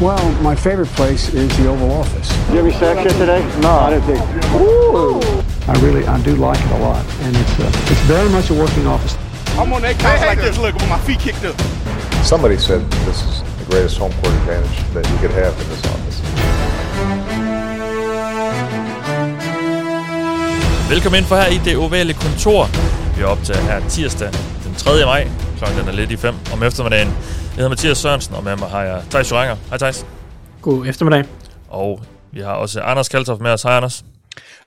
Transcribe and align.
Well, 0.00 0.30
my 0.42 0.54
favorite 0.54 0.86
place 0.94 1.34
is 1.34 1.48
the 1.58 1.66
Oval 1.66 1.90
Office. 1.90 2.28
Did 2.28 2.50
you 2.50 2.56
have 2.58 2.66
any 2.66 2.74
sex 2.78 3.02
yet 3.02 3.18
today? 3.18 3.42
No, 3.60 3.70
I 3.70 3.90
didn't 3.90 4.06
think. 4.06 4.22
Ooh. 4.54 5.18
I 5.66 5.74
really, 5.82 6.06
I 6.06 6.22
do 6.22 6.36
like 6.36 6.60
it 6.60 6.70
a 6.70 6.78
lot, 6.78 7.04
and 7.22 7.36
it's 7.36 7.58
uh, 7.58 7.90
it's 7.90 8.00
very 8.06 8.30
much 8.30 8.48
a 8.50 8.54
working 8.54 8.86
office. 8.86 9.16
I'm 9.58 9.72
on 9.72 9.82
that 9.82 9.98
couch 9.98 10.20
like 10.20 10.38
this, 10.40 10.56
look, 10.56 10.74
with 10.74 10.88
my 10.88 11.00
feet 11.00 11.18
kicked 11.18 11.44
up. 11.44 11.56
Somebody 12.22 12.58
said 12.58 12.80
this 13.08 13.24
is 13.26 13.42
the 13.58 13.64
greatest 13.70 13.98
home 13.98 14.12
court 14.22 14.34
advantage 14.34 14.78
that 14.94 15.04
you 15.10 15.18
could 15.18 15.32
have 15.32 15.52
in 15.62 15.68
this 15.68 15.84
office. 15.84 16.18
Velkommen 20.90 21.18
ind 21.18 21.26
for 21.26 21.36
her 21.36 21.46
i 21.46 21.60
det 21.64 21.76
ovale 21.76 22.12
kontor. 22.12 22.66
Vi 23.16 23.22
er 23.22 23.26
optaget 23.26 23.62
her 23.62 23.80
tirsdag 23.88 24.30
den 24.64 24.74
3. 24.74 25.04
maj. 25.04 25.28
Klokken 25.58 25.88
er 25.88 25.92
lidt 25.92 26.10
i 26.10 26.16
5 26.16 26.34
om 26.52 26.62
eftermiddagen. 26.62 27.12
Jeg 27.58 27.64
hedder 27.64 27.76
Mathias 27.76 27.98
Sørensen, 27.98 28.34
og 28.34 28.44
med 28.44 28.56
mig 28.56 28.68
har 28.68 28.82
jeg 28.82 29.02
Thijs 29.10 29.30
Joranger. 29.30 29.56
Hej 29.68 29.78
Thijs. 29.78 30.06
God 30.62 30.86
eftermiddag. 30.86 31.24
Og 31.68 32.02
vi 32.32 32.40
har 32.40 32.52
også 32.52 32.80
Anders 32.80 33.08
Kaltoff 33.08 33.40
med 33.40 33.50
os. 33.50 33.62
Hej 33.62 33.76
Anders. 33.76 34.04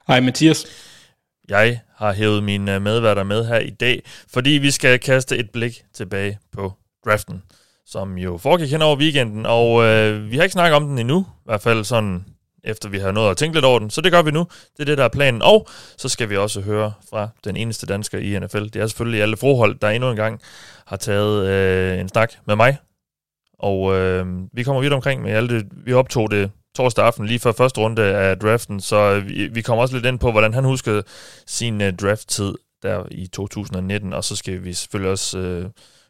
Hej 0.08 0.20
Mathias. 0.20 0.66
Jeg 1.50 1.80
har 1.96 2.14
hævet 2.14 2.44
mine 2.44 2.80
medværter 2.80 3.24
med 3.24 3.46
her 3.46 3.60
i 3.60 3.70
dag, 3.70 4.02
fordi 4.34 4.50
vi 4.50 4.72
skal 4.72 5.00
kaste 5.00 5.38
et 5.38 5.50
blik 5.50 5.84
tilbage 5.94 6.40
på 6.52 6.74
draften, 7.06 7.44
som 7.86 8.18
jo 8.18 8.38
foregik 8.38 8.72
hen 8.72 8.82
over 8.82 8.96
weekenden, 8.96 9.46
og 9.46 9.84
øh, 9.84 10.32
vi 10.32 10.36
har 10.36 10.44
ikke 10.44 10.54
snakket 10.54 10.76
om 10.76 10.88
den 10.88 11.00
endnu, 11.00 11.20
i 11.20 11.46
hvert 11.46 11.62
fald 11.62 11.84
sådan 11.84 12.26
efter 12.64 12.90
vi 12.90 13.00
har 13.00 13.12
nået 13.12 13.32
at 13.32 13.38
tænke 13.38 13.56
lidt 13.56 13.66
over 13.66 13.80
den. 13.80 13.90
Så 13.90 14.02
det 14.02 14.12
gør 14.12 14.22
vi 14.22 14.32
nu. 14.32 14.48
Det 14.78 14.80
er 14.80 14.86
det, 14.86 14.98
der 14.98 15.04
er 15.04 15.10
planen. 15.10 15.42
Og 15.42 15.68
så 15.98 16.10
skal 16.10 16.30
vi 16.30 16.38
også 16.38 16.62
høre 16.62 16.94
fra 17.10 17.30
den 17.44 17.58
eneste 17.58 17.86
dansker 17.86 18.18
i 18.18 18.40
NFL. 18.40 18.64
Det 18.64 18.76
er 18.76 18.88
selvfølgelig 18.88 19.22
alle 19.22 19.38
forhold, 19.38 19.76
der 19.80 19.90
endnu 19.90 20.10
en 20.10 20.16
gang 20.16 20.42
har 20.86 20.98
taget 20.98 21.48
øh, 21.48 22.00
en 22.00 22.10
snak 22.10 22.34
med 22.48 22.56
mig. 22.56 22.78
Og 23.62 23.96
øh, 23.96 24.26
vi 24.54 24.64
kommer 24.64 24.82
vidt 24.82 24.94
omkring 24.94 25.22
med 25.22 25.32
alt 25.32 25.50
det. 25.50 25.66
Vi 25.86 25.94
optog 25.94 26.32
det 26.32 26.52
torsdag 26.76 27.06
aften 27.06 27.26
lige 27.26 27.40
før 27.40 27.52
første 27.52 27.82
runde 27.82 28.04
af 28.04 28.40
draften, 28.40 28.80
så 28.80 28.96
øh, 28.96 29.30
vi, 29.30 29.48
vi 29.48 29.62
kommer 29.62 29.82
også 29.82 29.96
lidt 29.96 30.06
ind 30.06 30.20
på, 30.20 30.32
hvordan 30.32 30.54
han 30.54 30.64
huskede 30.64 31.04
sin 31.48 31.82
uh, 31.82 31.88
drafttid 31.88 32.54
der 32.84 33.04
i 33.12 33.28
2019, 33.28 34.14
og 34.14 34.24
så 34.24 34.36
skal 34.36 34.64
vi 34.64 34.74
selvfølgelig 34.74 35.12
også 35.12 35.40
øh, 35.40 35.66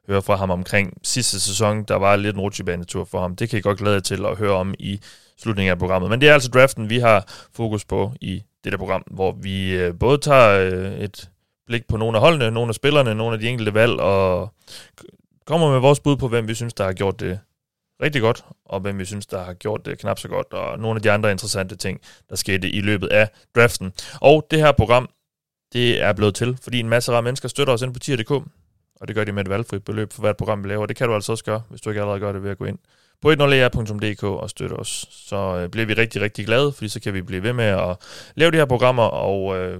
høre 0.08 0.22
fra 0.22 0.36
ham 0.36 0.50
omkring 0.50 0.94
sidste 1.04 1.40
sæson. 1.40 1.84
Der 1.84 1.96
var 1.96 2.16
lidt 2.16 2.36
en 2.36 2.42
rutsjebanetur 2.42 3.06
for 3.06 3.22
ham. 3.22 3.36
Det 3.36 3.50
kan 3.50 3.60
I 3.60 3.62
godt 3.62 3.78
glæde 3.78 3.94
jer 3.96 4.02
til 4.02 4.26
at 4.26 4.38
høre 4.38 4.52
om 4.52 4.74
i 4.80 5.00
slutningen 5.38 5.72
af 5.72 5.80
programmet. 5.80 6.10
Men 6.10 6.22
det 6.22 6.30
er 6.30 6.34
altså 6.34 6.50
draften, 6.50 6.90
vi 6.90 7.00
har 7.00 7.48
fokus 7.56 7.86
på 7.86 8.14
i 8.22 8.44
det 8.64 8.72
der 8.72 8.78
program, 8.78 9.04
hvor 9.12 9.32
vi 9.42 9.72
øh, 9.72 9.94
både 10.00 10.18
tager 10.18 10.72
øh, 10.72 11.00
et 11.00 11.30
blik 11.68 11.88
på 11.88 11.98
nogle 11.98 12.18
af 12.18 12.22
holdene, 12.22 12.52
nogle 12.52 12.70
af 12.70 12.76
spillerne, 12.76 13.16
nogle 13.16 13.34
af 13.34 13.40
de 13.40 13.50
enkelte 13.50 13.74
valg, 13.74 14.00
og 14.00 14.54
kommer 15.52 15.72
med 15.72 15.80
vores 15.80 16.00
bud 16.00 16.18
på, 16.18 16.28
hvem 16.28 16.48
vi 16.48 16.54
synes, 16.54 16.74
der 16.74 16.84
har 16.84 16.94
gjort 16.94 17.20
det 17.20 17.40
rigtig 18.04 18.22
godt, 18.22 18.46
og 18.66 18.80
hvem 18.80 19.00
vi 19.00 19.06
synes, 19.06 19.26
der 19.26 19.44
har 19.44 19.54
gjort 19.54 19.86
det 19.86 20.00
knap 20.00 20.20
så 20.20 20.28
godt, 20.28 20.54
og 20.54 20.80
nogle 20.80 20.98
af 20.98 21.02
de 21.02 21.12
andre 21.12 21.32
interessante 21.32 21.76
ting, 21.76 22.02
der 22.30 22.36
skete 22.36 22.70
i 22.70 22.82
løbet 22.82 23.08
af 23.08 23.30
draften. 23.56 23.94
Og 24.22 24.48
det 24.52 24.60
her 24.60 24.72
program, 24.72 25.10
det 25.74 26.02
er 26.02 26.14
blevet 26.14 26.36
til, 26.36 26.58
fordi 26.64 26.80
en 26.80 26.90
masse 26.90 27.12
rare 27.12 27.22
mennesker 27.22 27.50
støtter 27.50 27.74
os 27.74 27.82
ind 27.82 27.94
på 27.94 28.00
tier.dk, 28.00 28.32
og 29.02 29.08
det 29.08 29.16
gør 29.16 29.24
de 29.24 29.32
med 29.32 29.44
et 29.44 29.50
valgfrit 29.50 29.84
beløb 29.84 30.14
for 30.14 30.22
hvert 30.22 30.38
program, 30.38 30.64
vi 30.64 30.70
laver. 30.70 30.86
Det 30.86 30.96
kan 30.96 31.08
du 31.08 31.14
altså 31.16 31.32
også 31.32 31.44
gøre, 31.44 31.62
hvis 31.70 31.82
du 31.82 31.90
ikke 31.90 32.02
allerede 32.02 32.20
gør 32.20 32.32
det 32.32 32.44
ved 32.44 32.52
at 32.52 32.58
gå 32.58 32.66
ind 32.66 32.78
på 33.22 33.32
10er.dk 33.32 34.24
og 34.24 34.50
støtte 34.50 34.74
os. 34.74 35.08
Så 35.12 35.36
øh, 35.36 35.70
bliver 35.70 35.86
vi 35.86 35.94
rigtig, 35.94 36.22
rigtig 36.22 36.46
glade, 36.46 36.72
fordi 36.72 36.90
så 36.90 37.00
kan 37.00 37.14
vi 37.14 37.22
blive 37.22 37.44
ved 37.44 37.54
med 37.54 37.66
at 37.66 37.98
lave 38.36 38.52
de 38.52 38.58
her 38.58 38.66
programmer, 38.66 39.04
og 39.04 39.58
øh, 39.58 39.80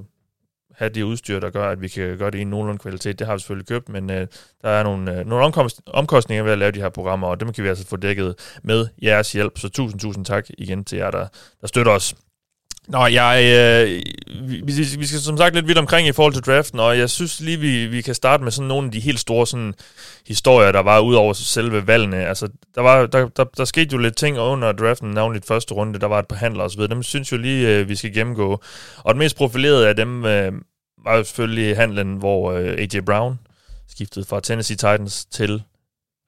have 0.76 0.90
det 0.90 1.04
udstyr, 1.04 1.40
der 1.40 1.50
gør, 1.50 1.70
at 1.70 1.82
vi 1.82 1.88
kan 1.88 2.18
gøre 2.18 2.32
det 2.32 2.40
i 2.40 2.44
nogenlunde 2.44 2.80
kvalitet. 2.80 3.20
Det 3.20 3.28
har 3.28 3.34
vi 3.34 3.40
selvfølgelig 3.40 3.68
købt, 3.68 3.90
men 3.90 4.10
øh, 4.10 4.28
der 4.62 4.70
er 4.70 4.84
nogle, 4.84 5.20
øh, 5.20 5.26
nogle 5.26 5.54
omkostninger 5.88 6.44
ved 6.44 6.52
at 6.52 6.58
lave 6.58 6.72
de 6.72 6.82
her 6.82 6.90
programmer, 6.90 7.28
og 7.28 7.40
dem 7.40 7.54
kan 7.54 7.64
vi 7.64 7.70
altså 7.70 7.88
få 7.88 7.96
dækket 7.96 8.60
med 8.64 8.88
jeres 9.02 9.32
hjælp. 9.32 9.58
Så 9.58 9.70
tusind, 9.70 10.00
tusind 10.00 10.26
tak 10.26 10.48
igen 10.58 10.84
til 10.84 10.98
jer, 10.98 11.12
der, 11.12 11.28
der 11.62 11.68
støtter 11.68 11.92
os. 11.92 12.16
Nå, 12.88 13.06
jeg, 13.06 13.44
øh, 13.44 14.02
vi, 14.50 14.62
vi 15.00 15.06
skal 15.06 15.20
som 15.20 15.38
sagt 15.38 15.56
lidt 15.56 15.68
vidt 15.68 15.78
omkring 15.78 16.08
i 16.08 16.12
forhold 16.12 16.34
til 16.34 16.44
draften, 16.44 16.80
og 16.80 16.98
jeg 16.98 17.10
synes 17.10 17.40
lige, 17.40 17.60
vi, 17.60 17.86
vi 17.86 18.02
kan 18.02 18.16
starte 18.16 18.44
med 18.44 18.52
sådan 18.52 18.68
nogle 18.68 18.86
af 18.86 18.92
de 18.92 19.00
helt 19.00 19.20
store 19.20 19.48
sådan, 19.48 19.74
historier, 20.28 20.72
der 20.72 20.80
var 20.80 21.00
ud 21.00 21.16
over 21.16 21.34
selve 21.34 21.88
valgene. 21.88 22.26
Altså, 22.26 22.50
der, 22.76 22.82
var, 22.82 23.06
der, 23.06 23.28
der, 23.28 23.44
der 23.44 23.66
skete 23.66 23.94
jo 23.94 23.98
lidt 23.98 24.16
ting 24.16 24.40
under 24.40 24.72
draften, 24.72 25.12
navnligt 25.12 25.48
første 25.48 25.74
runde, 25.74 26.00
der 26.00 26.08
var 26.08 26.20
et 26.20 26.28
par 26.28 26.36
handler 26.36 26.64
osv. 26.64 26.82
Dem 26.82 27.04
synes 27.04 27.32
jo 27.32 27.38
lige, 27.38 27.68
øh, 27.68 27.90
vi 27.90 27.96
skal 27.96 28.14
gennemgå. 28.14 28.62
Og 28.98 29.14
den 29.14 29.20
mest 29.20 29.38
profilerede 29.38 29.88
af 29.88 29.96
dem 29.96 30.26
øh, 30.26 30.52
var 31.04 31.16
jo 31.16 31.24
selvfølgelig 31.24 31.76
handlen, 31.76 32.16
hvor 32.16 32.52
øh, 32.52 32.76
A.J. 32.78 33.00
Brown 33.06 33.40
skiftede 33.90 34.26
fra 34.26 34.40
Tennessee 34.40 34.78
Titans 34.78 35.26
til 35.26 35.64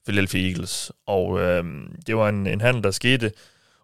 Philadelphia 0.05 0.49
Eagles. 0.49 0.91
Og 1.07 1.39
øh, 1.39 1.63
det 2.07 2.15
var 2.15 2.29
en, 2.29 2.47
en 2.47 2.61
handel, 2.61 2.83
der 2.83 2.91
skete 2.91 3.31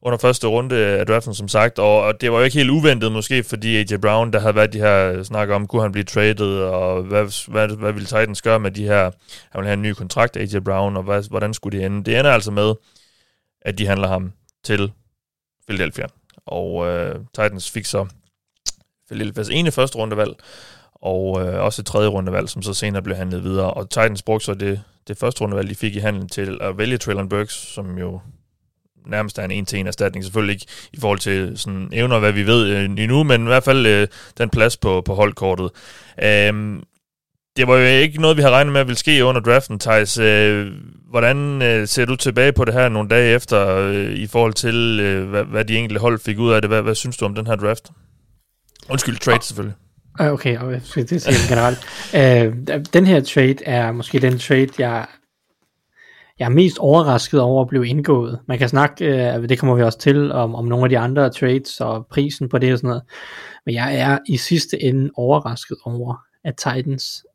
under 0.02 0.18
første 0.18 0.48
runde 0.48 0.76
af 0.76 1.06
draften, 1.06 1.34
som 1.34 1.48
sagt, 1.48 1.80
og, 1.80 2.02
og 2.02 2.22
det 2.22 2.32
var 2.32 2.38
jo 2.38 2.44
ikke 2.44 2.58
helt 2.58 2.70
uventet 2.70 3.12
måske, 3.12 3.44
fordi 3.44 3.78
A.J. 3.78 3.98
Brown, 4.02 4.34
der 4.34 4.40
havde 4.40 4.56
været 4.56 4.74
de 4.74 4.80
her 4.80 5.24
snakker 5.24 5.56
om, 5.56 5.68
kunne 5.68 5.82
han 5.82 5.92
blive 5.92 6.04
traded, 6.04 6.60
og 6.62 7.04
hvad, 7.04 7.52
hvad, 7.52 7.68
hvad 7.68 7.92
ville 7.92 8.06
Titans 8.06 8.42
gøre 8.42 8.60
med 8.60 8.72
de 8.72 8.84
her, 8.84 9.04
han 9.50 9.56
ville 9.56 9.68
have 9.68 9.74
en 9.74 9.82
ny 9.82 9.94
kontrakt, 9.94 10.38
A.J. 10.38 10.60
Brown, 10.66 10.98
og 10.98 11.04
hvad, 11.04 11.30
hvordan 11.30 11.54
skulle 11.54 11.78
det 11.78 11.86
ende? 11.86 12.04
Det 12.04 12.20
ender 12.20 12.32
altså 12.32 12.52
med, 12.52 12.74
at 13.62 13.78
de 13.78 13.88
handler 13.88 14.08
ham 14.08 14.32
til 14.64 14.92
Philadelphia, 15.68 16.06
og 16.46 16.88
øh, 16.88 17.16
Titans 17.16 17.72
fik 17.72 17.86
så 17.86 18.06
Philadelphia's 19.12 19.52
ene 19.52 19.72
første 19.72 19.98
rundevalg, 19.98 20.34
og 20.96 21.42
øh, 21.42 21.64
også 21.64 21.82
et 21.82 21.86
tredje 21.86 22.08
rundevalg, 22.08 22.50
som 22.50 22.62
så 22.62 22.74
senere 22.74 23.02
blev 23.02 23.16
handlet 23.16 23.44
videre. 23.44 23.74
Og 23.74 23.90
Titans 23.90 24.24
brugte 24.24 24.46
så 24.46 24.54
det, 24.54 24.82
det 25.08 25.18
første 25.18 25.42
rundevalg, 25.42 25.70
de 25.70 25.76
fik 25.76 25.96
i 25.96 26.00
handlen 26.00 26.30
til 26.30 26.58
at 26.62 26.78
vælge 26.78 26.98
Traylon 26.98 27.30
Burks, 27.30 27.54
som 27.54 27.98
jo 27.98 28.20
nærmest 29.10 29.38
er 29.38 29.44
en 29.44 29.52
en-til-en 29.52 29.88
erstatning. 29.88 30.26
Selvfølgelig 30.26 30.54
ikke 30.54 30.66
i 30.94 31.00
forhold 31.00 31.20
til 31.20 31.54
sådan 31.56 31.90
evner, 31.94 32.20
hvad 32.20 32.32
vi 32.32 32.48
ved 32.48 32.68
øh, 32.68 32.84
endnu, 32.84 33.24
men 33.24 33.44
i 33.44 33.48
hvert 33.48 33.64
fald 33.64 33.86
øh, 33.86 34.08
den 34.38 34.50
plads 34.50 34.78
på, 34.78 35.02
på 35.02 35.14
holdkortet. 35.16 35.70
Øhm, 36.24 36.84
det 37.58 37.68
var 37.68 37.78
jo 37.78 37.86
ikke 37.86 38.22
noget, 38.22 38.38
vi 38.38 38.42
havde 38.42 38.54
regnet 38.54 38.74
med, 38.74 38.82
at 38.82 38.88
ville 38.88 38.98
ske 38.98 39.26
under 39.26 39.42
draften, 39.42 39.80
Thijs. 39.80 40.18
Øh, 40.18 40.68
hvordan 41.10 41.62
øh, 41.62 41.88
ser 41.88 42.06
du 42.06 42.16
tilbage 42.16 42.52
på 42.52 42.66
det 42.66 42.74
her 42.74 42.90
nogle 42.90 43.10
dage 43.10 43.36
efter, 43.36 43.78
øh, 43.78 44.12
i 44.12 44.28
forhold 44.28 44.54
til, 44.54 45.00
øh, 45.02 45.30
hvad, 45.30 45.44
hvad 45.44 45.66
de 45.66 45.78
enkelte 45.78 46.02
hold 46.02 46.20
fik 46.20 46.40
ud 46.40 46.52
af 46.52 46.62
det? 46.62 46.70
Hvad, 46.70 46.82
hvad 46.82 46.96
synes 46.96 47.18
du 47.18 47.26
om 47.26 47.36
den 47.36 47.48
her 47.48 47.56
draft? 47.56 47.90
Undskyld, 48.90 49.18
trade 49.18 49.44
selvfølgelig. 49.44 49.76
Okay, 50.20 50.58
og 50.58 50.72
jeg 50.72 50.82
skal 50.84 51.10
det 51.10 51.22
sige 51.22 51.36
generelt. 51.50 51.80
uh, 52.14 52.76
den 52.94 53.06
her 53.06 53.22
trade 53.22 53.56
er 53.66 53.92
måske 53.92 54.20
den 54.20 54.40
trade, 54.40 54.68
jeg, 54.80 55.06
jeg 56.40 56.46
er 56.46 56.50
mest 56.50 56.78
overrasket 56.78 57.42
over 57.42 57.62
at 57.62 57.68
blive 57.68 57.88
indgået. 57.88 58.40
Man 58.48 58.58
kan 58.58 58.70
snakke, 58.70 59.06
uh, 59.06 59.50
det 59.50 59.60
kommer 59.60 59.76
vi 59.76 59.84
også 59.84 60.00
til, 60.00 60.32
om, 60.32 60.56
om 60.56 60.66
nogle 60.66 60.86
af 60.86 60.90
de 60.90 60.98
andre 60.98 61.30
trades 61.30 61.82
og 61.82 62.08
prisen 62.08 62.50
på 62.50 62.58
det 62.58 62.72
og 62.72 62.78
sådan 62.78 62.88
noget. 62.88 63.04
Men 63.66 63.76
jeg 63.76 63.96
er 63.96 64.18
i 64.28 64.38
sidste 64.38 64.84
ende 64.84 65.10
overrasket 65.16 65.78
over, 65.86 66.16
at 66.44 66.56
Titans 66.56 67.26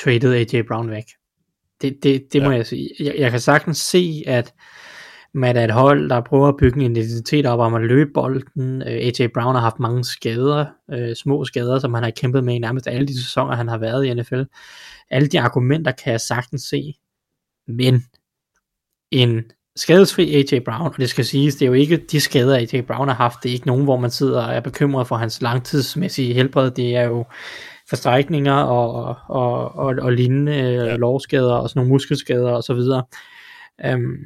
traded 0.00 0.34
AJ 0.34 0.62
Brown 0.68 0.90
væk. 0.90 1.04
Det, 1.82 1.96
det, 2.02 2.32
det 2.32 2.42
må 2.42 2.50
ja. 2.50 2.56
jeg 2.56 2.66
sige. 2.66 2.90
Jeg, 3.00 3.14
jeg 3.18 3.30
kan 3.30 3.40
sagtens 3.40 3.78
se, 3.78 4.22
at 4.26 4.54
man 5.34 5.56
er 5.56 5.64
et 5.64 5.70
hold, 5.70 6.08
der 6.08 6.20
prøver 6.20 6.48
at 6.48 6.56
bygge 6.56 6.84
en 6.84 6.96
identitet 6.96 7.46
op 7.46 7.60
om 7.60 7.74
at 7.74 7.82
løbe 7.82 8.10
bolden. 8.14 8.82
AJ 8.82 9.26
Brown 9.34 9.54
har 9.54 9.62
haft 9.62 9.78
mange 9.78 10.04
skader, 10.04 10.66
øh, 10.92 11.14
små 11.16 11.44
skader, 11.44 11.78
som 11.78 11.94
han 11.94 12.02
har 12.02 12.10
kæmpet 12.10 12.44
med 12.44 12.54
i 12.54 12.58
nærmest 12.58 12.86
alle 12.86 13.06
de 13.06 13.24
sæsoner, 13.24 13.56
han 13.56 13.68
har 13.68 13.78
været 13.78 14.04
i 14.04 14.14
NFL. 14.14 14.42
Alle 15.10 15.28
de 15.28 15.40
argumenter 15.40 15.92
kan 15.92 16.12
jeg 16.12 16.20
sagtens 16.20 16.62
se. 16.62 16.94
Men 17.68 18.04
en 19.12 19.44
skadesfri 19.76 20.34
AJ 20.34 20.60
Brown, 20.64 20.86
og 20.86 20.96
det 20.96 21.10
skal 21.10 21.24
siges, 21.24 21.54
det 21.54 21.62
er 21.62 21.66
jo 21.66 21.72
ikke 21.72 21.96
de 21.96 22.20
skader, 22.20 22.56
AJ 22.56 22.80
Brown 22.80 23.08
har 23.08 23.14
haft. 23.14 23.42
Det 23.42 23.48
er 23.48 23.52
ikke 23.52 23.66
nogen, 23.66 23.84
hvor 23.84 23.96
man 23.96 24.10
sidder 24.10 24.42
og 24.46 24.54
er 24.54 24.60
bekymret 24.60 25.06
for 25.06 25.16
hans 25.16 25.42
langtidsmæssige 25.42 26.34
helbred. 26.34 26.70
Det 26.70 26.96
er 26.96 27.04
jo 27.04 27.24
forstrækninger 27.88 28.54
og, 28.54 29.16
og, 29.28 29.74
og, 29.74 29.94
og 30.02 30.12
lignende 30.12 30.52
ja. 30.52 30.96
lovskader 30.96 31.54
og 31.54 31.68
sådan 31.68 31.80
nogle 31.80 31.92
muskelskader 31.92 32.50
og 32.50 32.62
så 32.62 32.74
videre. 32.74 33.04
Um, 33.94 34.16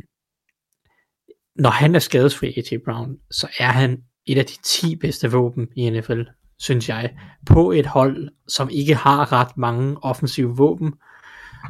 når 1.56 1.70
han 1.70 1.94
er 1.94 1.98
skadesfri, 1.98 2.54
A.J. 2.56 2.78
Brown, 2.84 3.16
så 3.30 3.48
er 3.58 3.70
han 3.70 3.98
et 4.26 4.38
af 4.38 4.44
de 4.44 4.56
10 4.62 4.96
bedste 4.96 5.32
våben 5.32 5.68
i 5.76 5.90
NFL, 5.90 6.22
synes 6.58 6.88
jeg, 6.88 7.10
på 7.46 7.70
et 7.70 7.86
hold, 7.86 8.28
som 8.48 8.68
ikke 8.72 8.94
har 8.94 9.32
ret 9.32 9.56
mange 9.56 9.96
offensive 10.02 10.56
våben, 10.56 10.94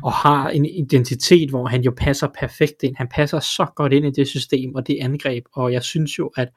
og 0.02 0.12
har 0.12 0.48
en 0.48 0.66
identitet, 0.66 1.50
hvor 1.50 1.66
han 1.66 1.82
jo 1.82 1.92
passer 1.96 2.28
perfekt 2.38 2.82
ind. 2.82 2.96
Han 2.96 3.08
passer 3.08 3.40
så 3.40 3.66
godt 3.76 3.92
ind 3.92 4.06
i 4.06 4.10
det 4.10 4.28
system 4.28 4.74
og 4.74 4.86
det 4.86 4.98
angreb, 5.00 5.44
og 5.52 5.72
jeg 5.72 5.82
synes 5.82 6.18
jo, 6.18 6.32
at 6.36 6.48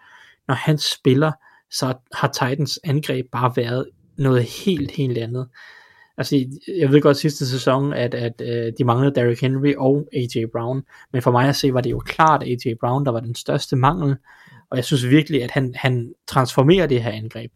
når 0.48 0.56
han 0.56 0.78
spiller, 0.78 1.32
så 1.72 1.94
har 2.14 2.28
Titans 2.28 2.80
angreb 2.84 3.26
bare 3.32 3.54
været 3.56 3.90
noget 4.18 4.44
helt, 4.44 4.92
helt 4.92 5.18
andet. 5.18 5.48
Altså, 6.18 6.46
jeg 6.78 6.92
ved 6.92 7.02
godt 7.02 7.18
sidste 7.18 7.48
sæson, 7.48 7.94
at, 7.94 8.14
at 8.14 8.42
uh, 8.42 8.74
de 8.78 8.84
manglede 8.84 9.16
Derrick 9.16 9.42
Henry 9.42 9.74
og 9.78 10.10
A.J. 10.14 10.46
Brown, 10.52 10.84
men 11.14 11.22
for 11.22 11.32
mig 11.32 11.50
at 11.50 11.56
se, 11.56 11.74
var 11.74 11.82
det 11.82 11.92
jo 11.92 12.00
klart 12.00 12.44
A.J. 12.44 12.74
Brown, 12.80 13.06
der 13.06 13.12
var 13.12 13.20
den 13.20 13.36
største 13.36 13.76
mangel, 13.76 14.16
og 14.72 14.78
jeg 14.78 14.86
synes 14.86 15.10
virkelig, 15.10 15.44
at 15.44 15.52
han, 15.52 15.74
han 15.76 16.14
transformerer 16.28 16.88
det 16.88 17.04
her 17.04 17.12
angreb. 17.12 17.52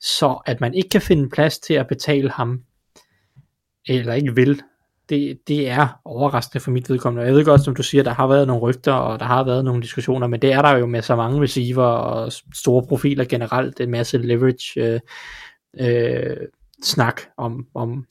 Så 0.00 0.42
at 0.46 0.60
man 0.60 0.74
ikke 0.74 0.88
kan 0.88 1.00
finde 1.00 1.28
plads 1.28 1.58
til 1.58 1.74
at 1.74 1.88
betale 1.88 2.30
ham, 2.30 2.62
eller 3.86 4.14
ikke 4.14 4.34
vil, 4.34 4.62
det, 5.08 5.38
det 5.48 5.68
er 5.68 6.00
overraskende 6.04 6.60
for 6.60 6.70
mit 6.70 6.90
vedkommende. 6.90 7.26
Jeg 7.26 7.34
ved 7.34 7.44
godt, 7.44 7.64
som 7.64 7.74
du 7.74 7.82
siger, 7.82 8.02
der 8.02 8.14
har 8.14 8.26
været 8.26 8.46
nogle 8.46 8.62
rygter, 8.62 8.92
og 8.92 9.18
der 9.18 9.24
har 9.24 9.44
været 9.44 9.64
nogle 9.64 9.82
diskussioner, 9.82 10.26
men 10.26 10.42
det 10.42 10.52
er 10.52 10.62
der 10.62 10.76
jo 10.76 10.86
med 10.86 11.02
så 11.02 11.16
mange 11.16 11.42
receiver 11.42 11.84
og 11.84 12.32
store 12.54 12.86
profiler 12.88 13.24
generelt, 13.24 13.80
en 13.80 13.90
masse 13.90 14.18
leverage 14.18 14.80
øh, 14.80 15.00
øh, 15.80 16.36
snak 16.82 17.20
om, 17.36 17.66
om 17.74 18.06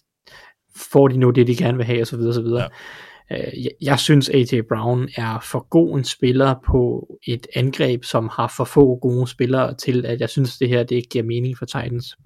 får 0.76 1.08
de 1.08 1.18
nu 1.18 1.30
det, 1.30 1.48
de 1.48 1.56
gerne 1.56 1.78
vil 1.78 1.86
have, 1.86 2.02
osv. 2.02 2.20
osv. 2.20 2.46
Ja. 2.46 2.66
Øh, 3.32 3.64
jeg, 3.64 3.72
jeg 3.82 4.00
synes, 4.00 4.30
A.J. 4.30 4.62
Brown 4.70 5.10
er 5.16 5.40
for 5.52 5.68
god 5.70 5.98
en 5.98 6.04
spiller 6.04 6.56
på 6.66 7.08
et 7.28 7.48
angreb, 7.56 8.04
som 8.04 8.30
har 8.34 8.54
for 8.58 8.64
få 8.64 8.96
gode 9.02 9.28
spillere 9.28 9.76
til, 9.76 10.06
at 10.06 10.22
jeg 10.22 10.30
synes, 10.30 10.58
det 10.58 10.70
her 10.70 10.84
det 10.84 10.96
ikke 10.96 11.10
giver 11.10 11.24
mening 11.24 11.58
for 11.58 11.66
Titans. 11.66 12.18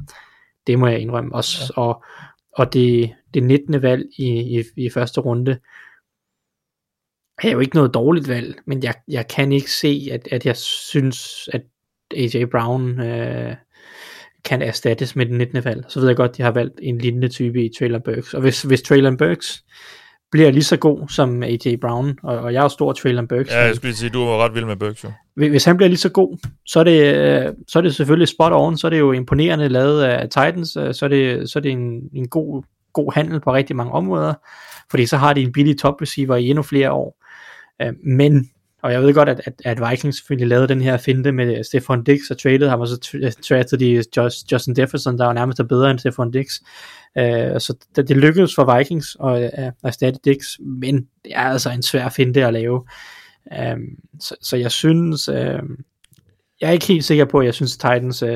Det 0.68 0.80
må 0.80 0.88
jeg 0.88 1.00
indrømme. 1.00 1.36
Også, 1.36 1.74
ja. 1.78 1.82
Og, 1.82 2.04
og 2.56 2.74
det, 2.74 3.16
det 3.34 3.44
19. 3.44 3.82
valg 3.82 4.06
i, 4.18 4.60
i, 4.60 4.64
i 4.76 4.90
første 4.90 5.22
runde, 5.22 5.60
er 7.44 7.52
jo 7.52 7.60
ikke 7.60 7.76
noget 7.76 7.94
dårligt 7.94 8.28
valg, 8.28 8.60
men 8.66 8.84
jeg, 8.84 8.94
jeg 9.08 9.28
kan 9.28 9.52
ikke 9.52 9.72
se, 9.72 10.10
at, 10.12 10.28
at 10.32 10.46
jeg 10.46 10.58
synes, 10.58 11.50
at 11.54 11.62
A.J. 12.16 12.46
Brown 12.46 13.00
øh, 13.00 13.56
kan 14.46 14.62
erstattes 14.62 15.16
med 15.16 15.26
den 15.26 15.38
19. 15.38 15.66
valg. 15.66 15.86
Så 15.88 16.00
ved 16.00 16.08
jeg 16.08 16.18
godt, 16.18 16.32
at 16.32 16.38
de 16.38 16.44
har 16.44 16.52
valgt 16.52 16.80
en 16.82 16.98
lignende 16.98 17.28
type 17.28 17.66
i 17.66 17.70
Traylon 17.80 18.02
Burks. 18.02 18.34
Og 18.34 18.42
hvis, 18.42 18.62
hvis 18.62 18.82
Traylon 18.82 19.18
Burks 19.18 19.64
bliver 20.32 20.52
lige 20.52 20.64
så 20.64 20.78
god 20.78 21.10
som 21.10 21.44
A.J. 21.44 21.76
Brown, 21.82 22.20
og, 22.24 22.38
og 22.38 22.54
jeg 22.54 22.64
er 22.64 22.68
stor 22.68 22.94
Traylon 22.94 23.28
Burks. 23.28 23.52
Ja, 23.52 23.66
jeg 23.66 23.76
skulle 23.76 23.90
lige 23.90 23.98
sige, 23.98 24.10
du 24.10 24.20
var 24.20 24.46
ret 24.46 24.56
vild 24.56 24.66
med 24.66 24.76
Burks 24.76 25.04
jo. 25.04 25.12
Hvis 25.36 25.66
han 25.66 25.78
bliver 25.78 25.88
lige 25.88 25.98
så 25.98 26.10
god, 26.10 26.38
så 26.66 26.80
er 26.80 26.84
det, 26.84 27.16
øh, 27.16 27.54
så 27.68 27.80
er 27.80 27.84
det 27.84 27.96
selvfølgelig 27.96 28.28
spot 28.28 28.52
on, 28.54 28.78
så 28.78 28.88
er 28.88 28.90
det 28.90 29.00
jo 29.00 29.12
imponerende 29.12 29.70
lavet 29.70 30.04
af 30.04 30.30
Titans, 30.30 30.76
øh, 30.76 30.94
så 30.94 31.06
er 31.06 31.10
det, 31.10 31.50
så 31.50 31.60
er 31.60 31.62
det 31.62 31.72
en, 31.72 32.02
en 32.14 32.28
god, 32.28 32.64
god 32.94 33.14
handel 33.14 33.40
på 33.40 33.54
rigtig 33.54 33.76
mange 33.76 33.92
områder, 33.92 34.34
fordi 34.92 35.06
så 35.06 35.18
har 35.18 35.34
de 35.34 35.42
en 35.42 35.52
billig 35.52 35.80
top 35.80 36.02
receiver 36.02 36.36
i 36.36 36.50
endnu 36.50 36.64
flere 36.64 36.92
år. 36.92 37.18
Øh, 37.82 37.94
men 38.04 38.50
og 38.86 38.92
jeg 38.92 39.02
ved 39.02 39.14
godt, 39.14 39.30
at, 39.30 39.42
at, 39.46 39.62
at 39.66 39.90
Vikings 39.90 40.18
selvfølgelig 40.18 40.48
lavede 40.48 40.68
den 40.68 40.82
her 40.82 40.98
finte 40.98 41.32
med 41.32 41.58
øh, 41.58 41.64
Stefan 41.64 42.04
Dix 42.04 42.20
og 42.32 42.38
traded 42.38 42.70
ham, 42.70 42.80
og 42.80 42.88
så 42.88 43.10
øh, 43.14 43.32
traded 43.32 43.78
de 43.78 43.92
øh, 43.92 44.04
Just, 44.18 44.52
Justin 44.52 44.76
Jefferson, 44.80 45.18
der 45.18 45.26
var 45.26 45.34
nærmest 45.34 45.62
bedre 45.70 45.92
end 45.92 46.00
Stefan 46.00 46.32
Dix. 46.32 46.48
Uh, 47.20 47.60
så 47.60 47.76
det, 47.96 48.08
det 48.08 48.18
lykkedes 48.18 48.56
for 48.56 48.78
Vikings 48.78 49.18
at, 49.24 49.36
at 49.54 49.74
erstatte 49.84 50.20
Dix, 50.26 50.46
men 50.60 50.96
det 50.96 51.32
er 51.36 51.40
altså 51.40 51.70
en 51.70 51.84
svær 51.84 52.10
finte 52.10 52.46
at 52.46 52.54
lave. 52.54 52.86
Um, 53.74 53.82
så, 54.20 54.36
så 54.42 54.58
jeg 54.58 54.72
synes, 54.72 55.30
uh, 55.30 55.36
jeg 56.62 56.68
er 56.68 56.72
ikke 56.72 56.88
helt 56.88 57.06
sikker 57.06 57.26
på, 57.26 57.40
at 57.40 57.46
jeg 57.46 57.54
synes, 57.54 57.78
Titans 57.78 58.24
uh, 58.24 58.30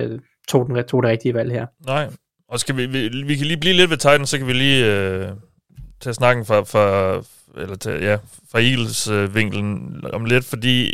tog, 0.47 0.67
den, 0.67 0.83
tog 0.83 1.03
det 1.03 1.09
rigtige 1.09 1.33
valg 1.33 1.51
her. 1.51 1.65
Nej, 1.85 2.09
og 2.49 2.59
skal 2.59 2.77
vi, 2.77 2.85
vi, 2.85 3.23
vi 3.27 3.35
kan 3.35 3.45
lige 3.45 3.59
blive 3.59 3.75
lidt 3.75 3.89
ved 3.89 3.97
Titans, 3.97 4.29
så 4.29 4.37
kan 4.37 4.47
vi 4.47 4.53
lige 4.53 4.85
uh, 5.21 5.37
tage 6.01 6.13
snakken 6.13 6.45
fra, 6.45 6.61
fra, 6.61 7.15
eller 7.61 7.75
til, 7.75 8.03
ja, 8.03 8.17
fra 8.51 8.61
Eagles 8.61 9.07
øh, 9.07 9.35
vinkelen 9.35 10.03
om 10.13 10.25
lidt, 10.25 10.45
fordi 10.45 10.93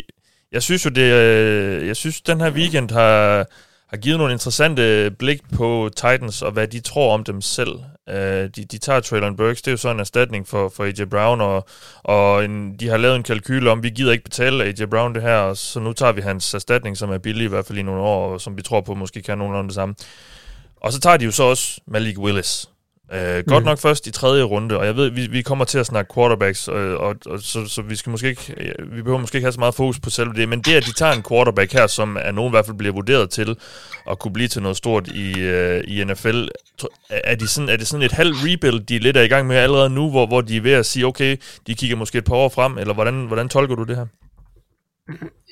jeg 0.52 0.62
synes 0.62 0.84
jo, 0.84 0.90
det, 0.90 1.12
øh, 1.12 1.86
jeg 1.86 1.96
synes, 1.96 2.20
den 2.20 2.40
her 2.40 2.50
weekend 2.50 2.90
har, 2.90 3.46
har 3.88 3.96
givet 3.96 4.18
nogle 4.18 4.32
interessante 4.32 5.10
blik 5.10 5.40
på 5.54 5.90
Titans, 5.96 6.42
og 6.42 6.52
hvad 6.52 6.68
de 6.68 6.80
tror 6.80 7.14
om 7.14 7.24
dem 7.24 7.40
selv. 7.40 7.70
Øh, 8.08 8.50
de, 8.56 8.64
de 8.64 8.78
tager 8.78 9.00
Traylon 9.00 9.36
Burks, 9.36 9.62
det 9.62 9.68
er 9.68 9.72
jo 9.72 9.76
så 9.76 9.90
en 9.90 10.00
erstatning 10.00 10.48
for, 10.48 10.68
for 10.68 10.84
AJ 10.84 11.04
Brown, 11.04 11.40
og, 11.40 11.66
og 12.02 12.44
en, 12.44 12.76
de 12.76 12.88
har 12.88 12.96
lavet 12.96 13.16
en 13.16 13.22
kalkyl 13.22 13.66
om, 13.66 13.82
vi 13.82 13.90
gider 13.90 14.12
ikke 14.12 14.24
betale 14.24 14.64
AJ 14.64 14.84
Brown 14.90 15.14
det 15.14 15.22
her, 15.22 15.54
så 15.54 15.80
nu 15.80 15.92
tager 15.92 16.12
vi 16.12 16.20
hans 16.20 16.54
erstatning, 16.54 16.96
som 16.96 17.10
er 17.10 17.18
billig 17.18 17.44
i 17.44 17.48
hvert 17.48 17.66
fald 17.66 17.78
i 17.78 17.82
nogle 17.82 18.00
år, 18.00 18.32
og 18.32 18.40
som 18.40 18.56
vi 18.56 18.62
tror 18.62 18.80
på 18.80 18.94
måske 18.94 19.22
kan 19.22 19.38
nogenlunde 19.38 19.68
det 19.68 19.74
samme. 19.74 19.94
Og 20.80 20.92
så 20.92 21.00
tager 21.00 21.16
de 21.16 21.24
jo 21.24 21.30
så 21.30 21.42
også 21.42 21.80
Malik 21.86 22.18
Willis, 22.18 22.68
Uh, 23.12 23.44
godt 23.46 23.62
mm. 23.62 23.66
nok 23.66 23.78
først 23.78 24.06
i 24.06 24.10
tredje 24.10 24.42
runde, 24.42 24.78
og 24.78 24.86
jeg 24.86 24.96
ved, 24.96 25.10
vi, 25.10 25.26
vi 25.26 25.42
kommer 25.42 25.64
til 25.64 25.78
at 25.78 25.86
snakke 25.86 26.14
quarterbacks, 26.14 26.68
og, 26.68 26.96
og, 26.98 27.16
og 27.26 27.40
så, 27.40 27.66
så 27.66 27.82
vi 27.82 27.96
skal 27.96 28.10
måske 28.10 28.28
ikke, 28.28 28.54
vi 28.92 29.02
behøver 29.02 29.20
måske 29.20 29.36
ikke 29.36 29.44
have 29.44 29.52
så 29.52 29.60
meget 29.60 29.74
fokus 29.74 30.00
på 30.00 30.10
selve 30.10 30.32
det, 30.32 30.48
men 30.48 30.60
det, 30.60 30.74
at 30.74 30.86
de 30.86 30.92
tager 30.92 31.12
en 31.12 31.22
quarterback 31.28 31.72
her, 31.72 31.86
som 31.86 32.16
er 32.20 32.32
nogen 32.32 32.50
i 32.50 32.52
hvert 32.52 32.66
fald 32.66 32.76
bliver 32.76 32.92
vurderet 32.92 33.30
til 33.30 33.56
at 34.10 34.18
kunne 34.18 34.32
blive 34.32 34.48
til 34.48 34.62
noget 34.62 34.76
stort 34.76 35.08
i, 35.08 35.32
uh, 35.32 35.80
i 35.86 36.04
NFL, 36.04 36.44
er, 37.10 37.34
de 37.34 37.48
sådan, 37.48 37.68
er 37.68 37.76
det 37.76 37.86
sådan 37.86 38.04
et 38.06 38.12
halv 38.12 38.32
rebuild, 38.34 38.80
de 38.80 38.98
lidt 38.98 39.16
er 39.16 39.22
i 39.22 39.28
gang 39.28 39.46
med 39.46 39.56
allerede 39.56 39.90
nu, 39.90 40.10
hvor, 40.10 40.26
hvor 40.26 40.40
de 40.40 40.56
er 40.56 40.60
ved 40.60 40.72
at 40.72 40.86
sige, 40.86 41.06
okay, 41.06 41.36
de 41.66 41.74
kigger 41.74 41.96
måske 41.96 42.18
et 42.18 42.24
par 42.24 42.36
år 42.36 42.48
frem, 42.48 42.78
eller 42.78 42.94
hvordan, 42.94 43.26
hvordan 43.26 43.48
tolker 43.48 43.74
du 43.74 43.82
det 43.82 43.96
her? 43.96 44.06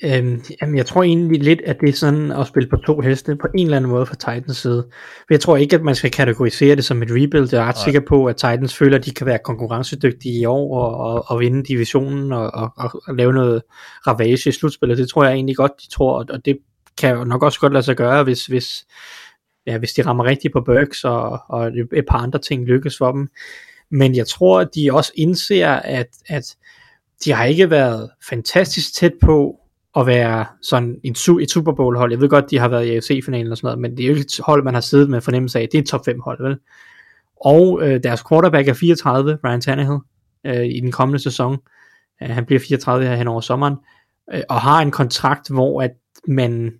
Øhm, 0.03 0.43
jamen, 0.61 0.77
jeg 0.77 0.85
tror 0.85 1.03
egentlig 1.03 1.43
lidt, 1.43 1.61
at 1.61 1.81
det 1.81 1.89
er 1.89 1.93
sådan 1.93 2.31
at 2.31 2.47
spille 2.47 2.69
på 2.69 2.77
to 2.77 2.99
heste 2.99 3.35
på 3.35 3.47
en 3.55 3.67
eller 3.67 3.77
anden 3.77 3.91
måde 3.91 4.05
fra 4.05 4.15
Titans 4.15 4.57
side. 4.57 4.87
For 4.91 5.27
jeg 5.29 5.39
tror 5.39 5.57
ikke, 5.57 5.75
at 5.75 5.83
man 5.83 5.95
skal 5.95 6.11
kategorisere 6.11 6.75
det 6.75 6.85
som 6.85 7.01
et 7.01 7.09
rebuild. 7.11 7.49
Jeg 7.51 7.61
er 7.61 7.65
ret 7.65 7.75
Nej. 7.75 7.83
sikker 7.83 7.99
på, 8.07 8.25
at 8.25 8.35
Titans 8.35 8.75
føler, 8.75 8.97
at 8.97 9.05
de 9.05 9.11
kan 9.11 9.27
være 9.27 9.39
konkurrencedygtige 9.43 10.39
i 10.39 10.45
år 10.45 10.79
og, 10.79 11.13
og, 11.13 11.25
og 11.27 11.39
vinde 11.39 11.63
divisionen 11.63 12.31
og, 12.31 12.51
og, 12.53 13.01
og 13.07 13.15
lave 13.15 13.33
noget 13.33 13.61
ravage 14.07 14.49
i 14.49 14.51
slutspillet. 14.51 14.97
Det 14.97 15.09
tror 15.09 15.23
jeg 15.23 15.33
egentlig 15.33 15.55
godt, 15.55 15.71
de 15.81 15.89
tror, 15.89 16.25
og 16.29 16.45
det 16.45 16.57
kan 16.97 17.15
jo 17.15 17.23
nok 17.23 17.43
også 17.43 17.59
godt 17.59 17.73
lade 17.73 17.83
sig 17.83 17.95
gøre, 17.95 18.23
hvis, 18.23 18.45
hvis, 18.45 18.85
ja, 19.67 19.77
hvis 19.77 19.93
de 19.93 20.01
rammer 20.01 20.23
rigtigt 20.23 20.53
på 20.53 20.61
Burks 20.61 21.03
og, 21.03 21.39
og 21.49 21.71
et 21.93 22.05
par 22.09 22.17
andre 22.17 22.39
ting 22.39 22.65
lykkes 22.65 22.97
for 22.97 23.11
dem. 23.11 23.29
Men 23.91 24.15
jeg 24.15 24.27
tror, 24.27 24.59
at 24.59 24.69
de 24.75 24.93
også 24.93 25.11
indser, 25.15 25.69
at, 25.69 26.07
at 26.27 26.55
de 27.23 27.31
har 27.31 27.45
ikke 27.45 27.69
været 27.69 28.09
fantastisk 28.29 28.93
tæt 28.93 29.13
på 29.21 29.59
at 29.95 30.07
være 30.07 30.45
sådan 30.61 30.95
en, 31.03 31.15
su- 31.15 31.41
et 31.41 31.51
Super 31.51 31.71
Bowl 31.71 31.97
hold. 31.97 32.11
Jeg 32.11 32.21
ved 32.21 32.29
godt, 32.29 32.51
de 32.51 32.59
har 32.59 32.67
været 32.67 32.85
i 32.85 32.95
AFC-finalen 32.95 33.51
og 33.51 33.57
sådan 33.57 33.67
noget, 33.67 33.79
men 33.79 33.97
det 33.97 34.03
er 34.03 34.07
jo 34.07 34.13
ikke 34.13 34.21
et 34.21 34.39
hold, 34.39 34.63
man 34.63 34.73
har 34.73 34.81
siddet 34.81 35.09
med 35.09 35.21
fornemmelse 35.21 35.59
af. 35.59 35.69
Det 35.71 35.77
er 35.77 35.81
et 35.81 35.87
top 35.87 36.05
5 36.05 36.19
hold, 36.19 36.43
vel? 36.43 36.57
Og 37.45 37.79
øh, 37.81 38.03
deres 38.03 38.23
quarterback 38.29 38.67
er 38.67 38.73
34, 38.73 39.37
Ryan 39.45 39.61
Tannehill, 39.61 39.99
øh, 40.45 40.65
i 40.65 40.79
den 40.79 40.91
kommende 40.91 41.19
sæson. 41.19 41.57
Øh, 42.23 42.29
han 42.29 42.45
bliver 42.45 42.59
34 42.59 43.05
her 43.05 43.15
hen 43.15 43.27
over 43.27 43.41
sommeren, 43.41 43.75
øh, 44.33 44.41
og 44.49 44.61
har 44.61 44.81
en 44.81 44.91
kontrakt, 44.91 45.49
hvor 45.49 45.81
at 45.81 45.91
man 46.27 46.73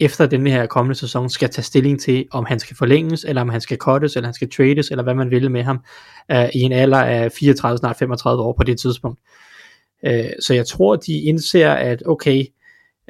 efter 0.00 0.26
den 0.26 0.46
her 0.46 0.66
kommende 0.66 0.94
sæson 0.94 1.28
skal 1.30 1.50
tage 1.50 1.64
stilling 1.64 2.00
til, 2.00 2.26
om 2.30 2.44
han 2.44 2.58
skal 2.58 2.76
forlænges, 2.76 3.24
eller 3.24 3.42
om 3.42 3.48
han 3.48 3.60
skal 3.60 3.78
cuttes, 3.78 4.16
eller 4.16 4.26
han 4.26 4.34
skal 4.34 4.50
trades, 4.50 4.90
eller 4.90 5.02
hvad 5.02 5.14
man 5.14 5.30
vil 5.30 5.50
med 5.50 5.62
ham, 5.62 5.84
øh, 6.30 6.48
i 6.54 6.60
en 6.60 6.72
alder 6.72 7.02
af 7.02 7.32
34, 7.32 7.78
snart 7.78 7.96
35 7.96 8.42
år 8.42 8.52
på 8.52 8.62
det 8.62 8.78
tidspunkt. 8.78 9.20
Øh, 9.20 9.51
Øh, 10.06 10.30
så 10.40 10.54
jeg 10.54 10.66
tror, 10.66 10.96
de 10.96 11.20
indser, 11.20 11.70
at 11.70 12.02
okay, 12.06 12.44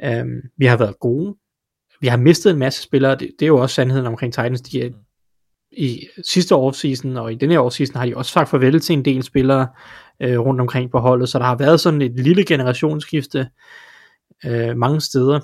øh, 0.03 0.25
vi 0.57 0.65
har 0.65 0.77
været 0.77 0.99
gode, 0.99 1.35
vi 2.01 2.07
har 2.07 2.17
mistet 2.17 2.51
en 2.51 2.59
masse 2.59 2.83
spillere, 2.83 3.11
det, 3.11 3.31
det 3.39 3.45
er 3.45 3.47
jo 3.47 3.57
også 3.57 3.75
sandheden 3.75 4.05
omkring 4.05 4.33
Titans, 4.33 4.61
de 4.61 4.81
er, 4.81 4.89
i 5.71 6.07
sidste 6.29 6.55
offseason 6.55 7.17
og 7.17 7.31
i 7.31 7.35
denne 7.35 7.53
her 7.53 7.59
offseason 7.59 7.95
har 7.95 8.05
de 8.05 8.17
også 8.17 8.31
sagt 8.31 8.49
farvel 8.49 8.79
til 8.79 8.93
en 8.93 9.05
del 9.05 9.23
spillere 9.23 9.67
øh, 10.21 10.39
rundt 10.39 10.61
omkring 10.61 10.91
på 10.91 10.99
holdet, 10.99 11.29
så 11.29 11.39
der 11.39 11.45
har 11.45 11.55
været 11.55 11.79
sådan 11.79 12.01
et 12.01 12.19
lille 12.19 12.45
generationsskifte 12.45 13.47
øh, 14.45 14.77
mange 14.77 15.01
steder. 15.01 15.39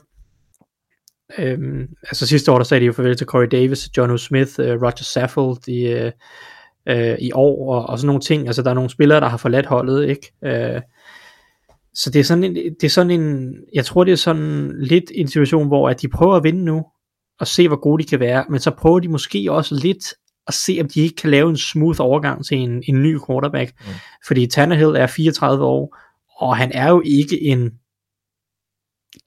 Øhm, 1.38 1.88
altså 2.04 2.28
sidste 2.28 2.52
år, 2.52 2.58
der 2.58 2.64
sagde 2.64 2.82
de 2.82 2.86
jo 2.86 2.94
farvel 2.94 3.18
til 3.18 3.28
Corey 3.28 3.48
Davis, 3.52 3.90
John 3.98 4.12
O. 4.12 4.18
Smith, 4.18 4.52
øh, 4.60 4.82
Roger 4.82 5.04
Saffold 5.04 5.68
i, 5.68 5.88
øh, 5.88 6.12
øh, 6.90 7.18
i 7.20 7.32
år, 7.32 7.76
og, 7.76 7.86
og 7.90 8.00
sådan 8.00 8.08
nogle 8.08 8.22
ting. 8.22 8.48
Altså 8.48 8.62
der 8.62 8.70
er 8.70 8.74
nogle 8.74 8.90
spillere, 8.90 9.20
der 9.20 9.28
har 9.28 9.38
forladt 9.38 9.66
holdet, 9.66 10.10
ikke? 10.10 10.32
Øh, 10.44 10.82
så 12.00 12.10
det 12.10 12.20
er 12.20 12.24
sådan 12.24 12.44
en, 12.44 12.56
det 12.56 12.84
er 12.84 12.90
sådan 12.90 13.12
en, 13.12 13.56
jeg 13.74 13.86
tror 13.86 14.04
det 14.04 14.12
er 14.12 14.16
sådan 14.16 14.74
lidt 14.82 15.12
en 15.16 15.28
situation, 15.28 15.68
hvor 15.68 15.90
at 15.90 16.02
de 16.02 16.08
prøver 16.08 16.36
at 16.36 16.44
vinde 16.44 16.66
nu, 16.66 16.86
og 17.40 17.48
se 17.48 17.68
hvor 17.68 17.80
gode 17.82 18.04
de 18.04 18.10
kan 18.10 18.20
være, 18.20 18.46
men 18.50 18.60
så 18.60 18.72
prøver 18.72 19.00
de 19.00 19.08
måske 19.08 19.52
også 19.52 19.76
lidt 19.76 20.14
at 20.48 20.54
se, 20.54 20.78
om 20.82 20.90
de 20.90 21.02
ikke 21.02 21.16
kan 21.16 21.30
lave 21.30 21.50
en 21.50 21.58
smooth 21.58 22.02
overgang 22.02 22.46
til 22.46 22.58
en, 22.58 22.84
en 22.88 23.04
ny 23.04 23.20
quarterback. 23.28 23.72
Mm. 23.80 23.94
Fordi 24.28 24.48
Tannehill 24.48 24.96
er 24.96 25.08
34 25.08 25.66
år, 25.66 25.98
og 26.38 26.58
han 26.58 26.72
er 26.72 26.90
jo 26.90 27.02
ikke 27.06 27.42
en 27.42 27.72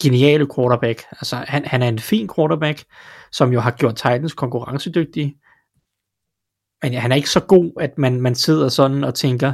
genial 0.02 0.46
quarterback. 0.56 1.02
Altså, 1.10 1.36
han, 1.36 1.64
han 1.64 1.82
er 1.82 1.88
en 1.88 1.98
fin 1.98 2.28
quarterback, 2.36 2.84
som 3.32 3.52
jo 3.52 3.60
har 3.60 3.70
gjort 3.70 3.96
Titans 3.96 4.32
konkurrencedygtige. 4.32 5.36
Men 6.82 6.92
ja, 6.92 6.98
han 7.00 7.12
er 7.12 7.16
ikke 7.16 7.30
så 7.30 7.40
god, 7.40 7.72
at 7.80 7.98
man, 7.98 8.20
man 8.20 8.34
sidder 8.34 8.68
sådan 8.68 9.04
og 9.04 9.14
tænker, 9.14 9.52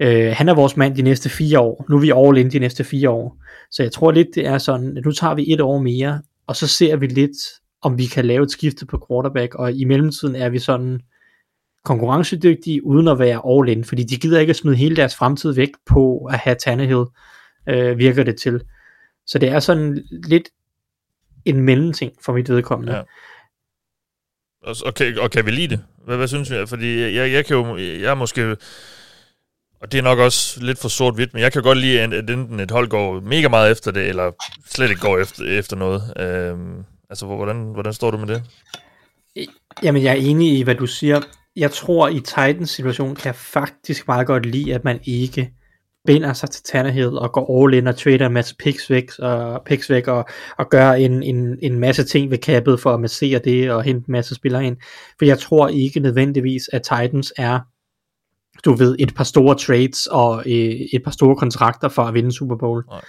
Øh, 0.00 0.32
han 0.36 0.48
er 0.48 0.54
vores 0.54 0.76
mand 0.76 0.96
de 0.96 1.02
næste 1.02 1.28
fire 1.28 1.60
år. 1.60 1.86
Nu 1.88 1.96
er 1.96 2.00
vi 2.00 2.12
all 2.16 2.38
in 2.38 2.50
de 2.50 2.58
næste 2.58 2.84
fire 2.84 3.10
år. 3.10 3.36
Så 3.70 3.82
jeg 3.82 3.92
tror 3.92 4.10
lidt, 4.10 4.28
det 4.34 4.46
er 4.46 4.58
sådan, 4.58 4.96
at 4.96 5.04
nu 5.04 5.12
tager 5.12 5.34
vi 5.34 5.52
et 5.52 5.60
år 5.60 5.78
mere, 5.78 6.22
og 6.46 6.56
så 6.56 6.66
ser 6.66 6.96
vi 6.96 7.06
lidt, 7.06 7.36
om 7.82 7.98
vi 7.98 8.06
kan 8.06 8.24
lave 8.24 8.42
et 8.42 8.50
skifte 8.50 8.86
på 8.86 9.06
quarterback, 9.08 9.54
og 9.54 9.72
i 9.72 9.84
mellemtiden 9.84 10.36
er 10.36 10.48
vi 10.48 10.58
sådan 10.58 11.00
konkurrencedygtige, 11.84 12.86
uden 12.86 13.08
at 13.08 13.18
være 13.18 13.42
all 13.46 13.68
in, 13.68 13.84
fordi 13.84 14.02
de 14.02 14.16
gider 14.16 14.40
ikke 14.40 14.50
at 14.50 14.56
smide 14.56 14.76
hele 14.76 14.96
deres 14.96 15.16
fremtid 15.16 15.52
væk 15.52 15.70
på 15.86 16.24
at 16.24 16.38
have 16.38 16.56
Tannehill, 16.56 17.04
øh, 17.68 17.98
virker 17.98 18.22
det 18.22 18.36
til. 18.36 18.60
Så 19.26 19.38
det 19.38 19.48
er 19.48 19.58
sådan 19.58 20.04
lidt 20.10 20.48
en 21.44 21.60
mellemting 21.60 22.12
for 22.24 22.32
mit 22.32 22.48
vedkommende. 22.48 22.96
Ja. 22.96 23.02
Og, 24.62 24.76
okay, 24.86 25.16
og 25.16 25.30
kan 25.30 25.46
vi 25.46 25.50
lide 25.50 25.68
det? 25.68 25.84
Hvad, 26.04 26.16
hvad 26.16 26.28
synes 26.28 26.50
vi? 26.50 26.56
Fordi 26.66 27.00
jeg, 27.00 27.32
jeg 27.32 27.46
kan 27.46 27.56
jo, 27.56 27.76
jeg 27.76 28.10
er 28.10 28.14
måske 28.14 28.56
og 29.84 29.92
det 29.92 29.98
er 29.98 30.02
nok 30.02 30.18
også 30.18 30.64
lidt 30.64 30.78
for 30.78 30.88
sort-hvidt, 30.88 31.34
men 31.34 31.42
jeg 31.42 31.52
kan 31.52 31.62
godt 31.62 31.78
lide, 31.78 32.00
at 32.00 32.30
enten 32.30 32.60
et 32.60 32.70
hold 32.70 32.88
går 32.88 33.20
mega 33.20 33.48
meget 33.48 33.72
efter 33.72 33.90
det, 33.90 34.08
eller 34.08 34.30
slet 34.66 34.90
ikke 34.90 35.00
går 35.00 35.18
efter, 35.18 35.44
efter 35.58 35.76
noget. 35.76 36.02
Øhm, 36.20 36.84
altså, 37.10 37.26
hvordan, 37.26 37.56
hvordan 37.72 37.92
står 37.92 38.10
du 38.10 38.18
med 38.18 38.26
det? 38.26 38.42
Jamen, 39.82 40.02
jeg 40.02 40.10
er 40.10 40.20
enig 40.20 40.58
i, 40.58 40.62
hvad 40.62 40.74
du 40.74 40.86
siger. 40.86 41.20
jeg 41.56 41.70
tror 41.70 42.08
i 42.08 42.20
Titans 42.20 42.70
situation 42.70 43.14
kan 43.14 43.26
jeg 43.26 43.34
faktisk 43.34 44.08
meget 44.08 44.26
godt 44.26 44.46
lide, 44.46 44.74
at 44.74 44.84
man 44.84 45.00
ikke 45.04 45.50
binder 46.06 46.32
sig 46.32 46.50
til 46.50 46.62
Tannehill 46.64 47.18
og 47.18 47.32
går 47.32 47.64
all 47.64 47.74
in 47.74 47.86
og 47.86 47.96
trader 47.96 48.26
en 48.26 48.32
masse 48.32 48.56
picks 48.56 48.90
væk 48.90 49.10
og, 49.18 49.62
picks 49.66 49.90
væk 49.90 50.08
og, 50.08 50.24
og 50.58 50.70
gør 50.70 50.92
en, 50.92 51.22
en, 51.22 51.58
en 51.62 51.78
masse 51.78 52.04
ting 52.04 52.30
ved 52.30 52.38
kappet 52.38 52.80
for 52.80 52.94
at 52.94 53.00
massere 53.00 53.40
det 53.44 53.70
og 53.70 53.82
hente 53.82 54.08
en 54.08 54.12
masse 54.12 54.34
spillere 54.34 54.64
ind. 54.64 54.76
For 55.18 55.24
jeg 55.24 55.38
tror 55.38 55.68
ikke 55.68 56.00
nødvendigvis, 56.00 56.70
at 56.72 56.82
Titans 56.82 57.32
er 57.36 57.60
du 58.64 58.72
ved, 58.72 58.96
et 58.98 59.14
par 59.14 59.24
store 59.24 59.54
trades 59.54 60.06
og 60.06 60.38
øh, 60.46 60.80
et 60.92 61.02
par 61.04 61.10
store 61.10 61.36
kontrakter 61.36 61.88
for 61.88 62.02
at 62.02 62.14
vinde 62.14 62.32
Super 62.32 62.56
Bowl. 62.56 62.84
Nej. 62.88 63.00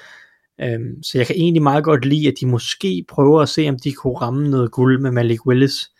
Øhm, 0.61 1.03
så 1.03 1.17
jeg 1.17 1.27
kan 1.27 1.35
egentlig 1.35 1.63
meget 1.63 1.83
godt 1.83 2.05
lide, 2.05 2.27
at 2.27 2.33
de 2.41 2.47
måske 2.47 3.05
prøver 3.09 3.41
at 3.41 3.49
se, 3.49 3.69
om 3.69 3.79
de 3.79 3.93
kunne 3.93 4.17
ramme 4.17 4.49
noget 4.49 4.71
guld 4.71 5.01
med 5.01 5.11
Malik 5.11 5.45
Willis, 5.45 5.91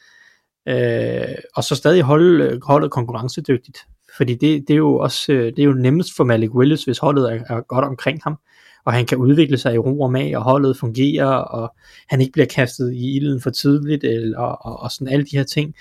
øh, 0.67 1.35
og 1.55 1.63
så 1.63 1.75
stadig 1.75 2.01
holde 2.01 2.59
holdet 2.63 2.91
konkurrencedygtigt. 2.91 3.77
Fordi 4.17 4.33
det, 4.33 4.67
det 4.67 4.73
er 4.73 4.77
jo 4.77 4.97
også 4.97 5.33
øh, 5.33 5.45
det 5.45 5.59
er 5.59 5.63
jo 5.63 5.73
nemmest 5.73 6.15
for 6.15 6.23
Malik 6.23 6.55
Willis, 6.55 6.83
hvis 6.83 6.97
holdet 6.97 7.31
er, 7.31 7.55
er 7.55 7.61
godt 7.61 7.85
omkring 7.85 8.19
ham, 8.23 8.37
og 8.85 8.93
han 8.93 9.05
kan 9.05 9.17
udvikle 9.17 9.57
sig 9.57 9.75
i 9.75 9.77
ro 9.77 10.01
og 10.01 10.11
mag, 10.11 10.37
og 10.37 10.43
holdet 10.43 10.77
fungerer, 10.77 11.27
og 11.27 11.75
han 12.09 12.21
ikke 12.21 12.33
bliver 12.33 12.45
kastet 12.45 12.93
i 12.93 13.15
ilden 13.15 13.41
for 13.41 13.49
tidligt, 13.49 14.03
eller, 14.03 14.39
og, 14.39 14.57
og, 14.61 14.79
og 14.79 14.91
sådan 14.91 15.13
alle 15.13 15.25
de 15.25 15.37
her 15.37 15.43
ting. 15.43 15.75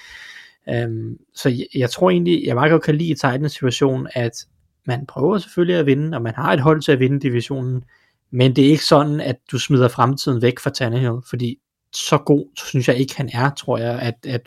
Um, 0.67 1.17
så 1.35 1.49
jeg, 1.49 1.67
jeg 1.75 1.91
tror 1.91 2.11
egentlig, 2.11 2.43
jeg 2.47 2.55
meget 2.55 2.71
godt 2.71 2.83
kan 2.83 2.95
lide 2.95 3.11
i 3.11 3.15
Titans 3.15 3.53
situation, 3.53 4.09
at 4.15 4.47
man 4.87 5.07
prøver 5.07 5.39
selvfølgelig 5.39 5.77
at 5.77 5.87
vinde, 5.87 6.17
og 6.17 6.23
man 6.23 6.35
har 6.35 6.53
et 6.53 6.61
hold 6.61 6.83
til 6.83 6.93
at 6.93 7.01
vinde 7.01 7.21
divisionen, 7.21 7.85
men 8.31 8.57
det 8.57 8.65
er 8.65 8.69
ikke 8.69 8.85
sådan, 8.85 9.21
at 9.21 9.37
du 9.53 9.59
smider 9.59 9.89
fremtiden 9.89 10.43
væk 10.43 10.59
fra 10.59 10.71
Tannehill, 10.71 11.17
fordi 11.31 11.59
så 11.93 12.19
god 12.19 12.47
synes 12.57 12.89
jeg 12.89 12.97
ikke 12.97 13.17
han 13.17 13.31
er, 13.33 13.51
tror 13.51 13.79
jeg, 13.79 13.99
at, 14.01 14.15
at, 14.27 14.41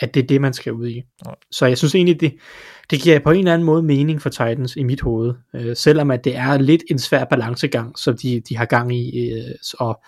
at 0.00 0.14
det 0.14 0.22
er 0.22 0.26
det, 0.26 0.40
man 0.40 0.52
skal 0.52 0.72
ud 0.72 0.88
i. 0.88 1.02
Nej. 1.24 1.34
Så 1.50 1.66
jeg 1.66 1.78
synes 1.78 1.94
egentlig, 1.94 2.20
det, 2.20 2.34
det 2.90 3.00
giver 3.00 3.18
på 3.18 3.30
en 3.30 3.38
eller 3.38 3.54
anden 3.54 3.66
måde 3.66 3.82
mening 3.82 4.22
for 4.22 4.28
Titans 4.28 4.76
i 4.76 4.82
mit 4.82 5.00
hoved, 5.00 5.34
øh, 5.54 5.76
selvom 5.76 6.10
at 6.10 6.24
det 6.24 6.36
er 6.36 6.58
lidt 6.58 6.82
en 6.90 6.98
svær 6.98 7.24
balancegang, 7.24 7.98
som 7.98 8.16
de, 8.18 8.40
de 8.40 8.56
har 8.56 8.64
gang 8.64 8.96
i, 8.96 9.30
øh, 9.30 9.54
og 9.78 10.02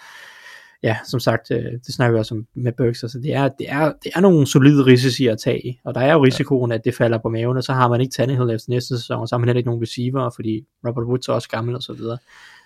ja, 0.84 0.96
som 1.06 1.20
sagt, 1.20 1.50
øh, 1.50 1.72
det 1.86 1.94
snakker 1.94 2.12
vi 2.12 2.18
også 2.18 2.34
om 2.34 2.46
med 2.54 2.72
Burks, 2.72 3.02
altså 3.02 3.18
det 3.18 3.34
er, 3.34 3.48
det 3.48 3.66
er, 3.68 3.92
det 4.04 4.12
er 4.14 4.20
nogle 4.20 4.46
solide 4.46 4.86
risici 4.86 5.26
at 5.26 5.38
tage 5.44 5.66
i, 5.66 5.80
og 5.84 5.94
der 5.94 6.00
er 6.00 6.12
jo 6.12 6.24
risikoen, 6.24 6.72
at 6.72 6.84
det 6.84 6.94
falder 6.94 7.18
på 7.18 7.28
maven, 7.28 7.56
og 7.56 7.64
så 7.64 7.72
har 7.72 7.88
man 7.88 8.00
ikke 8.00 8.12
Tannehill 8.12 8.50
efter 8.50 8.70
næste 8.70 8.98
sæson, 8.98 9.20
og 9.20 9.28
så 9.28 9.34
har 9.34 9.38
man 9.38 9.48
heller 9.48 9.58
ikke 9.58 9.68
nogen 9.68 9.82
receiver, 9.82 10.30
fordi 10.34 10.64
Robert 10.86 11.04
Woods 11.04 11.28
er 11.28 11.32
også 11.32 11.48
gammel 11.48 11.76
og 11.76 11.82
så 11.82 11.92
videre. 11.92 12.18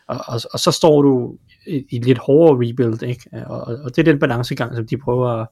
Og, 0.09 0.21
og, 0.27 0.41
og 0.53 0.61
så 0.61 0.71
står 0.71 1.03
du 1.03 1.37
i, 1.67 1.85
i 1.91 1.97
et 1.97 2.05
lidt 2.05 2.19
hårdere 2.19 2.69
rebuild, 2.69 3.03
ikke? 3.03 3.31
Og, 3.47 3.61
og, 3.61 3.97
det 3.97 3.99
er 3.99 4.13
den 4.13 4.19
balancegang, 4.19 4.77
som 4.77 4.87
de 4.87 4.99
prøver 4.99 5.29
at, 5.29 5.49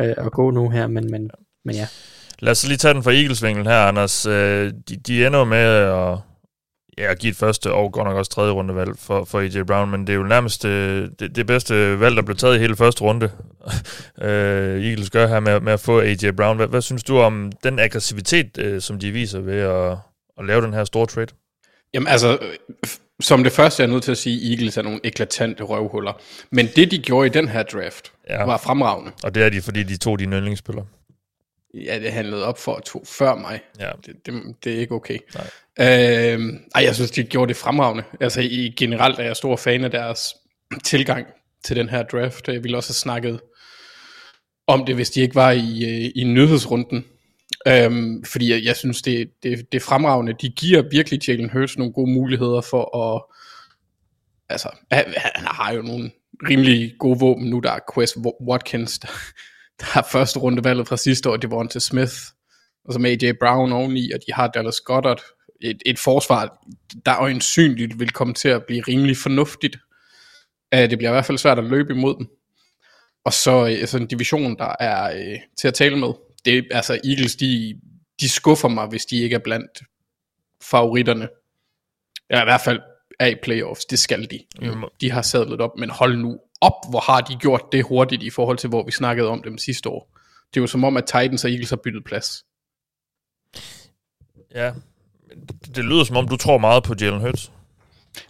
øh, 0.00 0.26
at 0.26 0.32
gå 0.32 0.50
nu 0.50 0.70
her, 0.70 0.86
men, 0.86 1.10
men, 1.10 1.30
men 1.64 1.74
ja. 1.74 1.86
Lad 2.38 2.50
os 2.50 2.68
lige 2.68 2.76
tage 2.76 2.94
den 2.94 3.02
fra 3.02 3.12
Eagles-vinklen 3.12 3.66
her, 3.66 3.80
Anders. 3.80 4.26
Øh, 4.26 4.72
De, 4.88 4.96
de 4.96 5.26
ender 5.26 5.44
med 5.44 5.58
at, 5.58 6.18
ja, 6.98 7.10
at 7.10 7.18
give 7.18 7.30
et 7.30 7.36
første 7.36 7.72
og 7.72 7.92
godt 7.92 8.06
nok 8.06 8.16
også 8.16 8.30
tredje 8.30 8.52
rundevalg 8.52 8.98
for, 8.98 9.24
for 9.24 9.40
AJ 9.40 9.62
Brown, 9.62 9.90
men 9.90 10.00
det 10.00 10.12
er 10.12 10.16
jo 10.16 10.22
nærmest 10.22 10.64
øh, 10.64 11.08
det, 11.18 11.36
det 11.36 11.46
bedste 11.46 12.00
valg, 12.00 12.16
der 12.16 12.22
blev 12.22 12.36
taget 12.36 12.56
i 12.56 12.58
hele 12.58 12.76
første 12.76 13.02
runde. 13.02 13.30
øh, 14.22 14.86
Eagles 14.86 15.10
gør 15.10 15.26
her 15.26 15.40
med, 15.40 15.60
med 15.60 15.72
at 15.72 15.80
få 15.80 16.00
AJ 16.00 16.30
Brown. 16.36 16.56
Hvad, 16.56 16.66
hvad 16.66 16.82
synes 16.82 17.04
du 17.04 17.18
om 17.18 17.52
den 17.62 17.78
aggressivitet, 17.78 18.58
øh, 18.58 18.80
som 18.80 18.98
de 18.98 19.10
viser 19.10 19.40
ved 19.40 19.60
at, 19.60 19.98
at 20.38 20.46
lave 20.46 20.62
den 20.62 20.72
her 20.72 20.84
store 20.84 21.06
trade? 21.06 21.28
Jamen 21.94 22.08
altså, 22.08 22.38
som 23.20 23.44
det 23.44 23.52
første 23.52 23.82
er 23.82 23.86
jeg 23.86 23.92
nødt 23.92 24.04
til 24.04 24.10
at 24.10 24.18
sige, 24.18 24.50
Eagles 24.50 24.76
er 24.76 24.82
nogle 24.82 25.00
eklatante 25.04 25.62
røvhuller. 25.64 26.12
Men 26.50 26.68
det 26.76 26.90
de 26.90 26.98
gjorde 26.98 27.26
i 27.26 27.30
den 27.30 27.48
her 27.48 27.62
draft, 27.62 28.12
ja. 28.30 28.44
var 28.44 28.56
fremragende. 28.56 29.12
Og 29.22 29.34
det 29.34 29.42
er 29.42 29.48
de, 29.48 29.62
fordi 29.62 29.82
de 29.82 29.96
tog 29.96 30.18
dine 30.18 30.36
yndlingsspillere. 30.36 30.86
Ja, 31.74 31.98
det 31.98 32.12
handlede 32.12 32.44
op 32.44 32.58
for 32.58 32.78
to 32.78 33.04
før 33.04 33.34
mig. 33.34 33.60
Ja. 33.80 33.90
Det, 34.06 34.26
det, 34.26 34.54
det 34.64 34.74
er 34.74 34.78
ikke 34.80 34.94
okay. 34.94 35.18
Nej. 35.34 35.46
Øh, 35.80 36.40
ej, 36.74 36.82
jeg 36.82 36.94
synes, 36.94 37.10
de 37.10 37.24
gjorde 37.24 37.48
det 37.48 37.56
fremragende. 37.56 38.04
Altså, 38.20 38.40
i 38.40 38.74
generelt 38.76 39.18
er 39.18 39.24
jeg 39.24 39.36
stor 39.36 39.56
fan 39.56 39.84
af 39.84 39.90
deres 39.90 40.20
tilgang 40.84 41.26
til 41.64 41.76
den 41.76 41.88
her 41.88 42.02
draft. 42.02 42.48
Jeg 42.48 42.62
ville 42.62 42.76
også 42.76 42.88
have 42.88 42.94
snakket 42.94 43.40
om 44.66 44.86
det, 44.86 44.94
hvis 44.94 45.10
de 45.10 45.20
ikke 45.20 45.34
var 45.34 45.50
i, 45.50 45.84
øh, 45.84 46.10
i 46.14 46.24
nyhedsrunden. 46.24 47.04
Øhm, 47.68 48.24
fordi 48.24 48.50
jeg, 48.50 48.64
jeg 48.64 48.76
synes, 48.76 49.02
det, 49.02 49.30
det, 49.42 49.72
det 49.72 49.78
er 49.78 49.84
fremragende. 49.84 50.34
De 50.40 50.48
giver 50.48 50.82
virkelig 50.90 51.28
Jalen 51.28 51.50
Hurts 51.50 51.78
nogle 51.78 51.92
gode 51.92 52.10
muligheder 52.10 52.60
for 52.60 52.96
at... 52.98 53.22
Altså, 54.48 54.68
han, 54.90 55.04
han 55.16 55.46
har 55.46 55.72
jo 55.72 55.82
nogle 55.82 56.10
rimelig 56.48 56.92
gode 56.98 57.18
våben 57.20 57.50
nu. 57.50 57.60
Der 57.60 57.72
er 57.72 57.78
Quest 57.94 58.16
Watkins, 58.48 58.98
der, 58.98 59.08
der 59.80 59.86
er 59.98 60.02
første 60.12 60.38
rundevalget 60.38 60.88
fra 60.88 60.96
sidste 60.96 61.30
år, 61.30 61.36
Devonta 61.36 61.78
Smith, 61.78 62.14
og 62.84 62.92
så 62.92 62.98
med 62.98 63.22
AJ 63.22 63.32
Brown 63.40 63.72
oveni, 63.72 64.12
og 64.12 64.20
de 64.26 64.32
har 64.32 64.48
Dallas 64.48 64.80
Goddard. 64.80 65.22
Et, 65.60 65.82
et 65.86 65.98
forsvar, 65.98 66.66
der 67.06 67.20
øjensynligt 67.20 67.98
vil 67.98 68.10
komme 68.10 68.34
til 68.34 68.48
at 68.48 68.64
blive 68.66 68.82
rimelig 68.88 69.16
fornuftigt. 69.16 69.76
Uh, 70.74 70.80
det 70.80 70.98
bliver 70.98 71.10
i 71.10 71.12
hvert 71.12 71.24
fald 71.24 71.38
svært 71.38 71.58
at 71.58 71.64
løbe 71.64 71.92
imod 71.92 72.16
dem. 72.18 72.28
Og 73.24 73.32
så 73.32 73.64
uh, 73.64 73.88
sådan 73.88 74.04
en 74.04 74.08
division, 74.08 74.58
der 74.58 74.74
er 74.80 75.16
uh, 75.16 75.40
til 75.58 75.68
at 75.68 75.74
tale 75.74 75.98
med. 75.98 76.12
Det 76.44 76.66
altså 76.70 77.00
Eagles, 77.04 77.36
de, 77.36 77.80
de 78.20 78.28
skuffer 78.28 78.68
mig, 78.68 78.86
hvis 78.86 79.04
de 79.04 79.16
ikke 79.16 79.34
er 79.34 79.40
blandt 79.44 79.82
favoritterne. 80.62 81.28
Ja, 82.30 82.42
i 82.42 82.44
hvert 82.44 82.60
fald 82.60 82.80
er 83.20 83.26
i 83.26 83.34
playoffs, 83.42 83.84
det 83.84 83.98
skal 83.98 84.30
de. 84.30 84.40
Mm. 84.60 84.84
De 85.00 85.10
har 85.10 85.22
sadlet 85.22 85.60
op, 85.60 85.70
men 85.78 85.90
hold 85.90 86.16
nu 86.16 86.38
op, 86.60 86.90
hvor 86.90 87.00
har 87.00 87.20
de 87.20 87.36
gjort 87.36 87.62
det 87.72 87.84
hurtigt 87.84 88.22
i 88.22 88.30
forhold 88.30 88.58
til, 88.58 88.68
hvor 88.68 88.84
vi 88.84 88.90
snakkede 88.90 89.28
om 89.28 89.42
dem 89.42 89.58
sidste 89.58 89.88
år. 89.88 90.18
Det 90.48 90.56
er 90.56 90.62
jo 90.62 90.66
som 90.66 90.84
om, 90.84 90.96
at 90.96 91.04
Titans 91.04 91.44
og 91.44 91.50
Eagles 91.50 91.70
har 91.70 91.76
byttet 91.76 92.04
plads. 92.04 92.44
Ja, 94.54 94.72
det, 95.76 95.84
lyder 95.84 96.04
som 96.04 96.16
om, 96.16 96.28
du 96.28 96.36
tror 96.36 96.58
meget 96.58 96.82
på 96.84 96.94
Jalen 97.00 97.20
Hurts. 97.20 97.52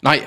Nej, 0.03 0.27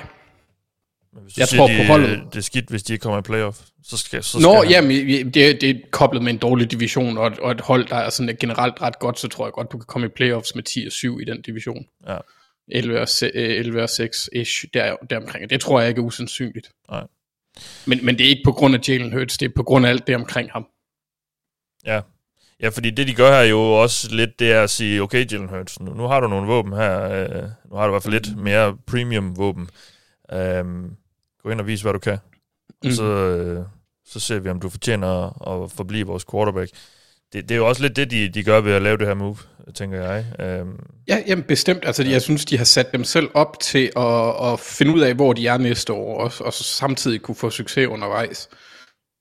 Men 1.12 1.22
hvis 1.22 1.38
Jeg 1.38 1.48
tror 1.48 1.66
de, 1.68 1.76
på 1.76 1.82
holdet. 1.82 2.22
Det 2.32 2.38
er 2.38 2.42
skidt, 2.42 2.68
hvis 2.68 2.82
de 2.82 2.92
ikke 2.92 3.02
kommer 3.02 3.18
i 3.18 3.22
playoff. 3.22 3.58
Så 3.82 3.96
skal, 3.96 4.22
så 4.22 4.30
skal 4.30 4.42
Nå, 4.42 4.54
han- 4.62 4.70
jamen, 4.70 4.90
det, 5.34 5.60
det 5.60 5.70
er 5.70 5.74
koblet 5.90 6.22
med 6.22 6.32
en 6.32 6.38
dårlig 6.38 6.70
division, 6.70 7.18
og 7.18 7.26
et, 7.26 7.38
og 7.38 7.50
et 7.52 7.60
hold, 7.60 7.88
der 7.88 7.96
er 7.96 8.10
sådan 8.10 8.36
generelt 8.40 8.82
ret 8.82 8.98
godt, 8.98 9.18
så 9.18 9.28
tror 9.28 9.46
jeg 9.46 9.52
godt, 9.52 9.72
du 9.72 9.78
kan 9.78 9.86
komme 9.86 10.06
i 10.06 10.10
playoffs 10.16 10.54
med 10.54 10.62
10 10.62 10.86
og 10.86 10.92
7 10.92 11.20
i 11.20 11.24
den 11.24 11.42
division. 11.42 11.84
Ja. 12.06 12.18
11 12.72 13.00
og, 13.00 13.08
se- 13.08 13.30
øh, 13.34 13.56
11 13.58 13.82
og 13.82 13.88
6 13.88 14.30
ish, 14.32 14.64
der, 14.74 14.96
deromkring. 15.10 15.50
Det 15.50 15.60
tror 15.60 15.80
jeg 15.80 15.88
ikke 15.88 15.98
er 16.00 16.04
usandsynligt. 16.04 16.70
Nej. 16.90 17.06
Men, 17.86 18.04
men 18.04 18.18
det 18.18 18.24
er 18.26 18.28
ikke 18.30 18.42
på 18.44 18.52
grund 18.52 18.74
af 18.74 18.88
Jalen 18.88 19.12
Hurts, 19.12 19.38
det 19.38 19.46
er 19.46 19.52
på 19.56 19.62
grund 19.62 19.86
af 19.86 19.90
alt 19.90 20.06
det 20.06 20.14
omkring 20.14 20.50
ham. 20.52 20.66
Ja. 21.86 22.00
Ja, 22.62 22.68
fordi 22.68 22.90
det 22.90 23.06
de 23.06 23.14
gør 23.14 23.30
her 23.30 23.38
er 23.38 23.44
jo 23.44 23.60
også 23.60 24.08
lidt, 24.14 24.38
det 24.38 24.52
er 24.52 24.62
at 24.62 24.70
sige, 24.70 25.02
okay 25.02 25.32
Jalen 25.32 25.48
Hurts, 25.48 25.80
nu, 25.80 25.94
nu 25.94 26.02
har 26.02 26.20
du 26.20 26.28
nogle 26.28 26.46
våben 26.46 26.72
her, 26.72 27.02
øh, 27.02 27.42
nu 27.70 27.76
har 27.76 27.86
du 27.86 27.90
i 27.90 27.92
hvert 27.92 28.02
fald 28.02 28.14
lidt 28.14 28.36
mere 28.36 28.76
premium 28.86 29.36
våben. 29.36 29.68
Um, 30.60 30.96
gå 31.42 31.50
ind 31.50 31.60
og 31.60 31.66
vis, 31.66 31.82
hvad 31.82 31.92
du 31.92 31.98
kan. 31.98 32.18
Mm. 32.82 32.88
Mm. 32.88 32.94
Så, 32.94 33.04
øh, 33.04 33.64
så 34.06 34.20
ser 34.20 34.38
vi, 34.38 34.48
om 34.48 34.60
du 34.60 34.68
fortjener 34.68 35.42
at, 35.64 35.70
forblive 35.70 36.06
vores 36.06 36.24
quarterback. 36.30 36.70
Det, 37.32 37.48
det 37.48 37.54
er 37.54 37.56
jo 37.58 37.68
også 37.68 37.82
lidt 37.82 37.96
det, 37.96 38.10
de, 38.10 38.28
de 38.28 38.44
gør 38.44 38.60
ved 38.60 38.72
at 38.72 38.82
lave 38.82 38.96
det 38.96 39.06
her 39.06 39.14
move, 39.14 39.36
tænker 39.74 40.02
jeg. 40.12 40.24
Um, 40.62 40.80
Ja, 41.08 41.22
jamen 41.26 41.44
bestemt. 41.44 41.84
Altså, 41.84 42.04
jeg 42.04 42.22
synes, 42.22 42.44
de 42.44 42.58
har 42.58 42.64
sat 42.64 42.92
dem 42.92 43.04
selv 43.04 43.28
op 43.34 43.60
til 43.60 43.90
at, 43.96 44.52
at 44.52 44.60
finde 44.60 44.94
ud 44.94 45.00
af, 45.00 45.14
hvor 45.14 45.32
de 45.32 45.46
er 45.46 45.58
næste 45.58 45.92
år, 45.92 46.18
og, 46.18 46.32
og 46.40 46.52
så 46.52 46.64
samtidig 46.64 47.22
kunne 47.22 47.34
få 47.34 47.50
succes 47.50 47.86
undervejs. 47.86 48.48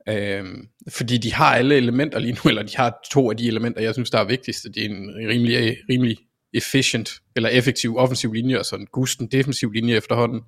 Øhm, 0.10 0.68
fordi 0.90 1.18
de 1.18 1.34
har 1.34 1.56
alle 1.56 1.76
elementer 1.76 2.20
lige 2.20 2.34
nu, 2.34 2.50
eller 2.50 2.64
de 2.64 2.76
har 2.78 3.00
to 3.12 3.30
af 3.32 3.38
de 3.38 3.48
elementer, 3.48 3.82
jeg 3.82 3.94
synes, 3.94 4.10
der 4.10 4.20
er 4.20 4.24
vigtigst. 4.24 4.64
Det 4.76 4.86
er 4.86 4.90
en 4.90 5.10
rimelig, 5.30 5.78
rimelig 5.90 6.18
efficient, 6.54 7.10
eller 7.36 7.50
effektiv 7.50 7.98
offensiv 7.98 8.34
linje, 8.34 8.60
og 8.60 8.66
så 8.66 8.76
en 8.76 8.88
gusten 8.92 9.28
defensiv 9.28 9.72
linje 9.72 9.96
efterhånden. 9.96 10.42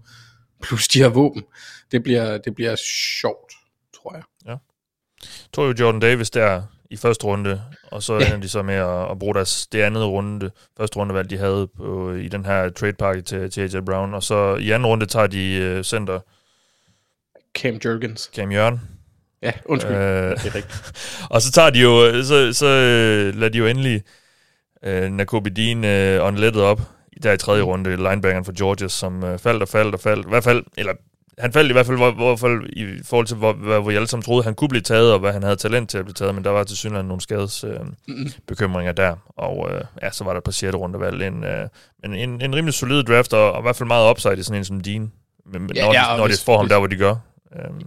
Plus 0.64 0.88
de 0.88 1.02
har 1.02 1.10
våben. 1.10 1.44
Det 1.92 2.04
bliver, 2.04 2.38
det 2.38 2.56
bliver 2.56 2.76
sjovt, 3.22 3.54
tror 3.96 4.16
jeg. 4.16 4.24
tog 5.54 5.68
jo 5.68 5.74
Jordan 5.86 6.00
Davis 6.02 6.30
der 6.30 6.62
i 6.90 6.98
første 6.98 7.26
runde, 7.26 7.62
og 7.92 8.04
så 8.04 8.14
Ja. 8.14 8.26
ender 8.26 8.38
de 8.38 8.50
så 8.50 8.62
med 8.62 8.76
at, 8.76 9.12
at 9.12 9.20
bruge 9.20 9.34
deres, 9.36 9.68
det 9.68 9.82
andet 9.82 10.04
runde, 10.06 10.52
første 10.78 10.98
rundevalg, 10.98 11.30
de 11.30 11.38
havde 11.38 11.68
på, 11.78 12.14
i 12.14 12.28
den 12.28 12.46
her 12.46 12.70
trade 12.70 12.94
pakke 12.94 13.22
til, 13.22 13.50
til 13.52 13.62
AJ 13.62 13.82
Brown, 13.86 14.14
og 14.14 14.24
så 14.24 14.56
i 14.56 14.72
anden 14.72 14.86
runde 14.88 15.06
tager 15.06 15.28
de 15.28 15.76
uh, 15.78 15.84
center 15.84 16.20
Cam 17.54 17.76
Jurgens. 17.86 18.30
Cam 18.36 18.52
Jørgen, 18.52 18.82
Ja, 19.42 19.52
undskyld. 19.66 19.96
Øh, 19.96 20.02
det 20.32 20.46
er 20.46 20.56
rigtigt. 20.56 20.92
og 21.30 21.42
så 21.42 21.52
tager 21.52 21.70
de 21.70 21.80
jo, 21.80 22.24
så, 22.24 22.54
så 22.54 22.66
uh, 22.66 23.40
lader 23.40 23.50
de 23.50 23.58
jo 23.58 23.66
endelig 23.66 24.02
uh, 24.88 24.94
Nakobe 25.04 25.50
Dean 25.50 25.78
uh, 26.20 26.28
unlettet 26.28 26.64
op, 26.64 26.82
der 27.24 27.32
i 27.32 27.38
tredje 27.38 27.62
runde, 27.62 27.96
linebackeren 27.96 28.46
for 28.46 28.54
Georgia, 28.58 28.88
som 28.88 29.24
uh, 29.24 29.38
faldt 29.40 29.62
og 29.64 29.68
faldt 29.70 29.96
og 29.96 30.02
faldt, 30.02 30.26
i 30.26 30.30
hvert 30.30 30.44
fald, 30.44 30.64
eller 30.78 30.94
han 31.40 31.54
faldt 31.54 31.70
i 31.70 31.74
hvert 31.74 31.86
fald, 31.86 31.98
hvor, 31.98 32.12
hvor, 32.12 32.36
hvor, 32.36 32.62
i 32.74 32.86
forhold 33.06 33.28
til, 33.28 33.38
hvor, 33.38 33.54
hvor 33.54 33.82
vi 33.82 33.96
alle 33.96 34.08
sammen 34.08 34.24
troede, 34.24 34.44
han 34.44 34.56
kunne 34.56 34.70
blive 34.70 34.82
taget, 34.82 35.14
og 35.14 35.20
hvad 35.20 35.34
han 35.34 35.44
havde 35.44 35.56
talent 35.56 35.90
til 35.90 35.98
at 35.98 36.06
blive 36.06 36.14
taget, 36.14 36.36
men 36.36 36.44
der 36.44 36.50
var 36.50 36.64
til 36.64 36.78
synligheden 36.78 37.08
nogle 37.08 37.22
skades 37.22 37.64
øh, 37.64 37.80
bekymringer 38.48 38.92
der, 38.92 39.16
og 39.38 39.70
øh, 39.74 39.82
ja, 40.02 40.12
så 40.12 40.24
var 40.24 40.34
der 40.34 40.40
par 40.40 40.52
sjette 40.52 40.78
rundevalg, 40.78 41.24
en, 41.28 41.44
øh, 41.44 41.68
men 42.02 42.14
en, 42.16 42.42
en 42.42 42.56
rimelig 42.56 42.74
solid 42.74 43.04
draft, 43.04 43.34
og, 43.34 43.52
og 43.52 43.60
i 43.60 43.62
hvert 43.62 43.76
fald 43.76 43.88
meget 43.88 44.10
upside 44.12 44.38
i 44.38 44.44
sådan 44.44 44.58
en 44.60 44.66
som 44.66 44.82
Dean, 44.82 45.12
men, 45.46 45.72
Ja, 45.76 45.86
når, 45.86 45.94
ja, 45.94 46.00
de, 46.14 46.18
når 46.18 46.26
hvis- 46.28 46.40
de 46.40 46.46
får 46.46 46.58
ham 46.58 46.70
der, 46.70 46.78
hvor 46.78 46.88
de 46.88 46.96
gør. 46.96 47.16
Øhm, 47.60 47.82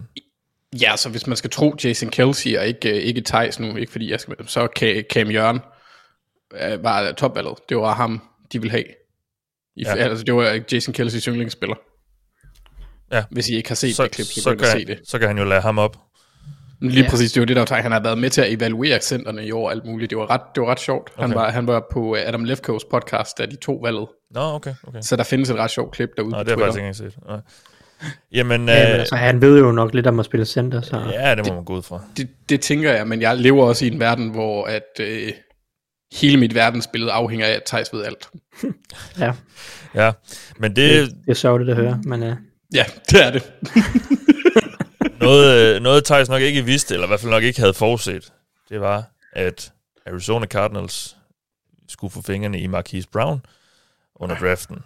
Ja, 0.81 0.97
så 0.97 1.09
hvis 1.09 1.27
man 1.27 1.37
skal 1.37 1.49
tro 1.49 1.75
Jason 1.83 2.09
Kelsey 2.09 2.57
og 2.57 2.67
ikke, 2.67 2.89
øh, 2.89 2.95
ikke 2.95 3.21
Thijs 3.21 3.59
nu, 3.59 3.75
ikke 3.75 3.91
fordi 3.91 4.11
jeg 4.11 4.19
skal, 4.19 4.35
så 4.47 4.67
kan 4.67 5.03
Cam 5.13 5.31
Jørgen 5.31 5.59
øh, 6.61 6.83
var 6.83 7.11
topvalget. 7.11 7.53
Det 7.69 7.77
var 7.77 7.93
ham, 7.93 8.21
de 8.53 8.59
ville 8.61 8.71
have. 8.71 8.83
I, 9.75 9.83
Ja. 9.85 9.95
Altså, 9.95 10.23
det 10.23 10.35
var 10.35 10.59
Jason 10.71 10.95
Kelsey's 10.99 11.29
yndlingsspiller. 11.29 11.75
Ja. 13.11 13.23
Hvis 13.31 13.49
I 13.49 13.55
ikke 13.55 13.69
har 13.69 13.75
set 13.75 13.95
Så, 13.95 14.03
det 14.03 14.11
klip, 14.11 14.25
så, 14.25 14.41
så, 14.41 14.55
kan 14.55 14.67
se 14.67 14.85
det. 14.85 14.99
så 15.03 15.19
kan 15.19 15.27
han 15.27 15.37
jo 15.37 15.43
lade 15.43 15.61
ham 15.61 15.77
op. 15.77 15.97
Men 16.81 16.91
Lige 16.91 17.03
Ja. 17.03 17.09
præcis, 17.09 17.31
det 17.31 17.39
var 17.39 17.45
det, 17.45 17.55
der 17.55 17.65
var. 17.69 17.81
Han 17.81 17.91
har 17.91 17.99
været 17.99 18.17
med 18.17 18.29
til 18.29 18.41
at 18.41 18.51
evaluere 18.53 18.99
centerne 19.01 19.45
i 19.45 19.51
år 19.51 19.65
og 19.65 19.71
alt 19.71 19.85
muligt. 19.85 20.09
Det 20.09 20.17
var 20.17 20.29
ret, 20.29 20.41
det 20.55 20.61
var 20.61 20.71
ret 20.71 20.79
sjovt. 20.79 21.09
Okay. 21.13 21.21
Han, 21.27 21.35
var, 21.35 21.51
han 21.51 21.67
var 21.67 21.85
på 21.91 22.15
øh, 22.15 22.27
Adam 22.27 22.43
Lefkows 22.43 22.85
podcast, 22.91 23.37
da 23.37 23.45
de 23.45 23.55
to 23.55 23.73
valget. 23.73 24.07
Nå, 24.31 24.41
okay. 24.41 24.73
okay. 24.87 25.01
Så 25.01 25.15
der 25.15 25.23
findes 25.23 25.49
et 25.49 25.55
ret 25.55 25.71
sjovt 25.71 25.91
klip 25.93 26.09
derude 26.17 26.31
Nå, 26.31 26.37
på 26.37 26.43
det 26.43 26.51
har 26.51 26.57
jeg 26.65 26.73
faktisk 26.73 27.01
ikke 27.03 27.13
set. 27.13 27.25
Nej. 27.27 27.39
Jamen, 28.31 28.67
Ja, 28.69 28.83
men 28.83 28.91
øh, 28.93 28.99
altså, 28.99 29.15
han 29.15 29.41
ved 29.41 29.59
jo 29.59 29.71
nok 29.71 29.93
lidt 29.93 30.07
om 30.07 30.19
at 30.19 30.25
spille 30.25 30.45
center, 30.45 30.81
så... 30.81 31.09
ja, 31.11 31.35
det 31.35 31.47
må 31.47 31.53
man 31.53 31.63
gå 31.63 31.75
ud 31.75 31.81
fra. 31.81 32.01
Det, 32.17 32.29
det 32.49 32.61
tænker 32.61 32.93
jeg, 32.93 33.07
men 33.07 33.21
jeg 33.21 33.37
lever 33.37 33.65
også 33.65 33.85
i 33.85 33.87
en 33.87 33.99
verden, 33.99 34.29
hvor 34.29 34.65
at, 34.65 34.83
øh, 34.99 35.31
hele 36.21 36.37
mit 36.37 36.55
verdensbillede 36.55 37.11
afhænger 37.11 37.45
af, 37.45 37.51
at 37.51 37.63
Thijs 37.63 37.93
ved 37.93 38.05
alt. 38.05 38.27
ja. 39.19 39.33
Ja, 39.95 40.11
men 40.57 40.75
Det, 40.75 41.07
det, 41.07 41.15
det 41.25 41.31
er 41.31 41.33
sørgeligt 41.33 41.69
at 41.69 41.75
høre, 41.75 42.01
men 42.05 42.23
uh, 42.23 42.33
Ja, 42.73 42.85
det 43.09 43.25
er 43.25 43.31
det. 43.31 43.51
noget, 45.21 45.75
øh, 45.75 45.81
noget 45.81 46.05
Thijs 46.05 46.29
nok 46.29 46.41
ikke 46.41 46.65
vidste, 46.65 46.93
eller 46.93 47.07
i 47.07 47.09
hvert 47.09 47.19
fald 47.19 47.31
nok 47.31 47.43
ikke 47.43 47.59
havde 47.59 47.73
forudset, 47.73 48.33
det 48.69 48.81
var, 48.81 49.03
at 49.33 49.71
Arizona 50.07 50.45
Cardinals 50.45 51.17
skulle 51.87 52.11
få 52.11 52.21
fingrene 52.21 52.59
i 52.59 52.67
Marquise 52.67 53.07
Brown 53.09 53.41
under 54.15 54.35
draften. 54.35 54.77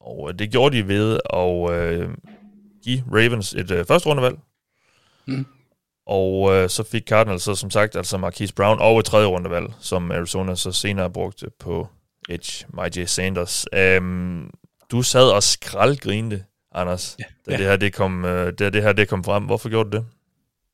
Og 0.00 0.30
øh, 0.30 0.38
det 0.38 0.50
gjorde 0.50 0.76
de 0.76 0.88
ved 0.88 1.18
at 1.32 1.70
øh, 1.70 2.08
give 2.84 3.04
Ravens 3.12 3.52
et 3.52 3.70
øh, 3.70 3.86
første 3.86 4.08
rundevalg. 4.08 4.38
Mm. 5.26 5.46
Og 6.06 6.54
øh, 6.54 6.68
så 6.68 6.82
fik 6.82 7.02
Cardinals 7.08 7.42
så 7.42 7.54
som 7.54 7.70
sagt 7.70 7.96
altså 7.96 8.18
Marquise 8.18 8.54
Brown 8.54 8.78
og 8.80 8.98
et 8.98 9.04
tredje 9.04 9.26
rundevalg, 9.26 9.66
som 9.80 10.10
Arizona 10.10 10.54
så 10.54 10.72
senere 10.72 11.10
brugte 11.10 11.46
på 11.60 11.88
Edge, 12.28 12.66
J. 12.96 13.04
Sanders. 13.04 13.66
Um, 13.98 14.50
du 14.90 15.02
sad 15.02 15.30
og 15.30 15.42
skraldgrinte, 15.42 16.44
Anders, 16.74 17.16
ja, 17.18 17.24
da 17.46 17.52
ja. 17.52 17.56
det 17.58 17.66
her 17.66 17.76
det 17.76 17.92
kom, 17.92 18.24
øh, 18.24 18.52
da 18.58 18.70
det 18.70 18.82
her 18.82 18.92
det 18.92 19.08
kom 19.08 19.24
frem. 19.24 19.44
Hvorfor 19.44 19.68
gjorde 19.68 19.90
du 19.90 19.96
det? 19.96 20.06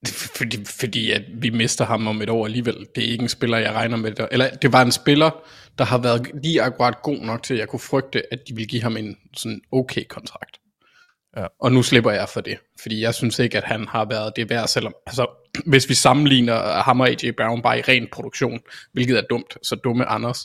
Fordi, 0.37 0.65
fordi 0.65 1.13
at 1.13 1.23
vi 1.35 1.51
mister 1.51 1.85
ham 1.85 2.07
om 2.07 2.23
et 2.23 2.31
år 2.31 2.45
alligevel. 2.45 2.87
Det 2.95 3.05
er 3.05 3.11
ikke 3.11 3.23
en 3.23 3.29
spiller, 3.29 3.59
jeg 3.59 3.73
regner 3.73 3.97
med. 3.97 4.13
Der. 4.13 4.27
Eller 4.31 4.51
det 4.51 4.73
var 4.73 4.83
en 4.83 4.93
spiller, 4.93 5.31
der 5.79 5.85
har 5.85 5.99
været 5.99 6.31
lige 6.43 6.63
akkurat 6.63 7.03
god 7.03 7.19
nok 7.19 7.43
til, 7.43 7.55
at 7.55 7.61
jeg 7.61 7.69
kunne 7.69 7.81
frygte, 7.81 8.33
at 8.33 8.49
de 8.49 8.55
ville 8.55 8.67
give 8.67 8.83
ham 8.83 8.97
en 8.97 9.17
sådan 9.37 9.61
okay 9.73 10.05
kontrakt. 10.09 10.58
Ja. 11.39 11.47
Og 11.61 11.73
nu 11.73 11.83
slipper 11.83 12.11
jeg 12.11 12.29
for 12.29 12.41
det. 12.41 12.59
Fordi 12.83 13.01
jeg 13.03 13.15
synes 13.15 13.39
ikke, 13.39 13.59
at 13.59 13.65
han 13.65 13.89
har 13.89 14.05
været 14.05 14.33
det 14.37 14.51
værd, 14.51 14.69
selvom... 14.69 14.95
Altså, 15.07 15.27
hvis 15.71 15.89
vi 15.89 15.95
sammenligner 15.95 16.83
ham 16.83 17.01
og 17.01 17.09
AJ 17.09 17.31
Brown 17.37 17.63
bare 17.63 17.79
i 17.79 17.83
ren 17.83 18.09
produktion, 18.13 18.61
hvilket 18.93 19.19
er 19.19 19.23
dumt, 19.31 19.57
så 19.63 19.75
dumme 19.77 20.05
Anders, 20.05 20.39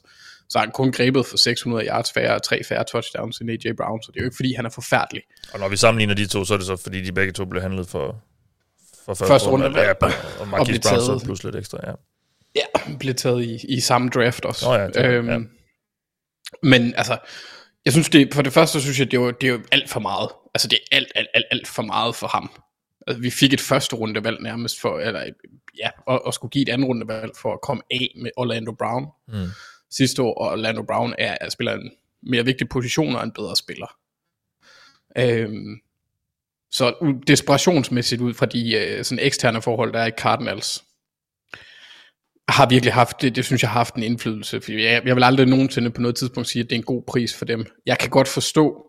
så 0.50 0.60
har 0.60 0.66
han 0.66 0.72
kun 0.72 0.92
grebet 0.92 1.26
for 1.26 1.38
600 1.38 1.86
yards 1.88 2.12
færre 2.12 2.36
og 2.36 2.44
tre 2.44 2.64
færre 2.64 2.84
touchdowns 2.84 3.38
end 3.38 3.50
AJ 3.52 3.74
Brown, 3.78 4.02
så 4.04 4.12
det 4.14 4.20
er 4.20 4.24
jo 4.24 4.28
ikke 4.28 4.36
fordi, 4.36 4.54
han 4.54 4.66
er 4.66 4.70
forfærdelig. 4.70 5.22
Og 5.54 5.60
når 5.60 5.70
vi 5.70 5.78
sammenligner 5.78 6.14
de 6.16 6.26
to, 6.26 6.46
så 6.46 6.54
er 6.54 6.58
det 6.58 6.68
så, 6.68 6.76
fordi 6.76 7.02
de 7.02 7.12
begge 7.12 7.34
to 7.34 7.46
blev 7.46 7.62
handlet 7.62 7.88
for, 7.88 8.24
for 9.06 9.14
første, 9.14 9.26
Første 9.28 9.50
runde, 9.50 9.66
runde. 9.66 9.80
Ja, 9.82 9.94
og- 10.40 10.48
Marquise 10.48 10.82
Brown 10.82 11.00
taget. 11.06 11.22
så 11.22 11.26
plus 11.26 11.44
lidt 11.44 11.56
ekstra, 11.56 11.78
ja. 11.88 11.92
Ja, 12.56 12.66
blev 13.00 13.16
taget 13.16 13.44
i, 13.44 13.60
i 13.76 13.80
samme 13.80 14.10
draft 14.10 14.46
også. 14.46 14.66
Nå 14.66 14.74
ja, 14.74 14.88
det- 14.88 15.28
ja. 15.28 15.40
Men 16.64 16.94
altså, 16.98 17.18
jeg 17.86 17.94
synes 17.94 18.10
det, 18.10 18.34
for 18.34 18.42
det 18.42 18.54
første 18.54 18.82
synes 18.82 19.00
jeg, 19.00 19.12
det 19.12 19.18
er 19.18 19.22
jo, 19.22 19.32
det 19.32 19.48
er 19.48 19.52
jo 19.52 19.60
alt 19.72 19.90
for 19.90 20.00
meget. 20.00 20.30
Altså 20.54 20.68
det 20.68 20.80
er 20.92 20.96
alt, 20.96 21.12
alt, 21.16 21.28
alt, 21.34 21.46
alt 21.52 21.68
for 21.68 21.84
meget 21.84 22.16
for 22.16 22.28
ham. 22.28 22.52
Altså, 23.08 23.22
vi 23.22 23.30
fik 23.30 23.54
et 23.54 23.62
første 23.62 23.96
rundevalg 23.96 24.42
nærmest 24.42 24.82
for, 24.82 25.00
eller 25.00 25.30
ja, 25.78 25.90
og, 26.08 26.26
og 26.26 26.34
skulle 26.34 26.52
give 26.52 26.62
et 26.62 26.70
andet 26.70 26.88
rundevalg 26.88 27.32
for 27.42 27.54
at 27.54 27.62
komme 27.62 27.84
af 27.92 28.14
med 28.22 28.32
Orlando 28.38 28.72
Brown 28.72 29.06
Mm. 29.28 29.48
sidste 29.92 30.22
år, 30.22 30.34
og 30.34 30.52
Orlando 30.52 30.84
Brown 30.84 31.16
er, 31.18 31.38
er 31.42 31.50
spiller 31.50 31.74
en 31.74 31.92
mere 32.24 32.46
vigtig 32.46 32.70
position 32.70 33.16
og 33.16 33.24
en 33.24 33.32
bedre 33.32 33.56
spiller. 33.56 33.96
Øhm, 35.18 35.80
så 36.72 37.14
desperationsmæssigt 37.28 38.22
ud 38.22 38.34
fra 38.34 38.46
de 38.46 38.76
øh, 38.76 39.04
sådan 39.04 39.26
eksterne 39.26 39.62
forhold, 39.62 39.94
der 39.94 40.00
er 40.00 40.08
i 40.08 40.12
Cardinals, 40.18 40.84
har 42.50 42.70
virkelig 42.70 42.94
haft, 42.94 43.22
det, 43.22 43.36
det 43.36 43.46
synes 43.46 43.62
jeg 43.62 43.70
har 43.70 43.80
haft 43.80 43.96
en 43.96 44.04
indflydelse, 44.04 44.62
fordi 44.62 44.84
jeg, 44.84 45.02
jeg 45.06 45.16
vil 45.16 45.24
aldrig 45.24 45.48
nogensinde 45.48 45.92
på 45.92 46.02
noget 46.02 46.16
tidspunkt 46.16 46.50
sige, 46.50 46.64
at 46.64 46.70
det 46.70 46.76
er 46.76 46.80
en 46.80 46.84
god 46.86 47.04
pris 47.08 47.36
for 47.36 47.46
dem. 47.46 47.66
Jeg 47.86 47.98
kan 48.00 48.10
godt 48.10 48.28
forstå, 48.28 48.84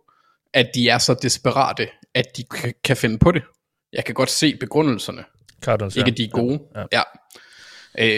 at 0.54 0.70
de 0.74 0.88
er 0.88 0.98
så 0.98 1.14
desperate, 1.22 1.88
at 2.14 2.24
de 2.36 2.42
kan, 2.44 2.74
kan 2.84 2.96
finde 2.96 3.18
på 3.18 3.32
det. 3.32 3.42
Jeg 3.92 4.04
kan 4.04 4.14
godt 4.14 4.30
se 4.30 4.56
begrundelserne. 4.60 5.24
Cardinals, 5.62 5.96
Ikke 5.96 6.10
at 6.10 6.16
de 6.16 6.24
er 6.24 6.28
gode. 6.28 6.60
Ja. 6.74 6.80
Ja. 6.80 6.86
ja. 6.92 7.02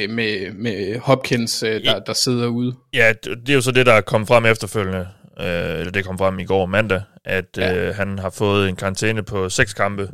Øh, 0.05 0.11
med, 0.11 0.53
med 0.53 0.99
Hopkins, 0.99 1.63
øh, 1.63 1.85
der, 1.85 1.99
der 1.99 2.13
sidder 2.13 2.47
ude. 2.47 2.75
Ja, 2.95 3.13
det 3.23 3.49
er 3.49 3.55
jo 3.55 3.61
så 3.61 3.71
det, 3.71 3.87
der 3.87 3.93
er 3.93 4.01
kommet 4.01 4.29
frem 4.29 4.47
efterfølgende, 4.47 5.09
øh, 5.41 5.79
eller 5.79 5.91
det 5.91 6.05
kom 6.05 6.19
frem 6.19 6.39
i 6.39 6.45
går 6.45 6.67
mandag, 6.67 7.03
at. 7.25 7.45
Ja. 7.57 7.75
øh, 7.75 7.95
han 7.95 8.19
har 8.19 8.31
fået 8.31 8.69
en 8.69 8.77
karantæne 8.77 9.23
på 9.23 9.49
seks 9.49 9.75
kampe, 9.75 10.11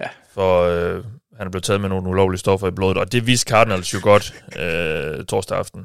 Ja. 0.00 0.06
for 0.34 0.62
øh, 0.62 1.04
han 1.40 1.46
er 1.46 1.50
blevet 1.50 1.64
taget 1.64 1.80
med 1.80 1.88
nogle 1.88 2.08
ulovlige 2.08 2.38
stoffer 2.38 2.68
i 2.68 2.70
blodet, 2.70 2.96
og 2.96 3.12
det 3.12 3.26
viste 3.26 3.50
Cardinals 3.50 3.94
jo 3.94 3.98
godt 4.02 4.34
øh, 4.58 5.24
torsdag 5.24 5.58
aften. 5.58 5.80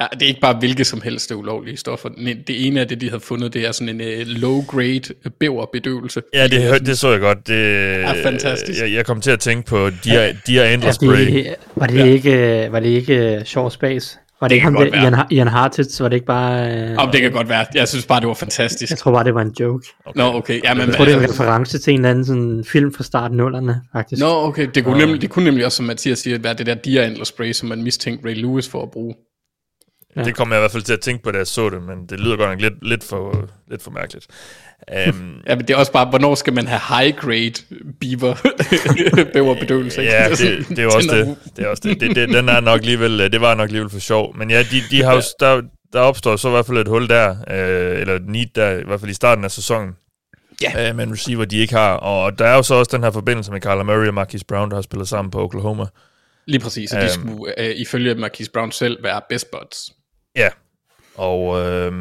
Ja, 0.00 0.06
det 0.12 0.22
er 0.22 0.26
ikke 0.26 0.40
bare 0.40 0.56
hvilke 0.58 0.84
som 0.84 1.00
helst 1.00 1.28
det 1.28 1.34
ulovlige 1.34 1.76
stoffer. 1.76 2.08
Det 2.46 2.66
ene 2.66 2.80
af 2.80 2.88
det, 2.88 3.00
de 3.00 3.08
havde 3.08 3.20
fundet, 3.20 3.54
det 3.54 3.66
er 3.66 3.72
sådan 3.72 4.00
en 4.00 4.20
uh, 4.20 4.26
low-grade 4.26 5.30
bæverbedøvelse. 5.40 6.22
Ja, 6.34 6.48
det, 6.48 6.86
det 6.86 6.98
så 6.98 7.10
jeg 7.10 7.20
godt. 7.20 7.46
Det, 7.46 7.54
Ja, 8.00 8.24
fantastisk. 8.24 8.80
Jeg, 8.80 8.92
jeg 8.92 9.06
kom 9.06 9.20
til 9.20 9.30
at 9.30 9.40
tænke 9.40 9.66
på 9.68 9.90
Dear, 10.04 10.32
Dear 10.46 10.64
er 10.64 10.92
Spray. 10.92 11.26
det, 11.26 11.54
var 11.74 11.86
det 11.86 12.06
ikke, 12.06 12.68
var 12.70 12.80
det 12.80 12.88
ikke 12.88 13.36
uh, 13.40 13.44
Short 13.44 13.72
Space? 13.72 14.18
Var 14.40 14.48
det, 14.48 14.50
Det 14.50 14.56
ikke 14.56 14.64
kan 14.64 14.74
ham 14.74 14.92
være. 14.92 15.02
Ian, 15.02 15.26
Ian 15.30 15.48
Hartitz, 15.48 16.00
var 16.00 16.08
det 16.08 16.16
ikke 16.16 16.26
bare... 16.26 16.92
Uh, 16.92 16.96
Om 16.98 17.10
det 17.10 17.20
kan 17.20 17.32
godt 17.32 17.48
være. 17.48 17.66
Jeg 17.74 17.88
synes 17.88 18.06
bare, 18.06 18.20
det 18.20 18.28
var 18.28 18.34
fantastisk. 18.34 18.90
jeg 18.90 18.98
tror 18.98 19.12
bare, 19.12 19.24
det 19.24 19.34
var 19.34 19.42
en 19.42 19.54
joke. 19.60 19.86
Okay. 20.04 20.20
Nå, 20.20 20.34
okay. 20.34 20.60
Ja, 20.64 20.74
men, 20.74 20.88
Jeg 20.88 20.96
tror, 20.96 21.04
det 21.04 21.14
er 21.14 21.18
en 21.18 21.30
reference 21.30 21.78
til 21.78 21.92
en 21.92 21.98
eller 21.98 22.10
anden 22.10 22.24
sådan 22.24 22.64
film 22.64 22.92
fra 22.92 23.04
starten 23.04 23.36
nullerne, 23.36 23.80
faktisk. 23.92 24.22
Nå, 24.22 24.46
okay. 24.46 24.68
Det 24.74 24.84
kunne, 24.84 24.98
nemlig, 24.98 25.22
det 25.22 25.30
kunne 25.30 25.44
nemlig 25.44 25.64
også, 25.64 25.76
som 25.76 25.86
Mathias 25.86 26.18
siger, 26.18 26.38
være 26.38 26.54
det 26.54 26.66
der 26.66 26.74
Deer 26.74 27.24
spray, 27.24 27.52
som 27.52 27.68
man 27.68 27.82
mistænkte 27.82 28.28
Ray 28.28 28.34
Lewis 28.34 28.68
for 28.68 28.82
at 28.82 28.90
bruge. 28.90 29.14
Ja. 30.16 30.24
Det 30.24 30.36
kom 30.36 30.50
jeg 30.50 30.58
i 30.58 30.60
hvert 30.60 30.70
fald 30.70 30.82
til 30.82 30.92
at 30.92 31.00
tænke 31.00 31.22
på, 31.24 31.30
da 31.30 31.38
jeg 31.38 31.46
så 31.46 31.70
det, 31.70 31.82
men 31.82 32.06
det 32.06 32.20
lyder 32.20 32.36
godt 32.36 32.50
nok 32.50 32.60
lidt, 32.60 32.88
lidt, 32.88 33.04
for, 33.04 33.48
lidt 33.70 33.82
for 33.82 33.90
mærkeligt. 33.90 34.26
Um, 35.08 35.40
Ja, 35.46 35.54
men 35.56 35.68
det 35.68 35.74
er 35.74 35.78
også 35.78 35.92
bare, 35.92 36.06
hvornår 36.10 36.34
skal 36.34 36.52
man 36.52 36.66
have 36.66 36.80
high-grade 36.98 37.52
beaver 38.00 38.34
bæverbedøvelse? 39.34 40.02
Ja, 40.02 40.28
det, 40.30 40.66
det 40.68 40.78
er 40.78 40.86
også 40.86 41.08
det. 41.16 41.36
det, 41.56 41.64
er 41.64 41.68
også 41.68 41.82
det. 41.84 42.00
det, 42.00 42.16
det 42.16 42.28
den 42.28 42.48
er 42.48 42.60
nok 42.60 42.80
alligevel, 42.80 43.20
øh, 43.20 43.32
det 43.32 43.40
var 43.40 43.54
nok 43.54 43.64
alligevel 43.68 43.90
for 43.90 43.98
sjov. 43.98 44.36
Men 44.36 44.50
ja, 44.50 44.58
de, 44.62 44.82
de 44.90 45.02
har 45.02 45.14
jo, 45.14 45.22
der, 45.40 45.62
der 45.92 46.00
opstår 46.00 46.36
så 46.36 46.48
i 46.48 46.50
hvert 46.50 46.66
fald 46.66 46.78
et 46.78 46.88
hul 46.88 47.08
der, 47.08 47.30
øh, 47.50 48.00
eller 48.00 48.14
et 48.14 48.26
need 48.28 48.46
der, 48.54 48.70
i 48.70 48.82
hvert 48.86 49.00
fald 49.00 49.10
i 49.10 49.14
starten 49.14 49.44
af 49.44 49.50
sæsonen, 49.50 49.92
Ja. 50.62 50.88
øh, 50.88 50.96
med 50.96 51.04
en 51.06 51.12
receiver, 51.12 51.44
de 51.44 51.56
ikke 51.58 51.74
har. 51.74 51.94
Og 51.94 52.38
der 52.38 52.46
er 52.46 52.56
jo 52.56 52.62
så 52.62 52.74
også 52.74 52.96
den 52.96 53.02
her 53.04 53.10
forbindelse 53.10 53.52
med 53.52 53.60
Kyler 53.60 53.82
Murray 53.82 54.06
og 54.08 54.14
Marquise 54.14 54.44
Brown, 54.44 54.70
der 54.70 54.74
har 54.76 54.82
spillet 54.82 55.08
sammen 55.08 55.30
på 55.30 55.42
Oklahoma. 55.42 55.84
Lige 56.46 56.60
præcis, 56.60 56.92
og 56.92 57.00
de 57.00 57.04
Øhm. 57.04 57.12
skulle 57.28 57.60
øh, 57.60 57.74
ifølge 57.76 58.14
Marquise 58.14 58.50
Brown 58.50 58.72
selv 58.72 59.02
være 59.02 59.20
best 59.28 59.50
buds. 59.50 59.92
Ja, 60.36 60.48
og 61.16 61.60
øh, 61.60 61.92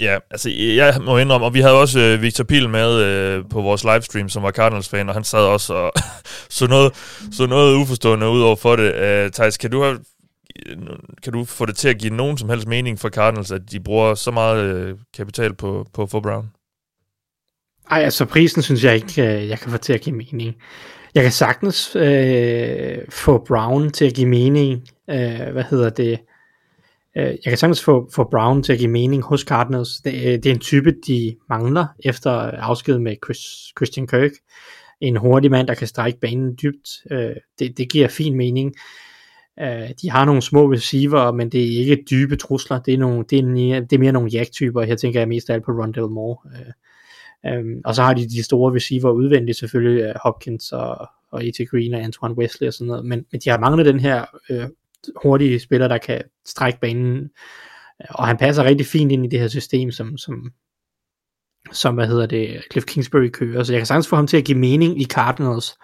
ja, 0.00 0.18
altså 0.30 0.50
jeg 0.50 0.94
må 1.00 1.18
indrømme, 1.18 1.46
og 1.46 1.54
vi 1.54 1.60
havde 1.60 1.80
også 1.80 2.00
øh, 2.00 2.22
Victor 2.22 2.44
Pil 2.44 2.68
med 2.68 3.00
øh, 3.02 3.44
på 3.50 3.62
vores 3.62 3.84
livestream, 3.84 4.28
som 4.28 4.42
var 4.42 4.50
Cardinals-fan, 4.50 5.08
og 5.08 5.14
han 5.14 5.24
sad 5.24 5.40
også 5.40 5.74
og 5.74 5.92
så 6.58 6.66
noget, 6.66 6.92
så 7.32 7.46
noget 7.46 7.76
uforstående 7.76 8.28
ud 8.28 8.40
over 8.40 8.56
for 8.56 8.76
det. 8.76 8.94
Øh, 8.94 9.30
Thijs, 9.30 9.56
kan 9.56 9.70
du, 9.70 9.82
have, 9.82 9.98
kan 11.22 11.32
du 11.32 11.44
få 11.44 11.66
det 11.66 11.76
til 11.76 11.88
at 11.88 11.98
give 11.98 12.14
nogen 12.14 12.38
som 12.38 12.48
helst 12.48 12.68
mening 12.68 12.98
for 12.98 13.08
Cardinals, 13.08 13.52
at 13.52 13.62
de 13.70 13.80
bruger 13.80 14.14
så 14.14 14.30
meget 14.30 14.64
øh, 14.64 14.96
kapital 15.16 15.54
på, 15.54 15.86
på 15.94 16.06
for 16.06 16.20
Brown? 16.20 16.50
Ej, 17.90 18.02
altså 18.02 18.24
prisen 18.24 18.62
synes 18.62 18.84
jeg 18.84 18.94
ikke, 18.94 19.22
øh, 19.22 19.48
jeg 19.48 19.58
kan 19.58 19.70
få 19.70 19.76
til 19.76 19.92
at 19.92 20.00
give 20.00 20.16
mening. 20.16 20.56
Jeg 21.14 21.22
kan 21.22 21.32
sagtens 21.32 21.96
øh, 21.96 22.98
få 23.10 23.44
Brown 23.48 23.90
til 23.90 24.04
at 24.04 24.14
give 24.14 24.28
mening. 24.28 24.88
Øh, 25.10 25.52
hvad 25.52 25.64
hedder 25.70 25.90
det? 25.90 26.18
Øh, 27.18 27.24
jeg 27.24 27.38
kan 27.44 27.56
sagtens 27.56 27.84
få, 27.84 28.10
få 28.12 28.28
Brown 28.30 28.62
til 28.62 28.72
at 28.72 28.78
give 28.78 28.90
mening 28.90 29.22
hos 29.22 29.40
Cardinals. 29.40 30.00
Det, 30.04 30.14
øh, 30.14 30.32
det 30.32 30.46
er 30.46 30.50
en 30.50 30.58
type, 30.58 30.94
de 31.06 31.36
mangler 31.48 31.86
efter 32.04 32.30
afsked 32.40 32.98
med 32.98 33.16
Chris, 33.24 33.38
Christian 33.78 34.06
Kirk. 34.06 34.30
En 35.00 35.16
hurtig 35.16 35.50
mand, 35.50 35.68
der 35.68 35.74
kan 35.74 35.86
strække 35.86 36.20
banen 36.20 36.58
dybt. 36.62 36.88
Øh, 37.10 37.36
det, 37.58 37.78
det 37.78 37.90
giver 37.90 38.08
fin 38.08 38.34
mening. 38.34 38.74
De 40.02 40.10
har 40.10 40.24
nogle 40.24 40.42
små 40.42 40.72
receiver, 40.72 41.32
men 41.32 41.48
det 41.48 41.62
er 41.62 41.78
ikke 41.78 42.04
dybe 42.10 42.36
trusler. 42.36 42.80
Det 42.80 42.94
er, 42.94 42.98
nogle, 42.98 43.24
det 43.30 43.38
er, 43.38 43.42
mere, 43.42 43.80
det 43.80 43.92
er 43.92 43.98
mere 43.98 44.12
nogle 44.12 44.30
jack-typer. 44.32 44.82
Her 44.82 44.96
tænker 44.96 45.20
jeg 45.20 45.28
mest 45.28 45.50
af 45.50 45.54
alt 45.54 45.64
på 45.64 45.72
Rondell 45.72 46.06
Moore. 46.06 46.36
Og 47.84 47.94
så 47.94 48.02
har 48.02 48.14
de 48.14 48.28
de 48.28 48.42
store 48.42 48.74
receiver 48.74 49.10
udvendigt 49.10 49.58
selvfølgelig, 49.58 50.12
Hopkins 50.22 50.72
og, 50.72 51.08
og 51.30 51.46
E.T. 51.46 51.70
Green 51.70 51.94
og 51.94 52.00
Antoine 52.00 52.38
Wesley 52.38 52.68
og 52.68 52.74
sådan 52.74 52.86
noget, 52.86 53.04
men, 53.04 53.24
men 53.32 53.40
de 53.44 53.50
har 53.50 53.58
manglet 53.58 53.86
den 53.86 54.00
her 54.00 54.24
øh, 54.50 54.66
hurtige 55.22 55.58
spiller, 55.58 55.88
der 55.88 55.98
kan 55.98 56.22
strække 56.48 56.80
banen, 56.80 57.28
og 58.10 58.26
han 58.26 58.36
passer 58.36 58.64
rigtig 58.64 58.86
fint 58.86 59.12
ind 59.12 59.24
i 59.24 59.28
det 59.28 59.40
her 59.40 59.48
system, 59.48 59.90
som, 59.90 60.16
som, 60.16 60.52
som 61.72 61.94
hvad 61.94 62.06
hedder 62.06 62.26
det, 62.26 62.62
Cliff 62.72 62.86
Kingsbury 62.86 63.28
kører, 63.28 63.62
så 63.62 63.72
jeg 63.72 63.80
kan 63.80 63.86
sagtens 63.86 64.08
få 64.08 64.16
ham 64.16 64.26
til 64.26 64.36
at 64.36 64.44
give 64.44 64.58
mening 64.58 65.00
i 65.00 65.04
Cardinals, 65.04 65.76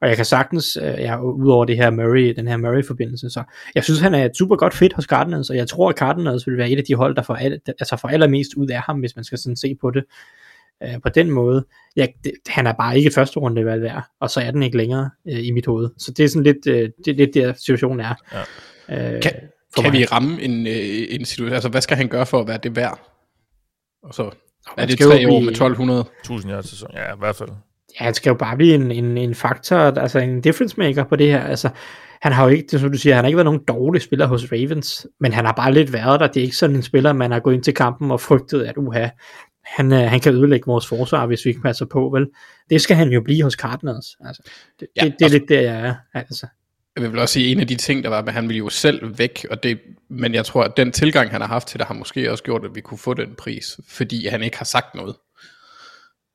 og 0.00 0.04
Og 0.04 0.08
jeg 0.08 0.16
kan 0.16 0.24
sagtens, 0.24 0.76
øh, 0.76 0.94
ja, 0.98 1.20
udover 1.22 1.64
det 1.64 1.76
her 1.76 1.90
Murray, 1.90 2.34
den 2.36 2.48
her 2.48 2.56
Murray-forbindelse, 2.56 3.30
så 3.30 3.42
jeg 3.74 3.84
synes, 3.84 4.00
han 4.00 4.14
er 4.14 4.24
et 4.24 4.36
super 4.36 4.56
godt 4.56 4.74
fit 4.74 4.92
hos 4.92 5.04
Cardinals, 5.04 5.50
og 5.50 5.56
jeg 5.56 5.68
tror, 5.68 5.88
at 5.90 5.96
Cardinals 5.98 6.46
vil 6.46 6.56
være 6.56 6.70
et 6.70 6.78
af 6.78 6.84
de 6.84 6.94
hold, 6.94 7.16
der 7.16 7.22
får, 7.22 7.34
al, 7.34 7.60
altså 7.66 7.96
får 7.96 8.08
allermest 8.08 8.54
ud 8.56 8.68
af 8.68 8.80
ham, 8.80 9.00
hvis 9.00 9.16
man 9.16 9.24
skal 9.24 9.38
sådan 9.38 9.56
se 9.56 9.76
på 9.80 9.90
det 9.90 10.04
øh, 10.82 11.00
på 11.02 11.08
den 11.08 11.30
måde. 11.30 11.64
Ja, 11.96 12.06
det, 12.24 12.32
han 12.46 12.66
er 12.66 12.72
bare 12.72 12.96
ikke 12.96 13.08
et 13.08 13.14
første 13.14 13.40
runde 13.40 13.64
valg 13.64 13.82
værd, 13.82 14.04
og 14.20 14.30
så 14.30 14.40
er 14.40 14.50
den 14.50 14.62
ikke 14.62 14.76
længere 14.76 15.10
øh, 15.28 15.46
i 15.46 15.50
mit 15.50 15.66
hoved. 15.66 15.90
Så 15.98 16.12
det 16.12 16.24
er 16.24 16.28
sådan 16.28 16.42
lidt, 16.42 16.66
øh, 16.66 16.90
det 17.04 17.16
lidt 17.16 17.34
der 17.34 17.52
situationen 17.52 18.00
er. 18.00 18.14
Ja. 18.88 19.16
Øh, 19.16 19.22
Kan, 19.22 19.32
for 19.74 19.82
kan 19.82 19.92
mig. 19.92 20.00
vi 20.00 20.04
ramme 20.04 20.42
en, 20.42 20.66
øh, 20.66 21.06
en 21.10 21.24
situation? 21.24 21.52
Altså, 21.54 21.68
hvad 21.68 21.80
skal 21.80 21.96
han 21.96 22.08
gøre 22.08 22.26
for 22.26 22.40
at 22.40 22.48
være 22.48 22.58
det 22.62 22.76
værd? 22.76 23.00
Og 24.02 24.14
så 24.14 24.30
er 24.76 24.86
det 24.86 24.92
skal 24.92 25.04
jo 25.04 25.10
tre 25.10 25.16
år 25.16 25.38
blive- 25.40 25.40
med 25.44 25.52
1200. 25.52 26.04
1000 26.24 26.52
yards 26.52 26.70
sæson. 26.70 26.90
Ja, 26.94 27.14
i 27.14 27.18
hvert 27.18 27.36
fald. 27.36 27.48
Ja, 28.00 28.04
han 28.04 28.14
skal 28.14 28.30
jo 28.30 28.34
bare 28.36 28.56
blive 28.56 28.74
en, 28.74 28.90
en, 28.90 29.18
en 29.18 29.34
faktor, 29.34 29.76
altså 29.76 30.18
en 30.18 30.40
difference 30.40 30.74
maker 30.78 31.04
på 31.04 31.16
det 31.16 31.26
her. 31.26 31.40
Altså, 31.44 31.68
han 32.22 32.32
har 32.32 32.44
jo 32.44 32.50
ikke, 32.50 32.62
det 32.66 32.74
er 32.74 32.78
som 32.78 32.92
du 32.92 32.98
siger, 32.98 33.14
han 33.14 33.24
har 33.24 33.28
ikke 33.28 33.36
været 33.36 33.44
nogen 33.44 33.60
dårlig 33.68 34.02
spiller 34.02 34.26
hos 34.26 34.52
Ravens, 34.52 35.06
men 35.20 35.32
han 35.32 35.44
har 35.44 35.52
bare 35.52 35.72
lidt 35.72 35.92
været 35.92 36.20
der. 36.20 36.26
Det 36.26 36.36
er 36.36 36.44
ikke 36.44 36.56
sådan 36.56 36.76
en 36.76 36.82
spiller, 36.82 37.12
man 37.12 37.30
har 37.32 37.40
gået 37.40 37.54
ind 37.54 37.62
til 37.62 37.74
kampen 37.74 38.10
og 38.10 38.20
frygtet, 38.20 38.62
at 38.62 38.76
uha, 38.76 39.08
han, 39.64 39.92
øh, 39.92 39.98
han 39.98 40.20
kan 40.20 40.34
ødelægge 40.34 40.66
vores 40.66 40.86
forsvar, 40.86 41.26
hvis 41.26 41.44
vi 41.44 41.50
ikke 41.50 41.62
passer 41.62 41.86
på, 41.86 42.10
vel? 42.14 42.26
Det 42.70 42.80
skal 42.80 42.96
han 42.96 43.08
jo 43.08 43.20
blive 43.20 43.42
hos 43.42 43.52
Cardinals. 43.52 44.06
Altså, 44.26 44.42
det, 44.80 44.88
Ja, 44.96 45.04
det, 45.04 45.14
det 45.18 45.24
er 45.24 45.28
lidt 45.30 45.48
der, 45.48 45.60
jeg 45.60 45.80
er. 45.88 45.94
Altså. 46.14 46.46
Jeg 46.96 47.12
vil 47.12 47.20
også 47.20 47.32
sige, 47.32 47.52
en 47.52 47.60
af 47.60 47.66
de 47.66 47.76
ting, 47.76 48.04
der 48.04 48.10
var, 48.10 48.22
at 48.22 48.32
han 48.32 48.48
ville 48.48 48.58
jo 48.58 48.68
selv 48.68 49.18
væk, 49.18 49.46
og 49.50 49.62
det, 49.62 49.80
men 50.10 50.34
jeg 50.34 50.46
tror, 50.46 50.64
at 50.64 50.76
den 50.76 50.92
tilgang, 50.92 51.30
han 51.30 51.40
har 51.40 51.48
haft 51.48 51.68
til 51.68 51.78
det, 51.78 51.86
har 51.86 51.94
måske 51.94 52.30
også 52.30 52.44
gjort, 52.44 52.64
at 52.64 52.74
vi 52.74 52.80
kunne 52.80 52.98
få 52.98 53.14
den 53.14 53.34
pris, 53.38 53.80
fordi 53.88 54.26
han 54.26 54.42
ikke 54.42 54.58
har 54.58 54.64
sagt 54.64 54.94
noget. 54.94 55.16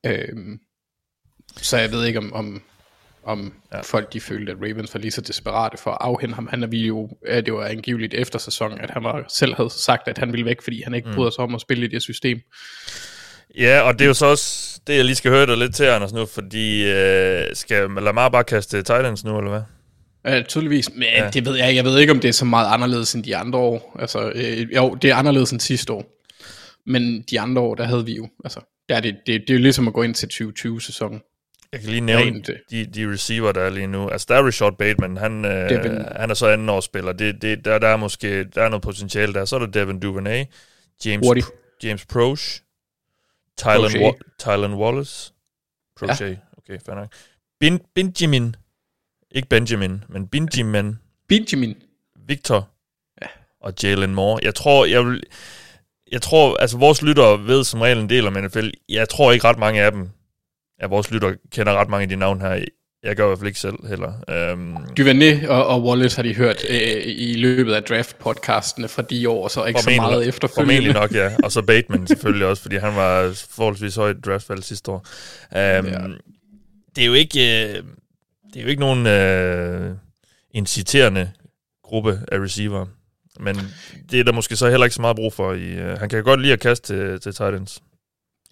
Øhm, 0.06 0.58
så 1.56 1.76
jeg 1.76 1.92
ved 1.92 2.04
ikke, 2.04 2.18
om, 2.18 2.32
om, 2.32 2.62
om 3.24 3.54
ja. 3.72 3.80
folk 3.80 4.12
de 4.12 4.20
følte, 4.20 4.52
at 4.52 4.58
Ravens 4.58 4.94
var 4.94 5.00
lige 5.00 5.10
så 5.10 5.20
desperate 5.20 5.76
for 5.78 5.90
at 5.90 5.98
afhente 6.00 6.34
ham. 6.34 6.46
Han 6.46 6.62
er 6.62 6.66
vi 6.66 6.86
jo, 6.86 7.10
ja, 7.26 7.40
det 7.40 7.54
var 7.54 7.64
angiveligt 7.64 8.14
efter 8.14 8.38
sæson, 8.38 8.80
at 8.80 8.90
han 8.90 9.04
var, 9.04 9.24
selv 9.28 9.54
havde 9.54 9.70
sagt, 9.70 10.08
at 10.08 10.18
han 10.18 10.32
ville 10.32 10.46
væk, 10.46 10.62
fordi 10.62 10.82
han 10.82 10.94
ikke 10.94 11.08
mm. 11.08 11.14
bryder 11.14 11.30
sig 11.30 11.44
om 11.44 11.54
at 11.54 11.60
spille 11.60 11.84
i 11.84 11.88
det 11.88 12.02
system. 12.02 12.40
Ja, 13.58 13.80
og 13.80 13.92
det 13.98 14.04
er 14.04 14.08
jo 14.08 14.14
så 14.14 14.26
også 14.26 14.80
det, 14.86 14.96
jeg 14.96 15.04
lige 15.04 15.16
skal 15.16 15.30
høre 15.30 15.46
dig 15.46 15.56
lidt 15.56 15.74
til, 15.74 15.84
Anders, 15.84 16.12
nu, 16.12 16.26
fordi 16.26 16.90
øh, 16.90 17.44
skal 17.54 17.90
Lamar 17.90 18.28
bare 18.28 18.44
kaste 18.44 18.78
Titans 18.78 19.24
nu, 19.24 19.38
eller 19.38 19.50
hvad? 19.50 19.62
Ja, 20.24 20.42
tydeligvis, 20.42 20.90
men 20.94 21.02
Ja. 21.02 21.30
det 21.30 21.44
ved 21.46 21.56
jeg, 21.56 21.74
jeg 21.76 21.84
ved 21.84 21.98
ikke, 21.98 22.12
om 22.12 22.20
det 22.20 22.28
er 22.28 22.32
så 22.32 22.44
meget 22.44 22.74
anderledes 22.74 23.14
end 23.14 23.24
de 23.24 23.36
andre 23.36 23.58
år. 23.58 23.96
Altså, 24.00 24.32
øh, 24.34 24.74
jo, 24.76 24.94
det 24.94 25.10
er 25.10 25.14
anderledes 25.14 25.50
end 25.50 25.60
sidste 25.60 25.92
år. 25.92 26.04
Men 26.86 27.22
de 27.30 27.40
andre 27.40 27.62
år, 27.62 27.74
der 27.74 27.84
havde 27.84 28.04
vi 28.04 28.16
jo, 28.16 28.28
altså, 28.44 28.60
der 28.88 28.96
er 28.96 29.00
det, 29.00 29.16
det, 29.26 29.40
det 29.40 29.50
er 29.50 29.54
jo 29.54 29.60
ligesom 29.60 29.88
at 29.88 29.94
gå 29.94 30.02
ind 30.02 30.14
til 30.14 30.26
2020-sæsonen. 30.26 31.20
Jeg 31.72 31.80
kan 31.80 31.88
lige 31.88 32.00
nævne 32.00 32.24
Rent, 32.24 32.48
øh. 32.48 32.56
de, 32.70 32.86
de 32.86 33.12
receiver, 33.12 33.52
der 33.52 33.60
er 33.60 33.70
lige 33.70 33.86
nu. 33.86 34.08
Altså, 34.08 34.26
der 34.30 34.34
er 34.36 34.42
Rashad 34.46 34.72
Bateman, 34.78 35.16
han, 35.16 35.44
øh, 35.44 35.68
Devin- 35.70 36.18
han 36.20 36.30
er 36.30 36.34
så 36.34 36.46
anden 36.46 36.68
årsspiller. 36.68 37.12
Det, 37.12 37.42
det, 37.42 37.64
der, 37.64 37.78
der 37.78 37.88
er 37.88 37.96
måske 37.96 38.44
der 38.44 38.62
er 38.62 38.68
noget 38.68 38.82
potentiale 38.82 39.34
der. 39.34 39.44
Så 39.44 39.56
er 39.56 39.60
der 39.60 39.66
Devin 39.66 40.00
Duvernay, 40.00 40.44
James, 41.04 41.26
Hurtig. 41.26 41.44
James 41.82 42.06
Proche, 42.06 42.60
Tylen. 43.58 44.02
Wa- 44.06 44.20
Tylen 44.38 44.74
Wallace, 44.74 45.32
Proche, 45.96 46.24
ja. 46.24 46.34
okay, 46.58 46.78
fair 46.86 46.94
nok. 46.96 47.08
Bin, 47.60 47.80
Benjamin, 47.94 48.56
ikke 49.30 49.48
Benjamin, 49.48 50.04
men 50.08 50.26
Benjamin, 50.26 50.98
Benjamin. 51.28 51.76
Victor 52.26 52.68
ja. 53.22 53.26
og 53.60 53.72
Jalen 53.82 54.14
Moore. 54.14 54.40
Jeg 54.42 54.54
tror, 54.54 54.84
jeg 54.84 55.06
vil, 55.06 55.22
jeg 56.12 56.22
tror, 56.22 56.56
altså 56.56 56.78
vores 56.78 57.02
lyttere 57.02 57.46
ved 57.46 57.64
som 57.64 57.80
regel 57.80 57.98
en 57.98 58.08
del 58.08 58.26
om 58.26 58.32
NFL. 58.44 58.68
Jeg 58.88 59.08
tror 59.08 59.32
ikke 59.32 59.48
ret 59.48 59.58
mange 59.58 59.82
af 59.82 59.92
dem, 59.92 60.08
af 60.78 60.90
vores 60.90 61.10
lyttere 61.10 61.36
kender 61.52 61.72
ret 61.74 61.88
mange 61.88 62.02
af 62.02 62.08
de 62.08 62.16
navne 62.16 62.40
her. 62.40 62.64
Jeg 63.02 63.16
gør 63.16 63.24
i 63.24 63.26
hvert 63.26 63.38
fald 63.38 63.48
ikke 63.48 63.60
selv 63.60 63.86
heller. 63.88 64.52
Um, 64.52 64.76
Duvernay 64.96 65.46
og, 65.46 65.66
og 65.66 65.84
Wallace 65.84 66.16
har 66.16 66.22
de 66.22 66.34
hørt 66.34 66.64
øh, 66.68 67.02
i 67.06 67.34
løbet 67.34 67.72
af 67.72 67.82
draft-podcastene 67.82 68.88
fra 68.88 69.02
de 69.02 69.28
år, 69.28 69.48
så 69.48 69.64
ikke 69.64 69.82
så 69.82 69.90
meget 69.96 70.28
efterfølgende. 70.28 70.74
Formentlig 70.74 70.94
nok, 70.94 71.14
ja. 71.14 71.30
Og 71.44 71.52
så 71.52 71.62
Bateman 71.62 72.06
selvfølgelig 72.12 72.46
også, 72.46 72.62
fordi 72.62 72.76
han 72.76 72.96
var 72.96 73.44
forholdsvis 73.50 73.96
højt 73.96 74.24
draftvalg 74.24 74.64
sidste 74.64 74.90
år. 74.90 75.06
Um, 75.50 75.58
ja. 75.58 75.98
Det 76.96 77.02
er 77.02 77.06
jo 77.06 77.12
ikke, 77.12 77.68
øh, 77.68 77.82
det 78.54 78.60
er 78.60 78.62
jo 78.62 78.68
ikke 78.68 78.80
nogen 78.80 79.06
øh, 79.06 79.96
inciterende 80.50 81.30
gruppe 81.84 82.20
af 82.32 82.38
receiver. 82.38 82.86
Men 83.40 83.56
det 84.10 84.20
er 84.20 84.24
der 84.24 84.32
måske 84.32 84.56
så 84.56 84.70
heller 84.70 84.84
ikke 84.84 84.94
så 84.94 85.00
meget 85.00 85.16
brug 85.16 85.32
for. 85.32 85.52
I, 85.52 85.62
øh, 85.72 85.98
han 85.98 86.08
kan 86.08 86.24
godt 86.24 86.40
lide 86.40 86.52
at 86.52 86.60
kaste 86.60 86.86
til, 87.10 87.20
til 87.20 87.32
Titans. 87.32 87.82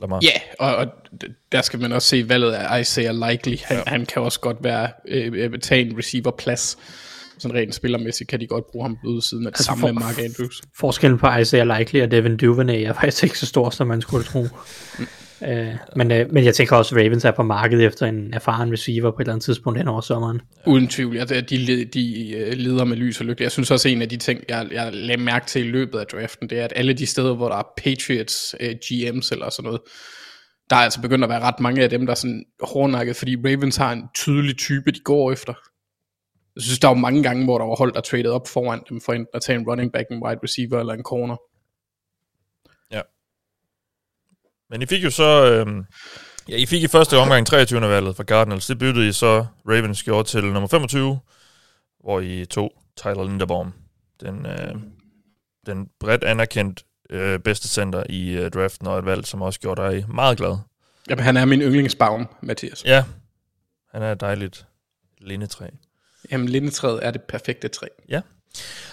Lamar. 0.00 0.20
Ja, 0.22 0.40
og, 0.58 0.76
og 0.76 0.86
der 1.52 1.62
skal 1.62 1.80
man 1.80 1.92
også 1.92 2.08
se 2.08 2.28
valget 2.28 2.52
af 2.52 2.80
Isaiah 2.80 3.14
Likely. 3.30 3.56
Han, 3.64 3.76
ja. 3.76 3.82
han 3.86 4.06
kan 4.06 4.22
også 4.22 4.40
godt 4.40 4.56
være 4.60 4.88
øh, 5.08 5.32
øh, 5.52 5.58
tage 5.60 5.86
en 5.90 5.98
receiver-plads. 5.98 6.78
Sådan 7.38 7.56
rent 7.56 7.74
spillermæssigt 7.74 8.30
kan 8.30 8.40
de 8.40 8.46
godt 8.46 8.64
bruge 8.72 8.84
ham 8.84 8.96
på 9.04 9.08
udsiden 9.10 9.46
af 9.46 9.52
det 9.52 9.58
Altså 9.60 9.72
altså 9.72 9.80
samme 9.82 10.00
for- 10.00 10.00
med 10.00 10.06
Mark 10.06 10.18
Andrews. 10.18 10.62
Forskellen 10.78 11.18
på 11.18 11.36
Isaiah 11.36 11.78
Likely 11.78 12.02
og 12.02 12.10
Devin 12.10 12.36
Duvernay 12.36 12.82
er 12.82 12.92
faktisk 12.92 13.24
ikke 13.24 13.38
så 13.38 13.46
stor, 13.46 13.70
som 13.70 13.86
man 13.86 14.00
skulle 14.00 14.24
tro. 14.24 14.46
øh, 15.42 15.74
men, 15.96 16.10
øh, 16.12 16.32
men 16.32 16.44
jeg 16.44 16.54
tænker 16.54 16.76
også, 16.76 16.94
at 16.96 17.02
Ravens 17.04 17.24
er 17.24 17.30
på 17.30 17.42
markedet 17.42 17.84
efter 17.84 18.06
en 18.06 18.34
erfaren 18.34 18.72
receiver 18.72 19.10
på 19.10 19.16
et 19.16 19.20
eller 19.20 19.32
andet 19.32 19.44
tidspunkt 19.44 19.78
hen 19.78 19.88
over 19.88 20.00
sommeren. 20.00 20.40
Uden 20.66 20.88
tvivl. 20.88 21.16
Ja, 21.16 21.24
det- 21.24 21.50
de, 21.50 21.56
led- 21.56 21.86
de 21.86 22.30
øh, 22.36 22.52
leder 22.52 22.84
med 22.84 22.96
lys 22.96 23.20
og 23.20 23.26
lygte. 23.26 23.44
Jeg 23.44 23.52
synes 23.52 23.70
også, 23.70 23.88
at 23.88 23.92
en 23.92 24.02
af 24.02 24.08
de 24.08 24.16
ting, 24.16 24.40
jeg, 24.48 24.68
jeg 24.72 24.90
lagde 24.92 25.22
mærke 25.22 25.46
til 25.46 25.64
i 25.66 25.70
løbet 25.70 25.98
af 25.98 26.06
draften, 26.06 26.50
det 26.50 26.60
er, 26.60 26.64
at 26.64 26.72
alle 26.76 26.92
de 26.92 27.06
steder, 27.06 27.34
hvor 27.34 27.48
der 27.48 27.56
er 27.56 27.68
Patriots, 27.76 28.54
øh, 28.60 28.70
GM's 28.84 29.28
eller 29.32 29.50
sådan 29.50 29.64
noget, 29.64 29.80
der 30.70 30.76
er 30.76 30.80
altså 30.80 31.00
begyndt 31.00 31.24
at 31.24 31.30
være 31.30 31.40
ret 31.40 31.60
mange 31.60 31.82
af 31.82 31.90
dem, 31.90 32.06
der 32.06 32.10
er 32.10 32.16
sådan 32.16 32.44
hårdnakket, 32.62 33.16
fordi 33.16 33.36
Ravens 33.36 33.76
har 33.76 33.92
en 33.92 34.02
tydelig 34.16 34.58
type, 34.58 34.90
de 34.90 35.00
går 35.04 35.32
efter. 35.32 35.52
Jeg 36.56 36.62
synes, 36.62 36.78
der 36.78 36.88
var 36.88 36.94
mange 36.94 37.22
gange, 37.22 37.44
hvor 37.44 37.58
der 37.58 37.64
var 37.66 37.74
hold, 37.76 37.92
der 37.94 38.00
traded 38.00 38.30
op 38.30 38.48
foran 38.48 38.80
dem, 38.88 39.00
for 39.00 39.12
enten 39.12 39.26
at 39.34 39.42
tage 39.42 39.58
en 39.58 39.66
running 39.68 39.92
back, 39.92 40.06
en 40.10 40.22
wide 40.24 40.40
receiver 40.44 40.80
eller 40.80 40.92
en 40.94 41.02
corner. 41.02 41.36
Men 44.70 44.82
I 44.82 44.86
fik 44.86 45.04
jo 45.04 45.10
så... 45.10 45.52
Øh, 45.52 45.84
ja, 46.48 46.56
I 46.56 46.66
fik 46.66 46.82
i 46.82 46.88
første 46.88 47.16
omgang 47.16 47.46
23. 47.46 47.80
valget 47.80 48.16
fra 48.16 48.24
Cardinals. 48.24 48.66
Det 48.66 48.78
byttede 48.78 49.08
I 49.08 49.12
så 49.12 49.46
Ravens 49.68 50.02
gjorde 50.02 50.28
til 50.28 50.44
nummer 50.44 50.68
25, 50.68 51.20
hvor 52.00 52.20
I 52.20 52.44
tog 52.44 52.72
Tyler 52.96 53.24
Linderbaum. 53.24 53.72
Den, 54.20 54.46
øh, 54.46 54.74
den 55.66 55.88
bredt 56.00 56.24
anerkendt 56.24 56.84
øh, 57.10 57.38
bedste 57.38 57.68
center 57.68 58.02
i 58.08 58.30
øh, 58.30 58.50
draften, 58.50 58.86
og 58.86 58.98
et 58.98 59.04
valg, 59.04 59.26
som 59.26 59.42
også 59.42 59.60
gjorde 59.60 59.82
dig 59.82 60.04
meget 60.08 60.38
glad. 60.38 60.56
Jamen, 61.10 61.24
han 61.24 61.36
er 61.36 61.44
min 61.44 61.60
yndlingsbaum, 61.60 62.28
Mathias. 62.42 62.84
Ja, 62.84 63.04
han 63.92 64.02
er 64.02 64.12
et 64.12 64.20
dejligt 64.20 64.66
lindetræ. 65.20 65.66
Jamen, 66.30 66.48
lindetræet 66.48 67.06
er 67.06 67.10
det 67.10 67.22
perfekte 67.22 67.68
træ. 67.68 67.86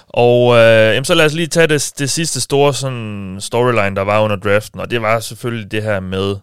Og 0.08 0.56
øh, 0.56 0.94
jamen, 0.94 1.06
så 1.06 1.13
lad 1.13 1.26
os 1.26 1.34
lige 1.34 1.48
tage 1.48 1.68
det, 1.68 1.94
det 2.00 2.10
sidste 2.10 2.41
store 2.41 2.74
sådan, 2.74 3.38
storyline, 3.39 3.96
der 3.96 4.02
var 4.02 4.22
under 4.22 4.36
draften, 4.36 4.80
og 4.80 4.91
det 4.91 5.02
var 5.02 5.20
selvfølgelig 5.20 5.72
det 5.72 5.84
her 5.84 6.00
med 6.00 6.36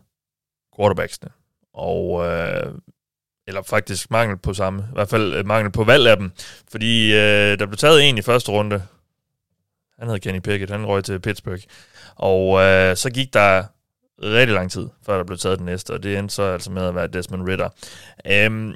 quarterbacksene. 0.76 1.30
Og, 1.74 2.26
øh, 2.26 2.72
eller 3.46 3.62
faktisk 3.62 4.10
mangel 4.10 4.38
på 4.38 4.54
samme, 4.54 4.82
i 4.82 4.94
hvert 4.94 5.08
fald 5.08 5.34
øh, 5.34 5.46
mangel 5.46 5.72
på 5.72 5.84
valg 5.84 6.06
af 6.06 6.16
dem, 6.16 6.32
fordi 6.70 7.12
øh, 7.12 7.58
der 7.58 7.66
blev 7.66 7.76
taget 7.76 8.08
en 8.08 8.18
i 8.18 8.22
første 8.22 8.52
runde, 8.52 8.82
han 9.98 10.08
hed 10.08 10.18
Kenny 10.18 10.40
Pickett, 10.40 10.72
han 10.72 10.86
røg 10.86 11.04
til 11.04 11.20
Pittsburgh, 11.20 11.62
og 12.16 12.60
øh, 12.60 12.96
så 12.96 13.10
gik 13.10 13.34
der 13.34 13.64
rigtig 14.22 14.54
lang 14.54 14.70
tid, 14.70 14.88
før 15.06 15.16
der 15.16 15.24
blev 15.24 15.38
taget 15.38 15.58
den 15.58 15.66
næste, 15.66 15.90
og 15.90 16.02
det 16.02 16.18
endte 16.18 16.34
så 16.34 16.42
altså 16.42 16.70
med 16.70 16.82
at 16.82 16.94
være 16.94 17.06
Desmond 17.06 17.48
Ritter. 17.48 17.68
Øhm, 18.26 18.74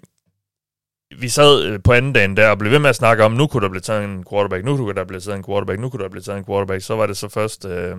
vi 1.11 1.29
sad 1.29 1.65
øh, 1.65 1.83
på 1.83 1.93
anden 1.93 2.13
dagen 2.13 2.37
der 2.37 2.49
og 2.49 2.59
blev 2.59 2.73
ved 2.73 2.79
med 2.79 2.91
at 2.91 2.97
snakke 2.97 3.25
om, 3.25 3.33
nu 3.33 3.47
kunne 3.47 3.63
der 3.63 3.69
blive 3.69 3.81
taget 3.81 4.05
en 4.05 4.25
quarterback, 4.31 4.65
nu 4.65 4.77
kunne 4.77 4.95
der 4.95 5.05
blive 5.05 5.21
taget 5.21 5.37
en 5.37 5.45
quarterback, 5.45 5.81
nu 5.81 5.91
kunne 5.91 6.03
der 6.03 6.09
blive 6.09 6.23
taget 6.23 6.39
en 6.39 6.45
quarterback. 6.45 6.83
Så 6.83 6.97
var 6.97 7.07
det 7.07 7.17
så 7.17 7.29
først 7.29 7.65
øh, 7.65 7.97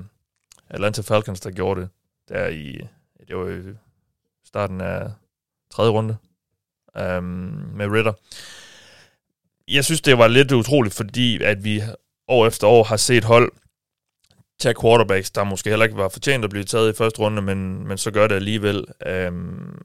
Atlanta 0.70 1.02
Falcons, 1.02 1.40
der 1.40 1.52
gjorde 1.52 1.82
det 1.82 1.90
der 2.30 2.48
i, 2.48 2.78
det 3.28 3.38
var 3.38 3.48
i 3.48 3.62
starten 4.46 4.82
af 4.82 5.12
tredje 5.72 5.92
runde 5.92 6.18
um, 7.00 7.24
med 7.76 7.88
Ritter. 7.88 8.14
Jeg 9.68 9.86
synes, 9.86 10.02
det 10.02 10.18
var 10.18 10.28
lidt 10.28 10.52
utroligt, 10.52 10.96
fordi 10.96 11.44
at 11.44 11.64
vi 11.64 11.84
år 12.28 12.48
efter 12.48 12.68
år 12.68 12.84
har 12.84 12.98
set 12.98 13.24
hold 13.24 13.52
tage 14.60 14.76
quarterbacks, 14.82 15.32
der 15.32 15.44
måske 15.44 15.70
heller 15.70 15.86
ikke 15.86 15.98
var 15.98 16.10
fortjent 16.10 16.44
at 16.44 16.50
blive 16.50 16.64
taget 16.64 16.94
i 16.94 16.98
første 16.98 17.20
runde, 17.20 17.42
men, 17.42 17.88
men 17.88 17.98
så 17.98 18.12
gør 18.12 18.28
det 18.28 18.36
alligevel. 18.36 18.86
Um, 19.30 19.82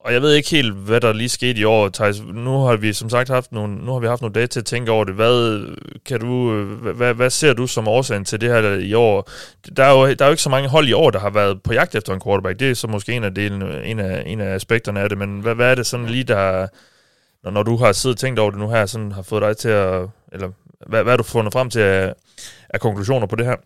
og 0.00 0.12
jeg 0.12 0.22
ved 0.22 0.32
ikke 0.32 0.50
helt, 0.50 0.74
hvad 0.74 1.00
der 1.00 1.12
lige 1.12 1.28
skete 1.28 1.60
i 1.60 1.64
år, 1.64 1.88
Thijs. 1.88 2.20
Nu 2.20 2.58
har 2.64 2.76
vi 2.76 2.92
som 2.92 3.10
sagt 3.10 3.28
haft 3.28 3.52
nogle, 3.52 3.76
nu 3.76 3.92
har 3.92 3.98
vi 3.98 4.06
haft 4.06 4.20
nogle 4.22 4.34
dage 4.34 4.46
til 4.46 4.60
at 4.60 4.66
tænke 4.66 4.90
over 4.90 5.04
det. 5.04 5.14
Hvad, 5.14 5.66
kan 6.06 6.20
du, 6.20 6.54
øh, 6.54 6.96
hvad, 6.96 7.14
hvad 7.14 7.30
ser 7.30 7.52
du 7.52 7.66
som 7.66 7.88
årsagen 7.88 8.24
til 8.24 8.40
det 8.40 8.48
her 8.48 8.74
i 8.74 8.94
år? 8.94 9.30
Der 9.76 9.84
er, 9.84 9.92
jo, 9.92 10.14
der 10.14 10.24
er 10.24 10.28
jo 10.28 10.30
ikke 10.30 10.42
så 10.42 10.50
mange 10.50 10.68
hold 10.68 10.88
i 10.88 10.92
år, 10.92 11.10
der 11.10 11.18
har 11.18 11.30
været 11.30 11.62
på 11.62 11.72
jagt 11.72 11.94
efter 11.94 12.14
en 12.14 12.20
quarterback. 12.20 12.60
Det 12.60 12.70
er 12.70 12.74
så 12.74 12.86
måske 12.86 13.12
en 13.12 13.24
af, 13.24 13.34
delene, 13.34 13.84
en 13.84 13.98
af, 13.98 14.22
en 14.26 14.40
af 14.40 14.54
aspekterne 14.54 15.00
af 15.00 15.08
det, 15.08 15.18
men 15.18 15.40
hvad, 15.40 15.54
hvad 15.54 15.70
er 15.70 15.74
det 15.74 15.86
sådan 15.86 16.06
lige, 16.06 16.24
der... 16.24 16.66
Når, 17.44 17.50
når 17.50 17.62
du 17.62 17.76
har 17.76 17.92
siddet 17.92 18.16
og 18.16 18.20
tænkt 18.20 18.38
over 18.38 18.50
det 18.50 18.60
nu 18.60 18.68
her, 18.68 18.86
sådan 18.86 19.12
har 19.12 19.22
fået 19.22 19.42
dig 19.42 19.56
til 19.56 19.68
at... 19.68 20.08
Eller 20.32 20.50
hvad, 20.86 21.02
hvad 21.02 21.12
har 21.12 21.16
du 21.16 21.22
fundet 21.22 21.52
frem 21.52 21.70
til 21.70 21.80
af, 21.80 22.14
af 22.70 22.80
konklusioner 22.80 23.26
på 23.26 23.36
det 23.36 23.46
her? 23.46 23.56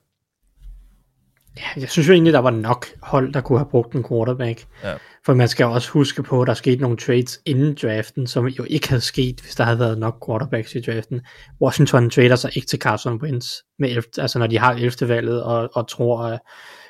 Ja, 1.56 1.80
jeg 1.80 1.88
synes 1.88 2.08
jo 2.08 2.12
egentlig, 2.12 2.32
der 2.32 2.38
var 2.38 2.50
nok 2.50 2.86
hold, 3.02 3.32
der 3.32 3.40
kunne 3.40 3.58
have 3.58 3.68
brugt 3.70 3.94
en 3.94 4.04
quarterback. 4.08 4.66
Ja. 4.84 4.94
For 5.24 5.34
man 5.34 5.48
skal 5.48 5.66
også 5.66 5.90
huske 5.90 6.22
på, 6.22 6.42
at 6.42 6.46
der 6.46 6.54
skete 6.54 6.82
nogle 6.82 6.96
trades 6.96 7.40
inden 7.46 7.74
draften, 7.82 8.26
som 8.26 8.46
jo 8.46 8.64
ikke 8.68 8.88
havde 8.88 9.00
sket, 9.00 9.40
hvis 9.40 9.54
der 9.54 9.64
havde 9.64 9.78
været 9.78 9.98
nok 9.98 10.26
quarterbacks 10.26 10.74
i 10.74 10.80
draften. 10.80 11.20
Washington 11.60 12.10
trader 12.10 12.36
sig 12.36 12.50
ikke 12.56 12.68
til 12.68 12.78
Carson 12.78 13.22
Wentz, 13.22 13.46
med 13.78 13.88
11, 13.88 14.02
altså 14.18 14.38
når 14.38 14.46
de 14.46 14.58
har 14.58 14.72
11. 14.72 15.08
valget, 15.08 15.42
og, 15.42 15.70
og 15.74 15.88
tror, 15.88 16.32
uh, 16.32 16.38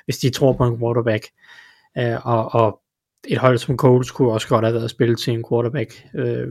hvis 0.04 0.18
de 0.18 0.30
tror 0.30 0.52
på 0.52 0.64
en 0.66 0.78
quarterback. 0.78 1.26
Uh, 2.00 2.26
og, 2.26 2.54
og 2.54 2.78
et 3.28 3.38
hold 3.38 3.58
som 3.58 3.76
Colts 3.76 4.10
kunne 4.10 4.32
også 4.32 4.48
godt 4.48 4.64
have 4.64 4.74
været 4.74 4.90
spillet 4.90 5.18
til 5.18 5.32
en 5.32 5.44
quarterback 5.50 6.06
øh, 6.14 6.46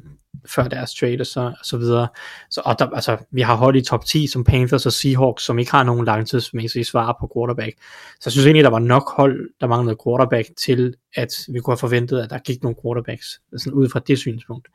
før 0.46 0.67
deres 0.67 0.96
trade 0.96 1.17
og 1.20 1.26
så, 1.26 1.41
og 1.41 1.65
så 1.65 1.78
videre. 1.78 2.08
Så, 2.50 2.62
og 2.65 2.80
der, 2.80 2.89
altså, 2.89 3.17
vi 3.32 3.41
har 3.41 3.56
hold 3.56 3.76
i 3.76 3.82
top 3.82 4.06
10 4.06 4.28
som 4.28 4.44
Panthers 4.44 4.86
og 4.86 4.94
Seahawks, 4.94 5.44
som 5.44 5.60
ikke 5.60 5.72
har 5.72 5.84
nogen 5.84 6.06
langtidsmæssige 6.06 6.86
svar 6.86 7.17
på 7.20 7.32
quarterback. 7.36 7.78
Så 8.13 8.22
jeg 8.26 8.32
synes 8.32 8.46
egentlig, 8.46 8.63
der 8.63 8.70
var 8.70 8.80
nok 8.80 9.12
hold, 9.15 9.50
der 9.62 9.67
manglede 9.67 9.98
quarterback 10.06 10.50
til, 10.58 10.96
at 11.15 11.34
vi 11.50 11.60
kunne 11.60 11.72
have 11.72 11.78
forventet, 11.78 12.20
at 12.20 12.30
der 12.30 12.39
gik 12.39 12.63
nogle 12.63 12.78
quarterbacks, 12.84 13.41
sådan 13.58 13.74
ud 13.74 13.89
fra 13.89 14.00
det 14.00 14.17
synspunkt. 14.17 14.67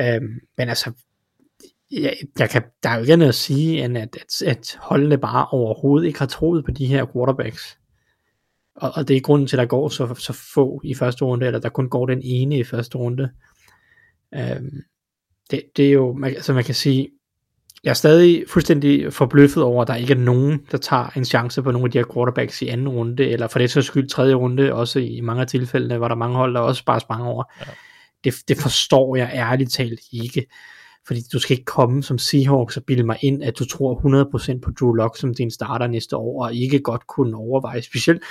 Øhm, 0.00 0.40
men 0.58 0.68
altså, 0.68 0.92
jeg, 1.90 2.16
jeg 2.38 2.50
kan, 2.50 2.62
der 2.82 2.88
er 2.88 2.94
jo 2.94 3.00
ikke 3.00 3.12
andet 3.12 3.28
at 3.28 3.34
sige, 3.34 3.84
end 3.84 3.98
at, 3.98 4.16
at, 4.16 4.42
at 4.42 4.78
holdene 4.80 5.18
bare 5.18 5.46
overhovedet 5.46 6.06
ikke 6.06 6.18
har 6.18 6.26
troet 6.26 6.64
på 6.64 6.70
de 6.70 6.86
her 6.86 7.06
quarterbacks. 7.12 7.78
Og, 8.76 8.92
og 8.94 9.08
det 9.08 9.16
er 9.16 9.20
grunden 9.20 9.48
til, 9.48 9.56
at 9.56 9.58
der 9.58 9.66
går 9.66 9.88
så, 9.88 10.14
så 10.14 10.32
få 10.54 10.80
i 10.84 10.94
første 10.94 11.24
runde, 11.24 11.46
eller 11.46 11.60
der 11.60 11.68
kun 11.68 11.88
går 11.88 12.06
den 12.06 12.20
ene 12.22 12.58
i 12.58 12.64
første 12.64 12.98
runde. 12.98 13.30
Øhm, 14.36 14.82
det, 15.50 15.62
det 15.76 15.88
er 15.88 15.92
jo, 15.92 16.12
man, 16.12 16.30
altså 16.30 16.52
man 16.52 16.64
kan 16.64 16.74
sige, 16.74 17.08
jeg 17.84 17.90
er 17.90 17.94
stadig 17.94 18.44
fuldstændig 18.48 19.12
forbløffet 19.12 19.62
over, 19.62 19.82
at 19.82 19.88
der 19.88 19.94
ikke 19.94 20.12
er 20.12 20.18
nogen, 20.18 20.60
der 20.70 20.78
tager 20.78 21.10
en 21.16 21.24
chance 21.24 21.62
på 21.62 21.70
nogle 21.70 21.84
af 21.84 21.90
de 21.90 21.98
her 21.98 22.04
quarterbacks 22.14 22.62
i 22.62 22.68
anden 22.68 22.88
runde, 22.88 23.28
eller 23.28 23.48
for 23.48 23.58
det 23.58 23.70
så 23.70 23.82
skyld 23.82 24.08
tredje 24.08 24.34
runde, 24.34 24.72
også 24.72 24.98
i 24.98 25.20
mange 25.20 25.40
af 25.40 25.46
tilfældene, 25.46 26.00
var 26.00 26.08
der 26.08 26.14
mange 26.14 26.36
hold, 26.36 26.54
der 26.54 26.60
også 26.60 26.84
bare 26.84 27.00
sprang 27.00 27.22
over. 27.22 27.44
Ja. 27.60 27.64
Det, 28.24 28.34
det 28.48 28.56
forstår 28.56 29.16
jeg 29.16 29.30
ærligt 29.34 29.72
talt 29.72 30.00
ikke. 30.12 30.46
Fordi 31.06 31.20
du 31.32 31.38
skal 31.38 31.54
ikke 31.54 31.64
komme 31.64 32.02
som 32.02 32.18
Seahawks 32.18 32.76
og 32.76 32.84
bilde 32.84 33.02
mig 33.02 33.18
ind, 33.22 33.42
at 33.42 33.58
du 33.58 33.64
tror 33.64 34.54
100% 34.56 34.60
på 34.60 34.70
Drew 34.80 34.92
Lock 34.92 35.18
som 35.18 35.34
din 35.34 35.50
starter 35.50 35.86
næste 35.86 36.16
år, 36.16 36.44
og 36.44 36.54
ikke 36.54 36.78
godt 36.78 37.06
kunne 37.06 37.36
overveje. 37.36 37.82
Specielt, 37.82 38.22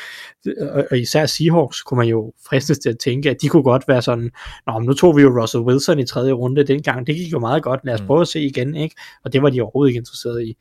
og 0.92 1.00
især 1.00 1.26
Seahawks 1.26 1.82
kunne 1.82 1.98
man 1.98 2.08
jo 2.08 2.34
fristes 2.48 2.80
til 2.80 2.90
at 2.90 3.00
tænke, 3.00 3.30
at 3.30 3.38
de 3.42 3.48
kunne 3.48 3.64
godt 3.64 3.88
være 3.88 4.02
sådan, 4.02 4.32
Nå, 4.68 4.80
men 4.80 4.86
nu 4.86 4.94
tog 4.94 5.18
vi 5.18 5.22
jo 5.22 5.42
Russell 5.42 5.64
Wilson 5.64 6.00
i 6.00 6.06
tredje 6.06 6.32
runde 6.32 6.64
dengang, 6.64 7.08
det 7.08 7.16
gik 7.16 7.32
jo 7.32 7.40
meget 7.40 7.64
godt, 7.64 7.80
lad 7.84 7.94
os 7.94 8.02
prøve 8.02 8.22
at 8.22 8.28
se 8.28 8.42
igen, 8.42 8.76
ikke? 8.76 8.96
Og 9.26 9.34
det 9.34 9.42
var 9.42 9.50
de 9.50 9.62
overhovedet 9.62 9.90
ikke 9.90 9.98
interesseret 9.98 10.44
i. 10.44 10.58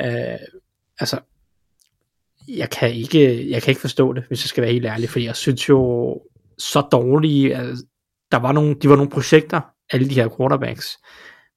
Uh, 0.00 0.60
altså, 0.98 1.18
jeg 2.48 2.70
kan, 2.70 2.94
ikke, 2.94 3.50
jeg 3.50 3.62
kan 3.62 3.70
ikke 3.70 3.80
forstå 3.80 4.12
det, 4.12 4.24
hvis 4.28 4.44
jeg 4.44 4.48
skal 4.48 4.62
være 4.62 4.72
helt 4.72 4.86
ærlig, 4.86 5.10
fordi 5.10 5.24
jeg 5.24 5.36
synes 5.36 5.68
jo 5.68 6.20
så 6.58 6.80
dårlige, 6.80 7.56
altså, 7.56 7.84
der 8.32 8.38
var 8.38 8.52
nogle, 8.52 8.76
de 8.82 8.88
var 8.88 8.96
nogle 8.96 9.10
projekter, 9.10 9.60
alle 9.90 10.08
de 10.08 10.14
her 10.14 10.28
quarterbacks, 10.36 10.98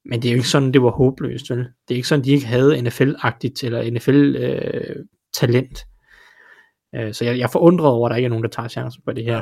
men 0.05 0.21
det 0.21 0.27
er 0.27 0.33
jo 0.33 0.37
ikke 0.37 0.49
sådan, 0.49 0.73
det 0.73 0.81
var 0.81 0.91
håbløst, 0.91 1.49
vel? 1.49 1.57
Det 1.59 1.93
er 1.93 1.95
ikke 1.95 2.07
sådan, 2.07 2.25
de 2.25 2.31
ikke 2.31 2.47
havde 2.47 2.79
NFL-agtigt 2.79 3.63
eller 3.63 3.91
NFL-talent. 3.91 5.85
Øh, 6.95 7.07
øh, 7.07 7.13
så 7.13 7.25
jeg, 7.25 7.37
jeg 7.37 7.43
er 7.43 7.51
forundret 7.51 7.89
over, 7.89 8.07
at 8.07 8.11
der 8.11 8.15
ikke 8.15 8.25
er 8.25 8.29
nogen, 8.29 8.43
der 8.43 8.49
tager 8.49 8.67
chancen 8.69 9.01
på 9.05 9.11
det 9.11 9.23
her. 9.23 9.41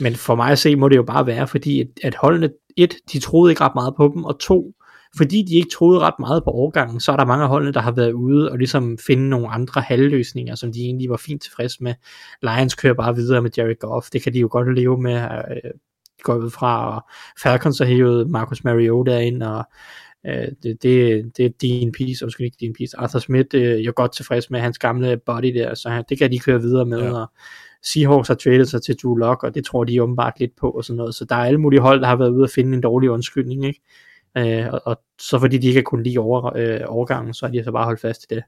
Men 0.00 0.14
for 0.14 0.34
mig 0.34 0.50
at 0.50 0.58
se, 0.58 0.76
må 0.76 0.88
det 0.88 0.96
jo 0.96 1.02
bare 1.02 1.26
være, 1.26 1.48
fordi 1.48 1.80
at, 1.80 1.88
at 2.02 2.14
holdene, 2.14 2.50
et, 2.76 2.94
de 3.12 3.20
troede 3.20 3.52
ikke 3.52 3.64
ret 3.64 3.74
meget 3.74 3.94
på 3.96 4.12
dem, 4.14 4.24
og 4.24 4.40
to, 4.40 4.74
fordi 5.16 5.42
de 5.48 5.54
ikke 5.54 5.70
troede 5.70 6.00
ret 6.00 6.14
meget 6.18 6.44
på 6.44 6.50
overgangen, 6.50 7.00
så 7.00 7.12
er 7.12 7.16
der 7.16 7.24
mange 7.24 7.42
af 7.42 7.48
holdene, 7.48 7.72
der 7.72 7.80
har 7.80 7.92
været 7.92 8.12
ude 8.12 8.50
og 8.50 8.58
ligesom 8.58 8.98
finde 9.06 9.28
nogle 9.28 9.48
andre 9.48 9.80
halvløsninger, 9.80 10.54
som 10.54 10.72
de 10.72 10.80
egentlig 10.80 11.10
var 11.10 11.16
fint 11.16 11.42
tilfreds 11.42 11.80
med. 11.80 11.94
Lions 12.42 12.74
kører 12.74 12.94
bare 12.94 13.14
videre 13.14 13.42
med 13.42 13.50
Jared 13.56 13.78
Goff, 13.78 14.10
det 14.12 14.22
kan 14.22 14.32
de 14.32 14.38
jo 14.38 14.48
godt 14.50 14.74
leve 14.74 15.02
med. 15.02 15.14
Øh, 15.22 15.70
Går 16.26 16.36
ud 16.36 16.50
fra, 16.50 16.94
og 16.96 17.06
Falcons 17.42 17.78
har 17.78 17.86
hævet 17.86 18.30
Marcus 18.30 18.64
Mariota 18.64 19.18
ind, 19.18 19.42
og 19.42 19.64
øh, 20.26 20.48
det, 20.62 20.82
det, 20.82 21.24
det 21.36 21.44
er 21.44 21.50
Dean 21.62 21.92
og 22.22 22.26
måske 22.26 22.44
ikke 22.44 22.56
Dean 22.60 22.74
Peace, 22.78 22.98
Arthur 22.98 23.18
Smith, 23.18 23.48
øh, 23.54 23.62
jeg 23.62 23.86
er 23.86 23.92
godt 23.92 24.12
tilfreds 24.12 24.50
med 24.50 24.60
hans 24.60 24.78
gamle 24.78 25.20
body 25.26 25.54
der, 25.54 25.74
så 25.74 25.88
han, 25.88 26.04
det 26.08 26.18
kan 26.18 26.32
de 26.32 26.38
køre 26.38 26.60
videre 26.60 26.86
med, 26.86 27.02
ja. 27.02 27.12
og 27.12 27.32
Seahawks 27.82 28.28
har 28.28 28.34
traded 28.34 28.64
sig 28.64 28.82
til 28.82 28.96
Drew 29.02 29.14
Lock, 29.14 29.42
og 29.42 29.54
det 29.54 29.64
tror 29.64 29.84
de 29.84 30.02
åbenbart 30.02 30.40
lidt 30.40 30.56
på, 30.60 30.70
og 30.70 30.84
sådan 30.84 30.96
noget, 30.96 31.14
så 31.14 31.24
der 31.24 31.36
er 31.36 31.44
alle 31.44 31.60
mulige 31.60 31.80
hold, 31.80 32.00
der 32.00 32.06
har 32.06 32.16
været 32.16 32.30
ude 32.30 32.44
at 32.44 32.50
finde 32.50 32.74
en 32.74 32.80
dårlig 32.80 33.10
undskyldning, 33.10 33.66
ikke? 33.66 33.80
Øh, 34.36 34.72
og, 34.72 34.82
og, 34.84 35.00
så 35.20 35.38
fordi 35.38 35.58
de 35.58 35.66
ikke 35.66 35.78
har 35.78 35.82
kunnet 35.82 36.06
lide 36.06 36.18
over, 36.18 36.56
øh, 36.56 36.80
overgangen, 36.86 37.34
så 37.34 37.46
har 37.46 37.52
de 37.52 37.64
så 37.64 37.72
bare 37.72 37.84
holdt 37.84 38.00
fast 38.00 38.26
i 38.30 38.34
det. 38.34 38.42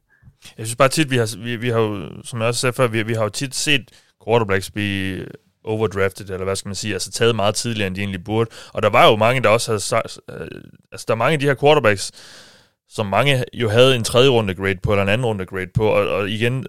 Jeg 0.59 0.67
synes 0.67 0.77
bare 0.77 0.89
tit, 0.89 1.11
vi 1.11 1.17
har, 1.17 1.45
vi, 1.45 1.57
vi 1.57 1.69
har 1.69 1.81
jo, 1.81 2.23
som 2.25 2.39
jeg 2.39 2.49
også 2.49 2.61
sagde 2.61 2.73
før, 2.73 2.87
vi, 2.87 3.03
vi 3.03 3.13
har 3.13 3.23
jo 3.23 3.29
tit 3.29 3.55
set 3.55 3.91
quarterbacks 4.25 4.71
blive 4.71 5.27
overdrafted, 5.69 6.31
eller 6.31 6.45
hvad 6.45 6.57
skal 6.57 6.69
man 6.69 6.75
sige, 6.75 6.93
altså 6.93 7.11
taget 7.11 7.37
meget 7.37 7.55
tidligere, 7.55 7.87
end 7.87 7.95
de 7.95 8.01
egentlig 8.01 8.25
burde. 8.25 8.51
Og 8.73 8.83
der 8.83 8.89
var 8.89 9.11
jo 9.11 9.17
mange, 9.17 9.43
der 9.43 9.49
også 9.49 9.71
havde 9.71 9.81
sagt, 9.81 10.21
øh, 10.31 10.47
altså 10.93 11.05
der 11.09 11.15
er 11.15 11.19
mange 11.19 11.33
af 11.33 11.41
de 11.41 11.47
her 11.47 11.55
quarterbacks, 11.55 12.13
som 12.89 13.07
mange 13.07 13.45
jo 13.55 13.69
havde 13.69 13.97
en 13.97 14.05
tredje 14.05 14.29
runde 14.29 14.55
grade 14.55 14.79
på, 14.83 14.93
eller 14.93 15.03
en 15.03 15.09
anden 15.09 15.27
runde 15.27 15.47
grade 15.47 15.71
på, 15.75 15.89
og, 15.89 16.09
og 16.09 16.31
igen, 16.31 16.67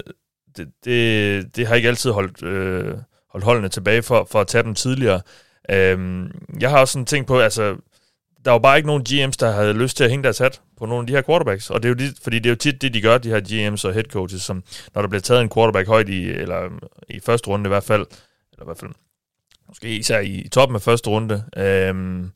det, 0.58 0.68
det, 0.86 1.56
det 1.56 1.68
har 1.68 1.76
ikke 1.76 1.88
altid 1.88 2.12
holdt, 2.12 2.44
øh, 2.44 2.94
holdt 3.32 3.46
holdene 3.46 3.70
tilbage 3.70 4.04
for, 4.04 4.28
for 4.32 4.42
at 4.42 4.48
tage 4.48 4.64
dem 4.64 4.76
tidligere. 4.76 5.22
Øhm, 5.72 6.32
jeg 6.60 6.70
har 6.70 6.80
også 6.80 6.92
sådan 6.92 7.06
tænkt 7.06 7.28
på, 7.28 7.40
altså, 7.40 7.76
der 8.46 8.52
var 8.52 8.60
bare 8.60 8.78
ikke 8.78 8.88
nogen 8.88 9.06
GM's, 9.10 9.38
der 9.40 9.52
havde 9.52 9.74
lyst 9.74 9.98
til 9.98 10.04
at 10.04 10.10
hænge 10.10 10.24
deres 10.24 10.38
hat 10.38 10.62
på 10.78 10.86
nogle 10.86 11.02
af 11.02 11.08
de 11.08 11.14
her 11.14 11.22
quarterbacks. 11.22 11.70
Og 11.70 11.84
det 11.84 11.90
er 11.90 11.90
jo 11.90 11.96
det, 11.96 12.18
fordi 12.24 12.40
det 12.40 12.46
er 12.46 12.50
jo 12.50 12.56
tit 12.56 12.82
det, 12.82 12.94
de 12.94 13.02
gør, 13.02 13.18
de 13.18 13.30
her 13.30 13.42
GM's 13.42 13.88
og 13.88 13.94
head 13.94 14.04
coaches, 14.04 14.42
som 14.42 14.64
når 14.96 15.02
der 15.02 15.10
bliver 15.10 15.22
taget 15.22 15.42
en 15.42 15.50
quarterback 15.50 15.88
højt 15.88 16.10
i, 16.10 16.30
eller 16.30 16.70
i 17.10 17.20
første 17.20 17.48
runde 17.48 17.68
i 17.68 17.74
hvert 17.74 17.84
fald, 17.84 18.06
eller 18.60 18.66
i 18.66 18.70
hvert 18.70 18.80
fald 18.80 18.92
måske 19.68 19.96
især 19.98 20.20
i 20.20 20.48
toppen 20.52 20.76
af 20.76 20.82
første 20.82 21.10
runde, 21.10 21.44
øhm, 21.58 22.32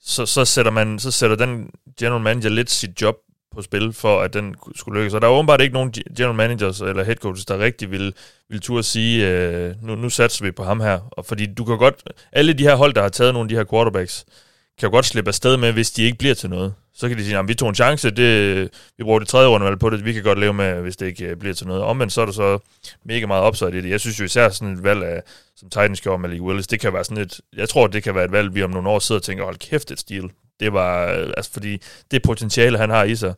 så, 0.00 0.26
så, 0.26 0.44
sætter 0.44 0.72
man, 0.72 0.98
så 0.98 1.10
sætter 1.10 1.36
den 1.36 1.70
general 1.98 2.20
manager 2.22 2.48
lidt 2.48 2.70
sit 2.70 3.02
job 3.02 3.16
på 3.54 3.62
spil, 3.62 3.92
for 3.92 4.20
at 4.20 4.34
den 4.34 4.54
skulle 4.74 5.00
lykkes. 5.00 5.14
Og 5.14 5.22
der 5.22 5.28
er 5.28 5.32
åbenbart 5.32 5.60
ikke 5.60 5.74
nogen 5.74 5.92
general 6.16 6.34
managers 6.34 6.80
eller 6.80 7.04
head 7.04 7.16
coaches, 7.16 7.46
der 7.46 7.58
rigtig 7.58 7.90
vil, 7.90 8.14
vil 8.48 8.60
turde 8.60 8.82
sige, 8.82 9.28
øh, 9.28 9.74
nu, 9.82 9.94
nu 9.94 10.10
satser 10.10 10.44
vi 10.44 10.50
på 10.50 10.64
ham 10.64 10.80
her. 10.80 11.00
Og 11.10 11.26
fordi 11.26 11.54
du 11.54 11.64
kan 11.64 11.78
godt, 11.78 12.02
alle 12.32 12.52
de 12.52 12.62
her 12.62 12.74
hold, 12.74 12.94
der 12.94 13.02
har 13.02 13.08
taget 13.08 13.34
nogle 13.34 13.44
af 13.44 13.48
de 13.48 13.54
her 13.54 13.64
quarterbacks, 13.64 14.24
kan 14.78 14.88
jo 14.88 14.90
godt 14.90 15.06
slippe 15.06 15.28
afsted 15.28 15.56
med, 15.56 15.72
hvis 15.72 15.90
de 15.90 16.02
ikke 16.02 16.18
bliver 16.18 16.34
til 16.34 16.50
noget. 16.50 16.74
Så 16.94 17.08
kan 17.08 17.18
de 17.18 17.24
sige, 17.24 17.38
at 17.38 17.48
vi 17.48 17.54
tog 17.54 17.68
en 17.68 17.74
chance, 17.74 18.10
det, 18.10 18.70
vi 18.98 19.04
bruger 19.04 19.18
det 19.18 19.28
tredje 19.28 19.48
runde 19.48 19.76
på 19.76 19.90
det, 19.90 20.04
vi 20.04 20.12
kan 20.12 20.22
godt 20.22 20.38
leve 20.38 20.54
med, 20.54 20.80
hvis 20.80 20.96
det 20.96 21.06
ikke 21.06 21.24
øh, 21.24 21.36
bliver 21.36 21.54
til 21.54 21.66
noget. 21.66 21.82
Omvendt 21.82 22.12
så 22.12 22.20
er 22.20 22.26
der 22.26 22.32
så 22.32 22.58
mega 23.04 23.26
meget 23.26 23.48
upside 23.48 23.78
i 23.78 23.80
det. 23.80 23.90
Jeg 23.90 24.00
synes 24.00 24.20
jo 24.20 24.24
især 24.24 24.48
sådan 24.48 24.74
et 24.74 24.82
valg 24.82 25.04
af, 25.04 25.22
som 25.56 25.70
Titans 25.70 26.00
gjorde 26.00 26.20
med 26.20 26.28
Malik 26.28 26.42
Willis, 26.42 26.66
det 26.66 26.80
kan 26.80 26.92
være 26.92 27.04
sådan 27.04 27.22
et, 27.22 27.40
jeg 27.56 27.68
tror, 27.68 27.86
det 27.86 28.02
kan 28.02 28.14
være 28.14 28.24
et 28.24 28.32
valg, 28.32 28.54
vi 28.54 28.62
om 28.62 28.70
nogle 28.70 28.88
år 28.88 28.98
sidder 28.98 29.18
og 29.18 29.22
tænker, 29.22 29.44
hold 29.44 29.56
kæft, 29.56 29.90
et 29.90 30.00
stil. 30.00 30.30
Det 30.60 30.72
var, 30.72 31.12
øh, 31.12 31.32
altså 31.36 31.52
fordi 31.52 31.80
det 32.10 32.22
potentiale, 32.22 32.78
han 32.78 32.90
har 32.90 33.04
i 33.04 33.16
sig, 33.16 33.34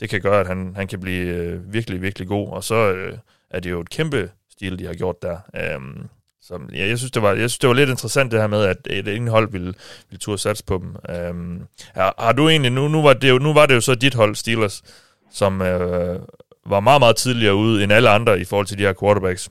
det 0.00 0.10
kan 0.10 0.20
gøre, 0.20 0.40
at 0.40 0.46
han, 0.46 0.72
han 0.76 0.86
kan 0.86 1.00
blive 1.00 1.26
øh, 1.26 1.72
virkelig, 1.72 2.02
virkelig 2.02 2.28
god. 2.28 2.48
Og 2.48 2.64
så 2.64 2.74
øh, 2.74 3.18
er 3.50 3.60
det 3.60 3.70
jo 3.70 3.80
et 3.80 3.90
kæmpe 3.90 4.30
stil, 4.52 4.78
de 4.78 4.86
har 4.86 4.94
gjort 4.94 5.22
der. 5.22 5.38
Um, 5.76 6.08
så 6.48 6.60
ja, 6.72 6.86
jeg 6.86 6.98
synes, 6.98 7.10
det 7.10 7.22
var, 7.22 7.28
jeg 7.28 7.50
synes, 7.50 7.58
det 7.58 7.68
var 7.68 7.74
lidt 7.74 7.90
interessant 7.90 8.32
det 8.32 8.40
her 8.40 8.46
med, 8.46 8.64
at 8.64 8.76
et 8.90 9.08
indhold 9.08 9.52
ville, 9.52 9.74
ville 10.10 10.18
turde 10.20 10.38
satse 10.38 10.64
på 10.64 10.78
dem. 10.78 11.14
Øhm, 11.16 11.62
har, 11.94 12.14
har 12.18 12.32
du 12.32 12.48
egentlig, 12.48 12.72
nu, 12.72 12.88
nu, 12.88 13.02
var 13.02 13.12
det 13.12 13.30
jo, 13.30 13.38
nu 13.38 13.52
var 13.52 13.66
det 13.66 13.74
jo 13.74 13.80
så 13.80 13.94
dit 13.94 14.14
hold, 14.14 14.34
Steelers, 14.34 14.82
som 15.30 15.62
øh, 15.62 16.20
var 16.66 16.80
meget, 16.80 17.00
meget 17.00 17.16
tidligere 17.16 17.54
ude 17.54 17.84
end 17.84 17.92
alle 17.92 18.10
andre 18.10 18.40
i 18.40 18.44
forhold 18.44 18.66
til 18.66 18.78
de 18.78 18.82
her 18.82 18.94
quarterbacks. 19.00 19.50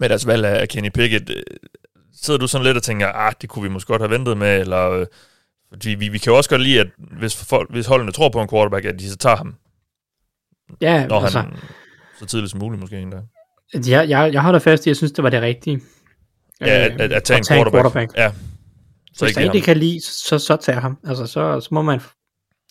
Med 0.00 0.08
deres 0.08 0.26
valg 0.26 0.44
af 0.44 0.68
Kenny 0.68 0.90
Pickett. 0.90 1.30
Øh, 1.30 1.42
sidder 2.22 2.38
du 2.38 2.46
sådan 2.46 2.64
lidt 2.64 2.76
og 2.76 2.82
tænker, 2.82 3.08
ah, 3.08 3.32
det 3.40 3.48
kunne 3.48 3.62
vi 3.62 3.68
måske 3.68 3.88
godt 3.88 4.02
have 4.02 4.10
ventet 4.10 4.36
med, 4.36 4.60
eller... 4.60 4.90
Øh, 4.90 5.06
fordi 5.70 5.90
vi, 5.90 6.08
vi 6.08 6.18
kan 6.18 6.30
jo 6.30 6.36
også 6.36 6.50
godt 6.50 6.62
lide, 6.62 6.80
at 6.80 6.86
hvis, 6.96 7.44
folk, 7.44 7.70
hvis 7.70 7.86
holdene 7.86 8.12
tror 8.12 8.28
på 8.28 8.42
en 8.42 8.48
quarterback, 8.48 8.84
at 8.84 8.98
de 8.98 9.10
så 9.10 9.16
tager 9.16 9.36
ham. 9.36 9.54
Ja, 10.80 11.06
når 11.06 11.20
altså, 11.20 11.40
han 11.40 11.56
så 12.18 12.26
tidligt 12.26 12.50
som 12.50 12.60
muligt 12.60 12.80
måske 12.80 12.98
endda. 12.98 13.20
Jeg, 13.74 14.08
jeg, 14.08 14.32
jeg 14.32 14.42
holder 14.42 14.58
fast 14.58 14.86
i, 14.86 14.88
at 14.88 14.90
jeg 14.90 14.96
synes, 14.96 15.12
det 15.12 15.24
var 15.24 15.30
det 15.30 15.42
rigtige. 15.42 15.80
Ja, 16.60 16.66
at, 16.66 17.00
at, 17.00 17.12
at 17.12 17.24
tage, 17.24 17.38
en, 17.38 17.44
quarterback. 17.44 17.82
quarterback. 17.82 18.16
Ja. 18.16 18.32
Så 19.14 19.24
hvis 19.24 19.36
ikke 19.36 19.60
kan 19.60 19.76
lide, 19.76 20.00
så, 20.00 20.38
så 20.38 20.56
tager 20.56 20.80
ham. 20.80 20.98
Altså, 21.06 21.26
så, 21.26 21.60
så 21.60 21.68
må 21.70 21.82
man... 21.82 22.00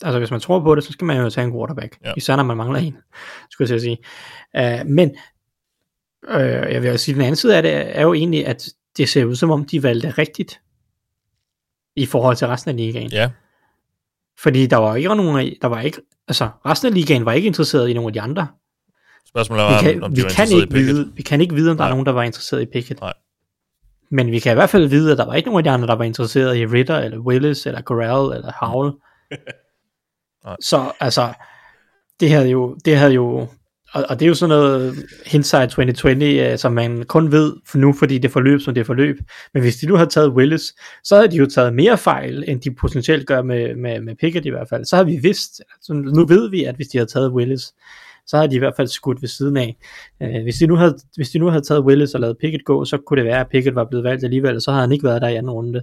Altså, 0.02 0.18
hvis 0.18 0.30
man 0.30 0.40
tror 0.40 0.60
på 0.60 0.74
det, 0.74 0.84
så 0.84 0.92
skal 0.92 1.04
man 1.04 1.16
jo 1.16 1.30
tage 1.30 1.46
en 1.46 1.52
quarterback. 1.52 1.98
Ja. 2.04 2.12
Især 2.16 2.36
når 2.36 2.42
man 2.42 2.56
mangler 2.56 2.78
en, 2.78 2.96
skulle 3.50 3.72
jeg 3.72 3.80
sige. 3.80 3.98
Uh, 4.58 4.86
men, 4.86 5.10
uh, 6.28 6.40
jeg 6.72 6.82
vil 6.82 6.90
også 6.90 7.04
sige, 7.04 7.14
den 7.14 7.22
anden 7.22 7.36
side 7.36 7.56
af 7.56 7.62
det 7.62 7.98
er 7.98 8.02
jo 8.02 8.14
egentlig, 8.14 8.46
at 8.46 8.68
det 8.96 9.08
ser 9.08 9.24
ud 9.24 9.34
som 9.34 9.50
om, 9.50 9.64
de 9.64 9.82
valgte 9.82 10.10
rigtigt 10.10 10.60
i 11.96 12.06
forhold 12.06 12.36
til 12.36 12.46
resten 12.46 12.68
af 12.68 12.76
ligaen. 12.76 13.10
Ja. 13.10 13.30
Fordi 14.38 14.66
der 14.66 14.76
var 14.76 14.96
ikke 14.96 15.08
nogen, 15.08 15.54
der 15.62 15.68
var 15.68 15.80
ikke, 15.80 15.98
altså 16.28 16.48
resten 16.66 16.88
af 16.88 16.94
ligaen 16.94 17.24
var 17.24 17.32
ikke 17.32 17.46
interesseret 17.46 17.88
i 17.88 17.92
nogen 17.92 18.08
af 18.08 18.12
de 18.12 18.20
andre. 18.20 18.46
Spørgsmålet 19.26 19.64
er, 19.64 19.82
vi 19.82 19.86
kan, 19.86 20.02
om, 20.02 20.10
om 20.10 20.16
vi 20.16 20.22
kan 20.30 20.48
ikke 20.52 20.74
vide, 20.74 21.12
Vi 21.14 21.22
kan 21.22 21.40
ikke 21.40 21.54
vide, 21.54 21.70
om 21.70 21.76
der 21.76 21.84
Nej. 21.84 21.88
er 21.88 21.92
nogen, 21.92 22.06
der 22.06 22.12
var 22.12 22.22
interesseret 22.22 22.62
i 22.62 22.66
Pickett. 22.66 23.00
Nej. 23.00 23.12
Men 24.10 24.30
vi 24.30 24.38
kan 24.38 24.52
i 24.52 24.54
hvert 24.54 24.70
fald 24.70 24.88
vide, 24.88 25.12
at 25.12 25.18
der 25.18 25.26
var 25.26 25.34
ikke 25.34 25.48
nogen 25.48 25.58
af 25.58 25.64
de 25.64 25.70
andre, 25.70 25.86
der 25.86 25.94
var 25.94 26.04
interesseret 26.04 26.56
i 26.56 26.66
Ritter, 26.66 26.98
eller 26.98 27.18
Willis, 27.18 27.66
eller 27.66 27.82
Corral, 27.82 28.36
eller 28.36 28.52
Howell. 28.60 28.92
så 30.70 30.92
altså, 31.00 31.32
det 32.20 32.30
havde 32.30 32.48
jo, 32.48 32.76
det 32.84 32.96
havde 32.96 33.12
jo, 33.12 33.48
og, 33.92 34.04
og 34.08 34.20
det 34.20 34.26
er 34.26 34.28
jo 34.28 34.34
sådan 34.34 34.48
noget 34.48 35.04
hindsight 35.26 35.70
2020, 35.70 36.52
uh, 36.52 36.58
som 36.58 36.72
man 36.72 37.02
kun 37.02 37.32
ved 37.32 37.56
for 37.66 37.78
nu, 37.78 37.92
fordi 37.92 38.18
det 38.18 38.30
forløb, 38.30 38.60
som 38.60 38.74
det 38.74 38.86
forløb. 38.86 39.16
Men 39.54 39.62
hvis 39.62 39.76
de 39.76 39.86
nu 39.86 39.96
havde 39.96 40.10
taget 40.10 40.30
Willis, 40.30 40.74
så 41.04 41.16
havde 41.16 41.30
de 41.30 41.36
jo 41.36 41.46
taget 41.46 41.74
mere 41.74 41.98
fejl, 41.98 42.44
end 42.46 42.60
de 42.60 42.74
potentielt 42.74 43.26
gør 43.26 43.42
med, 43.42 43.74
med, 43.76 44.00
med 44.00 44.16
Pickett 44.16 44.46
i 44.46 44.50
hvert 44.50 44.68
fald. 44.68 44.84
Så 44.84 44.96
har 44.96 45.04
vi 45.04 45.16
vidst, 45.16 45.62
altså 45.74 45.92
nu 45.92 46.26
ved 46.26 46.50
vi, 46.50 46.64
at 46.64 46.76
hvis 46.76 46.88
de 46.88 46.98
havde 46.98 47.10
taget 47.10 47.32
Willis, 47.32 47.72
så 48.26 48.36
havde 48.36 48.50
de 48.50 48.56
i 48.56 48.58
hvert 48.58 48.76
fald 48.76 48.88
skudt 48.88 49.22
ved 49.22 49.28
siden 49.28 49.56
af. 49.56 49.76
Uh, 50.20 50.42
hvis, 50.42 50.56
de 50.56 50.66
nu 50.66 50.76
havde, 50.76 50.98
hvis 51.16 51.30
de 51.30 51.38
nu 51.38 51.46
havde 51.46 51.64
taget 51.64 51.84
Willis 51.84 52.14
og 52.14 52.20
lavet 52.20 52.38
Pickett 52.38 52.64
gå, 52.64 52.84
så 52.84 52.98
kunne 52.98 53.16
det 53.16 53.24
være, 53.24 53.40
at 53.40 53.48
Pickett 53.48 53.76
var 53.76 53.84
blevet 53.84 54.04
valgt 54.04 54.24
alligevel, 54.24 54.56
og 54.56 54.62
så 54.62 54.70
havde 54.70 54.82
han 54.82 54.92
ikke 54.92 55.04
været 55.04 55.22
der 55.22 55.28
i 55.28 55.36
anden 55.36 55.50
runde. 55.50 55.82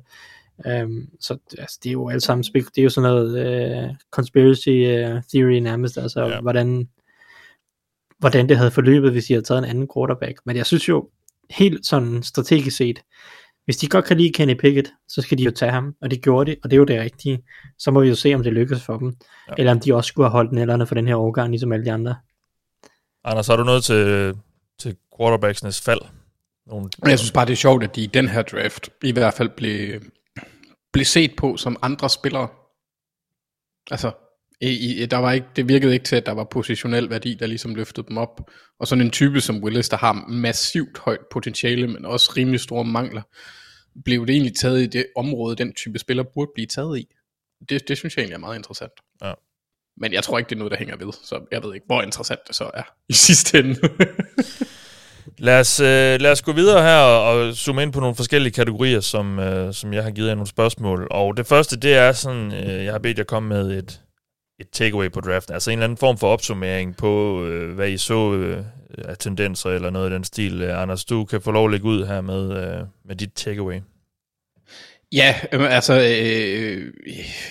Um, 0.84 1.10
så 1.20 1.38
altså, 1.58 1.80
det 1.84 1.90
er 1.90 1.94
jo 1.94 2.10
alt 2.10 2.24
sammen 2.24 2.44
det 2.54 2.78
er 2.78 2.84
jo 2.84 2.90
sådan 2.90 3.10
noget 3.10 3.86
uh, 3.90 3.96
conspiracy 4.12 4.70
uh, 4.70 5.22
theory 5.34 5.60
nærmest, 5.60 5.98
altså 5.98 6.28
Ja. 6.28 6.42
hvordan, 6.42 6.90
hvordan 8.20 8.50
det 8.50 8.58
havde 8.58 8.72
forløbet, 8.72 9.12
hvis 9.12 9.26
de 9.26 9.34
havde 9.34 9.46
taget 9.46 9.60
en 9.60 9.70
anden 9.70 9.88
quarterback. 9.96 10.40
Men 10.46 10.56
jeg 10.56 10.66
synes 10.66 10.90
jo, 10.90 11.10
helt 11.50 11.86
sådan 11.86 12.24
strategisk 12.24 12.78
set, 12.78 13.00
hvis 13.66 13.78
de 13.78 13.88
godt 13.88 14.06
kan 14.06 14.18
lide 14.18 14.34
Kenny 14.34 14.54
Pickett, 14.54 14.94
så 15.08 15.22
skal 15.22 15.38
de 15.38 15.44
jo 15.44 15.52
tage 15.52 15.72
ham, 15.72 15.96
og 16.02 16.12
det 16.12 16.22
gjorde 16.22 16.52
de, 16.52 16.56
og 16.64 16.72
det 16.72 16.76
er 16.76 16.80
jo 16.80 16.86
det 16.86 17.02
rigtige. 17.02 17.44
Så 17.78 17.92
må 17.92 18.02
vi 18.02 18.08
jo 18.08 18.16
se, 18.16 18.34
om 18.34 18.44
det 18.44 18.54
lykkes 18.54 18.84
for 18.84 18.98
dem, 18.98 19.16
ja. 19.48 19.54
eller 19.58 19.72
om 19.72 19.80
de 19.80 19.96
også 19.96 20.08
skulle 20.08 20.26
have 20.26 20.32
holdt 20.32 20.52
nælderne 20.52 20.86
for 20.86 20.96
den 20.96 21.08
her 21.08 21.16
årgang, 21.16 21.50
ligesom 21.50 21.72
alle 21.72 21.86
de 21.86 21.92
andre. 21.92 22.16
Anders, 23.24 23.48
har 23.48 23.56
du 23.56 23.64
noget 23.64 23.84
til, 23.84 24.34
til 24.80 24.98
quarterbacksnes 25.18 25.82
fald? 25.82 26.02
Nogle, 26.66 26.90
jeg 27.06 27.20
synes 27.20 27.32
bare, 27.32 27.46
det 27.46 27.52
er 27.52 27.58
sjovt, 27.58 27.84
at 27.84 27.96
de 27.96 28.04
i 28.04 28.08
den 28.08 28.28
her 28.28 28.42
draft 28.42 28.90
i 29.04 29.12
hvert 29.12 29.34
fald 29.34 29.50
blev, 29.50 30.02
blev 30.94 31.06
set 31.06 31.32
på 31.38 31.58
som 31.58 31.78
andre 31.82 32.10
spillere. 32.10 32.48
Altså, 33.92 34.12
i, 34.62 35.06
der 35.06 35.18
var 35.18 35.32
ikke, 35.32 35.48
det 35.56 35.68
virkede 35.68 35.94
ikke 35.94 36.06
til, 36.06 36.16
at 36.16 36.26
der 36.26 36.32
var 36.32 36.44
positionel 36.44 37.10
værdi, 37.10 37.34
der 37.34 37.48
ligesom 37.48 37.76
løftede 37.76 38.08
dem 38.08 38.18
op. 38.18 38.50
Og 38.80 38.88
sådan 38.88 39.06
en 39.06 39.12
type 39.12 39.42
som 39.42 39.64
Willis, 39.64 39.90
der 39.90 39.98
har 39.98 40.14
massivt 40.30 40.98
højt 40.98 41.28
potentiale, 41.32 41.88
men 41.88 42.06
også 42.06 42.34
rimelig 42.38 42.60
store 42.60 42.86
mangler, 42.86 43.22
blev 44.06 44.28
det 44.28 44.34
egentlig 44.34 44.56
taget 44.56 44.82
i 44.82 44.88
det 44.88 45.06
område, 45.16 45.56
den 45.56 45.74
type 45.74 46.00
spiller 46.00 46.24
burde 46.34 46.52
blive 46.56 46.68
taget 46.68 47.00
i. 47.00 47.08
Det, 47.70 47.88
det 47.88 47.98
synes 47.98 48.16
jeg 48.16 48.22
egentlig 48.22 48.36
er 48.36 48.40
meget 48.40 48.58
interessant. 48.58 48.92
Ja. 49.22 49.34
Men 50.02 50.14
jeg 50.14 50.24
tror 50.24 50.38
ikke, 50.38 50.50
det 50.50 50.56
er 50.56 50.60
noget, 50.60 50.72
der 50.72 50.78
hænger 50.78 50.98
ved, 50.98 51.14
så 51.24 51.40
jeg 51.52 51.64
ved 51.64 51.74
ikke, 51.74 51.86
hvor 51.86 52.02
interessant 52.02 52.40
det 52.48 52.56
så 52.56 52.70
er 52.74 52.84
i 53.10 53.14
sidste 53.14 53.60
ende. 53.60 53.76
Lad 55.38 55.60
os, 55.60 55.80
øh, 55.80 56.22
lad 56.22 56.32
os 56.32 56.42
gå 56.42 56.52
videre 56.52 56.82
her 56.82 56.98
og, 57.00 57.54
zoome 57.56 57.84
ind 57.84 57.94
på 57.94 58.00
nogle 58.00 58.16
forskellige 58.16 58.54
kategorier, 58.54 59.00
som, 59.00 59.40
øh, 59.40 59.74
som 59.74 59.94
jeg 59.94 60.04
har 60.04 60.12
givet 60.12 60.28
jer 60.28 60.36
nogle 60.36 60.48
spørgsmål. 60.48 61.08
Og 61.12 61.38
det 61.38 61.48
første, 61.48 61.78
det 61.78 61.94
er 61.94 62.12
sådan, 62.12 62.54
øh, 62.54 62.86
jeg 62.86 62.92
har 62.92 63.00
bedt 63.00 63.18
jer 63.18 63.24
komme 63.24 63.50
med 63.50 63.72
et, 63.78 64.02
et 64.60 64.70
takeaway 64.70 65.12
på 65.12 65.22
draften. 65.22 65.54
Altså 65.54 65.72
en 65.72 65.78
eller 65.78 65.84
anden 65.84 65.98
form 65.98 66.18
for 66.18 66.28
opsummering 66.28 66.98
på, 66.98 67.44
øh, 67.46 67.76
hvad 67.76 67.90
I 67.90 67.98
så 67.98 68.34
øh, 68.34 68.64
af 68.98 69.18
tendenser 69.18 69.70
eller 69.70 69.90
noget 69.90 70.10
i 70.10 70.14
den 70.14 70.24
stil. 70.24 70.62
Øh, 70.62 70.82
Anders, 70.82 71.06
du 71.06 71.26
kan 71.26 71.42
få 71.42 71.52
lov 71.52 71.66
at 71.66 71.72
lægge 71.72 71.86
ud 71.86 72.06
her 72.06 72.22
med, 72.22 72.52
øh, 72.52 72.86
med 73.06 73.16
dit 73.16 73.34
takeaway. 73.34 73.80
Ja, 75.12 75.36
øhm, 75.52 75.64
altså, 75.64 75.94
øh, 75.94 76.94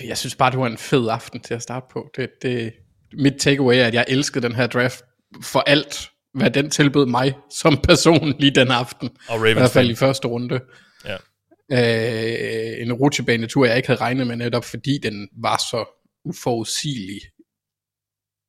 jeg 0.07 0.17
synes 0.17 0.35
bare, 0.35 0.51
det 0.51 0.59
var 0.59 0.67
en 0.67 0.77
fed 0.77 1.07
aften 1.09 1.39
til 1.39 1.53
at 1.53 1.61
starte 1.61 1.85
på. 1.91 2.09
Det, 2.15 2.29
det, 2.41 2.73
mit 3.13 3.33
takeaway 3.39 3.75
er, 3.75 3.85
at 3.85 3.93
jeg 3.93 4.05
elskede 4.07 4.47
den 4.47 4.55
her 4.55 4.67
draft 4.67 5.03
for 5.43 5.59
alt, 5.59 6.09
hvad 6.33 6.51
den 6.51 6.69
tilbød 6.69 7.05
mig 7.05 7.33
som 7.49 7.77
person 7.77 8.33
lige 8.39 8.55
den 8.55 8.71
aften. 8.71 9.09
Og 9.29 9.35
I 9.35 9.39
Ravens. 9.39 9.53
hvert 9.53 9.71
fald 9.71 9.89
i 9.89 9.95
første 9.95 10.27
runde. 10.27 10.59
Ja. 11.05 11.17
Øh, 11.71 12.81
en 12.81 12.93
rutsjebanetur, 12.93 13.65
jeg 13.65 13.77
ikke 13.77 13.87
havde 13.87 14.01
regnet 14.01 14.27
med 14.27 14.35
netop, 14.35 14.65
fordi 14.65 14.97
den 15.03 15.29
var 15.41 15.57
så 15.57 15.85
uforudsigelig, 16.25 17.21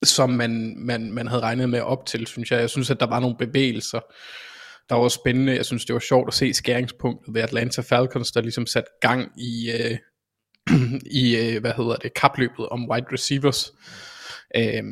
som 0.04 0.30
man, 0.30 0.74
man, 0.78 1.12
man 1.12 1.26
havde 1.26 1.42
regnet 1.42 1.68
med 1.70 1.80
op 1.80 2.06
til, 2.06 2.26
synes 2.26 2.50
jeg. 2.50 2.60
Jeg 2.60 2.70
synes, 2.70 2.90
at 2.90 3.00
der 3.00 3.06
var 3.06 3.20
nogle 3.20 3.36
bevægelser, 3.38 4.00
der 4.88 4.94
var 4.94 5.08
spændende. 5.08 5.56
Jeg 5.56 5.66
synes, 5.66 5.84
det 5.84 5.94
var 5.94 6.00
sjovt 6.00 6.28
at 6.28 6.34
se 6.34 6.54
skæringspunktet 6.54 7.34
ved 7.34 7.42
Atlanta 7.42 7.82
Falcons, 7.82 8.32
der 8.32 8.40
ligesom 8.40 8.66
satte 8.66 8.90
gang 9.00 9.40
i, 9.40 9.70
øh, 9.70 9.98
i 11.22 11.36
øh, 11.36 11.60
hvad 11.60 11.72
hedder 11.76 11.96
det, 11.96 12.14
kapløbet 12.14 12.68
om 12.68 12.90
wide 12.90 13.06
receivers. 13.12 13.72
Øh, 14.56 14.82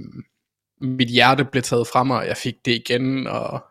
mit 0.80 1.08
hjerte 1.08 1.44
blev 1.44 1.62
taget 1.62 1.86
fra 1.86 2.04
mig, 2.04 2.16
og 2.18 2.26
jeg 2.26 2.36
fik 2.36 2.54
det 2.64 2.72
igen, 2.72 3.26
og 3.26 3.64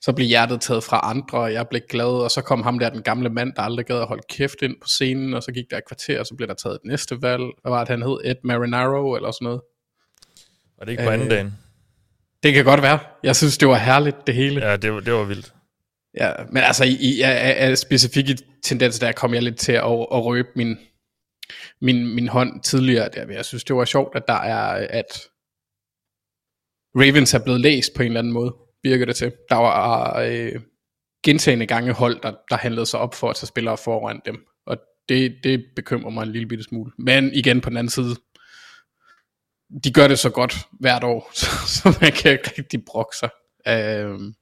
så 0.00 0.12
blev 0.12 0.26
hjertet 0.26 0.60
taget 0.60 0.84
fra 0.84 1.00
andre, 1.02 1.38
og 1.38 1.52
jeg 1.52 1.68
blev 1.68 1.82
glad, 1.88 2.24
og 2.24 2.30
så 2.30 2.42
kom 2.42 2.62
ham 2.62 2.78
der, 2.78 2.90
den 2.90 3.02
gamle 3.02 3.28
mand, 3.28 3.52
der 3.56 3.62
aldrig 3.62 3.86
gad 3.86 4.00
at 4.00 4.06
holde 4.06 4.22
kæft 4.28 4.62
ind 4.62 4.74
på 4.82 4.88
scenen, 4.88 5.34
og 5.34 5.42
så 5.42 5.52
gik 5.52 5.64
der 5.70 5.76
et 5.76 5.86
kvarter, 5.88 6.20
og 6.20 6.26
så 6.26 6.34
blev 6.34 6.48
der 6.48 6.54
taget 6.54 6.74
et 6.74 6.84
næste 6.84 7.22
valg. 7.22 7.42
Hvad 7.62 7.70
var 7.70 7.78
det, 7.78 7.88
han 7.88 8.02
hed? 8.02 8.18
Ed 8.24 8.34
Marinaro, 8.44 9.14
eller 9.16 9.30
sådan 9.30 9.44
noget. 9.44 9.60
Og 10.78 10.86
det 10.86 10.92
ikke 10.92 11.02
på 11.02 11.08
Øh, 11.08 11.14
anden 11.14 11.28
dagen. 11.28 11.54
Det 12.42 12.54
kan 12.54 12.64
godt 12.64 12.82
være. 12.82 12.98
Jeg 13.22 13.36
synes, 13.36 13.58
det 13.58 13.68
var 13.68 13.76
herligt, 13.78 14.16
det 14.26 14.34
hele. 14.34 14.66
Ja, 14.66 14.76
det, 14.76 14.92
var- 14.92 15.00
det 15.00 15.12
var 15.12 15.24
vildt. 15.24 15.54
Ja, 16.20 16.32
men 16.52 16.62
altså, 16.62 16.84
i, 16.84 16.96
i 17.00 17.20
af, 17.22 17.68
af 17.70 17.78
specifikke 17.78 18.38
tendenser, 18.62 19.06
der 19.06 19.12
kom 19.12 19.34
jeg 19.34 19.42
lidt 19.42 19.56
til 19.58 19.72
at, 19.72 19.84
at 19.84 20.24
røbe 20.24 20.48
min, 20.56 20.76
min, 21.80 22.14
min 22.14 22.28
hånd 22.28 22.62
tidligere 22.62 23.08
der. 23.14 23.32
Jeg 23.32 23.44
synes, 23.44 23.64
det 23.64 23.76
var 23.76 23.84
sjovt, 23.84 24.16
at 24.16 24.22
der 24.28 24.34
er, 24.34 24.86
at 24.90 25.20
Ravens 26.96 27.34
er 27.34 27.44
blevet 27.44 27.60
læst 27.60 27.94
på 27.96 28.02
en 28.02 28.06
eller 28.06 28.20
anden 28.20 28.32
måde, 28.32 28.54
virker 28.82 29.06
det 29.06 29.16
til. 29.16 29.32
Der 29.48 29.56
var 29.56 30.18
øh, 30.20 30.60
gentagende 31.24 31.66
gange 31.66 31.92
hold, 31.92 32.20
der, 32.22 32.32
der 32.50 32.56
handlede 32.56 32.86
sig 32.86 33.00
op 33.00 33.14
for 33.14 33.30
at 33.30 33.36
tage 33.36 33.46
spillere 33.46 33.76
foran 33.78 34.20
dem. 34.26 34.36
Og 34.66 34.76
det, 35.08 35.36
det 35.44 35.64
bekymrer 35.76 36.10
mig 36.10 36.22
en 36.22 36.32
lille 36.32 36.48
bitte 36.48 36.64
smule. 36.64 36.92
Men 36.98 37.32
igen 37.34 37.60
på 37.60 37.70
den 37.70 37.76
anden 37.76 37.90
side, 37.90 38.16
de 39.84 39.92
gør 39.92 40.08
det 40.08 40.18
så 40.18 40.30
godt 40.30 40.58
hvert 40.70 41.04
år, 41.04 41.30
så, 41.34 41.46
så 41.66 41.96
man 42.00 42.12
kan 42.12 42.32
ikke 42.32 42.50
rigtig 42.58 42.84
brokke 42.84 43.16
sig. 43.16 43.30
Øhm, 43.68 44.34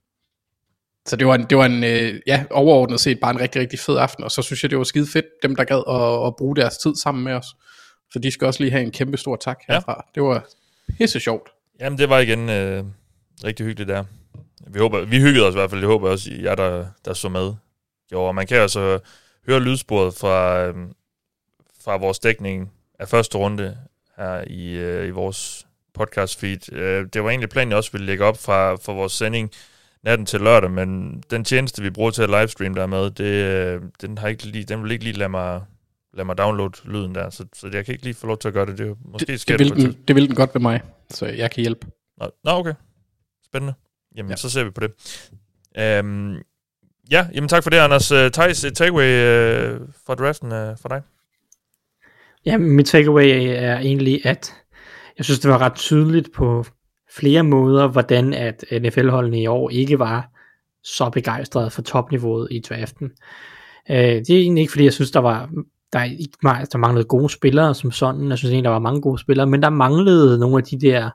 så 1.06 1.16
det 1.16 1.26
var 1.26 1.34
en, 1.34 1.46
det 1.50 1.58
var 1.58 1.64
en 1.66 1.84
øh, 1.84 2.20
ja, 2.26 2.44
overordnet 2.50 3.00
set 3.00 3.20
bare 3.20 3.30
en 3.30 3.40
rigtig, 3.40 3.60
rigtig 3.60 3.78
fed 3.78 3.96
aften, 3.96 4.24
og 4.24 4.30
så 4.30 4.42
synes 4.42 4.62
jeg, 4.62 4.70
det 4.70 4.78
var 4.78 4.84
skide 4.84 5.06
fedt, 5.06 5.26
dem 5.42 5.56
der 5.56 5.64
gad 5.64 5.82
at, 5.88 6.26
at 6.26 6.36
bruge 6.36 6.56
deres 6.56 6.78
tid 6.78 6.94
sammen 6.94 7.24
med 7.24 7.32
os. 7.32 7.46
Så 8.12 8.18
de 8.18 8.30
skal 8.30 8.46
også 8.46 8.62
lige 8.62 8.70
have 8.70 8.82
en 8.82 8.90
kæmpe 8.90 9.16
stor 9.16 9.36
tak 9.36 9.58
Ja. 9.68 9.72
herfra. 9.74 10.04
Det 10.14 10.22
var 10.22 10.46
pisse 10.98 11.20
sjovt. 11.20 11.48
Jamen, 11.80 11.98
det 11.98 12.08
var 12.08 12.18
igen 12.18 12.48
øh, 12.48 12.84
rigtig 13.44 13.66
hyggeligt 13.66 13.88
der. 13.88 14.04
Vi, 14.66 14.78
håber, 14.78 15.04
vi 15.04 15.20
hyggede 15.20 15.46
os 15.46 15.54
i 15.54 15.58
hvert 15.58 15.70
fald. 15.70 15.80
Det 15.80 15.88
håber 15.88 16.06
jeg 16.08 16.12
også, 16.12 16.30
jer, 16.42 16.54
der, 16.54 16.86
der 17.04 17.14
så 17.14 17.28
med. 17.28 17.54
Jo, 18.12 18.24
og 18.24 18.34
man 18.34 18.46
kan 18.46 18.56
altså 18.56 18.98
høre 19.46 19.60
lydsporet 19.60 20.14
fra, 20.14 20.64
øh, 20.64 20.74
fra 21.84 21.96
vores 21.96 22.18
dækning 22.18 22.72
af 22.98 23.08
første 23.08 23.38
runde 23.38 23.76
her 24.18 24.44
i, 24.46 24.72
øh, 24.72 25.08
i 25.08 25.10
vores 25.10 25.66
podcast 25.94 26.40
feed. 26.40 26.72
Øh, 26.72 27.06
det 27.12 27.24
var 27.24 27.30
egentlig 27.30 27.50
planen, 27.50 27.70
jeg 27.70 27.76
også 27.76 27.92
ville 27.92 28.06
lægge 28.06 28.24
op 28.24 28.38
fra, 28.38 28.74
fra 28.74 28.92
vores 28.92 29.12
sending 29.12 29.50
natten 30.02 30.26
til 30.26 30.40
lørdag, 30.40 30.70
men 30.70 31.20
den 31.30 31.44
tjeneste, 31.44 31.82
vi 31.82 31.90
bruger 31.90 32.10
til 32.10 32.22
at 32.22 32.30
livestream 32.30 32.74
der 32.74 32.86
med, 32.86 33.10
det, 33.10 33.24
øh, 33.24 33.82
den, 34.00 34.18
har 34.18 34.28
ikke 34.28 34.46
lige, 34.46 34.64
den 34.64 34.82
vil 34.82 34.90
ikke 34.90 35.04
lige 35.04 35.18
lade 35.18 35.28
mig, 35.28 35.62
lade 36.12 36.24
mig 36.24 36.38
downloade 36.38 36.72
lyden 36.84 37.14
der, 37.14 37.30
så, 37.30 37.44
så 37.54 37.70
jeg 37.72 37.84
kan 37.84 37.94
ikke 37.94 38.04
lige 38.04 38.14
få 38.14 38.26
lov 38.26 38.38
til 38.38 38.48
at 38.48 38.54
gøre 38.54 38.66
det. 38.66 38.78
det 38.78 38.96
måske 39.04 39.26
Det, 39.26 39.40
sker 39.40 39.56
det, 39.56 39.66
det, 39.66 39.76
vil 39.76 39.82
på 39.82 39.88
et 39.88 39.94
den, 39.94 40.04
det 40.08 40.16
vil 40.16 40.28
den 40.28 40.36
godt 40.36 40.54
ved 40.54 40.60
mig, 40.60 40.80
så 41.10 41.26
jeg 41.26 41.50
kan 41.50 41.60
hjælpe. 41.60 41.86
Nå, 42.20 42.30
nå 42.44 42.50
okay. 42.50 42.74
Spændende. 43.44 43.74
Jamen, 44.16 44.30
ja. 44.30 44.36
Så 44.36 44.50
ser 44.50 44.64
vi 44.64 44.70
på 44.70 44.80
det. 44.80 44.92
Øhm, 45.78 46.36
ja, 47.10 47.26
jamen 47.34 47.48
tak 47.48 47.62
for 47.62 47.70
det, 47.70 47.76
Anders. 47.76 48.12
Uh, 48.12 48.28
Thijs, 48.32 48.64
et 48.64 48.76
takeaway 48.76 49.04
uh, 49.74 49.88
fra 50.06 50.14
draften 50.14 50.52
uh, 50.52 50.78
fra 50.78 50.88
dig. 50.88 51.02
Ja, 52.46 52.58
mit 52.58 52.86
takeaway 52.86 53.28
er 53.48 53.78
egentlig, 53.78 54.26
at 54.26 54.54
jeg 55.18 55.24
synes, 55.24 55.40
det 55.40 55.50
var 55.50 55.58
ret 55.58 55.74
tydeligt 55.74 56.28
på 56.34 56.64
flere 57.16 57.42
måder, 57.42 57.88
hvordan 57.88 58.34
at 58.34 58.64
NFL-holdene 58.82 59.42
i 59.42 59.46
år 59.46 59.70
ikke 59.70 59.98
var 59.98 60.30
så 60.84 61.10
begejstrede 61.10 61.70
for 61.70 61.82
topniveauet 61.82 62.48
i 62.50 62.60
draften. 62.68 63.10
Øh, 63.90 63.96
det 63.96 64.30
er 64.30 64.38
egentlig 64.38 64.62
ikke, 64.62 64.70
fordi 64.70 64.84
jeg 64.84 64.92
synes, 64.92 65.10
der 65.10 65.20
var 65.20 65.50
der, 65.92 65.98
er 65.98 66.04
ikke, 66.04 66.38
der 66.42 66.78
manglede 66.78 67.04
gode 67.04 67.28
spillere 67.28 67.74
som 67.74 67.90
sådan. 67.90 68.28
Jeg 68.28 68.38
synes 68.38 68.52
egentlig, 68.52 68.64
der 68.64 68.70
var 68.70 68.78
mange 68.78 69.00
gode 69.00 69.18
spillere, 69.18 69.46
men 69.46 69.62
der 69.62 69.70
manglede 69.70 70.38
nogle 70.38 70.56
af 70.56 70.62
de 70.62 70.80
der 70.80 71.10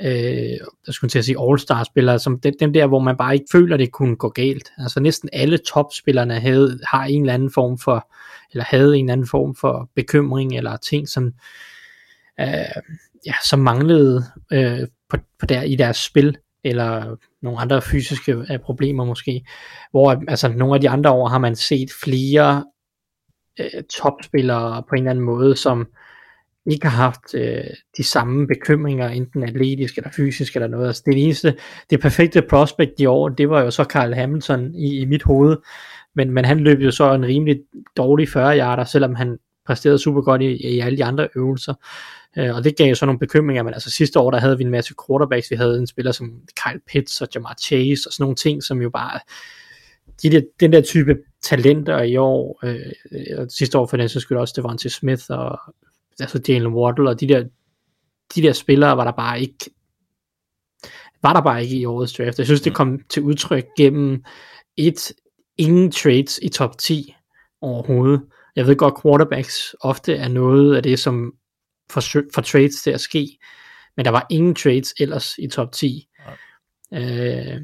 øh, 0.00 0.58
der 0.86 0.92
skulle 0.92 1.08
til 1.08 1.18
at 1.18 1.24
sige 1.24 1.40
all-star-spillere, 1.40 2.18
som 2.18 2.40
dem, 2.40 2.54
dem 2.60 2.72
der, 2.72 2.86
hvor 2.86 2.98
man 2.98 3.16
bare 3.16 3.34
ikke 3.34 3.46
føler, 3.52 3.76
det 3.76 3.92
kunne 3.92 4.16
gå 4.16 4.28
galt. 4.28 4.72
Altså 4.78 5.00
næsten 5.00 5.28
alle 5.32 5.58
topspillerne 5.58 6.40
havde, 6.40 6.78
har 6.86 7.04
en 7.04 7.22
eller 7.22 7.34
anden 7.34 7.50
form 7.50 7.78
for, 7.78 8.10
eller 8.50 8.64
havde 8.64 8.96
en 8.96 9.04
eller 9.04 9.12
anden 9.12 9.26
form 9.26 9.54
for 9.54 9.90
bekymring, 9.96 10.56
eller 10.56 10.76
ting, 10.76 11.08
som, 11.08 11.24
øh, 12.40 12.82
ja, 13.26 13.34
som 13.44 13.58
manglede 13.58 14.24
øh, 14.52 14.88
på, 15.08 15.16
på 15.40 15.46
der, 15.46 15.62
i 15.62 15.74
deres 15.74 15.96
spil, 15.96 16.36
eller 16.64 17.16
nogle 17.42 17.60
andre 17.60 17.82
fysiske 17.82 18.32
øh, 18.32 18.58
problemer 18.58 19.04
måske, 19.04 19.46
hvor 19.90 20.22
altså 20.28 20.48
nogle 20.48 20.74
af 20.74 20.80
de 20.80 20.90
andre 20.90 21.10
år 21.10 21.28
har 21.28 21.38
man 21.38 21.56
set 21.56 21.88
flere 22.04 22.64
øh, 23.60 23.82
topspillere 24.02 24.82
på 24.82 24.94
en 24.94 24.98
eller 24.98 25.10
anden 25.10 25.24
måde, 25.24 25.56
som 25.56 25.86
ikke 26.66 26.88
har 26.88 26.96
haft 26.96 27.34
øh, 27.34 27.64
de 27.96 28.04
samme 28.04 28.46
bekymringer, 28.46 29.08
enten 29.08 29.42
atletisk 29.42 29.96
eller 29.96 30.10
fysisk 30.16 30.54
eller 30.54 30.68
noget. 30.68 30.86
Altså 30.86 31.02
det 31.06 31.24
eneste, 31.24 31.56
det 31.90 32.00
perfekte 32.00 32.42
prospect 32.42 32.92
i 32.98 33.06
år, 33.06 33.28
det 33.28 33.50
var 33.50 33.60
jo 33.60 33.70
så 33.70 33.84
Carl 33.84 34.14
Hamilton 34.14 34.74
i, 34.74 35.00
i 35.00 35.04
mit 35.04 35.22
hoved, 35.22 35.56
men, 36.14 36.30
men 36.30 36.44
han 36.44 36.60
løb 36.60 36.80
jo 36.80 36.90
så 36.90 37.14
en 37.14 37.24
rimelig 37.24 37.60
dårlig 37.96 38.28
40 38.28 38.58
yarder, 38.58 38.84
selvom 38.84 39.14
han 39.14 39.38
præsterede 39.66 39.98
super 39.98 40.20
godt 40.20 40.42
i, 40.42 40.74
i 40.74 40.80
alle 40.80 40.98
de 40.98 41.04
andre 41.04 41.28
øvelser. 41.36 41.74
Øh, 42.38 42.56
og 42.56 42.64
det 42.64 42.76
gav 42.76 42.88
jo 42.88 42.94
så 42.94 43.06
nogle 43.06 43.18
bekymringer, 43.18 43.62
men 43.62 43.74
altså 43.74 43.90
sidste 43.90 44.18
år, 44.18 44.30
der 44.30 44.38
havde 44.38 44.58
vi 44.58 44.64
en 44.64 44.70
masse 44.70 44.94
quarterbacks, 45.06 45.50
vi 45.50 45.56
havde 45.56 45.78
en 45.78 45.86
spiller 45.86 46.12
som 46.12 46.32
Kyle 46.64 46.80
Pitts 46.88 47.20
og 47.20 47.28
Jamar 47.34 47.56
Chase 47.62 48.08
og 48.08 48.12
sådan 48.12 48.22
nogle 48.24 48.36
ting, 48.36 48.62
som 48.62 48.82
jo 48.82 48.90
bare, 48.90 49.20
de 50.22 50.30
der, 50.30 50.40
den 50.60 50.72
der 50.72 50.80
type 50.80 51.16
talenter 51.42 52.02
i 52.02 52.16
år, 52.16 52.60
øh, 52.64 53.38
og 53.38 53.46
sidste 53.50 53.78
år 53.78 53.86
for 53.86 53.96
den 53.96 54.08
så 54.08 54.20
skyld 54.20 54.38
også 54.38 54.54
Devontae 54.56 54.90
Smith 54.90 55.24
og 55.28 55.58
altså 56.20 56.40
Jalen 56.48 56.74
Waddle 56.74 57.08
og 57.08 57.20
de 57.20 57.28
der, 57.28 57.44
de 58.34 58.42
der 58.42 58.52
spillere 58.52 58.96
var 58.96 59.04
der 59.04 59.12
bare 59.12 59.40
ikke 59.40 59.70
var 61.22 61.32
der 61.32 61.40
bare 61.40 61.62
ikke 61.62 61.76
i 61.76 61.84
årets 61.84 62.12
draft. 62.12 62.38
Jeg 62.38 62.46
synes, 62.46 62.60
det 62.60 62.74
kom 62.74 63.00
til 63.10 63.22
udtryk 63.22 63.66
gennem 63.76 64.24
et, 64.76 65.12
ingen 65.58 65.90
trades 65.90 66.40
i 66.42 66.48
top 66.48 66.78
10 66.78 67.14
overhovedet. 67.60 68.22
Jeg 68.56 68.66
ved 68.66 68.76
godt, 68.76 68.94
quarterbacks 69.02 69.74
ofte 69.80 70.14
er 70.14 70.28
noget 70.28 70.76
af 70.76 70.82
det, 70.82 70.98
som 70.98 71.32
for, 71.90 72.00
for 72.34 72.40
trades 72.42 72.82
til 72.82 72.90
at 72.90 73.00
ske, 73.00 73.38
men 73.96 74.04
der 74.04 74.10
var 74.10 74.26
ingen 74.30 74.54
trades 74.54 74.94
ellers 75.00 75.34
i 75.38 75.48
top 75.48 75.72
10. 75.72 76.08
Øh, 76.94 77.60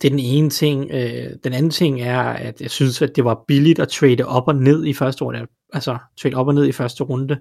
det 0.00 0.04
er 0.04 0.10
den 0.10 0.18
ene 0.18 0.50
ting. 0.50 0.90
Øh, 0.90 1.30
den 1.44 1.52
anden 1.52 1.70
ting 1.70 2.00
er, 2.00 2.20
at 2.20 2.60
jeg 2.60 2.70
synes, 2.70 3.02
at 3.02 3.16
det 3.16 3.24
var 3.24 3.44
billigt 3.48 3.78
at 3.78 3.88
trade 3.88 4.26
op 4.26 4.48
og 4.48 4.54
ned 4.54 4.86
i 4.86 4.94
første 4.94 5.24
runde. 5.24 5.46
Altså 5.74 5.98
trade 6.22 6.34
op 6.34 6.48
og 6.48 6.54
ned 6.54 6.66
i 6.66 6.72
første 6.72 7.04
runde. 7.04 7.40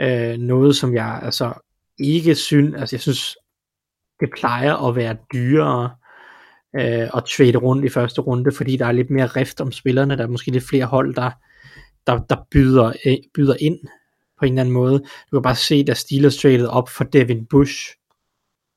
Øh, 0.00 0.36
noget, 0.38 0.76
som 0.76 0.94
jeg 0.94 1.20
altså 1.22 1.52
ikke 1.98 2.34
synes, 2.34 2.74
altså 2.74 2.96
jeg 2.96 3.00
synes, 3.00 3.36
det 4.20 4.28
plejer 4.36 4.88
at 4.88 4.96
være 4.96 5.16
dyrere 5.32 5.90
øh, 6.76 7.08
at 7.16 7.24
trade 7.36 7.56
rundt 7.56 7.84
i 7.84 7.88
første 7.88 8.20
runde, 8.20 8.52
fordi 8.52 8.76
der 8.76 8.86
er 8.86 8.92
lidt 8.92 9.10
mere 9.10 9.26
rift 9.26 9.60
om 9.60 9.72
spillerne, 9.72 10.16
der 10.16 10.22
er 10.22 10.28
måske 10.28 10.50
lidt 10.50 10.68
flere 10.68 10.84
hold, 10.84 11.14
der, 11.14 11.30
der, 12.06 12.18
der 12.18 12.36
byder, 12.50 12.92
øh, 13.06 13.16
byder 13.34 13.56
ind 13.60 13.78
på 14.38 14.44
en 14.44 14.52
eller 14.52 14.60
anden 14.60 14.74
måde. 14.74 14.98
Du 15.30 15.36
kan 15.36 15.42
bare 15.42 15.54
se, 15.54 15.84
da 15.84 15.94
Steelers 15.94 16.36
traded 16.36 16.66
op 16.66 16.88
for 16.88 17.04
Devin 17.04 17.46
Bush 17.46 17.92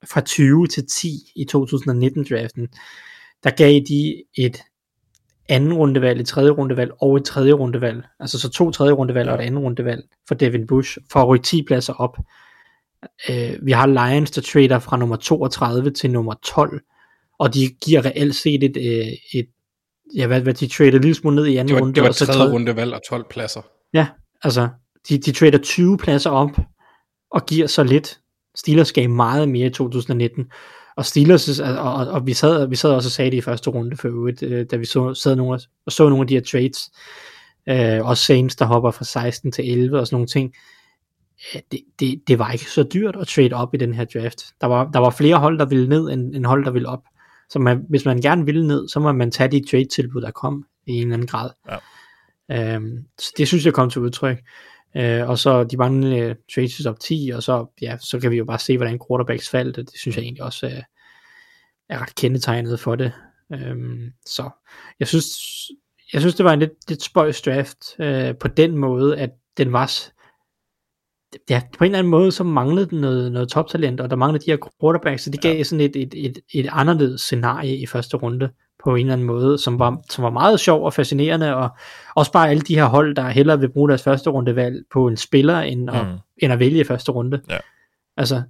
fra 0.05 0.21
20 0.21 0.67
til 0.67 0.85
10 0.87 1.07
i 1.35 1.45
2019-draften, 1.55 2.67
der 3.43 3.49
gav 3.49 3.79
de 3.89 4.23
et 4.37 4.61
anden 5.49 5.73
rundevalg, 5.73 6.19
et 6.19 6.27
tredje 6.27 6.51
rundevalg 6.51 6.91
og 7.01 7.17
et 7.17 7.23
tredje 7.23 7.53
rundevalg. 7.53 8.03
Altså 8.19 8.39
så 8.39 8.49
to 8.49 8.71
tredje 8.71 8.93
rundevalg 8.93 9.27
ja. 9.27 9.33
og 9.33 9.43
et 9.43 9.45
andet 9.45 9.63
rundevalg 9.63 10.03
for 10.27 10.35
Devin 10.35 10.67
Bush, 10.67 10.97
for 11.11 11.19
at 11.21 11.27
rykke 11.27 11.43
10 11.43 11.63
pladser 11.63 11.93
op. 11.93 12.17
Uh, 13.29 13.65
vi 13.65 13.71
har 13.71 13.87
Lions, 13.87 14.31
der 14.31 14.41
trader 14.41 14.79
fra 14.79 14.97
nummer 14.97 15.15
32 15.15 15.91
til 15.91 16.11
nummer 16.11 16.33
12, 16.43 16.81
og 17.39 17.53
de 17.53 17.67
giver 17.85 18.05
reelt 18.05 18.35
set 18.35 18.63
et, 18.63 18.77
et, 18.77 18.99
øh, 18.99 19.39
et 19.39 19.47
ja, 20.15 20.27
hvad, 20.27 20.41
hvad 20.41 20.53
de 20.53 20.67
trader 20.67 20.99
lige 20.99 21.13
smule 21.13 21.35
ned 21.35 21.45
i 21.45 21.57
anden 21.57 21.67
det 21.67 21.75
var, 21.75 21.81
runde. 21.81 21.95
Det 21.95 22.03
var 22.03 22.09
og 22.09 22.15
så 22.15 22.25
tredje 22.25 22.53
rundevalg 22.53 22.93
og 22.93 23.01
12 23.09 23.25
pladser. 23.29 23.61
Ja, 23.93 24.07
altså, 24.43 24.69
de, 25.09 25.17
de 25.17 25.31
trader 25.31 25.57
20 25.57 25.97
pladser 25.97 26.29
op, 26.29 26.59
og 27.31 27.45
giver 27.45 27.67
så 27.67 27.83
lidt. 27.83 28.19
Steelers 28.55 28.91
gav 28.91 29.09
meget 29.09 29.49
mere 29.49 29.67
i 29.67 29.69
2019. 29.69 30.51
Og 30.99 31.05
Steelers, 31.05 31.59
og, 31.59 31.77
og, 31.77 32.07
og 32.07 32.27
vi, 32.27 32.33
sad, 32.33 32.67
vi 32.67 32.75
sad 32.75 32.91
også 32.91 33.07
og 33.07 33.11
sagde 33.11 33.31
det 33.31 33.37
i 33.37 33.41
første 33.41 33.69
runde 33.69 33.97
for 33.97 34.07
øvrigt, 34.07 34.43
øh, 34.43 34.65
da 34.71 34.75
vi 34.75 34.85
så, 34.85 35.13
sad 35.13 35.35
nogle, 35.35 35.59
og 35.85 35.91
så 35.91 36.09
nogle 36.09 36.21
af 36.21 36.27
de 36.27 36.33
her 36.33 36.41
trades. 36.41 36.91
Øh, 37.69 38.05
også 38.05 38.23
Saints, 38.23 38.55
der 38.55 38.65
hopper 38.65 38.91
fra 38.91 39.05
16 39.05 39.51
til 39.51 39.71
11 39.71 39.99
og 39.99 40.07
sådan 40.07 40.15
nogle 40.15 40.27
ting. 40.27 40.53
Det, 41.71 41.79
det, 41.99 42.21
det 42.27 42.39
var 42.39 42.51
ikke 42.51 42.71
så 42.71 42.83
dyrt 42.83 43.15
at 43.15 43.27
trade 43.27 43.53
op 43.53 43.73
i 43.73 43.77
den 43.77 43.93
her 43.93 44.05
draft. 44.05 44.43
Der 44.61 44.67
var, 44.67 44.91
der 44.91 44.99
var 44.99 45.09
flere 45.09 45.35
hold, 45.35 45.59
der 45.59 45.65
ville 45.65 45.89
ned, 45.89 46.09
end, 46.09 46.35
end 46.35 46.45
hold, 46.45 46.65
der 46.65 46.71
ville 46.71 46.89
op. 46.89 47.03
Så 47.49 47.59
man, 47.59 47.85
hvis 47.89 48.05
man 48.05 48.21
gerne 48.21 48.45
ville 48.45 48.67
ned, 48.67 48.87
så 48.87 48.99
må 48.99 49.11
man 49.11 49.31
tage 49.31 49.51
de 49.51 49.65
trade-tilbud, 49.71 50.21
der 50.21 50.31
kom 50.31 50.65
i 50.87 50.91
en 50.91 51.01
eller 51.01 51.13
anden 51.13 51.27
grad. 51.27 51.49
Ja. 52.49 52.75
Øhm, 52.75 52.97
så 53.19 53.33
det 53.37 53.47
synes 53.47 53.65
jeg 53.65 53.73
kom 53.73 53.89
til 53.89 54.01
udtryk. 54.01 54.37
Øh, 54.97 55.29
og 55.29 55.39
så 55.39 55.63
de 55.63 55.77
manglende 55.77 56.35
trades 56.55 56.85
op 56.85 56.99
10, 56.99 57.31
og 57.35 57.43
så, 57.43 57.65
ja, 57.81 57.97
så 57.97 58.19
kan 58.19 58.31
vi 58.31 58.37
jo 58.37 58.45
bare 58.45 58.59
se, 58.59 58.77
hvordan 58.77 58.99
quarterbacks 59.09 59.49
faldt, 59.49 59.77
og 59.77 59.83
det 59.83 59.99
synes 59.99 60.17
jeg 60.17 60.23
egentlig 60.23 60.43
også 60.43 60.67
er, 60.67 60.81
er 61.89 62.01
ret 62.01 62.15
kendetegnet 62.15 62.79
for 62.79 62.95
det. 62.95 63.11
Øhm, 63.53 64.11
så 64.25 64.49
jeg 64.99 65.07
synes, 65.07 65.25
jeg 66.13 66.21
synes, 66.21 66.35
det 66.35 66.45
var 66.45 66.53
en 66.53 66.59
lidt, 66.59 66.89
lidt 66.89 67.03
spøjs 67.03 67.41
draft 67.41 67.99
øh, 67.99 68.35
på 68.37 68.47
den 68.47 68.77
måde, 68.77 69.17
at 69.17 69.29
den 69.57 69.73
var 69.73 69.91
ja, 71.49 71.61
på 71.77 71.83
en 71.83 71.91
eller 71.91 71.99
anden 71.99 72.11
måde, 72.11 72.31
så 72.31 72.43
manglede 72.43 72.89
den 72.89 73.01
noget, 73.01 73.31
noget 73.31 73.49
toptalent, 73.49 74.01
og 74.01 74.09
der 74.09 74.15
manglede 74.15 74.45
de 74.45 74.51
her 74.51 74.69
quarterbacks, 74.81 75.23
så 75.23 75.29
det 75.29 75.41
gav 75.41 75.57
ja. 75.57 75.63
sådan 75.63 75.81
et, 75.81 75.95
et, 75.95 76.13
et, 76.25 76.39
et 76.53 76.67
anderledes 76.71 77.21
scenarie 77.21 77.77
i 77.77 77.85
første 77.85 78.17
runde, 78.17 78.49
på 78.83 78.95
en 78.95 78.99
eller 78.99 79.13
anden 79.13 79.27
måde, 79.27 79.57
som 79.57 79.79
var, 79.79 80.01
som 80.09 80.23
var 80.23 80.29
meget 80.29 80.59
sjov 80.59 80.85
og 80.85 80.93
fascinerende, 80.93 81.55
og 81.55 81.69
også 82.15 82.31
bare 82.31 82.49
alle 82.49 82.61
de 82.61 82.75
her 82.75 82.85
hold, 82.85 83.15
der 83.15 83.29
hellere 83.29 83.59
vil 83.59 83.69
bruge 83.69 83.89
deres 83.89 84.03
første 84.03 84.29
rundevalg 84.29 84.83
på 84.91 85.07
en 85.07 85.17
spiller, 85.17 85.59
end 85.59 85.89
at, 85.89 86.07
mm. 86.07 86.17
end 86.37 86.53
at 86.53 86.59
vælge 86.59 86.85
første 86.85 87.11
runde. 87.11 87.41
Ja. 87.49 87.57
Altså, 88.17 88.41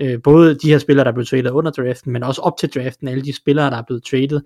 øh, 0.00 0.22
både 0.22 0.54
de 0.54 0.70
her 0.70 0.78
spillere, 0.78 1.04
der 1.04 1.10
er 1.10 1.14
blevet 1.14 1.28
traded 1.28 1.50
under 1.50 1.70
draften, 1.70 2.12
men 2.12 2.22
også 2.22 2.40
op 2.40 2.56
til 2.58 2.68
draften, 2.68 3.08
alle 3.08 3.24
de 3.24 3.36
spillere, 3.36 3.70
der 3.70 3.76
er 3.76 3.82
blevet 3.82 4.04
traded, 4.04 4.40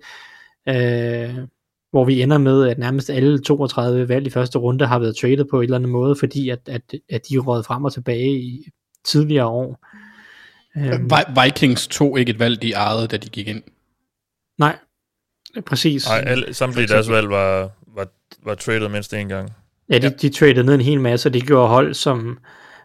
øh, 0.69 1.47
hvor 1.91 2.05
vi 2.05 2.21
ender 2.21 2.37
med, 2.37 2.67
at 2.67 2.77
nærmest 2.77 3.09
alle 3.09 3.41
32 3.41 4.09
valg 4.09 4.27
i 4.27 4.29
første 4.29 4.59
runde 4.59 4.85
har 4.85 4.99
været 4.99 5.15
traded 5.15 5.45
på 5.45 5.57
en 5.57 5.63
eller 5.63 5.75
anden 5.75 5.91
måde, 5.91 6.15
fordi 6.15 6.49
at, 6.49 6.59
at, 6.65 6.81
at 7.09 7.21
de 7.29 7.35
er 7.35 7.39
rådet 7.39 7.65
frem 7.65 7.85
og 7.85 7.93
tilbage 7.93 8.39
i 8.39 8.65
tidligere 9.03 9.45
år. 9.45 9.85
Um, 10.75 11.11
Vikings 11.43 11.87
tog 11.87 12.19
ikke 12.19 12.29
et 12.29 12.39
valg, 12.39 12.61
de 12.61 12.71
ejede, 12.73 13.07
da 13.07 13.17
de 13.17 13.29
gik 13.29 13.47
ind. 13.47 13.63
Nej, 14.57 14.77
præcis. 15.65 16.07
Nej, 16.07 16.23
alle, 16.27 16.53
samtlige 16.53 16.87
deres 16.87 17.09
valg 17.09 17.29
var, 17.29 17.69
var, 17.95 18.07
var 18.45 18.55
traded 18.55 18.89
mindst 18.89 19.13
en 19.13 19.29
gang. 19.29 19.53
Ja, 19.89 19.97
de, 19.97 20.07
ja. 20.07 20.09
de 20.09 20.29
traded 20.29 20.63
ned 20.63 20.73
en 20.73 20.81
hel 20.81 21.01
masse, 21.01 21.29
og 21.29 21.33
det 21.33 21.47
gjorde 21.47 21.67
hold 21.67 21.93
som, 21.93 22.39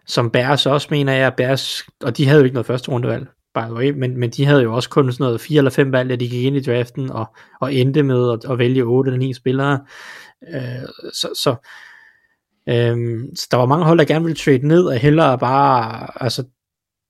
som 0.06 0.30
Bears 0.30 0.66
også, 0.66 0.88
mener 0.90 1.12
jeg, 1.12 1.34
Bears, 1.34 1.82
og 2.02 2.16
de 2.16 2.26
havde 2.26 2.38
jo 2.38 2.44
ikke 2.44 2.54
noget 2.54 2.66
første 2.66 2.90
rundevalg 2.90 3.26
by 3.56 3.60
the 3.60 3.74
way, 3.74 3.90
men, 3.90 4.16
men 4.16 4.30
de 4.30 4.46
havde 4.46 4.62
jo 4.62 4.74
også 4.74 4.90
kun 4.90 5.12
sådan 5.12 5.24
noget 5.24 5.40
fire 5.40 5.58
eller 5.58 5.70
fem 5.70 5.92
valg, 5.92 6.10
da 6.10 6.16
de 6.16 6.28
gik 6.28 6.44
ind 6.44 6.56
i 6.56 6.62
draften, 6.62 7.10
og, 7.10 7.36
og 7.60 7.74
endte 7.74 8.02
med 8.02 8.32
at, 8.32 8.50
at 8.50 8.58
vælge 8.58 8.82
otte 8.82 9.08
eller 9.08 9.18
ni 9.18 9.34
spillere. 9.34 9.80
Øh, 10.54 10.88
så, 11.12 11.28
så, 11.34 11.50
øh, 12.68 13.24
så 13.34 13.48
der 13.50 13.56
var 13.56 13.66
mange 13.66 13.84
hold, 13.84 13.98
der 13.98 14.04
gerne 14.04 14.24
ville 14.24 14.36
trade 14.36 14.68
ned, 14.68 14.84
og 14.84 14.96
hellere 14.96 15.38
bare, 15.38 16.08
altså, 16.22 16.44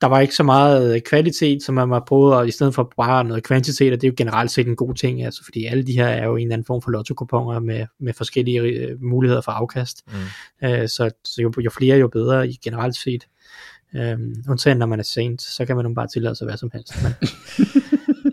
der 0.00 0.06
var 0.06 0.20
ikke 0.20 0.34
så 0.34 0.42
meget 0.42 1.04
kvalitet, 1.04 1.62
som 1.62 1.74
man 1.74 1.90
var 1.90 2.04
prøvet, 2.06 2.34
og 2.34 2.48
i 2.48 2.50
stedet 2.50 2.74
for 2.74 2.92
bare 2.96 3.24
noget 3.24 3.44
kvantitet, 3.44 3.92
og 3.92 4.00
det 4.00 4.06
er 4.06 4.10
jo 4.10 4.14
generelt 4.16 4.50
set 4.50 4.66
en 4.66 4.76
god 4.76 4.94
ting, 4.94 5.24
altså, 5.24 5.44
fordi 5.44 5.64
alle 5.64 5.82
de 5.82 5.92
her 5.92 6.06
er 6.06 6.24
jo 6.24 6.36
en 6.36 6.42
eller 6.42 6.52
anden 6.52 6.66
form 6.66 6.82
for 6.82 6.90
lotto 6.90 7.60
med, 7.60 7.86
med 8.00 8.12
forskellige 8.12 8.60
øh, 8.60 9.02
muligheder 9.02 9.40
for 9.40 9.52
afkast. 9.52 10.02
Mm. 10.06 10.68
Øh, 10.68 10.88
så 10.88 11.10
så 11.24 11.42
jo, 11.42 11.52
jo 11.64 11.70
flere, 11.70 11.98
jo 11.98 12.08
bedre 12.08 12.48
i 12.48 12.58
generelt 12.64 12.96
set. 12.96 13.26
Øhm, 13.96 14.34
undtagen 14.48 14.78
når 14.78 14.86
man 14.86 14.98
er 14.98 15.04
sent, 15.04 15.42
så 15.42 15.64
kan 15.64 15.76
man 15.76 15.86
jo 15.86 15.94
bare 15.94 16.06
tillade 16.06 16.36
sig 16.36 16.44
hvad 16.44 16.56
som 16.56 16.70
helst. 16.72 16.92
Men, 17.02 17.12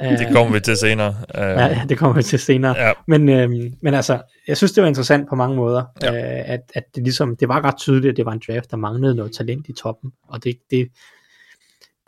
øh, 0.02 0.18
det 0.20 0.28
kommer 0.32 0.54
vi 0.54 0.60
til 0.60 0.78
senere. 0.78 1.10
Uh, 1.10 1.42
ja, 1.42 1.82
det 1.90 1.98
kommer 1.98 2.16
vi 2.16 2.24
til 2.24 2.40
senere. 2.40 2.78
Ja. 2.78 2.92
Men, 3.08 3.30
øhm, 3.30 3.74
men 3.82 3.94
altså, 3.94 4.22
jeg 4.48 4.58
synes, 4.58 4.72
det 4.72 4.82
var 4.82 4.88
interessant 4.88 5.30
på 5.30 5.36
mange 5.36 5.56
måder, 5.56 5.84
ja. 6.02 6.14
øh, 6.14 6.54
at, 6.54 6.60
at 6.74 6.84
det 6.96 7.04
ligesom, 7.04 7.36
det 7.36 7.48
var 7.48 7.66
ret 7.66 7.78
tydeligt, 7.78 8.12
at 8.12 8.18
det 8.18 8.26
var 8.26 8.32
en 8.32 8.42
draft, 8.48 8.72
der 8.72 8.78
manglede 8.78 9.16
noget 9.16 9.32
talent 9.32 9.68
i 9.68 9.74
toppen, 9.74 10.12
og 10.28 10.44
det, 10.44 10.58
det, 10.72 10.88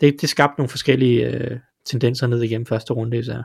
det, 0.02 0.22
det 0.22 0.30
skabte 0.30 0.56
nogle 0.58 0.70
forskellige 0.70 1.28
øh, 1.28 1.58
tendenser 1.86 2.28
ned 2.28 2.42
igennem 2.42 2.66
første 2.66 2.94
runde 2.94 3.18
især. 3.18 3.44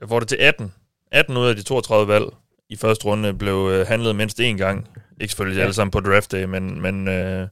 Jeg 0.00 0.08
får 0.08 0.18
det 0.20 0.28
til 0.28 0.38
18. 0.40 0.72
18 1.12 1.36
ud 1.36 1.46
af 1.46 1.56
de 1.56 1.62
32 1.62 2.08
valg 2.12 2.26
i 2.68 2.76
første 2.76 3.04
runde 3.04 3.34
blev 3.34 3.70
øh, 3.72 3.86
handlet 3.86 4.16
mindst 4.16 4.40
én 4.40 4.56
gang. 4.56 4.88
Ikke 5.20 5.30
selvfølgelig 5.30 5.58
ja. 5.58 5.62
alle 5.62 5.74
sammen 5.74 5.90
på 5.90 6.00
draft 6.00 6.32
day, 6.32 6.44
men, 6.44 6.82
men 6.82 7.08
øh, 7.08 7.48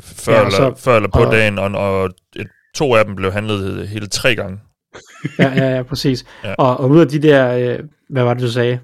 før, 0.00 0.32
ja, 0.32 0.38
eller, 0.38 0.50
så, 0.50 0.74
før 0.76 0.96
eller 0.96 1.08
på 1.08 1.24
og, 1.24 1.32
dagen, 1.32 1.58
og, 1.58 1.70
og 1.70 2.10
et, 2.36 2.48
to 2.74 2.94
af 2.94 3.04
dem 3.04 3.16
blev 3.16 3.32
handlet 3.32 3.88
hele 3.88 4.06
tre 4.06 4.34
gange. 4.34 4.60
ja, 5.38 5.52
ja, 5.56 5.76
ja, 5.76 5.82
præcis. 5.82 6.24
Ja. 6.44 6.54
Og, 6.54 6.76
og 6.76 6.90
ud 6.90 7.00
af 7.00 7.08
de 7.08 7.22
der, 7.22 7.54
øh, 7.54 7.84
hvad 8.08 8.24
var 8.24 8.34
det, 8.34 8.42
du 8.42 8.50
sagde? 8.50 8.80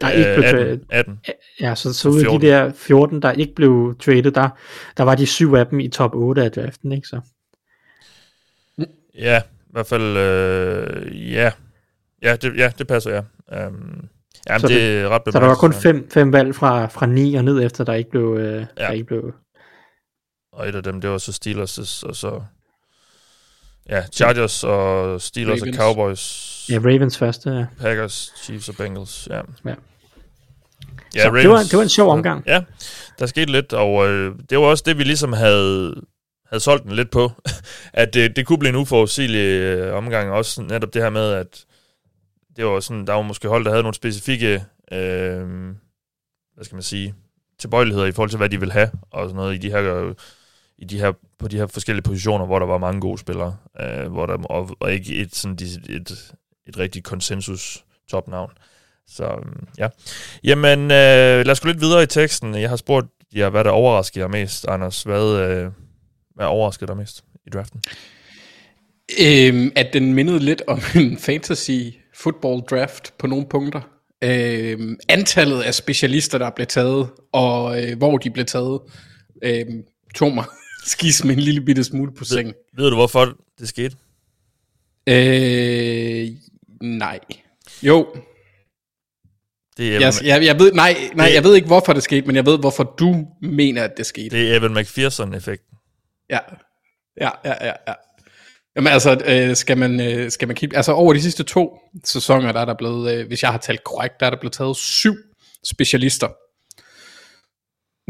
Der 0.00 0.10
ikke 0.10 0.34
blev 0.36 0.44
18, 0.44 0.80
18. 0.90 1.20
Ja, 1.60 1.74
så, 1.74 1.94
så 1.94 2.08
ud 2.08 2.24
af 2.24 2.40
de 2.40 2.46
der 2.46 2.72
14, 2.72 3.22
der 3.22 3.32
ikke 3.32 3.54
blev 3.54 3.96
traded, 4.00 4.30
der, 4.30 4.48
der 4.96 5.02
var 5.02 5.14
de 5.14 5.26
syv 5.26 5.54
af 5.54 5.66
dem 5.66 5.80
i 5.80 5.88
top 5.88 6.14
8 6.14 6.42
af 6.42 6.52
draften, 6.52 6.92
ikke 6.92 7.08
så? 7.08 7.20
Ja, 9.18 9.40
i 9.40 9.72
hvert 9.72 9.86
fald, 9.86 10.16
øh, 10.16 11.32
ja. 11.32 11.52
Ja 12.22 12.36
det, 12.36 12.56
ja, 12.56 12.72
det 12.78 12.86
passer, 12.86 13.10
ja. 13.10 13.18
Um, 13.66 14.08
jamen, 14.48 14.60
så 14.60 14.68
det, 14.68 14.76
det 14.76 15.00
er 15.00 15.08
ret 15.08 15.22
Så 15.32 15.40
der 15.40 15.46
var 15.46 15.54
kun 15.54 15.72
fem, 15.72 16.10
fem 16.10 16.32
valg 16.32 16.54
fra, 16.54 16.86
fra 16.86 17.06
9 17.06 17.34
og 17.34 17.44
ned 17.44 17.62
efter, 17.62 17.84
der 17.84 17.94
ikke 17.94 18.10
blev, 18.10 18.36
øh, 18.40 18.66
ja. 18.78 18.84
der 18.84 18.90
ikke 18.90 19.04
blev 19.04 19.34
og 20.56 20.68
et 20.68 20.74
af 20.74 20.82
dem, 20.82 21.00
det 21.00 21.10
var 21.10 21.18
så 21.18 21.32
Steelers, 21.32 22.02
og 22.02 22.16
så 22.16 22.42
ja, 23.88 24.06
Chargers 24.12 24.64
og 24.64 25.20
Steelers 25.20 25.60
Ravens. 25.62 25.78
og 25.78 25.84
Cowboys. 25.84 26.66
Ja, 26.70 26.78
Ravens 26.78 27.18
første, 27.18 27.50
ja. 27.50 27.66
Packers, 27.80 28.32
Chiefs 28.42 28.68
og 28.68 28.74
Bengals, 28.74 29.28
ja. 29.30 29.36
Ja, 29.36 29.74
ja 31.14 31.22
så 31.22 31.28
Ravens, 31.28 31.42
det, 31.42 31.50
var, 31.50 31.58
det 31.58 31.76
var 31.76 31.82
en 31.82 31.88
sjov 31.88 32.10
omgang. 32.10 32.44
Ja, 32.46 32.62
der 33.18 33.26
skete 33.26 33.52
lidt, 33.52 33.72
og 33.72 34.08
øh, 34.08 34.34
det 34.50 34.58
var 34.58 34.64
også 34.64 34.82
det, 34.86 34.98
vi 34.98 35.04
ligesom 35.04 35.32
havde, 35.32 35.94
havde 36.48 36.60
solgt 36.60 36.84
den 36.84 36.92
lidt 36.92 37.10
på, 37.10 37.30
at 37.92 38.14
det, 38.14 38.36
det 38.36 38.46
kunne 38.46 38.58
blive 38.58 38.68
en 38.68 38.76
uforudsigelig 38.76 39.60
øh, 39.60 39.94
omgang, 39.94 40.30
også 40.30 40.62
netop 40.62 40.94
det 40.94 41.02
her 41.02 41.10
med, 41.10 41.32
at 41.32 41.64
det 42.56 42.66
var 42.66 42.80
sådan, 42.80 43.06
der 43.06 43.12
var 43.12 43.22
måske 43.22 43.48
hold, 43.48 43.64
der 43.64 43.70
havde 43.70 43.82
nogle 43.82 43.94
specifikke, 43.94 44.64
øh, 44.92 45.46
hvad 46.54 46.64
skal 46.64 46.76
man 46.76 46.82
sige, 46.82 47.14
tilbøjeligheder 47.58 48.06
i 48.06 48.12
forhold 48.12 48.30
til, 48.30 48.36
hvad 48.36 48.48
de 48.48 48.60
vil 48.60 48.72
have, 48.72 48.90
og 49.10 49.28
sådan 49.28 49.36
noget 49.36 49.54
i 49.54 49.58
de 49.58 49.70
her, 49.70 50.14
i 50.78 50.84
de 50.84 50.98
her, 50.98 51.12
på 51.38 51.48
de 51.48 51.56
her 51.56 51.66
forskellige 51.66 52.02
positioner, 52.02 52.46
hvor 52.46 52.58
der 52.58 52.66
var 52.66 52.78
mange 52.78 53.00
gode 53.00 53.18
spillere, 53.18 53.56
øh, 53.80 54.12
hvor 54.12 54.26
der, 54.26 54.34
og, 54.34 54.76
og 54.80 54.92
ikke 54.92 55.14
et, 55.14 55.34
sådan, 55.34 55.54
et, 55.54 55.80
et, 55.88 56.34
et 56.66 56.78
rigtigt 56.78 57.04
konsensus 57.04 57.84
topnavn. 58.10 58.50
Så 59.08 59.24
øh, 59.24 59.62
ja. 59.78 59.88
Jamen, 60.44 60.80
øh, 60.80 61.46
lad 61.46 61.50
os 61.50 61.60
gå 61.60 61.68
lidt 61.68 61.80
videre 61.80 62.02
i 62.02 62.06
teksten. 62.06 62.54
Jeg 62.54 62.68
har 62.68 62.76
spurgt 62.76 63.06
jer, 63.34 63.48
hvad 63.48 63.64
der 63.64 63.70
overrasker 63.70 64.20
jer 64.20 64.28
mest, 64.28 64.68
Anders. 64.68 65.02
Hvad, 65.02 65.38
øh, 65.38 65.70
hvad 66.36 66.46
overraskede 66.46 66.86
dig 66.88 66.96
mest 66.96 67.24
i 67.46 67.50
draften? 67.50 67.80
Øhm, 69.20 69.72
at 69.76 69.92
den 69.92 70.14
mindede 70.14 70.38
lidt 70.38 70.62
om 70.66 70.80
en 71.02 71.18
fantasy 71.18 71.70
football 72.14 72.60
draft 72.70 73.18
på 73.18 73.26
nogle 73.26 73.46
punkter. 73.50 73.80
Øhm, 74.24 74.96
antallet 75.08 75.62
af 75.62 75.74
specialister, 75.74 76.38
der 76.38 76.50
blev 76.50 76.66
taget, 76.66 77.08
og 77.32 77.82
øh, 77.84 77.98
hvor 77.98 78.18
de 78.18 78.30
blev 78.30 78.44
taget, 78.44 78.80
øhm, 79.42 79.82
tog 80.14 80.34
mig 80.34 80.44
skis 80.86 81.24
med 81.24 81.34
en 81.36 81.40
lille 81.40 81.60
bitte 81.60 81.84
smule 81.84 82.12
på 82.14 82.24
sengen. 82.24 82.54
Ved 82.76 82.90
du, 82.90 82.96
hvorfor 82.96 83.36
det 83.58 83.68
skete? 83.68 83.96
Øh, 85.08 86.28
nej. 86.82 87.20
Jo, 87.82 88.06
Det 89.76 89.96
er 89.96 90.00
jeg, 90.00 90.12
jeg, 90.24 90.44
jeg 90.44 90.58
ved, 90.58 90.72
nej, 90.72 90.96
nej, 91.14 91.26
Det- 91.26 91.34
jeg 91.34 91.44
ved 91.44 91.54
ikke, 91.54 91.66
hvorfor 91.66 91.92
det 91.92 92.02
skete, 92.02 92.26
men 92.26 92.36
jeg 92.36 92.46
ved, 92.46 92.58
hvorfor 92.58 92.94
du 92.98 93.26
mener, 93.42 93.84
at 93.84 93.92
det 93.96 94.06
skete. 94.06 94.28
det 94.36 94.52
er 94.52 94.56
Evan 94.58 94.74
McPherson-effekten. 94.74 95.75
Ja, 96.30 96.38
ja, 97.20 97.30
ja, 97.44 97.66
ja. 97.66 97.72
ja. 97.88 97.94
Jamen 98.76 98.92
altså, 98.92 99.22
øh, 99.26 99.56
skal 99.56 99.78
man, 99.78 100.00
øh, 100.00 100.30
skal 100.30 100.48
man 100.48 100.56
kigge, 100.56 100.76
altså 100.76 100.92
over 100.92 101.12
de 101.12 101.22
sidste 101.22 101.44
to 101.44 101.78
sæsoner, 102.04 102.52
der 102.52 102.60
er 102.60 102.64
der 102.64 102.74
blevet, 102.74 103.12
øh, 103.14 103.26
hvis 103.26 103.42
jeg 103.42 103.50
har 103.50 103.58
talt 103.58 103.84
korrekt, 103.84 104.20
der 104.20 104.26
er 104.26 104.30
der 104.30 104.40
blevet 104.40 104.52
taget 104.52 104.76
syv 104.76 105.14
specialister. 105.64 106.28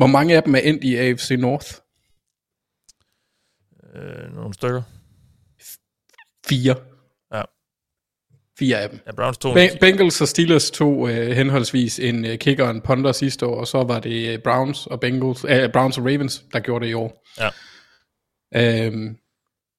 Hvor 0.00 0.06
mange 0.06 0.36
af 0.36 0.42
dem 0.42 0.54
er 0.54 0.58
endt 0.58 0.84
i 0.84 0.96
AFC 0.96 1.30
North? 1.38 1.66
Øh, 3.94 4.34
nogle 4.34 4.54
stykker. 4.54 4.82
Fire. 6.46 6.74
Ja. 7.34 7.42
Fire 8.58 8.80
af 8.80 8.90
dem. 8.90 9.00
Ja, 9.06 9.12
Browns 9.12 9.38
tog 9.38 9.54
Be- 9.54 9.78
Bengals 9.80 10.20
og 10.20 10.28
Steelers 10.28 10.70
tog 10.70 11.10
øh, 11.10 11.30
henholdsvis 11.30 11.98
en 11.98 12.24
øh, 12.24 12.38
kicker 12.38 12.64
og 12.64 12.70
en 12.70 12.80
punter 12.80 13.12
sidste 13.12 13.46
år, 13.46 13.60
og 13.60 13.66
så 13.66 13.82
var 13.82 14.00
det 14.00 14.28
øh, 14.32 14.38
Browns 14.38 14.86
og 14.86 15.00
Bengals, 15.00 15.44
øh, 15.48 15.72
Browns 15.72 15.98
og 15.98 16.04
Ravens, 16.04 16.44
der 16.52 16.60
gjorde 16.60 16.84
det 16.84 16.90
i 16.90 16.94
år. 16.94 17.24
Ja. 17.38 17.50
Øhm, 18.54 19.16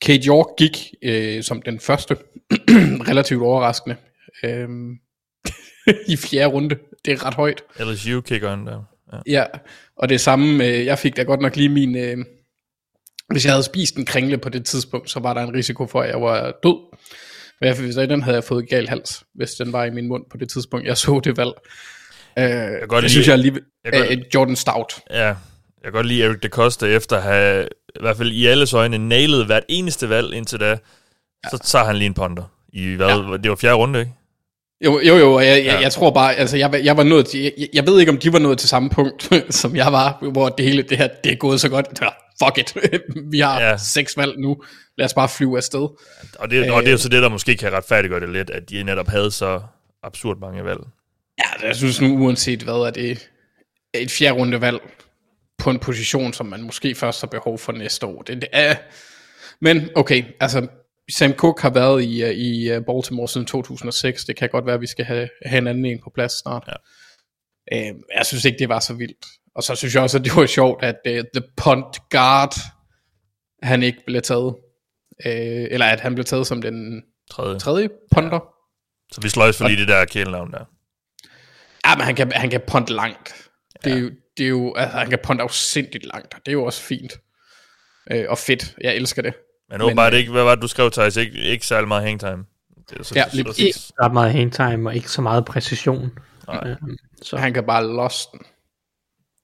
Kate 0.01 0.27
York 0.27 0.45
gik 0.57 0.77
øh, 1.03 1.43
som 1.43 1.61
den 1.61 1.79
første, 1.79 2.17
relativt 3.09 3.41
overraskende, 3.43 3.95
øhm, 4.43 4.91
i 6.13 6.17
fjerde 6.17 6.53
runde. 6.53 6.75
Det 7.05 7.13
er 7.13 7.25
ret 7.25 7.33
højt. 7.33 7.63
LSU-kickeren 7.79 8.67
der. 8.67 8.83
Ja. 9.13 9.17
Ja, 9.27 9.45
og 9.97 10.09
det 10.09 10.21
samme, 10.21 10.65
øh, 10.67 10.85
jeg 10.85 10.99
fik 10.99 11.17
da 11.17 11.23
godt 11.23 11.41
nok 11.41 11.55
lige 11.55 11.69
min, 11.69 11.95
øh, 11.97 12.17
hvis 13.31 13.45
jeg 13.45 13.53
havde 13.53 13.63
spist 13.63 13.95
en 13.95 14.05
kringle 14.05 14.37
på 14.37 14.49
det 14.49 14.65
tidspunkt, 14.65 15.09
så 15.09 15.19
var 15.19 15.33
der 15.33 15.41
en 15.41 15.53
risiko 15.53 15.87
for, 15.87 16.01
at 16.01 16.09
jeg 16.09 16.21
var 16.21 16.53
død. 16.63 16.97
Men 17.61 17.67
jeg, 17.67 17.93
så 17.93 18.05
den 18.05 18.23
havde 18.23 18.35
jeg 18.35 18.43
fået 18.43 18.69
gal 18.69 18.87
hals, 18.89 19.23
hvis 19.35 19.51
den 19.51 19.73
var 19.73 19.85
i 19.85 19.89
min 19.89 20.07
mund 20.07 20.23
på 20.31 20.37
det 20.37 20.49
tidspunkt, 20.49 20.87
jeg 20.87 20.97
så 20.97 21.21
det 21.23 21.37
valg. 21.37 21.51
Øh, 22.39 22.43
jeg 22.43 22.79
godt 22.87 22.91
det 22.91 23.01
lide- 23.03 23.09
synes 23.11 23.27
jeg 23.27 23.33
alligevel, 23.33 23.63
jeg 23.83 23.93
godt- 23.93 24.11
øh, 24.11 24.17
Jordan 24.35 24.55
Stout. 24.55 25.01
ja. 25.09 25.25
Jeg 25.25 25.35
kan 25.83 25.91
godt 25.93 26.05
lide 26.05 26.23
Eric 26.23 26.39
DeCosta 26.43 26.85
efter 26.85 27.17
at 27.17 27.23
have, 27.23 27.67
i 27.95 27.99
hvert 27.99 28.17
fald 28.17 28.31
i 28.31 28.45
alles 28.45 28.73
øjne, 28.73 28.97
nailet 28.97 29.45
hvert 29.45 29.63
eneste 29.69 30.09
valg 30.09 30.33
indtil 30.33 30.59
da. 30.59 30.77
Så 31.51 31.57
tager 31.57 31.85
han 31.85 31.95
lige 31.95 32.05
en 32.05 32.13
ponder. 32.13 32.43
I 32.73 32.93
hvad? 32.93 33.07
Ja. 33.07 33.37
Det 33.37 33.49
var 33.49 33.55
fjerde 33.55 33.75
runde, 33.75 33.99
ikke? 33.99 34.11
Jo, 34.85 34.99
jo, 34.99 35.15
jo, 35.17 35.39
jeg, 35.39 35.47
jeg, 35.47 35.63
Ja. 35.65 35.79
jeg 35.79 35.91
tror 35.91 36.11
bare, 36.11 36.35
altså 36.35 36.57
jeg, 36.57 36.81
jeg 36.83 36.97
var 36.97 37.03
nået 37.03 37.25
til, 37.27 37.39
jeg, 37.39 37.51
jeg 37.73 37.87
ved 37.87 37.99
ikke, 37.99 38.11
om 38.11 38.17
de 38.17 38.33
var 38.33 38.39
nået 38.39 38.57
til 38.59 38.69
samme 38.69 38.89
punkt, 38.89 39.29
som 39.61 39.75
jeg 39.75 39.91
var, 39.91 40.29
hvor 40.31 40.49
det 40.49 40.65
hele, 40.65 40.81
det 40.81 40.97
her, 40.97 41.07
det 41.23 41.31
er 41.31 41.35
gået 41.35 41.61
så 41.61 41.69
godt, 41.69 41.85
ja, 42.01 42.07
fuck 42.45 42.57
it, 42.57 42.75
vi 43.31 43.39
har 43.39 43.59
Ja. 43.61 43.69
ja. 43.69 43.77
seks 43.77 44.17
valg 44.17 44.39
nu, 44.39 44.57
lad 44.97 45.05
os 45.05 45.13
bare 45.13 45.29
flyve 45.29 45.57
afsted. 45.57 45.79
Og 46.39 46.49
det, 46.49 46.71
og 46.71 46.81
det 46.81 46.87
er 46.87 46.91
jo 46.91 46.97
så 46.97 47.09
det, 47.09 47.21
der 47.23 47.29
måske 47.29 47.55
kan 47.57 47.73
retfærdiggøre 47.73 48.19
det 48.19 48.29
lidt, 48.29 48.49
at 48.49 48.69
de 48.69 48.83
netop 48.83 49.07
havde 49.07 49.31
så 49.31 49.61
absurd 50.03 50.37
mange 50.39 50.63
valg. 50.63 50.79
Ja, 51.39 51.67
jeg 51.67 51.75
synes 51.75 52.01
nu, 52.01 52.17
uanset 52.25 52.61
hvad, 52.61 52.73
er 52.73 52.91
det 52.91 53.29
et 53.93 54.11
fjerde 54.11 54.39
runde 54.39 54.61
valg 54.61 54.79
på 55.57 55.69
en 55.69 55.79
position, 55.79 56.33
som 56.33 56.45
man 56.45 56.61
måske 56.61 56.95
først 56.95 57.21
har 57.21 57.27
behov 57.27 57.57
for 57.57 57.71
næste 57.71 58.05
år. 58.05 58.21
Det, 58.21 58.41
det 58.41 58.49
er, 58.51 58.75
men 59.61 59.89
okay, 59.95 60.23
altså 60.39 60.67
Sam 61.11 61.33
Cook 61.33 61.61
har 61.61 61.69
været 61.69 62.03
i, 62.03 62.23
øh, 62.23 62.29
i 62.29 62.71
øh, 62.71 62.81
Baltimore 62.85 63.27
siden 63.27 63.47
2006. 63.47 64.25
Det 64.25 64.35
kan 64.35 64.49
godt 64.49 64.65
være, 64.65 64.75
at 64.75 64.81
vi 64.81 64.87
skal 64.87 65.05
have, 65.05 65.29
have 65.45 65.57
en 65.57 65.67
anden 65.67 65.85
en 65.85 65.99
på 66.03 66.11
plads 66.15 66.39
snart. 66.39 66.63
Ja. 66.67 66.73
Øh, 67.77 67.95
jeg 68.17 68.25
synes 68.25 68.45
ikke, 68.45 68.59
det 68.59 68.69
var 68.69 68.79
så 68.79 68.93
vildt. 68.93 69.25
Og 69.55 69.63
så 69.63 69.75
synes 69.75 69.95
jeg 69.95 70.03
også, 70.03 70.17
at 70.17 70.23
det 70.25 70.35
var 70.35 70.45
sjovt, 70.45 70.83
at 70.83 70.95
uh, 71.05 71.11
The 71.13 71.43
Punt 71.57 72.09
Guard, 72.09 72.53
han 73.63 73.83
ikke 73.83 73.99
blev 74.05 74.21
taget. 74.21 74.55
Øh, 75.25 75.67
eller 75.71 75.85
at 75.85 75.99
han 75.99 76.15
blev 76.15 76.25
taget 76.25 76.47
som 76.47 76.61
den 76.61 77.03
Tredje. 77.31 77.59
tredje 77.59 77.89
punter. 78.13 78.39
Så 79.11 79.21
vi 79.21 79.29
sløjs 79.29 79.57
for 79.57 79.67
lige 79.67 79.79
det 79.79 79.87
der 79.87 80.05
kælenavn 80.05 80.51
der. 80.51 80.65
Ja, 81.87 81.95
men 81.95 82.05
han 82.05 82.15
kan, 82.15 82.31
han 82.31 82.49
kan 82.49 82.61
punt 82.67 82.89
langt. 82.89 83.49
Det 83.83 83.93
er 83.93 83.97
jo, 83.97 84.11
det 84.37 84.43
er 84.43 84.47
jo 84.49 84.73
altså, 84.75 84.97
han 84.97 85.09
kan 85.09 85.19
punt 85.23 85.41
afsindigt 85.41 86.05
langt, 86.13 86.33
og 86.33 86.39
det 86.45 86.47
er 86.47 86.53
jo 86.53 86.63
også 86.63 86.81
fint. 86.81 87.13
Øh, 88.11 88.25
og 88.29 88.37
fedt, 88.37 88.75
jeg 88.81 88.95
elsker 88.95 89.21
det. 89.21 89.33
Men 89.71 89.81
åbenbart 89.81 90.13
øh, 90.13 90.19
ikke, 90.19 90.31
hvad 90.31 90.43
var 90.43 90.55
det, 90.55 90.61
du 90.61 90.67
skrev, 90.67 90.91
Thijs? 90.91 91.17
Ikke, 91.17 91.37
ikke 91.37 91.65
særlig 91.65 91.87
meget 91.87 92.03
hangtime. 92.03 92.43
Det 92.89 92.99
er 92.99 93.03
så, 93.03 93.13
Ja, 93.15 93.29
så- 93.29 93.35
lige 93.35 93.53
så- 93.53 93.61
Ikke 93.65 93.79
ret 94.03 94.13
meget 94.13 94.31
hangtime 94.33 94.89
og 94.89 94.95
ikke 94.95 95.09
så 95.09 95.21
meget 95.21 95.45
præcision. 95.45 96.11
Nej. 96.47 96.61
Øhm, 96.69 96.97
Så 97.21 97.29
Så 97.29 97.37
han 97.37 97.53
kan 97.53 97.63
bare 97.65 97.87
lost 97.87 98.31
den. 98.31 98.39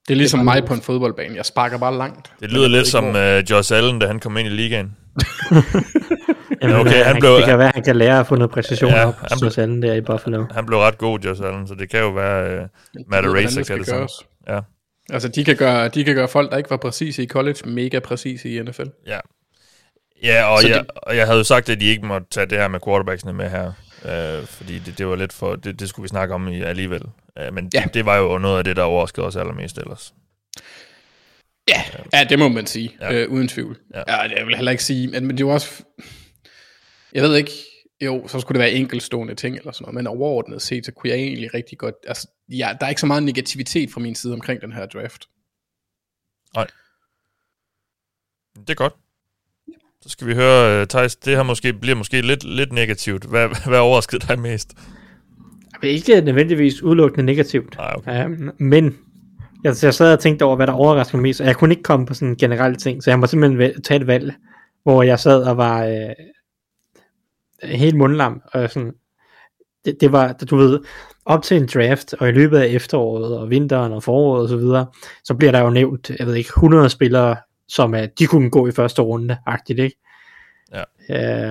Det 0.07 0.13
er 0.13 0.17
ligesom 0.17 0.39
Det 0.39 0.47
er 0.47 0.53
mig 0.53 0.65
på 0.67 0.73
en 0.73 0.81
fodboldbane. 0.81 1.35
Jeg 1.35 1.45
sparker 1.45 1.77
bare 1.77 1.97
langt. 1.97 2.33
Det 2.39 2.51
lyder 2.51 2.67
lidt 2.67 2.87
som 2.87 3.05
uh, 3.05 3.49
Josh 3.51 3.73
Allen, 3.73 3.99
da 3.99 4.07
han 4.07 4.19
kom 4.19 4.37
ind 4.37 4.47
i 4.47 4.51
ligaen. 4.51 4.95
Jamen, 6.61 6.75
okay, 6.75 6.99
øh, 6.99 7.05
han 7.05 7.19
blev- 7.19 7.31
det 7.35 7.45
kan 7.45 7.57
være, 7.57 7.67
at 7.67 7.73
han 7.75 7.83
kan 7.83 7.95
lære 7.95 8.19
at 8.19 8.27
få 8.27 8.35
noget 8.35 8.51
præcision 8.51 8.91
Ja, 8.91 9.05
op, 9.07 9.15
han 9.15 9.27
han 9.31 9.39
blev- 9.39 9.63
anden 9.63 9.81
der 9.81 9.93
i 9.93 10.01
Buffalo. 10.01 10.45
Han 10.51 10.65
blev 10.65 10.79
ret 10.79 10.97
god, 10.97 11.19
Josh 11.19 11.41
Allen, 11.43 11.67
så 11.67 11.75
det 11.75 11.89
kan 11.89 11.99
jo 11.99 12.09
være 12.09 12.63
uh, 12.63 12.67
Matt 13.07 13.25
Eraser, 13.27 13.63
kan 13.63 13.77
det 13.79 13.87
så. 13.87 14.25
Ja. 14.47 14.59
Altså, 15.09 15.27
de 15.27 15.43
kan, 15.45 15.55
gøre, 15.55 15.87
de 15.87 16.03
kan 16.03 16.15
gøre 16.15 16.27
folk, 16.27 16.51
der 16.51 16.57
ikke 16.57 16.69
var 16.69 16.77
præcise 16.77 17.23
i 17.23 17.27
college, 17.27 17.69
mega 17.69 17.99
præcise 17.99 18.49
i 18.49 18.61
NFL. 18.61 18.83
Ja, 19.07 19.19
ja 20.23 20.43
og, 20.45 20.61
Så 20.61 20.67
jeg, 20.67 20.79
det- 20.79 20.91
og 20.95 21.15
jeg 21.17 21.25
havde 21.25 21.37
jo 21.37 21.43
sagt, 21.43 21.69
at 21.69 21.79
de 21.79 21.85
ikke 21.85 22.05
måtte 22.05 22.27
tage 22.31 22.45
det 22.45 22.57
her 22.57 22.67
med 22.67 22.79
quarterbacksene 22.85 23.33
med 23.33 23.49
her, 23.49 23.71
øh, 24.05 24.45
fordi 24.47 24.79
det, 24.79 24.97
det 24.97 25.07
var 25.07 25.15
lidt 25.15 25.33
for, 25.33 25.55
det, 25.55 25.79
det 25.79 25.89
skulle 25.89 26.03
vi 26.03 26.07
snakke 26.07 26.33
om 26.33 26.47
i 26.47 26.61
alligevel. 26.61 27.01
Øh, 27.39 27.53
men 27.53 27.69
ja. 27.73 27.79
Ja. 27.79 27.83
det, 27.85 27.93
det 27.93 28.05
var 28.05 28.17
jo 28.17 28.37
noget 28.37 28.57
af 28.57 28.63
det, 28.63 28.75
der 28.75 28.83
overraskede 28.83 29.25
os 29.27 29.35
allermest 29.35 29.77
ellers. 29.77 30.13
Ja, 31.69 31.81
ja 32.13 32.23
det 32.29 32.39
må 32.39 32.47
man 32.47 32.65
sige, 32.67 32.95
Ja. 33.01 33.13
ja. 33.13 33.21
øh, 33.21 33.29
uden 33.29 33.47
tvivl. 33.47 33.77
Ja. 33.93 33.99
Ja. 34.07 34.23
ja, 34.23 34.35
jeg 34.37 34.47
vil 34.47 34.55
heller 34.55 34.71
ikke 34.71 34.83
sige, 34.83 35.07
men, 35.07 35.29
det 35.29 35.35
er 35.35 35.45
jo 35.45 35.49
også, 35.49 35.83
jeg 37.13 37.23
ved 37.23 37.35
ikke, 37.35 37.51
jo, 38.05 38.27
så 38.27 38.39
skulle 38.39 38.59
det 38.59 38.65
være 38.65 38.73
enkeltstående 38.79 39.35
ting 39.35 39.57
eller 39.57 39.71
sådan 39.71 39.83
noget, 39.83 39.95
men 39.95 40.07
overordnet 40.07 40.61
set, 40.61 40.85
så 40.85 40.91
kunne 40.91 41.09
jeg 41.09 41.19
egentlig 41.19 41.53
rigtig 41.53 41.77
godt, 41.77 41.95
altså, 42.07 42.27
ja, 42.49 42.69
der 42.79 42.85
er 42.85 42.89
ikke 42.89 43.01
så 43.01 43.07
meget 43.07 43.23
negativitet 43.23 43.91
fra 43.91 43.99
min 43.99 44.15
side 44.15 44.33
omkring 44.33 44.61
den 44.61 44.71
her 44.71 44.85
draft. 44.85 45.27
Det 48.59 48.69
er 48.69 48.75
godt. 48.75 48.93
Så 50.01 50.09
skal 50.09 50.27
vi 50.27 50.33
høre, 50.33 50.81
uh, 50.81 50.87
Thijs, 50.87 51.15
det 51.15 51.35
her 51.35 51.43
måske, 51.43 51.73
bliver 51.73 51.95
måske 51.95 52.21
lidt, 52.21 52.43
lidt 52.43 52.73
negativt. 52.73 53.23
Hvad, 53.25 53.49
hvad 53.69 53.79
overraskede 53.79 54.27
dig 54.27 54.39
mest? 54.39 54.73
Det 55.81 55.89
er 55.89 55.93
ikke 55.93 56.21
nødvendigvis 56.21 56.81
udelukkende 56.81 57.25
negativt. 57.25 57.77
Nej, 57.77 57.93
okay. 57.97 58.25
Um, 58.25 58.51
men 58.57 58.97
jeg, 59.63 59.75
jeg 59.83 59.93
sad 59.93 60.13
og 60.13 60.19
tænkte 60.19 60.43
over, 60.43 60.55
hvad 60.55 60.67
der 60.67 60.73
overraskede 60.73 61.17
mig 61.17 61.21
mest, 61.21 61.41
og 61.41 61.47
jeg 61.47 61.55
kunne 61.55 61.73
ikke 61.73 61.83
komme 61.83 62.05
på 62.05 62.13
sådan 62.13 62.27
en 62.27 62.37
generel 62.37 62.75
ting, 62.75 63.03
så 63.03 63.11
jeg 63.11 63.19
må 63.19 63.27
simpelthen 63.27 63.81
tage 63.81 64.01
et 64.01 64.07
valg, 64.07 64.33
hvor 64.83 65.03
jeg 65.03 65.19
sad 65.19 65.43
og 65.43 65.57
var 65.57 65.85
øh, 65.85 66.15
helt 67.63 67.95
mundlam, 67.95 68.41
og 68.53 68.69
sådan, 68.69 68.93
det, 69.85 69.97
det 70.01 70.11
var, 70.11 70.33
du 70.33 70.55
ved, 70.55 70.79
op 71.25 71.43
til 71.43 71.57
en 71.57 71.69
draft, 71.73 72.13
og 72.13 72.29
i 72.29 72.31
løbet 72.31 72.57
af 72.57 72.67
efteråret, 72.67 73.37
og 73.37 73.49
vinteren, 73.49 73.91
og 73.91 74.03
foråret, 74.03 74.43
og 74.43 74.49
så 74.49 74.57
videre, 74.57 74.85
så 75.23 75.33
bliver 75.33 75.51
der 75.51 75.59
jo 75.59 75.69
nævnt, 75.69 76.11
jeg 76.19 76.27
ved 76.27 76.35
ikke, 76.35 76.47
100 76.57 76.89
spillere, 76.89 77.35
som 77.67 77.93
er, 77.95 78.05
de 78.05 78.25
kunne 78.27 78.49
gå 78.49 78.67
i 78.67 78.71
første 78.71 79.01
runde, 79.01 79.37
agtigt, 79.45 79.79
ikke? 79.79 79.97
Ja. 80.73 80.83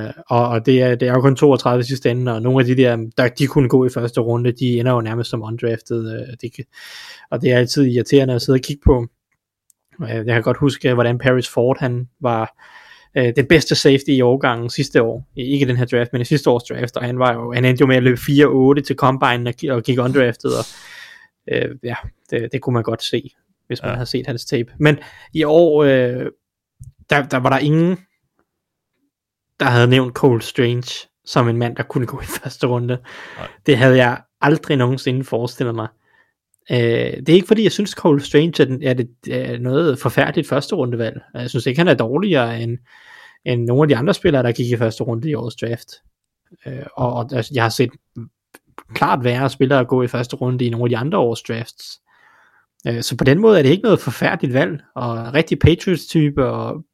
Øh, 0.06 0.12
og, 0.28 0.48
og 0.48 0.66
det, 0.66 0.82
er, 0.82 0.94
det 0.94 1.08
er 1.08 1.12
jo 1.12 1.20
kun 1.20 1.36
32 1.36 1.84
sidste 1.84 2.10
ende, 2.10 2.34
og 2.34 2.42
nogle 2.42 2.60
af 2.60 2.66
de 2.66 2.76
der, 2.76 2.96
der 3.16 3.28
de 3.28 3.46
kunne 3.46 3.68
gå 3.68 3.86
i 3.86 3.88
første 3.94 4.20
runde, 4.20 4.52
de 4.52 4.78
ender 4.80 4.92
jo 4.92 5.00
nærmest 5.00 5.30
som 5.30 5.42
undrafted. 5.42 6.12
Øh, 6.12 6.36
det, 6.40 6.54
kan- 6.54 6.64
og 7.30 7.42
det 7.42 7.52
er 7.52 7.58
altid 7.58 7.84
irriterende 7.84 8.34
at 8.34 8.42
sidde 8.42 8.56
og 8.56 8.60
kigge 8.60 8.82
på. 8.84 9.06
Øh, 10.02 10.08
jeg 10.08 10.24
kan 10.26 10.42
godt 10.42 10.56
huske, 10.58 10.94
hvordan 10.94 11.18
Paris 11.18 11.48
Ford, 11.48 11.76
han 11.80 12.08
var 12.20 12.64
øh, 13.16 13.32
det 13.36 13.48
bedste 13.48 13.74
safety 13.74 14.08
i 14.08 14.20
årgangen 14.20 14.70
sidste 14.70 15.02
år. 15.02 15.28
Ikke 15.36 15.66
den 15.66 15.76
her 15.76 15.84
draft, 15.84 16.12
men 16.12 16.22
i 16.22 16.24
sidste 16.24 16.50
års 16.50 16.62
draft, 16.62 16.96
og 16.96 17.04
han, 17.04 17.18
var 17.18 17.34
jo, 17.34 17.52
han 17.52 17.64
endte 17.64 17.80
jo 17.80 17.86
med 17.86 17.96
at 17.96 18.02
løbe 18.02 18.20
4-8 18.20 18.82
til 18.82 18.96
combine 18.96 19.50
og, 19.50 19.76
og 19.76 19.82
gik 19.82 19.98
undrafted, 19.98 20.50
og 20.50 20.64
øh, 21.52 21.76
ja, 21.82 21.94
det, 22.30 22.48
det 22.52 22.60
kunne 22.60 22.74
man 22.74 22.82
godt 22.82 23.02
se, 23.02 23.30
hvis 23.66 23.82
man 23.82 23.90
ja. 23.90 23.94
havde 23.94 24.06
set 24.06 24.26
hans 24.26 24.44
tape. 24.44 24.72
Men 24.78 24.98
i 25.34 25.44
år, 25.44 25.84
øh, 25.84 26.26
der, 27.10 27.22
der 27.22 27.36
var 27.36 27.50
der 27.50 27.58
ingen, 27.58 27.98
der 29.60 29.66
havde 29.66 29.88
nævnt 29.88 30.14
Cole 30.14 30.42
Strange 30.42 31.08
som 31.24 31.48
en 31.48 31.56
mand, 31.56 31.76
der 31.76 31.82
kunne 31.82 32.06
gå 32.06 32.20
i 32.20 32.24
første 32.42 32.66
runde. 32.66 32.98
Nej. 33.36 33.48
Det 33.66 33.78
havde 33.78 33.96
jeg 33.96 34.22
aldrig 34.40 34.76
nogensinde 34.76 35.24
forestillet 35.24 35.74
mig. 35.74 35.88
Øh, 36.70 36.76
det 36.76 37.28
er 37.28 37.34
ikke 37.34 37.46
fordi, 37.46 37.62
jeg 37.62 37.72
synes, 37.72 37.90
Cole 37.90 38.20
Strange 38.20 38.62
er, 38.62 38.64
den, 38.64 38.82
er, 38.82 38.94
det, 38.94 39.08
er 39.30 39.58
noget 39.58 39.98
forfærdeligt 39.98 40.48
første 40.48 40.74
rundevalg. 40.74 41.20
Jeg 41.34 41.50
synes 41.50 41.66
ikke, 41.66 41.80
han 41.80 41.88
er 41.88 41.94
dårligere 41.94 42.62
end, 42.62 42.78
end 43.44 43.64
nogle 43.64 43.82
af 43.82 43.88
de 43.88 43.96
andre 43.96 44.14
spillere, 44.14 44.42
der 44.42 44.52
gik 44.52 44.70
i 44.72 44.76
første 44.76 45.04
runde 45.04 45.30
i 45.30 45.34
årets 45.34 45.56
draft. 45.56 45.88
Øh, 46.66 46.86
og, 46.96 47.12
og 47.12 47.28
altså, 47.32 47.52
jeg 47.54 47.64
har 47.64 47.70
set 47.70 47.90
klart 48.94 49.24
værre 49.24 49.50
spillere 49.50 49.84
gå 49.84 50.02
i 50.02 50.08
første 50.08 50.36
runde 50.36 50.66
i 50.66 50.70
nogle 50.70 50.84
af 50.84 50.88
de 50.88 50.96
andre 50.96 51.18
års 51.18 51.42
drafts. 51.42 52.00
Øh, 52.88 53.02
så 53.02 53.16
på 53.16 53.24
den 53.24 53.38
måde 53.38 53.58
er 53.58 53.62
det 53.62 53.70
ikke 53.70 53.82
noget 53.82 54.00
forfærdeligt 54.00 54.54
valg, 54.54 54.80
og 54.94 55.34
rigtig 55.34 55.58
Patriots-type, 55.58 56.46
og 56.46 56.84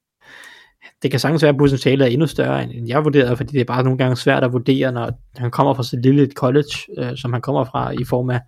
det 1.02 1.10
kan 1.10 1.20
sagtens 1.20 1.42
være, 1.42 1.52
at 1.52 1.58
potentialet 1.58 2.06
er 2.06 2.10
endnu 2.10 2.26
større, 2.26 2.64
end 2.64 2.88
jeg 2.88 3.04
vurderede, 3.04 3.36
fordi 3.36 3.52
det 3.52 3.60
er 3.60 3.64
bare 3.64 3.82
nogle 3.82 3.98
gange 3.98 4.16
svært 4.16 4.44
at 4.44 4.52
vurdere, 4.52 4.92
når 4.92 5.10
han 5.36 5.50
kommer 5.50 5.74
fra 5.74 5.82
så 5.82 5.96
lille 6.02 6.22
et 6.22 6.32
college, 6.32 6.74
øh, 6.98 7.16
som 7.16 7.32
han 7.32 7.42
kommer 7.42 7.64
fra 7.64 7.90
i 7.90 8.04
form 8.04 8.30
af 8.30 8.40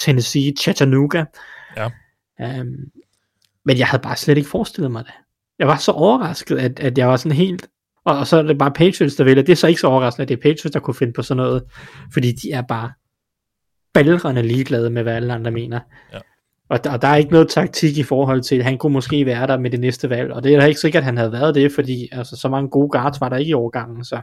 Tennessee, 0.00 0.52
Chattanooga. 0.60 1.24
Ja. 1.76 1.86
Um, 2.60 2.66
men 3.64 3.78
jeg 3.78 3.86
havde 3.86 4.02
bare 4.02 4.16
slet 4.16 4.38
ikke 4.38 4.50
forestillet 4.50 4.90
mig 4.90 5.04
det. 5.04 5.12
Jeg 5.58 5.66
var 5.68 5.76
så 5.76 5.92
overrasket, 5.92 6.58
at, 6.58 6.80
at 6.80 6.98
jeg 6.98 7.08
var 7.08 7.16
sådan 7.16 7.36
helt... 7.36 7.68
Og, 8.04 8.18
og 8.18 8.26
så 8.26 8.36
er 8.36 8.42
det 8.42 8.58
bare 8.58 8.70
Patriots, 8.70 9.16
der 9.16 9.24
vælger. 9.24 9.42
Det 9.42 9.52
er 9.52 9.56
så 9.56 9.66
ikke 9.66 9.80
så 9.80 9.86
overraskende, 9.86 10.22
at 10.22 10.28
det 10.28 10.36
er 10.36 10.40
Patriots, 10.42 10.72
der 10.72 10.80
kunne 10.80 10.94
finde 10.94 11.12
på 11.12 11.22
sådan 11.22 11.36
noget. 11.36 11.62
Fordi 12.12 12.32
de 12.32 12.52
er 12.52 12.62
bare 12.62 12.92
balrende 13.94 14.42
ligeglade 14.42 14.90
med, 14.90 15.02
hvad 15.02 15.14
alle 15.14 15.32
andre 15.32 15.50
mener. 15.50 15.80
Ja. 16.12 16.18
Og, 16.68 16.84
der, 16.84 16.92
og 16.92 17.02
der 17.02 17.08
er 17.08 17.16
ikke 17.16 17.32
noget 17.32 17.48
taktik 17.48 17.98
i 17.98 18.02
forhold 18.02 18.42
til, 18.42 18.56
at 18.56 18.64
han 18.64 18.78
kunne 18.78 18.92
måske 18.92 19.26
være 19.26 19.46
der 19.46 19.58
med 19.58 19.70
det 19.70 19.80
næste 19.80 20.10
valg. 20.10 20.32
Og 20.32 20.42
det 20.42 20.54
er 20.54 20.60
da 20.60 20.66
ikke 20.66 20.80
sikkert, 20.80 21.00
at 21.00 21.04
han 21.04 21.16
havde 21.16 21.32
været 21.32 21.54
det, 21.54 21.72
fordi 21.72 22.08
altså, 22.12 22.36
så 22.36 22.48
mange 22.48 22.70
gode 22.70 22.88
guards 22.90 23.20
var 23.20 23.28
der 23.28 23.36
ikke 23.36 23.50
i 23.50 23.54
overgangen. 23.54 24.04
Så. 24.04 24.20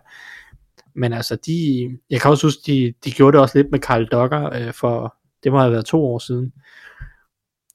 Men 0.95 1.13
altså, 1.13 1.37
de, 1.45 1.89
jeg 2.09 2.21
kan 2.21 2.31
også 2.31 2.47
huske, 2.47 2.61
de, 2.65 2.93
de 3.05 3.11
gjorde 3.11 3.35
det 3.35 3.41
også 3.41 3.57
lidt 3.57 3.71
med 3.71 3.79
Carl 3.79 4.07
Dogger 4.07 4.53
øh, 4.53 4.73
for, 4.73 5.15
det 5.47 5.53
må 5.53 5.59
have 5.59 5.71
været 5.71 5.85
to 5.85 6.05
år 6.05 6.19
siden, 6.19 6.53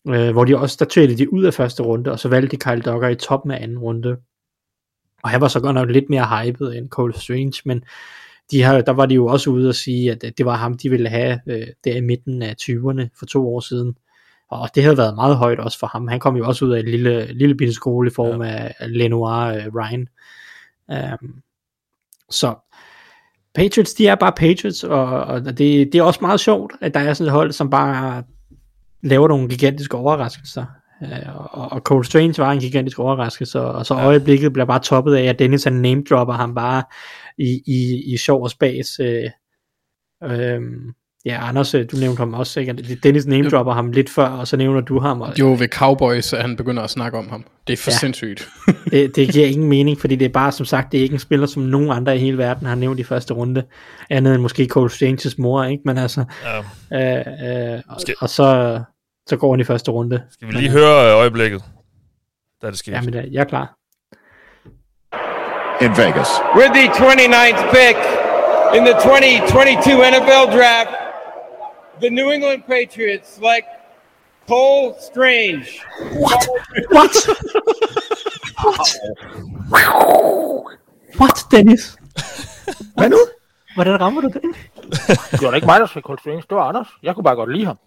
øh, 0.08 0.32
hvor 0.32 0.44
de 0.44 0.58
også, 0.58 0.76
der 0.78 0.84
tradede 0.84 1.18
de 1.18 1.32
ud 1.32 1.44
af 1.44 1.54
første 1.54 1.82
runde, 1.82 2.12
og 2.12 2.18
så 2.18 2.28
valgte 2.28 2.56
de 2.56 2.60
Kyle 2.60 2.80
Duggar 2.80 3.08
i 3.08 3.14
toppen 3.14 3.50
af 3.50 3.62
anden 3.62 3.78
runde. 3.78 4.16
Og 5.22 5.30
han 5.30 5.40
var 5.40 5.48
så 5.48 5.60
godt 5.60 5.74
nok 5.74 5.90
lidt 5.90 6.10
mere 6.10 6.26
hyped 6.26 6.72
end 6.72 6.88
Cole 6.88 7.14
Strange, 7.14 7.62
men 7.64 7.84
de 8.50 8.62
har, 8.62 8.80
der 8.80 8.92
var 8.92 9.06
de 9.06 9.14
jo 9.14 9.26
også 9.26 9.50
ude 9.50 9.68
og 9.68 9.74
sige, 9.74 10.12
at 10.12 10.38
det 10.38 10.46
var 10.46 10.56
ham, 10.56 10.76
de 10.76 10.90
ville 10.90 11.08
have 11.08 11.40
øh, 11.46 11.66
der 11.84 11.96
i 11.96 12.00
midten 12.00 12.42
af 12.42 12.54
20'erne 12.62 13.08
for 13.18 13.26
to 13.26 13.54
år 13.54 13.60
siden. 13.60 13.96
Og 14.50 14.68
det 14.74 14.82
havde 14.82 14.98
været 14.98 15.14
meget 15.14 15.36
højt 15.36 15.60
også 15.60 15.78
for 15.78 15.86
ham. 15.86 16.08
Han 16.08 16.20
kom 16.20 16.36
jo 16.36 16.46
også 16.46 16.64
ud 16.64 16.70
af 16.70 16.80
en 16.80 16.88
lille, 16.88 17.32
lille 17.32 17.54
bitte 17.54 17.74
skole 17.74 18.10
i 18.10 18.14
form 18.14 18.42
ja. 18.42 18.68
af 18.78 18.98
Lenoir 18.98 19.46
øh, 19.46 19.66
Ryan. 19.74 20.08
Um, 21.22 21.42
så 22.30 22.54
Patriots, 23.55 23.94
de 23.94 24.07
er 24.07 24.14
bare 24.14 24.32
Patriots, 24.32 24.84
og, 24.84 25.07
og 25.07 25.44
det, 25.44 25.59
det 25.59 25.94
er 25.94 26.03
også 26.03 26.18
meget 26.22 26.40
sjovt, 26.40 26.72
at 26.80 26.94
der 26.94 27.00
er 27.00 27.14
sådan 27.14 27.28
et 27.28 27.32
hold, 27.32 27.53
som 27.53 27.70
bare 27.70 28.22
laver 29.03 29.28
nogle 29.28 29.48
gigantiske 29.48 29.96
overraskelser. 29.96 30.64
Uh, 31.00 31.59
og, 31.59 31.72
og 31.72 31.80
Cole 31.80 32.05
Strange 32.05 32.34
var 32.38 32.53
en 32.53 32.61
gigantisk 32.61 32.98
overraskelse, 32.98 33.61
og 33.61 33.86
så 33.86 33.94
øjeblikket 33.94 34.53
bliver 34.53 34.66
bare 34.66 34.80
toppet 34.80 35.14
af, 35.14 35.24
at 35.24 35.38
Dennis 35.38 35.64
han 35.64 35.72
name 35.72 36.03
dropper 36.11 36.34
ham 36.34 36.55
bare 36.55 36.82
i, 37.38 37.62
i, 37.66 38.12
i 38.12 38.16
sjov 38.16 38.42
og 38.42 38.50
spas. 38.50 39.00
Uh, 39.00 40.30
um, 40.30 40.94
Ja, 41.24 41.48
Anders, 41.48 41.74
øh, 41.74 41.86
du 41.92 41.96
nævnte 41.96 42.18
ham 42.18 42.34
også, 42.34 42.61
ikke? 42.61 42.98
Dennis 43.03 43.26
name 43.26 43.48
dropper 43.48 43.72
ham 43.72 43.90
lidt 43.90 44.11
før, 44.11 44.26
og 44.28 44.48
så 44.48 44.57
nævner 44.57 44.80
du 44.80 44.98
ham. 45.00 45.20
Og, 45.20 45.38
jo, 45.38 45.57
ved 45.59 45.68
Cowboys, 45.68 46.32
at 46.32 46.42
han 46.42 46.57
begynder 46.57 46.82
at 46.82 46.90
snakke 46.90 47.18
om 47.18 47.28
ham. 47.28 47.44
Det 47.66 47.72
er 47.72 47.76
for 47.76 47.90
ja. 47.90 47.96
sindssygt. 47.96 48.48
det, 48.93 49.16
det 49.16 49.32
giver 49.32 49.47
ingen 49.47 49.68
mening, 49.68 50.01
fordi 50.01 50.16
det 50.16 50.24
er 50.24 50.28
bare, 50.28 50.53
som 50.53 50.66
sagt, 50.66 50.93
det 50.93 50.99
er 50.99 51.03
ikke 51.03 51.12
en 51.12 51.18
spiller, 51.18 51.47
som 51.47 51.62
nogen 51.62 51.90
andre 51.90 52.16
i 52.16 52.18
hele 52.18 52.38
verden 52.38 52.66
har 52.66 52.74
nævnt 52.74 53.01
i 53.01 53.05
første 53.05 53.34
runde. 53.34 53.64
Andet 54.11 54.34
end 54.34 54.43
måske 54.43 54.66
Cole 54.66 54.90
Stranges 54.90 55.38
mor, 55.38 55.64
ikke? 55.64 55.82
Men 55.84 55.99
altså, 55.99 56.24
ja. 56.93 57.18
øh, 57.18 57.74
øh, 57.74 57.82
og, 57.88 57.97
og 58.20 58.28
så, 58.28 58.80
så 59.28 59.36
går 59.36 59.53
han 59.53 59.61
i 59.61 59.64
første 59.64 59.90
runde. 59.90 60.22
Skal 60.30 60.49
vi 60.49 60.53
lige 60.53 60.62
Men, 60.62 60.78
høre 60.78 61.11
øh, 61.11 61.18
øjeblikket, 61.18 61.62
da 62.62 62.66
det 62.66 62.78
sker? 62.78 62.93
Jamen, 62.93 63.14
jeg 63.14 63.40
er 63.40 63.45
klar. 63.45 63.74
In 65.84 65.90
Vegas. 65.90 66.30
With 66.57 66.72
the 66.78 66.86
29th 67.03 67.62
pick 67.76 67.99
in 68.76 68.82
the 68.88 68.95
2022 68.95 69.97
NFL 70.12 70.45
Draft, 70.57 70.93
the 72.01 72.11
New 72.11 72.30
England 72.30 72.62
Patriots 72.66 73.28
select 73.34 73.66
Cole 74.49 74.95
Strange. 75.11 75.80
What? 76.24 76.49
What? 76.90 77.14
What? 78.64 78.88
What, 81.20 81.46
Dennis? 81.50 81.96
Hvad 82.96 83.10
nu? 83.10 83.18
Hvordan 83.74 84.00
rammer 84.00 84.20
du 84.20 84.28
det? 84.28 84.42
Det 85.30 85.42
var 85.42 85.54
ikke 85.54 85.66
mig, 85.66 85.80
der 85.80 85.86
skulle 85.86 86.04
Cole 86.04 86.18
Strange. 86.18 86.42
Det 86.48 86.56
var 86.56 86.68
Anders. 86.68 86.86
Jeg 87.02 87.14
kunne 87.14 87.24
bare 87.24 87.36
godt 87.36 87.52
lide 87.52 87.66
ham. 87.66 87.78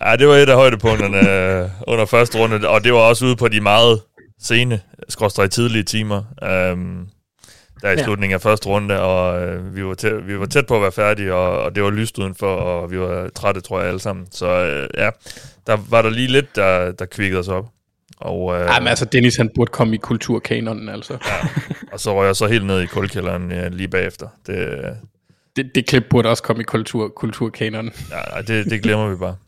ja, 0.00 0.16
det 0.16 0.28
var 0.28 0.34
et 0.34 0.48
af 0.48 0.56
højdepunkterne 0.56 1.30
øh, 1.30 1.70
under 1.86 2.06
første 2.06 2.38
runde, 2.38 2.68
og 2.68 2.84
det 2.84 2.92
var 2.92 2.98
også 2.98 3.24
ude 3.24 3.36
på 3.36 3.48
de 3.48 3.60
meget 3.60 4.00
sene, 4.40 4.80
skråstrej 5.08 5.46
tidlige 5.46 5.82
timer. 5.82 6.22
Um, 6.72 7.08
der 7.82 7.90
i 7.90 7.98
ja. 7.98 8.04
slutningen 8.04 8.34
af 8.34 8.40
første 8.40 8.68
runde, 8.68 9.00
og 9.00 9.42
øh, 9.42 9.76
vi, 9.76 9.84
var 9.84 9.94
tæt, 9.94 10.26
vi 10.26 10.38
var 10.38 10.46
tæt 10.46 10.66
på 10.66 10.76
at 10.76 10.82
være 10.82 10.92
færdige, 10.92 11.34
og, 11.34 11.62
og 11.62 11.74
det 11.74 11.82
var 11.82 11.90
lyst 11.90 12.18
udenfor, 12.18 12.56
og 12.56 12.90
vi 12.90 13.00
var 13.00 13.28
trætte, 13.34 13.60
tror 13.60 13.78
jeg, 13.78 13.88
alle 13.88 14.00
sammen. 14.00 14.26
Så 14.30 14.46
øh, 14.46 14.88
ja, 14.94 15.10
der 15.66 15.78
var 15.90 16.02
der 16.02 16.10
lige 16.10 16.28
lidt, 16.28 16.56
der, 16.56 16.92
der 16.92 17.04
kvikkede 17.04 17.40
os 17.40 17.48
op. 17.48 17.66
Og, 18.20 18.54
øh, 18.54 18.66
Ej, 18.66 18.80
men 18.80 18.88
altså, 18.88 19.04
Dennis 19.04 19.36
han 19.36 19.50
burde 19.54 19.70
komme 19.70 19.94
i 19.94 19.98
kulturkanonen, 19.98 20.88
altså. 20.88 21.12
Ja, 21.12 21.48
og 21.92 22.00
så 22.00 22.14
røg 22.14 22.26
jeg 22.26 22.36
så 22.36 22.46
helt 22.46 22.66
ned 22.66 22.80
i 22.80 22.86
kulkælderen 22.86 23.50
ja, 23.50 23.68
lige 23.68 23.88
bagefter. 23.88 24.28
Det, 24.46 24.78
det, 25.56 25.70
det 25.74 25.86
klip 25.86 26.04
burde 26.10 26.28
også 26.28 26.42
komme 26.42 26.62
i 26.62 26.64
kultur, 26.64 27.08
kulturkanonen. 27.08 27.92
Ja, 28.10 28.42
det, 28.42 28.70
det 28.70 28.82
glemmer 28.82 29.08
vi 29.08 29.16
bare. 29.16 29.36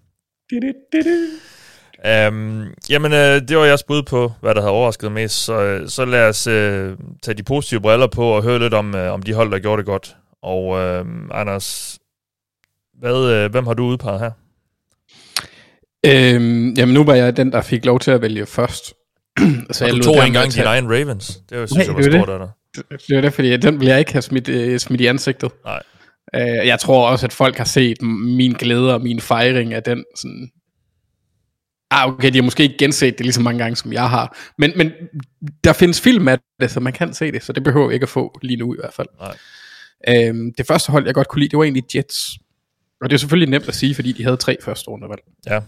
Um, 2.29 2.75
jamen, 2.91 3.13
øh, 3.13 3.49
det 3.49 3.57
var 3.57 3.65
jeres 3.65 3.83
bud 3.83 4.03
på, 4.03 4.33
hvad 4.41 4.55
der 4.55 4.61
havde 4.61 4.73
overrasket 4.73 5.13
mest. 5.13 5.45
Så, 5.45 5.63
øh, 5.63 5.89
så 5.89 6.05
lad 6.05 6.29
os 6.29 6.47
øh, 6.47 6.97
tage 7.23 7.35
de 7.35 7.43
positive 7.43 7.81
briller 7.81 8.07
på 8.07 8.25
og 8.25 8.43
høre 8.43 8.59
lidt 8.59 8.75
om, 8.75 8.95
øh, 8.95 9.13
om 9.13 9.23
de 9.23 9.35
hold, 9.35 9.51
der 9.51 9.59
gjorde 9.59 9.79
det 9.79 9.87
godt. 9.87 10.17
Og 10.43 10.79
øh, 10.79 11.05
Anders, 11.31 11.99
hvad, 12.99 13.31
øh, 13.33 13.51
hvem 13.51 13.67
har 13.67 13.75
du 13.75 13.85
udpeget 13.85 14.21
her? 14.21 14.31
Øhm, 16.07 16.75
jamen, 16.75 16.95
nu 16.95 17.05
var 17.05 17.15
jeg 17.15 17.37
den, 17.37 17.53
der 17.53 17.63
fik 17.63 17.85
lov 17.85 18.01
til 18.01 18.11
at 18.11 18.23
vælge 18.23 18.47
først. 18.47 18.85
så 19.71 19.85
og 19.85 19.89
jeg 19.89 19.97
du 19.97 20.03
tog 20.03 20.27
engang 20.27 20.53
din 20.53 20.63
egen 20.63 20.91
Ravens. 20.91 21.41
Det 21.51 21.61
var, 21.61 21.67
synes 21.67 21.89
Nej, 21.89 21.97
jeg 21.97 22.13
var 22.13 22.25
stort 22.25 22.29
af 22.29 22.39
dig. 22.39 22.49
Det, 23.09 23.17
var 23.17 23.21
det, 23.21 23.33
fordi 23.33 23.57
den 23.57 23.81
vil 23.81 23.89
jeg 23.89 23.99
ikke 23.99 24.13
have 24.13 24.23
smidt, 24.23 24.49
øh, 24.49 24.79
smidt 24.79 25.01
i 25.01 25.07
ansigtet. 25.07 25.51
Nej. 25.65 25.83
Øh, 26.35 26.67
jeg 26.67 26.81
tror 26.81 27.09
også, 27.09 27.27
at 27.27 27.33
folk 27.33 27.57
har 27.57 27.65
set 27.65 28.03
min 28.03 28.53
glæde 28.53 28.95
og 28.95 29.01
min 29.01 29.21
fejring 29.21 29.75
af 29.75 29.83
den 29.83 30.05
sådan 30.17 30.51
Ah, 31.95 32.09
okay, 32.09 32.33
de 32.33 32.39
har 32.39 32.43
måske 32.43 32.63
ikke 32.63 32.79
genset 32.79 33.19
det 33.19 33.27
lige 33.27 33.33
så 33.33 33.41
mange 33.41 33.59
gange, 33.59 33.77
som 33.77 33.93
jeg 33.93 34.11
har. 34.11 34.39
Men, 34.59 34.73
men 34.77 34.93
der 35.65 35.73
findes 35.73 36.01
film 36.01 36.29
af 36.29 36.39
det, 36.61 36.71
så 36.71 36.81
man 36.81 36.93
kan 36.93 37.15
se 37.15 37.33
det, 37.33 37.45
så 37.45 37.53
det 37.53 37.65
behøver 37.65 37.87
jeg 37.87 37.95
ikke 37.95 38.05
at 38.05 38.09
få 38.09 38.39
lige 38.43 38.57
nu 38.57 38.75
i 38.75 38.77
hvert 38.81 38.93
fald. 38.93 39.09
Nej. 39.21 40.29
Øhm, 40.29 40.55
det 40.59 40.67
første 40.67 40.93
hold, 40.93 41.07
jeg 41.07 41.15
godt 41.15 41.29
kunne 41.29 41.41
lide, 41.41 41.51
det 41.51 41.57
var 41.57 41.65
egentlig 41.65 41.85
Jets. 41.95 42.39
Og 43.01 43.11
det 43.11 43.17
er 43.17 43.19
selvfølgelig 43.19 43.51
nemt 43.51 43.69
at 43.69 43.75
sige, 43.75 43.95
fordi 43.95 44.13
de 44.13 44.25
havde 44.25 44.37
tre 44.37 44.57
første 44.63 44.89
rundevalg. 44.89 45.21
Ja. 45.47 45.61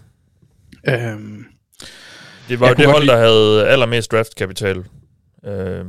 Øhm, 0.87 1.45
det 2.49 2.59
var 2.59 2.67
jo 2.67 2.73
det 2.73 2.85
hold, 2.85 3.03
lide... 3.03 3.11
der 3.13 3.17
havde 3.17 3.67
allermest 3.67 4.11
draftkapital 4.11 4.83
øh, 5.45 5.85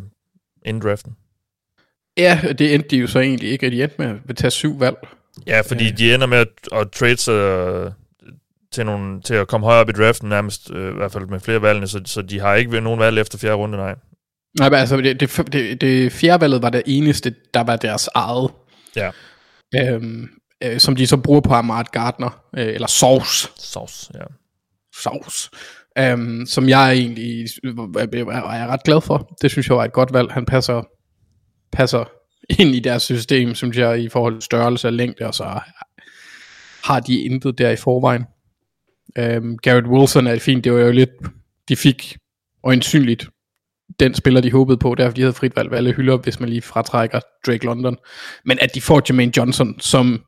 inden 0.66 0.82
draften. 0.82 1.16
Ja, 2.16 2.40
det 2.58 2.74
endte 2.74 2.88
de 2.88 2.96
jo 2.96 3.06
så 3.06 3.20
egentlig 3.20 3.50
ikke, 3.50 3.66
at 3.66 3.72
de 3.72 3.82
endte 3.82 3.96
med 3.98 4.18
at 4.28 4.36
tage 4.36 4.50
syv 4.50 4.80
valg. 4.80 4.96
Ja, 5.46 5.60
fordi 5.60 5.90
øh. 5.90 5.98
de 5.98 6.14
ender 6.14 6.26
med 6.26 6.38
at, 6.38 6.48
at 6.72 6.90
trade 6.90 7.16
sig 7.16 7.92
til, 8.72 8.86
nogle, 8.86 9.22
til 9.22 9.34
at 9.34 9.48
komme 9.48 9.66
højere 9.66 9.80
op 9.80 9.88
i 9.88 9.92
draften 9.92 10.28
nærmest, 10.28 10.70
øh, 10.70 10.92
i 10.92 10.94
hvert 10.94 11.12
fald 11.12 11.26
med 11.26 11.40
flere 11.40 11.62
valgene, 11.62 11.88
så, 11.88 12.00
så 12.04 12.22
de 12.22 12.40
har 12.40 12.54
ikke 12.54 12.80
nogen 12.80 13.00
valg 13.00 13.18
efter 13.18 13.38
fjerde 13.38 13.56
runde, 13.56 13.78
nej. 13.78 13.94
Nej, 14.58 14.70
men 14.70 14.78
altså, 14.78 14.96
det, 14.96 15.20
det, 15.20 15.52
det, 15.52 15.80
det 15.80 16.12
fjerde 16.12 16.40
valget 16.40 16.62
var 16.62 16.70
det 16.70 16.82
eneste, 16.86 17.34
der 17.54 17.60
var 17.60 17.76
deres 17.76 18.08
eget. 18.14 18.50
Ja. 18.96 19.10
Øhm, 19.76 20.28
øh, 20.64 20.80
som 20.80 20.96
de 20.96 21.06
så 21.06 21.16
bruger 21.16 21.40
på 21.40 21.54
Amart 21.54 21.92
Gardner, 21.92 22.42
øh, 22.56 22.66
eller 22.66 22.86
Sauce. 22.86 23.48
Sauce, 23.56 24.10
ja 24.14 24.24
sovs, 25.02 25.50
Øhm, 25.98 26.46
som 26.46 26.68
jeg 26.68 26.92
egentlig 26.92 27.46
er, 27.64 28.26
er 28.32 28.66
ret 28.66 28.82
glad 28.84 29.00
for. 29.00 29.36
Det 29.42 29.50
synes 29.50 29.68
jeg 29.68 29.76
var 29.76 29.84
et 29.84 29.92
godt 29.92 30.12
valg. 30.12 30.32
Han 30.32 30.46
passer, 30.46 30.82
passer 31.72 32.04
ind 32.60 32.74
i 32.74 32.80
deres 32.80 33.02
system, 33.02 33.54
synes 33.54 33.76
jeg, 33.76 34.02
i 34.02 34.08
forhold 34.08 34.34
til 34.34 34.42
størrelse 34.42 34.88
og 34.88 34.92
længde, 34.92 35.26
og 35.26 35.34
så 35.34 35.60
har 36.84 37.00
de 37.00 37.20
intet 37.20 37.58
der 37.58 37.70
i 37.70 37.76
forvejen. 37.76 38.24
Um, 39.18 39.58
Garrett 39.58 39.86
Wilson 39.86 40.26
er 40.26 40.38
fint, 40.38 40.64
det 40.64 40.72
var 40.72 40.80
jo 40.80 40.92
lidt, 40.92 41.10
de 41.68 41.76
fik 41.76 42.16
øjensynligt 42.64 43.28
den 44.00 44.14
spiller, 44.14 44.40
de 44.40 44.52
håbede 44.52 44.78
på, 44.78 44.94
derfor 44.94 45.14
de 45.14 45.20
havde 45.20 45.32
frit 45.32 45.56
valg 45.56 45.70
ved 45.70 45.78
alle 45.78 45.92
hylder, 45.92 46.16
hvis 46.16 46.40
man 46.40 46.48
lige 46.48 46.62
fratrækker 46.62 47.20
Drake 47.46 47.64
London. 47.64 47.96
Men 48.44 48.58
at 48.60 48.74
de 48.74 48.80
får 48.80 49.02
Jermaine 49.08 49.32
Johnson, 49.36 49.80
som 49.80 50.24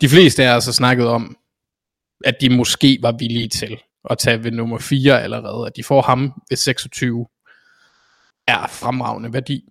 de 0.00 0.08
fleste 0.08 0.44
af 0.44 0.56
os 0.56 0.64
har 0.64 0.72
snakket 0.72 1.06
om, 1.06 1.36
at 2.24 2.34
de 2.40 2.56
måske 2.56 2.98
var 3.02 3.12
villige 3.18 3.48
til 3.48 3.78
at 4.10 4.18
tage 4.18 4.44
ved 4.44 4.50
nummer 4.50 4.78
4 4.78 5.22
allerede, 5.22 5.66
at 5.66 5.76
de 5.76 5.84
får 5.84 6.02
ham 6.02 6.42
ved 6.50 6.56
26, 6.56 7.26
er 8.48 8.66
fremragende 8.66 9.32
værdi. 9.32 9.64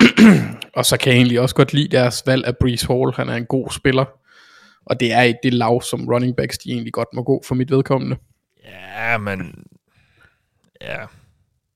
og 0.76 0.86
så 0.86 0.96
kan 0.96 1.12
jeg 1.12 1.16
egentlig 1.16 1.40
også 1.40 1.54
godt 1.54 1.72
lide 1.72 1.96
deres 1.96 2.22
valg 2.26 2.46
af 2.46 2.56
Breeze 2.56 2.86
Hall, 2.86 3.12
han 3.16 3.28
er 3.28 3.36
en 3.36 3.46
god 3.46 3.70
spiller, 3.70 4.04
Og 4.86 5.00
det 5.00 5.12
er 5.12 5.22
i 5.22 5.34
det 5.42 5.54
lav, 5.54 5.82
som 5.82 6.08
running 6.08 6.36
backs, 6.36 6.58
de 6.58 6.70
egentlig 6.72 6.92
godt 6.92 7.08
må 7.14 7.22
gå 7.22 7.42
for 7.46 7.54
mit 7.54 7.70
vedkommende. 7.70 8.16
Ja, 8.64 9.18
men... 9.18 9.64
Ja. 10.80 10.98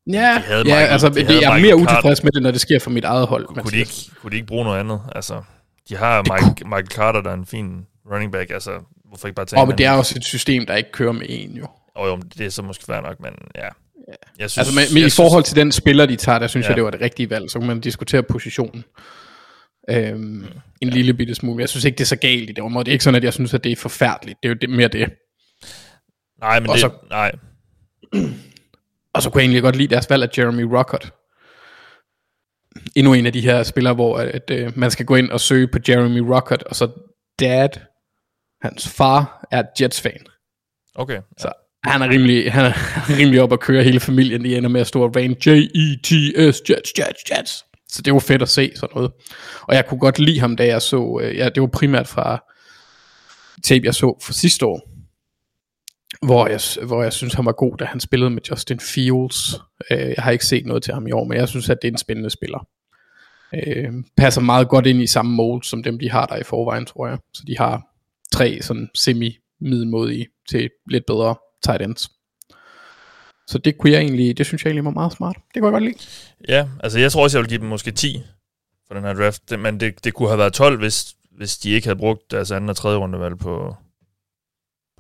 Ja, 0.06 0.38
havde 0.38 0.64
ja 0.68 0.74
Michael- 0.86 0.92
altså, 0.92 1.08
de 1.08 1.14
det, 1.14 1.28
jeg 1.28 1.34
er 1.34 1.38
Michael 1.40 1.62
mere 1.62 1.76
utilfreds 1.76 2.22
med 2.22 2.32
det, 2.32 2.42
når 2.42 2.50
det 2.50 2.60
sker 2.60 2.78
for 2.78 2.90
mit 2.90 3.04
eget 3.04 3.26
hold. 3.26 3.46
Kunne 3.46 3.56
de, 3.56 3.64
Mathias. 3.64 4.06
ikke, 4.08 4.20
kunne 4.20 4.30
de 4.30 4.36
ikke 4.36 4.46
bruge 4.46 4.64
noget 4.64 4.80
andet? 4.80 5.00
Altså, 5.14 5.42
de 5.88 5.96
har 5.96 6.22
Mike, 6.22 6.64
Michael 6.64 6.86
Carter, 6.86 7.20
der 7.20 7.30
er 7.30 7.34
en 7.34 7.46
fin 7.46 7.86
running 8.12 8.32
back. 8.32 8.50
Altså, 8.50 8.70
hvorfor 9.04 9.28
ikke 9.28 9.36
bare 9.36 9.46
tage 9.46 9.58
Og 9.60 9.62
en 9.62 9.68
men 9.68 9.78
det 9.78 9.86
er 9.86 9.90
også 9.92 10.14
et 10.16 10.24
system, 10.24 10.66
der 10.66 10.74
ikke 10.74 10.92
kører 10.92 11.12
med 11.12 11.26
en 11.28 11.50
jo. 11.50 11.66
Og 11.94 12.08
jo, 12.08 12.16
det 12.38 12.46
er 12.46 12.50
så 12.50 12.62
måske 12.62 12.84
fair 12.84 13.00
nok, 13.00 13.20
men 13.20 13.32
ja. 13.54 13.68
Jeg 14.38 14.50
synes, 14.50 14.58
Altså, 14.58 14.74
men, 14.74 14.84
men 14.94 15.00
jeg 15.00 15.06
i 15.06 15.10
forhold 15.10 15.44
til 15.44 15.56
den 15.56 15.72
spiller, 15.72 16.06
de 16.06 16.16
tager, 16.16 16.38
der 16.38 16.46
synes 16.46 16.64
Ja. 16.64 16.68
ja. 16.68 16.70
jeg, 16.70 16.76
det 16.76 16.84
var 16.84 16.90
det 16.90 17.00
rigtige 17.00 17.30
valg. 17.30 17.50
Så 17.50 17.58
kan 17.58 17.68
man 17.68 17.80
diskutere 17.80 18.22
positionen. 18.22 18.84
Øhm, 19.90 20.46
en 20.80 20.88
lille 20.88 21.14
bitte 21.14 21.34
smule. 21.34 21.60
Jeg 21.60 21.68
synes 21.68 21.84
ikke, 21.84 21.96
det 21.96 22.04
er 22.04 22.06
så 22.08 22.16
galt 22.16 22.50
i 22.50 22.52
det 22.52 22.64
område. 22.64 22.84
Det 22.84 22.90
er 22.90 22.92
ikke 22.92 23.04
sådan, 23.04 23.16
at 23.16 23.24
jeg 23.24 23.32
synes, 23.32 23.54
at 23.54 23.64
det 23.64 23.72
er 23.72 23.76
forfærdeligt. 23.76 24.38
Det 24.42 24.48
er 24.48 24.52
jo 24.52 24.58
det, 24.60 24.70
mere 24.70 24.88
det. 24.88 25.10
Nej, 26.40 26.60
men 26.60 26.68
og 26.70 26.74
det, 26.74 26.80
så- 26.80 27.06
nej. 27.10 27.32
Og 29.14 29.22
så 29.22 29.30
kunne 29.30 29.38
jeg 29.40 29.44
egentlig 29.44 29.62
godt 29.62 29.76
lide 29.76 29.94
deres 29.94 30.10
valg 30.10 30.22
af 30.22 30.38
Jeremy 30.38 30.62
Rockert. 30.62 31.12
Endnu 32.96 33.12
en 33.14 33.26
af 33.26 33.32
de 33.32 33.40
her 33.40 33.62
spillere, 33.62 33.94
hvor 33.94 34.18
at, 34.18 34.28
at, 34.28 34.50
øh, 34.50 34.78
man 34.78 34.90
skal 34.90 35.06
gå 35.06 35.14
ind 35.16 35.30
og 35.30 35.40
søge 35.40 35.68
på 35.68 35.78
Jeremy 35.88 36.18
Rockert, 36.18 36.62
og 36.62 36.76
så 36.76 36.88
dad, 37.38 37.68
hans 38.62 38.88
far, 38.88 39.46
er 39.50 39.62
Jets-fan. 39.80 40.26
Okay. 40.94 41.20
Så 41.38 41.52
han 41.86 42.02
er 42.02 42.08
rimelig, 42.08 42.52
han 42.52 42.64
er 42.64 42.72
rimelig 43.18 43.42
op 43.42 43.52
at 43.52 43.60
køre 43.60 43.82
hele 43.82 44.00
familien. 44.00 44.44
De 44.44 44.56
ender 44.56 44.70
med 44.70 44.80
at 44.80 44.86
stå 44.86 45.02
og 45.02 45.16
rane 45.16 45.36
J-E-T-S, 45.46 46.70
Jets, 46.70 46.92
Jets, 46.98 47.30
Jets. 47.30 47.64
Så 47.88 48.02
det 48.02 48.12
var 48.12 48.18
fedt 48.18 48.42
at 48.42 48.48
se 48.48 48.72
sådan 48.76 48.94
noget. 48.94 49.10
Og 49.62 49.74
jeg 49.74 49.86
kunne 49.86 50.00
godt 50.00 50.18
lide 50.18 50.40
ham, 50.40 50.56
da 50.56 50.66
jeg 50.66 50.82
så, 50.82 51.20
øh, 51.22 51.36
ja, 51.36 51.48
det 51.48 51.60
var 51.60 51.68
primært 51.68 52.08
fra 52.08 52.44
tape, 53.64 53.84
jeg 53.84 53.94
så 53.94 54.18
for 54.22 54.32
sidste 54.32 54.66
år, 54.66 54.90
hvor 56.26 56.46
jeg, 56.46 56.60
hvor 56.86 57.02
jeg 57.02 57.12
synes, 57.12 57.34
han 57.34 57.44
var 57.44 57.52
god, 57.52 57.76
da 57.76 57.84
han 57.84 58.00
spillede 58.00 58.30
med 58.30 58.42
Justin 58.50 58.80
Fields. 58.80 59.60
Øh, 59.90 59.98
jeg 59.98 60.14
har 60.18 60.30
ikke 60.30 60.46
set 60.46 60.66
noget 60.66 60.82
til 60.82 60.94
ham 60.94 61.06
i 61.06 61.12
år, 61.12 61.24
men 61.24 61.38
jeg 61.38 61.48
synes, 61.48 61.70
at 61.70 61.78
det 61.82 61.88
er 61.88 61.92
en 61.92 61.98
spændende 61.98 62.30
spiller. 62.30 62.66
Øh, 63.54 63.92
passer 64.16 64.40
meget 64.40 64.68
godt 64.68 64.86
ind 64.86 65.02
i 65.02 65.06
samme 65.06 65.34
mold, 65.34 65.62
som 65.62 65.82
dem, 65.82 65.98
de 65.98 66.10
har 66.10 66.26
der 66.26 66.36
i 66.36 66.42
forvejen, 66.42 66.86
tror 66.86 67.08
jeg. 67.08 67.18
Så 67.34 67.42
de 67.46 67.58
har 67.58 67.82
tre 68.32 68.58
sådan 68.62 68.88
semi-middelmodige 68.94 70.26
til 70.50 70.70
lidt 70.90 71.06
bedre 71.06 71.34
tight 71.64 71.82
ends. 71.82 72.10
Så 73.46 73.58
det 73.58 73.78
kunne 73.78 73.92
jeg 73.92 74.00
egentlig, 74.00 74.38
det 74.38 74.46
synes 74.46 74.64
jeg 74.64 74.68
egentlig 74.70 74.84
var 74.84 74.90
meget 74.90 75.12
smart. 75.12 75.36
Det 75.54 75.62
kunne 75.62 75.66
jeg 75.66 75.72
godt 75.72 75.84
lide. 75.84 76.04
Ja, 76.48 76.68
altså 76.80 76.98
jeg 76.98 77.12
tror 77.12 77.22
også, 77.22 77.38
jeg 77.38 77.42
vil 77.42 77.48
give 77.48 77.60
dem 77.60 77.68
måske 77.68 77.90
10 77.90 78.22
for 78.86 78.94
den 78.94 79.04
her 79.04 79.14
draft. 79.14 79.58
Men 79.58 79.80
det, 79.80 80.04
det 80.04 80.14
kunne 80.14 80.28
have 80.28 80.38
været 80.38 80.52
12, 80.52 80.78
hvis, 80.78 81.14
hvis 81.30 81.58
de 81.58 81.70
ikke 81.70 81.86
havde 81.86 81.98
brugt 81.98 82.30
deres 82.30 82.50
anden 82.50 82.70
og 82.70 82.76
tredje 82.76 82.98
rundevalg 82.98 83.38
på, 83.38 83.76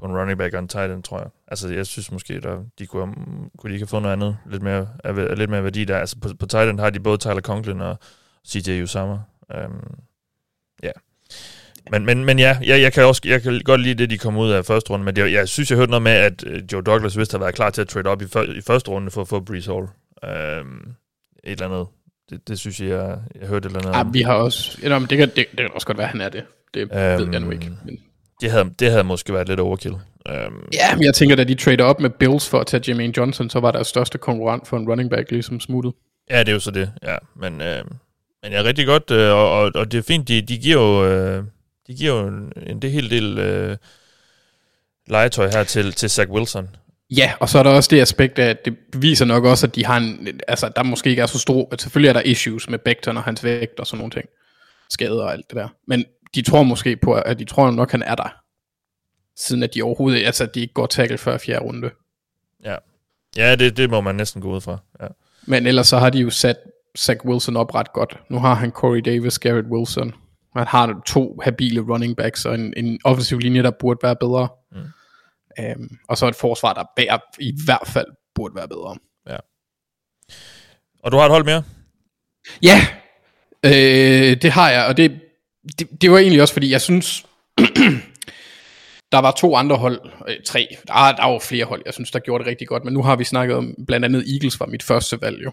på 0.00 0.06
en 0.06 0.12
running 0.18 0.38
back 0.38 0.54
og 0.54 0.58
en 0.60 0.68
tight 0.68 0.92
end, 0.92 1.02
tror 1.02 1.18
jeg. 1.18 1.28
Altså 1.48 1.68
jeg 1.68 1.86
synes 1.86 2.12
måske, 2.12 2.40
der, 2.40 2.64
de 2.78 2.86
kunne, 2.86 3.06
have- 3.06 3.50
kunne 3.58 3.70
de 3.70 3.74
ikke 3.74 3.82
have 3.82 3.88
fået 3.88 4.02
noget 4.02 4.12
andet, 4.12 4.36
lidt 4.50 4.62
mere, 4.62 4.88
af, 5.04 5.38
lidt 5.38 5.50
mere 5.50 5.64
værdi 5.64 5.84
der. 5.84 5.98
Altså 5.98 6.16
på, 6.20 6.28
på 6.40 6.46
tight 6.46 6.70
end 6.70 6.80
har 6.80 6.90
de 6.90 7.00
både 7.00 7.18
Tyler 7.18 7.40
Conklin 7.40 7.80
og 7.80 7.98
CJ 8.48 8.82
Usama. 8.82 9.18
Um. 9.64 9.94
Men, 11.90 12.06
men, 12.06 12.24
men 12.24 12.38
ja, 12.38 12.58
jeg, 12.64 12.80
jeg, 12.80 12.92
kan 12.92 13.04
også 13.04 13.22
jeg 13.24 13.42
kan 13.42 13.60
godt 13.64 13.80
lide 13.80 13.94
det, 13.94 14.10
de 14.10 14.18
kom 14.18 14.36
ud 14.36 14.50
af 14.50 14.64
første 14.64 14.90
runde, 14.90 15.04
men 15.04 15.16
det, 15.16 15.32
jeg 15.32 15.48
synes, 15.48 15.70
jeg 15.70 15.78
hørte 15.78 15.90
noget 15.90 16.02
med, 16.02 16.12
at 16.12 16.44
øh, 16.46 16.62
Joe 16.72 16.82
Douglas 16.82 17.18
vist 17.18 17.32
har 17.32 17.38
været 17.38 17.54
klar 17.54 17.70
til 17.70 17.80
at 17.80 17.88
trade 17.88 18.08
op 18.08 18.22
i, 18.22 18.24
i 18.56 18.60
første 18.60 18.90
runde 18.90 19.10
for 19.10 19.20
at 19.20 19.28
få 19.28 19.40
Brees 19.40 19.66
Hall. 19.66 19.86
Um, 20.60 20.94
et 21.44 21.52
eller 21.52 21.66
andet. 21.66 21.86
Det, 22.30 22.48
det 22.48 22.58
synes 22.58 22.80
jeg, 22.80 22.88
jeg, 22.88 23.18
jeg 23.40 23.48
hørte 23.48 23.66
et 23.66 23.70
eller 23.70 23.78
andet. 23.78 23.96
Ja, 23.96 24.00
om. 24.00 24.14
vi 24.14 24.20
har 24.20 24.34
også, 24.34 24.78
ja, 24.82 24.98
men 24.98 25.08
det, 25.10 25.18
kan, 25.18 25.28
det, 25.28 25.36
det 25.36 25.58
kan 25.58 25.70
også 25.74 25.86
godt 25.86 25.98
være, 25.98 26.06
han 26.06 26.20
er 26.20 26.28
det. 26.28 26.44
Det 26.74 26.82
um, 26.82 26.90
ved 26.90 27.28
jeg 27.32 27.40
nu 27.40 27.50
ikke. 27.50 27.70
Men, 27.84 27.98
det, 28.40 28.50
havde, 28.50 28.70
det 28.78 28.90
havde 28.90 29.04
måske 29.04 29.32
været 29.32 29.48
lidt 29.48 29.60
overkill. 29.60 29.94
Um, 29.94 30.68
ja, 30.72 30.94
men 30.94 31.04
jeg 31.04 31.14
tænker, 31.14 31.36
da 31.36 31.44
de 31.44 31.54
trader 31.54 31.84
op 31.84 32.00
med 32.00 32.10
Bills 32.10 32.48
for 32.48 32.60
at 32.60 32.66
tage 32.66 32.82
Jermaine 32.88 33.12
Johnson, 33.16 33.50
så 33.50 33.60
var 33.60 33.70
deres 33.70 33.86
største 33.86 34.18
konkurrent 34.18 34.68
for 34.68 34.76
en 34.76 34.88
running 34.88 35.10
back 35.10 35.30
ligesom 35.30 35.60
smuttet. 35.60 35.92
Ja, 36.30 36.40
det 36.40 36.48
er 36.48 36.52
jo 36.52 36.60
så 36.60 36.70
det, 36.70 36.92
ja. 37.02 37.16
Men, 37.36 37.60
øh, 37.60 37.84
men 38.42 38.52
ja, 38.52 38.62
rigtig 38.62 38.86
godt, 38.86 39.10
øh, 39.10 39.32
og, 39.32 39.50
og, 39.50 39.70
og 39.74 39.92
det 39.92 39.98
er 39.98 40.02
fint, 40.02 40.28
de, 40.28 40.42
de 40.42 40.58
giver 40.58 40.82
jo, 40.82 41.06
øh, 41.06 41.44
de 41.86 41.94
giver 41.94 42.20
jo 42.20 42.28
en, 42.28 42.52
en 42.66 42.82
det 42.82 42.92
hel 42.92 43.10
del 43.10 43.38
øh, 43.38 43.76
legetøj 45.06 45.50
her 45.50 45.64
til, 45.64 45.92
til 45.92 46.10
Zach 46.10 46.30
Wilson. 46.30 46.68
Ja, 47.10 47.32
og 47.40 47.48
så 47.48 47.58
er 47.58 47.62
der 47.62 47.70
også 47.70 47.88
det 47.90 48.00
aspekt 48.00 48.38
at 48.38 48.64
det 48.64 48.76
viser 48.96 49.24
nok 49.24 49.44
også, 49.44 49.66
at 49.66 49.74
de 49.74 49.84
har 49.84 49.96
en, 49.96 50.40
altså 50.48 50.72
der 50.76 50.82
måske 50.82 51.10
ikke 51.10 51.22
er 51.22 51.26
så 51.26 51.38
stor, 51.38 51.68
at 51.72 51.82
selvfølgelig 51.82 52.08
er 52.08 52.12
der 52.12 52.20
issues 52.20 52.70
med 52.70 52.78
Becton 52.78 53.16
og 53.16 53.22
hans 53.22 53.44
vægt 53.44 53.80
og 53.80 53.86
sådan 53.86 53.98
nogle 53.98 54.10
ting. 54.10 54.28
Skader 54.90 55.22
og 55.22 55.32
alt 55.32 55.50
det 55.50 55.56
der. 55.56 55.68
Men 55.86 56.04
de 56.34 56.42
tror 56.42 56.62
måske 56.62 56.96
på, 56.96 57.14
at 57.14 57.38
de 57.38 57.44
tror 57.44 57.70
nok, 57.70 57.90
han 57.90 58.02
er 58.02 58.14
der. 58.14 58.36
Siden 59.36 59.62
at 59.62 59.74
de 59.74 59.82
overhovedet, 59.82 60.26
altså 60.26 60.44
at 60.44 60.54
de 60.54 60.60
ikke 60.60 60.74
går 60.74 60.86
tackle 60.86 61.18
før 61.18 61.38
fjerde 61.38 61.64
runde. 61.64 61.90
Ja, 62.64 62.76
ja 63.36 63.56
det, 63.56 63.76
det 63.76 63.90
må 63.90 64.00
man 64.00 64.14
næsten 64.14 64.42
gå 64.42 64.54
ud 64.54 64.60
fra. 64.60 64.78
Ja. 65.00 65.06
Men 65.46 65.66
ellers 65.66 65.88
så 65.88 65.98
har 65.98 66.10
de 66.10 66.18
jo 66.18 66.30
sat 66.30 66.56
Zach 66.98 67.24
Wilson 67.24 67.56
op 67.56 67.74
ret 67.74 67.92
godt. 67.92 68.18
Nu 68.28 68.38
har 68.38 68.54
han 68.54 68.70
Corey 68.70 69.00
Davis, 69.00 69.38
Garrett 69.38 69.68
Wilson. 69.68 70.14
Han 70.56 70.66
har 70.66 71.02
to 71.06 71.40
habile 71.44 71.80
running 71.80 72.16
backs 72.16 72.44
og 72.44 72.54
en, 72.54 72.74
en 72.76 72.98
offensiv 73.04 73.38
linje, 73.38 73.62
der 73.62 73.70
burde 73.80 74.00
være 74.02 74.16
bedre. 74.16 74.48
Mm. 74.72 74.78
Um, 75.80 75.98
og 76.08 76.18
så 76.18 76.28
et 76.28 76.34
forsvar, 76.36 76.72
der 76.72 76.84
bærer, 76.96 77.18
i 77.40 77.52
hvert 77.64 77.86
fald 77.88 78.06
burde 78.34 78.54
være 78.54 78.68
bedre. 78.68 78.96
Ja. 79.28 79.36
Og 81.02 81.12
du 81.12 81.16
har 81.16 81.24
et 81.24 81.30
hold 81.30 81.44
mere? 81.44 81.64
Ja, 82.62 82.86
øh, 83.64 84.42
det 84.42 84.50
har 84.50 84.70
jeg, 84.70 84.86
og 84.86 84.96
det, 84.96 85.20
det, 85.78 85.88
det 86.02 86.10
var 86.10 86.18
egentlig 86.18 86.42
også 86.42 86.54
fordi, 86.54 86.70
jeg 86.70 86.80
synes, 86.80 87.26
der 89.12 89.18
var 89.18 89.30
to 89.30 89.56
andre 89.56 89.76
hold, 89.76 90.00
øh, 90.28 90.36
tre, 90.46 90.68
der, 90.86 90.94
er- 90.94 91.16
der 91.16 91.24
var 91.32 91.38
flere 91.38 91.64
hold, 91.64 91.82
jeg 91.86 91.94
synes, 91.94 92.10
der 92.10 92.18
gjorde 92.18 92.44
det 92.44 92.50
rigtig 92.50 92.68
godt, 92.68 92.84
men 92.84 92.94
nu 92.94 93.02
har 93.02 93.16
vi 93.16 93.24
snakket 93.24 93.56
om, 93.56 93.74
blandt 93.86 94.04
andet 94.04 94.24
Eagles 94.34 94.60
var 94.60 94.66
mit 94.66 94.82
første 94.82 95.20
valg 95.20 95.44
jo, 95.44 95.52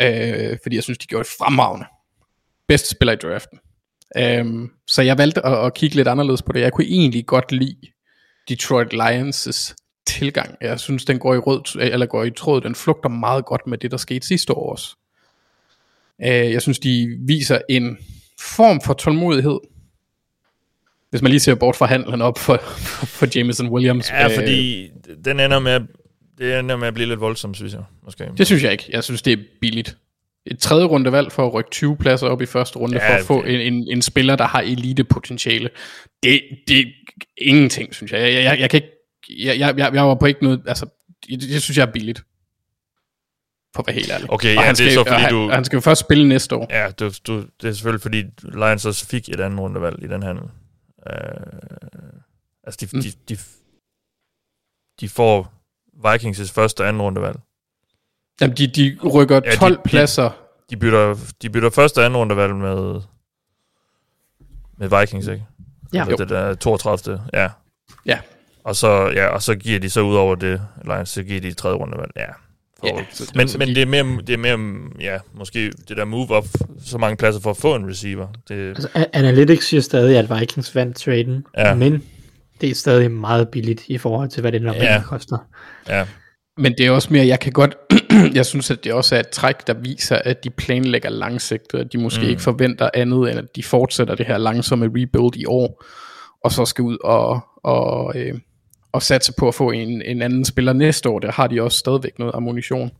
øh, 0.00 0.58
fordi 0.62 0.76
jeg 0.76 0.82
synes, 0.82 0.98
de 0.98 1.06
gjorde 1.06 1.24
det 1.24 1.32
fremragende. 1.38 1.86
Bedste 2.68 2.88
spiller 2.90 3.12
i 3.12 3.16
draften. 3.16 3.58
Øh, 4.16 4.68
så 4.86 5.02
jeg 5.02 5.18
valgte 5.18 5.46
at, 5.46 5.66
at 5.66 5.74
kigge 5.74 5.96
lidt 5.96 6.08
anderledes 6.08 6.42
på 6.42 6.52
det. 6.52 6.60
Jeg 6.60 6.72
kunne 6.72 6.86
egentlig 6.86 7.26
godt 7.26 7.52
lide 7.52 7.76
Detroit 8.48 8.94
Lions' 8.94 9.74
tilgang. 10.06 10.56
Jeg 10.60 10.80
synes, 10.80 11.04
den 11.04 11.18
går 11.18 11.34
i, 11.34 11.38
rød, 11.38 11.80
eller 11.80 12.06
går 12.06 12.24
i 12.24 12.30
tråd, 12.30 12.60
den 12.60 12.74
flugter 12.74 13.08
meget 13.08 13.44
godt 13.44 13.66
med 13.66 13.78
det, 13.78 13.90
der 13.90 13.96
skete 13.96 14.26
sidste 14.26 14.52
år 14.54 14.72
også. 14.72 14.96
Øh, 16.22 16.52
jeg 16.52 16.62
synes, 16.62 16.78
de 16.78 17.16
viser 17.20 17.58
en 17.68 17.98
form 18.40 18.80
for 18.80 18.94
tålmodighed. 18.94 19.58
Hvis 21.10 21.22
man 21.22 21.30
lige 21.30 21.40
ser 21.40 21.54
bort 21.54 21.76
fra 21.76 21.86
handlen 21.86 22.22
op 22.22 22.38
for, 22.38 22.56
for 23.18 23.38
Jameson 23.38 23.68
Williams. 23.68 24.10
Ja, 24.10 24.24
Øh, 24.24 24.34
fordi 24.34 24.88
den 25.24 25.40
ender 25.40 25.58
med, 25.58 25.80
det 26.38 26.58
ender 26.58 26.76
med 26.76 26.88
at 26.88 26.94
blive 26.94 27.08
lidt 27.08 27.20
voldsomt, 27.20 27.56
synes 27.56 27.72
jeg. 27.72 27.82
Måske. 28.04 28.24
Det 28.38 28.46
synes 28.46 28.62
jeg 28.62 28.72
ikke. 28.72 28.84
Jeg 28.92 29.04
synes, 29.04 29.22
det 29.22 29.32
er 29.32 29.42
billigt. 29.60 29.96
Et 30.50 30.58
tredje 30.58 30.84
runde 30.84 31.12
valg 31.12 31.32
for 31.32 31.46
at 31.46 31.54
rykke 31.54 31.70
20 31.70 31.96
pladser 31.96 32.26
op 32.28 32.42
i 32.42 32.46
første 32.46 32.78
runde, 32.78 32.96
Ja, 32.98 33.10
for 33.14 33.18
at 33.20 33.24
få 33.26 33.42
en, 33.42 33.60
en, 33.60 33.88
en 33.90 34.02
spiller, 34.02 34.36
der 34.36 34.46
har 34.46 34.60
elite-potentiale. 34.60 35.70
Det, 36.22 36.40
det 36.68 36.78
er 36.80 36.84
ingenting, 37.38 37.94
synes 37.94 38.12
jeg. 38.12 38.20
Jeg, 38.20 38.44
jeg, 38.44 38.60
jeg 38.60 38.70
kan 38.70 38.76
ikke... 38.82 38.90
Jeg, 39.46 39.58
jeg, 39.58 39.78
jeg 39.78 39.94
jeg 39.94 40.06
var 40.06 40.14
på 40.14 40.26
ikke 40.26 40.42
noget... 40.44 40.62
Altså, 40.66 40.86
det, 41.28 41.40
det 41.40 41.62
synes 41.62 41.78
jeg 41.78 41.86
er 41.86 41.92
billigt. 41.92 42.18
For 43.74 43.82
at 43.82 43.86
være 43.86 43.94
helt 43.94 44.10
ærlig. 44.10 44.30
Okay, 44.32 44.48
Og 44.48 44.54
ja, 44.54 44.66
han 44.66 44.74
det 44.74 44.86
er 44.86 44.90
skal, 44.90 44.94
så, 44.94 45.04
fordi 45.10 45.20
han, 45.22 45.32
du- 45.32 45.50
Han 45.50 45.64
skal 45.64 45.76
jo 45.76 45.80
først 45.80 46.00
spille 46.00 46.28
næste 46.28 46.56
år. 46.56 46.66
Ja, 46.70 46.90
du, 46.90 47.10
du, 47.26 47.44
det 47.62 47.68
er 47.68 47.72
selvfølgelig, 47.72 48.02
fordi 48.02 48.22
Lions 48.42 48.84
også 48.86 49.06
fik 49.06 49.28
et 49.28 49.40
andet 49.40 49.60
rundevalg 49.60 50.02
i 50.04 50.06
den 50.06 50.22
handel. 50.22 50.44
Uh, 50.44 51.58
altså, 52.64 52.78
de, 52.86 52.96
Mm. 52.96 53.02
de, 53.02 53.10
de, 53.28 53.38
de 55.00 55.08
får 55.08 55.52
Vikings' 56.06 56.52
første 56.52 56.80
og 56.80 56.88
anden 56.88 57.02
rundevalg. 57.02 57.36
Jamen, 58.40 58.56
de, 58.56 58.66
de 58.66 58.98
rykker 59.14 59.40
Ja, 59.44 59.50
de- 59.50 59.56
12 59.56 59.76
de- 59.76 59.82
pladser. 59.84 60.30
De 60.70 60.76
bytter, 60.76 61.16
de 61.42 61.50
bytter 61.50 61.70
første 61.70 61.98
og 61.98 62.04
anden 62.04 62.16
rundevalg 62.16 62.54
med, 62.54 63.00
med 64.78 65.00
Vikings, 65.00 65.26
ikke? 65.26 65.44
Ja. 65.94 66.00
Altså, 66.00 66.16
det 66.16 66.28
der 66.28 66.54
32. 66.54 67.22
Ja. 67.32 67.48
Ja. 68.06 68.18
Og 68.64 68.76
så, 68.76 69.06
ja, 69.14 69.26
og 69.26 69.42
så 69.42 69.54
giver 69.54 69.78
de 69.80 69.90
så 69.90 70.00
ud 70.00 70.16
over 70.16 70.34
det, 70.34 70.62
Lions, 70.84 71.08
så 71.08 71.22
giver 71.22 71.40
de 71.40 71.52
tredje 71.52 71.76
rundevalg. 71.76 72.10
Ja. 72.16 72.26
Så- 73.12 73.32
men 73.34 73.48
så 73.48 73.58
men 73.58 73.68
de- 73.68 73.74
det, 73.74 73.82
er 73.82 73.86
mere, 73.86 74.20
det 74.26 74.30
er 74.30 74.56
mere, 74.56 74.80
ja, 75.00 75.18
måske 75.34 75.72
det 75.88 75.96
der 75.96 76.04
move 76.04 76.30
op 76.30 76.46
så 76.84 76.98
mange 76.98 77.16
pladser 77.16 77.40
for 77.40 77.50
at 77.50 77.56
få 77.56 77.74
en 77.74 77.88
receiver. 77.90 78.28
Det, 78.48 78.68
Altså, 78.68 78.88
Analytics 79.12 79.66
siger 79.66 79.80
stadig, 79.80 80.18
at 80.18 80.40
Vikings 80.40 80.74
vandt 80.74 80.96
traden, 80.96 81.46
Ja. 81.58 81.74
men 81.74 82.04
det 82.60 82.70
er 82.70 82.74
stadig 82.74 83.10
meget 83.10 83.48
billigt 83.48 83.82
i 83.86 83.98
forhold 83.98 84.28
til, 84.28 84.40
hvad 84.40 84.52
det 84.52 84.62
normalt 84.62 84.84
Ja. 84.84 84.94
ja. 84.94 85.02
koster. 85.02 85.38
ja. 85.88 86.06
Men 86.60 86.72
det 86.78 86.86
er 86.86 86.90
også 86.90 87.08
mere, 87.12 87.26
jeg 87.26 87.40
kan 87.40 87.52
godt, 87.52 87.76
jeg 88.38 88.46
synes, 88.46 88.70
at 88.70 88.84
det 88.84 88.92
også 88.92 89.16
er 89.16 89.20
et 89.20 89.28
træk, 89.28 89.66
der 89.66 89.74
viser, 89.74 90.16
at 90.16 90.44
de 90.44 90.50
planlægger 90.50 91.10
langsigtet, 91.10 91.78
at 91.78 91.92
de 91.92 91.98
måske 91.98 92.22
Mm. 92.22 92.28
ikke 92.28 92.42
forventer 92.42 92.90
andet, 92.94 93.30
end 93.30 93.38
at 93.38 93.56
de 93.56 93.62
fortsætter 93.62 94.14
det 94.14 94.26
her 94.26 94.38
langsomme 94.38 94.86
rebuild 94.86 95.36
i 95.36 95.44
år, 95.46 95.84
og 96.44 96.52
så 96.52 96.64
skal 96.64 96.82
ud 96.82 96.98
og, 97.04 97.40
og, 97.56 98.12
øh, 98.16 98.34
og 98.92 99.02
satse 99.02 99.32
på 99.38 99.48
at 99.48 99.54
få 99.54 99.70
en, 99.70 100.02
en 100.02 100.22
anden 100.22 100.44
spiller 100.44 100.72
næste 100.72 101.08
år. 101.08 101.18
Der 101.18 101.32
har 101.32 101.46
de 101.46 101.62
også 101.62 101.78
stadigvæk 101.78 102.18
noget 102.18 102.34
ammunition 102.34 102.90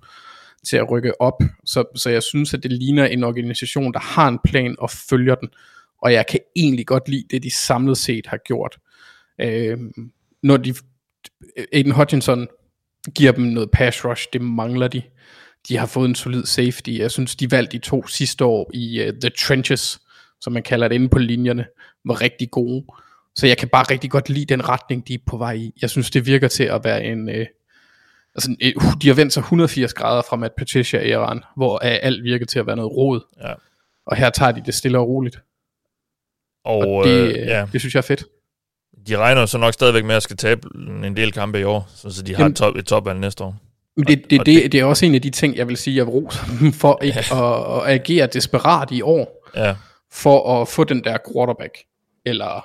til 0.66 0.76
at 0.76 0.90
rykke 0.90 1.20
op. 1.20 1.42
Så, 1.64 1.84
så 1.96 2.10
jeg 2.10 2.22
synes, 2.22 2.54
at 2.54 2.62
det 2.62 2.72
ligner 2.72 3.06
en 3.06 3.24
organisation, 3.24 3.92
der 3.92 4.00
har 4.00 4.28
en 4.28 4.38
plan 4.44 4.76
og 4.78 4.90
følger 4.90 5.34
den, 5.34 5.48
og 6.02 6.12
jeg 6.12 6.26
kan 6.26 6.40
egentlig 6.56 6.86
godt 6.86 7.08
lide 7.08 7.24
det, 7.30 7.42
de 7.42 7.54
samlet 7.54 7.98
set 7.98 8.26
har 8.26 8.38
gjort. 8.46 8.78
Øh, 9.40 9.78
når 10.42 10.56
de, 10.56 10.74
Aiden 11.72 11.92
Hutchinson 11.92 12.48
giver 13.14 13.32
dem 13.32 13.44
noget 13.44 13.70
pass 13.70 14.04
rush, 14.04 14.28
det 14.32 14.40
mangler 14.40 14.88
de. 14.88 15.02
De 15.68 15.76
har 15.76 15.86
fået 15.86 16.08
en 16.08 16.14
solid 16.14 16.44
safety. 16.46 16.90
Jeg 16.90 17.10
synes, 17.10 17.36
de 17.36 17.50
valgte 17.50 17.78
de 17.78 17.82
to 17.82 18.06
sidste 18.06 18.44
år 18.44 18.70
i 18.74 19.08
uh, 19.08 19.14
The 19.20 19.30
Trenches, 19.30 20.00
som 20.40 20.52
man 20.52 20.62
kalder 20.62 20.88
det 20.88 20.94
inde 20.94 21.08
på 21.08 21.18
linjerne, 21.18 21.66
var 22.04 22.20
rigtig 22.20 22.50
gode. 22.50 22.84
Så 23.34 23.46
jeg 23.46 23.58
kan 23.58 23.68
bare 23.68 23.84
rigtig 23.90 24.10
godt 24.10 24.28
lide 24.28 24.44
den 24.44 24.68
retning, 24.68 25.08
de 25.08 25.14
er 25.14 25.18
på 25.26 25.36
vej 25.36 25.52
i. 25.52 25.72
Jeg 25.82 25.90
synes, 25.90 26.10
det 26.10 26.26
virker 26.26 26.48
til 26.48 26.64
at 26.64 26.84
være 26.84 27.04
en... 27.04 27.28
Uh, 27.28 27.46
altså, 28.34 28.56
uh, 28.76 28.92
de 29.02 29.08
har 29.08 29.14
vendt 29.14 29.32
sig 29.32 29.40
180 29.40 29.94
grader 29.94 30.22
fra 30.28 30.36
Matt 30.36 30.54
Patricia-æraen, 30.56 31.40
hvor 31.56 31.74
uh, 31.74 31.80
alt 32.02 32.24
virker 32.24 32.46
til 32.46 32.58
at 32.58 32.66
være 32.66 32.76
noget 32.76 32.92
rod. 32.92 33.20
Ja. 33.42 33.52
Og 34.06 34.16
her 34.16 34.30
tager 34.30 34.52
de 34.52 34.62
det 34.66 34.74
stille 34.74 34.98
og 34.98 35.08
roligt. 35.08 35.38
Og, 36.64 36.78
Og 36.78 37.04
det, 37.04 37.28
øh, 37.28 37.36
ja, 37.36 37.66
det 37.72 37.80
synes 37.80 37.94
jeg 37.94 37.98
er 37.98 38.02
fedt. 38.02 38.24
De 39.08 39.16
regner 39.16 39.46
så 39.46 39.58
nok 39.58 39.74
stadigvæk 39.74 40.04
med 40.04 40.14
at 40.14 40.22
skal 40.22 40.36
tabe 40.36 40.68
en 41.04 41.16
del 41.16 41.32
kampe 41.32 41.60
i 41.60 41.64
år, 41.64 41.88
så, 41.94 42.22
de 42.22 42.34
har 42.34 42.42
Jamen- 42.42 42.50
et, 42.50 42.56
top, 42.56 42.76
et 42.76 42.86
topvalg 42.86 43.18
næste 43.20 43.44
år. 43.44 43.56
Men 43.96 44.06
det, 44.06 44.30
det, 44.30 44.46
det, 44.46 44.72
det 44.72 44.80
er 44.80 44.84
også 44.84 45.06
en 45.06 45.14
af 45.14 45.22
de 45.22 45.30
ting, 45.30 45.56
jeg 45.56 45.68
vil 45.68 45.76
sige, 45.76 45.96
jeg 45.96 46.06
vil 46.06 46.10
rose 46.12 46.38
dem 46.60 46.72
for 46.72 46.98
ikke 47.02 47.18
at, 47.18 47.32
at 47.32 48.00
agere 48.00 48.26
desperat 48.26 48.90
i 48.90 49.02
år, 49.02 49.46
Ja, 49.56 49.74
for 50.12 50.60
at 50.62 50.68
få 50.68 50.84
den 50.84 51.04
der 51.04 51.18
quarterback, 51.32 51.78
eller 52.26 52.64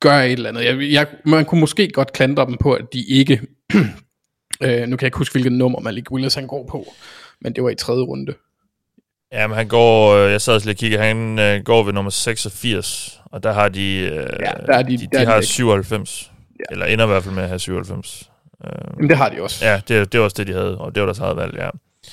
gøre 0.00 0.26
et 0.26 0.32
eller 0.32 0.48
andet. 0.48 0.64
Jeg, 0.64 0.92
jeg, 0.92 1.06
man 1.24 1.44
kunne 1.44 1.60
måske 1.60 1.88
godt 1.88 2.12
klandre 2.12 2.46
dem 2.46 2.56
på, 2.60 2.72
at 2.72 2.84
de 2.92 3.04
ikke, 3.04 3.40
øh, 4.62 4.80
nu 4.88 4.96
kan 4.96 5.02
jeg 5.02 5.02
ikke 5.02 5.18
huske, 5.18 5.32
hvilket 5.32 5.52
nummer 5.52 5.80
Malik 5.80 6.10
Willis 6.10 6.34
han 6.34 6.46
går 6.46 6.66
på, 6.70 6.92
men 7.40 7.54
det 7.54 7.64
var 7.64 7.70
i 7.70 7.74
tredje 7.74 8.02
runde. 8.02 8.34
Ja 9.32 9.46
men 9.46 9.56
han 9.56 9.68
går, 9.68 10.14
øh, 10.14 10.32
jeg 10.32 10.40
sad 10.40 10.54
også 10.54 10.66
lige 10.66 10.74
og 10.74 10.78
kiggede, 10.78 11.02
han 11.02 11.38
øh, 11.38 11.62
går 11.64 11.82
ved 11.82 11.92
nummer 11.92 12.10
86, 12.10 13.20
og 13.24 13.42
der 13.42 13.52
har 13.52 13.68
de, 13.68 13.96
øh, 13.96 14.10
Ja, 14.12 14.50
der 14.66 14.74
er 14.74 14.82
de- 14.82 14.96
de, 14.98 14.98
der 14.98 15.06
de 15.12 15.16
er 15.16 15.20
de 15.20 15.26
har 15.26 15.34
væk. 15.34 15.44
97, 15.44 16.30
ja. 16.58 16.64
eller 16.70 16.86
ender 16.86 17.04
i 17.04 17.08
hvert 17.08 17.22
fald 17.24 17.34
med 17.34 17.42
at 17.42 17.48
have 17.48 17.58
97. 17.58 18.30
Øh, 18.64 18.70
Men 19.00 19.08
det 19.08 19.16
har 19.16 19.28
de 19.28 19.42
også. 19.42 19.64
ja, 19.66 19.80
det, 19.88 20.12
det 20.12 20.20
var 20.20 20.24
også 20.24 20.34
det, 20.38 20.46
de 20.46 20.52
havde, 20.52 20.78
og 20.78 20.94
det 20.94 21.00
var 21.00 21.06
deres 21.06 21.18
eget 21.18 21.36
valg, 21.36 21.54
ja. 21.58 21.68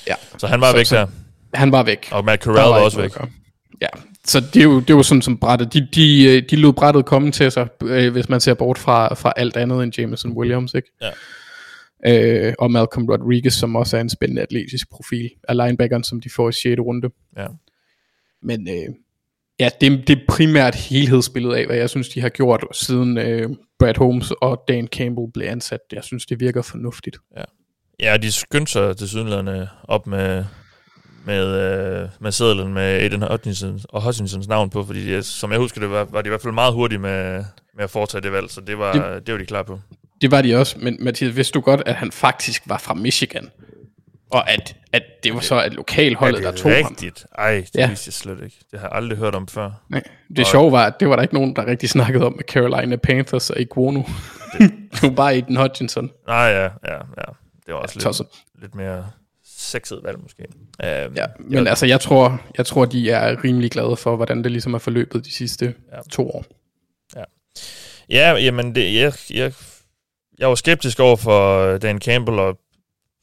Ja. 0.08 0.14
Så 0.38 0.46
han 0.46 0.60
var 0.60 0.70
Så- 0.70 0.76
væk 0.76 0.86
så- 0.86 0.96
der, 0.96 1.06
Han 1.54 1.72
var 1.72 1.82
væk. 1.82 2.08
og 2.12 2.24
Matt 2.24 2.42
Corral 2.44 2.68
var 2.68 2.76
ikke 2.76 2.84
også 2.84 3.00
væk. 3.00 3.10
Ja, 3.82 3.86
så 4.24 4.40
det 4.40 4.56
er 4.60 4.64
jo, 4.64 4.80
det 4.80 4.96
var 4.96 5.02
sådan 5.02 5.22
som 5.22 5.38
brættet. 5.38 5.72
De, 5.72 5.88
de, 5.94 6.40
de 6.40 6.56
lod 6.56 6.72
brættet 6.72 7.04
komme 7.06 7.30
til 7.32 7.50
sig, 7.52 7.68
øh, 7.84 8.12
hvis 8.12 8.28
man 8.28 8.40
ser 8.40 8.54
bort 8.54 8.78
fra, 8.78 9.14
fra 9.14 9.32
alt 9.36 9.56
andet 9.56 9.82
end 9.82 9.98
Jameson 9.98 10.32
Williams, 10.32 10.74
ikke? 10.74 10.88
Ja. 11.02 11.08
Øh, 12.06 12.54
og 12.58 12.70
Malcolm 12.70 13.06
Rodriguez, 13.06 13.54
som 13.54 13.76
også 13.76 13.96
er 13.96 14.00
en 14.00 14.10
spændende 14.10 14.42
atletisk 14.42 14.90
profil 14.90 15.30
af 15.48 15.56
linebackeren, 15.56 16.04
som 16.04 16.20
de 16.20 16.30
får 16.30 16.48
i 16.48 16.52
6. 16.52 16.64
runde. 16.80 17.08
Ja. 17.36 17.46
Men 18.42 18.68
øh, 18.68 18.94
ja, 19.60 19.68
det, 19.80 20.08
det 20.08 20.18
er 20.18 20.22
primært 20.28 20.74
helhedsbilledet 20.74 21.54
af, 21.54 21.66
hvad 21.66 21.76
jeg 21.76 21.90
synes, 21.90 22.08
de 22.08 22.20
har 22.20 22.28
gjort, 22.28 22.64
siden 22.72 23.18
øh, 23.18 23.50
Brad 23.78 23.98
Holmes 23.98 24.30
og 24.30 24.64
Dan 24.68 24.86
Campbell 24.86 25.32
blev 25.34 25.46
ansat. 25.48 25.80
Jeg 25.92 26.04
synes, 26.04 26.26
det 26.26 26.40
virker 26.40 26.62
fornuftigt. 26.62 27.16
Ja, 28.00 28.16
de 28.16 28.32
skyndte 28.32 28.72
sig 28.72 28.96
til 28.96 29.08
sydenlandene 29.08 29.68
op 29.84 30.06
med, 30.06 30.44
med, 31.26 31.46
øh, 31.46 32.08
med 32.20 32.32
sædlen 32.32 32.74
med 32.74 32.82
Aiden 32.82 33.22
Hutchinson 33.22 33.80
og 33.88 34.04
Hutchinsons 34.04 34.48
navn 34.48 34.70
på, 34.70 34.84
fordi 34.84 35.12
jeg, 35.12 35.24
som 35.24 35.52
jeg 35.52 35.58
husker 35.58 35.80
det, 35.80 35.90
var, 35.90 36.04
var 36.04 36.22
de 36.22 36.28
i 36.28 36.30
hvert 36.30 36.42
fald 36.42 36.54
meget 36.54 36.74
hurtige 36.74 36.98
med, 36.98 37.44
med 37.74 37.84
at 37.84 37.90
foretage 37.90 38.22
det 38.22 38.32
valg, 38.32 38.50
så 38.50 38.60
det 38.60 38.78
var, 38.78 38.92
det, 38.92 39.26
det 39.26 39.32
var 39.32 39.38
de 39.38 39.46
klar 39.46 39.62
på. 39.62 39.80
Det 40.20 40.30
var 40.30 40.42
de 40.42 40.56
også, 40.56 40.76
men 40.78 40.96
Mathias, 41.00 41.36
vidste 41.36 41.52
du 41.52 41.60
godt, 41.60 41.82
at 41.86 41.94
han 41.94 42.12
faktisk 42.12 42.62
var 42.66 42.78
fra 42.78 42.94
Michigan? 42.94 43.50
Og 44.30 44.50
at, 44.50 44.76
at 44.92 45.02
det 45.22 45.34
var 45.34 45.40
så 45.40 45.64
et 45.64 45.74
lokalholdet, 45.74 46.42
der 46.42 46.52
tog 46.52 46.72
ham. 46.72 46.84
rigtigt? 46.90 47.26
Ej, 47.38 47.54
det 47.54 47.70
Ja. 47.74 47.80
ja. 47.80 47.88
vidste 47.88 48.08
jeg 48.08 48.12
slet 48.12 48.44
ikke. 48.44 48.56
Det 48.70 48.80
har 48.80 48.86
jeg 48.88 48.96
aldrig 48.96 49.18
hørt 49.18 49.34
om 49.34 49.48
før. 49.48 49.70
Nej. 49.90 50.02
Det 50.36 50.46
sjove 50.46 50.72
var, 50.72 50.86
at 50.86 51.00
det 51.00 51.08
var 51.08 51.16
der 51.16 51.22
ikke 51.22 51.34
nogen, 51.34 51.56
der 51.56 51.66
rigtig 51.66 51.88
snakkede 51.90 52.24
om 52.26 52.32
med 52.32 52.44
Carolina 52.44 52.96
Panthers 52.96 53.50
og 53.50 53.60
Iguonu. 53.60 54.04
det 54.58 54.70
var 55.02 55.10
bare 55.10 55.32
Aiden 55.32 55.56
Hutchinson. 55.56 56.10
Nej, 56.26 56.36
ja, 56.36 56.62
ja, 56.62 56.68
ja. 56.94 56.98
Det 57.66 57.74
var 57.74 57.80
også 57.80 57.92
Ja, 57.94 57.98
lidt, 57.98 58.02
tosset. 58.02 58.26
lidt 58.60 58.74
mere 58.74 59.06
sexet 59.44 60.00
valg, 60.04 60.18
måske. 60.22 60.42
Uh, 60.82 61.16
Ja, 61.16 61.26
men 61.38 61.66
altså, 61.66 61.86
jeg 61.86 62.00
tror, 62.00 62.40
jeg 62.58 62.66
tror, 62.66 62.84
de 62.84 63.10
er 63.10 63.44
rimelig 63.44 63.70
glade 63.70 63.96
for, 63.96 64.16
hvordan 64.16 64.44
det 64.44 64.52
ligesom 64.52 64.74
er 64.74 64.78
forløbet 64.78 65.24
de 65.24 65.32
sidste 65.34 65.74
Ja. 65.92 65.98
to 66.10 66.30
år. 66.30 66.44
Ja, 68.10 68.32
jamen, 68.32 68.74
det, 68.74 68.94
jeg, 68.94 69.12
jeg, 69.30 69.52
jeg 70.38 70.48
var 70.48 70.54
skeptisk 70.54 71.00
over 71.00 71.16
for 71.16 71.78
Dan 71.78 71.98
Campbell, 72.00 72.38
og, 72.38 72.58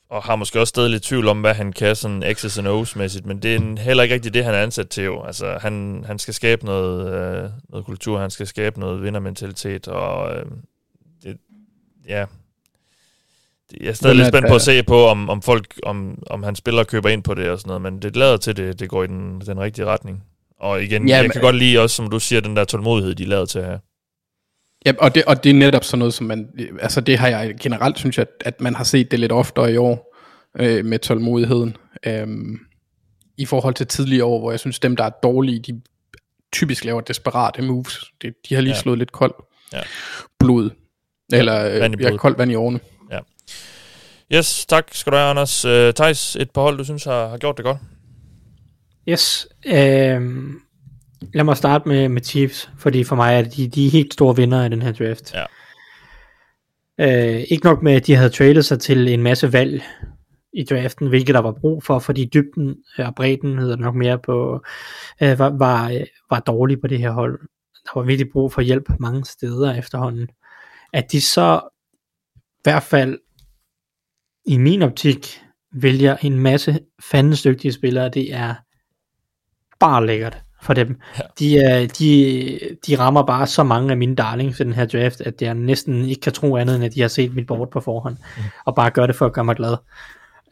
og 0.09 0.24
har 0.24 0.36
måske 0.36 0.59
også 0.59 0.70
stadig 0.70 0.89
lidt 0.91 1.03
tvivl 1.03 1.28
om, 1.28 1.41
hvad 1.41 1.53
han 1.53 1.74
kan 1.74 1.95
sådan 1.95 2.24
X's 2.24 2.59
and 2.59 2.68
O's 2.68 2.97
mæssigt, 2.97 3.26
men 3.26 3.39
det 3.41 3.55
er 3.55 3.80
heller 3.82 4.03
ikke 4.03 4.16
rigtigt 4.16 4.34
det, 4.34 4.43
han 4.45 4.53
er 4.53 4.59
ansat 4.64 4.89
til 4.89 5.03
jo. 5.03 5.24
Altså, 5.24 5.57
han, 5.61 6.03
han 6.07 6.20
skal 6.20 6.34
skabe 6.34 6.66
noget, 6.66 7.14
øh, 7.14 7.49
noget 7.70 7.86
kultur, 7.86 8.20
han 8.20 8.30
skal 8.32 8.47
skabe 8.47 8.80
noget 8.80 9.03
vindermentalitet, 9.03 9.88
og 9.88 10.36
øh, 10.36 10.45
det, 11.24 11.38
ja, 12.07 12.26
jeg 13.82 13.89
er 13.89 13.93
stadig 13.93 14.16
lidt 14.16 14.28
spændt 14.28 14.47
på 14.47 14.53
øh, 14.53 14.55
at 14.55 14.61
se 14.61 14.84
på, 14.84 15.05
om, 15.07 15.30
om 15.30 15.41
folk, 15.41 15.80
om, 15.84 16.24
om 16.28 16.43
han 16.43 16.55
spiller 16.55 16.84
køber 16.84 17.09
ind 17.09 17.24
på 17.24 17.34
det 17.34 17.49
og 17.49 17.59
sådan 17.59 17.68
noget, 17.68 17.82
men 17.82 18.01
det 18.01 18.16
lader 18.16 18.38
til, 18.38 18.57
det, 18.57 18.80
det 18.80 18.89
går 18.89 19.03
i 19.03 19.07
den, 19.07 19.41
den 19.45 19.59
rigtige 19.59 19.86
retning. 19.86 20.24
Og 20.59 20.84
igen, 20.84 21.07
Ja, 21.07 21.16
jeg 21.16 21.24
men- 21.24 21.32
kan 21.32 21.41
godt 21.41 21.55
lide 21.55 21.80
også, 21.80 21.95
som 21.95 22.09
du 22.09 22.20
siger, 22.20 22.41
den 22.41 22.55
der 22.55 22.66
tålmodighed, 22.66 23.16
de 23.16 23.26
lader 23.26 23.45
til 23.45 23.59
at 23.59 23.66
have. 23.66 23.80
Ja, 24.86 24.94
og 25.00 25.16
det, 25.16 25.24
og 25.26 25.44
det 25.44 25.50
er 25.50 25.54
netop 25.54 25.84
sådan 25.84 26.00
noget, 26.00 26.14
som 26.14 26.28
man, 26.28 26.50
altså 26.82 27.02
det 27.02 27.18
har 27.18 27.28
jeg 27.28 27.56
generelt, 27.62 27.98
synes 27.98 28.18
jeg, 28.18 28.26
at, 28.40 28.48
at 28.48 28.62
man 28.62 28.76
har 28.76 28.84
set 28.84 29.12
det 29.12 29.20
lidt 29.20 29.32
oftere 29.32 29.74
i 29.74 29.78
år, 29.78 30.16
øh, 30.60 30.86
med 30.86 31.00
tålmodigheden, 31.00 31.78
øhm, 32.06 32.60
i 33.38 33.46
forhold 33.46 33.74
til 33.74 33.88
tidligere 33.88 34.26
år, 34.26 34.40
hvor 34.40 34.52
jeg 34.52 34.60
synes, 34.60 34.80
dem, 34.80 34.96
der 34.96 35.04
er 35.04 35.10
dårlige, 35.24 35.60
de 35.60 35.82
typisk 36.54 36.86
laver 36.86 37.02
desperate 37.02 37.62
moves. 37.62 38.04
Det, 38.22 38.34
de 38.50 38.56
har 38.56 38.62
lige 38.62 38.72
Ja. 38.72 38.76
ja. 38.76 38.82
slået 38.82 38.98
lidt 38.98 39.12
koldt 39.12 39.36
Ja. 39.74 39.82
blod, 40.40 40.70
eller 41.34 41.54
vand 41.80 41.94
i 42.00 42.04
vand 42.04 42.12
ja, 42.14 42.18
koldt 42.18 42.38
vand 42.38 42.52
i 42.52 42.56
årene. 42.56 42.80
Yes, 44.34 44.66
tak 44.66 44.88
skal 44.92 45.12
du 45.12 45.18
have, 45.18 45.30
Anders. 45.30 45.66
Uh, 45.66 45.72
Thijs, 45.72 46.36
et 46.36 46.52
par 46.52 46.62
hold, 46.62 46.78
du 46.78 46.84
synes 46.84 47.04
har, 47.04 47.28
har 47.28 47.38
gjort 47.38 47.58
det 47.58 47.66
godt? 47.66 47.78
Yes. 49.10 49.48
Øhm, 49.66 50.60
lad 51.34 51.44
mig 51.44 51.58
starte 51.58 51.90
med, 51.90 52.10
med 52.10 52.22
Chiefs, 52.22 52.70
fordi 52.78 53.04
for 53.04 53.16
mig 53.16 53.36
er 53.36 53.42
de, 53.42 53.68
de 53.68 53.86
er 53.86 53.92
helt 53.92 54.14
store 54.14 54.36
vinder 54.36 54.64
af 54.64 54.70
den 54.70 54.82
her 54.82 54.92
draft. 54.92 55.34
Ja. 55.34 55.46
Øh, 57.00 57.44
ikke 57.50 57.66
nok 57.66 57.82
med, 57.82 57.94
at 57.94 58.08
de 58.08 58.16
havde 58.16 58.30
tradet 58.30 58.66
sig 58.66 58.80
til 58.80 59.08
en 59.08 59.24
masse 59.24 59.54
valg 59.54 59.84
i 60.54 60.64
draften, 60.64 61.08
hvilket 61.08 61.36
der 61.36 61.42
var 61.42 61.52
brug 61.52 61.84
for, 61.84 62.00
fordi 62.00 62.30
dybden 62.34 62.76
og 62.98 63.16
bredden 63.16 63.60
hedder 63.60 63.76
nok 63.76 63.96
mere 63.96 64.20
på, 64.20 64.62
øh, 65.22 65.40
var, 65.40 65.50
var, 65.50 65.90
øh, 65.90 66.06
var 66.30 66.40
dårlig 66.40 66.82
på 66.82 66.88
det 66.88 67.00
her 67.00 67.12
hold. 67.12 67.40
Der 67.86 67.92
var 67.96 68.02
virkelig 68.02 68.32
brug 68.32 68.54
for 68.54 68.62
hjælp 68.62 68.90
mange 69.00 69.26
steder 69.26 69.74
efterhånden. 69.74 70.28
At 70.94 71.12
de 71.12 71.22
så 71.22 71.62
i 72.36 72.64
hvert 72.64 72.84
fald 72.84 73.20
i 74.46 74.58
min 74.58 74.82
optik 74.82 75.42
vælger 75.72 76.18
en 76.18 76.40
masse 76.40 76.80
fandens 77.12 77.42
dygtige 77.42 77.72
spillere, 77.72 78.10
det 78.10 78.34
er 78.34 78.56
bare 79.80 80.06
lækkert 80.06 80.44
for 80.64 80.74
dem. 80.74 80.99
Ja. 81.18 81.24
De, 81.39 81.59
er, 81.59 81.88
de, 81.88 82.59
de 82.88 82.99
rammer 82.99 83.26
bare 83.26 83.47
så 83.47 83.64
mange 83.64 83.91
af 83.91 83.97
mine 83.97 84.16
darlings 84.16 84.59
i 84.59 84.64
den 84.64 84.74
her 84.74 84.86
draft, 84.86 85.22
at 85.22 85.41
jeg 85.41 85.53
næsten 85.53 86.05
ikke 86.05 86.22
kan 86.22 86.34
tro 86.34 86.57
andet, 86.57 86.76
end 86.76 86.86
at 86.86 86.93
de 86.93 87.01
har 87.01 87.07
set 87.07 87.36
mit 87.36 87.47
board 87.47 87.72
på 87.72 87.80
forhånd, 87.80 88.18
mm. 88.38 88.43
og 88.66 88.76
bare 88.76 88.91
gør 88.91 89.05
det 89.05 89.16
for 89.16 89.26
at 89.26 89.34
gøre 89.34 89.45
mig 89.45 89.55
glad. 89.55 89.78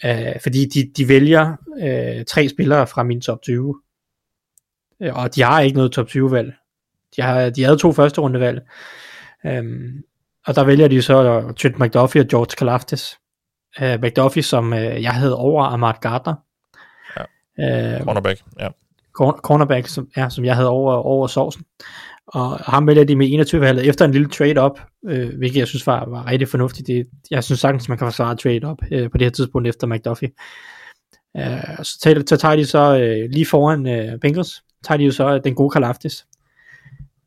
Uh, 0.05 0.41
fordi 0.41 0.65
de, 0.65 0.91
de 0.97 1.07
vælger 1.07 1.55
uh, 1.67 2.25
tre 2.27 2.49
spillere 2.49 2.87
fra 2.87 3.03
min 3.03 3.21
top 3.21 3.41
20, 3.41 3.81
uh, 4.99 5.07
og 5.13 5.35
de 5.35 5.41
har 5.41 5.59
ikke 5.61 5.77
noget 5.77 5.91
top 5.91 6.07
20 6.07 6.31
valg. 6.31 6.53
De, 7.15 7.21
har, 7.21 7.49
de 7.49 7.63
havde 7.63 7.77
to 7.77 7.93
første 7.93 8.21
runde 8.21 8.39
valg, 8.39 8.61
um, 9.43 10.03
og 10.47 10.55
der 10.55 10.63
vælger 10.63 10.87
de 10.87 11.01
så 11.01 11.41
Trent 11.57 11.79
McDuffie 11.79 12.21
og 12.21 12.27
George 12.27 12.55
Kalafdis. 12.57 13.17
Uh, 13.81 14.01
McDuffie, 14.01 14.43
som 14.43 14.71
uh, 14.71 15.03
jeg 15.03 15.13
havde 15.13 15.35
over 15.37 15.63
Ahmad 15.63 15.93
Gardner. 16.01 16.35
Ja. 17.17 17.97
Uh, 17.97 18.03
Cornerback, 18.05 18.41
ja. 18.59 18.67
Corner- 19.13 19.39
cornerback, 19.43 19.87
som, 19.87 20.07
ja, 20.17 20.29
som 20.29 20.45
jeg 20.45 20.55
havde 20.55 20.69
over, 20.69 20.93
over 20.93 21.27
sovsen. 21.27 21.65
Og 22.27 22.57
ham 22.57 22.87
vælger 22.87 23.03
de 23.03 23.15
med 23.15 23.27
21 23.31 23.61
valget 23.61 23.87
efter 23.87 24.05
en 24.05 24.11
lille 24.11 24.29
trade-up, 24.29 24.79
øh, 25.09 25.37
hvilket 25.37 25.59
jeg 25.59 25.67
synes 25.67 25.87
var, 25.87 26.05
var 26.09 26.27
rigtig 26.27 26.47
fornuftigt. 26.47 26.87
Det, 26.87 27.07
jeg 27.31 27.43
synes 27.43 27.59
sagtens, 27.59 27.89
man 27.89 27.97
kan 27.97 28.07
forsvare 28.07 28.35
trade-up 28.35 28.77
øh, 28.91 29.11
på 29.11 29.17
det 29.17 29.25
her 29.25 29.31
tidspunkt 29.31 29.67
efter 29.67 29.87
McDuffie. 29.87 30.29
Øh, 31.37 31.83
så, 31.83 31.99
tager, 32.01 32.23
så 32.27 32.37
tager 32.37 32.55
de 32.55 32.65
så 32.65 32.97
øh, 32.97 33.29
lige 33.29 33.45
foran 33.45 33.87
øh, 33.87 34.19
Bengals, 34.19 34.63
tager 34.83 34.97
de 34.97 35.03
jo 35.03 35.11
så 35.11 35.37
den 35.37 35.55
gode 35.55 35.69
Kalaftis, 35.69 36.25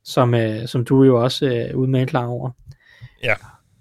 som, 0.05 0.35
øh, 0.35 0.67
som 0.67 0.85
du 0.85 1.03
jo 1.03 1.23
også 1.23 1.47
øh, 1.47 1.77
udmærket 1.77 2.09
klar 2.09 2.27
over. 2.27 2.51
Ja. 3.23 3.35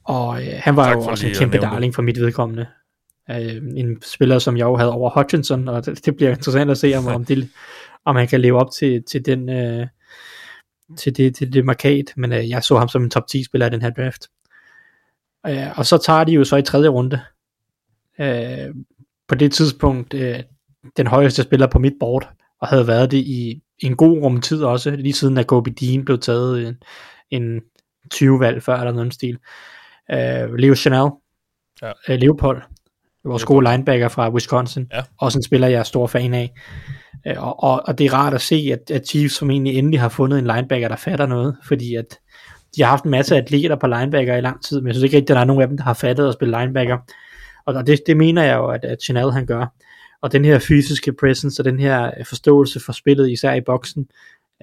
Og 0.03 0.41
øh, 0.41 0.53
han 0.55 0.75
var 0.75 0.85
Tak 0.85 0.95
jo 0.95 1.01
også 1.01 1.27
en 1.27 1.33
kæmpe 1.33 1.57
darling 1.57 1.95
for 1.95 2.01
mit 2.01 2.19
vedkommende. 2.19 2.65
Øh, 3.31 3.61
en 3.75 4.01
spiller, 4.01 4.39
som 4.39 4.57
jeg 4.57 4.63
jo 4.63 4.75
havde 4.77 4.91
over 4.91 5.09
Hutchinson, 5.09 5.67
og 5.67 5.85
det, 5.85 6.05
det 6.05 6.15
bliver 6.15 6.31
interessant 6.31 6.71
at 6.71 6.77
se, 6.77 6.95
om, 6.95 7.07
om, 7.15 7.25
det, 7.25 7.49
om 8.05 8.15
han 8.15 8.27
kan 8.27 8.41
leve 8.41 8.59
op 8.59 8.71
til, 8.71 9.03
til 9.03 9.25
den 9.25 9.49
øh, 9.49 9.87
til 10.97 11.17
det, 11.17 11.35
til 11.35 11.53
det 11.53 11.65
markat, 11.65 12.13
men 12.17 12.31
øh, 12.33 12.49
jeg 12.49 12.63
så 12.63 12.77
ham 12.77 12.87
som 12.87 13.03
en 13.03 13.09
top 13.09 13.27
10 13.27 13.43
spiller 13.43 13.67
i 13.67 13.69
den 13.69 13.81
her 13.81 13.89
draft. 13.89 14.27
Øh, 15.47 15.79
og 15.79 15.85
så 15.85 15.97
tager 15.97 16.23
de 16.23 16.31
jo 16.31 16.43
så 16.43 16.55
i 16.55 16.61
tredje 16.61 16.87
runde, 16.89 17.19
øh, 18.19 18.75
på 19.27 19.35
det 19.35 19.51
tidspunkt, 19.51 20.13
øh, 20.13 20.39
den 20.97 21.07
højeste 21.07 21.43
spiller 21.43 21.67
på 21.67 21.79
mit 21.79 21.93
board, 21.99 22.29
og 22.61 22.67
havde 22.67 22.87
været 22.87 23.11
det 23.11 23.17
i 23.17 23.61
en 23.79 23.95
god 23.95 24.17
rumtid 24.19 24.63
også, 24.63 24.91
lige 24.91 25.13
siden 25.13 25.37
at 25.37 25.47
Kobe 25.47 25.69
Dean 25.69 26.05
blev 26.05 26.19
taget 26.19 26.67
en, 26.67 26.75
en 27.29 27.61
20-valg 28.13 28.63
før, 28.63 28.77
eller 28.77 28.91
noget 28.91 29.13
stil. 29.13 29.37
Uh, 30.13 30.53
Leo 30.55 30.75
Chanel, 30.75 31.09
Ja. 31.81 31.91
uh, 32.09 32.15
Leopold, 32.19 32.61
vores 33.25 33.45
gode 33.45 33.71
linebacker 33.71 34.07
fra 34.07 34.29
Wisconsin, 34.29 34.87
Ja. 34.93 35.03
også 35.17 35.39
en 35.39 35.43
spiller, 35.43 35.67
jeg 35.67 35.79
er 35.79 35.83
stor 35.83 36.07
fan 36.07 36.33
af. 36.33 36.53
Uh, 37.29 37.47
og, 37.47 37.63
og, 37.63 37.81
og 37.85 37.97
det 37.97 38.05
er 38.05 38.13
rart 38.13 38.33
at 38.33 38.41
se, 38.41 38.69
at, 38.71 38.91
at 38.91 39.07
Chiefs 39.07 39.35
som 39.35 39.51
egentlig 39.51 39.77
endelig 39.77 39.99
har 39.99 40.09
fundet 40.09 40.39
en 40.39 40.47
linebacker, 40.47 40.87
der 40.87 40.95
fatter 40.95 41.25
noget, 41.25 41.57
fordi 41.63 41.95
at 41.95 42.19
de 42.75 42.81
har 42.81 42.89
haft 42.89 43.03
en 43.03 43.11
masse 43.11 43.35
atleter 43.35 43.75
på 43.75 43.87
linebacker 43.87 44.35
i 44.35 44.41
lang 44.41 44.63
tid, 44.63 44.81
men 44.81 44.87
jeg 44.87 44.95
synes 44.95 45.03
ikke 45.03 45.17
rigtigt, 45.17 45.31
at 45.31 45.35
der 45.35 45.41
er 45.41 45.45
nogen 45.45 45.61
af 45.61 45.67
dem, 45.67 45.77
der 45.77 45.83
har 45.83 45.93
fattet 45.93 46.27
at 46.27 46.33
spille 46.33 46.59
linebacker. 46.59 46.97
Og 47.65 47.73
og 47.75 47.87
det, 47.87 47.99
det 48.07 48.17
mener 48.17 48.43
jeg 48.43 48.57
jo, 48.57 48.67
at, 48.67 48.85
at 48.85 49.03
Chanel 49.03 49.31
han 49.31 49.45
gør. 49.45 49.65
Og 50.21 50.31
den 50.31 50.45
her 50.45 50.59
fysiske 50.59 51.13
presence 51.13 51.61
og 51.61 51.65
den 51.65 51.79
her 51.79 52.11
øh, 52.17 52.25
forståelse 52.25 52.79
for 52.79 52.91
spillet, 52.91 53.29
især 53.29 53.53
i 53.53 53.61
boksen, 53.61 54.07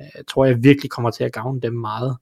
øh, 0.00 0.24
tror 0.28 0.44
jeg 0.44 0.62
virkelig 0.64 0.90
kommer 0.90 1.10
til 1.10 1.24
at 1.24 1.32
gavne 1.32 1.60
dem 1.60 1.72
meget. 1.72 2.16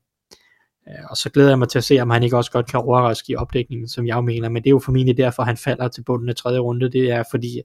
Øh, 0.88 1.04
og 1.10 1.16
så 1.16 1.30
glæder 1.30 1.48
jeg 1.48 1.58
mig 1.58 1.68
til 1.68 1.78
at 1.78 1.84
se, 1.84 2.00
om 2.00 2.10
han 2.10 2.22
ikke 2.22 2.36
også 2.36 2.50
godt 2.50 2.66
kan 2.66 2.80
overraske 2.80 3.32
i 3.32 3.36
opdækningen, 3.36 3.88
som 3.88 4.06
jeg 4.06 4.16
jo 4.16 4.20
mener. 4.20 4.48
Men 4.48 4.62
det 4.62 4.68
er 4.68 4.70
jo 4.70 4.78
formentlig 4.78 5.16
derfor, 5.16 5.42
han 5.42 5.56
falder 5.56 5.88
til 5.88 6.02
bunden 6.02 6.28
af 6.28 6.36
tredje 6.36 6.58
runde. 6.58 6.92
Det 6.92 7.10
er 7.10 7.22
fordi, 7.30 7.60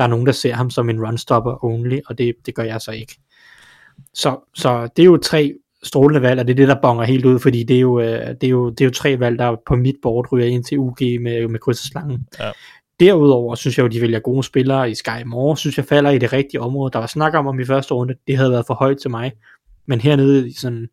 der 0.00 0.04
er 0.04 0.10
nogen, 0.10 0.26
der 0.26 0.32
ser 0.32 0.54
ham 0.54 0.70
som 0.70 0.90
en 0.90 1.06
runstopper 1.06 1.64
only, 1.64 1.98
og 2.06 2.18
det, 2.18 2.34
det 2.46 2.54
gør 2.54 2.62
jeg 2.62 2.80
så 2.80 2.90
ikke. 2.90 3.18
Så, 4.14 4.38
så 4.54 4.88
det 4.96 5.02
er 5.02 5.06
jo 5.06 5.16
tre 5.16 5.54
strålende 5.82 6.22
valg, 6.22 6.40
og 6.40 6.46
det 6.46 6.52
er 6.52 6.56
det, 6.56 6.68
der 6.68 6.80
bonger 6.82 7.04
helt 7.04 7.24
ud, 7.24 7.38
fordi 7.38 7.62
det 7.62 7.76
er 7.76 7.80
jo, 7.80 8.00
øh, 8.00 8.28
det 8.28 8.44
er 8.44 8.48
jo, 8.48 8.70
det 8.70 8.80
er 8.80 8.84
jo 8.84 8.90
tre 8.90 9.20
valg, 9.20 9.38
der 9.38 9.56
på 9.66 9.76
mit 9.76 9.94
board 10.02 10.32
ryger 10.32 10.46
ind 10.46 10.64
til 10.64 10.78
UG 10.78 10.96
med, 11.00 11.48
med 11.48 11.60
krydseslangen. 11.60 12.26
Ja. 12.38 12.50
Derudover 13.00 13.54
synes 13.54 13.78
jeg 13.78 13.84
jo, 13.84 13.88
de 13.88 14.00
vælger 14.00 14.18
gode 14.18 14.42
spillere 14.42 14.90
i 14.90 14.94
Sky 14.94 15.22
Moore, 15.26 15.56
synes 15.56 15.76
jeg 15.76 15.84
falder 15.84 16.10
i 16.10 16.18
det 16.18 16.32
rigtige 16.32 16.60
område. 16.60 16.92
Der 16.92 16.98
var 16.98 17.06
snak 17.06 17.34
om 17.34 17.46
om 17.46 17.60
i 17.60 17.64
første 17.64 17.94
runde, 17.94 18.14
det 18.26 18.36
havde 18.36 18.50
været 18.50 18.66
for 18.66 18.74
højt 18.74 18.98
til 18.98 19.10
mig. 19.10 19.32
Men 19.86 20.00
hernede 20.00 20.48
i 20.48 20.52
sådan, 20.52 20.88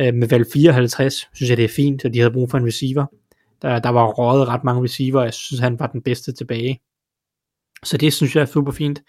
øh, 0.00 0.14
med 0.14 0.28
valg 0.28 0.46
54, 0.52 1.14
synes 1.34 1.50
jeg 1.50 1.56
det 1.56 1.64
er 1.64 1.74
fint, 1.76 2.04
at 2.04 2.14
de 2.14 2.18
havde 2.18 2.32
brug 2.32 2.50
for 2.50 2.58
en 2.58 2.66
receiver. 2.66 3.06
Der, 3.62 3.78
der 3.78 3.90
var 3.90 4.06
røget 4.06 4.48
ret 4.48 4.64
mange 4.64 4.82
receiver, 4.84 5.18
og 5.18 5.24
jeg 5.24 5.34
synes 5.34 5.60
han 5.60 5.78
var 5.78 5.86
den 5.86 6.02
bedste 6.02 6.32
tilbage. 6.32 6.80
Så 7.84 7.96
det 7.96 8.12
synes 8.12 8.36
jeg 8.36 8.42
er 8.42 8.46
super 8.46 8.72
fint. 8.72 9.02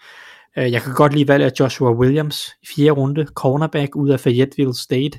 Øh, 0.58 0.72
Jeg 0.72 0.82
kan 0.82 0.94
godt 0.94 1.14
lide 1.14 1.28
valget 1.28 1.46
af 1.46 1.52
Joshua 1.60 1.92
Williams 1.92 2.48
i 2.62 2.66
fjerde 2.76 2.90
runde, 2.90 3.26
cornerback 3.34 3.96
ud 3.96 4.10
af 4.10 4.20
Fayetteville 4.20 4.74
State. 4.74 5.18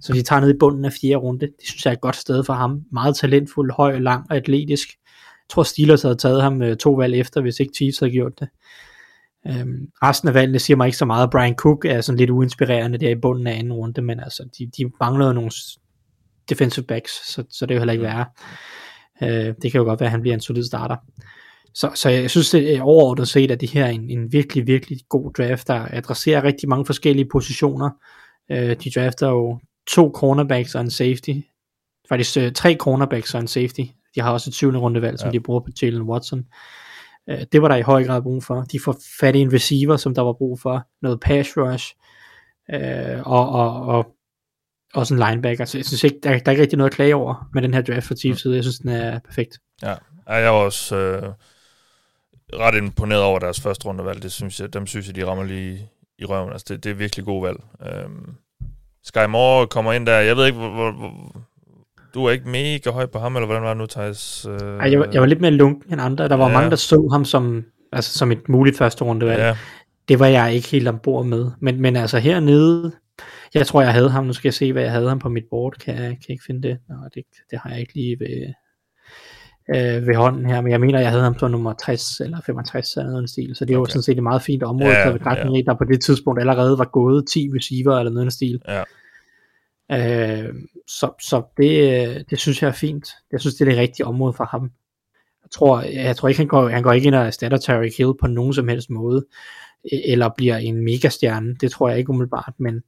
Så 0.00 0.12
de 0.12 0.22
tager 0.22 0.40
ned 0.40 0.54
i 0.54 0.58
bunden 0.60 0.84
af 0.84 0.92
fjerde 1.00 1.16
runde. 1.16 1.46
Det 1.46 1.54
synes 1.68 1.84
jeg 1.84 1.90
er 1.90 1.94
et 1.94 2.00
godt 2.00 2.16
sted 2.16 2.44
for 2.44 2.52
ham. 2.52 2.80
Meget 2.92 3.16
talentfuld, 3.16 3.72
høj, 3.72 3.98
lang 3.98 4.26
og 4.30 4.36
atletisk. 4.36 4.88
Jeg 4.88 5.52
tror 5.54 5.62
Steelers 5.62 6.02
havde 6.02 6.16
taget 6.16 6.42
ham 6.42 6.62
øh, 6.62 6.76
to 6.76 6.92
valg 6.92 7.14
efter, 7.14 7.40
hvis 7.40 7.60
ikke 7.60 7.72
Chiefs 7.76 7.98
havde 7.98 8.12
gjort 8.12 8.40
det. 8.40 8.48
Øhm, 9.46 9.86
resten 10.02 10.28
af 10.28 10.34
valgene 10.34 10.58
siger 10.58 10.76
mig 10.76 10.86
ikke 10.86 10.98
så 10.98 11.04
meget. 11.04 11.30
Brian 11.30 11.54
Cook 11.54 11.84
er 11.84 12.00
sådan 12.00 12.18
lidt 12.18 12.30
uinspirerende 12.30 12.98
der 12.98 13.10
i 13.10 13.14
bunden 13.14 13.46
af 13.46 13.58
anden 13.58 13.72
runde, 13.72 14.02
men 14.02 14.20
altså, 14.20 14.48
de, 14.58 14.70
de 14.76 14.90
manglede 15.00 15.34
nogle 15.34 15.50
defensive 16.50 16.84
backs, 16.84 17.32
så, 17.32 17.44
så 17.50 17.66
det 17.66 17.70
er 17.70 17.74
jo 17.74 17.80
heller 17.80 17.92
ikke 17.92 18.04
værre. 18.04 18.26
Øh, 19.22 19.54
det 19.62 19.72
kan 19.72 19.78
jo 19.78 19.84
godt 19.84 20.00
være, 20.00 20.06
at 20.06 20.10
han 20.10 20.20
bliver 20.20 20.34
en 20.34 20.40
solid 20.40 20.64
starter. 20.64 20.96
Så, 21.74 21.90
så 21.94 22.08
jeg 22.10 22.30
synes, 22.30 22.50
det 22.50 22.76
er 22.76 22.82
overordnet 22.82 23.28
set, 23.28 23.50
at 23.50 23.60
det 23.60 23.70
her 23.70 23.84
er 23.84 23.90
en, 23.90 24.10
en 24.10 24.32
virkelig, 24.32 24.66
virkelig 24.66 24.98
god 25.08 25.32
draft, 25.32 25.68
der 25.68 25.86
adresserer 25.90 26.44
rigtig 26.44 26.68
mange 26.68 26.86
forskellige 26.86 27.28
positioner. 27.32 27.90
Øh, 28.50 28.76
de 28.84 28.90
drafter 28.90 29.28
jo 29.28 29.58
to 29.88 30.10
cornerbacks 30.14 30.74
og 30.74 30.80
en 30.80 30.90
safety. 30.90 31.30
Faktisk 32.08 32.36
øh, 32.36 32.52
tre 32.52 32.74
cornerbacks 32.76 33.34
og 33.34 33.40
en 33.40 33.48
safety. 33.48 33.80
De 34.14 34.20
har 34.20 34.32
også 34.32 34.50
et 34.50 34.54
syvende 34.54 34.80
rundevalg, 34.80 35.18
som 35.18 35.26
Ja. 35.28 35.32
de 35.32 35.40
bruger 35.40 35.60
på 35.60 35.68
Jalen 35.82 36.02
Watson. 36.02 36.44
Øh, 37.30 37.38
det 37.52 37.62
var 37.62 37.68
der 37.68 37.76
i 37.76 37.82
høj 37.82 38.04
grad 38.04 38.22
brug 38.22 38.44
for. 38.44 38.62
De 38.62 38.80
får 38.84 38.96
fat 39.20 39.36
i 39.36 39.38
en 39.38 39.52
receiver, 39.52 39.96
som 39.96 40.14
der 40.14 40.22
var 40.22 40.32
brug 40.32 40.60
for. 40.60 40.86
Noget 41.02 41.20
pass 41.20 41.50
rush. 41.56 41.94
Øh, 42.74 43.20
og, 43.26 43.48
og, 43.48 43.86
og 43.86 44.06
også 44.94 45.14
en 45.14 45.20
linebacker. 45.28 45.64
Så 45.64 45.78
jeg 45.78 45.84
synes 45.84 46.04
ikke, 46.04 46.16
der, 46.22 46.30
der 46.30 46.42
er 46.46 46.50
ikke 46.50 46.62
rigtig 46.62 46.76
noget 46.78 46.90
at 46.90 46.94
klage 46.94 47.14
over 47.14 47.48
med 47.54 47.62
den 47.62 47.74
her 47.74 47.82
draft 47.82 48.06
for 48.06 48.14
Chiefs 48.14 48.42
side. 48.42 48.54
Jeg 48.54 48.64
synes, 48.64 48.78
den 48.78 48.88
er 48.90 49.18
perfekt. 49.18 49.58
Ja, 49.82 49.94
Ja, 50.28 50.34
jeg 50.34 50.44
er 50.44 50.50
også 50.50 50.96
øh, 50.96 51.22
ret 52.54 52.74
imponeret 52.74 53.22
over 53.22 53.38
deres 53.38 53.60
første 53.60 53.86
rundevalg. 53.86 54.22
Det 54.22 54.32
synes 54.32 54.60
jeg, 54.60 54.74
dem 54.74 54.86
synes 54.86 55.06
jeg, 55.06 55.16
de 55.16 55.26
rammer 55.26 55.44
lige 55.44 55.88
i 56.18 56.24
røven. 56.24 56.52
Altså, 56.52 56.66
det, 56.68 56.84
det 56.84 56.90
er 56.90 56.94
virkelig 56.94 57.24
god 57.24 57.46
valg. 57.46 57.58
Øhm, 57.86 58.34
Sky 59.04 59.26
Moore 59.28 59.66
kommer 59.66 59.92
ind 59.92 60.06
der. 60.06 60.18
Jeg 60.18 60.36
ved 60.36 60.46
ikke, 60.46 60.58
hvor, 60.58 60.68
hvor, 60.70 60.90
hvor, 60.92 61.42
du 62.14 62.24
er 62.24 62.30
ikke 62.30 62.48
mega 62.48 62.90
høj 62.90 63.06
på 63.06 63.18
ham, 63.18 63.36
eller 63.36 63.46
hvordan 63.46 63.62
var 63.62 63.68
det 63.68 63.76
nu, 63.76 63.86
Thijs? 63.86 64.46
Øh, 64.50 64.60
Ej, 64.78 64.90
jeg, 64.90 64.98
var, 65.00 65.08
jeg 65.12 65.20
var 65.20 65.26
lidt 65.26 65.40
mere 65.40 65.50
lunken 65.50 65.92
end 65.92 66.00
andre. 66.00 66.28
Der 66.28 66.34
var 66.36 66.46
Ja. 66.48 66.52
mange, 66.52 66.70
der 66.70 66.76
så 66.76 67.08
ham 67.12 67.24
som, 67.24 67.64
altså, 67.92 68.18
som 68.18 68.32
et 68.32 68.48
muligt 68.48 68.76
første 68.78 69.04
rundevalg. 69.04 69.40
Ja, 69.40 69.56
Det 70.08 70.18
var 70.18 70.26
jeg 70.26 70.54
ikke 70.54 70.68
helt 70.68 70.88
ombord 70.88 71.26
med. 71.26 71.50
Men, 71.60 71.80
men 71.80 71.96
altså 71.96 72.18
hernede, 72.18 72.92
jeg 73.54 73.66
tror, 73.66 73.82
jeg 73.82 73.92
havde 73.92 74.10
ham. 74.10 74.24
Nu 74.24 74.32
skal 74.32 74.48
jeg 74.48 74.54
se, 74.54 74.72
hvad 74.72 74.82
jeg 74.82 74.92
havde 74.92 75.08
ham 75.08 75.18
på 75.18 75.28
mit 75.28 75.44
board. 75.50 75.72
Kan 75.84 75.94
jeg, 75.94 76.02
kan 76.02 76.08
jeg 76.28 76.30
ikke 76.30 76.44
finde 76.46 76.68
det? 76.68 76.78
Nå, 76.88 76.94
det, 77.14 77.24
det 77.50 77.58
har 77.62 77.70
jeg 77.70 77.80
ikke 77.80 77.94
lige 77.94 78.16
ved, 78.20 78.52
øh, 79.74 80.06
ved 80.06 80.14
hånden 80.14 80.46
her. 80.46 80.60
Men 80.60 80.72
jeg 80.72 80.80
mener, 80.80 81.00
jeg 81.00 81.10
havde 81.10 81.22
ham 81.22 81.38
som 81.38 81.50
nummer 81.50 81.72
60 81.72 82.20
eller 82.20 82.40
65 82.46 82.96
eller 82.96 83.10
noget 83.10 83.30
stil. 83.30 83.56
Så 83.56 83.64
det 83.64 83.76
var 83.76 83.82
Okay. 83.82 83.90
sådan 83.90 84.02
set 84.02 84.16
et 84.16 84.22
meget 84.22 84.42
fint 84.42 84.62
område. 84.62 84.90
Ja, 84.90 84.98
Ja, 84.98 85.06
ja. 85.34 85.52
ja. 85.54 85.62
Der 85.66 85.74
på 85.74 85.84
det 85.84 86.00
tidspunkt 86.02 86.40
allerede 86.40 86.78
var 86.78 86.84
gået 86.92 87.24
10 87.32 87.50
receiver 87.56 87.98
eller 87.98 88.12
noget 88.12 88.32
stil. 88.32 88.62
Ja. 88.68 88.82
Øh, 89.92 90.54
så 90.86 91.10
så 91.22 91.42
det, 91.56 92.08
øh, 92.08 92.24
det 92.30 92.38
synes 92.38 92.62
jeg 92.62 92.68
er 92.68 92.72
fint. 92.72 93.08
Jeg 93.32 93.40
synes, 93.40 93.54
det 93.54 93.60
er 93.60 93.70
det 93.70 93.78
rigtige 93.80 94.06
område 94.06 94.32
for 94.32 94.44
ham. 94.44 94.62
Jeg 95.44 95.50
tror, 95.50 95.80
jeg 95.80 96.16
tror 96.16 96.28
ikke, 96.28 96.38
han 96.40 96.46
går, 96.48 96.68
han 96.68 96.82
går 96.82 96.92
ikke 96.92 97.06
ind 97.06 97.14
og 97.14 97.26
erstatter 97.26 97.58
Tyreek 97.58 97.96
Hill 97.98 98.12
på 98.20 98.26
nogen 98.26 98.52
som 98.52 98.68
helst 98.68 98.90
måde, 98.90 99.24
e- 99.86 100.10
eller 100.12 100.28
bliver 100.36 100.56
en 100.56 100.84
megastjerne. 100.84 101.54
Det 101.60 101.70
tror 101.70 101.88
jeg 101.88 101.98
ikke 101.98 102.10
umiddelbart, 102.10 102.52
men 102.58 102.82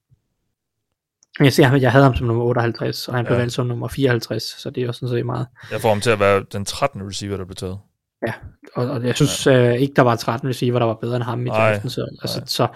jeg 1.41 1.53
ser 1.53 1.77
jeg 1.77 1.93
havde 1.93 2.05
ham 2.05 2.15
som 2.15 2.27
nummer 2.27 2.45
58, 2.45 3.09
og 3.09 3.15
han 3.15 3.25
blev 3.25 3.35
Ja. 3.35 3.39
valgt 3.41 3.55
som 3.55 3.67
nummer 3.67 3.89
54, 3.89 4.43
så 4.43 4.71
det 4.71 4.83
er 4.83 4.87
jo 4.87 4.93
sådan 4.93 5.09
set 5.09 5.27
meget. 5.27 5.47
jeg 5.71 5.81
får 5.81 5.89
ham 5.89 6.01
til 6.01 6.11
at 6.11 6.21
være 6.21 6.45
den 6.53 6.65
13. 6.65 7.09
receiver, 7.09 7.37
der 7.37 7.45
blev 7.45 7.57
taget. 7.57 7.79
Og, 8.75 8.91
og 8.91 9.07
jeg 9.07 9.17
synes 9.17 9.47
ja. 9.47 9.73
øh, 9.75 9.75
ikke, 9.81 9.95
der 9.97 10.03
var 10.03 10.17
13 10.17 10.49
receiver, 10.49 10.79
der 10.79 10.87
var 10.87 10.95
bedre 10.95 11.17
end 11.17 11.25
ham 11.25 11.47
i 11.47 11.49
draften, 11.49 11.91
så, 11.91 12.17
altså, 12.23 12.43
så 12.47 12.67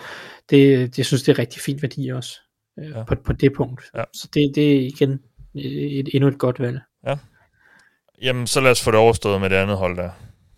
det, 0.51 0.97
det 0.97 1.07
synes 1.07 1.23
det 1.23 1.33
er 1.33 1.39
rigtig 1.39 1.63
fint 1.63 1.83
værdi 1.83 2.09
også, 2.09 2.31
øh, 2.79 2.91
Ja. 2.91 2.99
ja. 2.99 3.05
på, 3.05 3.15
på 3.25 3.33
det 3.33 3.53
punkt. 3.57 3.83
Ja. 3.97 4.05
Så 4.13 4.29
det, 4.35 4.53
det 4.55 4.73
er 4.77 4.81
igen 4.81 5.21
et, 5.55 6.09
endnu 6.15 6.29
et 6.29 6.39
godt 6.39 6.61
valg. 6.61 6.81
Jamen, 8.23 8.47
så 8.47 8.61
lad 8.61 8.71
os 8.71 8.83
få 8.83 8.91
det 8.91 8.99
overstået 9.01 9.41
med 9.41 9.51
det 9.51 9.57
andet 9.57 9.77
hold 9.77 9.97
der. 9.97 10.11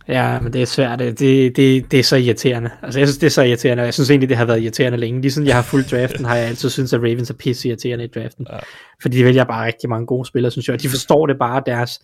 Ja, 0.09 0.41
men 0.41 0.53
det 0.53 0.63
er 0.63 0.67
svært. 0.67 0.99
Det, 0.99 1.19
det, 1.57 1.91
det, 1.91 1.99
er 1.99 2.03
så 2.03 2.17
irriterende. 2.17 2.71
Altså, 2.83 3.01
jeg 3.01 3.09
synes, 3.09 3.19
det 3.19 3.27
er 3.27 3.31
så 3.31 3.43
irriterende, 3.43 3.81
og 3.81 3.85
jeg 3.85 3.95
synes 3.95 4.11
egentlig, 4.11 4.29
det 4.29 4.37
har 4.37 4.45
været 4.45 4.63
irriterende 4.63 4.99
længe. 4.99 5.21
Lige 5.21 5.33
siden 5.33 5.49
jeg 5.49 5.55
har 5.55 5.63
fulgt 5.63 5.91
draften, 5.91 6.25
har 6.25 6.37
jeg 6.37 6.49
altid 6.49 6.71
synes 6.71 6.93
at 6.93 7.01
Ravens 7.01 7.31
er 7.31 7.35
pisse 7.35 7.69
irriterende 7.69 8.05
i 8.05 8.09
draften. 8.09 8.47
Ja. 8.53 8.59
Fordi 9.03 9.19
de 9.19 9.25
vælger 9.25 9.45
bare 9.45 9.67
rigtig 9.67 9.89
mange 9.89 10.07
gode 10.07 10.27
spillere, 10.27 10.51
synes 10.51 10.69
jeg. 10.69 10.75
Og 10.75 10.83
de 10.83 10.89
forstår 10.89 11.27
det 11.27 11.39
bare, 11.39 11.63
deres 11.67 12.01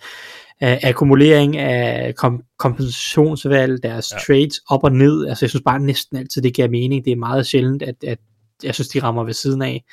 uh, 0.62 0.68
akkumulering 0.82 1.56
af 1.56 2.14
kom, 2.14 2.42
kompensationsvalg, 2.58 3.82
deres 3.82 4.12
ja. 4.12 4.18
trades 4.18 4.54
op 4.68 4.84
og 4.84 4.92
ned. 4.92 5.26
Altså, 5.26 5.44
jeg 5.44 5.50
synes 5.50 5.62
bare 5.64 5.80
næsten 5.80 6.16
altid, 6.16 6.42
det 6.42 6.54
giver 6.54 6.68
mening. 6.68 7.04
Det 7.04 7.12
er 7.12 7.16
meget 7.16 7.46
sjældent, 7.46 7.82
at, 7.82 7.94
at 8.06 8.18
jeg 8.64 8.74
synes, 8.74 8.88
de 8.88 9.02
rammer 9.02 9.24
ved 9.24 9.34
siden 9.34 9.62
af. 9.62 9.84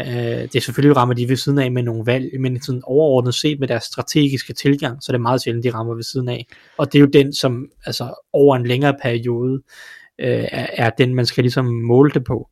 Uh, 0.00 0.04
det 0.42 0.56
er 0.56 0.60
selvfølgelig 0.60 0.96
rammer 0.96 1.14
de 1.14 1.28
ved 1.28 1.36
siden 1.36 1.58
af 1.58 1.72
med 1.72 1.82
nogle 1.82 2.06
valg, 2.06 2.40
men 2.40 2.62
sådan 2.62 2.82
overordnet 2.84 3.34
set 3.34 3.60
med 3.60 3.68
deres 3.68 3.84
strategiske 3.84 4.52
tilgang, 4.52 5.02
så 5.02 5.12
er 5.12 5.14
det 5.14 5.20
meget 5.20 5.42
sjældent, 5.42 5.64
de 5.64 5.74
rammer 5.74 5.94
ved 5.94 6.02
siden 6.02 6.28
af. 6.28 6.46
Og 6.76 6.92
det 6.92 6.98
er 6.98 7.00
jo 7.00 7.06
den, 7.06 7.32
som 7.32 7.70
altså, 7.86 8.28
over 8.32 8.56
en 8.56 8.66
længere 8.66 8.94
periode 9.02 9.62
øh, 10.18 10.44
er, 10.52 10.66
er 10.72 10.90
den, 10.90 11.14
man 11.14 11.26
skal 11.26 11.44
ligesom 11.44 11.64
måle 11.64 12.10
det 12.10 12.24
på. 12.24 12.48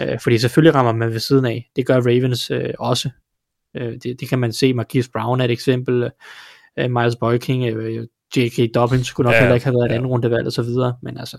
Øh, 0.00 0.20
fordi 0.22 0.38
selvfølgelig 0.38 0.74
rammer 0.74 0.92
man 0.92 1.12
ved 1.12 1.20
siden 1.20 1.44
af. 1.44 1.70
Det 1.76 1.86
gør 1.86 2.00
Ravens 2.00 2.50
øh, 2.50 2.74
også. 2.78 3.10
Øh, 3.76 3.92
det, 4.02 4.20
det 4.20 4.28
kan 4.28 4.38
man 4.38 4.52
se. 4.52 4.74
Marquise 4.74 5.10
Brown 5.10 5.40
er 5.40 5.44
et 5.44 5.50
eksempel. 5.50 6.10
Øh, 6.78 6.90
Miles 6.90 7.16
Boyking, 7.16 7.64
øh, 7.64 8.06
J.K. 8.36 8.74
Dobbins 8.74 9.06
skulle 9.06 9.26
nok 9.26 9.34
Ja, 9.34 9.40
heller 9.40 9.54
ikke 9.54 9.66
have 9.66 9.74
været 9.74 9.86
et 9.86 9.90
ja. 9.90 9.96
andet 9.96 10.10
rundevalg 10.10 10.46
og 10.46 10.52
så 10.52 10.62
videre. 10.62 10.96
Men 11.02 11.18
altså, 11.18 11.38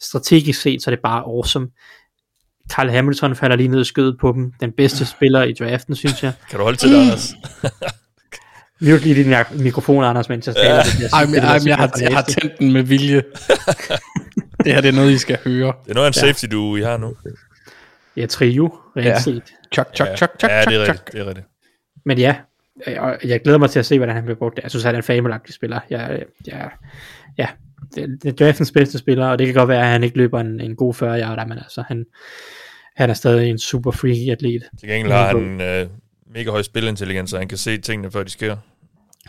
strategisk 0.00 0.60
set, 0.60 0.82
så 0.82 0.90
er 0.90 0.94
det 0.94 1.02
bare 1.02 1.22
awesome. 1.22 1.68
Carl 2.70 2.90
Hamilton 2.90 3.36
falder 3.36 3.56
lige 3.56 3.68
ned 3.68 3.80
i 3.80 3.84
skødet 3.84 4.16
på 4.20 4.32
dem. 4.32 4.52
Den 4.60 4.72
bedste 4.72 5.06
spiller 5.06 5.42
i 5.42 5.52
draften, 5.52 5.94
synes 5.96 6.22
jeg. 6.22 6.32
Kan 6.50 6.58
du 6.58 6.64
holde 6.64 6.78
til 6.78 6.88
det, 6.92 7.00
Anders? 7.02 7.34
Mute 8.80 8.98
lige 8.98 9.24
din 9.24 9.34
mikrofon, 9.64 10.04
Anders, 10.04 10.28
mens 10.28 10.46
jeg 10.46 10.56
taler. 10.56 10.82
Det 10.82 10.92
bliver- 10.96 11.14
Ej, 11.14 11.24
men, 11.26 11.34
ej, 11.38 11.58
men 11.58 11.68
jeg, 11.68 11.76
har, 11.76 11.90
jeg 12.00 12.14
har 12.14 12.22
tændt 12.22 12.58
den 12.58 12.72
med 12.72 12.82
vilje. 12.82 13.22
det 14.64 14.72
her 14.74 14.80
det 14.80 14.88
er 14.88 14.92
noget, 14.92 15.10
I 15.10 15.18
skal 15.18 15.38
høre. 15.44 15.72
Det 15.84 15.90
er 15.90 15.94
noget 15.94 16.06
af 16.06 16.10
en 16.10 16.14
safety, 16.14 16.44
du 16.52 16.76
I 16.76 16.80
har 16.82 16.96
nu. 16.96 17.14
Ja, 18.16 18.26
trio, 18.26 18.78
reelt 18.96 19.06
Ja. 19.06 19.10
ja. 19.12 19.20
set. 19.20 19.42
Chok, 19.74 19.86
chok, 19.96 20.08
chok, 20.16 20.30
chok, 20.38 20.50
ja, 20.50 20.64
det 20.64 20.74
er 20.74 20.80
rigtigt. 20.80 21.12
Det 21.12 21.20
er 21.20 21.26
rigtigt. 21.26 21.46
Men 22.04 22.18
ja, 22.18 22.34
øh, 22.86 23.02
og 23.02 23.16
jeg 23.24 23.40
glæder 23.40 23.58
mig 23.58 23.70
til 23.70 23.78
at 23.78 23.86
se, 23.86 23.98
hvordan 23.98 24.14
han 24.14 24.24
bliver 24.24 24.38
brugt. 24.38 24.60
Jeg 24.62 24.70
synes, 24.70 24.84
han 24.84 24.94
er 24.94 24.96
en 24.98 25.02
fabelagtig 25.04 25.54
spiller. 25.54 25.80
Jeg, 25.90 26.22
jeg, 26.46 26.70
ja, 27.38 27.46
det, 27.94 28.22
det 28.22 28.28
er 28.28 28.44
draftens 28.44 28.72
bedste 28.72 28.98
spiller, 28.98 29.26
og 29.26 29.38
det 29.38 29.46
kan 29.46 29.54
godt 29.54 29.68
være, 29.68 29.80
at 29.80 29.86
han 29.86 30.04
ikke 30.04 30.16
løber 30.16 30.40
en, 30.40 30.60
en 30.60 30.76
god 30.76 30.94
40 30.94 31.20
yarder, 31.20 31.46
men 31.46 31.58
altså, 31.58 31.84
han, 31.88 32.06
han 32.96 33.10
er 33.10 33.14
stadig 33.14 33.50
en 33.50 33.58
super 33.58 33.90
freaky 33.90 34.30
atlet. 34.30 34.62
Til 34.80 34.88
gengæld 34.88 35.12
har 35.12 35.26
han 35.26 35.60
øh, 35.60 35.86
mega 36.34 36.50
høj 36.50 36.62
spilintelligens, 36.62 37.30
så 37.30 37.38
han 37.38 37.48
kan 37.48 37.58
se 37.58 37.78
tingene, 37.78 38.10
før 38.10 38.22
de 38.22 38.30
sker. 38.30 38.56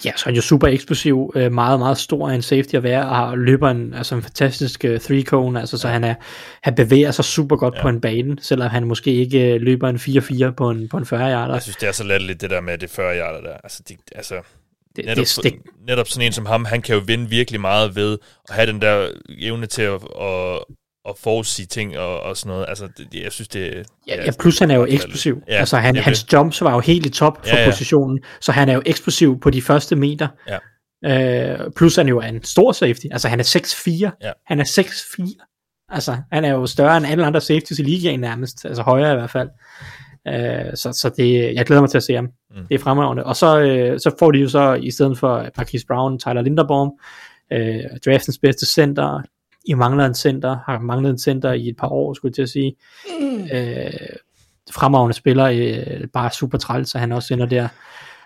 Ja, 0.05 0.11
så 0.15 0.23
er 0.23 0.25
han 0.25 0.35
jo 0.35 0.41
super 0.41 0.67
eksplosiv, 0.67 1.31
øh, 1.35 1.51
meget, 1.51 1.79
meget 1.79 1.97
stor 1.97 2.29
af 2.29 2.35
en 2.35 2.41
safety 2.41 2.75
at 2.75 2.83
være, 2.83 3.09
og 3.09 3.15
har 3.15 3.35
løber 3.35 3.69
en, 3.69 3.93
altså 3.93 4.15
en 4.15 4.21
fantastisk 4.21 4.85
uh, 4.89 4.97
three 4.97 5.21
cone, 5.21 5.59
altså 5.59 5.77
så 5.77 5.87
han, 5.87 6.03
er, 6.03 6.15
han 6.61 6.75
bevæger 6.75 7.11
sig 7.11 7.25
super 7.25 7.55
godt 7.55 7.75
ja. 7.75 7.81
på 7.81 7.89
en 7.89 8.01
bane, 8.01 8.37
selvom 8.41 8.69
han 8.69 8.83
måske 8.83 9.13
ikke 9.13 9.55
uh, 9.55 9.61
løber 9.61 9.89
en 9.89 9.95
4-4 9.95 10.51
på 10.51 10.69
en, 10.69 10.89
på 10.89 10.97
en 10.97 11.05
40 11.05 11.31
yarder. 11.31 11.53
Jeg 11.53 11.61
synes, 11.61 11.75
det 11.75 11.87
er 11.87 11.91
så 11.91 12.03
latterligt, 12.03 12.41
det 12.41 12.49
der 12.49 12.61
med 12.61 12.77
det 12.77 12.89
40 12.89 13.17
yarder 13.17 13.41
der. 13.41 13.57
Altså, 13.63 13.83
de, 13.89 13.97
altså 14.15 14.35
Det, 14.95 15.05
netop, 15.05 15.21
det, 15.21 15.27
stik, 15.27 15.53
netop 15.87 16.07
sådan 16.07 16.25
en 16.25 16.33
som 16.33 16.45
ham, 16.45 16.65
han 16.65 16.81
kan 16.81 16.95
jo 16.95 17.01
vinde 17.05 17.29
virkelig 17.29 17.61
meget 17.61 17.95
ved 17.95 18.17
at 18.49 18.55
have 18.55 18.67
den 18.67 18.81
der 18.81 19.09
evne 19.39 19.65
til 19.65 19.81
at, 19.81 20.01
at, 20.21 20.59
at 21.09 21.15
forudsige 21.17 21.65
ting 21.65 21.97
og, 21.97 22.19
og 22.19 22.37
sådan 22.37 22.49
noget. 22.49 22.65
Altså, 22.69 22.87
det, 23.11 23.23
jeg 23.23 23.31
synes, 23.31 23.47
det 23.47 23.85
ja, 24.07 24.25
ja, 24.25 24.31
plus 24.39 24.59
han 24.59 24.71
er 24.71 24.75
jo 24.75 24.85
eksplosiv. 24.89 25.41
Ja, 25.47 25.53
altså 25.53 25.77
han, 25.77 25.95
det 25.95 26.03
hans 26.03 26.33
jumps 26.33 26.61
var 26.61 26.73
jo 26.73 26.79
helt 26.79 27.05
i 27.05 27.09
top 27.09 27.47
for 27.47 27.55
Ja, 27.55 27.63
ja. 27.63 27.69
positionen, 27.69 28.19
så 28.41 28.51
han 28.51 28.69
er 28.69 28.73
jo 28.73 28.81
eksplosiv 28.85 29.39
på 29.39 29.49
de 29.49 29.61
første 29.61 29.95
meter. 29.95 30.27
Ja. 30.47 30.57
Øh, 31.05 31.71
plus 31.75 31.95
han 31.95 32.07
jo 32.07 32.19
er 32.19 32.27
en 32.27 32.43
stor 32.43 32.71
safety. 32.71 33.05
Altså 33.11 33.27
han 33.27 33.39
er 33.39 33.43
6'4. 33.43 34.17
Ja. 34.21 34.31
Han 34.47 34.59
er 34.59 34.63
6'4. 34.63 35.85
Altså 35.89 36.17
han 36.31 36.45
er 36.45 36.49
jo 36.49 36.67
større 36.67 36.97
end 36.97 37.05
alle 37.05 37.25
andre 37.25 37.41
safeties 37.41 37.79
i 37.79 37.83
ligaen 37.83 38.19
nærmest. 38.19 38.65
Altså 38.65 38.83
højere 38.83 39.13
i 39.13 39.15
hvert 39.15 39.29
fald. 39.29 39.49
Øh, 40.27 40.75
så, 40.75 40.91
så 40.91 41.11
det, 41.17 41.55
jeg 41.55 41.65
glæder 41.65 41.81
mig 41.81 41.89
til 41.89 41.97
at 41.97 42.03
se 42.03 42.13
ham. 42.13 42.29
Mm. 42.51 42.65
Det 42.69 42.75
er 42.75 42.79
fremragende. 42.79 43.23
Og 43.23 43.35
så, 43.35 43.59
øh, 43.61 43.99
så 43.99 44.15
får 44.19 44.31
de 44.31 44.39
jo 44.39 44.49
så, 44.49 44.73
i 44.73 44.91
stedet 44.91 45.17
for 45.17 45.47
Marquise 45.57 45.85
Brown, 45.87 46.19
Tyler 46.19 46.41
Linderbaum, 46.41 46.91
øh, 47.51 47.79
draftens 48.05 48.37
bedste 48.37 48.65
center. 48.65 49.21
I 49.65 49.73
mangler 49.73 50.05
en 50.05 50.15
center, 50.15 50.57
har 50.65 50.79
manglet 50.79 51.09
en 51.09 51.17
center 51.17 51.51
i 51.51 51.69
et 51.69 51.77
par 51.77 51.87
år, 51.87 52.13
skulle 52.13 52.29
jeg 52.29 52.35
til 52.35 52.41
at 52.41 52.49
sige. 52.49 52.75
Mm. 53.21 53.43
Øh, 53.53 53.91
fremragende 54.71 55.13
spiller, 55.13 55.45
øh, 55.45 56.07
bare 56.13 56.31
super 56.31 56.57
træls, 56.57 56.89
så 56.89 56.97
han 56.97 57.11
også 57.11 57.33
ender 57.33 57.45
der. 57.45 57.67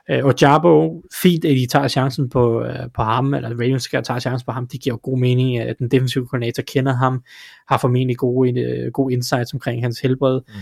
Øh, 0.10 0.26
og 0.26 0.34
Jabo, 0.42 1.04
fint 1.22 1.46
at 1.46 1.50
de 1.50 1.68
tager 1.68 1.88
chancen 1.88 2.30
på, 2.30 2.64
øh, 2.64 2.90
på 2.96 3.02
ham, 3.02 3.34
eller 3.34 3.50
Ravens 3.50 3.84
skal 3.84 4.04
tage 4.04 4.20
chancen 4.20 4.46
på 4.46 4.52
ham, 4.52 4.68
det 4.68 4.82
giver 4.82 4.94
jo 4.94 5.00
god 5.04 5.20
mening, 5.20 5.58
at 5.58 5.80
den 5.80 5.92
defensive 5.92 6.28
koordinator 6.28 6.64
kender 6.64 6.94
ham, 6.94 7.24
har 7.68 7.78
formentlig 7.78 8.18
gode, 8.18 8.60
øh, 8.60 8.92
gode 8.92 9.14
insights 9.14 9.54
omkring 9.54 9.84
hans 9.84 10.00
helbred. 10.00 10.42
Mm. 10.48 10.54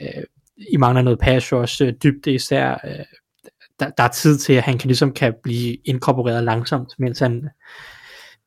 Øh, 0.00 0.22
I 0.72 0.76
mangler 0.76 1.02
noget 1.02 1.18
pass 1.18 1.52
rush, 1.52 1.82
øh, 1.82 1.92
dybde 2.02 2.34
især, 2.34 2.80
øh, 2.84 3.04
der, 3.80 3.90
der 3.90 4.04
er 4.04 4.08
tid 4.08 4.38
til, 4.38 4.52
at 4.52 4.62
han 4.62 4.78
kan, 4.78 4.88
ligesom 4.88 5.12
kan 5.12 5.34
blive 5.42 5.76
inkorporeret 5.84 6.44
langsomt, 6.44 6.88
mens 6.98 7.18
han, 7.18 7.48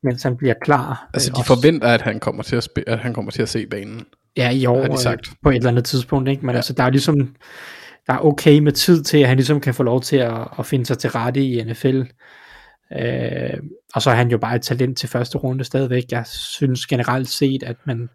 mens 0.04 0.24
han 0.24 0.38
bliver 0.38 0.54
klar. 0.62 1.10
Altså, 1.14 1.32
Øh, 1.32 1.36
de 1.36 1.40
også- 1.40 1.56
forventer, 1.56 1.88
at 1.88 2.02
han 2.02 2.20
kommer 2.20 2.44
til 2.44 2.56
at, 2.56 2.68
spi- 2.70 2.84
at, 2.88 3.00
han 3.00 3.14
kommer 3.14 3.32
til 3.32 3.42
at 3.42 3.50
se 3.50 3.66
banen. 3.68 4.06
Ja, 4.38 4.50
i 4.50 4.66
år 4.66 4.80
har 4.82 4.88
de 4.88 4.92
øh, 4.94 4.98
sagt. 5.00 5.30
på 5.44 5.50
et 5.50 5.56
eller 5.56 5.70
andet 5.70 5.86
tidspunkt, 5.86 6.30
ikke? 6.30 6.46
Men 6.46 6.54
ja. 6.54 6.56
altså, 6.58 6.74
der 6.74 6.84
er 6.84 6.90
ligesom, 6.90 7.36
der 8.08 8.14
er 8.14 8.26
okay 8.26 8.60
med 8.60 8.72
tid 8.72 9.04
til, 9.04 9.18
at 9.18 9.28
han 9.28 9.38
ligesom 9.38 9.62
kan 9.62 9.74
få 9.74 9.84
lov 9.84 10.02
til 10.02 10.18
at, 10.18 10.48
at 10.60 10.66
finde 10.66 10.86
sig 10.86 10.98
til 10.98 11.10
rette 11.10 11.42
i 11.46 11.64
NFL. 11.64 12.02
Øh, 13.00 13.60
og 13.96 14.02
så 14.02 14.10
er 14.10 14.16
han 14.16 14.32
jo 14.32 14.38
bare 14.38 14.56
et 14.56 14.62
talent 14.62 14.98
til 14.98 15.10
første 15.10 15.38
runde 15.38 15.64
stadigvæk. 15.64 16.04
Jeg 16.12 16.26
synes 16.28 16.86
generelt 16.88 17.30
set, 17.30 17.64
at 17.64 17.76
man 17.86 18.10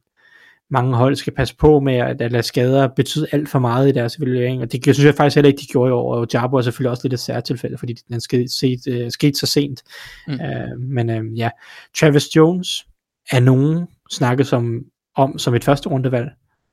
mange 0.72 0.96
hold 0.96 1.16
skal 1.16 1.34
passe 1.34 1.56
på 1.56 1.80
med 1.80 1.94
at, 1.94 2.20
at 2.20 2.32
lade 2.32 2.42
skader 2.42 2.88
betyde 2.88 3.26
alt 3.32 3.48
for 3.48 3.58
meget 3.58 3.88
i 3.88 3.92
deres 3.92 4.16
evaluering, 4.16 4.62
og 4.62 4.72
det 4.72 4.82
synes 4.82 5.04
jeg 5.04 5.14
faktisk 5.14 5.34
heller 5.34 5.48
ikke, 5.48 5.60
de 5.60 5.66
gjorde 5.66 5.88
i 5.88 5.92
år, 5.92 6.14
og 6.14 6.26
Jabo 6.34 6.56
er 6.56 6.62
selvfølgelig 6.62 6.90
også 6.90 7.02
lidt 7.04 7.12
et 7.12 7.20
særtilfælde, 7.20 7.78
fordi 7.78 7.92
den 8.08 8.20
skete, 8.20 8.48
set, 8.48 9.12
skete 9.12 9.38
så 9.38 9.46
sent. 9.46 9.82
Mm. 10.28 10.34
Uh, 10.34 10.80
men 10.80 11.10
uh, 11.10 11.38
ja, 11.38 11.50
Travis 12.00 12.36
Jones 12.36 12.86
er 13.30 13.40
nogen 13.40 13.86
snakket 14.10 14.46
som, 14.46 14.80
om 15.16 15.38
som 15.38 15.54
et 15.54 15.64
første 15.64 15.88
rundevalg, 15.88 16.28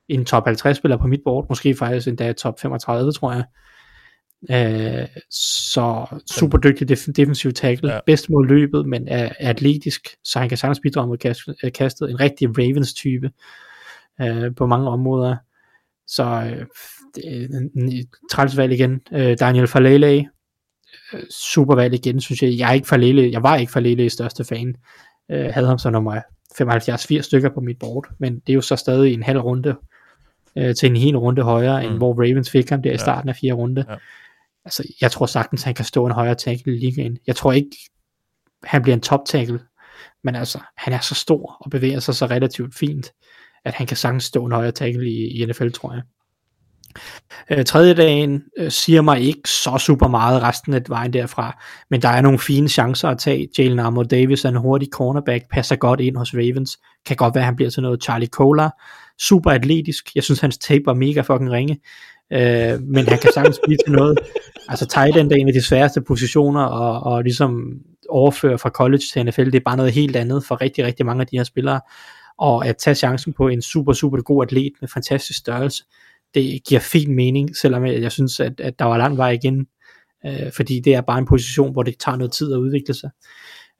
en 0.09 0.25
top 0.25 0.45
50 0.45 0.77
spiller 0.77 0.97
på 0.97 1.07
mit 1.07 1.21
board, 1.25 1.45
måske 1.49 1.75
faktisk 1.75 2.07
endda 2.07 2.33
top 2.33 2.59
35, 2.59 3.11
tror 3.11 3.33
jeg. 3.33 3.43
Uh, 4.49 5.07
så 5.31 6.05
super 6.31 6.57
dygtig 6.57 6.91
def- 6.91 7.11
defensiv 7.15 7.51
tackle, 7.51 7.93
Ja. 7.93 7.99
bedst 8.05 8.29
mod 8.29 8.45
løbet, 8.47 8.85
men 8.85 9.07
er, 9.07 9.29
er 9.39 9.49
atletisk, 9.49 10.07
så 10.23 10.39
han 10.39 10.49
kan 10.49 10.57
sagtens 10.57 10.79
bidrage 10.79 11.07
mod 11.07 11.17
kast- 11.17 11.53
øh, 11.63 11.71
kastet. 11.71 12.09
En 12.09 12.19
rigtig 12.19 12.57
Ravens-type 12.57 13.25
øh, 13.25 13.31
på 14.57 14.65
mange 14.65 14.89
områder. 14.89 15.35
Så 16.07 16.23
øh, 16.23 16.65
det 17.15 18.07
træls 18.31 18.57
valg 18.57 18.73
igen. 18.73 19.01
Øh, 19.11 19.37
Daniel 19.39 19.67
Falele, 19.67 20.29
øh, 21.13 21.23
super 21.31 21.75
valg 21.75 21.93
igen, 21.93 22.21
synes 22.21 22.43
jeg. 22.43 22.57
Jeg 22.57 22.69
er 22.69 22.73
ikke 22.73 22.87
Falele, 22.87 23.31
jeg 23.31 23.43
var 23.43 23.55
ikke 23.55 23.71
Falele 23.71 24.09
største 24.09 24.43
fan. 24.43 24.75
Øh, 25.31 25.49
havde 25.53 25.67
ham 25.67 25.77
som 25.77 25.93
nummer 25.93 26.21
75-80 26.61 27.21
stykker 27.21 27.49
på 27.49 27.59
mit 27.59 27.79
board, 27.79 28.07
men 28.17 28.33
det 28.33 28.49
er 28.49 28.53
jo 28.53 28.61
så 28.61 28.75
stadig 28.75 29.13
en 29.13 29.23
halv 29.23 29.39
runde 29.39 29.75
øh, 30.57 30.75
til 30.75 30.89
en 30.89 30.95
hel 30.95 31.17
runde 31.17 31.41
højere, 31.41 31.83
mm. 31.83 31.89
end 31.89 31.97
hvor 31.97 32.13
Ravens 32.13 32.51
fik 32.51 32.69
ham 32.69 32.81
der 32.81 32.91
i 32.91 32.97
starten 32.97 33.29
af 33.29 33.35
fire 33.35 33.53
runde. 33.53 33.85
Ja. 33.89 33.95
Altså, 34.65 34.83
jeg 35.01 35.11
tror 35.11 35.25
sagtens, 35.25 35.63
han 35.63 35.73
kan 35.73 35.85
stå 35.85 36.05
en 36.05 36.11
højere 36.11 36.35
tackle 36.35 36.75
i 36.75 36.79
ligaen. 36.79 37.17
Jeg 37.27 37.35
tror 37.35 37.51
ikke, 37.51 37.77
han 38.63 38.81
bliver 38.81 38.95
en 38.95 39.01
top 39.01 39.19
tackle, 39.25 39.59
men 40.23 40.35
altså, 40.35 40.59
han 40.77 40.93
er 40.93 40.99
så 40.99 41.15
stor 41.15 41.57
og 41.59 41.71
bevæger 41.71 41.99
sig 41.99 42.15
så 42.15 42.25
relativt 42.25 42.75
fint, 42.75 43.11
at 43.65 43.73
han 43.73 43.87
kan 43.87 43.97
sagtens 43.97 44.23
stå 44.23 44.45
en 44.45 44.51
højere 44.51 44.71
tackle 44.71 45.09
i, 45.09 45.41
i 45.41 45.45
NFL, 45.45 45.69
tror 45.69 45.93
jeg. 45.93 46.01
Øh, 47.49 47.65
tredje 47.65 47.93
dagen 47.93 48.43
øh, 48.57 48.71
siger 48.71 49.01
mig 49.01 49.21
ikke 49.21 49.49
så 49.49 49.77
super 49.77 50.07
meget 50.07 50.41
resten 50.41 50.73
af 50.73 50.81
vejen 50.87 51.13
derfra, 51.13 51.63
men 51.89 52.01
der 52.01 52.09
er 52.09 52.21
nogle 52.21 52.39
fine 52.39 52.69
chancer 52.69 53.09
at 53.09 53.17
tage. 53.17 53.49
Jalen 53.57 53.79
Armour 53.79 54.03
Davis 54.03 54.45
er 54.45 54.49
en 54.49 54.55
hurtig 54.55 54.89
cornerback, 54.91 55.43
passer 55.51 55.75
godt 55.75 55.99
ind 55.99 56.17
hos 56.17 56.33
Ravens, 56.33 56.77
kan 57.05 57.15
godt 57.15 57.35
være, 57.35 57.41
at 57.41 57.45
han 57.45 57.55
bliver 57.55 57.71
til 57.71 57.83
noget 57.83 58.03
Charlie 58.03 58.27
Cola, 58.27 58.69
super 59.19 59.51
atletisk, 59.51 60.15
jeg 60.15 60.23
synes 60.23 60.39
hans 60.39 60.57
tape 60.57 60.85
var 60.85 60.93
mega 60.93 61.21
fucking 61.21 61.51
ringe, 61.51 61.79
øh, 62.33 62.81
men 62.81 63.07
han 63.07 63.19
kan 63.19 63.31
sagtens 63.33 63.59
blive 63.65 63.77
til 63.85 63.93
noget. 63.95 64.19
Altså 64.69 64.85
tight 64.85 65.17
end 65.17 65.31
er 65.31 65.35
en 65.35 65.47
af 65.47 65.53
de 65.53 65.61
sværeste 65.61 66.01
positioner 66.01 66.63
og, 66.63 67.13
og 67.13 67.23
ligesom 67.23 67.71
overføre 68.09 68.57
fra 68.57 68.69
college 68.69 69.03
til 69.13 69.25
NFL, 69.25 69.45
det 69.45 69.55
er 69.55 69.59
bare 69.65 69.77
noget 69.77 69.91
helt 69.93 70.15
andet 70.15 70.45
for 70.45 70.61
rigtig, 70.61 70.85
rigtig 70.85 71.05
mange 71.05 71.21
af 71.21 71.27
de 71.27 71.37
her 71.37 71.43
spillere, 71.43 71.81
og 72.39 72.67
at 72.67 72.77
tage 72.77 72.95
chancen 72.95 73.33
på 73.33 73.47
en 73.47 73.61
super, 73.61 73.93
super 73.93 74.21
god 74.21 74.43
atlet 74.43 74.73
med 74.81 74.89
fantastisk 74.89 75.39
størrelse, 75.39 75.83
det 76.33 76.63
giver 76.67 76.81
fin 76.81 77.15
mening, 77.15 77.57
selvom 77.57 77.85
jeg, 77.85 78.01
jeg 78.01 78.11
synes, 78.11 78.39
at, 78.39 78.59
at 78.59 78.79
der 78.79 78.85
var 78.85 78.97
lang 78.97 79.17
vej 79.17 79.29
igen, 79.29 79.67
øh, 80.25 80.51
fordi 80.55 80.79
det 80.79 80.95
er 80.95 81.01
bare 81.01 81.19
en 81.19 81.25
position, 81.25 81.71
hvor 81.71 81.83
det 81.83 81.95
tager 81.99 82.15
noget 82.15 82.31
tid 82.31 82.53
at 82.53 82.57
udvikle 82.57 82.93
sig. 82.93 83.09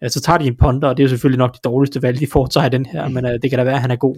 Øh, 0.03 0.09
så 0.09 0.21
tager 0.21 0.37
de 0.37 0.47
en 0.47 0.57
ponder, 0.57 0.87
og 0.87 0.97
det 0.97 1.03
er 1.03 1.05
jo 1.05 1.09
selvfølgelig 1.09 1.37
nok 1.37 1.53
det 1.53 1.63
dårligste 1.63 2.01
valg, 2.01 2.19
de 2.19 2.27
foretager 2.27 2.67
i 2.67 2.69
den 2.69 2.85
her, 2.85 3.09
men 3.09 3.25
øh, 3.25 3.39
det 3.41 3.49
kan 3.49 3.59
da 3.59 3.63
være, 3.63 3.75
at 3.75 3.81
han 3.81 3.91
er 3.91 3.95
god. 3.95 4.15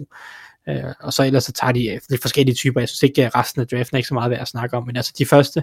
Øh, 0.68 0.94
og 1.00 1.12
så 1.12 1.24
ellers 1.24 1.44
så 1.44 1.52
tager 1.52 1.72
de 1.72 1.88
øh, 1.88 2.00
lidt 2.10 2.22
forskellige 2.22 2.54
typer, 2.54 2.80
jeg 2.80 2.88
synes 2.88 3.02
ikke, 3.02 3.26
at 3.26 3.34
resten 3.34 3.60
af 3.60 3.66
draften 3.66 3.96
er 3.96 3.98
ikke 3.98 4.08
så 4.08 4.14
meget 4.14 4.30
værd 4.30 4.40
at 4.40 4.48
snakke 4.48 4.76
om, 4.76 4.86
men 4.86 4.96
altså 4.96 5.12
de 5.18 5.26
første, 5.26 5.62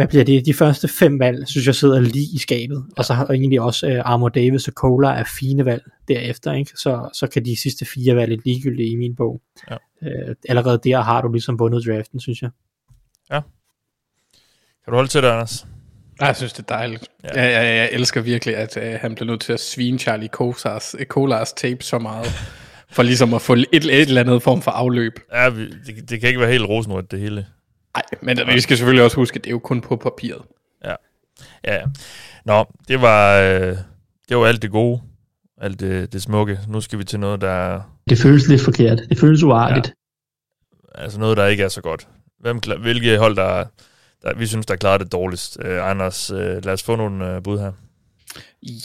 hvad 0.00 0.08
bliver 0.08 0.24
det, 0.24 0.46
de 0.46 0.54
første 0.54 0.88
fem 0.88 1.18
valg, 1.18 1.48
synes 1.48 1.66
jeg 1.66 1.74
sidder 1.74 2.00
lige 2.00 2.34
i 2.34 2.38
skabet, 2.38 2.84
og 2.96 3.04
så 3.04 3.14
har 3.14 3.26
der 3.26 3.32
egentlig 3.32 3.60
også 3.60 3.88
øh, 3.88 4.00
Armour 4.04 4.28
Davis 4.28 4.68
og 4.68 4.74
Kohler 4.74 5.08
er 5.08 5.24
fine 5.40 5.64
valg 5.64 5.82
derefter, 6.08 6.52
ikke? 6.52 6.70
Så, 6.76 7.10
så 7.14 7.26
kan 7.26 7.44
de 7.44 7.60
sidste 7.60 7.84
fire 7.84 8.16
være 8.16 8.26
lidt 8.26 8.44
ligegyldige 8.44 8.90
i 8.90 8.96
min 8.96 9.16
bog. 9.16 9.40
Ja. 9.70 9.76
Øh, 10.02 10.34
allerede 10.48 10.80
der 10.84 11.00
har 11.00 11.22
du 11.22 11.32
ligesom 11.32 11.58
vundet 11.58 11.86
draften, 11.86 12.20
synes 12.20 12.42
jeg. 12.42 12.50
Kan 14.84 14.92
du 14.92 14.94
holde 14.94 15.08
til 15.08 15.22
det, 15.22 15.28
Anders? 15.28 15.66
Ej, 16.20 16.26
Jeg 16.26 16.36
synes, 16.36 16.52
det 16.52 16.62
er 16.62 16.76
dejligt. 16.76 17.08
Ja. 17.24 17.28
Ja. 17.34 17.42
Jeg, 17.42 17.52
jeg, 17.52 17.76
jeg 17.76 17.88
elsker 17.92 18.20
virkelig, 18.20 18.56
at 18.56 18.76
uh, 18.76 19.00
han 19.00 19.14
blev 19.14 19.26
nødt 19.26 19.40
til 19.40 19.52
at 19.52 19.60
svine 19.60 19.98
Charlie 19.98 20.28
Kolars, 20.28 20.96
Kolars 21.08 21.52
tape 21.52 21.84
så 21.84 21.98
meget, 21.98 22.26
for 22.94 23.02
ligesom 23.02 23.34
at 23.34 23.42
få 23.42 23.52
et, 23.52 23.66
et 23.72 23.84
eller 23.84 24.20
andet 24.20 24.42
form 24.42 24.62
for 24.62 24.70
afløb. 24.70 25.12
Ja, 25.32 25.48
vi, 25.48 25.66
det, 25.66 26.10
det 26.10 26.20
kan 26.20 26.28
ikke 26.28 26.40
være 26.40 26.50
helt 26.50 26.68
rosenrødt, 26.68 27.10
det 27.10 27.20
hele. 27.20 27.46
Nej, 27.96 28.02
men 28.22 28.38
ja. 28.38 28.54
vi 28.54 28.60
skal 28.60 28.76
selvfølgelig 28.76 29.04
også 29.04 29.16
huske, 29.16 29.36
at 29.36 29.44
det 29.44 29.50
er 29.50 29.54
jo 29.54 29.58
kun 29.58 29.80
på 29.80 29.96
papiret. 29.96 30.42
Ja, 30.84 30.94
ja. 31.64 31.80
Nå, 32.44 32.64
det 32.88 33.00
var, 33.02 33.40
øh, 33.40 33.76
det 34.28 34.36
var 34.36 34.46
alt 34.46 34.62
det 34.62 34.70
gode, 34.70 35.00
alt 35.60 35.80
det, 35.80 36.12
det 36.12 36.22
smukke. 36.22 36.58
Nu 36.68 36.80
skal 36.80 36.98
vi 36.98 37.04
til 37.04 37.20
noget, 37.20 37.40
der 37.40 37.80
Det 38.08 38.18
føles 38.18 38.48
lidt 38.48 38.60
forkert. 38.62 38.98
Det 39.08 39.18
føles 39.18 39.42
uartigt. 39.42 39.94
altså 40.94 41.20
noget, 41.20 41.36
der 41.36 41.46
ikke 41.46 41.62
er 41.62 41.68
så 41.68 41.80
godt. 41.80 42.08
Hvem, 42.40 42.58
hvilke 42.80 43.18
hold, 43.18 43.36
der, 43.36 43.64
der 44.22 44.34
vi 44.34 44.46
synes, 44.46 44.66
der 44.66 44.76
klarer 44.76 44.98
det 44.98 45.12
dårligst? 45.12 45.58
Øh, 45.64 45.90
Anders, 45.90 46.30
øh, 46.30 46.64
lad 46.64 46.68
os 46.72 46.82
få 46.82 46.96
nogle 46.96 47.34
øh, 47.36 47.42
bud 47.42 47.58
her. 47.58 47.72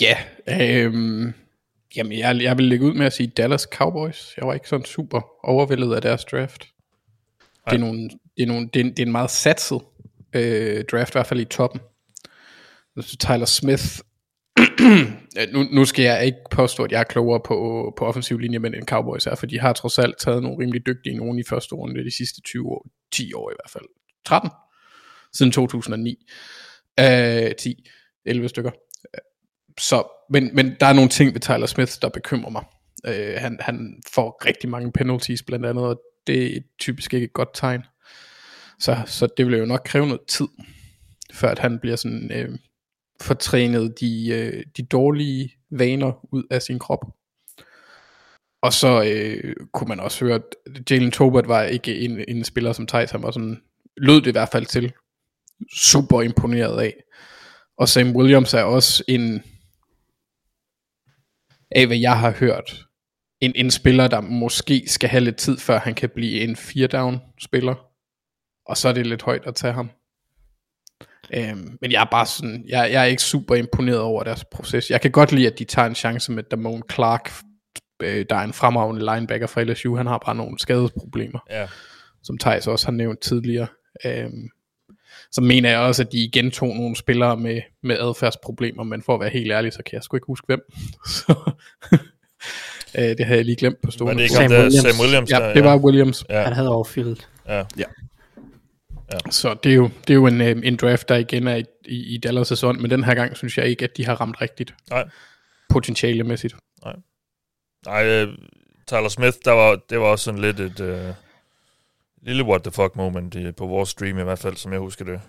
Ja, 0.01 0.17
øhm, 0.65 1.33
jamen 1.95 2.17
jeg, 2.19 2.41
jeg 2.41 2.57
vil 2.57 2.65
lægge 2.65 2.85
ud 2.85 2.93
med 2.93 3.05
at 3.05 3.13
sige 3.13 3.27
Dallas 3.27 3.67
Cowboys. 3.73 4.33
Jeg 4.37 4.47
var 4.47 4.53
ikke 4.53 4.69
sådan 4.69 4.85
super 4.85 5.21
overvældet 5.43 5.95
af 5.95 6.01
deres 6.01 6.25
draft. 6.25 6.67
Det 7.69 7.73
er, 7.73 7.77
nogle, 7.77 8.09
det, 8.37 8.43
er 8.43 8.47
nogle, 8.47 8.69
det, 8.73 8.79
er, 8.79 8.83
en- 8.83 8.89
det 8.91 8.99
er 8.99 9.05
en 9.05 9.11
meget 9.11 9.31
satset 9.31 9.81
øh, 10.35 10.83
draft, 10.91 11.09
i 11.09 11.15
hvert 11.15 11.27
fald 11.27 11.39
i 11.39 11.45
toppen. 11.45 11.81
Så 13.01 13.17
Tyler 13.17 13.45
Smith, 13.45 13.83
nu, 15.53 15.63
nu 15.71 15.85
skal 15.85 16.03
jeg 16.05 16.25
ikke 16.25 16.37
påstå, 16.51 16.83
at 16.83 16.91
jeg 16.91 16.99
er 16.99 17.03
klogere 17.03 17.39
på, 17.45 17.93
på 17.97 18.05
offensiv 18.05 18.37
linje, 18.39 18.59
men 18.59 18.73
en 18.75 18.85
Cowboys 18.87 19.27
er, 19.27 19.35
for 19.35 19.45
de 19.45 19.59
har 19.59 19.73
trods 19.73 19.99
alt 19.99 20.17
taget 20.19 20.43
nogle 20.43 20.57
rimelig 20.63 20.85
dygtige 20.85 21.17
nogen 21.17 21.39
i 21.39 21.43
første 21.49 21.75
runde 21.75 22.03
de 22.05 22.15
sidste 22.17 22.41
20 22.41 22.67
år, 22.67 22.87
10 23.11 23.33
år 23.33 23.51
i 23.51 23.53
hvert 23.57 23.71
fald. 23.71 23.85
13? 24.25 24.49
Siden 25.33 25.51
2009. 25.51 26.15
Øh, 26.99 27.51
10, 27.59 27.85
11 28.25 28.49
stykker. 28.49 28.71
Så, 29.79 30.03
men, 30.29 30.49
men 30.55 30.75
der 30.79 30.85
er 30.85 30.93
nogle 30.93 31.09
ting 31.09 31.33
ved 31.33 31.41
Tyler 31.41 31.65
Smith, 31.65 31.91
der 32.01 32.09
bekymrer 32.09 32.49
mig. 32.49 32.63
Øh, 33.07 33.35
han, 33.37 33.57
han 33.61 34.01
får 34.13 34.45
rigtig 34.45 34.69
mange 34.69 34.91
penalties 34.91 35.43
blandt 35.43 35.65
andet, 35.65 35.85
og 35.85 36.01
det 36.27 36.57
er 36.57 36.61
typisk 36.79 37.13
ikke 37.13 37.23
et 37.23 37.33
godt 37.33 37.49
tegn. 37.53 37.81
Så, 38.79 38.97
så 39.05 39.27
det 39.37 39.47
vil 39.47 39.59
jo 39.59 39.65
nok 39.65 39.81
kræve 39.85 40.07
noget 40.07 40.21
tid, 40.27 40.47
før 41.33 41.49
at 41.49 41.59
han 41.59 41.79
bliver 41.79 41.95
sådan 41.95 42.31
øh, 42.31 42.57
fortrænet 43.21 43.99
de, 43.99 44.29
øh, 44.29 44.63
de 44.77 44.83
dårlige 44.83 45.51
vaner 45.71 46.33
ud 46.33 46.43
af 46.51 46.61
sin 46.61 46.79
krop. 46.79 47.05
Og 48.61 48.73
så 48.73 49.03
øh, 49.03 49.55
kunne 49.73 49.87
man 49.87 49.99
også 49.99 50.25
høre, 50.25 50.35
at 50.35 50.91
Jalen 50.91 51.11
Tobert 51.11 51.47
var 51.47 51.63
ikke 51.63 51.99
en, 51.99 52.25
en 52.27 52.43
spiller 52.43 52.73
som 52.73 52.87
Thijs, 52.87 53.11
han 53.11 53.23
var 53.23 53.31
sådan, 53.31 53.61
lød 53.97 54.21
det 54.21 54.27
i 54.27 54.31
hvert 54.31 54.49
fald 54.49 54.65
til, 54.65 54.93
super 55.75 56.21
imponeret 56.21 56.81
af. 56.81 56.93
Og 57.77 57.89
Sam 57.89 58.15
Williams 58.15 58.53
er 58.53 58.63
også 58.63 59.03
en, 59.07 59.43
af 61.71 61.87
hvad 61.87 61.97
jeg 61.97 62.19
har 62.19 62.31
hørt, 62.31 62.85
en, 63.41 63.51
en 63.55 63.71
spiller, 63.71 64.07
der 64.07 64.21
måske 64.21 64.83
skal 64.87 65.09
have 65.09 65.23
lidt 65.23 65.37
tid, 65.37 65.57
før 65.57 65.79
han 65.79 65.95
kan 65.95 66.09
blive 66.09 66.41
en 66.41 66.55
4-down 66.55 67.19
spiller. 67.39 67.94
Og 68.65 68.77
så 68.77 68.89
er 68.89 68.93
det 68.93 69.07
lidt 69.07 69.21
højt 69.21 69.41
at 69.45 69.55
tage 69.55 69.73
ham. 69.73 69.89
Øhm, 71.33 71.77
men 71.81 71.91
jeg 71.91 72.01
er 72.01 72.07
bare 72.11 72.25
sådan, 72.25 72.65
jeg, 72.67 72.89
jeg 72.91 73.01
er 73.01 73.05
ikke 73.05 73.21
super 73.23 73.55
imponeret 73.55 73.99
over 73.99 74.23
deres 74.23 74.45
proces. 74.51 74.89
Jeg 74.89 75.01
kan 75.01 75.11
godt 75.11 75.31
lide, 75.31 75.47
at 75.47 75.59
de 75.59 75.63
tager 75.63 75.85
en 75.87 75.95
chance 75.95 76.31
med 76.31 76.43
Damone 76.43 76.83
Clark, 76.93 77.31
øh, 78.03 78.25
der 78.29 78.35
er 78.35 78.41
en 78.41 78.53
fremragende 78.53 79.05
linebacker 79.15 79.47
fra 79.47 79.63
LSU. 79.63 79.95
Han 79.95 80.07
har 80.07 80.17
bare 80.25 80.35
nogle 80.35 80.59
skadesproblemer, 80.59 81.39
Ja. 81.49 81.67
som 82.23 82.37
Thijs 82.37 82.67
også 82.67 82.85
har 82.87 82.91
nævnt 82.91 83.19
tidligere. 83.21 83.67
Øhm, 84.05 84.49
så 85.31 85.41
mener 85.41 85.69
jeg 85.69 85.79
også, 85.79 86.03
at 86.03 86.11
de 86.11 86.17
igen 86.17 86.51
tog 86.51 86.67
nogle 86.75 86.95
spillere 86.95 87.37
med, 87.37 87.61
med 87.83 87.97
adfærdsproblemer, 87.99 88.83
men 88.83 89.01
for 89.01 89.13
at 89.13 89.19
være 89.19 89.29
helt 89.29 89.51
ærlig, 89.51 89.73
så 89.73 89.83
kan 89.85 89.93
jeg 89.95 90.03
sgu 90.03 90.17
ikke 90.17 90.27
huske 90.27 90.45
hvem. 90.47 90.61
Så, 91.15 91.51
øh, 92.97 93.03
det 93.03 93.25
havde 93.25 93.37
jeg 93.37 93.45
lige 93.45 93.55
glemt 93.55 93.75
på 93.75 93.87
Var 93.87 93.91
stående. 93.91 94.15
det 94.15 94.21
ikke 94.23 94.35
Sam 94.35 94.51
Williams. 94.51 94.73
Sam 94.75 94.99
Williams? 95.01 95.31
Ja, 95.31 95.39
der, 95.39 95.53
det 95.53 95.63
var 95.63 95.77
Williams. 95.77 96.25
Ja, 96.29 96.43
Han 96.43 96.53
havde 96.53 96.69
overfyldt. 96.69 97.29
ja. 97.47 97.63
Så 99.29 99.55
det 99.63 99.71
er 99.71 99.75
jo, 99.75 99.89
det 100.07 100.09
er 100.09 100.13
jo 100.13 100.27
en, 100.27 100.41
øh, 100.41 100.61
en 100.63 100.75
draft, 100.75 101.09
der 101.09 101.15
igen 101.15 101.47
er 101.47 101.55
i, 101.55 101.65
i, 101.85 102.15
i 102.15 102.19
Dallas' 102.25 102.43
sæson, 102.43 102.81
men 102.81 102.91
den 102.91 103.03
her 103.03 103.15
gang 103.15 103.37
synes 103.37 103.57
jeg 103.57 103.67
ikke, 103.67 103.83
at 103.83 103.97
de 103.97 104.05
har 104.05 104.15
ramt 104.15 104.41
rigtigt. 104.41 104.73
Nej. 104.89 105.03
Potentialemæssigt. 105.69 106.55
Nej, 107.85 108.05
øh, 108.05 108.27
Tyler 108.87 109.09
Smith, 109.09 109.37
der 109.45 109.51
var, 109.51 109.79
det 109.89 109.99
var 109.99 110.05
også 110.05 110.25
sådan 110.25 110.41
lidt 110.41 110.59
et 110.59 110.79
øh, 110.79 111.13
lille 112.21 112.43
what 112.43 112.63
the 112.63 112.71
fuck 112.71 112.95
moment 112.95 113.35
i, 113.35 113.51
på 113.51 113.65
vores 113.65 113.89
stream 113.89 114.19
i 114.19 114.23
hvert 114.23 114.39
fald, 114.39 114.55
som 114.55 114.71
jeg 114.71 114.79
husker 114.79 115.05
det. 115.05 115.21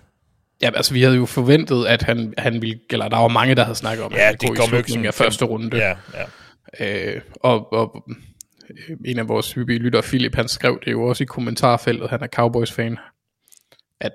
Ja, 0.62 0.70
altså 0.74 0.94
vi 0.94 1.02
havde 1.02 1.16
jo 1.16 1.26
forventet, 1.26 1.86
at 1.86 2.02
han, 2.02 2.34
han 2.38 2.62
ville, 2.62 2.80
eller 2.90 3.08
der 3.08 3.16
var 3.16 3.28
mange, 3.28 3.54
der 3.54 3.64
havde 3.64 3.76
snakket 3.76 4.04
om, 4.04 4.12
Ja, 4.12 4.18
at 4.18 4.24
han 4.24 4.34
det 4.34 4.42
i 4.42 4.46
kom 4.46 4.54
ikke 4.54 4.66
slutningen 4.68 5.06
af 5.06 5.14
første 5.14 5.44
runde. 5.44 5.76
Ja, 5.76 5.96
ja. 6.80 7.14
Øh, 7.14 7.20
og, 7.34 7.72
og 7.72 8.04
øh, 8.70 8.96
en 9.04 9.18
af 9.18 9.28
vores 9.28 9.52
hyppige 9.52 9.78
lyttere, 9.78 10.02
Philip, 10.02 10.34
han 10.34 10.48
skrev 10.48 10.80
det 10.84 10.92
jo 10.92 11.02
også 11.02 11.22
i 11.22 11.26
kommentarfeltet, 11.26 12.10
han 12.10 12.22
er 12.22 12.26
Cowboys-fan, 12.26 12.98
at 14.00 14.12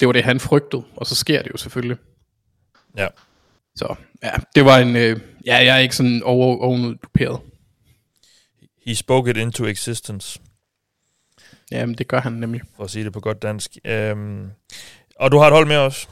det 0.00 0.06
var 0.06 0.12
det, 0.12 0.24
han 0.24 0.40
frygtede, 0.40 0.82
og 0.96 1.06
så 1.06 1.14
sker 1.14 1.42
det 1.42 1.50
jo 1.50 1.56
selvfølgelig. 1.56 1.96
Ja. 2.96 3.08
Så 3.76 3.94
ja, 4.22 4.32
det 4.54 4.64
var 4.64 4.78
en, 4.78 4.96
øh, 4.96 5.20
ja, 5.46 5.56
jeg 5.56 5.74
er 5.74 5.78
ikke 5.78 5.96
sådan 5.96 6.22
over, 6.22 6.56
overduperet. 6.56 7.40
He 8.86 8.94
spoke 8.94 9.30
it 9.30 9.36
into 9.36 9.66
existence, 9.66 10.40
Jamen, 11.72 11.94
det 11.94 12.08
gør 12.08 12.20
han 12.20 12.32
nemlig. 12.32 12.60
for 12.76 12.84
at 12.84 12.90
sige 12.90 13.04
det 13.04 13.12
på 13.12 13.20
godt 13.20 13.42
dansk. 13.42 13.76
Øhm, 13.84 14.50
og 15.16 15.32
du 15.32 15.38
har 15.38 15.46
et 15.46 15.52
hold 15.52 15.66
med 15.66 15.76
os. 15.76 16.08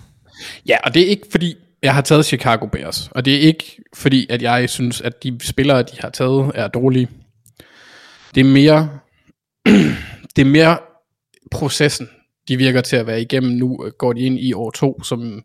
Ja, 0.67 0.77
og 0.85 0.95
det 0.95 1.03
er 1.03 1.07
ikke 1.07 1.27
fordi, 1.31 1.57
jeg 1.83 1.95
har 1.95 2.03
taget 2.03 2.27
Chicago 2.27 2.67
Bears, 2.67 3.09
og 3.09 3.25
det 3.25 3.35
er 3.37 3.41
ikke 3.41 3.83
fordi, 3.95 4.27
at 4.31 4.43
jeg 4.43 4.71
synes, 4.71 5.01
at 5.01 5.23
de 5.23 5.39
spillere, 5.43 5.83
de 5.83 6.01
har 6.01 6.11
taget, 6.11 6.53
er 6.55 6.69
dårlige. 6.69 7.09
Det 8.35 8.41
er 8.41 8.45
mere, 8.45 8.99
det 10.37 10.43
er 10.43 10.51
mere 10.51 10.79
processen, 11.51 12.09
de 12.51 12.57
virker 12.57 12.81
til 12.81 12.97
at 12.97 13.07
være 13.07 13.23
igennem 13.23 13.53
nu, 13.53 13.85
øh, 13.87 13.93
går 13.99 14.13
de 14.13 14.21
ind 14.21 14.39
i 14.39 14.53
år 14.53 14.71
to, 14.71 15.03
som 15.03 15.45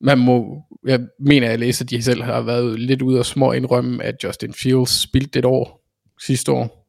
man 0.00 0.18
må, 0.18 0.62
jeg 0.86 1.00
mener, 1.20 1.48
jeg 1.48 1.58
læser, 1.58 1.84
at 1.84 1.90
de 1.90 2.02
selv 2.02 2.22
har 2.22 2.40
været 2.40 2.80
lidt 2.80 3.02
ude 3.02 3.18
og 3.18 3.26
små 3.26 3.52
indrømme, 3.52 4.04
at 4.04 4.24
Justin 4.24 4.52
Fields 4.52 5.02
spildte 5.02 5.38
et 5.38 5.44
år 5.44 5.86
sidste 6.20 6.52
år, 6.52 6.86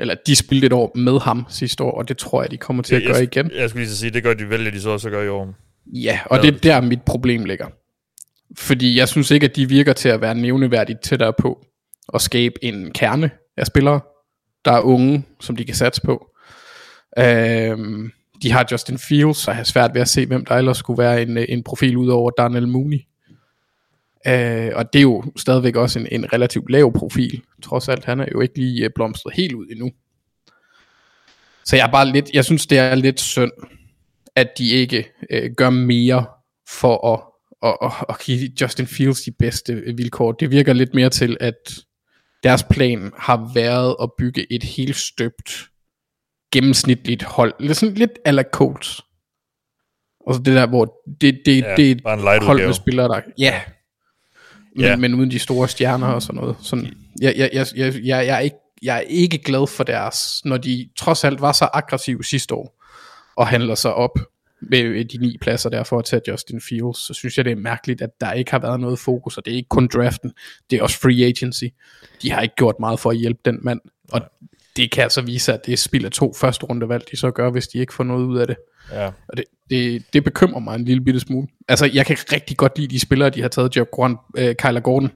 eller 0.00 0.14
de 0.26 0.36
spildte 0.36 0.66
et 0.66 0.72
år 0.72 0.92
med 0.94 1.20
ham 1.20 1.46
sidste 1.48 1.84
år, 1.84 1.98
og 1.98 2.08
det 2.08 2.18
tror 2.18 2.42
jeg, 2.42 2.50
de 2.50 2.56
kommer 2.56 2.82
til 2.82 2.94
at 2.94 3.02
gøre 3.06 3.22
igen. 3.22 3.50
Jeg, 3.50 3.60
jeg 3.60 3.70
skulle 3.70 3.82
lige 3.82 3.90
så 3.90 3.96
sige, 3.96 4.10
det 4.10 4.22
gør 4.22 4.34
de 4.34 4.50
vælger 4.50 4.70
de 4.70 4.80
så 4.80 4.90
også 4.90 5.08
at 5.08 5.12
gøre 5.12 5.24
i 5.24 5.28
år. 5.28 5.54
Ja, 5.86 6.20
og 6.26 6.42
det 6.42 6.54
er 6.54 6.58
der 6.58 6.80
mit 6.80 7.02
problem 7.02 7.44
ligger. 7.44 7.66
Fordi 8.58 8.98
jeg 8.98 9.08
synes 9.08 9.30
ikke, 9.30 9.46
at 9.46 9.56
de 9.56 9.68
virker 9.68 9.92
til 9.92 10.08
at 10.08 10.20
være 10.20 10.34
nævneværdigt 10.34 11.02
tættere 11.02 11.32
på 11.32 11.66
at 12.14 12.20
skabe 12.20 12.64
en 12.64 12.92
kerne 12.92 13.30
af 13.56 13.66
spillere, 13.66 14.00
der 14.64 14.72
er 14.72 14.80
unge, 14.80 15.24
som 15.40 15.56
de 15.56 15.64
kan 15.64 15.74
satse 15.74 16.02
på. 16.02 16.26
Øhm, 17.18 18.10
de 18.42 18.52
har 18.52 18.66
Justin 18.70 18.98
Fields, 18.98 19.36
så 19.36 19.50
jeg 19.50 19.56
har 19.56 19.64
svært 19.64 19.94
ved 19.94 20.00
at 20.00 20.08
se, 20.08 20.26
hvem 20.26 20.44
der 20.44 20.54
ellers 20.54 20.76
skulle 20.76 21.02
være 21.02 21.22
en, 21.22 21.38
øh, 21.38 21.44
en 21.48 21.62
profil 21.62 21.96
ud 21.96 22.08
over 22.08 22.30
Darnell 22.30 22.68
Mooney. 22.68 23.00
Øh, 24.26 24.70
og 24.74 24.92
det 24.92 24.98
er 24.98 25.02
jo 25.02 25.24
stadigvæk 25.36 25.76
også 25.76 25.98
en, 25.98 26.08
en 26.10 26.32
relativt 26.32 26.70
lav 26.70 26.92
profil. 26.92 27.42
Trods 27.62 27.88
alt, 27.88 28.04
han 28.04 28.20
er 28.20 28.26
jo 28.32 28.40
ikke 28.40 28.58
lige 28.58 28.84
øh, 28.84 28.90
blomstret 28.94 29.34
helt 29.34 29.54
ud 29.54 29.66
endnu. 29.70 29.90
Så 31.64 31.76
jeg 31.76 31.86
er 31.86 31.90
bare 31.90 32.12
lidt, 32.12 32.30
jeg 32.34 32.44
synes 32.44 32.66
det 32.66 32.78
er 32.78 32.94
lidt 32.94 33.20
synd, 33.20 33.52
at 34.36 34.48
de 34.58 34.68
ikke 34.70 35.08
øh, 35.30 35.50
gør 35.56 35.70
mere 35.70 36.26
for 36.68 37.12
at, 37.12 37.20
at, 37.62 37.76
at, 37.82 38.04
at 38.08 38.18
give 38.24 38.50
Justin 38.60 38.86
Fields 38.86 39.20
de 39.20 39.30
bedste 39.30 39.72
øh, 39.72 39.98
vilkår. 39.98 40.32
Det 40.32 40.50
virker 40.50 40.72
lidt 40.72 40.94
mere 40.94 41.10
til, 41.10 41.36
at 41.40 41.74
deres 42.42 42.64
plan 42.70 43.12
har 43.18 43.50
været 43.54 43.96
at 44.02 44.10
bygge 44.18 44.52
et 44.52 44.62
helt 44.62 44.96
støbt, 44.96 45.68
gennemsnitligt 46.52 47.22
hold. 47.22 47.54
Lidt 47.60 47.76
sådan 47.76 47.94
lidt 47.94 48.18
ala 48.24 48.42
Colts. 48.52 49.00
Og 50.26 50.34
så 50.34 50.40
det 50.42 50.54
der, 50.54 50.66
hvor 50.66 50.94
det, 51.20 51.40
det, 51.46 51.62
Ja, 51.62 51.74
det 51.76 51.90
er 52.04 52.16
et 52.16 52.42
hold 52.42 52.66
med 52.66 52.74
spillere, 52.74 53.08
der... 53.08 53.20
Ja. 53.38 53.60
Men, 54.76 54.84
Ja. 54.84 54.96
men 54.96 55.14
uden 55.14 55.30
de 55.30 55.38
store 55.38 55.68
stjerner 55.68 56.06
og 56.06 56.22
sådan 56.22 56.40
noget. 56.40 56.56
Sådan, 56.60 56.94
jeg, 57.20 57.34
jeg, 57.36 57.50
jeg, 57.52 57.66
jeg, 57.76 57.94
jeg, 57.94 58.26
jeg, 58.26 58.28
er 58.28 58.38
ikke, 58.38 58.56
jeg 58.82 58.96
er 58.96 59.00
ikke 59.00 59.38
glad 59.38 59.66
for 59.66 59.84
deres, 59.84 60.44
når 60.44 60.56
de 60.56 60.88
trods 60.98 61.24
alt 61.24 61.40
var 61.40 61.52
så 61.52 61.68
aggressive 61.74 62.24
sidste 62.24 62.54
år, 62.54 62.82
og 63.36 63.46
handler 63.48 63.74
sig 63.74 63.94
op 63.94 64.18
med 64.70 65.04
de 65.04 65.18
ni 65.18 65.36
pladser 65.40 65.70
der 65.70 65.82
for 65.84 65.98
at 65.98 66.04
tage 66.04 66.22
Justin 66.28 66.60
Fields, 66.60 67.06
så 67.06 67.14
synes 67.14 67.36
jeg, 67.36 67.44
det 67.44 67.50
er 67.50 67.56
mærkeligt, 67.56 68.02
at 68.02 68.10
der 68.20 68.32
ikke 68.32 68.50
har 68.50 68.58
været 68.58 68.80
noget 68.80 68.98
fokus, 68.98 69.36
og 69.38 69.44
det 69.44 69.52
er 69.52 69.56
ikke 69.56 69.68
kun 69.68 69.88
draften, 69.88 70.32
det 70.70 70.78
er 70.78 70.82
også 70.82 71.00
free 71.00 71.24
agency. 71.24 71.64
De 72.22 72.30
har 72.30 72.40
ikke 72.40 72.54
gjort 72.54 72.74
meget 72.80 73.00
for 73.00 73.10
at 73.10 73.16
hjælpe 73.16 73.40
den 73.44 73.58
mand, 73.62 73.80
og 74.12 74.20
det 74.76 74.90
kan 74.90 75.02
altså 75.02 75.22
vise, 75.22 75.52
at 75.52 75.60
det 75.66 75.72
er 75.72 75.76
spild 75.76 76.04
af 76.04 76.10
to 76.10 76.32
første 76.40 76.66
rundevalg, 76.66 77.04
de 77.10 77.16
så 77.16 77.30
gør, 77.30 77.50
hvis 77.50 77.68
de 77.68 77.78
ikke 77.78 77.94
får 77.94 78.04
noget 78.04 78.24
ud 78.26 78.38
af 78.38 78.46
det. 78.46 78.56
Ja. 78.92 79.06
Og 79.06 79.36
det, 79.36 79.44
det, 79.70 80.02
det 80.12 80.24
bekymrer 80.24 80.60
mig 80.60 80.74
en 80.74 80.84
lille 80.84 81.04
bitte 81.04 81.20
smule. 81.20 81.48
Altså, 81.68 81.90
jeg 81.94 82.06
kan 82.06 82.16
rigtig 82.32 82.56
godt 82.56 82.78
lide 82.78 82.88
de 82.88 83.00
spillere, 83.00 83.30
de 83.30 83.42
har 83.42 83.48
taget. 83.48 83.76
Jaquan, 83.76 84.16
øh, 84.36 84.54
Kyler 84.54 84.80
Gordon, 84.80 85.10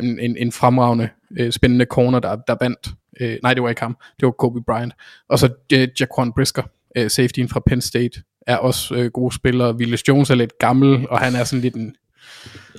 en, 0.00 0.18
en, 0.18 0.36
en 0.36 0.52
fremragende, 0.52 1.08
øh, 1.38 1.52
spændende 1.52 1.84
corner, 1.84 2.18
der, 2.20 2.36
der 2.36 2.56
vandt. 2.60 2.88
Øh, 3.20 3.38
nej, 3.42 3.54
det 3.54 3.62
var 3.62 3.68
ikke 3.68 3.82
ham. 3.82 3.96
Det 4.20 4.26
var 4.26 4.32
Kobe 4.32 4.60
Bryant. 4.62 4.92
Og 5.28 5.38
så 5.38 5.48
øh, 5.72 5.88
Jaquan 6.00 6.32
Brisker, 6.32 6.62
øh, 6.96 7.10
safetyen 7.10 7.48
fra 7.48 7.60
Penn 7.66 7.80
State, 7.80 8.22
er 8.46 8.56
også 8.56 8.94
øh, 8.94 9.10
gode 9.10 9.34
spillere. 9.34 9.74
Willis 9.76 10.08
Jones 10.08 10.30
er 10.30 10.34
lidt 10.34 10.58
gammel, 10.58 11.08
og 11.08 11.18
han 11.18 11.34
er 11.34 11.44
sådan 11.44 11.60
lidt 11.60 11.74
en, 11.74 11.94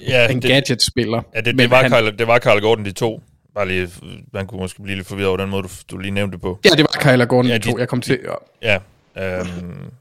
Ja, 0.07 0.29
en 0.29 0.41
det, 0.41 0.49
gadget-spiller. 0.49 1.21
ja, 1.35 1.41
det, 1.41 1.57
det, 1.57 1.69
var 1.69 1.81
han, 1.81 1.91
Kyle, 1.91 2.17
det 2.17 2.27
var 2.27 2.39
Carl 2.39 2.61
Gordon, 2.61 2.85
de 2.85 2.91
to. 2.91 3.21
Bare 3.55 3.67
lige, 3.67 3.89
man 4.33 4.47
kunne 4.47 4.59
måske 4.61 4.81
blive 4.83 4.95
lidt 4.97 5.07
forvirret 5.07 5.27
over 5.27 5.37
den 5.37 5.49
måde, 5.49 5.63
du, 5.63 5.69
du 5.91 5.97
lige 5.97 6.11
nævnte 6.11 6.33
det 6.33 6.41
på. 6.41 6.59
Ja, 6.65 6.69
det 6.69 6.79
var 6.79 7.11
Kyler 7.11 7.25
Gordon, 7.25 7.49
Ja, 7.51 7.57
de 7.57 7.71
to. 7.71 7.77
Jeg 7.79 7.87
kom 7.89 8.01
til... 8.01 8.19
Ja. 8.61 8.77
Ja, 9.15 9.39
øhm, 9.39 9.91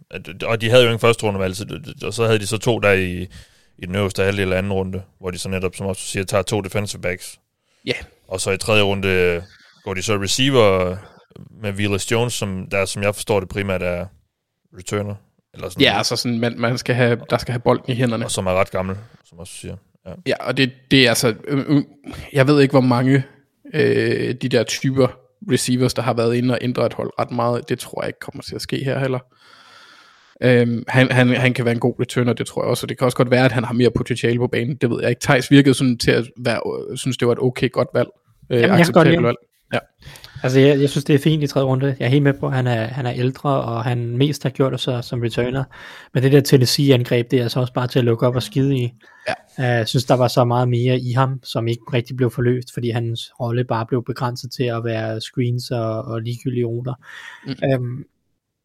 og 0.46 0.60
de 0.60 0.70
havde 0.70 0.84
jo 0.84 0.92
en 0.92 0.98
første 0.98 1.26
rundevalg, 1.26 1.56
så- 1.56 1.94
og 2.02 2.14
så 2.14 2.26
havde 2.26 2.38
de 2.38 2.46
så 2.46 2.58
to 2.58 2.78
der 2.78 2.92
i, 2.92 3.28
i 3.78 3.86
den 3.86 3.94
øverste 3.94 4.22
halvdel 4.22 4.52
af 4.52 4.58
anden 4.58 4.72
runde, 4.72 5.02
hvor 5.20 5.30
de 5.30 5.38
så 5.38 5.48
netop, 5.48 5.74
som 5.76 5.86
også 5.86 6.02
siger, 6.02 6.24
tager 6.24 6.42
to 6.42 6.60
defensive 6.60 7.00
backs. 7.02 7.38
Ja. 7.86 7.92
Og 8.28 8.40
så 8.40 8.50
i 8.50 8.56
tredje 8.58 8.82
runde 8.82 9.08
øh, 9.08 9.42
går 9.84 9.94
de 9.94 10.02
så 10.02 10.16
receiver 10.22 10.96
med 11.62 11.72
Willis 11.72 12.10
Jones, 12.12 12.32
som 12.32 12.66
der, 12.70 12.84
som 12.84 13.02
jeg 13.02 13.14
forstår 13.14 13.40
det 13.40 13.48
primært 13.48 13.82
er 13.82 14.06
returner. 14.78 15.14
Eller 15.54 15.68
sådan 15.68 15.82
ja, 15.82 15.96
altså 15.98 16.16
sådan, 16.16 16.38
man, 16.38 16.54
man 16.58 16.78
skal 16.78 16.94
have, 16.94 17.20
der 17.30 17.38
skal 17.38 17.52
have 17.52 17.60
bolden 17.60 17.92
i 17.92 17.94
hænderne. 17.94 18.24
Og 18.24 18.30
som 18.30 18.46
er 18.46 18.50
ret 18.54 18.70
gammel, 18.70 18.96
som 19.24 19.38
også 19.38 19.52
siger. 19.54 19.76
Ja. 20.06 20.10
Ja, 20.26 20.34
og 20.40 20.56
det, 20.56 20.72
det 20.90 21.04
er 21.04 21.08
altså, 21.08 21.34
øh, 21.44 21.64
øh, 21.68 21.82
jeg 22.32 22.46
ved 22.46 22.60
ikke, 22.60 22.72
hvor 22.72 22.80
mange 22.80 23.24
øh, 23.74 24.34
de 24.34 24.48
der 24.48 24.62
typer 24.62 25.08
receivers, 25.50 25.94
der 25.94 26.02
har 26.02 26.14
været 26.14 26.34
inde 26.34 26.54
og 26.54 26.58
ændre 26.62 26.86
et 26.86 26.94
hold 26.94 27.10
ret 27.18 27.30
meget. 27.30 27.68
Det 27.68 27.78
tror 27.78 28.02
jeg 28.02 28.08
ikke 28.08 28.20
kommer 28.20 28.42
til 28.42 28.54
at 28.54 28.62
ske 28.62 28.84
her 28.84 28.98
heller. 28.98 29.18
Øhm, 30.42 30.84
han, 30.88 31.12
han, 31.12 31.28
han 31.28 31.54
kan 31.54 31.64
være 31.64 31.74
en 31.74 31.80
god 31.80 31.94
returner, 32.00 32.32
det 32.32 32.46
tror 32.46 32.62
jeg 32.62 32.70
også, 32.70 32.84
og 32.84 32.88
det 32.88 32.98
kan 32.98 33.04
også 33.04 33.16
godt 33.16 33.30
være, 33.30 33.44
at 33.44 33.52
han 33.52 33.64
har 33.64 33.72
mere 33.72 33.90
potentiale 33.90 34.38
på 34.38 34.46
banen, 34.46 34.76
det 34.76 34.90
ved 34.90 34.98
jeg 35.00 35.10
ikke. 35.10 35.20
Thijs 35.20 35.50
virkede 35.50 35.74
sådan 35.74 35.98
til 35.98 36.10
at 36.10 36.24
være, 36.36 36.60
øh, 36.90 36.96
synes, 36.96 37.16
det 37.16 37.28
var 37.28 37.32
et 37.32 37.38
okay 37.38 37.70
godt 37.70 37.88
valg. 37.94 38.08
Øh, 38.50 38.60
Jamen, 38.60 38.78
jeg 38.78 38.86
kan 38.86 38.92
godt 38.92 39.08
lide 39.08 39.22
valg. 39.22 39.36
Ja. 39.74 39.78
Altså, 40.42 40.60
jeg, 40.60 40.80
jeg 40.80 40.90
synes, 40.90 41.04
det 41.04 41.14
er 41.14 41.18
fint 41.18 41.42
i 41.42 41.46
tredje 41.46 41.66
runde. 41.66 41.96
Jeg 41.98 42.06
er 42.06 42.10
helt 42.10 42.22
med 42.22 42.32
på, 42.32 42.46
at 42.46 42.52
han 42.52 42.66
er, 42.66 42.84
han 42.86 43.06
er 43.06 43.12
ældre, 43.12 43.50
og 43.50 43.84
han 43.84 44.16
mest 44.16 44.42
har 44.42 44.50
gjort 44.50 44.72
det 44.72 44.80
så 44.80 45.02
som 45.02 45.20
returner. 45.20 45.64
Men 46.14 46.22
det 46.22 46.32
der 46.32 46.40
Tennessee-angreb, 46.40 47.30
det 47.30 47.38
er 47.38 47.42
altså 47.42 47.60
også 47.60 47.72
bare 47.72 47.86
til 47.86 47.98
at 47.98 48.04
lukke 48.04 48.26
op 48.26 48.36
og 48.36 48.42
skide 48.42 48.76
i. 48.76 48.92
Ja. 49.28 49.34
Uh, 49.58 49.78
jeg 49.78 49.88
synes, 49.88 50.04
der 50.04 50.14
var 50.14 50.28
så 50.28 50.44
meget 50.44 50.68
mere 50.68 50.98
i 50.98 51.12
ham, 51.12 51.40
som 51.42 51.68
ikke 51.68 51.82
rigtig 51.92 52.16
blev 52.16 52.30
forløst, 52.30 52.74
fordi 52.74 52.90
hans 52.90 53.32
rolle 53.40 53.64
bare 53.64 53.86
blev 53.86 54.04
begrænset 54.04 54.52
til 54.52 54.64
at 54.64 54.84
være 54.84 55.20
screens 55.20 55.70
og, 55.70 56.02
og 56.02 56.20
ligegyldige 56.20 56.64
ruter. 56.64 56.94
Mm. 57.46 57.54
Um, 57.74 58.04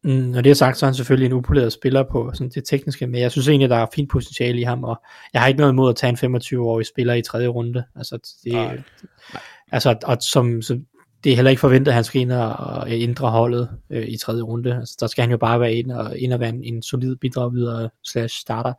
Mm, 0.06 0.12
når 0.12 0.40
det 0.40 0.50
er 0.50 0.54
sagt, 0.54 0.78
så 0.78 0.86
er 0.86 0.88
han 0.88 0.94
selvfølgelig 0.94 1.26
en 1.26 1.32
upoleret 1.32 1.72
spiller 1.72 2.02
på 2.02 2.30
sådan 2.34 2.50
det 2.50 2.64
tekniske, 2.64 3.06
men 3.06 3.20
jeg 3.20 3.32
synes 3.32 3.48
egentlig, 3.48 3.70
der 3.70 3.76
er 3.76 3.86
fint 3.94 4.10
potentiale 4.10 4.60
i 4.60 4.62
ham, 4.62 4.84
og 4.84 5.02
jeg 5.32 5.40
har 5.40 5.48
ikke 5.48 5.58
noget 5.58 5.72
imod 5.72 5.90
at 5.90 5.96
tage 5.96 6.24
en 6.24 6.36
25-årig 6.36 6.86
spiller 6.86 7.14
i 7.14 7.22
tredje 7.22 7.48
runde. 7.48 7.84
Altså, 7.96 8.36
det, 8.44 8.52
Nej. 8.52 8.82
altså 9.72 9.96
og 10.04 10.16
som, 10.20 10.62
som, 10.62 10.86
det 11.26 11.32
er 11.32 11.36
heller 11.36 11.50
ikke 11.50 11.60
forventet, 11.60 11.92
at 11.92 11.94
han 11.94 12.04
skal 12.04 12.20
ind 12.20 12.32
og, 12.32 12.90
ændre 12.90 13.30
holdet 13.30 13.68
øh, 13.90 14.08
i 14.08 14.16
tredje 14.16 14.42
runde. 14.42 14.74
Altså, 14.74 14.96
der 15.00 15.06
skal 15.06 15.22
han 15.22 15.30
jo 15.30 15.36
bare 15.36 15.60
være 15.60 15.74
ind 15.74 15.90
og, 15.90 16.18
ind 16.18 16.32
og 16.32 16.40
være 16.40 16.48
en, 16.48 16.64
en 16.64 16.82
solid 16.82 17.16
bidragvidere 17.16 17.90
slash 18.04 18.40
starter 18.40 18.72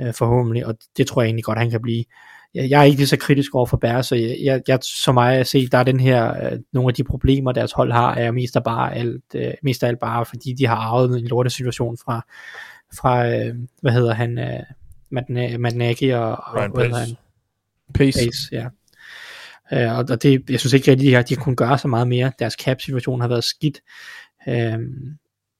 øh, 0.00 0.14
forhåbentlig, 0.14 0.66
og 0.66 0.74
det 0.96 1.06
tror 1.06 1.22
jeg 1.22 1.26
egentlig 1.26 1.44
godt, 1.44 1.58
han 1.58 1.70
kan 1.70 1.82
blive. 1.82 2.04
Jeg, 2.54 2.70
jeg 2.70 2.80
er 2.80 2.84
ikke 2.84 2.96
lige 2.96 3.06
så 3.06 3.16
kritisk 3.16 3.54
over 3.54 3.66
for 3.66 3.76
Bears, 3.76 4.06
så 4.06 4.14
jeg, 4.14 4.36
jeg, 4.42 4.62
jeg 4.68 4.78
så 4.82 5.12
mig 5.12 5.36
at 5.36 5.46
se, 5.46 5.68
der 5.68 5.78
er 5.78 5.82
den 5.82 6.00
her, 6.00 6.52
øh, 6.52 6.58
nogle 6.72 6.88
af 6.88 6.94
de 6.94 7.04
problemer, 7.04 7.52
deres 7.52 7.72
hold 7.72 7.92
har, 7.92 8.14
er 8.14 8.30
mest 8.30 8.56
af, 8.56 8.64
bare 8.64 8.94
alt, 8.94 9.24
øh, 9.34 9.52
mest 9.62 9.82
af 9.82 9.88
alt 9.88 9.98
bare, 9.98 10.24
fordi 10.26 10.52
de 10.52 10.66
har 10.66 10.76
arvet 10.76 11.18
en 11.18 11.26
lortesituation 11.26 11.98
fra, 12.04 12.26
fra 12.98 13.28
øh, 13.28 13.54
hvad 13.82 13.92
hedder 13.92 14.14
han, 14.14 14.38
øh, 14.38 14.60
Matt, 15.10 15.60
Matt 15.60 15.76
Nagy 15.76 16.12
og, 16.12 16.30
og 16.30 16.56
Ryan 16.56 16.70
hvad 16.70 16.84
hedder 16.84 16.98
Pace. 16.98 17.06
han? 17.06 17.16
Pace. 17.94 18.18
Pace, 18.18 18.48
ja. 18.52 18.66
Øh, 19.72 19.98
og 19.98 20.04
og 20.10 20.22
det, 20.22 20.50
jeg 20.50 20.60
synes 20.60 20.72
ikke 20.72 20.90
rigtig, 20.90 21.16
at 21.16 21.28
de 21.28 21.36
kunne 21.36 21.56
gøre 21.56 21.78
så 21.78 21.88
meget 21.88 22.08
mere. 22.08 22.32
Deres 22.38 22.54
cap-situation 22.54 23.20
har 23.20 23.28
været 23.28 23.44
skidt. 23.44 23.80
Øh, 24.48 24.78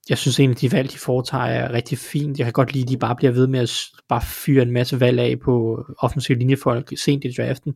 jeg 0.09 0.19
synes 0.19 0.41
egentlig, 0.41 0.61
de 0.61 0.73
valg, 0.73 0.93
de 0.93 0.99
foretager, 0.99 1.45
er 1.45 1.73
rigtig 1.73 1.99
fint. 1.99 2.39
Jeg 2.39 2.47
kan 2.47 2.53
godt 2.53 2.73
lide, 2.73 2.83
at 2.83 2.89
de 2.89 2.97
bare 2.97 3.17
bliver 3.17 3.33
ved 3.33 3.47
med 3.47 3.61
at 3.61 3.71
bare 4.09 4.23
fyre 4.23 4.63
en 4.63 4.71
masse 4.71 5.01
valg 5.01 5.21
af 5.21 5.41
på 5.45 5.85
offensiv 5.99 6.37
linjefolk 6.37 6.93
sent 6.99 7.25
i 7.25 7.35
draften. 7.39 7.75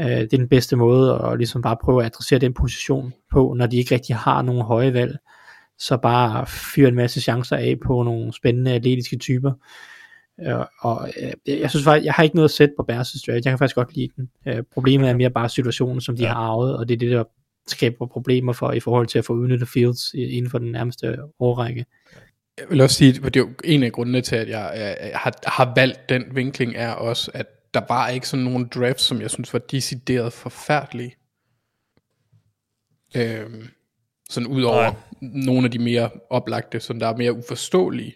Øh, 0.00 0.06
det 0.06 0.32
er 0.32 0.36
den 0.38 0.48
bedste 0.48 0.76
måde 0.76 1.20
at 1.24 1.38
ligesom 1.38 1.62
bare 1.62 1.76
prøve 1.82 2.00
at 2.00 2.06
adressere 2.06 2.38
den 2.38 2.54
position 2.54 3.12
på, 3.32 3.54
når 3.58 3.66
de 3.66 3.76
ikke 3.76 3.94
rigtig 3.94 4.16
har 4.16 4.42
nogen 4.42 4.62
høje 4.62 4.92
valg. 4.92 5.16
Så 5.78 5.96
bare 5.96 6.46
fyre 6.46 6.88
en 6.88 6.94
masse 6.94 7.20
chancer 7.20 7.56
af 7.56 7.76
på 7.86 8.02
nogle 8.02 8.32
spændende 8.32 8.72
atletiske 8.72 9.16
typer. 9.16 9.52
Øh, 10.46 10.64
og 10.80 11.10
øh, 11.22 11.60
jeg 11.60 11.70
synes 11.70 11.84
faktisk, 11.84 12.04
jeg 12.04 12.14
har 12.14 12.22
ikke 12.22 12.36
noget 12.36 12.48
at 12.48 12.54
sætte 12.54 12.74
på 12.78 12.86
Bears' 12.92 13.22
draft. 13.26 13.28
Jeg 13.28 13.42
kan 13.42 13.58
faktisk 13.58 13.74
godt 13.74 13.94
lide 13.96 14.08
den. 14.16 14.30
Øh, 14.48 14.62
problemet 14.74 15.08
er 15.08 15.14
mere 15.16 15.30
bare 15.30 15.48
situationen, 15.48 16.00
som 16.00 16.16
de 16.16 16.22
Ja. 16.22 16.28
har 16.28 16.34
arvet, 16.34 16.76
og 16.76 16.88
det 16.88 16.94
er 16.94 16.98
det, 16.98 17.10
der 17.10 17.24
skaber 17.68 18.06
problemer 18.06 18.52
for 18.52 18.72
i 18.72 18.80
forhold 18.80 19.06
til 19.06 19.18
at 19.18 19.24
få 19.24 19.32
udnyttet 19.32 19.68
Fields 19.68 20.14
inden 20.14 20.50
for 20.50 20.58
den 20.58 20.72
nærmeste 20.72 21.18
årrække. 21.40 21.86
Jeg 22.58 22.66
vil 22.70 22.80
også 22.80 22.96
sige, 22.96 23.20
at 23.24 23.34
det 23.34 23.40
er 23.40 23.44
jo 23.44 23.50
en 23.64 23.82
af 23.82 23.92
grundene 23.92 24.20
til, 24.20 24.36
at 24.36 24.48
jeg, 24.48 24.72
jeg 25.00 25.10
har, 25.14 25.34
har 25.46 25.72
valgt 25.76 26.08
den 26.08 26.24
vinkling, 26.34 26.74
er 26.76 26.92
også, 26.92 27.30
at 27.34 27.46
der 27.74 27.80
var 27.88 28.08
ikke 28.08 28.28
sådan 28.28 28.44
nogle 28.44 28.66
drafts, 28.74 29.02
som 29.04 29.20
jeg 29.20 29.30
synes 29.30 29.52
var 29.52 29.58
decideret 29.58 30.32
forfærdelige. 30.32 31.16
Øhm, 33.16 33.68
sådan 34.30 34.46
ud 34.46 34.62
over 34.62 34.82
Nej. 34.82 34.94
nogle 35.20 35.64
af 35.64 35.70
de 35.70 35.78
mere 35.78 36.10
oplagte, 36.30 36.80
sådan 36.80 37.00
der 37.00 37.06
er 37.06 37.16
mere 37.16 37.32
uforståelige. 37.32 38.14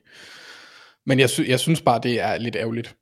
Men 1.06 1.20
jeg, 1.20 1.30
sy- 1.30 1.48
jeg 1.48 1.60
synes 1.60 1.80
bare, 1.82 2.00
det 2.02 2.20
er 2.20 2.38
lidt 2.38 2.56
ærgerligt. 2.56 2.96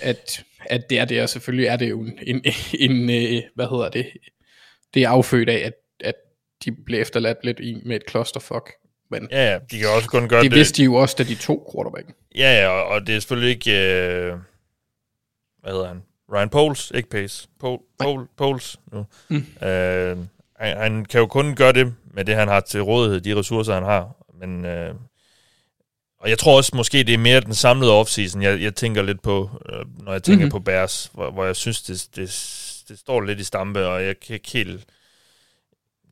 At, 0.00 0.44
at 0.60 0.90
det 0.90 0.98
er 0.98 1.04
det, 1.04 1.22
og 1.22 1.28
selvfølgelig 1.28 1.66
er 1.66 1.76
det 1.76 1.90
jo 1.90 2.00
en, 2.00 2.18
en, 2.22 2.44
en 2.78 3.10
øh, 3.10 3.42
hvad 3.54 3.66
hedder 3.66 3.88
det, 3.88 4.06
det 4.94 5.02
er 5.02 5.08
affødt 5.08 5.48
af, 5.48 5.56
at, 5.58 5.72
at 6.00 6.14
de 6.64 6.72
blev 6.86 7.00
efterladt 7.00 7.38
lidt 7.44 7.60
i, 7.60 7.82
med 7.86 7.96
et 7.96 8.02
clusterfuck. 8.10 8.72
Men 9.10 9.28
Ja, 9.30 9.52
ja, 9.52 9.58
de 9.70 9.78
kan 9.78 9.88
også 9.88 10.08
kun 10.08 10.28
gøre 10.28 10.42
det 10.42 10.50
det. 10.50 10.58
vidste 10.58 10.76
de 10.76 10.84
jo 10.84 10.94
også, 10.94 11.14
da 11.18 11.22
de 11.22 11.34
to 11.34 11.70
quarterback. 11.74 12.06
Ja, 12.36 12.60
ja, 12.62 12.68
og, 12.68 12.84
og 12.86 13.06
det 13.06 13.14
er 13.14 13.20
selvfølgelig 13.20 13.50
ikke... 13.50 13.70
Øh, 13.70 14.32
hvad 15.62 15.72
hedder 15.72 15.88
han? 15.88 16.02
Ryan 16.32 16.48
Poles, 16.48 16.92
ikke 16.94 17.08
Pace. 17.10 17.48
Pol, 17.60 17.78
Pol, 17.98 18.28
Poles 18.36 18.80
nu. 18.92 19.06
Mm. 19.28 19.36
Øh, 19.66 20.16
han, 20.56 20.76
han 20.76 21.04
kan 21.04 21.20
jo 21.20 21.26
kun 21.26 21.54
gøre 21.54 21.72
det 21.72 21.94
med 22.14 22.24
det, 22.24 22.34
han 22.34 22.48
har 22.48 22.60
til 22.60 22.82
rådighed, 22.82 23.20
de 23.20 23.36
ressourcer, 23.36 23.74
han 23.74 23.82
har. 23.82 24.24
Men, 24.40 24.64
øh, 24.64 24.94
og 26.24 26.30
jeg 26.30 26.38
tror 26.38 26.56
også, 26.56 26.76
måske 26.76 26.98
det 27.04 27.14
er 27.14 27.18
mere 27.18 27.40
den 27.40 27.54
samlede 27.54 27.92
offseason, 27.92 28.42
jeg, 28.42 28.60
jeg 28.62 28.74
tænker 28.74 29.02
lidt 29.02 29.22
på, 29.22 29.50
øh, 29.72 30.04
når 30.04 30.12
jeg 30.12 30.22
tænker 30.22 30.36
Mhm. 30.36 30.42
mm-hmm. 30.44 30.50
på 30.50 30.64
Bears, 30.64 31.10
hvor, 31.14 31.30
hvor 31.30 31.44
jeg 31.44 31.56
synes, 31.56 31.82
det, 31.82 32.06
det, 32.16 32.28
det 32.88 32.98
står 32.98 33.20
lidt 33.20 33.40
i 33.40 33.44
stampe, 33.44 33.86
og 33.86 34.04
jeg 34.04 34.20
kan 34.20 34.34
ikke 34.34 34.50
helt... 34.50 34.84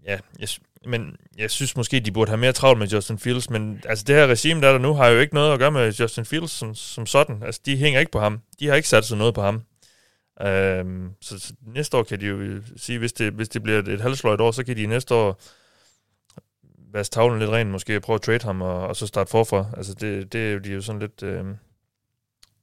Ja, 0.07 0.19
jeg, 0.39 0.49
men 0.87 1.17
jeg 1.39 1.51
synes 1.51 1.77
måske, 1.77 2.01
de 2.01 2.13
burde 2.13 2.29
have 2.29 2.39
mere 2.39 2.53
travlt 2.53 2.79
med 2.79 2.89
Justin 2.89 3.19
Fields, 3.19 3.51
men 3.51 3.83
altså 3.85 4.05
det 4.05 4.15
her 4.15 4.27
regime, 4.27 4.61
der 4.61 4.69
er 4.69 4.73
der 4.73 4.79
nu, 4.79 4.95
har 4.95 5.09
jo 5.09 5.21
ikke 5.21 5.35
noget 5.35 5.53
at 5.53 5.59
gøre 5.59 5.71
med 5.71 5.93
Justin 5.93 6.25
Fields 6.25 6.51
som, 6.51 6.75
som 6.75 7.07
sådan. 7.07 7.43
Altså 7.43 7.61
de 7.67 7.77
hænger 7.77 8.01
ikke 8.01 8.13
på 8.13 8.21
ham. 8.21 8.41
De 8.61 8.67
har 8.69 8.75
ikke 8.75 8.89
sat 8.89 9.05
sig 9.05 9.19
noget 9.19 9.35
på 9.35 9.43
ham. 9.43 9.63
Øhm, 10.43 11.09
så, 11.21 11.39
så 11.39 11.53
næste 11.67 11.97
år 11.97 12.03
kan 12.03 12.21
de 12.21 12.27
jo 12.27 12.63
sige, 12.77 12.99
hvis 12.99 13.13
det, 13.13 13.33
hvis 13.33 13.49
det 13.49 13.63
bliver 13.63 13.79
et 13.79 14.01
halvsløjt 14.01 14.41
år, 14.41 14.51
så 14.51 14.65
kan 14.65 14.77
de 14.77 14.87
næste 14.87 15.15
år 15.15 15.41
vaske 16.93 17.13
tavlen 17.13 17.39
lidt 17.39 17.51
ren, 17.51 17.71
måske 17.71 18.01
prøve 18.01 18.15
at 18.15 18.21
trade 18.23 18.45
ham, 18.45 18.63
og, 18.63 18.87
og 18.87 18.97
så 18.97 19.07
starte 19.07 19.31
forfra. 19.31 19.67
Altså 19.77 19.95
det, 19.95 20.33
det 20.33 20.49
er 20.49 20.53
jo 20.53 20.59
de 20.59 20.71
er 20.71 20.75
jo 20.75 20.81
sådan 20.81 21.01
lidt... 21.01 21.23
Øhm, 21.23 21.55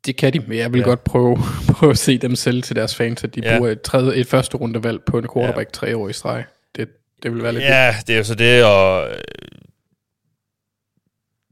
Det 0.06 0.18
kan 0.18 0.34
de, 0.34 0.40
men 0.40 0.58
jeg 0.58 0.74
vil 0.74 0.80
Ja. 0.80 0.86
godt 0.86 1.04
prøve, 1.04 1.38
prøve 1.76 1.90
at 1.92 1.98
se 1.98 2.18
dem 2.18 2.36
selv 2.36 2.64
til 2.64 2.76
deres 2.76 2.96
fans, 2.96 3.24
at 3.24 3.36
de 3.36 3.42
Ja. 3.44 3.58
bruger 3.58 3.72
et, 3.72 3.82
tredje, 3.82 4.16
et 4.16 4.28
første 4.28 4.58
rundevalg 4.58 5.04
på 5.06 5.18
en 5.18 5.28
quarterback 5.34 5.68
ja. 5.68 5.72
tre 5.74 5.98
år 5.98 6.10
i 6.10 6.14
streg. 6.14 6.46
Det, 6.76 6.90
det 7.24 7.34
vil 7.34 7.44
være 7.44 7.54
lidt 7.54 7.64
ja, 7.64 7.96
det 8.08 8.14
er 8.14 8.18
jo 8.18 8.24
så 8.24 8.36
det, 8.36 8.64
og... 8.66 9.10
Øh, 9.10 9.18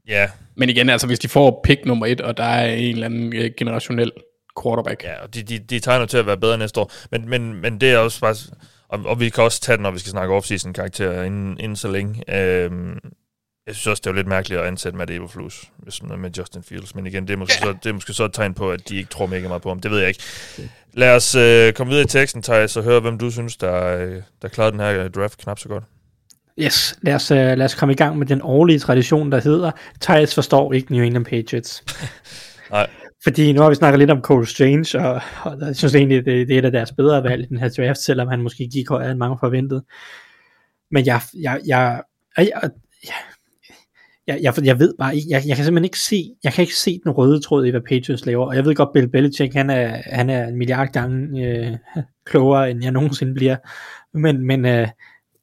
ja, 0.08 0.30
Men 0.54 0.68
igen, 0.68 0.90
altså 0.90 1.06
hvis 1.06 1.18
de 1.18 1.28
får 1.28 1.60
pick 1.64 1.84
nummer 1.84 2.06
et, 2.06 2.20
og 2.20 2.36
der 2.36 2.44
er 2.44 2.74
en 2.74 2.94
eller 2.94 3.06
anden 3.06 3.36
øh, 3.36 3.50
generationel 3.56 4.12
quarterback. 4.62 5.04
Ja, 5.04 5.22
og 5.22 5.34
de, 5.34 5.42
de, 5.42 5.58
de 5.58 5.80
tegner 5.80 6.06
til 6.06 6.16
at 6.18 6.26
være 6.26 6.36
bedre 6.38 6.58
næste 6.58 6.80
år. 6.80 6.92
Men, 7.10 7.28
men, 7.28 7.54
men 7.54 7.80
det 7.80 7.90
er 7.92 7.98
også 7.98 8.20
bare... 8.20 8.34
Og, 8.88 9.00
og 9.04 9.20
vi 9.20 9.28
kan 9.28 9.44
også 9.44 9.60
tage 9.60 9.76
den, 9.76 9.82
når 9.82 9.90
vi 9.90 9.98
skal 9.98 10.10
snakke 10.10 10.36
off-season 10.36 10.72
karakter 10.72 11.22
inden, 11.22 11.60
inden 11.60 11.76
så 11.76 11.88
længe. 11.88 12.36
Øhm, 12.36 12.98
jeg 13.66 13.74
synes 13.74 13.86
også, 13.86 14.00
det 14.00 14.06
er 14.06 14.10
jo 14.10 14.16
lidt 14.16 14.26
mærkeligt 14.26 14.60
at 14.60 14.66
ansætte 14.66 14.98
Matt 14.98 15.10
Eberflus 15.10 15.64
hvis 15.76 16.02
man 16.02 16.10
er 16.10 16.16
med 16.16 16.30
Justin 16.38 16.62
Fields. 16.62 16.94
Men 16.94 17.06
igen, 17.06 17.26
det 17.28 17.32
er, 17.32 17.36
måske 17.36 17.54
så, 17.54 17.74
det 17.82 17.88
er 17.88 17.92
måske 17.92 18.12
så 18.12 18.24
et 18.24 18.32
tegn 18.32 18.54
på, 18.54 18.70
at 18.70 18.88
de 18.88 18.96
ikke 18.96 19.10
tror 19.10 19.26
mega 19.26 19.48
meget 19.48 19.62
på 19.62 19.68
ham. 19.68 19.80
Det 19.80 19.90
ved 19.90 19.98
jeg 19.98 20.08
ikke. 20.08 20.22
Lad 20.92 21.16
os 21.16 21.34
øh, 21.34 21.72
komme 21.72 21.90
videre 21.90 22.04
i 22.04 22.08
teksten, 22.08 22.42
Thijs, 22.42 22.76
og 22.76 22.82
høre, 22.82 23.00
hvem 23.00 23.18
du 23.18 23.30
synes, 23.30 23.56
der, 23.56 23.96
øh, 23.96 24.22
der 24.42 24.48
klarede 24.48 24.72
den 24.72 24.80
her 24.80 25.04
øh, 25.04 25.10
draft 25.10 25.38
knap 25.38 25.58
så 25.58 25.68
godt. 25.68 25.84
Yes, 26.58 26.98
lad 27.02 27.14
os, 27.14 27.30
uh, 27.30 27.36
lad 27.36 27.62
os 27.62 27.74
komme 27.74 27.92
i 27.92 27.96
gang 27.96 28.18
med 28.18 28.26
den 28.26 28.40
årlige 28.42 28.78
tradition, 28.78 29.32
der 29.32 29.40
hedder, 29.40 29.70
Thijs 30.00 30.34
forstår 30.34 30.72
ikke 30.72 30.92
New 30.92 31.04
England 31.04 31.24
Patriots. 31.24 31.84
Nej. 32.70 32.90
Fordi 33.22 33.52
nu 33.52 33.60
har 33.60 33.68
vi 33.68 33.74
snakket 33.74 33.98
lidt 33.98 34.10
om 34.10 34.22
Cole 34.22 34.46
Strange, 34.46 35.00
og, 35.00 35.20
og 35.42 35.60
jeg 35.60 35.76
synes 35.76 35.94
egentlig, 35.94 36.24
det, 36.24 36.48
det 36.48 36.54
er 36.54 36.58
et 36.58 36.64
af 36.64 36.72
deres 36.72 36.92
bedre 36.92 37.22
valg 37.22 37.42
i 37.42 37.46
den 37.46 37.58
her 37.58 37.68
draft, 37.68 37.98
selvom 37.98 38.28
han 38.28 38.42
måske 38.42 38.68
gik 38.72 38.88
højere 38.88 39.10
end 39.10 39.18
mange 39.18 39.36
forventede. 39.40 39.84
Men 40.90 41.06
jeg, 41.06 41.20
jeg, 41.34 41.60
jeg, 41.66 42.02
jeg, 42.36 42.44
jeg, 42.46 42.70
jeg, 44.26 44.38
jeg, 44.42 44.54
jeg 44.64 44.78
ved 44.78 44.94
bare 44.98 45.14
jeg, 45.28 45.42
jeg 45.46 45.56
kan 45.56 45.64
simpelthen 45.64 45.84
ikke 45.84 45.98
se, 45.98 46.30
jeg 46.44 46.52
kan 46.52 46.62
ikke 46.62 46.76
se 46.76 47.00
den 47.04 47.12
røde 47.12 47.40
tråd 47.40 47.64
i, 47.64 47.70
hvad 47.70 47.80
Patriots 47.80 48.26
laver, 48.26 48.46
og 48.46 48.56
jeg 48.56 48.64
ved 48.64 48.74
godt, 48.74 48.92
Bill 48.94 49.08
Belichick, 49.08 49.54
han 49.54 49.70
er, 49.70 50.02
han 50.06 50.30
er 50.30 50.48
en 50.48 50.56
milliard 50.56 50.92
gange 50.92 51.46
øh, 51.46 51.76
klogere, 52.26 52.70
end 52.70 52.82
jeg 52.82 52.92
nogensinde 52.92 53.34
bliver, 53.34 53.56
men, 54.14 54.46
men, 54.46 54.66
øh, 54.66 54.88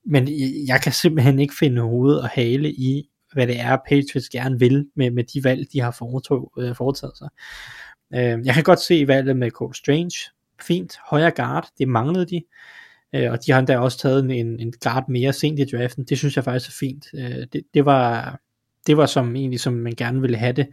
men 0.06 0.28
jeg 0.68 0.82
kan 0.82 0.92
simpelthen 0.92 1.40
ikke 1.40 1.54
finde 1.60 1.82
hoved 1.82 2.16
og 2.16 2.30
hale 2.30 2.72
i, 2.72 3.10
hvad 3.36 3.48
det 3.48 3.60
er, 3.60 3.78
Patriots 3.90 4.30
gerne 4.30 4.60
vil 4.60 4.88
med, 4.96 5.12
med 5.12 5.24
de 5.24 5.44
valg, 5.44 5.68
de 5.74 5.82
har 5.82 5.92
foretog, 5.92 6.52
øh, 6.58 6.76
foretaget 6.76 7.18
sig. 7.18 7.30
Øh, 8.14 8.46
jeg 8.46 8.54
kan 8.54 8.64
godt 8.64 8.80
se 8.80 9.08
valget 9.08 9.38
med 9.38 9.52
Cole 9.52 9.76
Strange, 9.76 10.18
fint, 10.62 10.98
højre 11.10 11.32
guard, 11.32 11.68
det 11.78 11.88
manglede 11.88 12.26
de, 12.26 12.44
øh, 13.16 13.32
og 13.32 13.46
de 13.46 13.52
har 13.52 13.60
endda 13.60 13.78
også 13.78 13.98
taget 13.98 14.20
en, 14.40 14.60
en 14.60 14.74
guard 14.84 15.10
mere 15.10 15.34
sent 15.34 15.60
i 15.60 15.66
draften, 15.66 16.04
det 16.04 16.18
synes 16.18 16.36
jeg 16.36 16.44
faktisk 16.44 16.70
er 16.70 16.78
fint. 16.80 17.06
Øh, 17.14 17.48
det, 17.54 17.62
det 17.74 17.86
var 17.86 18.40
det 18.88 18.98
var 18.98 19.06
som 19.06 19.36
egentlig, 19.36 19.60
som 19.60 19.74
man 19.74 19.94
gerne 19.98 20.22
ville 20.22 20.38
have 20.38 20.54
det, 20.54 20.68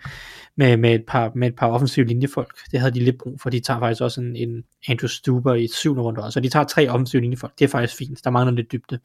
med, 0.57 0.77
med, 0.77 0.95
et, 0.95 1.05
par, 1.09 1.33
med 1.35 1.49
et 1.49 1.57
par 1.57 1.71
offensive 1.71 2.07
linjefolk. 2.07 2.59
Det 2.71 2.81
havde 2.81 2.95
de 2.95 3.05
lidt 3.05 3.19
brug 3.19 3.41
for. 3.41 3.51
De 3.51 3.61
tager 3.61 3.81
faktisk 3.81 4.03
også 4.03 4.21
en, 4.21 4.37
en 4.37 4.65
Andrew 4.89 5.09
Stuber 5.09 5.55
i 5.55 5.69
syvende 5.69 6.03
runde 6.03 6.23
også, 6.23 6.35
så 6.35 6.41
de 6.41 6.49
tager 6.49 6.65
tre 6.65 6.89
offensive 6.89 7.23
linjefolk. 7.23 7.59
Det 7.59 7.65
er 7.65 7.69
faktisk 7.69 7.99
fint. 7.99 8.25
Der 8.25 8.31
mangler 8.31 8.53
lidt 8.55 8.73
dybde. 8.73 8.99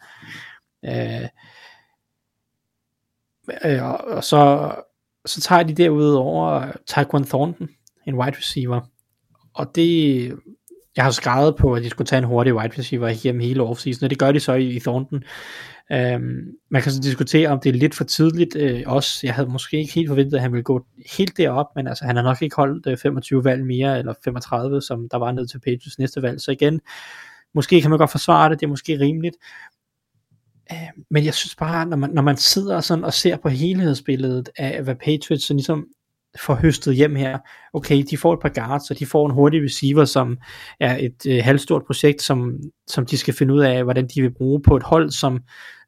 Øh, 0.85 1.27
øh, 3.65 3.83
og, 3.83 4.23
så, 4.23 4.71
så 5.25 5.41
tager 5.41 5.63
de 5.63 5.73
derudover 5.73 6.71
Taekwon 6.87 7.25
Thornton, 7.25 7.69
en 8.07 8.15
wide 8.15 8.37
receiver. 8.37 8.81
Og 9.53 9.75
det, 9.75 10.33
jeg 10.95 11.03
har 11.03 11.11
skrevet 11.11 11.55
på, 11.55 11.73
at 11.73 11.83
de 11.83 11.89
skulle 11.89 12.05
tage 12.05 12.17
en 12.17 12.23
hurtig 12.23 12.55
wide 12.55 12.79
receiver 12.79 13.07
igennem 13.07 13.41
hele 13.41 13.63
offseason, 13.63 14.03
og 14.03 14.09
det 14.09 14.19
gør 14.19 14.31
de 14.31 14.39
så 14.39 14.53
i, 14.53 14.69
i 14.69 14.79
Thornton. 14.79 15.23
Øhm, 15.91 16.45
man 16.69 16.81
kan 16.81 16.91
så 16.91 17.01
diskutere, 17.01 17.49
om 17.49 17.59
det 17.59 17.69
er 17.69 17.73
lidt 17.73 17.95
for 17.95 18.03
tidligt 18.03 18.55
øh, 18.55 18.83
også. 18.85 19.19
Jeg 19.23 19.33
havde 19.33 19.49
måske 19.49 19.77
ikke 19.77 19.93
helt 19.93 20.09
forventet, 20.09 20.37
at 20.37 20.41
han 20.41 20.51
ville 20.51 20.63
gå 20.63 20.85
helt 21.17 21.37
derop, 21.37 21.65
men 21.75 21.87
altså, 21.87 22.05
han 22.05 22.15
har 22.15 22.23
nok 22.23 22.41
ikke 22.41 22.55
holdt 22.55 22.87
øh, 22.87 22.97
25 22.97 23.43
valg 23.43 23.65
mere, 23.65 23.99
eller 23.99 24.13
35, 24.23 24.81
som 24.81 25.09
der 25.11 25.17
var 25.17 25.31
ned 25.31 25.47
til 25.47 25.59
Patriots 25.59 25.99
næste 25.99 26.21
valg. 26.21 26.41
Så 26.41 26.51
igen, 26.51 26.81
måske 27.53 27.81
kan 27.81 27.89
man 27.89 27.99
godt 27.99 28.11
forsvare 28.11 28.49
det, 28.49 28.59
det 28.59 28.65
er 28.65 28.69
måske 28.69 28.99
rimeligt. 28.99 29.35
Øh, 30.71 31.03
men 31.11 31.25
jeg 31.25 31.33
synes 31.33 31.55
bare, 31.55 31.85
når 31.85 31.97
man, 31.97 32.09
når 32.09 32.21
man 32.21 32.37
sidder 32.37 32.81
sådan 32.81 33.03
og 33.03 33.13
ser 33.13 33.37
på 33.37 33.49
helhedsbilledet 33.49 34.49
af, 34.57 34.83
hvad 34.83 34.95
Patriots 34.95 35.47
så 35.47 35.53
ligesom 35.53 35.87
får 36.39 36.55
høstet 36.55 36.95
hjem 36.95 37.15
her. 37.15 37.37
Okay, 37.73 38.03
de 38.09 38.17
får 38.17 38.33
et 38.33 38.39
par 38.39 38.49
guards, 38.49 38.91
og 38.91 38.99
de 38.99 39.05
får 39.05 39.25
en 39.25 39.33
hurtig 39.33 39.63
receiver, 39.63 40.05
som 40.05 40.37
er 40.79 40.97
et 40.97 41.25
øh, 41.27 41.43
halvstort 41.43 41.83
projekt, 41.85 42.21
som, 42.21 42.59
som 42.87 43.05
de 43.05 43.17
skal 43.17 43.33
finde 43.33 43.53
ud 43.53 43.59
af, 43.59 43.83
hvordan 43.83 44.07
de 44.15 44.21
vil 44.21 44.33
bruge 44.33 44.61
på 44.61 44.75
et 44.75 44.83
hold, 44.83 45.11
som 45.11 45.39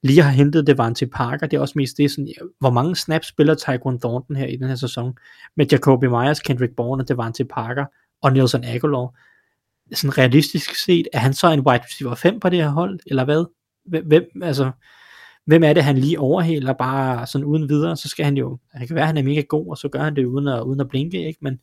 lige 0.04 0.22
har 0.22 0.32
hentet 0.32 0.68
Devante 0.68 1.08
Parker. 1.08 1.48
Det 1.48 1.58
er 1.58 1.62
også 1.62 1.74
mest 1.76 1.98
det, 1.98 2.12
sådan, 2.12 2.28
ja, 2.28 2.46
hvor 2.60 2.70
mange 2.70 2.96
snaps 2.96 3.28
spiller 3.28 3.56
Tyquan 3.56 4.00
Thornton 4.00 4.36
her 4.36 4.46
i 4.46 4.56
den 4.56 4.68
her 4.68 4.76
sæson, 4.76 5.14
med 5.58 5.66
Jacoby 5.72 6.06
Myers, 6.06 6.40
Kendrick 6.40 6.76
Bourne 6.76 7.04
og 7.04 7.08
Devante 7.08 7.46
Parker, 7.46 7.86
og 8.22 8.34
Nelson 8.34 8.64
Aguilar. 8.64 9.16
Sådan 9.94 10.18
realistisk 10.18 10.76
set, 10.76 11.08
er 11.14 11.20
han 11.20 11.34
så 11.34 11.48
en 11.48 11.60
wide 11.60 11.84
receiver 11.84 12.16
5 12.16 12.40
på 12.40 12.50
det 12.50 12.60
her 12.60 12.70
hold, 12.70 13.00
eller 13.06 13.26
hvad? 13.26 13.46
Hvem, 13.90 14.24
altså, 14.42 14.72
hvem 15.46 15.64
er 15.64 15.74
det, 15.74 15.84
han 15.84 15.98
lige 15.98 16.20
overhaler 16.20 16.74
bare 16.74 17.28
sådan 17.28 17.46
uden 17.46 17.70
videre, 17.70 17.98
så 17.98 18.10
skal 18.10 18.26
han 18.26 18.38
jo, 18.38 18.58
han 18.74 18.88
kan 18.88 18.96
være, 18.96 19.04
at 19.04 19.08
han 19.08 19.18
er 19.18 19.24
mega 19.24 19.42
god, 19.42 19.70
og 19.70 19.78
så 19.78 19.90
gør 19.90 20.00
han 20.00 20.16
det 20.16 20.26
uden 20.26 20.48
at, 20.48 20.62
uden 20.62 20.80
at 20.80 20.90
blinke, 20.90 21.28
ikke? 21.28 21.40
men 21.42 21.60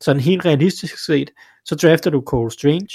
sådan 0.00 0.22
helt 0.22 0.44
realistisk 0.44 1.04
set, 1.04 1.30
så 1.64 1.74
drafter 1.74 2.10
du 2.10 2.22
Cole 2.26 2.50
Strange, 2.50 2.88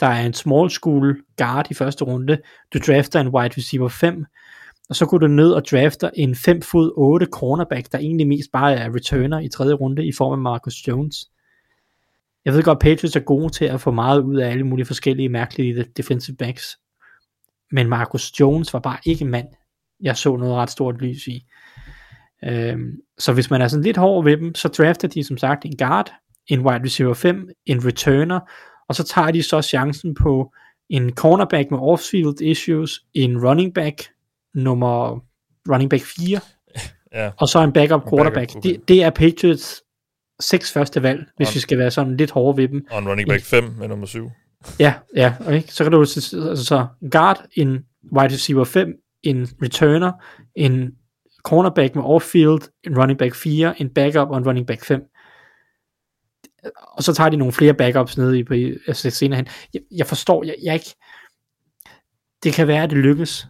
der 0.00 0.06
er 0.06 0.26
en 0.26 0.34
small 0.34 0.70
school 0.70 1.22
guard 1.36 1.70
i 1.70 1.74
første 1.74 2.04
runde, 2.04 2.38
du 2.74 2.78
drafter 2.78 3.20
en 3.20 3.28
wide 3.28 3.54
receiver 3.56 3.88
5, 3.88 4.24
og 4.88 4.96
så 4.96 5.06
går 5.06 5.18
du 5.18 5.26
ned 5.26 5.52
og 5.52 5.62
drafter 5.70 6.10
en 6.14 6.34
5 6.34 6.62
fod 6.62 6.92
8 6.96 7.26
cornerback, 7.26 7.92
der 7.92 7.98
egentlig 7.98 8.26
mest 8.26 8.52
bare 8.52 8.74
er 8.74 8.94
returner 8.94 9.40
i 9.40 9.48
tredje 9.48 9.74
runde 9.74 10.06
i 10.06 10.12
form 10.12 10.32
af 10.32 10.38
Marcus 10.38 10.74
Jones. 10.88 11.30
Jeg 12.44 12.54
ved 12.54 12.62
godt, 12.62 12.78
Patriots 12.78 13.16
er 13.16 13.20
gode 13.20 13.52
til 13.52 13.64
at 13.64 13.80
få 13.80 13.90
meget 13.90 14.20
ud 14.20 14.36
af 14.36 14.50
alle 14.50 14.64
mulige 14.64 14.86
forskellige 14.86 15.28
mærkelige 15.28 15.84
defensive 15.96 16.36
backs, 16.36 16.78
men 17.72 17.88
Marcus 17.88 18.40
Jones 18.40 18.72
var 18.72 18.80
bare 18.80 18.98
ikke 19.06 19.24
en 19.24 19.30
mand, 19.30 19.46
jeg 20.02 20.16
så 20.16 20.36
noget 20.36 20.54
ret 20.54 20.70
stort 20.70 21.02
lys 21.02 21.26
i. 21.26 21.46
Øhm, 22.44 22.92
så 23.18 23.32
hvis 23.32 23.50
man 23.50 23.62
er 23.62 23.68
sådan 23.68 23.84
lidt 23.84 23.96
hård 23.96 24.24
ved 24.24 24.36
dem, 24.36 24.54
så 24.54 24.68
drafter 24.68 25.08
de 25.08 25.24
som 25.24 25.36
sagt 25.38 25.64
en 25.64 25.76
guard, 25.76 26.12
en 26.46 26.60
wide 26.60 26.84
receiver 26.84 27.14
5, 27.14 27.48
en 27.66 27.86
returner, 27.86 28.40
og 28.88 28.94
så 28.94 29.04
tager 29.04 29.30
de 29.30 29.42
så 29.42 29.62
chancen 29.62 30.14
på 30.14 30.52
en 30.88 31.12
cornerback 31.14 31.70
med 31.70 31.78
off-field 31.78 32.44
issues, 32.50 33.00
en 33.14 33.46
running 33.46 33.74
back 33.74 34.02
nummer 34.54 35.20
running 35.72 35.90
back 35.90 36.02
4, 36.04 36.40
Ja. 37.14 37.30
og 37.40 37.48
så 37.48 37.60
en 37.64 37.72
backup 37.72 38.02
quarterback. 38.10 38.34
backup, 38.34 38.56
okay. 38.56 38.68
det, 38.70 38.88
det 38.88 39.02
er 39.02 39.10
Patriots 39.10 39.82
seks 40.40 40.72
første 40.72 41.02
valg, 41.02 41.24
hvis 41.36 41.48
Og- 41.48 41.54
vi 41.54 41.60
skal 41.60 41.78
være 41.78 41.90
sådan 41.90 42.16
lidt 42.16 42.30
hårde 42.30 42.56
ved 42.62 42.68
dem. 42.68 42.86
Og 42.90 42.98
en 42.98 43.08
running 43.08 43.28
back 43.28 43.42
5 43.44 43.64
med 43.64 43.88
nummer 43.88 44.06
7. 44.06 44.30
Ja, 44.78 44.94
ja, 45.16 45.34
ikke? 45.50 45.72
så 45.72 45.84
kan 45.84 45.92
du 45.92 46.00
altså 46.00 46.20
så 46.64 46.86
guard, 47.10 47.44
en 47.52 47.84
wide 48.12 48.34
receiver 48.34 48.64
5, 48.64 48.94
en 49.22 49.48
returner, 49.62 50.12
en 50.54 50.94
cornerback 51.42 51.94
med 51.94 52.04
off-field, 52.04 52.80
en 52.84 52.98
running 52.98 53.18
back 53.18 53.34
4, 53.34 53.80
en 53.80 53.90
backup 53.90 54.30
og 54.30 54.38
en 54.38 54.46
running 54.46 54.66
back 54.66 54.84
5. 54.84 55.02
Og 56.82 57.02
så 57.02 57.14
tager 57.14 57.30
de 57.30 57.36
nogle 57.36 57.52
flere 57.52 57.74
backups 57.74 58.18
ned 58.18 58.34
i, 58.34 58.44
på, 58.44 58.54
altså 58.86 59.10
senere 59.10 59.36
hen. 59.36 59.46
Jeg, 59.74 59.82
jeg 59.90 60.06
forstår, 60.06 60.44
jeg, 60.44 60.54
jeg 60.64 60.74
ikke, 60.74 60.94
det 62.42 62.52
kan 62.52 62.68
være, 62.68 62.82
at 62.82 62.90
det 62.90 62.98
lykkes, 62.98 63.46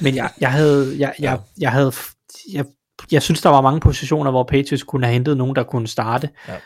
men 0.00 0.16
jeg, 0.16 0.30
jeg 0.40 0.52
havde, 0.52 0.94
jeg, 0.98 1.14
jeg, 1.18 1.40
jeg 1.60 1.72
havde, 1.72 1.92
jeg, 2.52 2.64
jeg 3.12 3.22
synes, 3.22 3.42
der 3.42 3.48
var 3.48 3.60
mange 3.60 3.80
positioner, 3.80 4.30
hvor 4.30 4.44
Patriots 4.44 4.82
kunne 4.82 5.06
have 5.06 5.12
hentet 5.12 5.36
nogen, 5.36 5.56
der 5.56 5.62
kunne 5.62 5.86
starte. 5.86 6.30
Ja. 6.48 6.56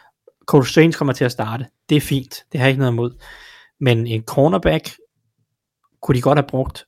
Cole 0.46 0.66
Strange 0.66 0.92
kommer 0.92 1.12
til 1.14 1.24
at 1.24 1.32
starte. 1.32 1.66
Det 1.88 1.96
er 1.96 2.00
fint. 2.00 2.44
Det 2.52 2.60
har 2.60 2.66
jeg 2.66 2.70
ikke 2.70 2.80
noget 2.80 2.92
imod. 2.92 3.22
Men 3.80 4.06
en 4.06 4.22
cornerback 4.22 4.90
kunne 6.02 6.16
de 6.16 6.22
godt 6.22 6.38
have 6.38 6.48
brugt 6.48 6.86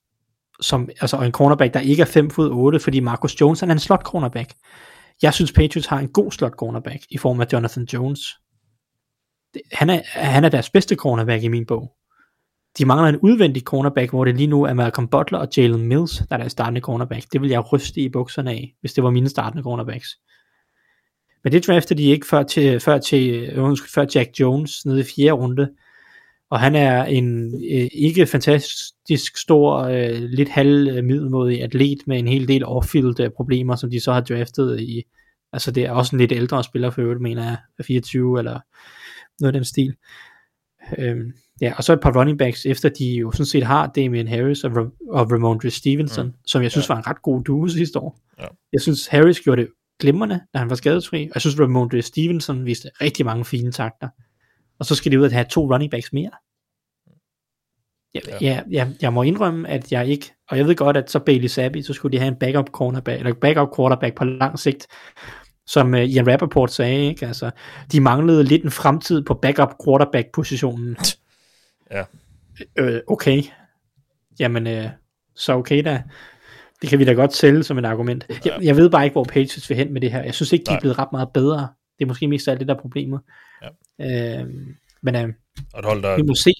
som, 0.61 0.89
altså 1.01 1.21
en 1.21 1.33
cornerback, 1.33 1.75
der 1.75 1.81
ikke 1.81 2.01
er 2.01 2.07
5 2.07 2.31
fod 2.31 2.51
8, 2.51 2.81
fordi 2.81 3.01
Marcus 3.01 3.41
Jones 3.41 3.61
han 3.61 3.71
er 3.71 3.75
en 3.75 3.81
slot 3.81 4.03
cornerback. 4.03 4.55
Jeg 5.23 5.35
synes 5.35 5.53
Patriots 5.53 5.87
har 5.87 5.99
en 5.99 6.09
god 6.09 6.33
slot 6.33 6.53
cornerback 6.53 7.03
i 7.11 7.19
form 7.19 7.41
af 7.41 7.47
Jonathan 7.53 7.85
Jones. 7.93 8.21
Det, 9.55 9.63
han, 9.73 9.91
er, 9.91 10.01
han 10.07 10.45
er 10.45 10.49
deres 10.49 10.71
bedste 10.71 10.95
cornerback 10.95 11.43
i 11.43 11.49
min 11.49 11.67
bog. 11.67 11.93
De 12.79 12.85
mangler 12.85 13.09
en 13.09 13.17
udvendig 13.17 13.63
cornerback, 13.63 14.11
hvor 14.11 14.25
det 14.25 14.37
lige 14.37 14.47
nu 14.47 14.63
er 14.63 14.75
Malcolm 14.75 15.09
Butler 15.09 15.39
og 15.39 15.49
Jalen 15.57 15.87
Mills, 15.87 16.17
der 16.17 16.27
er 16.31 16.37
deres 16.37 16.53
startende 16.53 16.81
cornerback. 16.81 17.33
Det 17.33 17.41
vil 17.41 17.51
jeg 17.51 17.73
ryste 17.73 18.01
i 18.01 18.09
bukserne 18.09 18.51
af, 18.51 18.75
hvis 18.81 18.93
det 18.93 19.05
var 19.05 19.11
mine 19.11 19.29
startende 19.29 19.63
cornerbacks. 19.63 20.09
Men 21.45 21.53
det 21.53 21.67
draftede 21.67 22.03
de 22.03 22.09
ikke 22.09 22.27
før 22.27 22.43
til, 22.43 22.81
før 22.81 22.99
til 22.99 23.35
øh, 23.35 23.65
undskyld, 23.65 23.91
før 23.95 24.07
Jack 24.15 24.41
Jones 24.41 24.87
nede 24.87 25.01
i 25.01 25.05
fjerde 25.05 25.33
runde. 25.33 25.71
Og 26.51 26.61
han 26.61 26.75
er 26.75 27.05
en 27.05 27.55
øh, 27.55 27.89
ikke 27.93 28.27
fantastisk 28.27 29.37
stor, 29.39 29.77
øh, 29.79 30.23
lidt 30.23 30.49
halv 30.49 31.05
middelmodig 31.05 31.63
atlet 31.63 31.99
med 32.07 32.19
en 32.19 32.29
hel 32.29 32.49
del 32.49 32.65
off-field 32.65 33.21
øh, 33.21 33.31
problemer, 33.37 33.77
som 33.77 33.91
de 33.91 34.01
så 34.01 34.13
har 34.13 34.21
draftet 34.21 34.81
i, 34.81 35.03
altså 35.53 35.71
det 35.71 35.85
er 35.85 35.91
også 35.91 36.17
en 36.17 36.21
lidt 36.21 36.33
ældre 36.33 36.65
spiller 36.65 36.91
for 36.91 37.03
øvrigt, 37.03 37.21
mener 37.21 37.43
jeg, 37.43 37.57
er 37.79 37.83
24 37.83 38.39
eller 38.39 38.61
noget 39.41 39.55
af 39.55 39.59
den 39.59 39.65
stil. 39.65 39.95
Øhm, 40.99 41.33
ja, 41.61 41.75
og 41.77 41.85
så 41.85 41.93
et 41.93 42.01
par 42.01 42.19
running 42.19 42.39
backs, 42.39 42.67
efter 42.67 42.89
de 42.89 43.15
jo 43.15 43.33
sådan 43.33 43.47
set 43.47 43.63
har 43.63 43.87
Damian 43.87 44.29
Harris 44.29 44.65
og, 44.65 44.73
Ra- 44.73 45.11
og 45.11 45.33
Ramondre 45.33 45.71
Stevenson, 45.71 46.27
mm. 46.27 46.33
som 46.47 46.63
jeg 46.63 46.71
synes 46.71 46.89
Ja. 46.89 46.95
var 46.95 46.99
en 46.99 47.07
ret 47.07 47.23
god 47.23 47.45
duo 47.45 47.69
sidste 47.69 47.99
år. 47.99 48.19
Ja. 48.41 48.47
Jeg 48.73 48.81
synes 48.81 49.07
Harris 49.07 49.41
gjorde 49.41 49.63
det 49.63 49.71
glimrende, 50.01 50.41
da 50.55 50.59
han 50.59 50.71
var 50.71 50.77
skadesfri, 50.77 51.23
og 51.25 51.31
jeg 51.35 51.41
synes 51.41 51.61
Ramondre 51.61 52.03
Stevenson 52.03 52.65
viste 52.65 52.91
rigtig 53.01 53.27
mange 53.27 53.45
fine 53.45 53.73
takter. 53.73 54.09
Og 54.79 54.87
så 54.87 54.95
skal 54.95 55.13
de 55.13 55.21
ud 55.21 55.25
at 55.25 55.33
have 55.33 55.47
to 55.51 55.73
running 55.73 55.91
backs 55.91 56.13
mere. 56.13 56.31
Ja, 58.15 58.21
Ja. 58.29 58.37
ja. 58.41 58.61
Ja, 58.71 58.89
jeg 59.03 59.13
må 59.13 59.23
indrømme, 59.23 59.69
at 59.69 59.93
jeg 59.93 60.07
ikke, 60.07 60.33
og 60.49 60.59
jeg 60.59 60.67
ved 60.67 60.77
godt, 60.77 60.97
at 60.97 61.11
så 61.11 61.19
Bailey 61.19 61.49
Zappi, 61.49 61.83
så 61.83 61.93
skulle 61.93 62.13
de 62.13 62.19
have 62.19 62.29
en 62.29 62.39
backup 62.39 62.71
cornerback, 62.71 63.19
eller 63.19 63.35
backup 63.35 63.77
quarterback 63.77 64.17
på 64.17 64.25
lang 64.25 64.59
sigt, 64.59 64.87
som 65.67 65.95
uh, 65.95 66.01
Ian 66.01 66.33
Rappaport 66.33 66.73
sagde, 66.73 67.09
ikke? 67.09 67.27
Altså, 67.27 67.51
de 67.93 68.01
manglede 68.01 68.45
lidt 68.45 68.65
en 68.65 68.71
fremtid 68.71 69.25
på 69.25 69.35
backup 69.35 69.75
quarterback 69.85 70.29
positionen. 70.33 70.97
Ja. 71.91 72.05
Øh, 72.77 73.01
okay. 73.07 73.43
Jamen, 74.41 74.67
øh, 74.67 74.89
så 75.35 75.53
okay 75.53 75.85
da. 75.85 76.03
Det 76.85 76.91
kan 76.91 76.99
vi 76.99 77.05
da 77.05 77.13
godt 77.13 77.35
sælge 77.35 77.63
som 77.63 77.79
et 77.79 77.85
argument. 77.85 78.27
Jeg, 78.45 78.59
jeg 78.63 78.77
ved 78.77 78.91
bare 78.91 79.05
ikke, 79.05 79.15
hvor 79.15 79.25
Patriots 79.25 79.71
vil 79.71 79.77
hen 79.77 79.93
med 79.93 80.01
det 80.01 80.13
her. 80.13 80.23
Jeg 80.23 80.35
synes 80.35 80.53
ikke, 80.53 80.65
de 80.65 80.71
er 80.71 80.73
Nej. 80.73 80.81
blevet 80.81 80.99
ret 80.99 81.09
meget 81.13 81.29
bedre. 81.35 81.69
Det 81.99 82.05
er 82.05 82.07
måske 82.07 82.29
mest 82.29 82.49
alt 82.49 82.61
det, 82.61 82.69
der 82.69 82.75
er 82.75 82.81
problemet. 82.81 83.21
Ja. 84.01 84.41
Øh, 84.41 84.47
men 85.03 85.17
øh, 85.17 85.29
Og 85.73 85.79
et 85.79 85.85
hold, 85.85 86.03
der... 86.03 86.17
vi 86.17 86.23
må 86.23 86.35
se. 86.35 86.53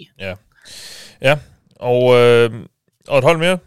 Ja, 1.23 1.39
og, 1.77 2.15
øh, 2.15 2.51
og 3.09 3.19
et 3.19 3.25
hold 3.25 3.39
mere. 3.39 3.59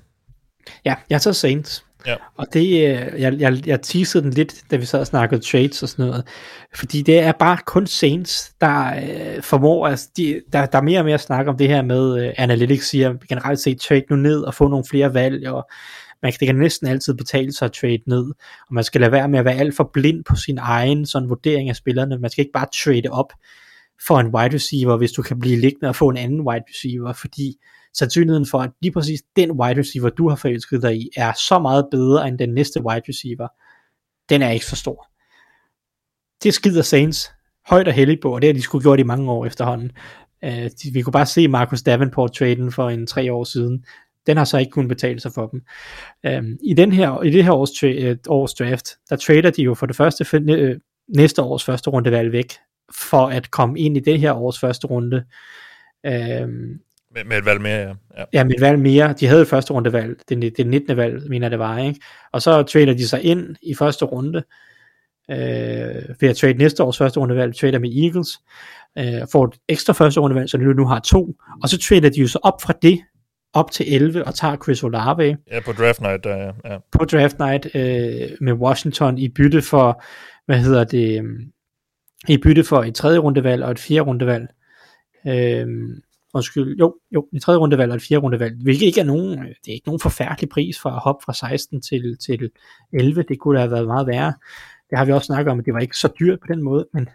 Ja, 0.85 0.95
jeg 1.09 1.15
har 1.15 1.19
taget 1.19 1.35
Saints. 1.35 1.85
Ja. 2.05 2.15
Og 2.37 2.47
det, 2.53 2.65
øh, 2.65 3.21
jeg, 3.21 3.33
jeg, 3.39 3.67
jeg 3.67 3.81
teasede 3.81 4.23
den 4.23 4.33
lidt, 4.33 4.55
da 4.71 4.75
vi 4.75 4.85
sad 4.85 4.99
og 4.99 5.07
snakkede 5.07 5.41
trades 5.41 5.83
og 5.83 5.89
sådan 5.89 6.05
noget. 6.05 6.27
Fordi 6.75 7.01
det 7.01 7.19
er 7.19 7.31
bare 7.31 7.57
kun 7.65 7.87
Saints, 7.87 8.51
der 8.61 8.95
øh, 8.95 9.43
formår, 9.43 9.87
altså 9.87 10.09
de, 10.17 10.41
der, 10.53 10.65
der 10.65 10.77
er 10.77 10.81
mere 10.81 10.99
og 10.99 11.05
mere 11.05 11.17
snak 11.17 11.47
om 11.47 11.57
det 11.57 11.67
her 11.67 11.81
med, 11.81 12.25
øh, 12.25 12.33
Analytics 12.37 12.89
siger 12.89 13.13
generelt 13.29 13.59
set, 13.59 13.79
trade 13.79 14.03
nu 14.09 14.15
ned 14.15 14.41
og 14.41 14.53
få 14.53 14.67
nogle 14.67 14.85
flere 14.89 15.13
valg, 15.13 15.47
og 15.47 15.69
man 16.23 16.31
kan, 16.31 16.39
det 16.39 16.45
kan 16.45 16.55
næsten 16.55 16.87
altid 16.87 17.13
betale 17.13 17.51
sig 17.51 17.65
at 17.65 17.71
trade 17.71 18.01
ned, 18.07 18.25
og 18.67 18.73
man 18.73 18.83
skal 18.83 19.01
lade 19.01 19.11
være 19.11 19.27
med 19.27 19.39
at 19.39 19.45
være 19.45 19.55
alt 19.55 19.75
for 19.75 19.89
blind 19.93 20.23
på 20.23 20.35
sin 20.35 20.57
egen 20.57 21.05
sådan 21.05 21.29
vurdering 21.29 21.69
af 21.69 21.75
spillerne. 21.75 22.17
Man 22.17 22.29
skal 22.29 22.41
ikke 22.41 22.53
bare 22.53 22.67
trade 22.83 23.09
op 23.11 23.33
for 24.07 24.19
en 24.19 24.27
wide 24.27 24.55
receiver, 24.55 24.97
hvis 24.97 25.11
du 25.11 25.21
kan 25.21 25.39
blive 25.39 25.59
liggende 25.59 25.89
og 25.89 25.95
få 25.95 26.09
en 26.09 26.17
anden 26.17 26.41
wide 26.41 26.63
receiver, 26.69 27.13
fordi 27.13 27.55
sandsynligheden 27.93 28.47
for, 28.51 28.59
at 28.59 28.71
lige 28.81 28.91
præcis 28.91 29.21
den 29.35 29.51
wide 29.51 29.79
receiver, 29.79 30.09
du 30.09 30.29
har 30.29 30.35
forelsket 30.35 30.81
dig 30.81 30.97
i, 30.97 31.09
er 31.15 31.33
så 31.33 31.59
meget 31.59 31.87
bedre 31.91 32.27
end 32.27 32.39
den 32.39 32.53
næste 32.53 32.81
wide 32.81 33.01
receiver, 33.09 33.47
den 34.29 34.41
er 34.41 34.49
ikke 34.49 34.65
så 34.65 34.75
stor. 34.75 35.07
Det 36.43 36.53
skider 36.53 36.81
Saints 36.81 37.31
højt 37.65 37.87
og 37.87 37.93
heldigt 37.93 38.21
på, 38.21 38.35
og 38.35 38.41
det 38.41 38.47
har 38.47 38.53
de 38.53 38.61
skulle 38.61 38.83
gjort 38.83 38.99
i 38.99 39.03
mange 39.03 39.31
år 39.31 39.45
efterhånden. 39.45 39.91
Uh, 40.45 40.49
de, 40.49 40.93
vi 40.93 41.01
kunne 41.01 41.11
bare 41.11 41.25
se 41.25 41.47
Marcus 41.47 41.81
Davenport-traden 41.81 42.71
for 42.71 42.89
en 42.89 43.07
tre 43.07 43.33
år 43.33 43.43
siden. 43.43 43.85
Den 44.27 44.37
har 44.37 44.43
så 44.43 44.57
ikke 44.57 44.71
kunnet 44.71 44.89
betale 44.89 45.19
sig 45.19 45.31
for 45.35 45.47
dem. 45.47 45.61
Um, 46.37 46.57
I, 46.63 46.73
den 46.73 46.91
her, 46.91 47.23
I 47.23 47.29
det 47.29 47.43
her 47.43 47.51
års, 47.51 47.69
tra- 47.69 48.09
uh, 48.09 48.15
års 48.27 48.53
draft, 48.53 48.87
der 49.09 49.15
trader 49.15 49.49
de 49.49 49.61
jo 49.61 49.73
for 49.73 49.85
det 49.85 49.95
første 49.95 50.25
uh, 50.33 50.77
næste 51.17 51.41
års 51.41 51.63
første 51.63 51.89
rundevalg 51.89 52.31
væk, 52.31 52.53
for 53.09 53.27
at 53.27 53.51
komme 53.51 53.79
ind 53.79 53.97
i 53.97 53.99
det 53.99 54.19
her 54.19 54.33
års 54.33 54.59
første 54.59 54.87
runde. 54.87 55.17
Um, 56.07 56.79
Med, 57.13 57.23
med 57.25 57.37
et 57.37 57.45
valg 57.45 57.61
mere, 57.61 57.77
ja. 57.79 57.93
ja. 58.17 58.23
Ja, 58.33 58.43
med 58.43 58.55
et 58.55 58.61
valg 58.61 58.79
mere. 58.79 59.13
De 59.19 59.27
havde 59.27 59.41
et 59.41 59.47
første 59.47 59.73
rundevalg, 59.73 60.17
det, 60.29 60.57
det 60.57 60.67
19. 60.67 60.97
valg, 60.97 61.29
mener 61.29 61.49
det 61.49 61.59
var, 61.59 61.77
ikke? 61.77 61.99
Og 62.33 62.41
så 62.41 62.63
trader 62.63 62.93
de 62.93 63.07
sig 63.07 63.23
ind 63.23 63.55
i 63.61 63.75
første 63.75 64.05
runde, 64.05 64.43
øh, 65.31 66.15
ved 66.19 66.29
at 66.29 66.35
trade 66.35 66.53
næste 66.53 66.83
års 66.83 66.97
første 66.97 67.19
rundevalg, 67.19 67.55
trader 67.55 67.79
med 67.79 67.95
Eagles, 68.03 68.39
øh, 68.97 69.27
får 69.31 69.45
et 69.45 69.53
ekstra 69.67 69.93
første 69.93 70.19
rundevalg, 70.19 70.49
så 70.49 70.57
de 70.57 70.73
nu 70.73 70.85
har 70.85 70.99
to, 70.99 71.35
og 71.63 71.69
så 71.69 71.77
trader 71.77 72.09
de 72.09 72.21
jo 72.21 72.27
så 72.27 72.39
op 72.43 72.61
fra 72.61 72.73
det, 72.81 72.99
op 73.53 73.71
til 73.71 73.93
11, 73.95 74.25
og 74.25 74.35
tager 74.35 74.57
Chris 74.63 74.83
Olave 74.83 75.37
Ja, 75.51 75.59
på 75.59 75.71
draft 75.71 76.01
night, 76.01 76.23
der, 76.23 76.35
ja. 76.35 76.51
ja. 76.65 76.77
på 76.91 77.05
draft 77.05 77.39
night 77.39 77.65
øh, 77.75 78.37
med 78.41 78.53
Washington 78.53 79.17
i 79.17 79.27
bytte 79.29 79.61
for, 79.61 80.03
hvad 80.45 80.59
hedder 80.59 80.83
det, 80.83 81.23
øh, 81.23 81.39
i 82.27 82.37
bytte 82.37 82.63
for 82.63 82.83
et 82.83 82.95
tredje 82.95 83.19
rundevalg 83.19 83.63
og 83.63 83.71
et 83.71 83.79
fjerde 83.79 84.01
rundevalg. 84.01 84.47
Øh, 85.27 85.67
undskyld, 86.33 86.77
jo, 86.77 86.95
jo, 87.11 87.27
et 87.33 87.41
tredje 87.41 87.59
rundevalg 87.59 87.91
og 87.91 87.95
et 87.95 88.01
fjerde 88.01 88.23
rundevalg, 88.23 88.55
hvilket 88.63 88.85
ikke 88.85 88.99
er 88.99 89.05
nogen, 89.05 89.39
det 89.39 89.67
er 89.67 89.73
ikke 89.73 89.87
nogen 89.87 89.99
forfærdelig 89.99 90.49
pris 90.49 90.79
for 90.79 90.89
at 90.89 90.99
hoppe 90.99 91.23
fra 91.25 91.33
16 91.33 91.81
til, 91.81 92.17
til 92.17 92.49
11, 92.93 93.23
det 93.23 93.39
kunne 93.39 93.55
da 93.55 93.61
have 93.61 93.71
været 93.71 93.87
meget 93.87 94.07
værre. 94.07 94.33
Det 94.89 94.97
har 94.97 95.05
vi 95.05 95.11
også 95.11 95.25
snakket 95.25 95.51
om, 95.51 95.59
at 95.59 95.65
det 95.65 95.73
var 95.73 95.79
ikke 95.79 95.97
så 95.97 96.09
dyrt 96.19 96.39
på 96.39 96.47
den 96.53 96.63
måde, 96.63 96.87
men, 96.93 97.09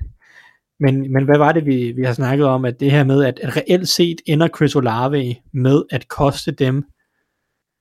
men, 0.83 1.13
men 1.13 1.25
hvad 1.25 1.39
var 1.39 1.53
det, 1.53 1.67
vi, 1.67 1.93
vi 1.93 2.03
har 2.03 2.13
snakket 2.13 2.47
om, 2.47 2.65
at 2.65 2.81
det 2.81 2.91
her 2.91 3.05
med, 3.05 3.25
at, 3.25 3.39
at 3.39 3.57
reelt 3.57 3.89
set 3.89 4.21
ender 4.27 4.49
Chris 4.49 4.77
Olave 4.77 5.37
med 5.53 5.83
at 5.91 6.09
koste 6.09 6.53
dem, 6.53 6.77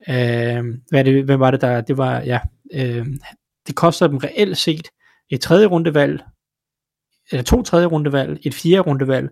øh, 0.08 0.64
hvad 0.88 0.98
er 0.98 1.02
det, 1.02 1.24
hvem 1.24 1.40
var 1.40 1.50
det 1.50 1.60
der, 1.60 1.80
det 1.80 1.96
var, 1.96 2.20
ja, 2.20 2.40
øh, 2.72 3.06
det 3.66 3.74
koster 3.74 4.06
dem 4.06 4.16
reelt 4.16 4.58
set 4.58 4.88
et 5.30 5.40
tredje 5.40 5.66
rundevalg, 5.66 6.22
eller 7.30 7.42
to 7.42 7.62
tredje 7.62 7.86
rundevalg, 7.86 8.38
et 8.42 8.54
fjerde 8.54 8.80
rundevalg, 8.80 9.30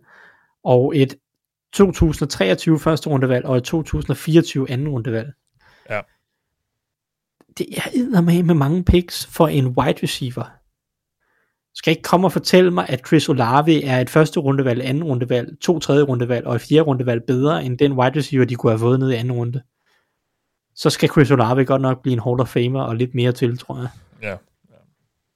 og 0.64 0.96
et 0.96 1.14
2023 1.72 2.78
første 2.78 3.10
rundevalg, 3.10 3.44
og 3.44 3.56
et 3.56 3.64
2024 3.64 4.70
anden 4.70 4.88
rundevalg. 4.88 5.32
Ja. 5.90 6.00
Det 7.58 7.66
er 7.78 8.20
med 8.20 8.42
med 8.42 8.54
mange 8.54 8.84
picks 8.84 9.26
for 9.26 9.48
en 9.48 9.66
wide 9.66 9.98
receiver. 10.02 10.59
Skal 11.74 11.90
ikke 11.90 12.02
komme 12.02 12.26
og 12.26 12.32
fortælle 12.32 12.70
mig, 12.70 12.86
at 12.88 13.06
Chris 13.06 13.28
Olave 13.28 13.84
er 13.84 14.00
et 14.00 14.10
første 14.10 14.40
rundevalg, 14.40 14.84
anden 14.84 15.04
rundevalg, 15.04 15.48
to 15.60 15.78
tredje 15.78 16.02
rundevalg 16.02 16.46
og 16.46 16.54
et 16.54 16.60
fjerde 16.60 16.82
rundevalg 16.82 17.22
bedre 17.26 17.64
end 17.64 17.78
den 17.78 17.92
wide 17.92 18.18
receiver, 18.18 18.44
de 18.44 18.54
kunne 18.54 18.72
have 18.72 18.78
fået 18.78 19.00
ned 19.00 19.10
i 19.10 19.14
anden 19.14 19.32
runde. 19.32 19.62
Så 20.74 20.90
skal 20.90 21.08
Chris 21.08 21.30
Olave 21.30 21.64
godt 21.64 21.82
nok 21.82 22.02
blive 22.02 22.12
en 22.12 22.20
Hall 22.20 22.40
of 22.40 22.48
Famer 22.48 22.82
og 22.82 22.96
lidt 22.96 23.14
mere 23.14 23.32
til, 23.32 23.58
tror 23.58 23.76
jeg. 23.78 23.88
Ja. 24.22 24.36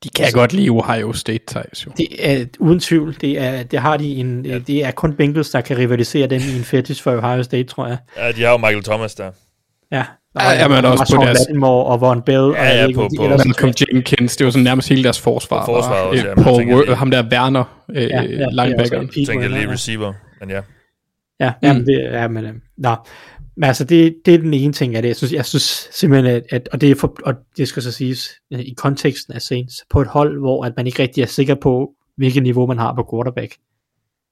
De 0.05 0.09
kan 0.09 0.33
godt 0.33 0.53
lide 0.53 0.69
Ohio 0.69 1.13
State 1.13 1.45
Tigers 1.47 1.87
jo. 1.87 1.93
Det 1.97 2.31
er 2.31 2.47
uden 2.59 2.81
tvivl, 2.81 3.17
det, 3.21 3.41
er, 3.41 3.63
det 3.63 3.79
har 3.79 3.97
de 3.97 4.15
en, 4.15 4.47
ja. 4.47 4.59
det 4.59 4.85
er 4.85 4.91
kun 4.91 5.17
Bengals, 5.17 5.51
der 5.51 5.61
kan 5.61 5.79
rivalisere 5.79 6.27
dem 6.27 6.41
i 6.41 6.57
en 6.57 6.65
fetish 6.65 7.03
for 7.03 7.17
Ohio 7.17 7.43
State, 7.43 7.65
tror 7.65 7.87
jeg. 7.87 7.99
ja, 8.17 8.33
de 8.33 8.43
har 8.43 8.51
jo 8.51 8.57
Michael 8.57 8.83
Thomas 8.83 9.15
der. 9.15 9.31
Ja, 9.93 10.05
Ja, 10.41 10.51
ja, 10.53 10.69
men 10.69 10.77
også 10.77 10.87
på 10.91 10.97
Marshawn 10.99 11.27
deres- 11.27 11.39
Lattimore 11.39 11.85
og 11.87 12.01
Von 12.01 12.23
Bell. 12.23 12.39
og 12.41 12.53
Ja, 12.55 12.63
jeg 12.63 12.75
ja, 12.75 12.81
ved 12.83 12.89
ikke, 12.89 12.97
på- 12.99 13.05
om 13.05 13.11
de 13.39 13.55
på- 13.61 13.85
Jenkins, 13.95 14.37
det 14.37 14.41
er 14.41 14.47
jo 14.47 14.51
sådan 14.51 14.65
nærmest 14.65 14.89
hele 14.89 15.03
deres 15.05 15.21
forsvar. 15.21 15.59
Og 15.61 15.67
forsvaret 15.67 16.03
og, 16.03 16.09
også, 16.09 16.23
øh, 16.29 16.35
ja, 16.39 16.43
Paul 16.43 16.59
tænker 16.59 16.77
Wor- 16.77 16.85
lige- 16.85 16.95
ham 16.97 17.11
der 17.11 17.23
Werner, 17.33 17.85
øh, 17.91 18.03
Ja, 18.03 18.23
ja, 18.23 18.23
linebackeren. 18.23 19.07
også 19.09 19.21
en 19.21 19.27
Tænker 19.27 19.49
lige 19.49 19.71
receiver, 19.73 20.13
men 20.41 20.51
ja. 20.51 20.61
Ja, 21.41 21.53
jamen, 21.63 21.81
Mm. 21.83 21.87
det, 21.87 21.99
ja, 22.13 22.29
men, 22.29 22.45
øh, 22.45 22.53
nå. 22.79 22.95
Men 23.57 23.65
altså, 23.65 23.85
det, 23.85 24.15
det 24.25 24.35
er 24.35 24.39
den 24.39 24.55
ene 24.55 24.73
ting 24.73 24.97
af 24.97 25.03
det. 25.03 25.09
Jeg 25.09 25.17
synes, 25.17 25.33
jeg 25.33 25.45
synes 25.47 25.89
simpelthen, 25.93 26.35
at, 26.37 26.43
at 26.51 26.69
og, 26.73 26.81
det 26.81 26.91
er 26.91 26.95
for, 26.95 27.17
og 27.25 27.35
det 27.57 27.69
skal 27.69 27.83
så 27.83 27.93
siges 27.93 28.31
øh, 28.53 28.61
i 28.61 28.75
konteksten 28.77 29.35
af 29.35 29.43
Saints, 29.43 29.75
på 29.91 30.01
et 30.01 30.07
hold, 30.09 30.39
hvor 30.41 30.65
at 30.65 30.73
man 30.77 30.87
ikke 30.87 31.03
rigtig 31.03 31.23
er 31.23 31.27
sikker 31.27 31.55
på, 31.55 31.91
hvilket 32.17 32.43
niveau 32.43 32.67
man 32.67 32.79
har 32.79 32.95
på 32.95 33.09
quarterback. 33.13 33.55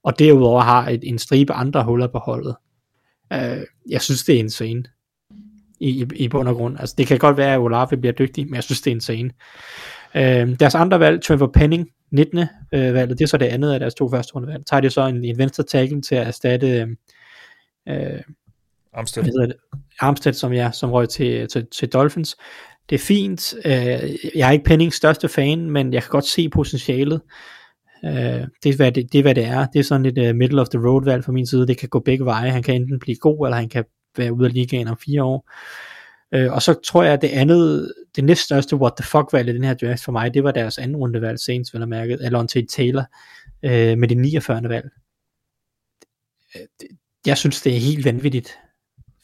Og 0.05 0.19
derudover 0.19 0.61
har 0.61 0.89
et, 0.89 1.01
en 1.03 1.19
stribe 1.19 1.53
andre 1.53 1.85
huller 1.85 2.07
på 2.07 2.19
holdet. 2.19 2.55
Uh, 3.35 3.41
jeg 3.91 4.01
synes, 4.01 4.24
det 4.24 4.35
er 4.35 4.39
insane. 4.39 4.83
I, 5.82 6.06
i, 6.16 6.28
bund 6.28 6.48
og 6.48 6.54
grund. 6.54 6.76
Altså, 6.80 6.94
det 6.98 7.06
kan 7.06 7.18
godt 7.18 7.36
være, 7.36 7.54
at 7.54 7.59
Olave 7.59 7.96
bliver 8.00 8.12
dygtig, 8.12 8.46
men 8.46 8.54
jeg 8.54 8.62
synes, 8.62 8.80
det 8.80 8.90
er 8.90 8.94
insane. 8.94 9.30
Uh, 10.14 10.56
deres 10.60 10.74
andre 10.74 11.00
valg, 11.00 11.22
Trevor 11.22 11.50
Penning, 11.54 11.88
19. 12.10 12.38
Uh, 12.38 12.46
valget, 12.72 13.18
det 13.18 13.24
er 13.24 13.28
så 13.28 13.36
det 13.36 13.46
andet 13.46 13.72
af 13.72 13.80
deres 13.80 13.94
to 13.94 14.10
første 14.10 14.34
rundevalg. 14.34 14.66
Tager 14.66 14.80
de 14.80 14.90
så 14.90 15.06
en, 15.06 15.24
en 15.24 15.38
venstre 15.38 15.64
tackle 15.64 16.02
til 16.02 16.14
at 16.14 16.26
erstatte 16.26 16.88
uh, 17.90 17.94
Amsted. 18.94 19.22
hvad 19.22 19.32
hedder 19.32 19.46
det, 19.46 19.56
Armstead, 20.00 20.32
som 20.32 20.52
jeg 20.52 20.74
som 20.74 20.90
røg 20.90 21.09
til, 21.09 21.48
til, 21.48 21.66
til 21.66 21.88
Dolphins. 21.88 22.36
Det 22.90 22.94
er 22.94 23.04
fint. 23.06 23.54
Øh, 23.64 23.72
jeg 24.34 24.48
er 24.48 24.50
ikke 24.50 24.64
Pennings 24.64 24.96
største 24.96 25.28
fan, 25.28 25.70
men 25.70 25.92
jeg 25.92 26.02
kan 26.02 26.10
godt 26.10 26.26
se 26.26 26.48
potentialet. 26.48 27.20
Øh, 28.04 28.12
det, 28.62 28.70
er, 28.70 28.76
hvad 28.76 28.92
det, 28.92 29.12
det 29.12 29.18
er, 29.18 29.22
hvad 29.22 29.34
det 29.34 29.44
er. 29.44 29.66
Det 29.66 29.78
er 29.78 29.82
sådan 29.82 30.06
et 30.06 30.18
uh, 30.18 30.36
middle 30.36 30.60
of 30.60 30.68
the 30.68 30.88
road 30.88 31.04
valg 31.04 31.24
fra 31.24 31.32
min 31.32 31.46
side. 31.46 31.66
Det 31.66 31.78
kan 31.78 31.88
gå 31.88 31.98
begge 31.98 32.24
veje. 32.24 32.50
Han 32.50 32.62
kan 32.62 32.74
enten 32.74 32.98
blive 32.98 33.16
god, 33.16 33.46
eller 33.46 33.56
han 33.56 33.68
kan 33.68 33.84
være 34.16 34.32
ude 34.32 34.47
af 34.47 34.52
ligaen 34.52 34.89
om 34.89 34.97
fire 34.97 35.24
år. 35.24 35.51
Øh, 36.34 36.52
og 36.52 36.62
så 36.62 36.74
tror 36.84 37.02
jeg, 37.02 37.12
at 37.12 37.22
det 37.22 37.28
andet, 37.28 37.93
det 38.16 38.24
næststørste 38.24 38.76
what 38.76 38.93
the 38.97 39.05
fuck 39.05 39.32
valg 39.32 39.48
i 39.48 39.52
den 39.52 39.64
her 39.64 39.74
draft 39.74 40.05
for 40.05 40.12
mig, 40.12 40.34
det 40.34 40.44
var 40.44 40.51
deres 40.51 40.78
anden 40.78 40.97
rundevalg, 40.97 41.39
Saints 41.39 41.74
vel 41.74 41.89
mærket, 41.89 42.18
Alontae 42.22 42.66
Taylor, 42.66 43.05
øh, 43.62 43.98
med 43.98 44.09
det 44.09 44.16
49. 44.16 44.68
valg. 44.68 44.90
Øh, 46.56 46.66
jeg 47.26 47.39
synes, 47.39 47.62
det 47.62 47.76
er 47.76 47.80
helt 47.80 48.05
vanvittigt, 48.05 48.59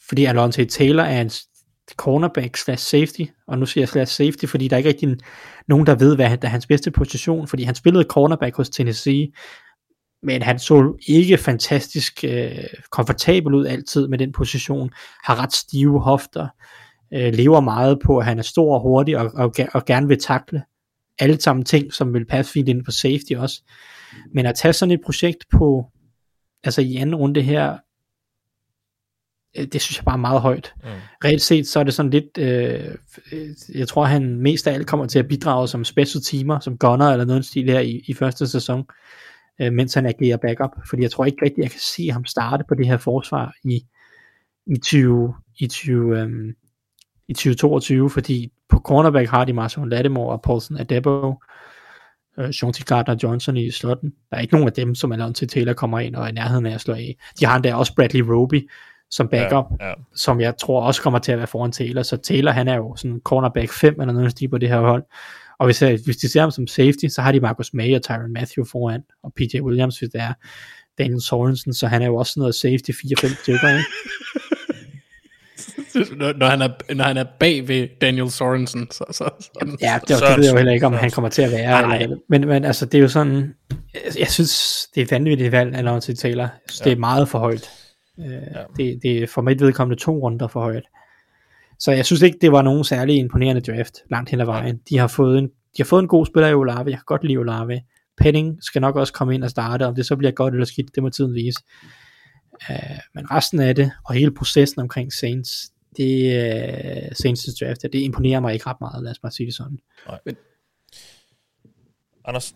fordi 0.09 0.25
Alonso 0.25 0.65
Taylor 0.65 1.03
er 1.03 1.21
en 1.21 1.31
cornerback 1.95 2.57
slash 2.57 2.85
safety, 2.85 3.31
og 3.47 3.57
nu 3.57 3.65
siger 3.65 3.81
jeg 3.81 3.89
slash 3.89 4.15
safety, 4.15 4.45
fordi 4.45 4.67
der 4.67 4.75
er 4.75 4.77
ikke 4.77 4.89
rigtig 4.89 5.17
nogen, 5.67 5.85
der 5.85 5.95
ved, 5.95 6.15
hvad 6.15 6.37
der 6.37 6.47
er 6.47 6.51
hans 6.51 6.67
bedste 6.67 6.91
position, 6.91 7.47
fordi 7.47 7.63
han 7.63 7.75
spillede 7.75 8.05
cornerback 8.09 8.55
hos 8.55 8.69
Tennessee, 8.69 9.31
men 10.23 10.41
han 10.41 10.59
så 10.59 10.95
ikke 11.07 11.37
fantastisk 11.37 12.23
øh, 12.23 12.63
komfortabel 12.91 13.53
ud 13.53 13.65
altid 13.65 14.07
med 14.07 14.17
den 14.17 14.31
position, 14.31 14.89
har 15.23 15.43
ret 15.43 15.53
stive 15.53 16.01
hofter, 16.01 16.47
øh, 17.13 17.33
lever 17.33 17.59
meget 17.59 17.99
på, 18.05 18.17
at 18.17 18.25
han 18.25 18.39
er 18.39 18.43
stor 18.43 18.75
og 18.75 18.81
hurtig, 18.81 19.17
og, 19.17 19.31
og, 19.35 19.55
og 19.73 19.85
gerne 19.85 20.07
vil 20.07 20.19
takle 20.19 20.63
alle 21.19 21.41
sammen 21.41 21.65
ting, 21.65 21.93
som 21.93 22.13
vil 22.13 22.25
passe 22.25 22.51
fint 22.51 22.69
ind 22.69 22.85
på 22.85 22.91
safety 22.91 23.33
også. 23.37 23.63
Men 24.33 24.45
at 24.45 24.55
tage 24.55 24.73
sådan 24.73 24.91
et 24.91 25.01
projekt 25.05 25.45
på, 25.51 25.85
altså 26.63 26.81
i 26.81 26.95
anden 26.95 27.15
runde 27.15 27.41
her, 27.41 27.77
øh, 29.57 29.65
det 29.65 29.81
synes 29.81 29.97
jeg 29.97 30.05
bare 30.05 30.15
er 30.15 30.17
meget 30.17 30.41
højt. 30.41 30.73
Mm. 30.83 30.89
Reelt 31.23 31.41
set, 31.41 31.67
så 31.67 31.79
er 31.79 31.83
det 31.83 31.93
sådan 31.93 32.11
lidt, 32.11 32.37
øh, 32.37 32.95
jeg 33.75 33.87
tror 33.87 34.05
han 34.05 34.35
mest 34.35 34.67
af 34.67 34.73
alt 34.73 34.87
kommer 34.87 35.05
til 35.05 35.19
at 35.19 35.27
bidrage 35.27 35.67
som 35.67 35.85
special 35.85 36.23
teamer, 36.23 36.59
som 36.59 36.77
gunner 36.77 37.11
eller 37.11 37.25
noget 37.25 37.45
stil 37.45 37.69
her 37.69 37.79
i, 37.79 38.01
i 38.07 38.13
første 38.13 38.47
sæson, 38.47 38.79
øh, 38.79 38.85
mens 39.59 39.93
han 39.93 40.05
agerer 40.05 40.37
backup, 40.37 40.71
fordi 40.89 41.01
jeg 41.01 41.11
tror 41.11 41.25
ikke 41.25 41.45
rigtigt, 41.45 41.63
jeg 41.63 41.71
kan 41.71 41.79
se 41.79 42.09
ham 42.09 42.25
starte 42.25 42.63
på 42.67 42.75
det 42.75 42.87
her 42.87 42.97
forsvar 42.97 43.53
i, 43.63 43.85
i 44.67 44.77
20, 44.77 45.35
i 45.59 45.67
20, 45.67 46.19
øhm, 46.19 46.55
i 47.27 47.33
2022, 47.33 48.09
fordi 48.09 48.51
på 48.69 48.79
cornerback 48.79 49.29
har 49.29 49.45
de 49.45 49.53
Marshawn 49.53 49.89
Lattimore 49.89 50.31
og 50.31 50.41
Paulson 50.41 50.77
Adebo, 50.77 51.33
øh, 52.37 52.51
Shanti 52.51 52.83
Gardner 52.83 53.15
Johnson 53.23 53.57
i 53.57 53.71
slotten. 53.71 54.13
Der 54.29 54.37
er 54.37 54.41
ikke 54.41 54.53
nogen 54.53 54.67
af 54.67 54.73
dem, 54.73 54.95
som 54.95 55.11
Alontae 55.11 55.47
Taylor 55.47 55.73
kommer 55.73 55.99
ind 55.99 56.15
og 56.15 56.23
er 56.23 56.27
i 56.27 56.31
nærheden 56.31 56.65
af 56.65 56.73
at 56.73 56.81
slå 56.81 56.93
af. 56.93 57.17
De 57.39 57.45
har 57.45 57.55
endda 57.55 57.75
også 57.75 57.95
Bradley 57.95 58.21
Roby 58.21 58.69
som 59.11 59.27
backup, 59.27 59.65
Ja, 59.79 59.87
ja. 59.87 59.93
som 60.15 60.41
jeg 60.41 60.57
tror 60.57 60.81
også 60.81 61.01
kommer 61.01 61.19
til 61.19 61.31
at 61.31 61.37
være 61.37 61.47
foran 61.47 61.71
Taylor. 61.71 62.03
Så 62.03 62.17
Taylor, 62.17 62.51
han 62.51 62.67
er 62.67 62.75
jo 62.75 62.95
sådan 62.95 63.21
cornerback 63.23 63.71
5 63.71 64.01
eller 64.01 64.13
noget 64.13 64.31
stil 64.31 64.49
på 64.49 64.57
det 64.57 64.69
her 64.69 64.79
hold. 64.79 65.03
Og 65.59 65.65
hvis, 65.65 65.81
jeg, 65.81 65.99
hvis 66.05 66.17
de 66.17 66.29
ser 66.29 66.41
ham 66.41 66.51
som 66.51 66.67
safety, 66.67 67.05
så 67.09 67.21
har 67.21 67.31
de 67.31 67.39
Marcus 67.39 67.73
May 67.73 67.95
og 67.95 68.01
Tyron 68.03 68.33
Matthew 68.33 68.65
foran, 68.65 69.01
og 69.23 69.33
PJ 69.33 69.61
Williams, 69.61 69.99
hvis 69.99 70.09
det 70.09 70.21
er 70.21 70.33
Daniel 70.97 71.21
Sorensen, 71.21 71.73
så 71.73 71.87
han 71.87 72.01
er 72.01 72.05
jo 72.05 72.15
også 72.15 72.31
sådan 72.31 72.41
noget 72.41 72.55
safety 72.55 72.91
4-5 72.91 73.41
stykker, 73.41 73.69
ikke? 73.69 73.85
når, 76.17 76.33
når, 76.33 76.47
han 76.47 76.61
er, 76.61 76.93
når 76.93 77.03
han 77.03 77.17
er 77.17 77.25
bag 77.39 77.67
ved 77.67 77.87
Daniel 78.01 78.31
Sorensen. 78.31 78.87
Så, 78.91 79.05
så, 79.11 79.29
sådan. 79.39 79.77
Ja, 79.81 79.99
det, 80.01 80.09
det 80.09 80.37
ved 80.37 80.43
jeg 80.45 80.51
jo 80.51 80.57
heller 80.57 80.73
ikke, 80.73 80.85
om 80.85 80.93
han 80.93 81.11
kommer 81.11 81.29
til 81.29 81.41
at 81.41 81.51
være. 81.51 81.81
Nej, 81.81 81.97
Eller, 81.97 82.17
men, 82.29 82.47
men 82.47 82.65
altså, 82.65 82.85
det 82.85 82.97
er 82.97 83.01
jo 83.01 83.07
sådan, 83.07 83.53
jeg, 83.93 84.01
jeg 84.19 84.27
synes, 84.27 84.87
det 84.95 85.01
er 85.01 85.05
et 85.05 85.11
vanvittigt 85.11 85.51
valg, 85.51 85.75
Alonso 85.75 86.13
Taylor. 86.13 86.43
Jeg 86.43 86.51
synes, 86.69 86.79
ja. 86.79 86.89
det 86.89 86.91
er 86.91 86.99
meget 86.99 87.29
for 87.29 87.39
højt. 87.39 87.69
Uh, 88.17 88.25
ja. 88.25 88.39
det, 88.77 88.99
det 89.03 89.23
er 89.23 89.27
for 89.27 89.41
mit 89.41 89.61
vedkommende 89.61 90.01
to 90.01 90.19
runder 90.19 90.47
for 90.47 90.59
højt. 90.59 90.83
Så 91.79 91.91
jeg 91.91 92.05
synes 92.05 92.21
ikke, 92.21 92.37
det 92.41 92.51
var 92.51 92.61
nogen 92.61 92.83
særlig 92.83 93.15
imponerende 93.15 93.61
draft 93.61 93.95
langt 94.11 94.29
hen 94.29 94.41
ad 94.41 94.45
vejen. 94.45 94.79
De 94.89 94.97
har 94.97 95.07
fået 95.07 95.37
en, 95.37 95.45
de 95.47 95.77
har 95.77 95.85
fået 95.85 96.01
en 96.01 96.07
god 96.07 96.25
spiller 96.25 96.47
i 96.47 96.53
Olave. 96.53 96.83
Jeg 96.85 96.97
kan 96.97 97.03
godt 97.05 97.23
lide 97.23 97.37
Olave. 97.37 97.81
Penning 98.17 98.63
skal 98.63 98.81
nok 98.81 98.95
også 98.95 99.13
komme 99.13 99.35
ind 99.35 99.43
og 99.43 99.49
starte. 99.49 99.85
Om 99.85 99.95
det 99.95 100.05
så 100.05 100.15
bliver 100.15 100.31
godt 100.31 100.53
eller 100.53 100.65
skidt, 100.65 100.95
det 100.95 101.03
må 101.03 101.09
tiden 101.09 101.33
vise. 101.33 101.59
Uh, 102.69 102.75
men 103.15 103.31
resten 103.31 103.59
af 103.59 103.75
det, 103.75 103.91
og 104.05 104.13
hele 104.13 104.31
processen 104.33 104.81
omkring 104.81 105.13
Saints, 105.13 105.71
det 105.97 106.27
uh, 106.27 107.15
Saints 107.15 107.45
draft, 107.59 107.81
det 107.81 107.95
imponerer 107.95 108.39
mig 108.39 108.53
ikke 108.53 108.67
ret 108.67 108.81
meget, 108.81 109.03
lad 109.03 109.11
os 109.11 109.19
bare 109.19 109.31
sige 109.31 109.47
det 109.47 109.55
sådan. 109.55 109.79
Anders, 112.25 112.55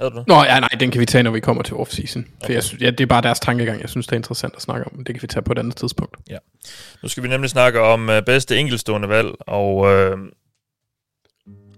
havde 0.00 0.10
du 0.10 0.16
det? 0.18 0.28
Nå, 0.28 0.34
ja, 0.44 0.60
nej, 0.60 0.68
den 0.80 0.90
kan 0.90 1.00
vi 1.00 1.06
tage, 1.06 1.22
når 1.22 1.30
vi 1.30 1.40
kommer 1.40 1.62
til 1.62 1.74
offseason. 1.74 2.24
For 2.24 2.44
okay. 2.44 2.54
jeg 2.54 2.62
synes, 2.62 2.82
ja, 2.82 2.90
det 2.90 3.00
er 3.00 3.06
bare 3.06 3.22
deres 3.22 3.40
tankegang, 3.40 3.80
jeg 3.80 3.88
synes, 3.88 4.06
det 4.06 4.12
er 4.12 4.16
interessant 4.16 4.54
at 4.56 4.62
snakke 4.62 4.86
om. 4.86 4.92
men 4.96 5.04
Det 5.06 5.14
kan 5.14 5.22
vi 5.22 5.26
tage 5.26 5.42
på 5.42 5.52
et 5.52 5.58
andet 5.58 5.76
tidspunkt. 5.76 6.16
Nu 7.02 7.08
skal 7.08 7.22
vi 7.22 7.28
nemlig 7.28 7.50
snakke 7.50 7.80
om 7.80 8.08
uh, 8.08 8.14
bedste 8.26 8.56
enkeltstående 8.56 9.08
valg, 9.08 9.28
og 9.46 9.76
uh, 9.76 10.18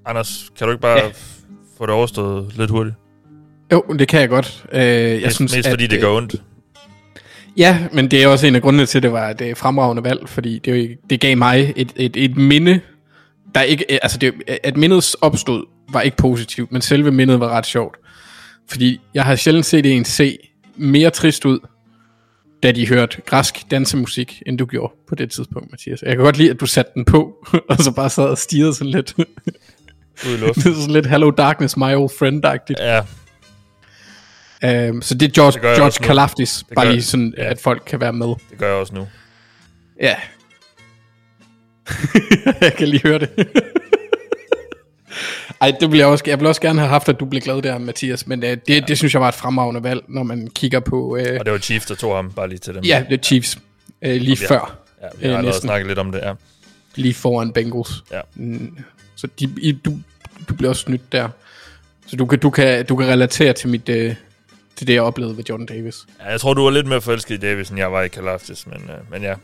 Anders, 0.06 0.50
kan 0.58 0.66
du 0.66 0.72
ikke 0.72 0.82
bare 0.82 0.98
Ja. 0.98 1.04
ja. 1.04 1.12
få 1.78 1.86
det 1.86 1.94
overstået 1.94 2.56
lidt 2.56 2.70
hurtigt? 2.70 2.96
Jo, 3.72 3.82
det 3.98 4.08
kan 4.08 4.20
jeg 4.20 4.28
godt. 4.28 4.64
Øh, 4.72 4.80
jeg 4.82 5.20
mest, 5.22 5.36
synes, 5.36 5.56
mest 5.56 5.68
fordi 5.68 5.84
at, 5.84 5.90
det 5.90 5.96
øh, 5.96 6.02
gør 6.02 6.08
ondt. 6.10 6.34
Ja, 7.56 7.78
men 7.92 8.10
det 8.10 8.22
er 8.22 8.26
også 8.28 8.46
en 8.46 8.54
af 8.54 8.62
grundene 8.62 8.86
til, 8.86 8.98
at 8.98 9.02
det 9.02 9.12
var 9.12 9.30
et 9.30 9.40
øh, 9.40 9.56
fremragende 9.56 10.04
valg, 10.04 10.28
fordi 10.28 10.58
det, 10.58 10.98
det 11.10 11.20
gav 11.20 11.36
mig 11.36 11.72
et, 11.76 11.92
et, 11.96 12.16
et 12.16 12.36
minde, 12.36 12.80
der 13.54 13.62
ikke, 13.62 13.84
øh, 13.90 13.98
altså 14.02 14.18
det, 14.18 14.34
at 14.64 14.76
mindet 14.76 15.14
opstod, 15.20 15.64
var 15.92 16.00
ikke 16.00 16.16
positivt, 16.16 16.72
men 16.72 16.82
selve 16.82 17.10
mindet 17.10 17.40
var 17.40 17.48
ret 17.48 17.66
sjovt. 17.66 17.96
Fordi 18.70 19.00
jeg 19.14 19.24
har 19.24 19.36
sjældent 19.36 19.66
set 19.66 19.86
en 19.86 20.04
se 20.04 20.38
mere 20.76 21.10
trist 21.10 21.44
ud, 21.44 21.58
da 22.62 22.72
de 22.72 22.88
hørte 22.88 23.20
græsk 23.26 23.70
dansemusik, 23.70 24.42
end 24.46 24.58
du 24.58 24.66
gjorde 24.66 24.92
på 25.08 25.14
det 25.14 25.30
tidspunkt, 25.30 25.70
Mathias. 25.70 26.02
Jeg 26.02 26.16
kan 26.16 26.24
godt 26.24 26.36
lide, 26.38 26.50
at 26.50 26.60
du 26.60 26.66
satte 26.66 26.92
den 26.94 27.04
på, 27.04 27.46
og 27.70 27.78
så 27.78 27.90
bare 27.90 28.10
sad 28.10 28.24
og 28.24 28.38
stirrede 28.38 28.74
sådan 28.74 28.90
lidt. 28.90 29.14
Ud 29.18 30.32
i 30.34 30.36
luften. 30.36 30.62
det 30.62 30.70
er 30.70 30.80
sådan 30.80 30.94
lidt 30.94 31.06
Hello 31.06 31.30
Darkness, 31.30 31.76
my 31.76 31.94
old 31.94 32.10
friend-agtigt. 32.10 32.82
Ja, 32.82 33.02
Um, 34.64 35.02
så 35.02 35.14
det 35.14 35.28
er 35.28 35.32
George, 35.32 35.52
Det 35.52 35.76
George. 35.76 36.06
Kalafdis, 36.06 36.64
bare 36.74 36.92
lige 36.92 37.02
sådan, 37.02 37.34
ja. 37.36 37.44
at 37.44 37.60
folk 37.60 37.82
kan 37.86 38.00
være 38.00 38.12
med. 38.12 38.26
det 38.26 38.58
gør 38.58 38.66
jeg 38.66 38.76
også 38.76 38.94
nu. 38.94 39.08
Ja. 40.00 40.16
jeg 42.60 42.72
kan 42.78 42.88
lige 42.88 43.02
høre 43.02 43.18
det. 43.18 43.48
Ej, 45.60 45.72
det 45.80 45.90
vil 45.92 45.98
jeg 45.98 46.06
også, 46.06 46.24
jeg 46.26 46.38
vil 46.40 46.46
også 46.48 46.60
gerne 46.60 46.78
have 46.78 46.88
haft, 46.88 47.08
at 47.08 47.20
du 47.20 47.24
blev 47.24 47.42
glad 47.42 47.62
der, 47.62 47.78
Mathias, 47.78 48.26
men 48.26 48.42
øh, 48.44 48.50
det, 48.50 48.60
ja. 48.68 48.80
det 48.88 48.98
synes 48.98 49.12
jeg 49.14 49.20
var 49.20 49.28
et 49.28 49.34
fremragende 49.34 49.82
valg, 49.82 50.02
når 50.08 50.22
man 50.22 50.48
kigger 50.54 50.80
på, 50.80 51.16
øh, 51.16 51.36
Og 51.38 51.44
det 51.44 51.52
var 51.52 51.58
Chiefs, 51.58 51.86
der 51.86 51.94
tog 51.94 52.16
ham, 52.16 52.32
bare 52.32 52.48
lige 52.48 52.58
til 52.58 52.74
dem. 52.74 52.84
ja, 52.84 53.04
det 53.10 53.18
er 53.18 53.22
Chiefs, 53.22 53.58
øh, 54.02 54.20
lige 54.20 54.38
Ja. 54.40 54.46
før, 54.48 54.78
ja 55.02 55.06
vi 55.18 55.26
har 55.26 55.32
øh, 55.32 55.38
allerede 55.38 55.60
snakket 55.60 55.86
lidt 55.88 55.98
om 55.98 56.12
det, 56.12 56.20
ja. 56.22 56.32
lige 56.94 57.14
foran 57.14 57.52
Bengals. 57.52 58.04
Ja. 58.12 58.20
Mm, 58.34 58.76
Så 59.16 59.26
de, 59.40 59.48
I, 59.60 59.72
du, 59.72 59.98
du 60.48 60.54
bliver 60.54 60.68
også 60.70 60.82
snydt 60.82 61.12
der. 61.12 61.28
Så 62.06 62.16
du 62.16 62.26
kan, 62.26 62.38
du 62.38 62.50
kan, 62.50 62.86
du 62.86 62.96
kan 62.96 63.08
relatere 63.08 63.52
til, 63.52 63.68
mit, 63.68 63.88
øh, 63.88 64.14
til 64.76 64.86
det, 64.86 64.94
jeg 64.94 65.02
oplevede 65.02 65.36
ved 65.36 65.44
Jordan 65.48 65.66
Davis. 65.66 65.96
ja. 66.24 66.30
Jeg 66.30 66.40
tror, 66.40 66.54
du 66.54 66.62
var 66.64 66.70
lidt 66.70 66.86
mere 66.86 67.00
forelsket 67.00 67.34
i 67.34 67.38
Davis, 67.38 67.68
end 67.68 67.78
jeg 67.78 67.92
var 67.92 68.02
i 68.02 68.08
Kalaftis, 68.08 68.66
men, 68.66 68.76
øh, 68.76 69.10
men 69.12 69.22
ja. 69.22 69.34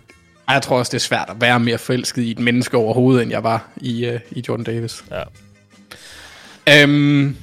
Jeg 0.51 0.63
tror 0.63 0.79
også, 0.79 0.91
det 0.91 0.95
er 0.99 1.01
svært 1.01 1.27
at 1.31 1.41
være 1.41 1.61
mere 1.61 1.79
forelsket 1.79 2.23
i 2.23 2.31
et 2.31 2.39
menneske 2.39 2.77
overhovedet, 2.77 3.23
end 3.23 3.31
jeg 3.31 3.43
var 3.45 3.69
i, 3.77 4.05
øh, 4.07 4.21
i 4.31 4.45
Jordan 4.49 4.65
Davis. 4.65 5.05
ja. 5.11 5.23
Øhm, 6.69 7.36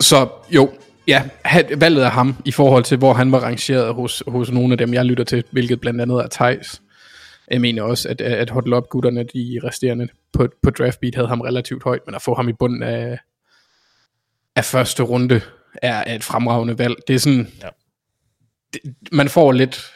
så 0.00 0.28
jo, 0.50 0.70
ja, 1.06 1.28
valget 1.76 2.02
af 2.02 2.10
ham 2.10 2.36
i 2.44 2.50
forhold 2.50 2.84
til, 2.84 2.98
hvor 2.98 3.12
han 3.14 3.32
var 3.32 3.38
rangeret 3.40 3.94
hos, 3.94 4.22
hos 4.28 4.50
nogle 4.50 4.72
af 4.74 4.78
dem, 4.78 4.94
jeg 4.94 5.04
lytter 5.04 5.24
til, 5.24 5.44
hvilket 5.50 5.80
blandt 5.80 6.00
andet 6.00 6.16
er 6.16 6.28
Thijs. 6.30 6.82
Jeg 7.50 7.60
mener 7.60 7.82
også, 7.82 8.08
at, 8.08 8.20
at 8.20 8.50
Huddle 8.50 8.76
Up 8.76 8.88
gutterne, 8.88 9.24
de 9.24 9.60
resterende 9.64 10.08
på, 10.32 10.48
på 10.62 10.70
draftbeat, 10.70 11.14
havde 11.14 11.28
ham 11.28 11.40
relativt 11.40 11.82
højt, 11.84 12.00
men 12.06 12.14
at 12.14 12.22
få 12.22 12.34
ham 12.34 12.48
i 12.48 12.52
bunden 12.52 12.82
af, 12.82 13.18
af 14.56 14.64
første 14.64 15.02
runde 15.02 15.40
er, 15.82 16.14
et 16.14 16.24
fremragende 16.24 16.78
valg. 16.78 16.96
Det 17.08 17.14
er 17.14 17.18
sådan, 17.18 17.48
Ja. 17.62 17.68
det, 18.72 18.80
man 19.12 19.28
får 19.28 19.52
lidt 19.52 19.92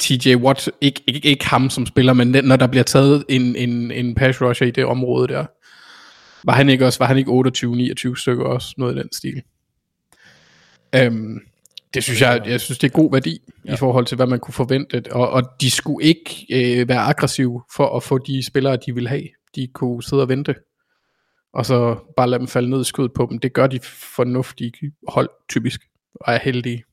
TJ 0.00 0.34
Watt, 0.34 0.70
ikke, 0.80 1.02
ikke, 1.06 1.28
ikke 1.28 1.46
ham 1.46 1.70
som 1.70 1.86
spiller, 1.86 2.12
men 2.12 2.28
når 2.44 2.56
der 2.56 2.66
bliver 2.66 2.82
taget 2.84 3.24
en, 3.28 3.56
en, 3.56 3.90
en 3.90 4.14
pass 4.14 4.42
rusher 4.42 4.66
i 4.66 4.70
det 4.70 4.84
område 4.84 5.28
der, 5.28 5.46
var 6.44 6.52
han 6.52 6.68
ikke 6.68 6.86
også, 6.86 6.98
var 6.98 7.06
han 7.06 7.18
ikke 7.18 7.30
28-29 8.10 8.20
stykker 8.20 8.44
også, 8.44 8.74
noget 8.78 8.96
i 8.96 8.98
den 8.98 9.12
stil? 9.12 9.42
Øhm, 10.94 11.40
det 11.94 12.04
synes 12.04 12.20
jeg, 12.20 12.42
jeg 12.46 12.60
synes 12.60 12.78
det 12.78 12.88
er 12.88 12.92
god 12.92 13.12
værdi 13.12 13.38
ja. 13.64 13.74
i 13.74 13.76
forhold 13.76 14.06
til, 14.06 14.16
hvad 14.16 14.26
man 14.26 14.40
kunne 14.40 14.54
forvente, 14.54 15.02
og, 15.10 15.30
og 15.30 15.42
de 15.60 15.70
skulle 15.70 16.06
ikke 16.06 16.46
øh, 16.50 16.88
være 16.88 17.00
aggressive 17.00 17.62
for 17.76 17.96
at 17.96 18.02
få 18.02 18.18
de 18.18 18.46
spillere, 18.46 18.78
de 18.86 18.94
ville 18.94 19.08
have. 19.08 19.28
De 19.54 19.68
kunne 19.74 20.02
sidde 20.02 20.22
og 20.22 20.28
vente, 20.28 20.54
og 21.54 21.66
så 21.66 21.96
bare 22.16 22.30
lade 22.30 22.38
dem 22.38 22.48
falde 22.48 22.70
ned 22.70 22.80
i 22.80 22.84
skødet 22.84 23.12
på 23.12 23.26
dem. 23.30 23.38
Det 23.38 23.52
gør 23.52 23.66
de 23.66 23.80
fornuftige 24.16 24.72
hold 25.08 25.30
typisk, 25.48 25.80
og 26.14 26.34
er 26.34 26.38
heldige. 26.38 26.84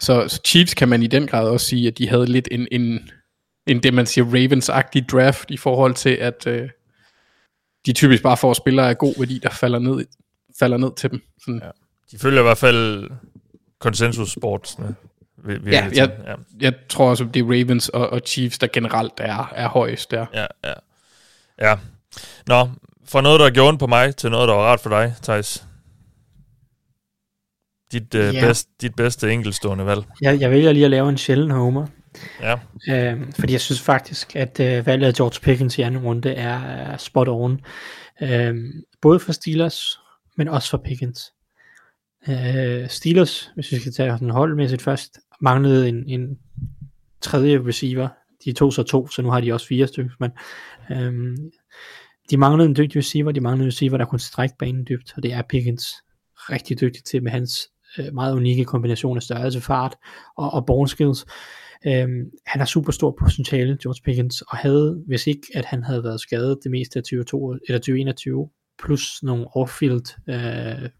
Så, 0.00 0.28
så 0.28 0.40
Chiefs 0.46 0.74
kan 0.74 0.88
man 0.88 1.02
i 1.02 1.06
den 1.06 1.26
grad 1.26 1.48
også 1.48 1.66
sige, 1.66 1.88
at 1.88 1.98
de 1.98 2.08
havde 2.08 2.26
lidt 2.26 2.48
en, 2.50 2.68
en, 2.72 3.10
en 3.66 3.82
det 3.82 3.94
man 3.94 4.06
siger 4.06 4.24
Ravens-agtig 4.24 5.04
draft 5.12 5.50
i 5.50 5.56
forhold 5.56 5.94
til, 5.94 6.10
at 6.10 6.46
øh, 6.46 6.68
de 7.86 7.92
typisk 7.92 8.22
bare 8.22 8.36
får 8.36 8.52
spillere 8.54 8.88
af 8.88 8.98
god 8.98 9.14
værdi, 9.18 9.38
der 9.42 9.50
falder 9.50 9.78
ned, 9.78 10.04
falder 10.58 10.76
ned 10.76 10.90
til 10.96 11.10
dem. 11.10 11.22
Sådan, 11.40 11.60
ja. 11.64 11.70
De 12.10 12.18
følger 12.18 12.40
i 12.40 12.42
hvert 12.42 12.58
fald 12.58 13.10
konsensus 13.78 14.30
sportsene. 14.32 14.94
Vil, 15.44 15.64
vil 15.64 15.72
Ja, 15.72 15.88
jeg, 15.94 16.10
ja, 16.26 16.34
jeg 16.60 16.74
tror 16.88 17.10
også, 17.10 17.24
det 17.34 17.40
er 17.40 17.44
Ravens 17.44 17.88
og, 17.88 18.10
og 18.10 18.20
Chiefs, 18.26 18.58
der 18.58 18.66
generelt 18.72 19.12
er, 19.16 19.52
er 19.54 19.68
højest 19.68 20.10
der. 20.10 20.26
ja, 20.34 20.46
ja. 20.64 20.72
Ja. 21.60 21.76
Nå, 22.46 22.68
fra 23.04 23.20
noget, 23.20 23.40
der 23.40 23.50
gjorde 23.50 23.68
ondt 23.68 23.80
på 23.80 23.86
mig, 23.86 24.16
til 24.16 24.30
noget, 24.30 24.48
der 24.48 24.54
var 24.54 24.62
rart 24.62 24.80
for 24.80 24.90
dig, 24.90 25.14
Thijs. 25.22 25.66
Dit, 27.92 28.14
øh, 28.14 28.34
Ja. 28.34 28.40
bedst, 28.46 28.68
dit 28.80 28.94
bedste 28.94 29.32
enkeltstående 29.32 29.86
valg. 29.86 30.02
Jeg, 30.20 30.40
jeg 30.40 30.50
vælger 30.50 30.72
lige 30.72 30.84
at 30.84 30.90
lave 30.90 31.08
en 31.08 31.18
sjælden 31.18 31.50
homer. 31.50 31.86
Ja, 32.40 32.58
Øh, 32.88 33.32
fordi 33.38 33.52
jeg 33.52 33.60
synes 33.60 33.80
faktisk, 33.80 34.36
at 34.36 34.60
øh, 34.60 34.86
valget 34.86 35.06
af 35.06 35.14
George 35.14 35.40
Pickens 35.42 35.78
i 35.78 35.82
anden 35.82 36.02
runde 36.02 36.32
er, 36.32 36.58
er 36.58 36.96
spot 36.96 37.28
on. 37.28 37.60
Øh, 38.22 38.54
både 39.00 39.20
for 39.20 39.32
Steelers, 39.32 39.98
men 40.36 40.48
også 40.48 40.70
for 40.70 40.78
Pickens. 40.84 41.32
Øh, 42.28 42.88
Steelers, 42.88 43.50
hvis 43.54 43.72
vi 43.72 43.78
skal 43.78 43.92
tage 43.92 44.18
den 44.18 44.30
holdmæssigt 44.30 44.82
først, 44.82 45.18
manglede 45.40 45.88
en, 45.88 46.04
en 46.06 46.38
tredje 47.20 47.66
receiver. 47.66 48.08
De 48.44 48.52
tog 48.52 48.72
så 48.72 48.82
to, 48.82 49.08
så 49.08 49.22
nu 49.22 49.30
har 49.30 49.40
de 49.40 49.52
også 49.52 49.66
fire 49.66 49.86
stykker. 49.86 50.12
Men, 50.20 50.30
øh, 50.90 51.36
de 52.30 52.36
manglede 52.36 52.68
en 52.68 52.76
dygtig 52.76 52.98
receiver, 52.98 53.32
de 53.32 53.40
manglede 53.40 53.64
en 53.64 53.68
receiver, 53.68 53.98
der 53.98 54.04
kunne 54.04 54.20
strække 54.20 54.54
banen 54.58 54.86
dybt, 54.88 55.12
og 55.16 55.22
det 55.22 55.32
er 55.32 55.42
Pickens 55.42 55.86
rigtig 56.50 56.80
dygtig 56.80 57.04
til 57.04 57.22
med 57.22 57.30
hans 57.32 57.68
øh, 57.98 58.14
meget 58.14 58.34
unikke 58.34 58.64
kombination 58.64 59.16
af 59.16 59.22
størrelse, 59.22 59.60
fart 59.60 59.96
og, 60.36 60.50
og 60.50 60.66
ball 60.66 60.88
skills. 60.88 61.26
Øhm, 61.86 62.30
han 62.46 62.60
har 62.60 62.64
super 62.64 62.92
stor 62.92 63.16
potentiale, 63.18 63.78
George 63.82 64.02
Pickens, 64.04 64.42
og 64.42 64.56
havde, 64.56 65.02
hvis 65.06 65.26
ikke 65.26 65.46
at 65.54 65.64
han 65.64 65.82
havde 65.82 66.04
været 66.04 66.20
skadet 66.20 66.58
det 66.62 66.70
meste 66.70 66.98
af 66.98 67.02
2022, 67.02 67.60
eller 67.68 67.78
2021, 67.78 68.48
plus 68.82 69.22
nogle 69.22 69.46
off-field, 69.56 70.16
øh, 70.28 70.90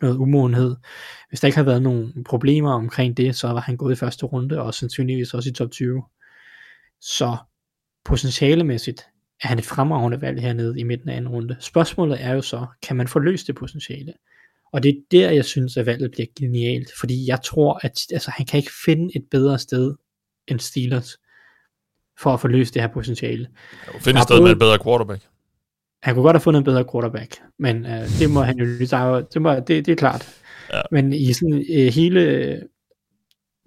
noget 0.00 0.16
umodenhed. 0.16 0.76
Hvis 1.28 1.40
der 1.40 1.48
ikke 1.48 1.56
havde 1.56 1.66
været 1.66 1.82
nogen 1.82 2.24
problemer 2.24 2.72
omkring 2.72 3.16
det, 3.16 3.36
så 3.36 3.48
var 3.48 3.60
han 3.60 3.76
gået 3.76 3.92
i 3.92 3.96
første 3.96 4.26
runde, 4.26 4.62
og 4.62 4.74
sandsynligvis 4.74 5.34
også 5.34 5.50
i 5.50 5.52
top 5.52 5.70
20. 5.70 6.02
Så 7.00 7.36
potentialemæssigt 8.04 9.06
er 9.42 9.48
han 9.48 9.58
et 9.58 9.64
fremragende 9.64 10.20
valg 10.20 10.40
hernede 10.40 10.80
i 10.80 10.82
midten 10.82 11.08
af 11.08 11.16
anden 11.16 11.30
runde. 11.30 11.56
Spørgsmålet 11.60 12.22
er 12.24 12.32
jo 12.32 12.42
så, 12.42 12.66
kan 12.82 12.96
man 12.96 13.08
få 13.08 13.18
løst 13.18 13.46
det 13.46 13.54
potentiale? 13.56 14.12
Og 14.72 14.82
det 14.82 14.88
er 14.88 15.00
der, 15.10 15.30
jeg 15.30 15.44
synes, 15.44 15.76
at 15.76 15.86
valget 15.86 16.10
bliver 16.10 16.26
genialt, 16.36 16.90
fordi 17.00 17.26
jeg 17.28 17.38
tror, 17.44 17.80
at 17.82 18.00
altså, 18.12 18.30
han 18.30 18.46
kan 18.46 18.58
ikke 18.58 18.72
finde 18.84 19.16
et 19.16 19.24
bedre 19.30 19.58
sted 19.58 19.94
end 20.48 20.60
Steelers 20.60 21.16
for 22.20 22.34
at 22.34 22.40
få 22.40 22.48
løst 22.48 22.74
det 22.74 22.82
her 22.82 22.88
potentiale. 22.88 23.48
kunne 23.86 24.00
finde 24.00 24.18
et 24.18 24.22
sted 24.22 24.40
med 24.40 24.50
en 24.50 24.58
bedre 24.58 24.78
quarterback. 24.84 25.22
Han 26.02 26.14
kunne 26.14 26.22
godt 26.22 26.34
have 26.34 26.40
fundet 26.40 26.58
en 26.58 26.64
bedre 26.64 26.84
quarterback, 26.92 27.36
men 27.58 27.86
øh, 27.86 28.08
det 28.18 28.30
må 28.30 28.42
han 28.42 28.58
jo 28.58 28.64
lige 28.64 28.86
tage, 28.86 29.24
det, 29.34 29.42
må, 29.42 29.54
det, 29.54 29.68
det 29.68 29.88
er 29.88 29.96
klart. 29.96 30.28
Ja. 30.72 30.80
Men 30.90 31.12
i 31.12 31.32
sådan 31.32 31.64
øh, 31.70 31.86
hele 31.86 32.20
øh, 32.20 32.58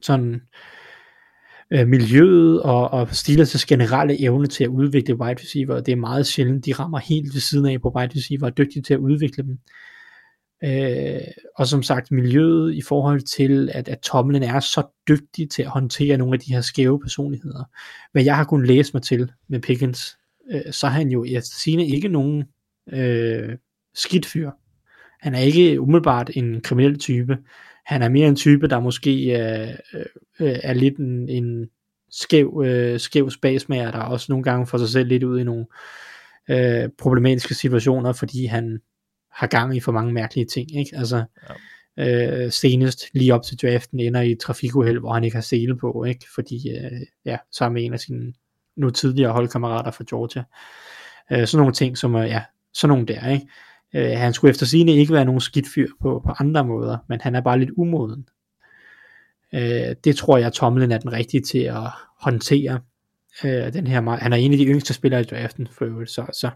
sådan 0.02 0.42
øh, 1.72 1.88
miljøet 1.88 2.62
og, 2.62 2.92
og 2.92 3.10
Steelers' 3.10 3.66
generelle 3.68 4.22
evne 4.22 4.48
til 4.48 4.64
at 4.64 4.68
udvikle 4.68 5.20
wide 5.20 5.42
receiver, 5.42 5.82
det 5.82 5.92
er 5.92 5.96
meget 5.96 6.28
sjældent, 6.28 6.66
de 6.66 6.74
rammer 6.74 7.00
helt 7.00 7.34
ved 7.34 7.42
siden 7.42 7.66
af 7.66 7.82
på 7.82 7.92
wide 7.96 8.12
receiver, 8.16 8.44
og 8.44 8.48
er 8.48 8.54
dygtige 8.54 8.82
til 8.82 8.94
at 8.94 9.00
udvikle 9.00 9.44
dem. 9.44 9.60
Øh, 10.64 11.22
og 11.56 11.68
som 11.68 11.84
sagt, 11.84 12.12
miljøet 12.12 12.74
i 12.74 12.82
forhold 12.82 13.22
til, 13.22 13.70
at, 13.74 13.88
at 13.90 14.00
Tomlin 14.00 14.44
er 14.44 14.60
så 14.60 14.84
dygtig 15.08 15.50
til 15.50 15.62
at 15.62 15.70
håndtere 15.70 16.18
nogle 16.18 16.34
af 16.34 16.40
de 16.40 16.54
her 16.54 16.62
skæve 16.62 17.00
personligheder. 17.00 17.64
Hvad 18.12 18.24
jeg 18.24 18.36
har 18.36 18.44
kunnet 18.44 18.68
læse 18.68 18.92
mig 18.94 19.04
til 19.04 19.32
med 19.48 19.60
Pickens, 19.60 20.18
øh, 20.52 20.72
så 20.72 20.88
er 20.88 20.92
han 20.92 21.10
jo 21.10 21.24
i 21.24 21.40
sine 21.42 21.88
ikke 21.88 22.08
nogen 22.08 22.44
øh, 22.94 23.58
skidt 23.94 24.26
fyr. 24.26 24.52
Han 25.22 25.36
er 25.36 25.40
ikke 25.40 25.82
umiddelbart 25.82 26.32
en 26.34 26.62
kriminel 26.62 27.00
type. 27.00 27.38
Han 27.86 28.02
er 28.02 28.10
mere 28.10 28.28
en 28.28 28.36
type, 28.36 28.68
der 28.68 28.80
måske 28.80 29.40
øh, 29.40 29.70
øh, 30.40 30.60
er 30.64 30.74
lidt 30.74 30.98
en, 30.98 31.30
en 31.30 31.70
skæv, 32.10 32.64
øh, 32.66 33.00
skæv 33.00 33.30
spasmager, 33.30 33.92
der 33.92 34.00
også 34.00 34.26
nogle 34.30 34.44
gange 34.44 34.68
får 34.68 34.78
sig 34.78 34.90
selv 34.90 35.08
lidt 35.08 35.24
ud 35.24 35.40
i 35.40 35.44
nogle 35.44 35.66
øh, 36.50 36.90
problematiske 36.98 37.54
situationer, 37.54 38.14
fordi 38.14 38.46
han 38.46 38.80
har 39.34 39.48
gang 39.48 39.76
i 39.76 39.80
for 39.80 39.92
mange 39.92 40.14
mærkelige 40.14 40.46
ting. 40.46 40.76
Ikke? 40.80 40.98
Altså, 40.98 41.24
ja. 41.98 42.46
øh, 42.46 42.52
senest 42.52 43.04
lige 43.14 43.34
op 43.34 43.44
til 43.44 43.58
draften 43.58 44.00
ender 44.00 44.22
i 44.22 44.32
et 44.32 44.40
trafikuheld, 44.40 45.00
hvor 45.00 45.14
han 45.14 45.24
ikke 45.24 45.36
har 45.36 45.42
sele 45.42 45.78
på, 45.78 46.04
ikke? 46.04 46.26
fordi 46.36 46.70
øh, 46.70 47.02
ja, 47.26 47.38
sammen 47.52 47.74
med 47.74 47.86
en 47.86 47.94
af 47.94 48.00
sine 48.00 48.34
nu 48.78 48.90
tidligere 48.90 49.32
holdkammerater 49.32 49.92
fra 49.92 50.04
Georgia. 50.10 50.44
Øh, 51.32 51.48
sådan 51.48 51.60
nogle 51.62 51.74
ting, 51.74 51.98
som 51.98 52.16
er, 52.16 52.24
ja, 52.24 52.44
sådan 52.74 52.90
nogle 52.90 53.06
der, 53.06 53.30
ikke? 53.30 53.48
Øh, 53.96 54.20
han 54.20 54.34
skulle 54.34 54.52
efter 54.52 54.66
sigende 54.66 54.94
ikke 54.94 55.14
være 55.14 55.26
nogen 55.26 55.42
skidt 55.42 55.66
fyr 55.76 55.88
på, 56.02 56.22
på 56.26 56.34
andre 56.40 56.66
måder, 56.66 56.98
men 57.10 57.22
han 57.22 57.36
er 57.36 57.42
bare 57.42 57.60
lidt 57.60 57.72
umoden. 57.78 58.28
Øh, 59.54 59.96
det 60.04 60.16
tror 60.16 60.38
jeg, 60.38 60.54
Tomlin 60.54 60.92
er 60.92 60.98
den 60.98 61.14
rigtige 61.14 61.42
til 61.42 61.60
at 61.60 61.88
håndtere. 62.20 62.80
Øh, 63.44 63.74
den 63.74 63.88
her, 63.88 64.02
meget- 64.02 64.22
han 64.22 64.34
er 64.34 64.38
en 64.38 64.52
af 64.52 64.58
de 64.58 64.66
yngste 64.66 64.94
spillere 64.94 65.22
i 65.22 65.24
draften, 65.24 65.68
for 65.72 65.86
øvrigt, 65.86 66.10
så, 66.10 66.26
så 66.34 66.50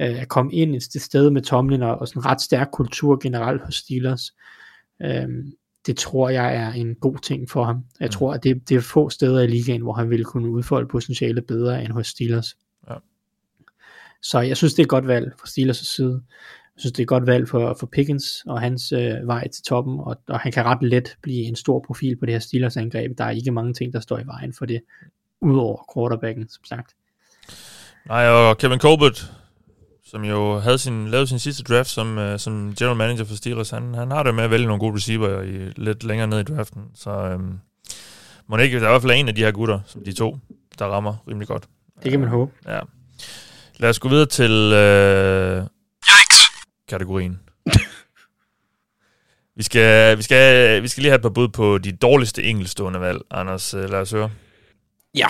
øh, 0.00 0.22
at 0.22 0.28
komme 0.28 0.52
ind 0.52 0.74
et 0.74 0.82
sted 0.82 1.30
med 1.30 1.42
Tomlin 1.42 1.82
og, 1.82 1.98
og 1.98 2.08
sådan 2.08 2.20
en 2.20 2.26
ret 2.26 2.40
stærk 2.40 2.68
kultur 2.72 3.18
generelt 3.22 3.62
hos 3.62 3.74
Steelers, 3.74 4.32
øh, 5.02 5.28
det 5.86 5.96
tror 5.96 6.28
jeg 6.28 6.56
er 6.56 6.72
en 6.72 6.94
god 6.94 7.18
ting 7.22 7.50
for 7.50 7.64
ham. 7.64 7.84
Jeg 8.00 8.10
tror, 8.10 8.34
at 8.34 8.44
det, 8.44 8.68
det 8.68 8.76
er 8.76 8.80
få 8.80 9.10
steder 9.10 9.40
i 9.40 9.46
ligaen, 9.46 9.82
hvor 9.82 9.92
han 9.92 10.10
ville 10.10 10.24
kunne 10.24 10.48
udfolde 10.48 10.88
potentiale 10.88 11.42
bedre 11.42 11.84
end 11.84 11.92
hos 11.92 12.06
Steelers. 12.06 12.56
Ja. 12.90 12.94
Så 14.22 14.40
jeg 14.40 14.56
synes, 14.56 14.74
det 14.74 14.78
er 14.78 14.84
et 14.84 14.88
godt 14.88 15.06
valg 15.06 15.32
fra 15.38 15.46
Steelers' 15.46 15.94
side. 15.96 16.22
Jeg 16.74 16.80
synes, 16.80 16.92
det 16.92 16.98
er 16.98 17.04
et 17.04 17.08
godt 17.08 17.26
valg 17.26 17.48
for, 17.48 17.76
for 17.80 17.86
Pickens 17.86 18.44
og 18.46 18.60
hans 18.60 18.92
øh, 18.92 19.26
vej 19.26 19.48
til 19.48 19.64
toppen, 19.64 20.00
og, 20.00 20.16
og 20.28 20.40
han 20.40 20.52
kan 20.52 20.64
ret 20.64 20.82
let 20.82 21.16
blive 21.22 21.42
en 21.42 21.56
stor 21.56 21.84
profil 21.86 22.16
på 22.16 22.26
det 22.26 22.34
her 22.34 22.40
Steelers-angreb. 22.40 23.18
Der 23.18 23.24
er 23.24 23.30
ikke 23.30 23.50
mange 23.50 23.74
ting, 23.74 23.92
der 23.92 24.00
står 24.00 24.18
i 24.18 24.26
vejen 24.26 24.52
for 24.52 24.66
det, 24.66 24.80
udover 25.40 25.84
quarterbacken, 25.94 26.48
som 26.48 26.64
sagt. 26.64 26.94
Nej, 28.06 28.28
og 28.28 28.58
Kevin 28.58 28.78
Colbert, 28.78 29.32
som 30.12 30.24
jo 30.24 30.58
havde 30.58 30.78
sin, 30.78 31.08
lavet 31.08 31.28
sin 31.28 31.38
sidste 31.38 31.62
draft 31.62 31.88
som, 31.88 32.18
uh, 32.18 32.38
som 32.38 32.74
general 32.78 32.96
manager 32.96 33.24
for 33.24 33.34
Steelers, 33.34 33.70
han, 33.70 33.94
han 33.94 34.10
har 34.10 34.22
det 34.22 34.34
med 34.34 34.44
at 34.44 34.50
vælge 34.50 34.66
nogle 34.66 34.80
gode 34.80 34.94
receiver 34.94 35.42
i, 35.42 35.72
lidt 35.76 36.04
længere 36.04 36.26
ned 36.26 36.40
i 36.40 36.42
draften. 36.42 36.82
Så 36.94 37.10
um, 37.10 37.60
må 38.46 38.56
ikke, 38.56 38.76
der 38.76 38.84
er 38.84 38.88
i 38.88 38.92
hvert 38.92 39.02
fald 39.02 39.12
en 39.12 39.28
af 39.28 39.34
de 39.34 39.40
her 39.40 39.50
gutter, 39.50 39.80
som 39.86 40.04
de 40.04 40.12
to, 40.12 40.38
der 40.78 40.86
rammer 40.86 41.14
rimelig 41.28 41.48
godt. 41.48 41.64
Det 42.02 42.10
kan 42.10 42.20
man 42.20 42.28
håbe. 42.28 42.52
Ja. 42.66 42.80
Lad 43.76 43.90
os 43.90 43.98
gå 43.98 44.08
videre 44.08 44.26
til... 44.26 44.72
Uh, 45.60 45.66
kategorien. 46.88 47.40
vi, 49.56 49.62
skal, 49.62 50.18
vi, 50.18 50.22
skal, 50.22 50.82
vi 50.82 50.88
skal 50.88 51.02
lige 51.02 51.10
have 51.10 51.16
et 51.16 51.22
par 51.22 51.28
bud 51.28 51.48
på 51.48 51.78
de 51.78 51.92
dårligste 51.92 52.42
enkeltstående 52.42 53.00
valg. 53.00 53.20
Anders, 53.30 53.74
øh, 53.74 53.90
lad 53.90 54.00
os 54.00 54.10
høre. 54.10 54.30
Ja. 55.14 55.28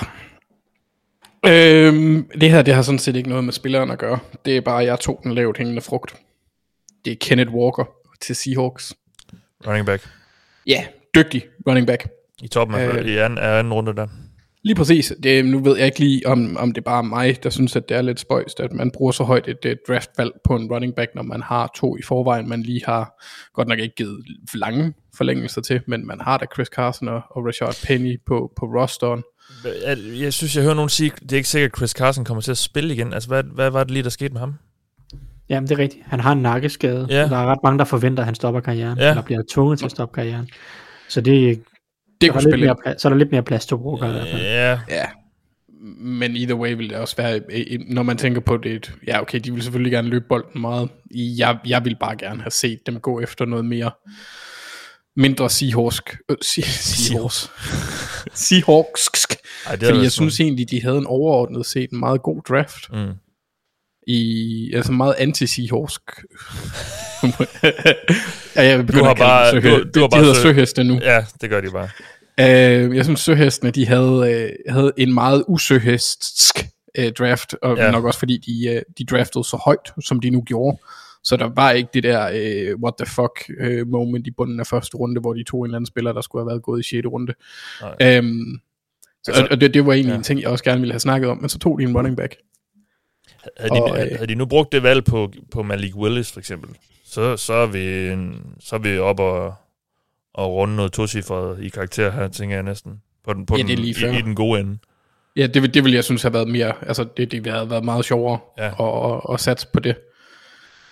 Øhm, 1.47 2.31
det 2.41 2.51
her, 2.51 2.63
det 2.63 2.75
har 2.75 2.83
sådan 2.83 2.99
set 2.99 3.17
ikke 3.17 3.29
noget 3.29 3.45
med 3.45 3.53
spilleren 3.53 3.91
at 3.91 3.99
gøre. 3.99 4.19
Det 4.45 4.57
er 4.57 4.61
bare, 4.61 4.77
jeg 4.85 5.01
tog 5.01 5.21
den 5.23 5.35
lavt 5.35 5.59
hængende 5.59 5.81
frugt. 5.83 6.15
Det 7.05 7.11
er 7.13 7.17
Kenneth 7.21 7.55
Walker 7.55 7.85
til 8.21 8.37
Seahawks. 8.37 8.95
Running 9.67 9.87
back. 9.87 10.09
Ja, 10.67 10.85
dygtig 11.15 11.43
running 11.69 11.87
back. 11.87 12.09
I 12.43 12.49
toppen 12.49 12.77
af, 12.77 12.89
Øh. 12.89 13.07
i 13.07 13.17
anden, 13.17 13.39
af 13.39 13.59
anden 13.59 13.73
runde 13.73 13.95
der. 13.97 14.07
Lige 14.65 14.75
præcis. 14.75 15.13
Det, 15.23 15.45
nu 15.45 15.59
ved 15.59 15.77
jeg 15.77 15.87
ikke 15.87 15.99
lige, 15.99 16.27
om, 16.27 16.57
om 16.57 16.73
det 16.73 16.81
er 16.81 16.85
bare 16.85 17.05
mig, 17.05 17.43
der 17.43 17.51
synes, 17.51 17.77
at 17.77 17.89
det 17.89 17.97
er 17.97 18.03
lidt 18.03 18.21
spøjst, 18.21 18.61
at 18.61 18.73
man 18.73 18.91
bruger 18.91 19.13
så 19.13 19.25
højt 19.25 19.49
et, 19.49 19.65
et 19.65 19.79
draftvalg 19.89 20.31
på 20.45 20.57
en 20.57 20.73
running 20.73 20.95
back, 20.95 21.15
når 21.15 21.23
man 21.23 21.43
har 21.43 21.71
to 21.77 21.97
i 21.97 22.03
forvejen, 22.03 22.49
man 22.49 22.63
lige 22.63 22.83
har 22.87 23.23
godt 23.55 23.69
nok 23.69 23.79
ikke 23.79 23.95
givet 23.95 24.25
lange 24.55 24.95
forlængelser 25.17 25.61
til, 25.61 25.81
men 25.87 26.07
man 26.07 26.21
har 26.21 26.39
da 26.39 26.47
Chris 26.55 26.69
Carson 26.69 27.09
og, 27.09 27.23
og 27.31 27.47
Rashard 27.47 27.77
Penny 27.87 28.21
på, 28.27 28.53
på 28.57 28.67
rosteren. 28.67 29.23
Jeg, 29.87 29.99
jeg 30.21 30.33
synes, 30.33 30.57
jeg 30.57 30.65
hører 30.65 30.75
nogen 30.75 30.89
sige, 30.89 31.13
det 31.23 31.33
er 31.33 31.37
ikke 31.37 31.49
sikkert, 31.49 31.71
at 31.73 31.77
Chris 31.77 31.91
Carson 31.91 32.25
kommer 32.25 32.41
til 32.41 32.51
at 32.51 32.59
spille 32.59 32.95
igen. 32.95 33.13
Altså, 33.13 33.29
hvad, 33.29 33.43
hvad 33.43 33.71
var 33.71 33.85
det 33.85 33.91
lige, 33.91 34.03
der 34.03 34.11
skete 34.11 34.33
med 34.33 34.41
ham? 34.41 34.55
Jamen, 35.49 35.69
det 35.69 35.75
er 35.75 35.79
rigtigt. 35.79 36.03
Han 36.07 36.21
har 36.21 36.33
en 36.33 36.43
nakkeskade. 36.43 37.07
Ja. 37.11 37.29
Der 37.29 37.37
er 37.37 37.47
ret 37.47 37.59
mange, 37.65 37.79
der 37.79 37.85
forventer, 37.85 38.23
at 38.23 38.25
han 38.25 38.35
stopper 38.35 38.61
karrieren. 38.61 38.99
Ja. 38.99 39.11
Eller 39.11 39.23
bliver 39.23 39.43
tvunget 39.53 39.79
til 39.79 39.85
at 39.85 39.91
stoppe 39.91 40.15
karrieren. 40.15 40.49
Så 41.09 41.21
det, 41.21 41.63
Det 42.21 42.27
så, 42.27 42.27
er 42.27 42.33
kunne 42.33 42.43
der 42.43 42.51
spille 42.51 42.67
mere, 42.67 42.77
plads, 42.85 43.03
så 43.03 43.09
er 43.09 43.11
der 43.11 43.19
lidt 43.19 43.33
mere 43.33 43.43
plads 43.43 43.67
til 43.67 43.77
Walker 43.77 44.09
i 44.09 44.13
hvert 44.13 44.29
fald. 44.29 44.43
Ja, 44.43 44.81
Ja, 44.89 45.07
men 45.99 46.37
either 46.37 46.55
way 46.55 46.75
vil 46.77 46.91
det 46.91 46.97
også 46.97 47.17
være, 47.17 47.41
når 47.87 48.03
man 48.03 48.17
tænker 48.17 48.41
på 48.41 48.57
det, 48.57 48.93
ja 49.07 49.21
okay, 49.21 49.41
de 49.41 49.53
vil 49.53 49.63
selvfølgelig 49.63 49.93
gerne 49.93 50.09
løbe 50.09 50.25
bolden 50.29 50.61
meget. 50.61 50.89
Jeg, 51.15 51.59
jeg 51.67 51.85
vil 51.85 51.97
bare 52.01 52.17
gerne 52.17 52.43
have 52.43 52.51
set 52.51 52.79
dem 52.87 53.01
gå 53.01 53.21
efter 53.21 53.45
noget 53.45 53.65
mere, 53.65 53.91
mindre 55.17 55.51
Seahawsk, 55.51 56.17
øh, 56.29 56.37
Se- 56.43 56.63
Seahawks, 56.63 57.51
Seahawks, 58.35 59.09
Ej, 59.67 59.77
det 59.77 59.89
fordi 59.89 60.03
jeg 60.03 60.13
synes 60.13 60.41
egentlig, 60.41 60.71
de 60.71 60.83
havde 60.83 60.99
en 60.99 61.07
overordnet 61.07 61.67
set 61.67 61.91
en 61.91 61.99
meget 62.01 62.23
god 62.23 62.43
draft, 62.49 62.93
Mm. 62.93 63.13
i, 64.07 64.73
altså 64.75 64.93
meget 64.93 65.15
anti-Seahawsk. 65.19 66.03
ja, 68.57 68.63
jeg 68.63 68.87
begynder 68.87 69.05
har 69.05 69.11
at 69.11 69.19
bare- 69.19 69.61
du- 69.61 69.61
du 69.95 70.01
har 70.01 70.07
de 70.07 70.11
bare 70.11 70.21
hedder 70.21 70.35
sø- 70.35 70.41
søheste 70.43 70.85
nu. 70.85 70.99
Ja, 71.03 71.25
det 71.41 71.51
gør 71.51 71.61
de 71.61 71.71
bare. 71.71 71.89
Øh, 72.41 72.97
jeg 72.97 73.05
synes, 73.05 73.21
søhestene, 73.21 73.71
de 73.71 73.87
havde, 73.87 74.33
øh, 74.33 74.73
havde 74.73 74.93
en 74.99 75.15
meget 75.15 75.45
usøhestsk 75.49 76.67
øh, 76.99 77.13
draft, 77.13 77.55
og 77.63 77.77
ja. 77.77 77.91
nok 77.91 78.05
også 78.05 78.19
fordi 78.19 78.39
de, 78.39 78.69
øh, 78.69 78.83
de 78.99 79.05
draftede 79.05 79.45
så 79.45 79.57
højt, 79.65 79.93
som 80.05 80.21
de 80.21 80.31
nu 80.31 80.43
gjorde. 80.43 80.79
Så 81.25 81.37
der 81.37 81.51
var 81.57 81.71
ikke 81.71 81.89
det 81.95 82.03
der 82.03 82.31
øh, 82.35 82.77
what 82.83 82.95
the 82.99 83.07
fuck 83.07 83.51
øh, 83.61 83.89
moment 83.89 84.27
i 84.27 84.31
bunden 84.31 84.61
af 84.61 84.67
første 84.67 84.97
runde, 84.97 85.21
hvor 85.21 85.33
de 85.35 85.45
tog 85.45 85.61
en 85.61 85.65
eller 85.67 85.77
anden 85.77 85.87
spiller, 85.87 86.13
der 86.13 86.21
skulle 86.21 86.43
have 86.43 86.49
været 86.51 86.63
gået 86.63 86.81
i 86.81 86.89
6. 86.89 87.07
runde. 87.07 87.35
Nej. 87.81 88.17
Øhm, 88.19 88.61
så, 89.23 89.31
Altså- 89.31 89.43
og, 89.43 89.49
og 89.51 89.61
det, 89.61 89.75
det 89.75 89.87
var 89.87 89.93
egentlig 89.93 90.13
ja. 90.13 90.17
en 90.17 90.23
ting, 90.23 90.41
jeg 90.41 90.49
også 90.49 90.65
gerne 90.65 90.81
ville 90.81 90.93
have 90.93 91.01
snakket 91.01 91.31
om, 91.31 91.39
men 91.41 91.49
så 91.49 91.59
tog 91.59 91.79
de 91.79 91.85
en 91.85 91.97
running 91.97 92.17
back. 92.17 92.37
Havde 93.57 93.75
de, 93.75 93.83
Og, 93.83 93.95
havde, 93.97 94.11
øh, 94.11 94.17
havde 94.19 94.27
de 94.29 94.35
nu 94.35 94.47
brugt 94.47 94.73
det 94.73 94.83
valg 94.83 95.05
på, 95.05 95.33
på 95.53 95.63
Malik 95.63 95.97
Willis, 95.97 96.33
for 96.33 96.39
eksempel, 96.41 96.71
så, 97.05 97.37
så, 97.37 97.53
er 97.53 97.67
vi, 97.67 98.09
så 98.61 98.77
er 98.77 98.81
vi 98.81 98.99
op 98.99 99.21
og, 99.21 99.55
og 100.35 100.53
runde 100.55 100.77
noget 100.77 100.93
tocifret 100.93 101.63
i 101.65 101.69
karakter 101.69 102.11
her, 102.11 102.29
tænker 102.29 102.57
jeg 102.57 102.63
næsten. 102.63 102.93
På 103.25 103.33
den, 103.35 103.47
på 103.47 103.57
Ja, 103.57 103.63
den, 103.63 103.71
i, 103.79 103.89
i, 103.91 103.93
den 104.23 104.35
gode 104.35 104.61
ende. 104.61 104.79
Ja, 105.37 105.47
det, 105.47 105.63
vil- 105.63 105.75
det 105.75 105.85
ville 105.85 105.97
jeg 105.97 106.05
synes 106.05 106.23
have 106.23 106.33
været 106.35 106.49
mere, 106.49 106.73
altså 106.83 107.07
det, 107.17 107.33
det 107.33 107.47
have 107.47 107.71
været 107.71 107.85
meget 107.85 108.05
sjovere 108.05 108.39
ja. 108.59 108.67
at, 108.67 109.13
at, 109.13 109.35
at 109.35 109.41
satse 109.41 109.67
på 109.73 109.81
det, 109.81 109.97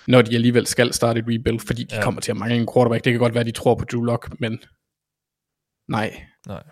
når 0.07 0.23
de 0.23 0.35
alligevel 0.35 0.67
skal 0.67 0.93
starte 0.93 1.19
et 1.21 1.25
rebuild, 1.29 1.61
fordi 1.67 1.85
de 1.85 1.95
Ja. 1.97 2.03
kommer 2.03 2.21
til 2.21 2.31
at 2.31 2.37
mangle 2.37 2.57
en 2.57 2.69
quarterback. 2.75 3.05
Det 3.05 3.13
kan 3.13 3.21
godt 3.21 3.35
være, 3.35 3.45
de 3.45 3.51
tror 3.51 3.75
på 3.75 3.85
Drew 3.85 4.03
Lock, 4.03 4.41
men 4.41 4.59
nej. 5.89 6.23
Nej. 6.47 6.63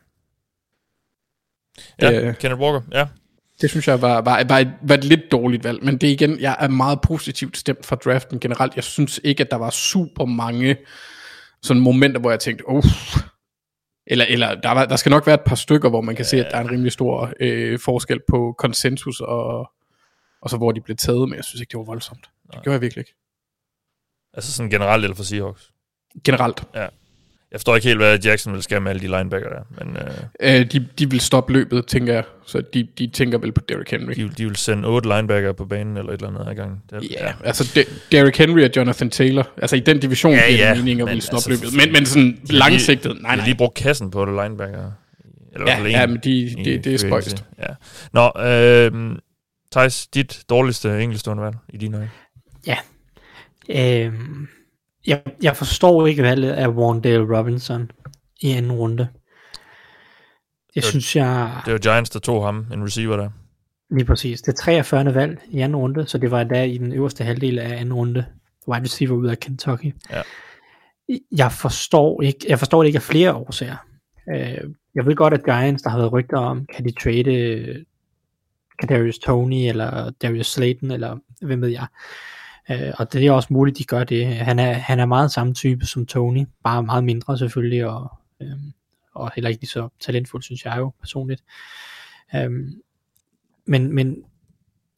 Ja, 2.03 2.21
Øh. 2.29 2.35
Kenneth 2.37 2.61
Walker, 2.63 2.81
ja. 2.93 3.07
Det 3.61 3.71
synes 3.71 3.89
jeg 3.89 4.03
var, 4.03 4.21
var, 4.21 4.45
var, 4.45 4.59
et, 4.59 4.73
var 4.83 4.95
et 4.95 5.05
lidt 5.05 5.33
dårligt 5.33 5.65
valg, 5.65 5.85
men 5.85 5.99
det 5.99 6.07
igen, 6.09 6.41
jeg 6.41 6.57
er 6.61 6.69
meget 6.69 7.01
positivt 7.01 7.57
stemt 7.57 7.87
for 7.87 7.97
draften 7.97 8.41
generelt. 8.41 8.77
Jeg 8.77 8.85
synes 8.85 9.21
ikke, 9.25 9.45
at 9.45 9.51
der 9.51 9.57
var 9.57 9.71
super 9.71 10.25
mange 10.25 10.77
sådan 11.63 11.83
momenter, 11.83 12.21
hvor 12.21 12.31
jeg 12.31 12.41
tænkte, 12.41 12.69
uff, 12.69 12.87
eller, 14.07 14.25
eller 14.29 14.55
der, 14.55 14.71
var, 14.71 14.85
der 14.85 14.97
skal 14.97 15.11
nok 15.11 15.27
være 15.27 15.35
et 15.35 15.41
par 15.47 15.55
stykker, 15.57 15.89
hvor 15.89 16.01
man 16.01 16.15
kan 16.17 16.23
ja. 16.25 16.29
se, 16.29 16.45
at 16.45 16.53
der 16.53 16.57
er 16.59 16.61
en 16.61 16.71
rimelig 16.71 16.93
stor 16.93 17.33
øh, 17.41 17.79
forskel 17.79 18.21
på 18.29 18.55
konsensus 18.59 19.21
og, 19.21 19.71
og 20.43 20.51
så 20.51 20.57
hvor 20.57 20.73
de 20.73 20.81
blev 20.81 20.97
taget, 20.97 21.29
men 21.29 21.37
jeg 21.37 21.45
synes 21.45 21.61
ikke, 21.61 21.71
det 21.71 21.79
var 21.79 21.85
voldsomt. 21.85 22.31
Det 22.49 22.55
Nej. 22.55 22.63
gjorde 22.63 22.75
jeg 22.75 22.81
virkelig 22.83 23.01
ikke. 23.03 23.15
Altså 24.35 24.53
sådan 24.53 24.71
generelt 24.71 25.05
eller 25.05 25.15
for 25.17 25.23
Seahawks. 25.23 25.71
Generelt. 26.25 26.63
Jeg 27.53 27.61
forstår 27.61 27.75
ikke 27.77 27.89
helt, 27.89 27.99
hvad 27.99 28.19
Jackson 28.19 28.53
vil 28.53 28.63
skære 28.63 28.81
med 28.81 28.91
alle 28.91 29.01
de 29.03 29.07
linebacker 29.19 29.49
der, 29.49 29.85
men 29.85 29.97
øh, 29.97 30.11
Øh, 30.61 30.67
de, 30.73 30.89
de 30.99 31.11
vil 31.11 31.21
stoppe 31.21 31.53
løbet, 31.53 31.87
tænker 31.87 32.13
jeg. 32.15 32.25
Så 32.47 32.61
de, 32.75 32.89
de 32.99 33.07
tænker 33.07 33.39
vel 33.39 33.53
på 33.53 33.61
Derrick 33.69 33.91
Henry. 33.91 34.13
de, 34.13 34.29
de 34.29 34.45
vil 34.47 34.57
sende 34.57 34.89
otte 34.89 35.09
linebacker 35.09 35.53
på 35.53 35.65
banen 35.65 35.97
eller 35.97 36.13
et 36.13 36.21
eller 36.23 36.29
andet 36.41 36.51
ad 36.51 36.55
gang. 36.55 36.83
Det, 36.91 37.11
Ja, 37.11 37.33
altså 37.45 37.73
De- 37.75 37.85
Derrick 38.13 38.37
Henry 38.39 38.61
og 38.65 38.71
Jonathan 38.77 39.11
Taylor. 39.11 39.49
Altså 39.57 39.77
i 39.77 39.81
den 39.81 40.01
division 40.01 40.33
Ja, 40.33 40.39
ja, 40.41 40.51
giver 40.51 40.69
ja, 40.69 40.75
det 40.75 40.85
mening 40.85 41.01
at 41.01 41.07
ville 41.09 41.21
stoppe 41.23 41.51
altså, 41.51 41.65
løbet. 41.65 41.77
Men, 41.87 41.93
men 41.93 42.07
sådan 42.07 42.41
de 42.49 42.53
langsigtet, 42.53 43.13
Lige, 43.13 43.23
nej 43.23 43.31
de 43.33 43.37
nej. 43.37 43.41
har 43.41 43.45
lige 43.49 43.57
brugt 43.57 43.75
kassen 43.75 44.11
på 44.11 44.25
det 44.25 44.35
linebacker. 44.43 44.93
Eller 45.53 45.67
Ja, 45.73 45.83
ja, 45.85 46.05
en 46.05 46.11
men 46.11 46.21
de, 46.25 46.31
i 46.41 46.55
det, 46.65 46.85
det 46.85 46.95
er 46.95 46.99
spøjst. 46.99 47.45
Ja. 47.59 47.75
Nå, 48.13 48.33
øh, 48.43 49.17
Thijs, 49.73 50.07
dit 50.07 50.45
dårligste 50.49 51.03
enkeltstående 51.03 51.43
valg 51.43 51.57
i 51.69 51.77
dine 51.77 51.97
øjne? 51.97 52.11
Øhm, 53.69 54.49
jeg, 55.07 55.23
jeg 55.43 55.57
forstår 55.57 56.07
ikke 56.07 56.23
valget 56.23 56.51
af 56.53 56.69
Wandale 56.69 57.39
Robinson 57.39 57.91
i 58.41 58.51
anden 58.51 58.73
runde. 58.73 59.09
Det 60.75 60.85
var- 60.85 60.91
synes 60.91 61.17
jeg... 61.17 61.61
Det 61.65 61.73
var 61.73 61.79
Giants, 61.79 62.11
der 62.11 62.19
tog 62.19 62.45
ham, 62.45 62.67
en 62.73 62.85
receiver 62.85 63.17
der. 63.17 63.31
Lige 63.91 64.05
præcis. 64.05 64.41
Det 64.43 64.53
er 64.53 64.57
43. 64.57 65.15
valg 65.15 65.39
i 65.51 65.59
anden 65.61 65.77
runde, 65.77 66.07
så 66.07 66.19
det 66.19 66.31
var 66.31 66.45
der 66.45 66.63
i 66.63 66.79
den 66.79 66.93
øverste 66.93 67.25
halvdel 67.25 67.59
af 67.59 67.81
anden 67.81 67.95
runde. 67.95 68.27
Wide 68.69 68.83
receiver 68.85 69.17
ud 69.17 69.27
af 69.29 69.39
Kentucky. 69.41 69.95
Ja. 70.11 70.23
Jeg 71.33 71.53
forstår 71.53 72.23
ikke, 72.23 72.39
jeg 72.49 72.59
forstår 72.59 72.83
det 72.83 72.87
ikke 72.87 72.97
af 72.97 73.03
flere 73.03 73.35
årsager. 73.35 73.77
Øh, 74.35 74.71
jeg 74.95 75.07
ved 75.07 75.15
godt, 75.17 75.35
at 75.35 75.45
Giants, 75.45 75.83
der 75.83 75.91
har 75.91 75.99
været 75.99 76.13
rygter 76.13 76.39
om, 76.39 76.67
kan 76.77 76.85
de 76.85 76.91
trade 77.03 77.35
øh, 77.35 77.77
Kadarius 78.81 79.19
Tony, 79.19 79.69
eller 79.69 80.11
Darius 80.11 80.47
Slayton, 80.53 80.91
eller 80.91 81.17
hvem 81.43 81.63
ved 81.63 81.69
jeg. 81.69 81.87
Øh, 82.71 82.93
og 82.99 83.13
det 83.13 83.27
er 83.27 83.33
også 83.33 83.49
muligt, 83.51 83.79
de 83.79 83.85
gør 83.85 84.05
det. 84.05 84.27
Han 84.27 84.59
er, 84.59 84.73
han 84.73 85.01
er 85.01 85.07
meget 85.07 85.31
samme 85.31 85.55
type 85.55 85.87
som 85.87 86.07
Tony, 86.07 86.47
bare 86.65 86.83
meget 86.83 87.05
mindre 87.05 87.39
selvfølgelig, 87.39 87.87
og, 87.87 88.13
øh, 88.43 88.49
og 89.15 89.31
heller 89.35 89.49
ikke 89.49 89.63
lige 89.63 89.71
så 89.71 89.89
talentfuld, 90.01 90.43
synes 90.43 90.65
jeg 90.65 90.75
jo 90.79 90.93
personligt. 91.01 91.43
Øh, 92.35 92.51
men, 93.67 93.95
men 93.95 94.25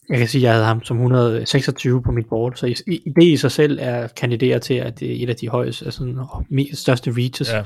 jeg 0.08 0.18
kan 0.18 0.28
sige, 0.28 0.40
at 0.40 0.42
jeg 0.42 0.52
havde 0.52 0.66
ham 0.66 0.84
som 0.84 0.96
126 0.96 2.02
på 2.02 2.12
mit 2.12 2.26
board, 2.26 2.54
så 2.54 2.66
i, 2.66 2.74
i, 2.86 3.12
det 3.16 3.22
i 3.24 3.36
sig 3.36 3.50
selv 3.52 3.78
er 3.80 4.06
kandideret 4.06 4.62
til, 4.62 4.74
at 4.74 5.00
det 5.00 5.12
er 5.12 5.22
et 5.22 5.30
af 5.30 5.36
de 5.36 5.48
højeste, 5.48 5.84
altså 5.84 6.26
mest, 6.48 6.80
største 6.80 7.10
reaches. 7.10 7.52
Ja. 7.52 7.62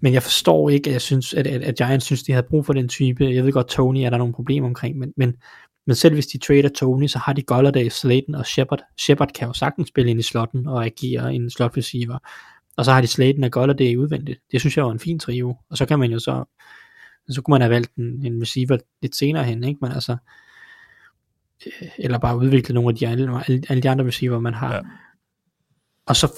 Men 0.00 0.12
jeg 0.12 0.22
forstår 0.22 0.70
ikke, 0.70 0.90
at, 0.90 0.92
jeg 0.92 1.00
synes, 1.00 1.34
at, 1.34 1.46
at, 1.46 1.62
at 1.62 1.76
Giants 1.76 2.06
synes, 2.06 2.22
de 2.22 2.32
havde 2.32 2.46
brug 2.50 2.66
for 2.66 2.72
den 2.72 2.88
type. 2.88 3.24
Jeg 3.24 3.44
ved 3.44 3.52
godt, 3.52 3.68
Tony 3.68 3.98
er 3.98 4.10
der 4.10 4.18
nogle 4.18 4.34
problemer 4.34 4.68
omkring, 4.68 4.98
men, 4.98 5.12
men, 5.16 5.34
men 5.88 5.94
selv 5.94 6.14
hvis 6.14 6.26
de 6.26 6.38
trader 6.38 6.68
Tony, 6.68 7.06
så 7.06 7.18
har 7.18 7.32
de 7.32 7.42
Golladay, 7.42 7.88
Slayton 7.88 8.34
og 8.34 8.46
Shepard. 8.46 8.80
Shepard 8.98 9.32
kan 9.32 9.46
jo 9.48 9.52
sagtens 9.52 9.88
spille 9.88 10.10
ind 10.10 10.20
i 10.20 10.22
slotten 10.22 10.66
og 10.66 10.84
agere 10.84 11.34
en 11.34 11.50
slot 11.50 11.76
receiver. 11.76 12.18
Og 12.76 12.84
så 12.84 12.92
har 12.92 13.00
de 13.00 13.06
Slayton 13.06 13.44
og 13.44 13.50
Golladay 13.50 13.96
udvendigt. 13.96 14.40
Det 14.52 14.60
synes 14.60 14.76
jeg 14.76 14.84
var 14.84 14.90
en 14.90 14.98
fin 14.98 15.18
trio. 15.18 15.56
Og 15.70 15.76
så 15.76 15.86
kan 15.86 15.98
man 15.98 16.10
jo 16.10 16.18
så, 16.18 16.44
så 17.28 17.42
kunne 17.42 17.52
man 17.52 17.60
have 17.60 17.70
valgt 17.70 17.94
en, 17.94 18.26
en 18.26 18.42
receiver 18.42 18.78
lidt 19.02 19.16
senere 19.16 19.44
hen, 19.44 19.64
ikke? 19.64 19.78
Men 19.82 19.92
altså, 19.92 20.16
øh, 21.66 21.88
eller 21.98 22.18
bare 22.18 22.36
udvikle 22.36 22.74
nogle 22.74 22.88
af 22.88 22.94
de 22.94 23.08
alle, 23.08 23.42
alle, 23.68 23.82
de 23.82 23.90
andre 23.90 24.06
receiver, 24.06 24.40
man 24.40 24.54
har. 24.54 24.74
Ja. 24.74 24.80
Og 26.06 26.16
så, 26.16 26.32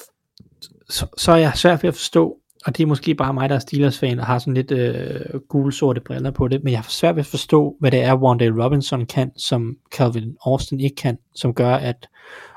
så, 0.89 1.06
så 1.18 1.32
er 1.32 1.36
jeg 1.36 1.52
svært 1.56 1.82
ved 1.82 1.89
at 1.89 1.94
forstå, 1.94 2.39
og 2.66 2.77
det 2.77 2.82
er 2.82 2.87
måske 2.87 3.15
bare 3.15 3.35
mig, 3.35 3.49
der 3.49 3.55
er 3.55 3.59
Steelers-fan, 3.59 4.19
og 4.19 4.27
har 4.27 4.39
sådan 4.39 4.55
lidt 4.55 4.70
øh, 4.70 5.41
gule-sorte 5.49 6.01
briller 6.01 6.31
på 6.31 6.49
det, 6.49 6.65
men 6.65 6.73
jeg 6.73 6.81
har 6.81 6.87
svært 6.89 7.16
ved 7.16 7.20
at 7.20 7.27
forstå, 7.27 7.77
hvad 7.81 7.91
det 7.91 8.01
er, 8.01 8.15
Wandale 8.16 8.65
Robinson 8.65 9.07
kan, 9.07 9.31
som 9.37 9.77
Calvin 9.93 10.37
Austin 10.47 10.81
ikke 10.81 10.97
kan, 10.97 11.19
som 11.35 11.55
gør, 11.55 11.74
at 11.74 12.09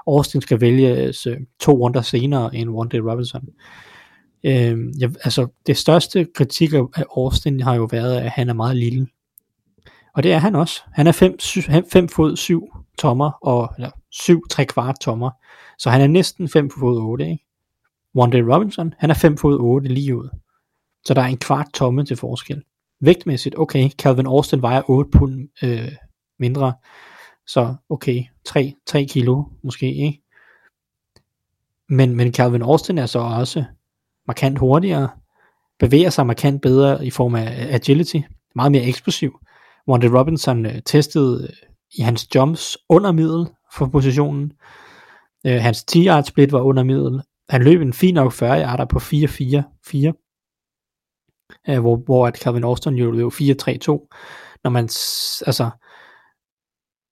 Austin 0.07 0.41
skal 0.41 0.61
vælges 0.61 1.27
øh, 1.27 1.37
to 1.59 1.71
runder 1.71 2.01
senere 2.01 2.55
end 2.55 2.69
Wandale 2.69 3.11
Robinson. 3.11 3.41
Øh, 4.43 4.77
jeg, 4.99 5.11
altså, 5.23 5.47
det 5.67 5.77
største 5.77 6.27
kritik 6.35 6.73
af 6.73 6.83
af 6.95 7.03
Austin 7.17 7.61
har 7.61 7.75
jo 7.75 7.87
været, 7.91 8.17
at 8.17 8.29
han 8.29 8.49
er 8.49 8.53
meget 8.53 8.77
lille. 8.77 9.07
Og 10.15 10.23
det 10.23 10.33
er 10.33 10.37
han 10.37 10.55
også. 10.55 10.81
Han 10.93 11.07
er 11.07 11.81
5 11.91 12.09
fod 12.09 12.35
7 12.35 12.69
tommer, 12.97 13.31
og, 13.41 13.73
eller 13.77 13.91
7 14.11 14.47
3 14.49 14.65
kvart 14.65 14.99
tommer. 15.01 15.31
Så 15.77 15.89
han 15.89 16.01
er 16.01 16.07
næsten 16.07 16.49
5 16.49 16.69
fod 16.79 16.97
8, 16.97 17.31
ikke? 17.31 17.42
Wanda 18.15 18.37
Robinson, 18.37 18.93
han 18.97 19.09
er 19.09 19.13
5 19.13 19.37
fod 19.37 19.57
8 19.59 19.87
lige 19.87 20.17
ud. 20.17 20.29
Så 21.05 21.13
der 21.13 21.21
er 21.21 21.25
en 21.25 21.37
kvart 21.37 21.67
tomme 21.73 22.05
til 22.05 22.17
forskel. 22.17 22.63
Vægtmæssigt, 23.01 23.59
okay, 23.59 23.89
Calvin 23.89 24.25
Austin 24.25 24.61
vejer 24.61 24.81
8 24.89 25.11
pund 25.11 25.49
øh, 25.63 25.91
mindre. 26.39 26.73
Så 27.47 27.75
okay, 27.89 28.23
3, 28.45 28.73
3 28.87 29.05
kilo 29.05 29.43
måske, 29.63 29.93
ikke? 29.93 30.21
Men, 31.89 32.15
men 32.15 32.33
Calvin 32.33 32.61
Austin 32.61 32.97
er 32.97 33.05
så 33.05 33.19
også 33.19 33.63
markant 34.27 34.59
hurtigere, 34.59 35.09
bevæger 35.79 36.09
sig 36.09 36.27
markant 36.27 36.61
bedre 36.61 37.05
i 37.05 37.09
form 37.09 37.35
af 37.35 37.73
agility, 37.73 38.17
meget 38.55 38.71
mere 38.71 38.83
eksplosiv. 38.83 39.39
Wanda 39.87 40.07
Robinson 40.07 40.65
øh, 40.65 40.81
testede 40.85 41.43
øh, 41.43 41.69
i 41.97 42.01
hans 42.01 42.35
jumps 42.35 42.77
under 42.89 43.11
middel 43.11 43.47
for 43.73 43.85
positionen. 43.87 44.51
Øh, 45.45 45.61
hans 45.61 45.83
10 45.83 46.05
yard 46.05 46.23
split 46.23 46.51
var 46.51 46.61
under 46.61 46.83
middel. 46.83 47.21
Han 47.49 47.63
løb 47.63 47.81
en 47.81 47.93
fin 47.93 48.13
nok 48.13 48.33
40 48.33 48.61
yarder 48.61 48.85
på 48.85 48.99
4-4-4, 48.99 50.13
øh, 51.69 51.79
hvor, 51.79 51.95
hvor 52.05 52.27
at 52.27 52.37
Calvin 52.37 52.63
Austin 52.63 52.95
jo 52.95 53.11
løb 53.11 53.31
4-3-2. 53.31 53.37
Når 54.63 54.69
man, 54.69 54.83
altså, 55.47 55.69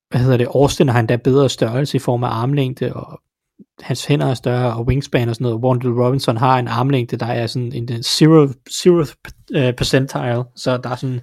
hvad 0.09 0.21
hedder 0.21 0.37
det, 0.37 0.47
Austin 0.55 0.89
har 0.89 0.99
endda 0.99 1.15
bedre 1.15 1.49
størrelse 1.49 1.95
i 1.97 1.99
form 1.99 2.23
af 2.23 2.29
armlængde, 2.29 2.93
og 2.93 3.21
hans 3.81 4.05
hænder 4.05 4.25
er 4.25 4.33
større, 4.33 4.73
og 4.73 4.85
wingspan 4.85 5.29
og 5.29 5.35
sådan 5.35 5.45
noget. 5.45 5.63
Wandel 5.63 5.89
Robinson 5.91 6.37
har 6.37 6.59
en 6.59 6.67
armlængde, 6.67 7.17
der 7.17 7.25
er 7.25 7.47
sådan 7.47 7.73
en 7.73 8.03
zero, 8.03 8.47
zero 8.71 9.05
øh, 9.55 9.73
percentile, 9.73 10.43
så 10.55 10.77
der 10.77 10.89
er 10.89 10.95
sådan, 10.95 11.21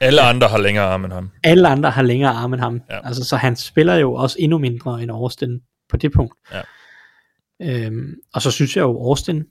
Alle 0.00 0.20
andre 0.20 0.48
har 0.48 0.58
længere 0.58 0.84
arme 0.84 1.04
end 1.04 1.12
ham. 1.12 1.30
alle 1.44 1.68
andre 1.68 1.90
har 1.90 2.02
længere 2.02 2.30
arme 2.32 2.54
end 2.56 2.62
ham. 2.62 2.80
Ja. 2.90 3.06
Altså, 3.06 3.24
så 3.24 3.36
han 3.36 3.56
spiller 3.56 3.94
jo 3.94 4.14
også 4.14 4.36
endnu 4.38 4.58
mindre 4.58 5.02
end 5.02 5.10
Austin 5.10 5.60
på 5.90 5.96
det 5.96 6.12
punkt. 6.12 6.34
Ja. 6.52 6.60
Øhm, 7.62 8.14
og 8.34 8.42
så 8.42 8.50
synes 8.50 8.76
jeg 8.76 8.82
jo, 8.82 8.90
Austin 8.90 9.44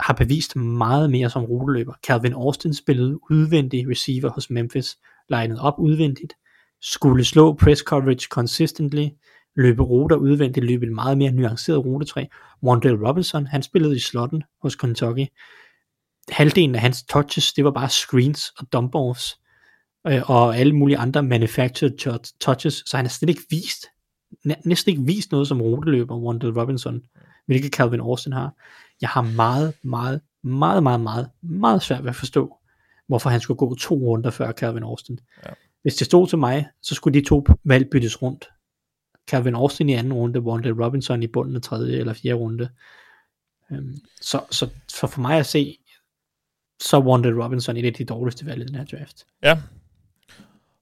har 0.00 0.14
bevist 0.14 0.56
meget 0.56 1.10
mere 1.10 1.30
som 1.30 1.44
ruteløber. 1.44 1.94
Calvin 2.06 2.32
Austin 2.32 2.74
spillede 2.74 3.30
udvendig 3.30 3.88
receiver 3.90 4.30
hos 4.30 4.50
Memphis, 4.50 4.98
legnet 5.28 5.60
op 5.60 5.74
udvendigt, 5.78 6.32
skulle 6.80 7.24
slå 7.24 7.54
press 7.54 7.82
coverage 7.82 8.26
consistently, 8.30 9.08
løbe 9.56 9.82
ruter 9.82 10.16
udvendigt, 10.16 10.66
løbe 10.66 10.86
en 10.86 10.94
meget 10.94 11.18
mere 11.18 11.32
nuanceret 11.32 11.84
rutetræ. 11.84 12.24
Wandale 12.62 13.08
Robinson, 13.08 13.46
han 13.46 13.62
spillede 13.62 13.96
i 13.96 13.98
slotten 13.98 14.42
hos 14.62 14.76
Kentucky. 14.76 15.26
Halvdelen 16.28 16.74
af 16.74 16.80
hans 16.80 17.02
touches, 17.02 17.52
det 17.52 17.64
var 17.64 17.70
bare 17.70 17.88
screens 17.88 18.52
og 18.58 18.66
dump-offs 18.72 19.40
øh, 20.06 20.30
og 20.30 20.56
alle 20.56 20.76
mulige 20.76 20.98
andre 20.98 21.22
manufactured 21.22 22.30
touches, 22.40 22.82
så 22.86 22.96
han 22.96 23.06
har 23.06 23.10
slet 23.10 23.28
ikke 23.28 23.46
vist, 23.50 23.86
næsten 24.64 24.90
ikke 24.90 25.02
vist 25.02 25.32
noget 25.32 25.48
som 25.48 25.62
ruteløber, 25.62 26.16
Wandale 26.16 26.60
Robinson, 26.60 27.02
hvilket 27.46 27.72
Calvin 27.72 28.00
Austin 28.00 28.32
har. 28.32 28.54
Jeg 29.00 29.08
har 29.08 29.22
meget, 29.22 29.74
meget, 29.82 30.20
meget, 30.42 30.82
meget, 30.82 31.00
meget, 31.00 31.30
meget 31.42 31.82
svært 31.82 32.02
ved 32.02 32.10
at 32.10 32.16
forstå, 32.16 32.56
hvorfor 33.06 33.30
han 33.30 33.40
skulle 33.40 33.58
gå 33.58 33.74
to 33.74 33.94
runder 33.94 34.30
før 34.30 34.52
Calvin 34.52 34.82
Austin. 34.82 35.18
Ja. 35.46 35.50
Hvis 35.82 35.94
det 35.94 36.06
stod 36.06 36.26
til 36.26 36.38
mig, 36.38 36.66
så 36.82 36.94
skulle 36.94 37.20
de 37.20 37.26
to 37.26 37.46
valg 37.64 37.90
byttes 37.90 38.22
rundt. 38.22 38.48
Calvin 39.30 39.54
Austin 39.54 39.88
i 39.88 39.94
anden 39.94 40.12
runde, 40.12 40.40
Wandale 40.40 40.84
Robinson 40.84 41.22
i 41.22 41.26
bunden 41.26 41.56
af 41.56 41.62
tredje 41.62 41.98
eller 41.98 42.12
fjerde 42.12 42.38
runde. 42.38 42.68
Øhm, 43.72 43.96
så, 44.20 44.40
så, 44.50 44.68
så 44.88 45.06
for 45.06 45.20
mig 45.20 45.38
at 45.38 45.46
se, 45.46 45.78
så 46.80 46.98
Wandale 46.98 47.44
Robinson 47.44 47.76
et 47.76 47.86
af 47.86 47.94
de 47.94 48.04
dårligste 48.04 48.46
valg 48.46 48.62
i 48.62 48.64
den 48.64 48.74
her 48.74 48.84
draft. 48.84 49.26
Ja. 49.42 49.58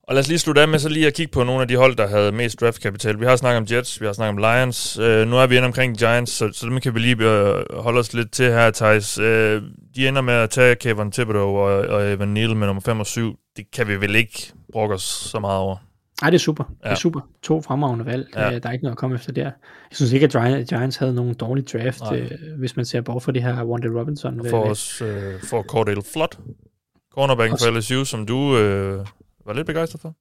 Og 0.08 0.14
lad 0.14 0.20
os 0.20 0.28
lige 0.28 0.38
slutte 0.38 0.60
af 0.62 0.68
med 0.68 0.78
så 0.78 0.88
lige 0.88 1.06
at 1.06 1.14
kigge 1.14 1.32
på 1.32 1.44
nogle 1.44 1.62
af 1.62 1.68
de 1.68 1.76
hold, 1.76 1.96
der 1.96 2.06
havde 2.08 2.32
mest 2.32 2.60
draftkapital. 2.60 3.20
Vi 3.20 3.24
har 3.24 3.36
snakket 3.36 3.56
om 3.58 3.76
Jets, 3.76 4.00
vi 4.00 4.06
har 4.06 4.12
snakket 4.12 4.44
om 4.44 4.54
Lions. 4.56 4.98
Øh, 4.98 5.28
nu 5.28 5.36
er 5.36 5.46
vi 5.46 5.56
inde 5.56 5.66
omkring 5.66 5.98
Giants, 5.98 6.32
så, 6.32 6.50
så 6.52 6.66
dem 6.66 6.80
kan 6.80 6.94
vi 6.94 6.98
lige 7.00 7.16
øh, 7.24 7.64
holde 7.74 7.98
os 7.98 8.14
lidt 8.14 8.30
til 8.32 8.44
her, 8.52 8.70
Thijs. 8.70 9.18
Øh, 9.18 9.62
de 9.96 10.08
ender 10.08 10.20
med 10.22 10.34
at 10.34 10.50
tage 10.50 10.74
Kevin 10.74 11.12
Thibodeau 11.12 11.56
og, 11.56 11.64
og 11.78 12.12
Evan 12.12 12.28
Neal 12.28 12.56
med 12.56 12.66
nummer 12.66 12.80
5 12.82 13.00
og 13.00 13.06
7. 13.06 13.36
Det 13.56 13.64
kan 13.72 13.88
vi 13.88 14.00
vel 14.00 14.14
ikke 14.14 14.52
brokke 14.72 14.94
os 14.94 15.02
så 15.02 15.40
meget 15.40 15.58
over. 15.58 15.76
Nej, 16.22 16.30
det 16.30 16.34
er 16.36 16.40
super. 16.40 16.64
Ja. 16.84 16.88
Det 16.88 16.94
er 16.94 16.98
super. 16.98 17.20
To 17.42 17.62
fremragende 17.62 18.06
valg. 18.06 18.26
Ja. 18.36 18.48
Ja. 18.50 18.58
Der 18.58 18.68
er 18.68 18.72
ikke 18.72 18.84
noget 18.84 18.94
at 18.94 18.98
komme 18.98 19.16
efter 19.16 19.32
der. 19.32 19.44
Jeg 19.44 19.52
synes 19.92 20.12
ikke, 20.12 20.24
at 20.24 20.32
Gi- 20.32 20.62
Giants 20.76 20.96
havde 20.96 21.14
nogen 21.14 21.34
dårlig 21.34 21.64
draft, 21.72 22.00
Nej. 22.00 22.18
øh, 22.18 22.30
hvis 22.58 22.76
man 22.76 22.84
ser 22.84 23.00
bort 23.00 23.22
fra 23.22 23.32
det 23.32 23.42
her 23.42 23.64
Wanda 23.64 23.88
Robinson. 23.88 24.46
For 24.50 24.62
os 24.64 25.02
øh, 25.02 25.34
for 25.50 25.62
Cordell 25.62 26.02
Flott, 26.12 26.38
cornerbacken 27.14 27.58
for 27.58 27.78
LSU, 27.78 28.04
som 28.04 28.26
du 28.26 28.58
øh, 28.58 29.06
var 29.48 29.54
lidt 29.54 29.66
begejstret 29.66 30.00
for. 30.00 30.16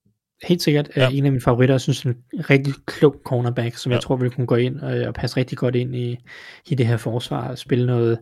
Helt 0.48 0.62
sikkert 0.62 0.90
Ja. 0.96 1.02
ja. 1.04 1.10
en 1.10 1.26
af 1.26 1.32
mine 1.32 1.42
favoritter. 1.42 1.74
Jeg 1.76 1.82
synes, 1.82 2.04
en 2.04 2.16
rigtig 2.50 2.74
klog 2.86 3.16
cornerback, 3.26 3.76
som 3.78 3.90
ja. 3.90 3.94
Ja. 3.94 3.98
jeg 3.98 4.04
tror 4.04 4.16
vil 4.16 4.32
kunne 4.32 4.48
gå 4.48 4.56
ind 4.56 4.80
og, 4.80 5.08
og 5.08 5.14
passe 5.14 5.38
rigtig 5.38 5.58
godt 5.58 5.76
ind 5.76 5.96
i, 5.96 6.18
i 6.68 6.76
det 6.76 6.88
her 6.88 6.98
forsvar. 6.98 7.48
Og 7.50 7.58
spille 7.58 7.86
noget, 7.86 8.20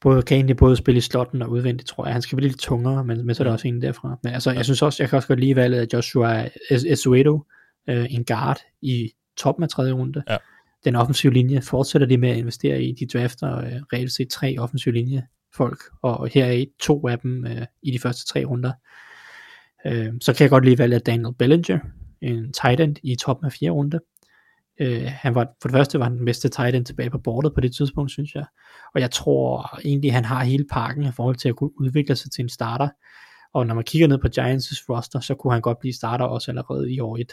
både, 0.00 0.22
kan 0.22 0.36
egentlig 0.36 0.56
både 0.56 0.76
spille 0.76 0.98
i 0.98 1.00
slotten 1.00 1.42
og 1.42 1.50
udvendigt, 1.50 1.88
tror 1.88 2.06
jeg. 2.06 2.12
Han 2.12 2.22
skal 2.22 2.36
blive 2.36 2.48
lidt 2.48 2.60
tungere, 2.60 3.04
men, 3.04 3.26
men 3.26 3.34
så 3.34 3.42
er 3.42 3.44
der 3.44 3.52
også 3.52 3.68
en 3.68 3.82
derfra. 3.82 4.18
Men 4.22 4.32
altså, 4.32 4.50
jeg 4.50 4.64
synes 4.64 4.82
også, 4.82 5.02
jeg 5.02 5.10
kan 5.10 5.16
også 5.16 5.28
godt 5.28 5.40
lide 5.40 5.56
valget 5.56 5.80
af 5.80 5.86
Joshua 5.92 6.44
Es- 6.46 6.92
Esuedo, 6.92 7.40
øh, 7.88 8.06
en 8.10 8.24
guard 8.24 8.58
i 8.82 9.10
toppen 9.36 9.62
af 9.62 9.68
tredje 9.68 9.92
runde. 9.92 10.22
Ja. 10.30 10.36
Den 10.84 10.96
offensive 10.96 11.32
linje 11.32 11.60
fortsætter 11.60 12.06
de 12.08 12.16
med 12.18 12.28
at 12.28 12.36
investere 12.36 12.82
i. 12.82 12.92
De 13.00 13.06
drafter 13.18 13.58
øh, 13.58 13.72
reelt 13.92 14.12
set 14.12 14.28
tre 14.28 14.56
offensive 14.58 14.94
linje 14.94 15.22
folk, 15.56 15.78
og 16.02 16.28
her 16.34 16.44
er 16.44 16.64
to 16.80 17.08
af 17.08 17.18
dem 17.18 17.46
øh, 17.46 17.62
i 17.82 17.90
de 17.90 17.98
første 17.98 18.26
tre 18.32 18.44
runder. 18.44 18.72
Øh, 19.86 20.12
så 20.20 20.32
kan 20.32 20.44
jeg 20.44 20.50
godt 20.50 20.64
lide 20.64 20.78
valget 20.78 20.94
af 20.94 21.02
Daniel 21.02 21.34
Bellinger, 21.34 21.78
en 22.22 22.52
tight 22.52 22.80
end 22.80 22.96
i 23.02 23.16
toppen 23.16 23.46
af 23.46 23.52
fjerde 23.52 23.72
runde. 23.72 24.00
Øh, 24.80 25.02
han 25.06 25.34
var, 25.34 25.46
for 25.62 25.68
det 25.68 25.76
første 25.76 25.98
var 25.98 26.04
han 26.04 26.16
den 26.16 26.24
bedste 26.24 26.48
tight 26.48 26.76
end 26.76 26.84
tilbage 26.84 27.10
på 27.10 27.18
bordet 27.18 27.54
på 27.54 27.60
det 27.60 27.76
tidspunkt, 27.76 28.10
synes 28.10 28.34
jeg. 28.34 28.44
Og 28.94 29.00
jeg 29.00 29.10
tror 29.10 29.78
egentlig, 29.84 30.12
han 30.12 30.24
har 30.24 30.44
hele 30.44 30.64
pakken 30.70 31.04
i 31.04 31.12
forhold 31.16 31.36
til 31.36 31.48
at 31.48 31.56
kunne 31.56 31.80
udvikle 31.80 32.16
sig 32.16 32.30
til 32.30 32.42
en 32.42 32.48
starter. 32.48 32.88
Og 33.54 33.66
når 33.66 33.74
man 33.74 33.84
kigger 33.84 34.08
ned 34.08 34.18
på 34.18 34.26
Giants' 34.26 34.84
roster, 34.88 35.20
så 35.20 35.34
kunne 35.34 35.52
han 35.52 35.62
godt 35.62 35.78
blive 35.78 35.94
starter 35.94 36.24
også 36.24 36.50
allerede 36.50 36.92
i 36.92 37.00
år 37.00 37.16
1. 37.16 37.32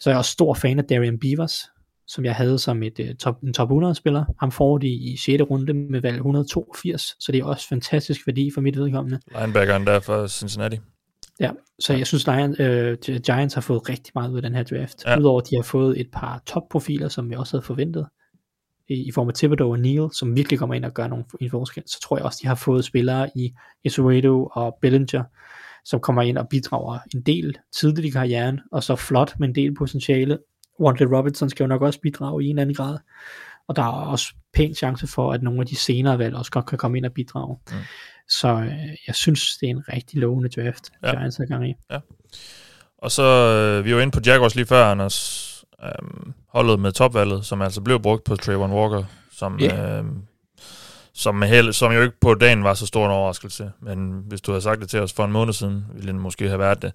Så 0.00 0.10
er 0.10 0.12
jeg 0.12 0.18
også 0.18 0.30
stor 0.30 0.54
fan 0.54 0.78
af 0.78 0.84
Darian 0.84 1.18
Beavers, 1.18 1.64
som 2.06 2.24
jeg 2.24 2.34
havde 2.34 2.58
som 2.58 2.82
et, 2.82 2.98
uh, 3.00 3.06
top, 3.20 3.42
en 3.42 3.54
top 3.54 3.68
100 3.68 3.94
spiller. 3.94 4.24
Ham 4.40 4.52
får 4.52 4.78
de 4.78 4.88
i 4.88 5.16
6. 5.16 5.42
runde 5.42 5.74
med 5.74 6.00
valg 6.00 6.16
182, 6.16 7.16
så 7.20 7.32
det 7.32 7.40
er 7.40 7.44
også 7.44 7.68
fantastisk 7.68 8.26
værdi 8.26 8.50
for 8.54 8.60
mit 8.60 8.78
vedkommende. 8.78 9.20
Linebackeren 9.40 9.86
der 9.86 10.00
for 10.00 10.26
Cincinnati. 10.26 10.78
Ja, 11.40 11.50
så 11.78 11.92
jeg 11.92 12.06
synes, 12.06 12.26
Lions, 12.26 12.60
øh, 12.60 13.20
Giants 13.26 13.54
har 13.54 13.60
fået 13.60 13.88
rigtig 13.88 14.12
meget 14.14 14.30
ud 14.30 14.36
af 14.36 14.42
den 14.42 14.54
her 14.54 14.62
draft. 14.62 15.04
Ja. 15.06 15.18
Udover 15.18 15.40
at 15.40 15.50
de 15.50 15.56
har 15.56 15.62
fået 15.62 16.00
et 16.00 16.08
par 16.12 16.42
topprofiler, 16.46 17.08
som 17.08 17.30
vi 17.30 17.34
også 17.34 17.56
havde 17.56 17.66
forventet, 17.66 18.06
i, 18.88 19.08
i 19.08 19.12
form 19.12 19.28
af 19.28 19.34
Thibodeau 19.34 19.70
og 19.70 19.78
Neal, 19.78 20.08
som 20.12 20.36
virkelig 20.36 20.58
kommer 20.58 20.74
ind 20.74 20.84
og 20.84 20.94
gør 20.94 21.06
nogle, 21.06 21.24
en 21.40 21.50
forskel, 21.50 21.82
så 21.86 22.00
tror 22.00 22.16
jeg 22.16 22.24
også, 22.24 22.38
de 22.42 22.48
har 22.48 22.54
fået 22.54 22.84
spillere 22.84 23.30
i 23.34 23.54
Isuedo 23.84 24.48
og 24.52 24.78
Bellinger, 24.80 25.24
som 25.84 26.00
kommer 26.00 26.22
ind 26.22 26.38
og 26.38 26.48
bidrager 26.48 26.98
en 27.14 27.22
del 27.22 27.58
tidligt 27.76 28.06
i 28.06 28.10
karrieren, 28.10 28.60
og 28.72 28.82
så 28.82 28.96
flot 28.96 29.34
med 29.38 29.48
en 29.48 29.54
del 29.54 29.74
potentiale. 29.74 30.38
Wandle 30.80 31.16
Robinson 31.16 31.50
skal 31.50 31.64
jo 31.64 31.68
nok 31.68 31.82
også 31.82 32.00
bidrage 32.00 32.44
i 32.44 32.46
en 32.46 32.50
eller 32.50 32.62
anden 32.62 32.76
grad, 32.76 32.98
og 33.68 33.76
der 33.76 33.82
er 33.82 34.06
også 34.06 34.34
pæn 34.54 34.74
chance 34.74 35.06
for, 35.06 35.32
at 35.32 35.42
nogle 35.42 35.60
af 35.60 35.66
de 35.66 35.76
senere 35.76 36.18
valg 36.18 36.34
også 36.34 36.50
godt 36.50 36.66
kan 36.66 36.78
komme 36.78 36.98
ind 36.98 37.06
og 37.06 37.12
bidrage. 37.12 37.56
Mm. 37.70 37.76
Så 38.28 38.48
øh, 38.48 38.88
jeg 39.06 39.14
synes, 39.14 39.56
det 39.60 39.66
er 39.66 39.70
en 39.70 39.84
rigtig 39.92 40.18
lovende 40.18 40.48
draft, 40.48 40.84
Ja. 41.02 41.08
ja. 41.08 41.16
Giants 41.16 41.36
har 41.36 41.44
gang 41.44 41.68
i. 41.70 41.74
Og 42.98 43.10
så, 43.10 43.22
øh, 43.22 43.84
vi 43.84 43.94
var 43.94 44.00
inde 44.00 44.12
på 44.12 44.20
Jaguars 44.26 44.54
lige 44.54 44.66
før, 44.66 44.84
Anders. 44.84 45.44
Øhm, 45.84 46.32
holdet 46.48 46.80
med 46.80 46.92
topvalget, 46.92 47.46
som 47.46 47.62
altså 47.62 47.80
blev 47.80 48.00
brugt 48.02 48.24
på 48.24 48.36
Trayvon 48.36 48.72
Walker, 48.72 49.04
som, 49.32 49.58
Ja. 49.60 49.96
øhm, 49.98 50.22
som, 51.14 51.42
held, 51.42 51.72
som 51.72 51.92
jo 51.92 52.02
ikke 52.02 52.20
på 52.20 52.34
dagen 52.34 52.64
var 52.64 52.74
så 52.74 52.86
stor 52.86 53.04
en 53.06 53.10
overraskelse. 53.12 53.70
Men 53.82 54.22
hvis 54.28 54.40
du 54.40 54.50
havde 54.52 54.62
sagt 54.62 54.80
det 54.80 54.90
til 54.90 55.00
os 55.00 55.12
for 55.12 55.24
en 55.24 55.32
måned 55.32 55.52
siden, 55.52 55.84
ville 55.94 56.12
det 56.12 56.20
måske 56.20 56.48
have 56.48 56.58
været 56.58 56.82
det. 56.82 56.92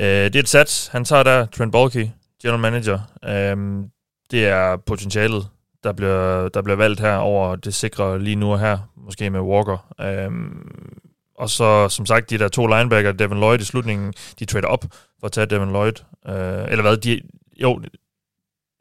Øh, 0.00 0.06
det 0.06 0.36
er 0.36 0.40
et 0.40 0.48
sats. 0.48 0.86
Han 0.86 1.04
tager 1.04 1.22
der 1.22 1.46
Trent 1.46 1.72
Baalke, 1.72 2.12
general 2.42 2.60
manager. 2.60 3.00
Øhm, 3.24 3.84
det 4.30 4.46
er 4.46 4.76
potentialet, 4.76 5.48
der 5.84 5.92
bliver, 5.92 6.48
der 6.48 6.62
bliver 6.62 6.76
valgt 6.76 7.00
her 7.00 7.16
over 7.16 7.56
det 7.56 7.74
sikre 7.74 8.18
lige 8.18 8.36
nu 8.36 8.52
og 8.52 8.60
her, 8.60 8.78
måske 8.96 9.30
med 9.30 9.40
Walker. 9.40 9.94
Øhm, 10.00 10.98
og 11.38 11.50
så, 11.50 11.88
som 11.88 12.06
sagt, 12.06 12.30
de 12.30 12.38
der 12.38 12.48
to 12.48 12.66
linebacker, 12.66 13.12
Devin 13.12 13.38
Lloyd 13.38 13.58
i 13.58 13.64
slutningen, 13.64 14.12
de 14.38 14.44
trader 14.44 14.66
op 14.66 14.84
for 15.20 15.26
at 15.26 15.32
tage 15.32 15.46
Devin 15.46 15.68
Lloyd. 15.68 15.92
Øh, 16.28 16.34
eller 16.68 16.82
hvad? 16.82 16.96
De, 16.96 17.20
jo, 17.60 17.82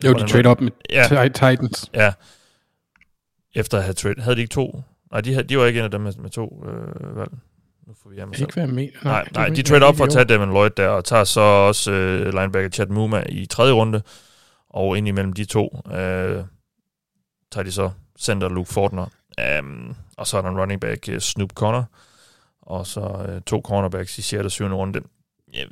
Jo, 0.06 0.14
de 0.14 0.28
trade 0.28 0.48
op 0.48 0.62
med 0.62 0.72
Ja. 0.90 1.28
Titans. 1.28 1.92
Ja. 1.94 2.14
Efter 3.56 3.78
at 3.78 3.84
have 3.84 3.94
trade. 3.94 4.22
Havde 4.22 4.36
de 4.36 4.42
ikke 4.42 4.52
to? 4.54 4.84
Nej, 5.12 5.22
de, 5.22 5.34
havde, 5.34 5.48
de 5.48 5.58
var 5.58 5.66
ikke 5.66 5.80
en 5.80 5.84
af 5.84 5.92
dem 5.92 6.02
med, 6.02 6.14
med 6.20 6.30
to 6.30 6.66
øh, 6.68 7.18
valg. 7.18 7.32
Nu 7.88 7.94
får 8.04 8.10
vi 8.10 8.16
hjemme 8.16 8.36
Ikke 8.40 8.54
hvad 8.54 8.64
jeg 8.64 8.74
mener. 8.74 8.92
Nej, 9.04 9.28
nej, 9.34 9.48
kunne 9.48 9.56
de 9.56 9.62
trader 9.62 9.86
op 9.86 9.98
for 9.98 10.04
at 10.04 10.12
tage 10.12 10.26
Devin 10.26 10.50
Lloyd 10.50 10.70
der, 10.70 10.88
og 10.88 11.06
tager 11.06 11.24
så 11.24 11.42
også 11.42 11.92
øh, 11.92 12.34
linebacker 12.34 12.70
Chad 12.70 12.88
Muma 12.88 13.24
i 13.30 13.46
tredje 13.46 13.74
runde, 13.74 14.02
og 14.70 14.98
ind 14.98 15.08
imellem 15.08 15.34
de 15.34 15.46
to 15.46 15.82
øh, 15.94 16.44
tager 17.54 17.64
de 17.64 17.72
så 17.72 17.92
center 18.20 18.50
Luke 18.50 18.74
Fortner, 18.74 19.06
um, 19.62 19.96
og 20.18 20.28
så 20.28 20.38
er 20.38 20.42
der 20.42 20.50
en 20.50 20.60
running 20.60 20.82
back 20.82 21.10
uh, 21.12 21.18
Snoop 21.18 21.54
Connor, 21.54 21.86
og 22.62 22.88
så 22.88 23.26
øh, 23.30 23.42
to 23.42 23.62
cornerbacks 23.66 24.18
i 24.18 24.22
6. 24.22 24.44
og 24.44 24.52
7. 24.52 24.66
runde. 24.66 25.02
Jeg, 25.54 25.68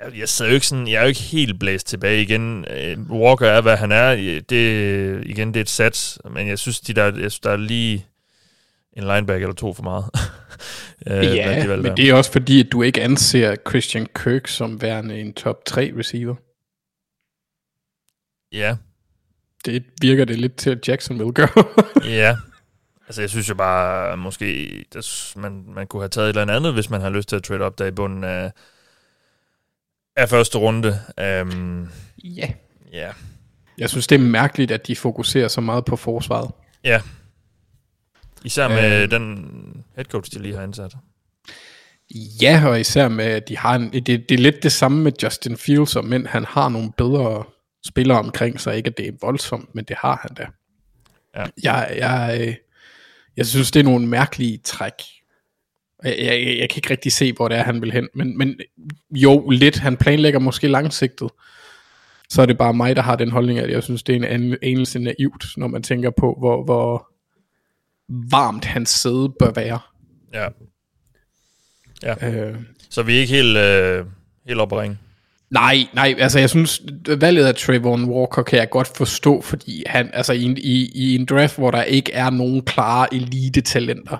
jeg, 0.00 0.18
jeg, 0.18 0.28
sidder 0.28 0.50
jo 0.50 0.54
ikke 0.54 0.66
sådan, 0.66 0.88
jeg 0.88 0.96
er 0.96 1.02
jo 1.02 1.08
ikke 1.08 1.20
helt 1.20 1.58
blæst 1.60 1.86
tilbage 1.86 2.22
igen. 2.22 2.64
Øh, 2.70 3.10
Walker 3.10 3.46
er, 3.46 3.60
hvad 3.60 3.76
han 3.76 3.92
er. 3.92 4.14
Det, 4.48 5.26
igen, 5.26 5.48
det 5.48 5.56
er 5.56 5.60
et 5.60 5.68
sats, 5.68 6.18
men 6.30 6.48
jeg 6.48 6.58
synes, 6.58 6.80
de 6.80 6.94
der, 6.94 7.04
jeg 7.04 7.14
synes, 7.14 7.40
der 7.40 7.50
er 7.50 7.56
lige 7.56 8.06
en 8.92 9.02
linebacker 9.02 9.46
eller 9.46 9.54
to 9.54 9.74
for 9.74 9.82
meget. 9.82 10.04
øh, 11.06 11.22
de 11.22 11.34
Ja, 11.34 11.66
valg 11.66 11.82
men 11.82 11.84
der. 11.90 11.94
det 11.94 12.08
er 12.10 12.14
også 12.14 12.32
fordi, 12.32 12.60
at 12.60 12.72
du 12.72 12.82
ikke 12.82 13.02
anser 13.02 13.56
Christian 13.68 14.06
Kirk 14.14 14.48
som 14.48 14.82
værende 14.82 15.20
en 15.20 15.32
top 15.32 15.64
3 15.64 15.92
receiver. 15.98 16.34
Ja. 18.52 18.76
Det 19.64 19.84
virker 20.00 20.24
det 20.24 20.38
lidt 20.38 20.56
til, 20.56 20.70
at 20.70 20.88
Jackson 20.88 21.18
vil 21.18 21.32
gøre. 21.32 21.64
Ja. 22.04 22.36
Altså, 23.08 23.22
jeg 23.22 23.30
synes 23.30 23.48
jo 23.48 23.54
bare, 23.54 24.16
måske, 24.16 24.84
det, 24.92 25.32
man, 25.36 25.64
man 25.74 25.86
kunne 25.86 26.02
have 26.02 26.08
taget 26.08 26.30
et 26.30 26.36
eller 26.40 26.54
andet, 26.56 26.72
hvis 26.72 26.90
man 26.90 27.00
har 27.00 27.10
lyst 27.10 27.28
til 27.28 27.36
at 27.36 27.42
trade 27.42 27.60
op 27.60 27.78
der 27.78 27.86
i 27.86 27.90
bunden 27.90 28.24
af, 28.24 28.52
af 30.16 30.28
første 30.28 30.58
runde. 30.58 30.98
Um, 31.42 31.88
ja. 32.24 32.50
ja. 32.92 33.10
Jeg 33.78 33.90
synes, 33.90 34.06
det 34.06 34.14
er 34.14 34.18
mærkeligt, 34.24 34.70
at 34.70 34.86
de 34.86 34.96
fokuserer 34.96 35.48
så 35.48 35.60
meget 35.60 35.84
på 35.84 35.96
forsvaret. 35.96 36.50
Ja. 36.84 37.00
Især 38.44 38.68
med 38.68 39.02
Øh. 39.02 39.10
den 39.10 39.84
head 39.96 40.04
coach, 40.04 40.32
de 40.32 40.42
lige 40.42 40.54
har 40.54 40.62
ansat. 40.62 40.94
Ja, 42.42 42.62
og 42.66 42.80
især 42.80 43.08
med, 43.08 43.24
at 43.24 43.48
de 43.48 43.58
har 43.58 43.74
en, 43.74 43.92
det, 43.92 44.06
det 44.06 44.30
er 44.30 44.38
lidt 44.38 44.62
det 44.62 44.72
samme 44.72 45.02
med 45.02 45.12
Justin 45.22 45.56
Fields, 45.56 45.96
men 46.04 46.26
han 46.26 46.44
har 46.44 46.68
nogle 46.68 46.92
bedre 46.96 47.44
spillere 47.86 48.18
omkring 48.18 48.60
sig. 48.60 48.76
Ikke 48.76 48.90
at 48.90 48.98
det 48.98 49.08
er 49.08 49.12
voldsomt, 49.20 49.74
men 49.74 49.84
det 49.84 49.96
har 49.96 50.18
han 50.22 50.34
da. 50.34 50.46
Ja. 51.36 51.46
Jeg, 51.62 51.94
jeg, 51.96 52.38
øh, 52.48 52.54
jeg 53.36 53.46
synes, 53.46 53.70
det 53.70 53.80
er 53.80 53.84
nogle 53.84 54.06
mærkelige 54.06 54.58
træk. 54.58 54.92
Jeg, 56.04 56.16
jeg, 56.18 56.56
jeg, 56.58 56.70
kan 56.70 56.76
ikke 56.78 56.90
rigtig 56.90 57.12
se, 57.12 57.32
hvor 57.32 57.48
det 57.48 57.58
er, 57.58 57.62
han 57.62 57.82
vil 57.82 57.92
hen. 57.92 58.08
Men, 58.14 58.38
men 58.38 58.60
jo, 59.10 59.48
lidt. 59.50 59.76
Han 59.78 59.96
planlægger 59.96 60.40
måske 60.40 60.68
langsigtet. 60.68 61.30
Så 62.28 62.42
er 62.42 62.46
det 62.46 62.58
bare 62.58 62.74
mig, 62.74 62.96
der 62.96 63.02
har 63.02 63.16
den 63.16 63.30
holdning, 63.30 63.58
at 63.58 63.70
jeg 63.70 63.82
synes, 63.82 64.02
det 64.02 64.12
er 64.12 64.16
en 64.16 64.24
an- 64.24 64.58
anelse 64.62 64.98
naivt, 64.98 65.44
når 65.56 65.66
man 65.66 65.82
tænker 65.82 66.10
på, 66.10 66.36
hvor, 66.38 66.64
hvor 66.64 67.08
varmt 68.30 68.64
hans 68.64 68.88
sæde 68.90 69.32
bør 69.38 69.50
være. 69.50 69.78
Ja. 70.34 70.48
Ja. 72.02 72.30
Øh, 72.32 72.56
Så 72.90 73.02
vi 73.02 73.16
er 73.16 73.20
ikke 73.20 73.34
helt, 73.34 73.56
øh, 73.56 74.06
helt 74.46 74.60
oppe. 74.60 74.96
Nej, 75.50 75.76
nej, 75.94 76.14
altså 76.18 76.38
jeg 76.38 76.50
synes, 76.50 76.82
valget 77.20 77.46
af 77.46 77.54
Trayvon 77.54 78.04
Walker 78.04 78.42
kan 78.42 78.58
jeg 78.58 78.70
godt 78.70 78.96
forstå, 78.96 79.40
fordi 79.40 79.82
han, 79.86 80.10
altså 80.12 80.32
i 80.32 80.42
en, 80.42 80.58
i, 80.58 80.90
i 80.94 81.14
en 81.14 81.26
draft, 81.26 81.56
hvor 81.56 81.70
der 81.70 81.82
ikke 81.82 82.12
er 82.12 82.30
nogen 82.30 82.62
klare 82.64 83.14
elite-talenter, 83.14 84.16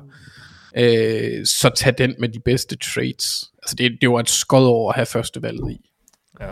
øh, 0.77 1.47
så 1.47 1.71
tag 1.77 1.95
den 1.99 2.15
med 2.19 2.29
de 2.29 2.41
bedste 2.41 2.77
trades. 2.77 3.51
Altså 3.63 3.77
det, 3.79 3.99
det 4.01 4.11
var 4.11 4.21
et 4.21 4.31
skod 4.31 4.67
over 4.67 4.93
at 4.93 4.97
have 4.97 5.07
første 5.07 5.43
valget 5.43 5.71
i. 5.71 5.91
Ja. 6.41 6.51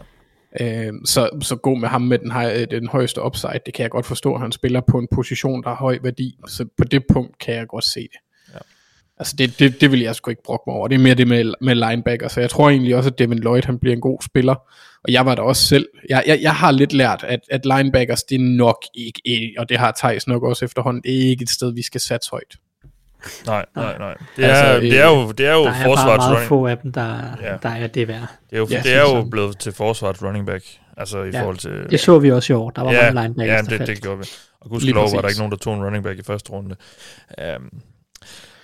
Øh, 0.60 0.92
så, 1.04 1.30
så 1.42 1.56
gå 1.56 1.74
med 1.74 1.88
ham 1.88 2.02
med 2.02 2.18
den, 2.18 2.30
høj, 2.30 2.64
den 2.64 2.88
højeste 2.88 3.22
upside, 3.22 3.60
det 3.66 3.74
kan 3.74 3.82
jeg 3.82 3.90
godt 3.90 4.06
forstå, 4.06 4.36
han 4.36 4.52
spiller 4.52 4.80
på 4.80 4.98
en 4.98 5.08
position, 5.14 5.62
der 5.62 5.68
har 5.68 5.76
høj 5.76 5.98
værdi, 6.02 6.38
så 6.48 6.64
på 6.78 6.84
det 6.84 7.02
punkt 7.12 7.38
kan 7.38 7.54
jeg 7.54 7.66
godt 7.66 7.84
se 7.84 8.00
det. 8.00 8.20
Altså 9.18 9.34
det, 9.38 9.58
det, 9.58 9.80
det 9.80 9.92
vil 9.92 10.00
jeg 10.00 10.14
sgu 10.14 10.30
ikke 10.30 10.42
brokke 10.42 10.64
mig 10.66 10.76
over. 10.76 10.88
Det 10.88 10.94
er 10.94 10.98
mere 10.98 11.14
det 11.14 11.28
med, 11.28 11.52
med 11.60 11.74
linebacker. 11.74 12.28
Så 12.28 12.40
jeg 12.40 12.50
tror 12.50 12.70
egentlig 12.70 12.96
også, 12.96 13.10
at 13.10 13.18
Devin 13.18 13.38
Lloyd 13.38 13.62
han 13.64 13.78
bliver 13.78 13.94
en 13.94 14.00
god 14.00 14.18
spiller. 14.22 14.54
Og 15.04 15.12
jeg 15.12 15.26
var 15.26 15.34
der 15.34 15.42
også 15.42 15.62
selv. 15.62 15.88
Jeg, 16.08 16.24
jeg, 16.26 16.38
jeg 16.42 16.54
har 16.54 16.70
lidt 16.70 16.92
lært, 16.92 17.24
at, 17.28 17.40
at 17.50 17.60
linebackers, 17.66 18.22
det 18.22 18.34
er 18.34 18.56
nok 18.56 18.82
ikke, 18.94 19.54
og 19.58 19.68
det 19.68 19.76
har 19.78 19.94
Thijs 19.98 20.26
nok 20.26 20.42
også 20.42 20.64
efterhånden, 20.64 21.02
det 21.02 21.16
er 21.24 21.28
ikke 21.30 21.42
et 21.42 21.50
sted, 21.50 21.74
vi 21.74 21.82
skal 21.82 22.00
satse 22.00 22.30
højt. 22.30 22.56
Nej, 23.46 23.64
nej, 23.76 23.98
nej. 23.98 24.14
Det 24.36 24.44
Altså, 24.44 24.64
er, 24.64 24.80
det 24.80 24.98
er 25.00 25.06
jo, 25.08 25.32
det 25.32 25.46
er 25.46 25.52
jo 25.54 25.64
Der 25.64 25.70
er 25.70 25.84
bare 25.94 26.06
meget 26.16 26.30
running. 26.30 26.48
få 26.48 26.66
af 26.66 26.78
dem, 26.78 26.92
der, 26.92 27.16
Ja. 27.42 27.56
der 27.62 27.68
er 27.68 27.86
det 27.86 28.08
værd. 28.08 28.26
Det 28.50 28.56
er 28.56 28.58
jo, 28.58 28.66
Ja, 28.70 28.80
det 28.84 28.94
er 28.94 29.00
jo 29.00 29.06
sådan. 29.06 29.30
blevet 29.30 29.58
til 29.58 29.72
forsvarets 29.72 30.22
running 30.22 30.46
back. 30.46 30.64
Altså 30.96 31.22
i 31.22 31.30
Ja, 31.30 31.40
forhold 31.42 31.56
til... 31.56 31.70
Det 31.90 32.00
så 32.00 32.18
vi 32.18 32.30
også 32.30 32.52
i 32.52 32.56
år. 32.56 32.70
Der 32.70 32.82
var 32.82 32.92
ja, 32.92 33.12
mange 33.12 33.22
linebackers, 33.28 33.48
ja, 33.56 33.56
der 33.56 33.68
det, 33.68 33.76
faldt. 33.78 33.86
det 33.86 34.02
gjorde 34.02 34.18
vi. 34.18 34.24
Og 34.60 34.70
gudskelov 34.70 35.08
var 35.14 35.20
der 35.20 35.28
ikke 35.28 35.40
nogen, 35.40 35.50
der 35.52 35.56
tog 35.58 35.74
en 35.74 35.84
running 35.84 36.04
back 36.04 36.18
i 36.18 36.22
første 36.22 36.50
runde. 36.50 36.76
Um, 37.56 37.70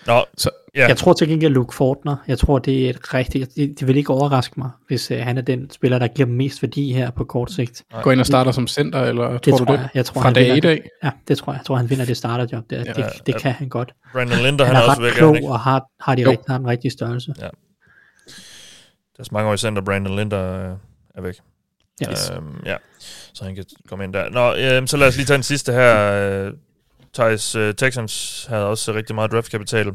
nå, 0.06 0.24
Så, 0.38 0.50
ja. 0.74 0.88
Jeg 0.88 0.96
tror 0.96 1.12
til 1.12 1.28
gengæld 1.28 1.52
Luke 1.54 1.74
Fortner, 1.74 2.16
jeg 2.28 2.38
tror 2.38 2.58
det 2.58 2.86
er 2.86 2.90
et 2.90 3.14
rigtigt, 3.14 3.54
det, 3.56 3.80
det 3.80 3.88
vil 3.88 3.96
ikke 3.96 4.10
overraske 4.10 4.54
mig, 4.56 4.70
hvis 4.88 5.10
uh, 5.10 5.16
han 5.16 5.38
er 5.38 5.42
den 5.42 5.70
spiller, 5.70 5.98
der 5.98 6.06
giver 6.08 6.28
mest 6.28 6.62
værdi 6.62 6.92
her 6.92 7.10
på 7.10 7.24
kort 7.24 7.52
sigt. 7.52 7.82
Gå 8.02 8.10
ind 8.10 8.20
og 8.20 8.26
starter 8.26 8.52
som 8.52 8.66
center, 8.66 9.02
eller 9.02 9.30
Det 9.38 9.42
tror 9.42 9.56
tror 9.58 9.64
du 9.66 9.72
det? 9.72 9.78
jeg. 9.78 9.88
Jeg 9.94 10.06
tror, 10.06 10.20
Fra 10.20 10.28
han 10.28 10.34
dag 10.34 10.42
vinder 10.44 10.56
1 10.56 10.62
det. 10.62 10.68
af? 10.68 10.88
Ja, 11.04 11.10
det 11.28 11.38
tror 11.38 11.52
jeg. 11.52 11.58
Jeg 11.58 11.66
tror, 11.66 11.76
han 11.76 11.90
vinder 11.90 12.04
det 12.04 12.16
starterjob 12.16 12.64
der. 12.70 12.76
Ja, 12.76 12.82
det, 12.92 13.06
det 13.26 13.32
ja. 13.32 13.38
kan 13.38 13.52
han 13.52 13.68
godt. 13.68 13.94
Brandon 14.12 14.38
Linder, 14.38 14.64
Han 14.64 14.74
han, 14.74 14.82
er 14.82 14.86
er 14.86 14.90
også 14.90 15.00
ret 15.00 15.04
væk, 15.04 15.12
er 15.12 15.16
klog 15.16 15.36
ikke? 15.36 15.48
og 15.48 15.60
har, 15.60 15.84
har, 16.00 16.14
de 16.14 16.22
Jo. 16.22 16.30
rigt, 16.30 16.42
har 16.48 16.58
den 16.58 16.66
rigtige 16.66 16.90
størrelse. 16.90 17.34
Der 17.38 17.46
er 19.18 19.24
så 19.24 19.30
mange 19.32 19.48
år 19.50 19.54
i 19.54 19.58
center, 19.58 19.82
Brandon 19.82 20.16
Linder 20.16 20.70
øh, 20.70 20.76
er 21.14 21.20
væk. 21.22 21.34
Ja, 22.00 22.06
Øhm, 22.36 22.62
ja, 22.66 22.76
så 23.34 23.44
han 23.44 23.54
kan 23.54 23.64
komme 23.88 24.04
ind 24.04 24.12
der. 24.12 24.30
Nå, 24.30 24.54
øh, 24.80 24.86
så 24.88 24.96
lad 24.96 25.08
os 25.08 25.16
lige 25.16 25.26
tage 25.26 25.34
den 25.36 25.42
sidste 25.42 25.72
her. 25.72 26.50
Thijs 27.14 27.54
øh, 27.54 27.74
Texans 27.74 28.46
havde 28.48 28.66
også 28.66 28.94
rigtig 28.94 29.14
meget 29.14 29.32
draftkapital. 29.32 29.92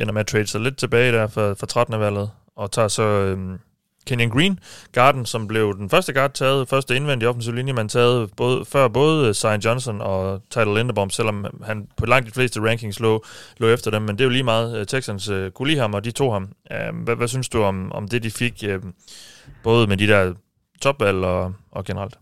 Ender 0.00 0.12
med 0.12 0.20
at 0.20 0.26
trade 0.26 0.46
sig 0.46 0.60
lidt 0.60 0.76
tilbage 0.76 1.12
der 1.12 1.26
for, 1.26 1.54
for 1.54 1.66
13. 1.66 2.00
valget. 2.00 2.30
Og 2.56 2.72
tager 2.72 2.88
så 2.88 3.02
øh, 3.02 3.58
Kenyon 4.06 4.30
Green, 4.30 4.58
Garden, 4.92 5.26
som 5.26 5.46
blev 5.46 5.76
den 5.76 5.90
første 5.90 6.12
guard 6.12 6.32
taget, 6.32 6.68
første 6.68 6.96
indvendige 6.96 7.28
offensiv 7.28 7.52
linje, 7.52 7.72
man 7.72 7.88
taget 7.88 8.30
både, 8.36 8.64
før 8.64 8.88
både 8.88 9.28
øh, 9.28 9.34
Zion 9.34 9.60
Johnson 9.60 10.00
og 10.00 10.42
Tyler 10.50 10.74
Linderbaum, 10.74 11.10
selvom 11.10 11.46
han 11.64 11.88
på 11.96 12.06
langt 12.06 12.26
de 12.26 12.32
fleste 12.32 12.60
rankings 12.60 13.00
lå, 13.00 13.24
lå 13.58 13.68
efter 13.68 13.90
dem. 13.90 14.02
Men 14.02 14.18
det 14.18 14.20
er 14.20 14.24
jo 14.24 14.30
lige 14.30 14.42
meget. 14.42 14.78
Øh, 14.78 14.86
Texans 14.86 15.28
øh, 15.28 15.50
kunne 15.50 15.68
lide 15.68 15.80
ham, 15.80 15.94
og 15.94 16.04
de 16.04 16.10
tog 16.10 16.32
ham. 16.32 16.52
Øh, 16.72 17.02
hvad, 17.04 17.16
hvad 17.16 17.28
synes 17.28 17.48
du 17.48 17.62
om, 17.62 17.92
om 17.92 18.08
det, 18.08 18.22
de 18.22 18.30
fik, 18.30 18.64
øh, 18.66 18.82
både 19.62 19.86
med 19.86 19.96
de 19.96 20.06
der 20.06 20.34
topvalg 20.80 21.16
og, 21.16 21.54
og 21.70 21.84
generelt? 21.84 22.18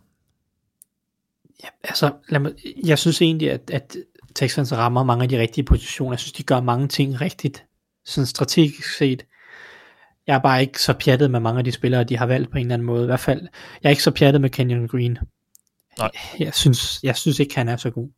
Ja, 1.64 1.68
Altså, 1.84 2.10
lad 2.28 2.40
mig, 2.40 2.52
jeg 2.84 2.98
synes 2.98 3.22
egentlig, 3.22 3.50
at, 3.50 3.70
at 3.70 3.96
Texans 4.36 4.72
rammer 4.72 5.04
mange 5.04 5.22
af 5.22 5.28
de 5.28 5.40
rigtige 5.40 5.64
positioner. 5.64 6.12
Jeg 6.12 6.18
synes, 6.18 6.32
de 6.32 6.42
gør 6.42 6.60
mange 6.60 6.88
ting 6.88 7.20
rigtigt. 7.20 7.64
Sådan 8.04 8.26
strategisk 8.26 8.96
set. 8.96 9.26
Jeg 10.26 10.34
er 10.34 10.38
bare 10.38 10.60
ikke 10.60 10.82
så 10.82 10.92
pjattet 10.92 11.30
med 11.30 11.40
mange 11.40 11.58
af 11.58 11.64
de 11.64 11.72
spillere, 11.72 12.04
de 12.04 12.16
har 12.16 12.26
valgt 12.26 12.50
på 12.50 12.58
en 12.58 12.66
eller 12.66 12.74
anden 12.74 12.86
måde. 12.86 13.02
I 13.02 13.06
hvert 13.06 13.20
fald, 13.20 13.40
jeg 13.82 13.88
er 13.88 13.90
ikke 13.90 14.02
så 14.02 14.10
pjattet 14.10 14.40
med 14.40 14.50
Kenyon 14.50 14.88
Green. 14.88 15.18
Nej. 15.98 16.10
Jeg 16.38 16.54
synes, 16.54 17.00
jeg 17.02 17.16
synes 17.16 17.38
ikke, 17.38 17.56
han 17.56 17.68
er 17.68 17.76
så 17.76 17.90
god. 17.90 18.08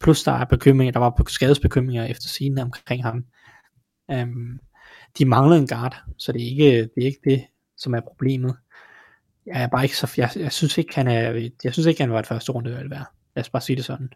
Plus 0.00 0.22
der 0.22 0.32
er 0.32 0.44
bekymringer, 0.44 0.92
der 0.92 0.98
var 0.98 1.22
skadesbekymringer 1.26 2.04
efter 2.04 2.28
sine 2.28 2.62
omkring 2.62 3.02
ham. 3.02 3.24
Um, 4.08 4.60
de 5.18 5.24
mangler 5.24 5.56
en 5.56 5.66
guard, 5.66 5.96
så 6.18 6.32
det 6.32 6.42
er 6.42 6.46
ikke 6.50 6.80
det, 6.82 7.02
er 7.02 7.06
ikke 7.06 7.20
det 7.24 7.44
som 7.76 7.94
er 7.94 8.00
problemet. 8.00 8.56
Jeg 9.46 9.62
er 9.62 9.66
bare 9.66 9.82
ikke 9.82 9.96
så, 9.96 10.12
jeg, 10.16 10.30
jeg 10.36 10.52
synes 10.52 10.78
ikke, 10.78 10.94
han 10.94 11.08
er, 11.08 11.50
jeg 11.64 11.72
synes 11.72 11.86
ikke, 11.86 12.00
han 12.00 12.12
var 12.12 12.18
et 12.18 12.26
første 12.26 12.52
runde 12.52 12.90
værd. 12.90 13.06
Lad 13.36 13.44
os 13.44 13.50
bare 13.50 13.62
sige 13.62 13.76
det 13.76 13.84
sådan. 13.84 14.10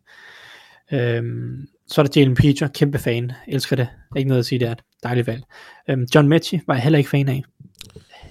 Øhm, 0.92 1.66
så 1.86 2.00
er 2.00 2.06
der 2.06 2.20
Jalen 2.20 2.34
Peter, 2.34 2.68
kæmpe 2.68 2.98
fan, 2.98 3.32
elsker 3.48 3.76
det. 3.76 3.88
Ikke 4.16 4.28
noget 4.28 4.38
at 4.38 4.46
sige, 4.46 4.58
det 4.58 4.68
er 4.68 4.72
et 4.72 4.82
dejligt 5.02 5.26
valg. 5.26 5.42
Øhm, 5.88 6.06
John 6.14 6.28
Mechie 6.28 6.60
var 6.66 6.74
jeg 6.74 6.82
heller 6.82 6.98
ikke 6.98 7.10
fan 7.10 7.28
af. 7.28 7.42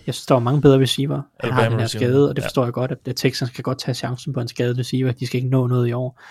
Jeg 0.07 0.13
synes, 0.13 0.25
der 0.25 0.35
var 0.35 0.41
mange 0.41 0.61
bedre 0.61 0.79
receiver. 0.81 1.21
Han 1.39 1.51
har 1.53 1.69
den 1.69 1.79
her 1.79 1.88
skade, 1.88 2.29
og 2.29 2.35
det 2.35 2.41
Ja. 2.41 2.47
forstår 2.47 2.63
jeg 2.63 2.73
godt, 2.73 2.91
at 3.05 3.15
Texans 3.15 3.51
kan 3.51 3.63
godt 3.63 3.79
tage 3.79 3.95
chancen 3.95 4.33
på 4.33 4.39
en 4.39 4.47
skadet 4.47 4.77
receiver. 4.77 5.11
De 5.11 5.27
skal 5.27 5.38
ikke 5.38 5.49
nå 5.49 5.67
noget 5.67 5.88
i 5.88 5.91
år. 5.91 6.21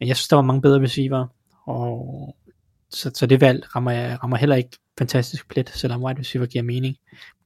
Men 0.00 0.08
jeg 0.08 0.16
synes, 0.16 0.28
der 0.28 0.36
var 0.36 0.42
mange 0.42 0.62
bedre 0.62 0.82
receiver, 0.82 1.26
og 1.66 2.36
så, 2.90 3.10
så 3.14 3.26
det 3.26 3.40
valg 3.40 3.76
rammer, 3.76 3.90
jeg, 3.90 4.18
rammer 4.22 4.36
heller 4.36 4.56
ikke 4.56 4.70
fantastisk 4.98 5.48
plet, 5.48 5.70
selvom 5.74 6.02
wide 6.04 6.20
receiver 6.20 6.46
giver 6.46 6.64
mening. 6.64 6.96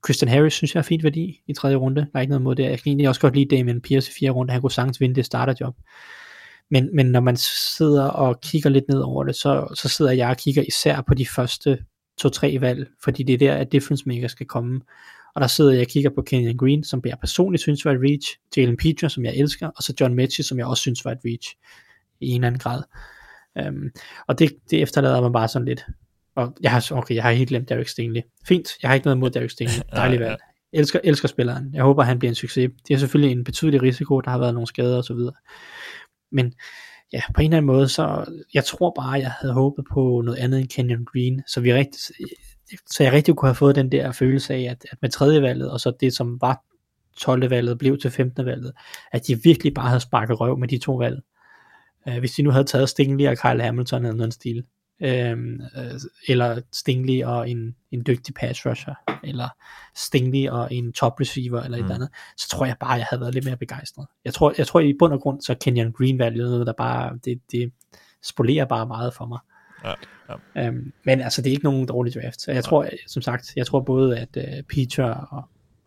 Christian 0.06 0.28
Harris 0.28 0.52
synes 0.52 0.74
jeg 0.74 0.78
er 0.80 0.84
fint 0.84 1.05
værdi 1.05 1.40
i 1.47 1.52
tredje 1.52 1.76
runde. 1.76 2.01
Der 2.01 2.06
er 2.14 2.20
ikke 2.20 2.30
noget 2.30 2.43
mod 2.43 2.55
det. 2.55 2.62
Jeg 2.62 2.70
kan 2.70 2.82
egentlig 2.86 3.09
også 3.09 3.20
godt 3.20 3.34
lide 3.36 3.56
Damien 3.56 3.80
Pierce 3.80 4.10
i 4.10 4.14
fjerde 4.20 4.32
runde. 4.32 4.52
Han 4.52 4.60
kunne 4.60 4.70
sagtens 4.72 5.01
vinde 5.01 5.14
det 5.14 5.24
starterjob. 5.24 5.76
Men, 6.73 6.97
men 6.97 7.07
når 7.07 7.20
man 7.20 7.36
sidder 7.36 8.05
og 8.05 8.40
kigger 8.40 8.70
lidt 8.70 8.85
ned 8.89 9.01
over 9.01 9.24
det, 9.24 9.36
så, 9.36 9.74
så 9.74 9.89
sidder 9.89 10.12
jeg 10.12 10.28
og 10.28 10.36
kigger 10.36 10.62
især 10.69 11.01
på 11.09 11.15
de 11.15 11.27
første 11.27 11.85
to-tre 12.19 12.57
valg, 12.61 12.86
fordi 13.03 13.23
det 13.23 13.35
er 13.35 13.39
der, 13.39 13.55
at 13.55 13.73
difference 13.73 14.05
maker 14.07 14.28
skal 14.28 14.47
komme. 14.47 14.81
Og 15.35 15.40
der 15.40 15.47
sidder 15.47 15.73
jeg 15.73 15.81
og 15.81 15.86
kigger 15.86 16.11
på 16.11 16.23
Kenyon 16.23 16.57
Green, 16.57 16.85
som 16.85 17.03
jeg 17.05 17.16
personligt 17.20 17.62
synes 17.62 17.85
var 17.85 17.93
et 17.93 18.01
reach, 18.03 18.39
Jalen 18.57 18.77
Peter, 18.77 19.09
som 19.09 19.24
jeg 19.24 19.36
elsker, 19.36 19.66
og 19.66 19.82
så 19.82 19.94
John 20.01 20.15
Mechie, 20.15 20.44
som 20.44 20.59
jeg 20.59 20.66
også 20.66 20.81
synes 20.81 21.05
var 21.05 21.12
et 21.12 21.19
reach 21.24 21.57
i 22.20 22.28
en 22.28 22.35
eller 22.35 22.47
anden 22.47 22.59
grad. 22.59 22.82
Um, 23.69 23.90
og 24.27 24.39
det, 24.39 24.53
det 24.70 24.82
efterlader 24.82 25.20
mig 25.20 25.32
bare 25.32 25.49
sådan 25.49 25.66
lidt. 25.69 25.86
Og 26.35 26.57
jeg 26.62 26.70
har, 26.70 26.89
okay, 26.93 27.15
jeg 27.15 27.23
har 27.23 27.32
helt 27.32 27.49
glemt 27.49 27.69
Derek 27.69 27.89
Stingley. 27.89 28.23
Fint, 28.49 28.69
jeg 28.82 28.90
har 28.90 28.94
ikke 28.94 29.05
noget 29.05 29.16
imod 29.16 29.31
Derek 29.31 29.51
Stingley. 29.51 29.82
Dejlig 29.97 30.20
valg. 30.20 30.36
Elsker, 30.73 31.01
elsker 31.05 31.28
spilleren. 31.28 31.70
Jeg 31.74 31.82
håber, 31.82 32.03
han 32.03 32.19
bliver 32.19 32.31
en 32.31 32.35
succes. 32.35 32.70
Det 32.89 32.94
er 32.94 32.99
selvfølgelig 32.99 33.32
en 33.32 33.44
betydelig 33.44 33.82
risiko, 33.82 34.20
der 34.20 34.31
har 34.31 34.39
været 34.39 34.55
nogle 34.55 34.66
skader 34.66 34.97
og 34.97 35.05
så 35.05 35.15
videre. 35.15 35.35
Men 36.32 36.52
ja, 37.12 37.20
på 37.34 37.40
en 37.40 37.44
eller 37.44 37.56
anden 37.56 37.66
måde, 37.66 37.88
så 37.88 38.24
jeg 38.54 38.64
tror 38.64 38.92
bare, 38.96 39.10
jeg 39.10 39.30
havde 39.40 39.54
håbet 39.54 39.84
på 39.92 40.22
noget 40.24 40.38
andet 40.38 40.60
end 40.60 40.70
Canyon 40.70 41.04
Green, 41.04 41.42
så 41.46 41.60
vi 41.60 41.74
rigtig, 41.74 42.00
så 42.90 43.02
jeg 43.02 43.12
rigtig 43.12 43.36
kunne 43.36 43.48
have 43.48 43.54
fået 43.54 43.76
den 43.76 43.92
der 43.92 44.12
følelse 44.12 44.54
af, 44.54 44.60
at, 44.60 44.86
at 44.90 44.98
med 45.02 45.10
tredje 45.10 45.42
valget, 45.42 45.70
og 45.70 45.80
så 45.80 45.92
det, 46.00 46.14
som 46.14 46.40
var 46.40 46.64
12. 47.20 47.50
valget, 47.50 47.78
blev 47.78 47.98
til 47.98 48.10
15. 48.10 48.46
valget, 48.46 48.72
at 49.12 49.26
de 49.26 49.42
virkelig 49.42 49.74
bare 49.74 49.88
havde 49.88 50.00
sparket 50.00 50.40
røv 50.40 50.59
med 50.59 50.68
de 50.68 50.78
to 50.78 50.94
valg. 50.94 51.22
Uh, 52.06 52.18
hvis 52.18 52.32
de 52.32 52.42
nu 52.42 52.50
havde 52.50 52.64
taget 52.64 52.88
Stingley 52.88 53.28
og 53.28 53.36
Kyle 53.38 53.62
Hamilton 53.62 54.04
eller 54.04 54.16
noget 54.16 54.34
stil, 54.34 54.64
øhm, 55.03 55.61
øh, 55.77 56.01
eller 56.29 56.61
Stingley 56.73 57.23
og 57.24 57.51
en, 57.51 57.77
en 57.91 58.03
dygtig 58.07 58.35
pass 58.35 58.66
rusher, 58.66 58.95
eller 59.24 59.49
Stingley 59.97 60.49
og 60.49 60.74
en 60.74 60.93
top 60.93 61.20
receiver, 61.20 61.61
eller 61.62 61.79
et 61.79 61.83
Mm. 61.83 61.85
eller 61.85 61.95
andet, 61.95 62.09
så 62.37 62.49
tror 62.49 62.66
jeg 62.66 62.77
bare, 62.81 62.93
jeg 62.93 63.07
havde 63.11 63.20
været 63.20 63.35
lidt 63.35 63.45
mere 63.45 63.57
begejstret. 63.57 64.07
Jeg 64.24 64.35
tror, 64.35 64.55
jeg 64.59 64.66
tror 64.66 64.81
i 64.81 64.93
bund 64.99 65.12
og 65.12 65.20
grund, 65.20 65.41
så 65.41 65.55
Kenyon 65.61 65.93
Green 65.93 66.19
valget 66.19 66.51
noget, 66.51 66.66
der 66.66 66.73
bare, 66.73 67.19
det, 67.24 67.41
det 67.53 67.73
spolerer 68.23 68.65
bare 68.65 68.87
meget 68.87 69.15
for 69.15 69.27
mig. 69.27 69.39
Ja, 69.85 69.93
ja. 70.57 70.66
Øhm, 70.66 70.93
men 71.05 71.20
altså, 71.20 71.43
det 71.43 71.49
er 71.49 71.53
ikke 71.53 71.65
nogen 71.65 71.87
dårlig 71.87 72.15
draft. 72.15 72.41
Så 72.43 72.53
jeg 72.53 72.65
tror, 72.65 72.89
som 73.07 73.23
sagt, 73.23 73.53
jeg 73.57 73.66
tror 73.66 73.81
både, 73.81 74.19
at 74.19 74.37
uh, 74.37 74.65
Peter 74.69 75.05
og 75.05 75.43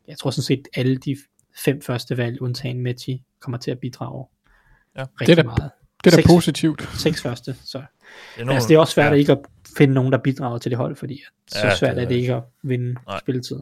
jeg 0.07 0.17
tror 0.17 0.29
sådan 0.29 0.43
set, 0.43 0.67
alle 0.75 0.97
de 0.97 1.17
fem 1.65 1.81
første 1.81 2.17
valg, 2.17 2.41
undtagen 2.41 2.79
Mechie, 2.81 3.19
kommer 3.41 3.57
til 3.57 3.71
at 3.71 3.79
bidrage 3.79 4.25
Ja. 4.97 5.01
rigtig 5.21 5.27
Det 5.27 5.31
er 5.31 5.35
da- 5.35 5.43
meget. 5.43 5.71
Det 6.03 6.13
er 6.13 6.15
da 6.17 6.21
seks- 6.21 6.27
positivt. 6.27 6.89
Seks 6.93 7.21
første, 7.21 7.55
så... 7.63 7.81
Det 8.35 8.41
er 8.41 8.45
Men 8.45 8.53
altså, 8.53 8.67
det 8.69 8.75
er 8.75 8.79
også 8.79 8.93
svært 8.93 9.05
ja. 9.05 9.11
ja. 9.11 9.17
ikke 9.19 9.31
at 9.31 9.37
finde 9.77 9.93
nogen, 9.93 10.11
der 10.11 10.17
bidrager 10.17 10.57
til 10.57 10.71
det 10.71 10.77
hold, 10.77 10.95
fordi 10.95 11.13
at 11.47 11.53
så 11.53 11.67
Ja, 11.67 11.75
svært 11.75 11.95
det 11.95 12.01
er 12.01 12.05
er 12.05 12.09
det 12.09 12.15
ikke 12.15 12.33
at 12.35 12.43
vinde 12.63 12.95
Nej. 13.07 13.19
Spilletid. 13.19 13.59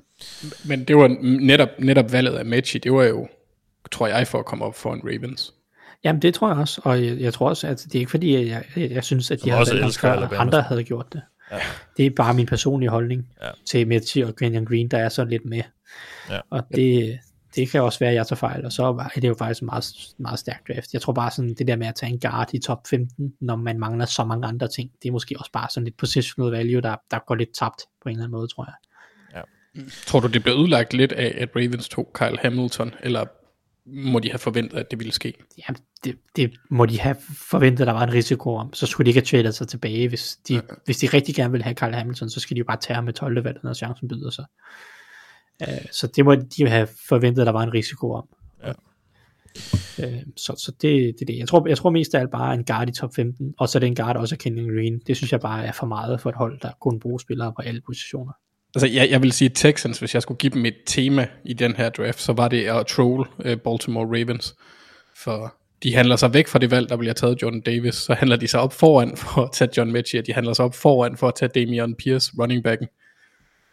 Men 0.66 0.84
det 0.84 0.96
var 0.98 1.08
netop, 1.40 1.70
netop 1.80 2.12
valget 2.12 2.34
af 2.34 2.46
Mechie, 2.46 2.80
det 2.80 2.94
var 2.94 3.04
jo, 3.04 3.28
tror 3.92 4.08
jeg, 4.08 4.28
for 4.28 4.40
at 4.40 4.46
komme 4.46 4.66
op 4.66 4.76
for 4.76 4.94
en 4.94 5.02
Ravens. 5.04 5.54
Jamen, 6.04 6.22
det 6.22 6.34
tror 6.34 6.50
jeg 6.50 6.58
også, 6.58 6.82
og 6.84 7.06
jeg, 7.06 7.20
jeg 7.20 7.34
tror 7.34 7.50
også, 7.50 7.68
at 7.68 7.84
det 7.84 7.96
er 7.96 8.00
ikke 8.00 8.12
fordi, 8.12 8.36
at 8.36 8.48
jeg, 8.48 8.64
jeg, 8.76 8.92
jeg 8.92 9.04
synes, 9.04 9.32
at 9.32 9.40
Som 9.40 9.46
de 9.48 9.52
har 9.52 9.60
også 9.60 9.80
valgt 9.80 10.00
før, 10.00 10.12
Alabama. 10.14 10.42
andre 10.42 10.62
havde 10.62 10.84
gjort 10.84 11.14
det. 11.14 11.22
Ja. 11.52 11.58
Det 11.98 12.06
er 12.06 12.10
bare 12.10 12.34
min 12.34 12.46
personlige 12.46 12.90
holdning 12.90 13.28
Ja. 13.42 13.46
ja. 13.46 13.52
til 13.66 13.88
Mechie 13.88 14.28
og 14.28 14.36
Kenyon 14.36 14.66
Green, 14.66 14.88
der 14.88 14.98
er 14.98 15.10
så 15.10 15.26
lidt 15.26 15.46
med. 15.46 15.62
Ja. 16.30 16.40
Og 16.50 16.64
det, 16.76 17.20
det 17.56 17.70
kan 17.70 17.82
også 17.82 18.00
være, 18.00 18.10
at 18.10 18.16
jeg 18.16 18.28
tager 18.28 18.38
fejl, 18.38 18.66
og 18.66 18.72
så 18.72 19.10
er 19.16 19.20
det 19.20 19.28
jo 19.28 19.36
faktisk 19.40 19.62
en 19.62 19.66
meget, 19.66 19.86
meget 20.18 20.40
stærk 20.40 20.68
draft. 20.68 20.94
Jeg 20.94 21.02
tror 21.02 21.14
bare 21.14 21.32
sådan, 21.32 21.54
det 21.54 21.68
der 21.68 21.76
med 21.76 21.88
at 21.88 21.96
tage 21.96 22.12
en 22.12 22.20
guard 22.20 22.54
i 22.54 22.60
top 22.60 22.88
15, 22.90 23.34
når 23.42 23.56
man 23.56 23.80
mangler 23.80 24.06
så 24.06 24.24
mange 24.24 24.48
andre 24.48 24.68
ting, 24.68 24.92
det 25.04 25.10
er 25.10 25.12
måske 25.12 25.36
også 25.40 25.52
bare 25.52 25.68
sådan 25.70 25.86
lidt 25.86 25.98
positional 25.98 26.52
value, 26.52 26.82
der, 26.82 26.96
der 27.12 27.20
går 27.28 27.36
lidt 27.36 27.50
tabt 27.60 27.82
på 28.04 28.10
en 28.10 28.12
eller 28.12 28.24
anden 28.24 28.38
måde, 28.38 28.48
tror 28.48 28.66
jeg. 28.66 28.74
Tror 30.06 30.20
du, 30.20 30.28
det 30.28 30.44
blev 30.44 30.56
udlagt 30.56 30.94
lidt 30.94 31.12
af, 31.12 31.36
at 31.38 31.50
Ravens 31.56 31.90
tog 31.90 32.12
Kyle 32.14 32.38
Hamilton, 32.40 32.94
eller 33.00 33.26
må 33.86 34.20
de 34.20 34.30
have 34.30 34.40
forventet, 34.40 34.78
at 34.78 34.92
det 34.92 35.00
ville 35.00 35.14
ske? 35.14 35.34
Jamen, 35.58 35.82
det, 36.04 36.18
det 36.36 36.54
må 36.70 36.86
de 36.86 37.00
have 37.00 37.16
forventet, 37.50 37.88
der 37.88 37.94
var 37.94 38.04
en 38.04 38.14
risiko 38.14 38.56
om. 38.56 38.74
Så 38.74 38.86
skulle 38.86 39.06
de 39.06 39.10
ikke 39.10 39.20
have 39.20 39.44
tradet 39.44 39.56
sig 39.56 39.68
tilbage. 39.68 40.10
Hvis 40.10 40.40
de, 40.48 40.62
hvis 40.86 40.98
de 40.98 41.08
rigtig 41.08 41.36
gerne 41.36 41.52
vil 41.52 41.64
have 41.64 41.76
Carl 41.76 41.94
Hamilton, 41.94 42.30
så 42.30 42.40
skal 42.40 42.56
de 42.56 42.60
jo 42.60 42.66
bare 42.66 42.78
tage 42.78 42.96
ham 42.96 43.04
med 43.04 43.14
12. 43.14 43.44
valget, 43.44 43.64
når 43.64 43.74
chancen 43.74 44.08
byder 44.08 44.30
sig. 44.30 44.46
Uh, 45.68 45.86
så 45.92 46.08
det 46.08 46.26
må 46.26 46.36
de 46.36 46.68
have 46.68 46.88
forventet, 47.08 47.46
der 47.46 47.52
var 47.52 47.64
en 47.64 47.74
risiko 47.74 48.12
om. 48.12 48.28
Ja. 48.64 48.72
Uh, 50.04 50.20
så 50.38 50.56
så 50.58 50.72
det, 50.82 50.92
det 50.92 51.22
er 51.22 51.26
det. 51.26 51.38
Jeg 51.38 51.48
tror, 51.48 51.68
jeg 51.68 51.78
tror 51.78 51.90
mest 51.90 52.16
af 52.16 52.20
alt 52.20 52.32
bare 52.32 52.54
en 52.54 52.64
guard 52.64 52.90
i 52.90 52.92
top 52.92 53.16
15, 53.16 53.54
og 53.58 53.70
så 53.70 53.78
er 53.78 53.80
det 53.80 53.88
en 53.88 53.96
guard 53.96 54.18
også 54.18 54.36
af 54.36 54.40
Kenyon 54.40 54.76
Green. 54.76 55.02
Det 55.08 55.18
synes 55.18 55.32
jeg 55.32 55.40
bare 55.40 55.66
er 55.66 55.72
for 55.72 55.86
meget 55.86 56.22
for 56.22 56.30
et 56.30 56.36
hold, 56.36 56.60
der 56.60 56.72
kun 56.82 57.00
bruger 57.00 57.18
spillere 57.18 57.54
på 57.56 57.62
alle 57.62 57.82
positioner. 57.86 58.34
Altså, 58.76 58.88
jeg, 58.88 59.10
jeg 59.10 59.22
vil 59.22 59.32
sige 59.32 59.50
Texans, 59.50 60.00
hvis 60.00 60.14
jeg 60.14 60.22
skulle 60.22 60.38
give 60.38 60.54
dem 60.54 60.66
et 60.66 60.76
tema 60.86 61.28
i 61.46 61.54
den 61.54 61.76
her 61.76 61.90
draft, 61.90 62.22
så 62.22 62.34
var 62.34 62.48
det 62.48 62.66
at 62.66 62.88
troll 62.88 63.28
uh, 63.46 63.56
Baltimore 63.56 64.06
Ravens. 64.06 64.56
For 65.16 65.56
de 65.84 65.96
handler 65.96 66.16
sig 66.16 66.34
væk 66.34 66.48
fra 66.48 66.60
det 66.60 66.72
valg, 66.72 66.90
der 66.90 66.98
bliver 66.98 67.14
taget 67.14 67.42
Jordan 67.42 67.62
Davis. 67.62 67.96
Så 67.96 68.14
handler 68.14 68.36
de 68.36 68.48
sig 68.48 68.60
op 68.60 68.74
foran 68.74 69.18
for 69.18 69.42
at 69.42 69.50
tage 69.52 69.70
John 69.78 69.92
Mechie, 69.92 70.22
de 70.22 70.34
handler 70.34 70.54
sig 70.54 70.66
op 70.66 70.76
foran 70.76 71.18
for 71.18 71.28
at 71.28 71.36
tage 71.36 71.50
Damian 71.56 71.96
Pierce, 71.96 72.32
running 72.40 72.64
backen. 72.64 72.88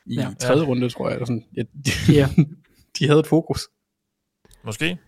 I 0.06 0.14
ja, 0.14 0.20
Ja. 0.20 0.28
tredje 0.40 0.64
runde, 0.64 0.88
tror 0.88 1.08
jeg. 1.08 1.14
Eller 1.14 1.26
sådan. 1.26 1.44
Ja, 1.56 1.62
de, 1.62 2.12
Ja. 2.14 2.28
de 2.98 3.06
havde 3.06 3.20
et 3.20 3.26
fokus. 3.26 3.68
Måske. 4.64 4.98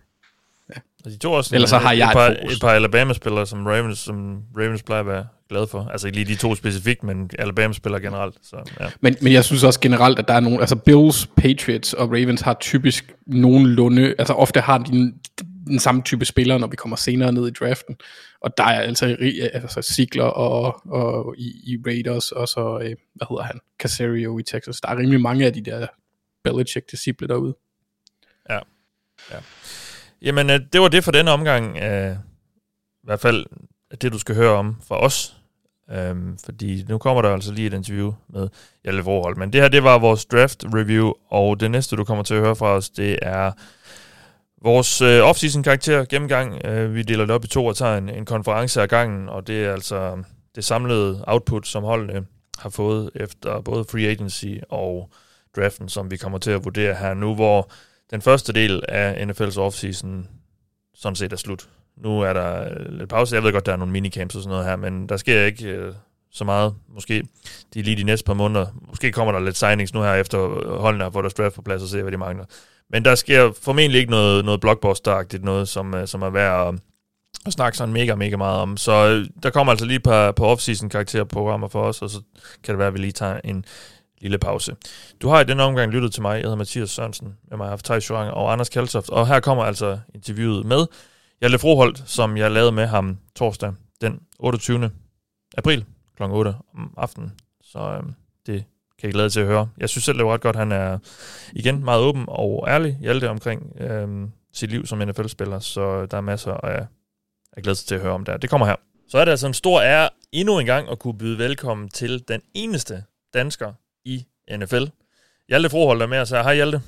Ja. 0.75 1.09
De 1.09 1.17
tog 1.17 1.33
også 1.33 1.55
Ellers 1.55 1.69
så 1.69 1.77
har 1.77 1.91
et, 1.91 1.97
jeg 1.97 2.05
et, 2.05 2.11
et 2.11 2.13
par, 2.13 2.27
et 2.51 2.57
par 2.61 2.69
Alabama-spillere, 2.69 3.45
som 3.47 3.65
Ravens, 3.67 3.99
som 3.99 4.41
Ravens 4.57 4.83
plejer 4.83 4.99
at 4.99 5.07
være 5.07 5.25
glade 5.49 5.67
for. 5.67 5.87
Altså 5.91 6.07
ikke 6.07 6.17
lige 6.19 6.33
de 6.33 6.35
to 6.39 6.55
specifikt, 6.55 7.03
men 7.03 7.29
Alabama-spillere 7.39 8.01
generelt. 8.01 8.35
Så, 8.41 8.71
ja. 8.79 8.85
Men, 9.01 9.15
men 9.21 9.33
jeg 9.33 9.43
synes 9.43 9.63
også 9.63 9.79
generelt, 9.79 10.19
at 10.19 10.27
der 10.27 10.33
er 10.33 10.39
nogle, 10.39 10.59
altså 10.59 10.75
Bills, 10.75 11.27
Patriots 11.37 11.93
og 11.93 12.07
Ravens 12.09 12.41
har 12.41 12.53
typisk 12.59 13.13
nogenlunde, 13.27 14.15
altså 14.19 14.33
ofte 14.33 14.59
har 14.61 14.77
de 14.77 15.13
den, 15.67 15.79
samme 15.79 16.01
type 16.01 16.25
spillere, 16.25 16.59
når 16.59 16.67
vi 16.67 16.75
kommer 16.75 16.95
senere 16.95 17.31
ned 17.31 17.47
i 17.47 17.51
draften. 17.51 17.95
Og 18.41 18.57
der 18.57 18.63
er 18.63 18.79
altså, 18.81 19.17
altså 19.53 19.81
Sigler 19.81 20.23
og, 20.23 20.81
og 20.85 21.35
i, 21.37 21.47
i 21.63 21.77
Raiders, 21.85 22.31
og 22.31 22.47
så, 22.47 22.79
øh, 22.83 22.95
hvad 23.15 23.27
hedder 23.29 23.43
han, 23.43 23.59
Casario 23.79 24.39
i 24.39 24.43
Texas. 24.43 24.81
Der 24.81 24.89
er 24.89 24.97
rimelig 24.97 25.21
mange 25.21 25.45
af 25.45 25.53
de 25.53 25.61
der 25.61 25.87
Belichick-disciple 26.43 27.27
derude. 27.27 27.55
Ja. 28.49 28.59
ja. 29.31 29.37
Jamen, 30.21 30.49
øh, 30.49 30.59
det 30.73 30.81
var 30.81 30.87
det 30.87 31.03
for 31.03 31.11
denne 31.11 31.31
omgang. 31.31 31.77
Øh, 31.77 32.15
I 33.03 33.05
hvert 33.05 33.19
fald 33.19 33.45
det, 34.01 34.13
du 34.13 34.19
skal 34.19 34.35
høre 34.35 34.51
om 34.51 34.81
fra 34.87 34.99
os. 34.99 35.35
Øhm, 35.91 36.37
fordi 36.45 36.83
nu 36.89 36.97
kommer 36.97 37.21
der 37.21 37.33
altså 37.33 37.53
lige 37.53 37.67
et 37.67 37.73
interview 37.73 38.13
med 38.29 38.49
Hjalte 38.83 39.03
Vorhold. 39.03 39.37
Men 39.37 39.53
det 39.53 39.61
her, 39.61 39.67
det 39.67 39.83
var 39.83 39.97
vores 39.97 40.25
draft 40.25 40.65
review, 40.73 41.13
og 41.29 41.59
det 41.59 41.71
næste, 41.71 41.95
du 41.95 42.03
kommer 42.03 42.23
til 42.23 42.33
at 42.33 42.41
høre 42.41 42.55
fra 42.55 42.67
os, 42.67 42.89
det 42.89 43.19
er 43.21 43.51
vores 44.63 45.01
øh, 45.01 45.29
off-season 45.29 45.61
karakter 45.63 46.05
gennemgang. 46.05 46.65
Øh, 46.65 46.95
vi 46.95 47.03
deler 47.03 47.25
det 47.25 47.35
op 47.35 47.43
i 47.43 47.47
to 47.47 47.65
og 47.65 47.75
tager 47.75 47.97
en, 47.97 48.09
en 48.09 48.25
konference 48.25 48.81
af 48.81 48.89
gangen, 48.89 49.29
og 49.29 49.47
det 49.47 49.65
er 49.65 49.71
altså 49.71 49.95
øh, 49.95 50.23
det 50.55 50.65
samlede 50.65 51.23
output, 51.27 51.67
som 51.67 51.83
holdene 51.83 52.25
har 52.57 52.69
fået 52.69 53.09
efter 53.15 53.61
både 53.61 53.85
free 53.91 54.07
agency 54.07 54.53
og 54.69 55.09
draften, 55.55 55.89
som 55.89 56.11
vi 56.11 56.17
kommer 56.17 56.37
til 56.37 56.51
at 56.51 56.63
vurdere 56.63 56.95
her 56.95 57.13
nu, 57.13 57.35
hvor 57.35 57.71
den 58.11 58.21
første 58.21 58.53
del 58.53 58.83
af 58.89 59.25
NFL's 59.25 59.59
offseason 59.59 60.27
sådan 60.95 61.15
set 61.15 61.33
er 61.33 61.37
slut. 61.37 61.69
Nu 61.97 62.21
er 62.21 62.33
der 62.33 62.61
øh, 62.61 62.97
lidt 62.97 63.09
pause. 63.09 63.35
Jeg 63.35 63.43
ved 63.43 63.51
godt, 63.51 63.65
der 63.65 63.71
er 63.71 63.77
nogle 63.77 63.91
minicamps 63.91 64.35
og 64.35 64.41
sådan 64.41 64.51
noget 64.51 64.65
her, 64.65 64.75
men 64.75 65.09
der 65.09 65.17
sker 65.17 65.45
ikke 65.45 65.67
øh, 65.67 65.93
så 66.31 66.43
meget. 66.43 66.75
Måske 66.89 67.23
de 67.73 67.81
lige 67.81 67.97
de 67.97 68.03
næste 68.03 68.25
par 68.25 68.33
måneder. 68.33 68.65
Måske 68.89 69.11
kommer 69.11 69.31
der 69.31 69.39
lidt 69.39 69.57
signings 69.57 69.93
nu 69.93 70.01
her, 70.01 70.13
efter 70.13 70.57
øh, 70.57 70.79
holdene 70.79 71.03
har 71.03 71.11
fået 71.11 71.23
deres 71.23 71.33
draft 71.33 71.55
på 71.55 71.61
plads 71.61 71.81
og 71.81 71.89
se, 71.89 72.01
hvad 72.01 72.11
de 72.11 72.17
mangler. 72.17 72.45
Men 72.93 73.05
der 73.05 73.15
sker 73.15 73.51
formentlig 73.61 73.99
ikke 73.99 74.11
noget, 74.11 74.45
noget 74.45 74.59
blockbuster-agtigt, 74.59 75.43
noget, 75.43 75.67
som, 75.67 75.93
øh, 75.93 76.07
som 76.07 76.21
er 76.21 76.29
værd 76.29 76.67
at, 76.67 76.79
at 77.45 77.53
snakke 77.53 77.77
sådan 77.77 77.93
mega, 77.93 78.15
mega 78.15 78.37
meget 78.37 78.59
om. 78.59 78.77
Så 78.77 78.91
øh, 78.91 79.27
der 79.43 79.49
kommer 79.49 79.71
altså 79.71 79.85
lige 79.85 79.95
et 79.95 80.03
par, 80.03 80.31
par 80.31 80.45
off-season 80.45 80.89
karakterprogrammer 80.89 81.67
for 81.67 81.83
os, 81.83 82.01
og 82.01 82.09
så 82.09 82.21
kan 82.63 82.73
det 82.73 82.77
være, 82.79 82.87
at 82.87 82.93
vi 82.93 82.99
lige 82.99 83.11
tager 83.11 83.39
en 83.43 83.65
lille 84.21 84.37
pause. 84.37 84.75
Du 85.21 85.29
har 85.29 85.41
i 85.41 85.43
denne 85.43 85.63
omgang 85.63 85.91
lyttet 85.91 86.13
til 86.13 86.21
mig. 86.21 86.33
Jeg 86.33 86.41
hedder 86.41 86.55
Mathias 86.55 86.89
Sørensen. 86.89 87.37
Med 87.49 87.57
mig 87.57 87.65
har 87.65 87.69
haft 87.69 87.85
Thijs 87.85 88.09
og 88.09 88.51
Anders 88.51 88.69
Kaltoft. 88.69 89.09
Og 89.09 89.27
her 89.27 89.39
kommer 89.39 89.63
altså 89.63 89.99
interviewet 90.15 90.65
med 90.65 90.85
Jelle 91.41 91.59
Froholt, 91.59 92.03
som 92.05 92.37
jeg 92.37 92.51
lavede 92.51 92.71
med 92.71 92.85
ham 92.85 93.17
torsdag 93.35 93.73
den 94.01 94.19
28. 94.39 94.91
april 95.57 95.85
kl. 96.17 96.23
8 96.23 96.55
om 96.75 96.93
aftenen. 96.97 97.33
Så 97.61 97.79
øhm, 97.79 98.13
det 98.45 98.63
kan 99.03 99.07
jeg 99.07 99.13
glæde 99.13 99.29
til 99.29 99.39
at 99.39 99.45
høre. 99.45 99.69
Jeg 99.77 99.89
synes 99.89 100.03
selv, 100.03 100.17
det 100.17 100.25
var 100.25 100.33
ret 100.33 100.41
godt. 100.41 100.55
Han 100.55 100.71
er 100.71 100.97
igen 101.53 101.83
meget 101.83 102.01
åben 102.01 102.25
og 102.27 102.65
ærlig, 102.67 102.97
Hjalte, 103.01 103.29
omkring 103.29 103.81
øhm, 103.81 104.31
sit 104.53 104.69
liv 104.69 104.85
som 104.85 104.99
NFL-spiller. 104.99 105.59
Så 105.59 106.05
der 106.05 106.17
er 106.17 106.21
masser 106.21 106.51
af, 106.51 106.85
af 107.57 107.63
glæde 107.63 107.75
til 107.75 107.95
at 107.95 108.01
høre 108.01 108.11
om 108.11 108.25
der. 108.25 108.37
Det 108.37 108.49
kommer 108.49 108.65
her. 108.67 108.75
Så 109.09 109.17
er 109.17 109.25
det 109.25 109.31
altså 109.31 109.47
en 109.47 109.53
stor 109.53 109.81
ære 109.81 110.09
endnu 110.31 110.59
en 110.59 110.65
gang 110.65 110.89
at 110.91 110.99
kunne 110.99 111.17
byde 111.17 111.37
velkommen 111.37 111.89
til 111.89 112.27
den 112.27 112.41
eneste 112.53 113.03
dansker 113.33 113.73
i 114.05 114.25
NFL. 114.57 114.83
Hjalte 115.49 115.69
Froholt 115.69 116.01
er 116.01 116.07
med 116.07 116.19
os 116.19 116.29
her. 116.29 116.43
Hej 116.43 116.55
Hjalte. 116.55 116.81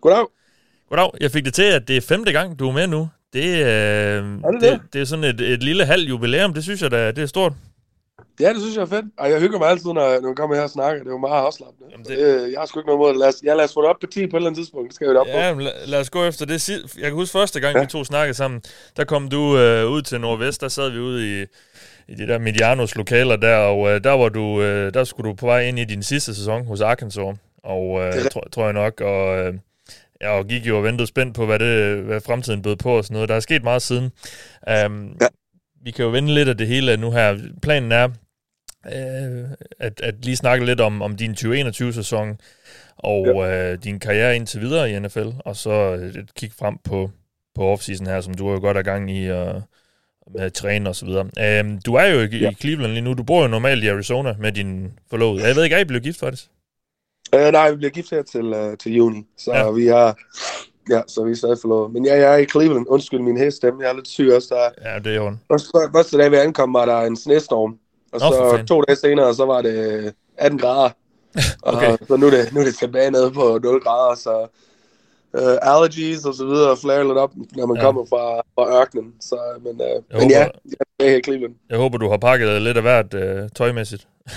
Goddag. 0.00 0.26
Goddag. 0.88 1.10
Jeg 1.20 1.30
fik 1.30 1.44
det 1.44 1.54
til, 1.54 1.62
at 1.62 1.88
det 1.88 1.96
er 1.96 2.00
femte 2.00 2.32
gang, 2.32 2.58
du 2.58 2.68
er 2.68 2.72
med 2.72 2.86
nu. 2.86 3.08
Det, 3.32 3.44
øh, 3.44 4.24
det 4.24 4.42
det, 4.52 4.60
det? 4.60 4.80
det 4.92 5.00
er 5.00 5.04
sådan 5.04 5.24
et, 5.24 5.40
et 5.40 5.62
lille 5.62 5.84
halv 5.86 6.08
jubilæum. 6.08 6.54
Det 6.54 6.62
synes 6.62 6.82
jeg 6.82 6.90
da, 6.90 7.10
det 7.10 7.22
er 7.22 7.26
stort. 7.26 7.52
Ja, 8.40 8.52
det 8.52 8.60
synes 8.60 8.76
jeg 8.76 8.82
er 8.82 8.86
fedt. 8.86 9.04
Og 9.18 9.30
jeg 9.30 9.40
hygger 9.40 9.58
mig 9.58 9.68
altid, 9.68 9.86
når, 9.86 10.20
når 10.20 10.28
jeg 10.28 10.36
kommer 10.36 10.56
her 10.56 10.62
og 10.62 10.70
snakker. 10.70 11.02
Det 11.02 11.08
er 11.08 11.12
jo 11.12 11.18
meget 11.18 11.42
afslappende. 11.44 11.88
Jamen, 11.92 12.06
det... 12.06 12.18
Øh, 12.18 12.52
jeg 12.52 12.60
har 12.60 12.66
sgu 12.66 12.80
ikke 12.80 12.86
noget 12.86 12.98
mod 12.98 13.08
det. 13.08 13.18
Lad 13.18 13.28
os, 13.28 13.34
ja, 13.44 13.54
lad 13.54 13.64
os 13.64 13.74
få 13.74 13.82
det 13.82 13.90
op 13.90 13.96
på 14.00 14.06
10 14.06 14.26
på 14.26 14.36
et 14.36 14.40
eller 14.40 14.50
andet 14.50 14.58
tidspunkt. 14.58 14.88
Det 14.88 14.94
skal 14.94 15.08
vi 15.08 15.14
da 15.14 15.18
op 15.18 15.26
på. 15.26 15.38
Ja, 15.38 15.54
men 15.54 15.64
lad, 15.64 15.72
lad 15.86 16.00
os 16.00 16.10
gå 16.10 16.24
efter 16.24 16.46
det. 16.46 16.68
Jeg 16.68 17.04
kan 17.04 17.12
huske 17.12 17.32
første 17.32 17.60
gang, 17.60 17.76
ja. 17.76 17.80
vi 17.80 17.86
to 17.86 18.04
snakkede 18.04 18.34
sammen, 18.34 18.62
der 18.96 19.04
kom 19.04 19.28
du 19.28 19.58
øh, 19.58 19.90
ud 19.90 20.02
til 20.02 20.20
Nordvest, 20.20 20.60
der 20.60 20.68
sad 20.68 20.90
vi 20.90 20.98
ude 20.98 21.40
i, 21.40 21.44
i 22.08 22.14
de 22.14 22.26
der 22.26 22.38
Medianos 22.38 22.96
lokaler 22.96 23.36
der, 23.36 23.56
og 23.56 23.90
øh, 23.90 24.04
der, 24.04 24.12
var 24.12 24.28
du, 24.28 24.62
øh, 24.62 24.94
der 24.94 25.04
skulle 25.04 25.30
du 25.30 25.34
på 25.34 25.46
vej 25.46 25.60
ind 25.60 25.78
i 25.78 25.84
din 25.84 26.02
sidste 26.02 26.34
sæson 26.34 26.66
hos 26.66 26.80
Arkansas, 26.80 27.36
og 27.64 28.00
øh, 28.00 28.12
Det 28.12 28.30
tror, 28.30 28.44
tror 28.52 28.64
jeg 28.64 28.72
nok, 28.72 29.00
og, 29.00 29.38
øh, 29.38 29.54
ja, 30.20 30.38
og 30.38 30.46
gik 30.46 30.66
jo 30.66 30.76
og 30.76 30.84
ventede 30.84 31.06
spændt 31.06 31.36
på, 31.36 31.46
hvad, 31.46 31.58
det, 31.58 32.02
hvad 32.02 32.20
fremtiden 32.20 32.62
bød 32.62 32.76
på 32.76 32.96
og 32.96 33.04
sådan 33.04 33.14
noget. 33.14 33.28
Der 33.28 33.34
er 33.34 33.40
sket 33.40 33.64
meget 33.64 33.82
siden. 33.82 34.04
Um, 34.86 35.16
Ja. 35.20 35.26
Vi 35.86 35.90
kan 35.90 36.04
jo 36.04 36.10
vende 36.10 36.34
lidt 36.34 36.48
af 36.48 36.56
det 36.58 36.66
hele 36.66 36.96
nu 36.96 37.10
her. 37.10 37.38
Planen 37.62 37.92
er, 37.92 38.08
øh, 38.92 39.44
at, 39.78 40.00
at 40.00 40.14
lige 40.24 40.36
snakke 40.36 40.64
lidt 40.64 40.80
om, 40.80 41.02
om 41.02 41.16
din 41.16 41.30
2021-sæson, 41.30 42.40
og 42.96 43.26
ja. 43.26 43.72
øh, 43.72 43.78
din 43.84 44.00
karriere 44.00 44.36
indtil 44.36 44.60
videre 44.60 44.90
i 44.90 44.98
NFL, 44.98 45.28
og 45.44 45.56
så 45.56 45.92
et 45.92 46.34
kig 46.34 46.52
frem 46.58 46.78
på, 46.84 47.10
på 47.54 47.62
offseason 47.62 48.06
her, 48.06 48.20
som 48.20 48.34
du 48.34 48.48
er 48.48 48.52
jo 48.52 48.60
godt 48.60 48.76
er 48.76 48.82
gang 48.82 49.10
i 49.10 49.30
uh, 49.30 49.36
med 50.32 50.40
at 50.40 50.52
træne 50.52 50.88
og 50.88 50.96
så 50.96 51.06
videre. 51.06 51.60
Um, 51.64 51.78
du 51.78 51.94
er 51.94 52.06
jo 52.06 52.20
i, 52.20 52.36
ja. 52.38 52.50
i 52.50 52.54
Cleveland 52.54 52.92
lige 52.92 53.02
nu. 53.02 53.14
Du 53.14 53.22
bor 53.22 53.42
jo 53.42 53.48
normalt 53.48 53.84
i 53.84 53.88
Arizona 53.88 54.34
med 54.38 54.52
din 54.52 54.92
forlovede. 55.10 55.46
Jeg 55.46 55.56
ved 55.56 55.64
ikke, 55.64 55.76
er 55.76 55.80
I 55.80 55.84
blevet 55.84 56.02
gift 56.02 56.18
faktisk? 56.18 56.44
Øh, 57.34 57.52
nej, 57.52 57.70
vi 57.70 57.76
bliver 57.76 57.90
gift 57.90 58.10
her 58.10 58.22
til, 58.22 58.44
uh, 58.44 58.76
til 58.78 58.94
juni. 58.94 59.26
Så 59.38 59.52
Ja. 59.54 59.70
vi 59.70 59.86
har... 59.86 60.16
Ja, 60.90 61.00
så 61.08 61.24
vi 61.24 61.30
er 61.30 61.34
stadig 61.34 61.58
forlovet. 61.60 61.92
Men 61.92 62.04
ja, 62.04 62.14
jeg 62.14 62.34
er 62.34 62.36
i 62.36 62.46
Cleveland. 62.46 62.86
Undskyld 62.88 63.20
min 63.20 63.36
heststemme. 63.36 63.82
Jeg 63.82 63.90
er 63.90 63.94
lidt 63.94 64.08
syg 64.08 64.30
også. 64.34 64.54
Der... 64.54 64.90
Ja, 64.90 64.98
det 64.98 65.16
er 65.16 65.28
en. 65.28 65.40
Første, 65.50 65.68
første 65.92 66.18
dag, 66.18 66.30
vi 66.30 66.36
ankom, 66.36 66.74
var 66.74 66.86
der 66.86 67.00
en 67.00 67.16
snestorm. 67.16 67.78
Og 68.22 68.30
Nå, 68.30 68.58
så 68.58 68.64
to 68.68 68.80
dage 68.82 68.96
senere, 68.96 69.34
så 69.34 69.44
var 69.46 69.62
det 69.62 70.14
18 70.38 70.58
grader. 70.58 70.90
Okay. 71.62 71.92
Og 71.92 71.98
så 72.08 72.16
nu 72.16 72.26
er, 72.26 72.30
det, 72.30 72.52
nu 72.52 72.60
er 72.60 72.64
det 72.64 72.76
tilbage 72.76 73.10
nede 73.10 73.30
på 73.30 73.58
0 73.62 73.80
grader, 73.80 74.14
så 74.16 74.46
uh, 75.32 75.72
allergies 75.72 76.24
og 76.24 76.34
så 76.34 76.46
videre 76.46 76.76
flarer 76.76 77.02
lidt 77.04 77.18
op, 77.18 77.30
når 77.56 77.66
man 77.66 77.76
Ja. 77.76 77.82
kommer 77.82 78.04
fra, 78.08 78.36
fra 78.54 78.80
ørkenen. 78.80 79.12
Så, 79.20 79.38
men, 79.64 79.72
uh, 79.72 79.78
men 79.78 80.02
håber- 80.22 80.34
ja, 80.34 80.38
jeg 80.40 80.76
er 81.00 81.04
her 81.10 81.16
i 81.16 81.22
Cleveland. 81.22 81.54
Jeg 81.70 81.78
håber, 81.78 81.98
du 81.98 82.08
har 82.10 82.16
pakket 82.16 82.62
lidt 82.62 82.76
af 82.76 82.82
hvert 82.82 83.14
øh, 83.14 83.48
tøjmæssigt. 83.56 84.08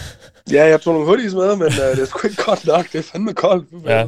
Ja, 0.51 0.65
jeg 0.65 0.81
tog 0.81 0.93
nogle 0.93 1.07
hoodies 1.07 1.33
med, 1.33 1.55
men 1.55 1.67
uh, 1.67 1.73
det 1.95 1.99
er 1.99 2.05
sgu 2.05 2.27
ikke 2.27 2.43
godt 2.43 2.67
nok. 2.67 2.91
Det 2.91 2.99
er 2.99 3.03
fandme 3.03 3.33
koldt. 3.33 3.65
Ja. 3.85 4.05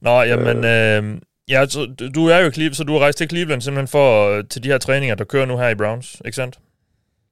Nå, 0.00 0.22
jamen, 0.22 0.64
øh, 0.64 1.20
ja, 1.48 1.66
så, 1.68 1.86
du 2.14 2.26
er 2.26 2.38
jo 2.38 2.48
i 2.48 2.52
Cleveland, 2.52 2.74
så 2.74 2.84
du 2.84 2.92
har 2.92 3.00
rejst 3.00 3.18
til 3.18 3.28
Cleveland 3.28 3.60
simpelthen 3.62 3.88
for 3.88 4.28
øh, 4.30 4.44
til 4.50 4.62
de 4.62 4.68
her 4.68 4.78
træninger, 4.78 5.14
der 5.14 5.24
kører 5.24 5.46
nu 5.46 5.56
her 5.56 5.68
i 5.68 5.74
Browns, 5.74 6.22
ikke 6.24 6.36
sandt? 6.36 6.58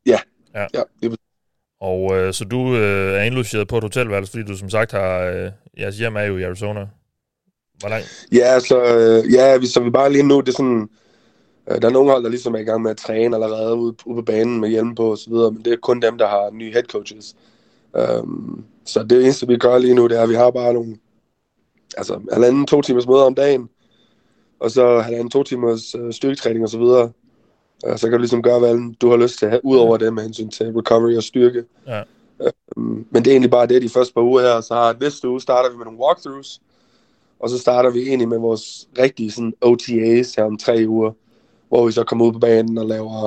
Ja. 0.06 0.18
Ja. 0.54 0.66
ja 0.74 0.82
det 1.02 1.16
og 1.80 2.16
øh, 2.16 2.32
så 2.34 2.44
du 2.44 2.76
øh, 2.76 3.14
er 3.14 3.22
indlogeret 3.22 3.68
på 3.68 3.76
et 3.76 3.82
hotelværelse, 3.82 4.30
fordi 4.30 4.44
du 4.44 4.56
som 4.56 4.70
sagt 4.70 4.92
har... 4.92 5.20
Øh, 5.20 5.50
jeres 5.78 5.98
hjem 5.98 6.16
er 6.16 6.22
jo 6.22 6.36
i 6.36 6.42
Arizona. 6.42 6.86
Hvor 7.80 7.88
langt? 7.88 8.26
Ja, 8.32 8.60
så, 8.60 8.84
øh, 8.84 9.32
ja, 9.32 9.56
vi, 9.56 9.66
så 9.66 9.80
vi 9.80 9.90
bare 9.90 10.12
lige 10.12 10.28
nu, 10.28 10.40
det 10.40 10.48
er 10.48 10.52
sådan, 10.56 10.88
øh, 11.70 11.82
der 11.82 11.88
er 11.88 11.92
nogle 11.92 12.10
hold, 12.10 12.24
der 12.24 12.30
ligesom 12.30 12.54
er 12.54 12.58
i 12.58 12.64
gang 12.64 12.82
med 12.82 12.90
at 12.90 12.96
træne 12.96 13.36
allerede 13.36 13.74
ude, 13.74 13.94
ude 14.06 14.16
på 14.16 14.22
banen 14.22 14.60
med 14.60 14.68
hjelm 14.68 14.94
på 14.94 15.10
og 15.10 15.18
så 15.18 15.30
videre, 15.30 15.50
men 15.50 15.64
det 15.64 15.72
er 15.72 15.76
kun 15.76 16.02
dem, 16.02 16.18
der 16.18 16.28
har 16.28 16.50
nye 16.52 16.72
head 16.72 16.82
coaches. 16.82 17.36
Um, 18.20 18.64
så 18.84 19.02
det 19.02 19.22
eneste, 19.22 19.46
vi 19.46 19.56
gør 19.56 19.78
lige 19.78 19.94
nu, 19.94 20.06
det 20.06 20.18
er, 20.18 20.22
at 20.22 20.28
vi 20.28 20.34
har 20.34 20.50
bare 20.50 20.74
nogle, 20.74 20.96
altså 21.96 22.20
halvanden, 22.32 22.66
to 22.66 22.82
timers 22.82 23.06
møder 23.06 23.22
om 23.22 23.34
dagen, 23.34 23.68
og 24.60 24.70
så 24.70 25.00
halvanden, 25.00 25.30
to 25.30 25.42
timers 25.42 25.94
øh, 25.94 26.12
styrketræning 26.12 26.64
og 26.64 26.70
så 26.70 26.78
videre. 26.78 27.12
Uh, 27.86 27.96
så 27.96 28.06
kan 28.06 28.12
du 28.12 28.18
ligesom 28.18 28.42
gøre, 28.42 28.58
hvad 28.58 28.94
du 29.00 29.10
har 29.10 29.16
lyst 29.16 29.38
til 29.38 29.46
at 29.46 29.50
have, 29.52 29.64
ud 29.64 29.76
over 29.76 29.96
det 29.96 30.14
med 30.14 30.22
hensyn 30.22 30.48
til 30.48 30.66
recovery 30.66 31.16
og 31.16 31.22
styrke. 31.22 31.64
Ja. 31.86 32.02
Um, 32.76 33.06
men 33.10 33.24
det 33.24 33.26
er 33.26 33.34
egentlig 33.34 33.50
bare 33.50 33.66
det, 33.66 33.82
de 33.82 33.88
første 33.88 34.14
par 34.14 34.22
uger 34.22 34.40
her, 34.40 34.60
så 34.60 34.74
har 34.74 34.96
næste 35.00 35.28
uge 35.28 35.40
starter 35.40 35.70
vi 35.70 35.76
med 35.76 35.84
nogle 35.84 36.00
walkthroughs, 36.00 36.60
og 37.40 37.50
så 37.50 37.58
starter 37.58 37.90
vi 37.90 38.00
egentlig 38.00 38.28
med 38.28 38.38
vores 38.38 38.88
rigtige 38.98 39.30
sådan, 39.30 39.54
OTAs 39.60 40.34
her 40.34 40.44
om 40.44 40.58
tre 40.58 40.84
uger, 40.88 41.12
hvor 41.68 41.86
vi 41.86 41.92
så 41.92 42.04
kommer 42.04 42.24
ud 42.26 42.32
på 42.32 42.38
banen 42.38 42.78
og 42.78 42.86
laver 42.86 43.24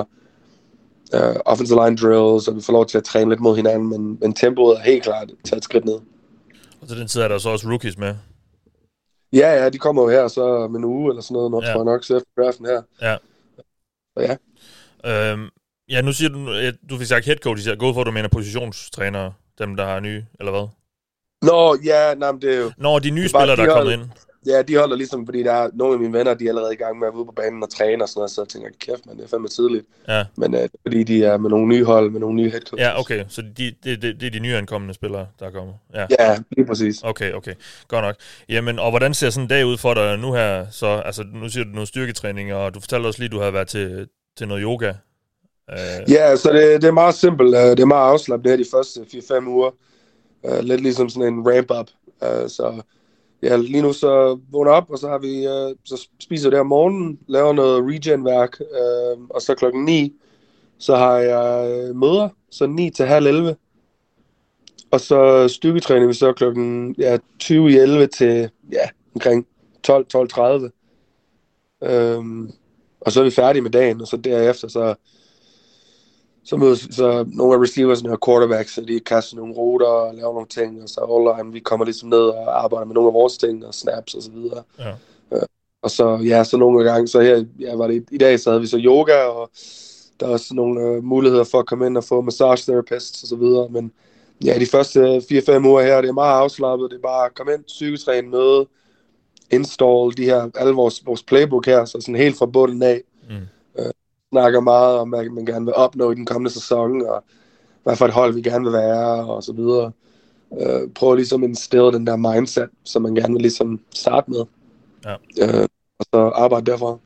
uh, 1.14 1.36
offensive 1.44 1.84
line 1.84 1.96
drills, 1.96 2.48
og 2.48 2.56
vi 2.56 2.60
får 2.60 2.72
lov 2.72 2.86
til 2.86 2.98
at 2.98 3.04
træne 3.04 3.30
lidt 3.30 3.40
mod 3.40 3.56
hinanden, 3.56 3.88
men, 3.88 4.18
men 4.20 4.32
tempoet 4.32 4.76
er 4.76 4.82
helt 4.82 5.02
klart 5.02 5.30
taget 5.44 5.58
et 5.58 5.64
skridt 5.64 5.84
ned. 5.84 5.98
Og 6.80 6.88
til 6.88 6.98
den 6.98 7.08
tid 7.08 7.20
er 7.20 7.28
der 7.28 7.38
så 7.38 7.48
også 7.48 7.68
rookies 7.68 7.98
med. 7.98 8.14
Ja, 9.32 9.62
ja, 9.62 9.68
de 9.68 9.78
kommer 9.78 10.02
jo 10.02 10.08
her 10.08 10.28
så 10.28 10.44
om 10.44 10.76
en 10.76 10.84
uge 10.84 11.10
eller 11.10 11.22
sådan 11.22 11.34
noget, 11.34 11.50
når 11.50 11.62
ja. 11.62 11.72
tror 11.72 11.80
jeg 11.80 11.84
nok, 11.84 12.04
så 12.04 12.16
efter 12.16 12.42
draften 12.42 12.66
her. 12.66 12.82
Ja. 13.02 13.16
Ja. 14.20 14.36
Øhm, 15.06 15.48
ja, 15.88 16.00
nu 16.00 16.12
siger 16.12 16.28
du, 16.28 16.52
at 16.52 16.74
du 16.90 16.98
fik 16.98 17.06
sagt 17.06 17.24
head 17.24 17.36
coach, 17.36 17.68
jeg 17.68 17.78
gået 17.78 17.94
for, 17.94 18.00
at 18.00 18.06
du 18.06 18.10
mener 18.10 18.28
positionstrænere, 18.28 19.32
dem 19.58 19.76
der 19.76 19.84
har 19.84 20.00
nye, 20.00 20.24
eller 20.40 20.52
hvad? 20.52 20.68
Nå, 21.42 21.76
ja, 21.84 22.14
nej, 22.14 22.32
men 22.32 22.42
det 22.42 22.54
er 22.54 22.58
jo... 22.58 22.72
Når 22.78 22.98
de 22.98 23.10
nye 23.10 23.24
er 23.24 23.28
spillere, 23.28 23.56
der 23.56 23.64
de 23.64 23.70
er 23.70 23.74
kommet 23.74 23.92
ind. 23.92 24.02
Ja, 24.46 24.62
de 24.62 24.76
holder 24.76 24.96
ligesom, 24.96 25.26
fordi 25.26 25.42
der 25.42 25.52
er 25.52 25.70
nogle 25.74 25.94
af 25.94 26.00
mine 26.00 26.12
venner, 26.12 26.34
de 26.34 26.44
er 26.44 26.48
allerede 26.48 26.72
i 26.72 26.76
gang 26.76 26.98
med 26.98 27.06
at 27.08 27.12
være 27.12 27.18
ude 27.18 27.26
på 27.26 27.32
banen 27.32 27.62
og 27.62 27.70
træne 27.70 28.04
og 28.04 28.08
sådan 28.08 28.18
noget, 28.18 28.30
så 28.30 28.40
jeg 28.42 28.48
tænker, 28.48 28.68
kæft, 28.80 29.06
man, 29.06 29.16
det 29.16 29.24
er 29.24 29.28
fandme 29.28 29.48
tidligt. 29.48 29.86
Ja. 30.08 30.24
Men 30.36 30.54
øh, 30.54 30.68
fordi 30.82 31.02
de 31.04 31.24
er 31.24 31.36
med 31.36 31.50
nogle 31.50 31.68
nye 31.68 31.84
hold, 31.84 32.10
med 32.10 32.20
nogle 32.20 32.36
nye 32.36 32.50
head 32.50 32.60
coaches. 32.60 32.86
Ja, 32.86 33.00
okay, 33.00 33.24
så 33.28 33.42
de, 33.42 33.74
det, 33.84 34.02
det, 34.02 34.20
det 34.20 34.26
er 34.26 34.30
de 34.30 34.38
nyankomne 34.38 34.94
spillere, 34.94 35.26
der 35.40 35.46
er 35.46 35.50
kommet. 35.50 35.74
Ja, 35.94 36.06
Ja, 36.20 36.38
lige 36.50 36.66
præcis. 36.66 37.02
Okay, 37.02 37.32
okay. 37.32 37.54
Godt 37.88 38.04
nok. 38.04 38.16
Jamen, 38.48 38.78
og 38.78 38.90
hvordan 38.90 39.14
ser 39.14 39.30
sådan 39.30 39.44
en 39.44 39.48
dag 39.48 39.66
ud 39.66 39.78
for 39.78 39.94
dig 39.94 40.18
nu 40.18 40.32
her? 40.32 40.66
Så, 40.70 40.86
altså, 40.86 41.24
nu 41.34 41.48
siger 41.48 41.64
du 41.64 41.70
noget 41.70 41.88
styrketræning, 41.88 42.54
og 42.54 42.74
du 42.74 42.80
fortalte 42.80 43.06
også 43.06 43.18
lige, 43.20 43.26
at 43.28 43.32
du 43.32 43.38
havde 43.38 43.52
været 43.52 43.68
til, 43.68 44.08
til 44.38 44.48
noget 44.48 44.62
yoga. 44.62 44.92
Uh, 45.72 46.10
Ja, 46.12 46.36
så 46.36 46.52
det, 46.52 46.82
det 46.82 46.88
er 46.88 46.92
meget 46.92 47.14
simpelt. 47.14 47.54
øh, 47.54 47.60
Det 47.62 47.80
er 47.80 47.84
meget 47.86 48.10
afslappet 48.12 48.44
det 48.44 48.50
her 48.52 48.56
de 48.64 48.70
første 48.72 49.00
4-5 49.40 49.48
uger. 49.48 49.70
Uh, 50.42 50.58
lidt 50.58 50.80
ligesom 50.80 51.08
sådan 51.08 51.34
en 51.34 51.46
ramp-up. 51.46 51.86
Uh, 52.22 52.48
så 52.48 52.82
ja, 53.42 53.56
lige 53.56 53.82
nu 53.82 53.92
så 53.92 54.38
vågner 54.50 54.72
op, 54.72 54.90
og 54.90 54.98
så 54.98 55.08
har 55.08 55.18
vi 55.18 55.46
øh, 55.46 55.76
så 55.84 56.08
spiser 56.20 56.48
vi 56.48 56.52
det 56.52 56.60
om 56.60 56.66
morgenen, 56.66 57.18
laver 57.28 57.52
noget 57.52 57.84
regen-værk, 57.84 58.60
øh, 58.60 59.24
og 59.30 59.42
så 59.42 59.54
klokken 59.54 59.84
9, 59.84 60.12
så 60.78 60.96
har 60.96 61.16
jeg 61.16 61.70
øh, 61.70 61.96
møder, 61.96 62.28
så 62.50 62.66
9 62.66 62.90
til 62.90 63.06
halv 63.06 63.26
11. 63.26 63.56
Og 64.90 65.00
så 65.00 65.48
styrketræner 65.48 66.06
vi 66.06 66.14
så 66.14 66.32
klokken 66.32 66.94
ja, 66.98 67.18
20 67.38 67.70
i 67.70 67.76
11 67.76 68.06
til 68.06 68.50
ja, 68.72 68.88
omkring 69.14 69.46
12-12.30. 69.88 70.40
Um, 71.80 71.88
øhm, 71.90 72.50
og 73.00 73.12
så 73.12 73.20
er 73.20 73.24
vi 73.24 73.30
færdige 73.30 73.62
med 73.62 73.70
dagen, 73.70 74.00
og 74.00 74.06
så 74.06 74.16
derefter 74.16 74.68
så 74.68 74.94
så 76.44 76.56
mødes 76.56 76.88
så 76.90 77.24
nogle 77.28 77.54
af 77.54 77.60
receiversne 77.60 78.12
og 78.12 78.18
quarterbacks, 78.26 78.74
så 78.74 78.80
de 78.80 79.00
kaster 79.00 79.36
nogle 79.36 79.54
ruter 79.54 79.86
og 79.86 80.14
laver 80.14 80.32
nogle 80.32 80.48
ting, 80.48 80.82
og 80.82 80.88
så 80.88 81.00
online, 81.08 81.52
vi 81.52 81.60
kommer 81.60 81.84
ligesom 81.84 82.08
ned 82.08 82.18
og 82.18 82.64
arbejder 82.64 82.86
med 82.86 82.94
nogle 82.94 83.08
af 83.08 83.14
vores 83.14 83.38
ting, 83.38 83.66
og 83.66 83.74
snaps 83.74 84.14
og 84.14 84.22
så 84.22 84.30
videre. 84.30 84.62
Ja. 84.78 84.90
Øh, 85.32 85.42
og 85.82 85.90
så, 85.90 86.18
ja, 86.24 86.44
så 86.44 86.56
nogle 86.56 86.84
gange, 86.84 87.08
så 87.08 87.20
her, 87.20 87.44
ja, 87.60 87.74
var 87.76 87.86
det, 87.86 88.04
i 88.10 88.18
dag 88.18 88.40
så 88.40 88.50
havde 88.50 88.60
vi 88.60 88.66
så 88.66 88.78
yoga, 88.78 89.24
og 89.24 89.50
der 90.20 90.26
er 90.26 90.30
også 90.30 90.54
nogle 90.54 90.80
øh, 90.80 91.04
muligheder 91.04 91.44
for 91.44 91.58
at 91.58 91.66
komme 91.66 91.86
ind 91.86 91.96
og 91.96 92.04
få 92.04 92.20
massage 92.20 92.72
therapists 92.72 93.22
og 93.22 93.28
så 93.28 93.36
videre, 93.36 93.68
men 93.68 93.92
ja, 94.44 94.58
de 94.58 94.66
første 94.66 95.16
4-5 95.16 95.66
uger 95.66 95.82
her, 95.82 96.00
det 96.00 96.08
er 96.08 96.12
meget 96.12 96.40
afslappet, 96.40 96.90
det 96.90 96.96
er 96.96 97.02
bare 97.02 97.26
at 97.26 97.34
komme 97.34 97.52
ind, 97.52 97.64
psyketræne, 97.64 98.28
møde, 98.28 98.66
install 99.50 100.16
de 100.16 100.24
her, 100.24 100.50
alle 100.54 100.72
vores, 100.72 101.06
vores 101.06 101.22
playbook 101.22 101.66
her, 101.66 101.84
så 101.84 102.00
sådan 102.00 102.16
helt 102.16 102.38
fra 102.38 102.46
bunden 102.46 102.82
af, 102.82 103.00
snakker 104.32 104.60
meget 104.60 104.98
om, 104.98 105.08
hvad 105.08 105.24
man 105.24 105.46
gerne 105.46 105.64
vil 105.64 105.74
opnå 105.74 106.10
i 106.10 106.14
den 106.14 106.26
kommende 106.26 106.50
sæson, 106.50 107.02
og 107.06 107.24
hvad 107.82 107.96
for 107.96 108.06
et 108.06 108.12
hold 108.12 108.34
vi 108.34 108.42
gerne 108.42 108.64
vil 108.64 108.72
være, 108.72 109.26
og 109.26 109.42
så 109.42 109.52
videre. 109.52 109.92
Øh, 110.60 110.90
prøve 110.94 111.16
ligesom 111.16 111.42
at 111.42 111.48
instille 111.48 111.92
den 111.92 112.06
der 112.06 112.16
mindset, 112.16 112.68
som 112.84 113.02
man 113.02 113.14
gerne 113.14 113.34
vil 113.34 113.42
ligesom 113.42 113.80
starte 113.94 114.30
med. 114.30 114.44
Ja. 115.04 115.14
Øh, 115.42 115.68
og 115.98 116.04
så 116.12 116.32
arbejde 116.34 116.70
derfra. 116.70 116.98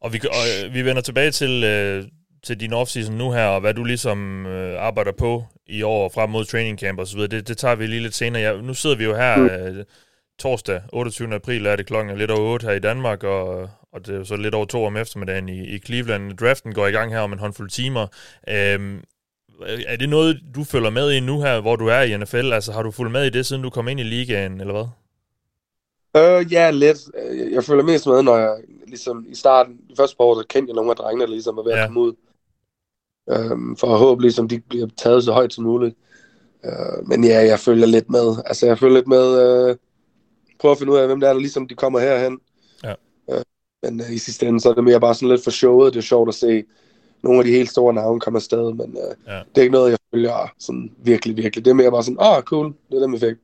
Og 0.00 0.12
vi, 0.12 0.20
og 0.24 0.66
øh, 0.66 0.74
vi 0.74 0.84
vender 0.84 1.02
tilbage 1.02 1.30
til, 1.30 1.64
øh, 1.64 2.04
til 2.44 2.60
din 2.60 2.72
offseason 2.72 3.14
nu 3.14 3.32
her, 3.32 3.46
og 3.46 3.60
hvad 3.60 3.74
du 3.74 3.84
ligesom 3.84 4.46
øh, 4.46 4.82
arbejder 4.82 5.12
på 5.12 5.44
i 5.66 5.82
år 5.82 6.08
frem 6.14 6.30
mod 6.30 6.44
training 6.44 6.78
camp 6.78 6.98
og 6.98 7.06
så 7.06 7.16
videre. 7.16 7.30
Det, 7.30 7.48
det 7.48 7.58
tager 7.58 7.74
vi 7.74 7.86
lige 7.86 8.02
lidt 8.02 8.14
senere. 8.14 8.42
Ja, 8.42 8.60
nu 8.60 8.74
sidder 8.74 8.96
vi 8.96 9.04
jo 9.04 9.14
her 9.14 9.42
øh, 9.42 9.84
torsdag, 10.38 10.80
28. 10.92 11.34
april, 11.34 11.66
er 11.66 11.76
det 11.76 11.86
klokken 11.86 12.18
lidt 12.18 12.30
over 12.30 12.52
8 12.52 12.66
her 12.66 12.72
i 12.72 12.78
Danmark, 12.78 13.24
og, 13.24 13.68
og 13.92 14.06
det 14.06 14.14
er 14.20 14.24
så 14.24 14.36
lidt 14.36 14.54
over 14.54 14.64
to 14.66 14.84
om 14.84 14.96
eftermiddagen 14.96 15.48
i, 15.48 15.74
i 15.74 15.78
Cleveland. 15.78 16.36
Draften 16.36 16.74
går 16.74 16.86
i 16.86 16.90
gang 16.90 17.12
her 17.12 17.20
om 17.20 17.32
en 17.32 17.38
håndfuld 17.38 17.70
timer. 17.70 18.06
Øhm, 18.48 19.02
er 19.86 19.96
det 19.96 20.08
noget, 20.08 20.40
du 20.54 20.64
følger 20.64 20.90
med 20.90 21.12
i 21.12 21.20
nu 21.20 21.40
her, 21.40 21.60
hvor 21.60 21.76
du 21.76 21.86
er 21.86 22.00
i 22.00 22.16
NFL? 22.16 22.52
Altså 22.52 22.72
har 22.72 22.82
du 22.82 22.90
fulgt 22.90 23.12
med 23.12 23.26
i 23.26 23.30
det, 23.30 23.46
siden 23.46 23.62
du 23.62 23.70
kom 23.70 23.88
ind 23.88 24.00
i 24.00 24.02
ligaen, 24.02 24.60
eller 24.60 24.72
hvad? 24.72 24.86
Øh, 26.16 26.52
ja, 26.52 26.70
lidt. 26.70 26.98
Øh, 27.18 27.52
Jeg 27.52 27.64
føler 27.64 27.82
mest 27.82 28.06
med, 28.06 28.22
når 28.22 28.36
jeg 28.36 28.56
ligesom 28.86 29.26
i 29.28 29.34
starten, 29.34 29.76
de 29.90 29.94
første 29.96 30.16
par 30.16 30.24
år, 30.24 30.34
så 30.42 30.46
kendte 30.48 30.70
jeg 30.70 30.74
nogle 30.74 30.90
af 30.90 30.96
drengene, 30.96 31.24
der 31.24 31.30
ligesom 31.30 31.58
er 31.58 31.62
ved 31.62 31.72
at 31.72 31.78
Ja. 31.78 31.86
komme 31.86 32.00
ud. 32.00 32.12
Øhm, 33.30 33.76
for 33.76 33.86
at 33.92 33.98
håbe, 33.98 34.22
ligesom, 34.22 34.48
de 34.48 34.60
bliver 34.60 34.86
taget 34.96 35.24
så 35.24 35.32
højt 35.32 35.52
som 35.52 35.64
muligt. 35.64 35.96
Øh, 36.64 37.08
men 37.08 37.24
ja, 37.24 37.38
jeg 37.46 37.58
følger 37.58 37.86
lidt 37.86 38.10
med. 38.10 38.36
Altså, 38.46 38.66
jeg 38.66 38.78
følger 38.78 38.94
lidt 38.96 39.08
med, 39.08 39.26
øh, 39.70 39.76
prøver 40.62 40.72
at 40.74 40.78
finde 40.78 40.92
ud 40.92 40.98
af, 40.98 41.06
hvem 41.06 41.20
det 41.20 41.28
er, 41.28 41.32
der 41.32 41.40
ligesom 41.40 41.68
de 41.68 41.74
kommer 41.74 42.00
herhen. 42.00 42.38
Ja. 42.84 42.94
Øh, 43.30 43.42
men 43.82 44.00
øh, 44.00 44.12
i 44.12 44.18
sidste 44.18 44.46
ende, 44.46 44.60
så 44.60 44.70
er 44.70 44.74
det 44.74 44.84
mere 44.84 45.00
bare 45.00 45.14
sådan 45.14 45.28
lidt 45.28 45.44
for 45.44 45.50
showet. 45.50 45.92
Det 45.94 45.98
er 45.98 46.02
sjovt 46.02 46.28
at 46.28 46.34
se 46.34 46.64
nogle 47.22 47.38
af 47.38 47.44
de 47.44 47.50
helt 47.50 47.70
store 47.70 47.94
navne 47.94 48.20
komme 48.20 48.36
afsted, 48.36 48.72
men 48.74 48.96
øh, 49.08 49.32
Ja. 49.34 49.38
det 49.38 49.58
er 49.58 49.60
ikke 49.62 49.72
noget, 49.72 49.90
jeg 49.90 49.98
følger 50.14 50.52
sådan 50.58 50.90
virkelig, 50.98 51.36
virkelig. 51.36 51.64
Det 51.64 51.70
er 51.70 51.74
mere 51.74 51.90
bare 51.90 52.02
sådan, 52.02 52.20
åh, 52.20 52.36
oh, 52.36 52.42
cool, 52.42 52.66
det 52.90 52.96
er 52.96 53.00
dem, 53.00 53.12
vi 53.12 53.18
fik. 53.18 53.36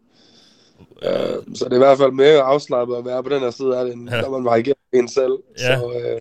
Øh, 1.03 1.55
så 1.55 1.65
det 1.65 1.73
er 1.73 1.77
i 1.77 1.79
hvert 1.79 1.99
fald 1.99 2.13
mere 2.13 2.41
afslappet 2.41 2.97
at 2.97 3.05
være 3.05 3.23
på 3.23 3.29
den 3.29 3.41
her 3.41 3.51
side 3.51 3.79
af 3.79 3.85
det, 3.85 3.95
end 3.95 4.11
Ja. 4.11 4.21
når 4.21 4.31
man 4.31 4.45
var 4.45 4.57
igennem 4.57 4.83
en 4.93 5.09
selv. 5.09 5.33
Ja. 5.59 5.79
Så 5.79 5.93
øh, 5.93 6.19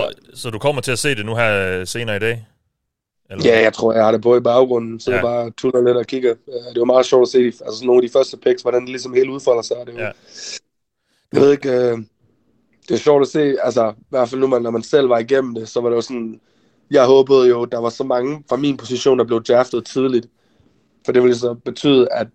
Og, 0.00 0.12
så 0.34 0.50
du 0.50 0.58
kommer 0.58 0.82
til 0.82 0.92
at 0.92 0.98
se 0.98 1.14
det 1.14 1.26
nu 1.26 1.34
her 1.34 1.78
øh, 1.80 1.86
senere 1.86 2.16
i 2.16 2.18
dag? 2.18 2.46
Eller? 3.30 3.44
ja, 3.50 3.60
jeg 3.62 3.72
tror, 3.72 3.92
jeg 3.92 4.04
har 4.04 4.12
det 4.12 4.22
på 4.22 4.36
i 4.36 4.40
baggrunden, 4.40 5.00
så 5.00 5.10
Ja. 5.10 5.16
jeg 5.16 5.22
bare 5.22 5.50
tuller 5.50 5.82
lidt 5.82 5.96
og 5.96 6.06
kigger. 6.06 6.30
Øh, 6.48 6.54
det 6.74 6.78
var 6.78 6.84
meget 6.84 7.06
sjovt 7.06 7.22
at 7.22 7.28
se, 7.28 7.38
altså 7.38 7.64
sådan 7.76 7.86
nogle 7.86 8.02
af 8.02 8.08
de 8.08 8.12
første 8.12 8.36
picks, 8.36 8.62
hvordan 8.62 8.80
det 8.80 8.88
ligesom 8.88 9.14
helt 9.14 9.30
udfolder 9.30 9.62
sig. 9.62 9.76
Det 9.86 9.92
jo, 9.92 9.98
Ja. 9.98 10.10
Jeg 11.32 11.40
ved 11.40 11.52
ikke, 11.52 11.70
øh, 11.70 11.98
det 12.88 12.94
er 12.94 12.98
sjovt 12.98 13.22
at 13.22 13.28
se, 13.28 13.56
altså 13.62 13.90
i 13.90 14.04
hvert 14.10 14.28
fald 14.28 14.40
nu, 14.40 14.46
man, 14.46 14.62
når 14.62 14.70
man 14.70 14.82
selv 14.82 15.08
var 15.08 15.18
igennem 15.18 15.54
det, 15.54 15.68
så 15.68 15.80
var 15.80 15.88
det 15.88 15.96
jo 15.96 16.00
sådan, 16.00 16.40
jeg 16.90 17.06
håbede 17.06 17.48
jo, 17.48 17.64
der 17.64 17.78
var 17.78 17.88
så 17.88 18.04
mange 18.04 18.44
fra 18.48 18.56
min 18.56 18.76
position, 18.76 19.18
der 19.18 19.24
blev 19.24 19.42
draftet 19.44 19.86
tidligt. 19.86 20.26
For 21.04 21.12
det 21.12 21.22
ville 21.22 21.36
så 21.36 21.54
betyde, 21.54 22.08
at, 22.12 22.26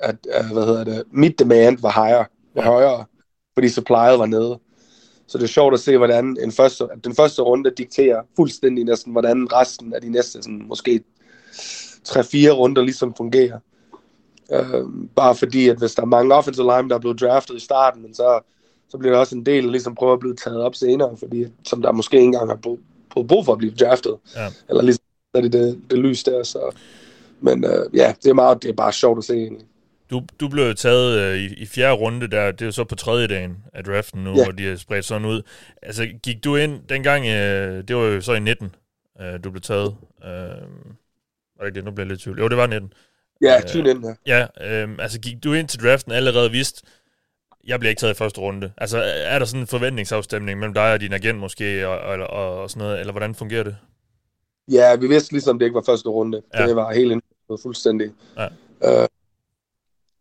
at 0.00 0.16
uh, 0.40 0.52
hvad 0.52 0.64
hedder 0.66 0.84
det, 0.84 1.02
mit 1.10 1.38
demand 1.38 1.78
var 1.80 2.04
higher, 2.04 2.24
var 2.54 2.62
Ja. 2.62 2.68
højere, 2.68 3.04
fordi 3.54 3.68
supplyet 3.68 4.18
var 4.18 4.26
nede. 4.26 4.58
Så 5.28 5.38
det 5.38 5.44
er 5.44 5.48
sjovt 5.48 5.74
at 5.74 5.80
se, 5.80 5.96
hvordan 5.96 6.36
en 6.42 6.52
første, 6.52 6.84
den 7.04 7.14
første 7.14 7.42
runde 7.42 7.70
dikterer 7.70 8.22
fuldstændig 8.36 8.84
næsten, 8.84 9.12
hvordan 9.12 9.52
resten 9.52 9.94
af 9.94 10.00
de 10.00 10.10
næste 10.10 10.42
sådan, 10.42 10.64
måske 10.68 11.00
3-4 12.08 12.50
runder 12.50 12.82
ligesom 12.82 13.14
fungerer. 13.16 13.58
Uh, 14.48 14.92
bare 15.16 15.34
fordi, 15.34 15.68
at 15.68 15.78
hvis 15.78 15.94
der 15.94 16.02
er 16.02 16.06
mange 16.06 16.34
offensive 16.34 16.76
line, 16.76 16.88
der 16.88 16.94
er 16.94 17.00
blevet 17.00 17.20
draftet 17.20 17.56
i 17.56 17.60
starten, 17.60 18.02
men 18.02 18.14
så, 18.14 18.40
så 18.88 18.98
bliver 18.98 19.12
der 19.12 19.20
også 19.20 19.36
en 19.36 19.46
del, 19.46 19.64
der 19.64 19.70
ligesom 19.70 19.94
prøver 19.94 20.12
at 20.12 20.20
blive 20.20 20.36
taget 20.36 20.60
op 20.60 20.74
senere, 20.74 21.16
fordi, 21.16 21.46
som 21.64 21.82
der 21.82 21.92
måske 21.92 22.16
ikke 22.16 22.24
engang 22.24 22.48
har 22.48 22.56
brug, 22.56 22.78
brug, 23.28 23.44
for 23.44 23.52
at 23.52 23.58
blive 23.58 23.74
draftet. 23.74 24.16
Ja. 24.36 24.48
Eller 24.68 24.82
ligesom 24.82 25.04
er 25.34 25.40
det, 25.40 25.52
det, 25.52 25.80
det 25.90 25.98
lys 25.98 26.24
der, 26.24 26.42
så... 26.42 26.76
Men 27.40 27.64
uh, 27.64 27.96
ja, 27.96 28.14
det 28.22 28.30
er, 28.30 28.34
meget, 28.34 28.62
det 28.62 28.68
er 28.68 28.74
bare 28.74 28.92
sjovt 28.92 29.18
at 29.18 29.24
se 29.24 29.34
egentlig. 29.34 29.66
Du, 30.10 30.22
du 30.40 30.48
blev 30.48 30.74
taget 30.74 31.18
øh, 31.18 31.38
i, 31.38 31.54
i 31.54 31.66
fjerde 31.66 31.92
runde 31.94 32.26
der, 32.28 32.50
det 32.50 32.62
er 32.62 32.66
jo 32.66 32.72
så 32.72 32.84
på 32.84 32.94
tredje 32.94 33.26
dagen 33.26 33.56
af 33.72 33.84
draften 33.84 34.24
nu, 34.24 34.36
Ja. 34.36 34.44
hvor 34.44 34.52
de 34.52 34.66
har 34.68 34.76
spredt 34.76 35.04
sådan 35.04 35.24
ud. 35.26 35.42
Altså, 35.82 36.06
gik 36.22 36.44
du 36.44 36.56
ind 36.56 36.80
dengang, 36.88 37.26
øh, 37.26 37.84
det 37.88 37.96
var 37.96 38.02
jo 38.02 38.20
så 38.20 38.32
i 38.32 38.40
19, 38.40 38.74
øh, 39.20 39.44
du 39.44 39.50
blev 39.50 39.60
taget. 39.60 39.96
Øh, 40.24 40.30
var 40.30 41.60
det 41.60 41.66
ikke 41.66 41.74
det? 41.76 41.84
Nu 41.84 41.90
bliver 41.90 42.04
jeg 42.04 42.10
lidt 42.10 42.20
tvivl. 42.20 42.38
Jo, 42.38 42.48
det 42.48 42.56
var 42.56 42.66
19. 42.66 42.92
Ja, 43.42 43.56
Øh, 43.56 43.62
20 43.66 43.90
ind 43.90 44.04
her. 44.04 44.14
Ja, 44.26 44.46
øh, 44.84 44.88
altså 44.98 45.20
gik 45.20 45.44
du 45.44 45.52
ind 45.52 45.68
til 45.68 45.82
draften 45.82 46.12
allerede 46.12 46.50
vidst, 46.50 46.82
jeg 47.66 47.80
bliver 47.80 47.90
ikke 47.90 48.00
taget 48.00 48.14
i 48.14 48.18
første 48.18 48.40
runde. 48.40 48.72
Altså, 48.76 49.02
er 49.04 49.38
der 49.38 49.46
sådan 49.46 49.60
en 49.60 49.66
forventningsafstemning 49.66 50.58
mellem 50.58 50.74
dig 50.74 50.92
og 50.92 51.00
din 51.00 51.12
agent 51.12 51.38
måske, 51.38 51.88
og, 51.88 51.98
og, 51.98 52.18
og, 52.18 52.62
og 52.62 52.70
sådan 52.70 52.78
noget, 52.86 53.00
eller 53.00 53.12
hvordan 53.12 53.34
fungerer 53.34 53.62
det? 53.64 53.76
Ja, 54.72 54.96
vi 54.96 55.06
vidste 55.06 55.32
ligesom, 55.32 55.58
det 55.58 55.66
ikke 55.66 55.74
var 55.74 55.82
første 55.86 56.08
runde. 56.08 56.42
Ja. 56.54 56.60
Ja. 56.62 56.68
Det 56.68 56.76
var 56.76 56.92
helt 56.92 57.12
indført 57.12 57.60
fuldstændig. 57.62 58.10
Ja. 58.36 58.44
Øh, 59.02 59.08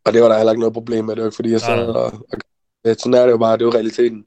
og 0.08 0.14
det 0.14 0.22
var 0.22 0.28
der 0.28 0.38
heller 0.38 0.52
ikke 0.52 0.60
noget 0.60 0.74
problem 0.74 1.06
med. 1.06 1.16
Det 1.16 1.22
var 1.22 1.28
ikke 1.28 1.36
fordi, 1.36 1.52
jeg 1.52 1.62
sad 1.62 1.88
og, 1.88 2.04
og... 2.04 2.42
Sådan 2.86 3.14
er 3.14 3.24
det 3.24 3.32
jo 3.32 3.38
bare, 3.38 3.58
det 3.58 3.62
er 3.62 3.66
jo 3.66 3.74
realiteten. 3.74 4.26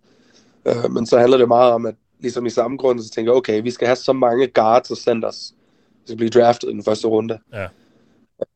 Øh, 0.66 0.90
men 0.90 1.06
så 1.06 1.18
handler 1.18 1.38
det 1.38 1.48
meget 1.48 1.72
om, 1.72 1.86
at 1.86 1.94
ligesom 2.20 2.46
i 2.46 2.50
samme 2.50 2.76
grund, 2.76 3.00
så 3.00 3.10
tænker 3.10 3.32
jeg, 3.32 3.36
okay, 3.36 3.62
vi 3.62 3.70
skal 3.70 3.86
have 3.86 3.96
så 3.96 4.12
mange 4.12 4.46
guards 4.46 4.90
og 4.90 4.96
centers, 4.96 5.54
der 6.00 6.06
skal 6.06 6.16
blive 6.16 6.30
draftet 6.30 6.68
i 6.68 6.72
den 6.72 6.84
første 6.84 7.08
runde. 7.08 7.38
Ja. 7.52 7.66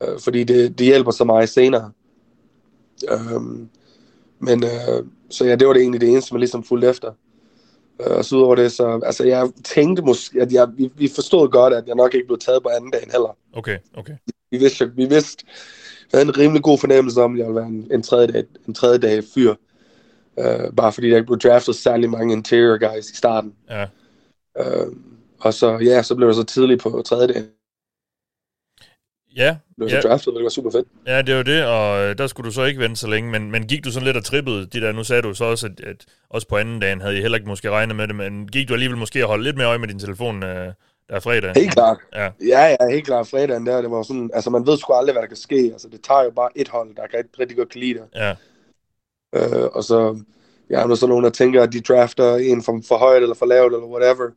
Øh, 0.02 0.20
fordi 0.20 0.44
det, 0.44 0.78
det 0.78 0.86
hjælper 0.86 1.10
så 1.10 1.24
meget 1.24 1.48
senere. 1.48 1.90
Øhm, 3.08 3.68
men 4.38 4.64
øh, 4.64 5.06
så 5.30 5.44
ja, 5.44 5.56
det 5.56 5.66
var 5.66 5.72
det 5.72 5.82
egentlig 5.82 6.00
det 6.00 6.08
eneste, 6.08 6.34
man 6.34 6.40
ligesom 6.40 6.64
fulgte 6.64 6.88
efter. 6.88 7.12
Øh, 8.00 8.16
og 8.16 8.24
så 8.24 8.36
udover 8.36 8.54
det, 8.54 8.72
så 8.72 9.00
altså 9.04 9.24
jeg 9.24 9.50
tænkte 9.64 10.02
måske, 10.02 10.40
at 10.40 10.52
jeg, 10.52 10.68
vi, 10.76 10.90
vi 10.96 11.08
forstod 11.14 11.48
godt, 11.48 11.74
at 11.74 11.86
jeg 11.86 11.94
nok 11.94 12.14
ikke 12.14 12.26
blev 12.26 12.38
taget 12.38 12.62
på 12.62 12.68
anden 12.68 12.90
dagen 12.90 13.10
heller. 13.10 13.36
Okay, 13.52 13.78
okay. 13.94 14.12
Vi 14.50 14.58
vidste, 14.58 14.92
vi 14.94 15.04
vidste, 15.04 15.44
jeg 16.14 16.20
havde 16.20 16.28
en 16.28 16.38
rimelig 16.38 16.62
god 16.62 16.78
fornemmelse 16.78 17.22
om, 17.22 17.32
at 17.34 17.38
jeg 17.38 17.46
ville 17.46 17.60
være 17.60 17.68
en, 17.68 17.88
en, 17.92 18.02
tredje, 18.02 18.26
dag, 18.26 18.44
en 18.68 18.74
tredje 18.74 18.98
dag 18.98 19.24
fyr. 19.34 19.54
Øh, 20.38 20.72
bare 20.76 20.92
fordi 20.92 21.10
der 21.10 21.16
ikke 21.16 21.26
blev 21.26 21.38
draftet 21.38 21.74
særlig 21.74 22.10
mange 22.10 22.32
interior 22.32 22.78
guys 22.78 23.10
i 23.10 23.16
starten. 23.16 23.54
Ja. 23.70 23.86
Øh, 24.58 24.86
og 25.40 25.54
så, 25.54 25.78
ja, 25.78 26.02
så 26.02 26.14
blev 26.14 26.28
jeg 26.28 26.34
så 26.34 26.44
tidligt 26.44 26.82
på 26.82 27.02
tredje 27.06 27.26
dag. 27.26 27.42
Ja, 29.36 29.56
Blev 29.76 29.88
ja, 29.88 30.00
så 30.00 30.08
draftet, 30.08 30.34
det 30.34 30.42
var 30.42 30.48
super 30.48 30.70
fedt. 30.70 30.88
ja, 31.06 31.22
det 31.22 31.36
var 31.36 31.42
det, 31.42 31.64
og 31.64 32.04
øh, 32.04 32.18
der 32.18 32.26
skulle 32.26 32.46
du 32.46 32.52
så 32.54 32.64
ikke 32.64 32.80
vente 32.80 32.96
så 32.96 33.08
længe, 33.08 33.30
men, 33.30 33.50
men 33.50 33.66
gik 33.66 33.84
du 33.84 33.92
sådan 33.92 34.04
lidt 34.06 34.16
og 34.16 34.24
trippede 34.24 34.66
de 34.66 34.80
der, 34.80 34.92
nu 34.92 35.04
sagde 35.04 35.22
du 35.22 35.34
så 35.34 35.44
også, 35.44 35.66
at, 35.66 35.80
at 35.80 36.04
også 36.30 36.48
på 36.48 36.56
anden 36.56 36.80
dagen 36.80 37.00
havde 37.00 37.18
I 37.18 37.20
heller 37.20 37.38
ikke 37.38 37.48
måske 37.48 37.70
regnet 37.70 37.96
med 37.96 38.08
det, 38.08 38.16
men 38.16 38.48
gik 38.48 38.68
du 38.68 38.72
alligevel 38.72 38.98
måske 38.98 39.24
og 39.24 39.28
holdt 39.28 39.44
lidt 39.44 39.56
mere 39.56 39.66
øje 39.66 39.78
med 39.78 39.88
din 39.88 39.98
telefon, 39.98 40.42
øh, 40.42 40.72
der 41.08 41.14
er 41.16 41.20
fredag? 41.20 41.52
Helt 41.56 41.72
klart. 41.72 41.98
Ja, 42.14 42.30
Ja, 42.46 42.76
ja, 42.80 42.90
helt 42.90 43.06
klart. 43.06 43.26
Fredagen 43.26 43.66
der, 43.66 43.80
det 43.82 43.90
var 43.90 44.02
sådan, 44.02 44.30
altså 44.34 44.50
man 44.50 44.66
ved 44.66 44.78
sgu 44.78 44.92
aldrig, 44.92 45.12
hvad 45.12 45.22
der 45.22 45.28
kan 45.28 45.36
ske. 45.36 45.70
Altså 45.72 45.88
det 45.88 46.00
tager 46.02 46.24
jo 46.24 46.30
bare 46.30 46.48
et 46.54 46.68
hold, 46.68 46.94
der 46.96 47.06
kan 47.06 47.18
rigtig, 47.18 47.40
rigtig 47.40 47.56
godt 47.56 47.68
kan 47.68 47.80
lide 47.80 47.94
det. 47.94 48.04
ja, 48.14 48.34
Øh, 49.34 49.64
og 49.72 49.84
så, 49.84 50.20
ja, 50.70 50.76
der 50.76 50.94
så 50.94 51.06
nogen, 51.06 51.24
der 51.24 51.30
tænker, 51.30 51.62
at 51.62 51.72
de 51.72 51.80
drafter 51.80 52.36
en 52.36 52.62
for, 52.62 52.80
for 52.88 52.96
højt 52.96 53.22
eller 53.22 53.34
for 53.34 53.46
lavt 53.46 53.74
eller 53.74 53.86
whatever. 53.86 54.30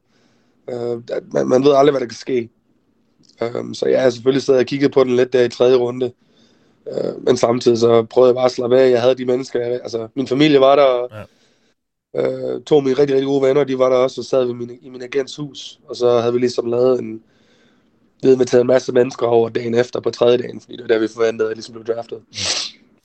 Øh, 0.70 1.02
man, 1.34 1.48
man 1.48 1.64
ved 1.64 1.74
aldrig, 1.76 1.92
hvad 1.92 2.02
der 2.02 2.08
kan 2.08 2.16
ske. 2.16 2.50
Øh, 3.42 3.74
så 3.74 3.86
ja, 3.88 4.02
jeg 4.02 4.14
selvfølgelig 4.14 4.44
sad 4.44 4.60
og 4.60 4.66
kiggede 4.66 4.92
på 4.92 5.04
den 5.04 5.16
lidt 5.16 5.34
der 5.34 5.44
i 5.44 5.50
tredje 5.50 5.76
runde. 5.76 6.12
Øh, 6.92 7.24
men 7.26 7.38
samtidig 7.38 7.78
så 7.78 8.04
prøvede 8.04 8.30
jeg 8.30 8.36
bare 8.36 8.46
at 8.46 8.52
slappe 8.52 8.80
af. 8.80 8.90
Jeg 8.92 9.02
havde 9.02 9.16
de 9.16 9.26
mennesker, 9.26 9.60
jeg, 9.60 9.72
altså 9.72 10.08
min 10.16 10.28
familie 10.28 10.60
var 10.60 10.76
der, 10.76 10.84
og 10.84 11.10
Ja. 11.12 11.24
Øh, 12.16 12.62
to 12.62 12.78
af 12.78 12.84
mine 12.84 12.98
rigtig, 12.98 13.16
rigtig 13.16 13.28
gode 13.28 13.48
venner, 13.48 13.64
de 13.64 13.80
var 13.80 13.90
der 13.90 13.96
også, 13.96 14.22
og 14.22 14.26
sad 14.26 14.46
ved 14.46 14.54
min, 14.54 14.80
i 14.82 14.90
min 14.90 15.02
agents 15.02 15.36
hus. 15.36 15.80
Og 15.90 15.96
så 15.96 16.20
havde 16.20 16.34
vi 16.34 16.40
ligesom 16.40 16.66
lavet 16.66 17.00
en, 17.00 17.14
vi 17.14 18.24
havde 18.24 18.34
inviteret 18.34 18.62
en 18.62 18.68
masse 18.68 18.92
mennesker 18.92 19.28
over 19.28 19.50
dagen 19.50 19.76
efter 19.76 20.00
på 20.00 20.10
tredje 20.10 20.38
dagen, 20.38 20.62
fordi 20.62 20.74
det 20.74 20.82
var 20.82 20.88
der, 20.88 21.00
vi 21.00 21.08
forventede, 21.08 21.48
at 21.48 21.50
jeg 21.50 21.56
ligesom 21.56 21.74
blev 21.74 21.96
draftet. 21.96 22.20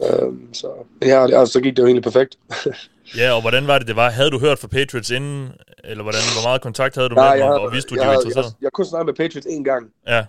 Øhm, 0.03 0.55
så, 0.55 0.69
ja, 1.03 1.41
og 1.41 1.49
så 1.49 1.61
gik 1.61 1.77
det 1.77 1.83
jo 1.83 1.87
egentlig 1.87 2.03
perfekt. 2.03 2.39
ja, 3.21 3.33
og 3.33 3.41
hvordan 3.41 3.67
var 3.67 3.79
det, 3.79 3.89
det 3.89 3.97
var? 3.97 4.11
Havde 4.11 4.31
du 4.31 4.39
hørt 4.39 4.59
fra 4.59 4.69
Patriots 4.69 5.11
inden, 5.11 5.53
eller 5.85 6.03
hvordan, 6.03 6.21
hvor 6.35 6.49
meget 6.49 6.61
kontakt 6.61 6.95
havde 6.95 7.09
du 7.09 7.15
Nej, 7.15 7.37
med 7.37 7.45
dem, 7.45 7.53
jeg, 7.53 7.61
og, 7.61 7.73
vidste 7.73 7.91
du, 7.91 7.95
jeg, 7.95 8.03
de 8.03 8.07
var 8.07 8.13
havde, 8.13 8.25
jeg, 8.25 8.31
interesseret? 8.31 8.57
jeg, 8.63 8.73
kunne 8.73 8.87
snakke 8.87 9.07
med 9.07 9.15
Patriots 9.15 9.47
en 9.47 9.65
gang, 9.65 9.91
Ja, 10.07 10.25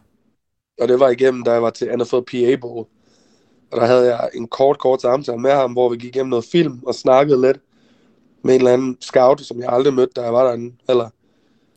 og 0.81 0.87
det 0.87 0.99
var 0.99 1.09
igennem, 1.09 1.43
da 1.43 1.51
jeg 1.51 1.61
var 1.61 1.69
til 1.69 1.87
NFL 1.97 2.21
PA 2.31 2.55
Bowl. 2.61 2.85
Og 3.71 3.81
der 3.81 3.85
havde 3.85 4.05
jeg 4.05 4.29
en 4.33 4.47
kort, 4.47 4.79
kort 4.79 5.01
samtale 5.01 5.37
med 5.37 5.51
ham, 5.51 5.71
hvor 5.71 5.89
vi 5.89 5.97
gik 5.97 6.15
igennem 6.15 6.29
noget 6.29 6.45
film 6.51 6.83
og 6.83 6.95
snakkede 6.95 7.41
lidt 7.41 7.57
med 8.43 8.53
en 8.55 8.61
eller 8.61 8.73
anden 8.73 8.97
scout, 9.01 9.41
som 9.41 9.59
jeg 9.59 9.69
aldrig 9.69 9.93
mødte, 9.93 10.13
da 10.15 10.21
jeg 10.21 10.33
var 10.33 10.43
derinde. 10.43 10.75
Eller, 10.89 11.09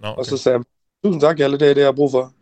Nå, 0.01 0.09
okay. 0.09 0.19
Og 0.19 0.27
så 0.27 0.37
sagde 0.37 0.59
han, 0.59 0.65
tusind 1.05 1.21
tak, 1.21 1.39
Jalle, 1.41 1.59
det 1.59 1.71
er 1.71 1.75
det, 1.75 1.81
jeg 1.81 1.87
har 1.89 1.93
brug 1.93 2.11
for. 2.11 2.33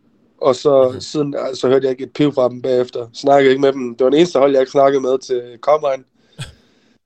Og 0.41 0.55
så, 0.55 0.69
okay. 0.69 0.99
siden, 0.99 1.35
så 1.53 1.67
hørte 1.67 1.83
jeg 1.85 1.91
ikke 1.91 2.03
et 2.03 2.13
piv 2.13 2.33
fra 2.33 2.49
dem 2.49 2.61
bagefter. 2.61 3.07
Snakkede 3.13 3.49
ikke 3.51 3.61
med 3.61 3.73
dem. 3.73 3.95
Det 3.95 4.03
var 4.03 4.09
den 4.09 4.19
eneste 4.19 4.39
hold, 4.39 4.51
jeg 4.51 4.61
ikke 4.61 4.71
snakkede 4.71 5.01
med 5.01 5.19
til 5.19 5.57
Combine. 5.61 6.03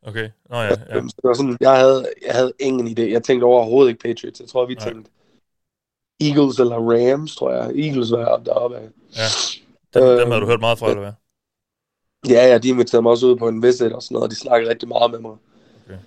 okay. 0.07 0.29
Nå 0.49 0.55
ja, 0.55 0.63
ja. 0.67 0.75
Så 1.01 1.13
det 1.15 1.23
var 1.23 1.33
sådan, 1.33 1.57
jeg 1.61 1.77
havde, 1.79 2.05
jeg 2.27 2.35
havde 2.35 2.53
ingen 2.59 2.87
idé. 2.87 3.01
Jeg 3.11 3.23
tænkte 3.23 3.43
overhovedet 3.45 3.89
ikke 3.89 4.01
Patriots. 4.01 4.39
Jeg 4.39 4.47
tror, 4.49 4.65
vi 4.65 4.73
Nej. 4.73 4.89
tænkte 4.89 5.11
Eagles 6.21 6.59
eller 6.59 6.75
Rams, 6.75 7.35
tror 7.35 7.51
jeg. 7.51 7.71
Eagles 7.85 8.11
var 8.11 8.25
op 8.25 8.45
deroppe 8.45 8.77
af. 8.77 8.81
ja. 9.15 9.27
Dem, 9.93 10.03
Øh, 10.03 10.19
dem 10.19 10.27
havde 10.27 10.41
du 10.41 10.45
hørt 10.47 10.59
meget 10.59 10.79
fra, 10.79 10.89
eller 10.89 11.01
hvad? 11.01 11.11
Ja, 12.29 12.47
ja, 12.47 12.57
de 12.57 12.69
inviterede 12.69 13.01
mig 13.01 13.11
også 13.11 13.27
ud 13.27 13.35
på 13.35 13.47
en 13.47 13.63
visit 13.63 13.93
og 13.93 14.03
sådan 14.03 14.15
noget, 14.15 14.23
og 14.23 14.31
de 14.31 14.35
snakkede 14.35 14.69
rigtig 14.71 14.87
meget 14.87 15.11
med 15.11 15.19
mig. 15.19 15.35
Okay. 15.85 15.97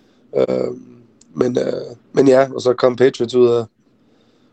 Øhm, 0.67 0.92
men, 1.35 1.59
øh, 1.59 1.97
men 2.13 2.29
ja, 2.29 2.49
og 2.55 2.61
så 2.61 2.75
kom 2.75 2.97
Patriots 2.97 3.35
ud 3.35 3.49
af, 3.49 3.65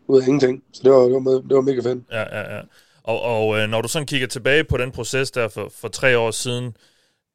ud 0.07 0.21
af 0.21 0.27
ingenting. 0.27 0.63
Så 0.73 0.81
det 0.83 0.91
var, 0.91 0.99
det 0.99 1.13
var, 1.13 1.31
det 1.31 1.55
var 1.55 1.61
mega 1.61 1.81
fedt. 1.81 2.03
Ja, 2.11 2.39
ja, 2.39 2.55
ja. 2.55 2.61
Og, 3.03 3.21
og 3.21 3.59
øh, 3.59 3.69
når 3.69 3.81
du 3.81 3.87
sådan 3.87 4.05
kigger 4.05 4.27
tilbage 4.27 4.63
på 4.63 4.77
den 4.77 4.91
proces 4.91 5.31
der 5.31 5.47
for, 5.47 5.71
for 5.81 5.87
tre 5.87 6.17
år 6.17 6.31
siden, 6.31 6.75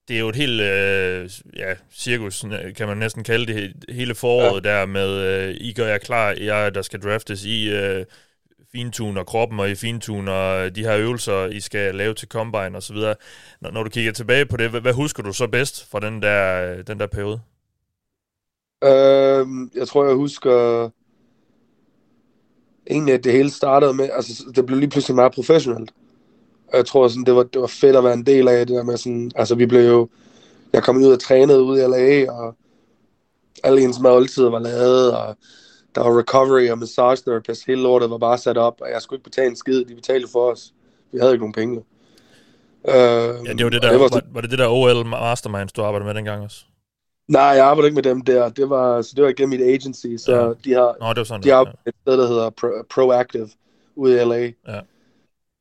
det 0.08 0.16
er 0.16 0.20
jo 0.20 0.28
et 0.28 0.36
helt 0.36 0.60
øh, 0.60 1.30
ja, 1.56 1.74
cirkus, 1.92 2.44
kan 2.76 2.88
man 2.88 2.96
næsten 2.96 3.24
kalde 3.24 3.54
det, 3.54 3.72
hele 3.88 4.14
foråret 4.14 4.64
ja. 4.64 4.70
der 4.70 4.86
med, 4.86 5.08
øh, 5.08 5.54
I 5.60 5.72
gør 5.72 5.86
jer 5.86 5.98
klar, 5.98 6.34
jeg 6.40 6.74
der 6.74 6.82
skal 6.82 7.00
draftes, 7.00 7.44
I 7.44 7.70
øh, 7.70 8.04
fintuner 8.72 9.24
kroppen, 9.24 9.60
og 9.60 9.70
I 9.70 9.74
fintuner 9.74 10.68
de 10.68 10.84
her 10.84 10.96
øvelser, 10.96 11.46
I 11.46 11.60
skal 11.60 11.94
lave 11.94 12.14
til 12.14 12.28
Combine 12.28 12.76
osv. 12.76 12.96
Når, 13.60 13.70
når 13.70 13.82
du 13.82 13.90
kigger 13.90 14.12
tilbage 14.12 14.46
på 14.46 14.56
det, 14.56 14.70
hvad, 14.70 14.80
hvad 14.80 14.92
husker 14.92 15.22
du 15.22 15.32
så 15.32 15.46
bedst 15.46 15.90
fra 15.90 16.00
den 16.00 16.22
der, 16.22 16.82
den 16.82 17.00
der 17.00 17.06
periode? 17.06 17.40
Øhm, 18.84 19.70
jeg 19.74 19.88
tror, 19.88 20.04
jeg 20.04 20.14
husker 20.14 20.88
egentlig, 22.90 23.14
at 23.14 23.24
det 23.24 23.32
hele 23.32 23.50
startede 23.50 23.94
med, 23.94 24.08
altså 24.12 24.44
det 24.54 24.66
blev 24.66 24.78
lige 24.78 24.90
pludselig 24.90 25.14
meget 25.14 25.32
professionelt. 25.32 25.90
Og 26.68 26.76
jeg 26.76 26.86
tror, 26.86 27.08
sådan, 27.08 27.24
det, 27.24 27.34
var, 27.36 27.42
det 27.42 27.60
var 27.60 27.66
fedt 27.66 27.96
at 27.96 28.04
være 28.04 28.14
en 28.14 28.26
del 28.26 28.48
af 28.48 28.66
det 28.66 28.76
der 28.76 28.82
med 28.82 28.96
sådan, 28.96 29.30
altså 29.36 29.54
vi 29.54 29.66
blev 29.66 29.88
jo, 29.88 30.08
jeg 30.72 30.82
kom 30.82 30.96
ud 30.96 31.12
og 31.12 31.20
trænede 31.20 31.62
ud 31.62 31.78
i 31.78 31.80
LA, 31.80 32.32
og 32.32 32.54
alle 33.64 33.80
ens 33.82 34.00
måltider 34.00 34.50
var 34.50 34.58
lavet, 34.58 35.12
og 35.16 35.36
der 35.94 36.00
var 36.00 36.18
recovery 36.18 36.68
og 36.70 36.78
massage 36.78 37.16
therapist, 37.16 37.66
hele 37.66 37.82
lortet 37.82 38.10
var 38.10 38.18
bare 38.18 38.38
sat 38.38 38.56
op, 38.58 38.80
og 38.80 38.88
jeg 38.90 39.02
skulle 39.02 39.18
ikke 39.18 39.24
betale 39.30 39.48
en 39.50 39.56
skid, 39.56 39.84
de 39.84 39.94
betalte 39.94 40.28
for 40.32 40.50
os. 40.52 40.72
Vi 41.12 41.18
havde 41.18 41.32
ikke 41.32 41.42
nogen 41.42 41.52
penge. 41.52 41.76
Øhm, 42.88 43.44
Ja, 43.46 43.52
det 43.52 43.64
var 43.64 43.70
det 43.70 43.78
og 43.78 43.82
der, 43.82 43.92
var 43.92 43.98
var, 43.98 44.08
sådan- 44.08 44.28
var, 44.34 44.40
det 44.40 44.50
det 44.50 44.58
der 44.58 44.68
OL 44.68 45.06
Masterminds, 45.06 45.72
du 45.72 45.82
arbejdede 45.82 46.06
med 46.06 46.14
dengang 46.14 46.44
også? 46.44 46.64
Nej, 47.28 47.42
jeg 47.42 47.64
arbejdede 47.66 47.86
ikke 47.88 47.94
med 47.94 48.02
dem 48.02 48.20
der. 48.20 48.48
Det 48.48 48.70
var, 48.70 49.02
så 49.02 49.12
det 49.16 49.24
var 49.24 49.30
igennem 49.30 49.58
mit 49.60 49.66
agency, 49.68 50.06
så 50.18 50.32
Ja. 50.32 50.46
ja. 50.46 50.52
de 50.64 50.72
har, 50.72 50.96
Nå, 51.00 51.08
det 51.08 51.16
var 51.16 51.24
sådan, 51.24 51.42
de 51.42 51.48
har 51.48 51.56
var. 51.64 51.74
et 51.86 51.94
sted, 52.02 52.18
der 52.18 52.26
hedder 52.26 52.50
Pro, 52.50 52.68
Proactive 52.90 53.48
ude 53.96 54.14
i 54.22 54.24
LA. 54.24 54.52
Ja. 54.68 54.80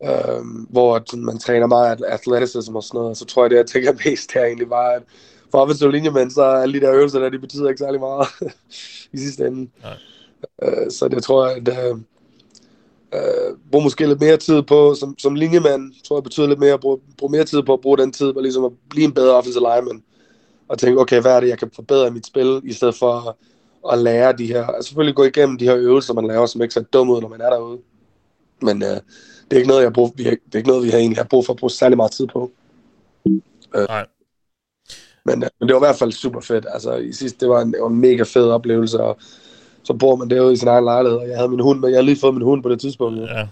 Øhm, 0.03 0.67
hvor 0.69 1.15
man 1.17 1.37
træner 1.39 1.67
meget 1.67 1.91
at- 1.91 2.03
athleticism 2.07 2.75
og 2.75 2.83
sådan 2.83 2.97
noget. 2.99 3.17
Så 3.17 3.25
tror 3.25 3.43
jeg, 3.43 3.49
det 3.51 3.57
jeg 3.57 3.65
tænker 3.67 3.93
mest 4.05 4.31
her 4.33 4.45
egentlig 4.45 4.69
var, 4.69 4.87
at 4.89 5.03
for 5.51 5.59
offensive 5.59 5.91
linjemænd, 5.91 6.31
så 6.31 6.41
er 6.43 6.55
alle 6.61 6.79
de 6.79 6.85
der 6.85 6.93
øvelser 6.93 7.19
der, 7.19 7.29
de 7.29 7.39
betyder 7.39 7.69
ikke 7.69 7.79
særlig 7.79 7.99
meget 7.99 8.27
i 9.13 9.17
sidste 9.17 9.47
ende. 9.47 9.69
Nej. 9.83 9.97
Øh, 10.63 10.91
så 10.91 11.07
det 11.07 11.23
tror 11.23 11.47
jeg, 11.47 11.57
at 11.57 11.67
øh, 11.91 11.97
øh, 13.13 13.57
bruge 13.71 13.83
måske 13.83 14.07
lidt 14.07 14.21
mere 14.21 14.37
tid 14.37 14.61
på, 14.61 14.95
som, 14.95 15.15
som 15.19 15.35
linjemand, 15.35 15.93
tror 16.03 16.17
jeg 16.17 16.23
betyder 16.23 16.47
lidt 16.47 16.59
mere, 16.59 16.79
bruge, 16.79 16.99
bruge 17.17 17.31
mere 17.31 17.43
tid 17.43 17.63
på 17.63 17.73
at 17.73 17.81
bruge 17.81 17.97
den 17.97 18.11
tid 18.11 18.33
på 18.33 18.39
ligesom 18.41 18.65
at 18.65 18.71
blive 18.89 19.05
en 19.05 19.13
bedre 19.13 19.35
offensive 19.35 19.63
lineman. 19.75 20.03
Og 20.67 20.79
tænke, 20.79 21.01
okay, 21.01 21.21
hvad 21.21 21.35
er 21.35 21.39
det, 21.39 21.47
jeg 21.47 21.59
kan 21.59 21.71
forbedre 21.75 22.11
mit 22.11 22.25
spil, 22.25 22.61
i 22.63 22.73
stedet 22.73 22.95
for 22.95 23.37
at, 23.91 23.99
lære 23.99 24.33
de 24.33 24.47
her, 24.47 24.67
altså 24.67 24.87
selvfølgelig 24.87 25.15
gå 25.15 25.23
igennem 25.23 25.57
de 25.57 25.65
her 25.65 25.77
øvelser, 25.77 26.13
man 26.13 26.27
laver, 26.27 26.45
som 26.45 26.61
ikke 26.61 26.73
ser 26.73 26.81
dumme 26.81 27.13
ud, 27.13 27.21
når 27.21 27.29
man 27.29 27.41
er 27.41 27.49
derude. 27.49 27.79
Men 28.61 28.83
øh, 28.83 28.89
det 28.89 29.51
er 29.51 29.57
ikke 29.57 29.67
noget, 29.67 29.83
jeg 29.83 29.93
bruger, 29.93 30.09
vi 30.15 30.23
har, 30.23 30.31
det 30.31 30.53
er 30.53 30.57
ikke 30.57 30.69
noget, 30.69 30.85
vi 30.85 30.89
har 30.89 30.97
egentlig 30.97 31.17
har 31.17 31.23
brug 31.23 31.45
for 31.45 31.53
at 31.53 31.59
bruge 31.59 31.71
særlig 31.71 31.97
meget 31.97 32.11
tid 32.11 32.27
på. 32.27 32.51
Øh, 33.75 33.85
Nej. 33.89 34.05
Men, 35.25 35.43
øh, 35.43 35.49
men 35.59 35.67
det 35.67 35.73
var 35.73 35.81
i 35.81 35.87
hvert 35.87 35.99
fald 35.99 36.11
super 36.11 36.41
fedt. 36.41 36.65
Altså 36.69 36.95
i 36.95 37.13
sidste, 37.13 37.39
det 37.39 37.49
var 37.49 37.61
en, 37.61 37.73
det 37.73 37.81
var 37.81 37.89
en 37.89 37.99
mega 37.99 38.23
fed 38.23 38.49
oplevelse, 38.49 38.99
og 38.99 39.17
så 39.83 39.93
bor 39.93 40.15
man 40.15 40.29
derude 40.29 40.53
i 40.53 40.57
sin 40.57 40.67
egen 40.67 40.83
lejlighed, 40.83 41.19
og 41.19 41.27
jeg 41.27 41.37
havde 41.37 41.49
min 41.49 41.59
hund 41.59 41.79
med. 41.79 41.89
Jeg 41.89 41.97
havde 41.97 42.05
lige 42.05 42.19
fået 42.19 42.33
min 42.33 42.43
hund 42.43 42.63
på 42.63 42.69
det 42.69 42.79
tidspunkt, 42.79 43.19
ja. 43.19 43.47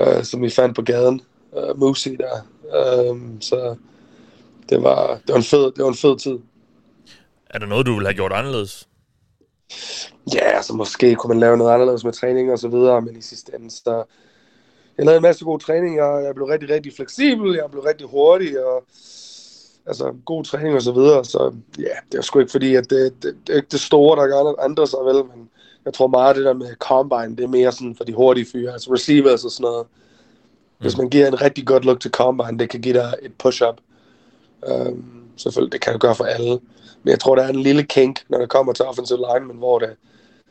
Øh, 0.00 0.24
som 0.24 0.42
vi 0.42 0.50
fandt 0.50 0.76
på 0.76 0.82
gaden. 0.82 1.20
Øh, 1.56 1.78
Moosey 1.78 2.16
der. 2.16 2.34
Øh, 2.76 3.20
så 3.40 3.76
det 4.70 4.82
var, 4.82 5.06
det 5.06 5.28
var 5.28 5.36
en 5.36 5.42
fed, 5.42 5.64
det 5.72 5.84
var 5.84 5.88
en 5.88 5.94
fed 5.94 6.18
tid. 6.18 6.38
Er 7.50 7.58
der 7.58 7.66
noget, 7.66 7.86
du 7.86 7.94
ville 7.94 8.08
have 8.08 8.14
gjort 8.14 8.32
anderledes? 8.32 8.88
Ja, 10.34 10.56
altså 10.56 10.72
måske 10.72 11.14
kunne 11.14 11.28
man 11.28 11.40
lave 11.40 11.56
noget 11.56 11.72
anderledes 11.72 12.04
med 12.04 12.12
træning 12.12 12.52
og 12.52 12.58
så 12.58 12.68
videre, 12.68 13.02
men 13.02 13.16
i 13.16 13.22
sidste 13.22 13.52
ende, 13.58 13.70
så... 13.70 14.04
Jeg 14.98 15.06
lavede 15.06 15.16
en 15.16 15.22
masse 15.22 15.44
gode 15.44 15.64
træninger, 15.64 16.18
jeg 16.18 16.34
blev 16.34 16.46
rigtig, 16.46 16.70
rigtig 16.70 16.92
fleksibel, 16.96 17.54
jeg 17.54 17.64
blev 17.70 17.82
rigtig 17.82 18.06
hurtig, 18.06 18.64
og 18.64 18.84
altså 19.86 20.14
god 20.24 20.44
træning 20.44 20.74
og 20.74 20.82
så 20.82 20.92
videre, 20.92 21.24
så 21.24 21.54
ja, 21.78 21.96
det 22.12 22.18
er 22.18 22.22
sgu 22.22 22.38
ikke 22.38 22.50
fordi, 22.50 22.74
at 22.74 22.90
det, 22.90 23.22
det, 23.22 23.36
det 23.46 23.52
er 23.52 23.56
ikke 23.56 23.68
det 23.70 23.80
store, 23.80 24.20
der 24.20 24.26
gør 24.26 24.64
andre 24.64 24.86
sig 24.86 24.98
vel, 25.04 25.14
men 25.24 25.50
jeg 25.84 25.94
tror 25.94 26.06
meget, 26.06 26.36
det 26.36 26.44
der 26.44 26.52
med 26.52 26.74
combine, 26.74 27.36
det 27.36 27.44
er 27.44 27.48
mere 27.48 27.72
sådan 27.72 27.96
for 27.96 28.04
de 28.04 28.12
hurtige 28.12 28.46
fyre, 28.52 28.72
altså 28.72 28.94
receivers 28.94 29.44
og 29.44 29.50
sådan 29.50 29.64
noget. 29.64 29.86
Hvis 30.78 30.96
man 30.96 31.10
giver 31.10 31.26
en 31.26 31.42
rigtig 31.42 31.66
godt 31.66 31.84
look 31.84 32.00
til 32.00 32.10
combine, 32.10 32.58
det 32.58 32.70
kan 32.70 32.80
give 32.80 32.94
dig 32.94 33.14
et 33.22 33.32
push-up. 33.38 33.76
Um, 34.62 35.24
selvfølgelig, 35.36 35.72
det 35.72 35.80
kan 35.80 35.92
det 35.92 36.00
gøre 36.00 36.14
for 36.14 36.24
alle. 36.24 36.60
Men 37.02 37.10
jeg 37.10 37.20
tror, 37.20 37.34
der 37.34 37.42
er 37.42 37.48
en 37.48 37.62
lille 37.62 37.82
kink, 37.82 38.24
når 38.28 38.38
det 38.38 38.48
kommer 38.48 38.72
til 38.72 38.84
offensive 38.84 39.18
line, 39.18 39.46
men 39.46 39.56
hvor 39.56 39.78
det 39.78 39.96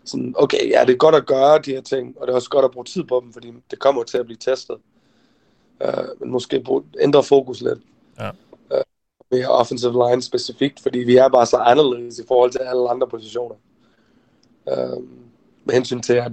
sådan, 0.06 0.34
okay, 0.38 0.70
ja, 0.70 0.86
det 0.86 0.94
er 0.94 0.98
godt 0.98 1.16
at 1.16 1.26
gøre 1.26 1.60
de 1.60 1.72
her 1.72 1.82
ting, 1.82 2.16
og 2.18 2.28
det 2.28 2.32
er 2.32 2.36
også 2.36 2.50
godt 2.50 2.66
at 2.66 2.72
bruge 2.72 2.86
tid 2.86 3.04
på 3.04 3.22
dem, 3.24 3.34
fordi 3.34 3.54
det 3.72 3.80
kommer 3.80 4.04
til 4.04 4.18
at 4.18 4.26
blive 4.26 4.38
testet. 4.38 4.78
Uh, 5.86 6.22
men 6.22 6.32
måske 6.32 6.60
brug, 6.60 6.84
ændre 7.00 7.24
fokus 7.24 7.62
lidt. 7.62 7.80
Ja. 8.20 8.30
Uh, 8.72 8.82
mere 9.32 9.48
offensive 9.48 10.10
line 10.10 10.22
specifikt, 10.22 10.80
fordi 10.80 11.00
vi 11.00 11.16
er 11.16 11.30
bare 11.30 11.46
så 11.46 11.58
anderledes 11.58 12.20
i 12.20 12.24
forhold 12.28 12.52
til 12.52 12.60
alle 12.60 12.90
andre 12.90 13.08
positioner. 13.08 13.56
Uh, 14.66 15.04
med 15.66 15.74
hensyn 15.74 16.02
til, 16.02 16.14
at 16.14 16.32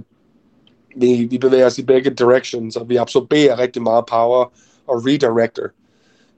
vi, 0.95 1.23
vi 1.23 1.37
bevæger 1.37 1.65
os 1.65 1.77
i 1.77 1.83
begge 1.83 2.09
directions, 2.09 2.75
og 2.75 2.89
vi 2.89 2.95
absorberer 2.95 3.59
rigtig 3.59 3.81
meget 3.81 4.05
power 4.05 4.51
og 4.87 5.05
redirector. 5.05 5.67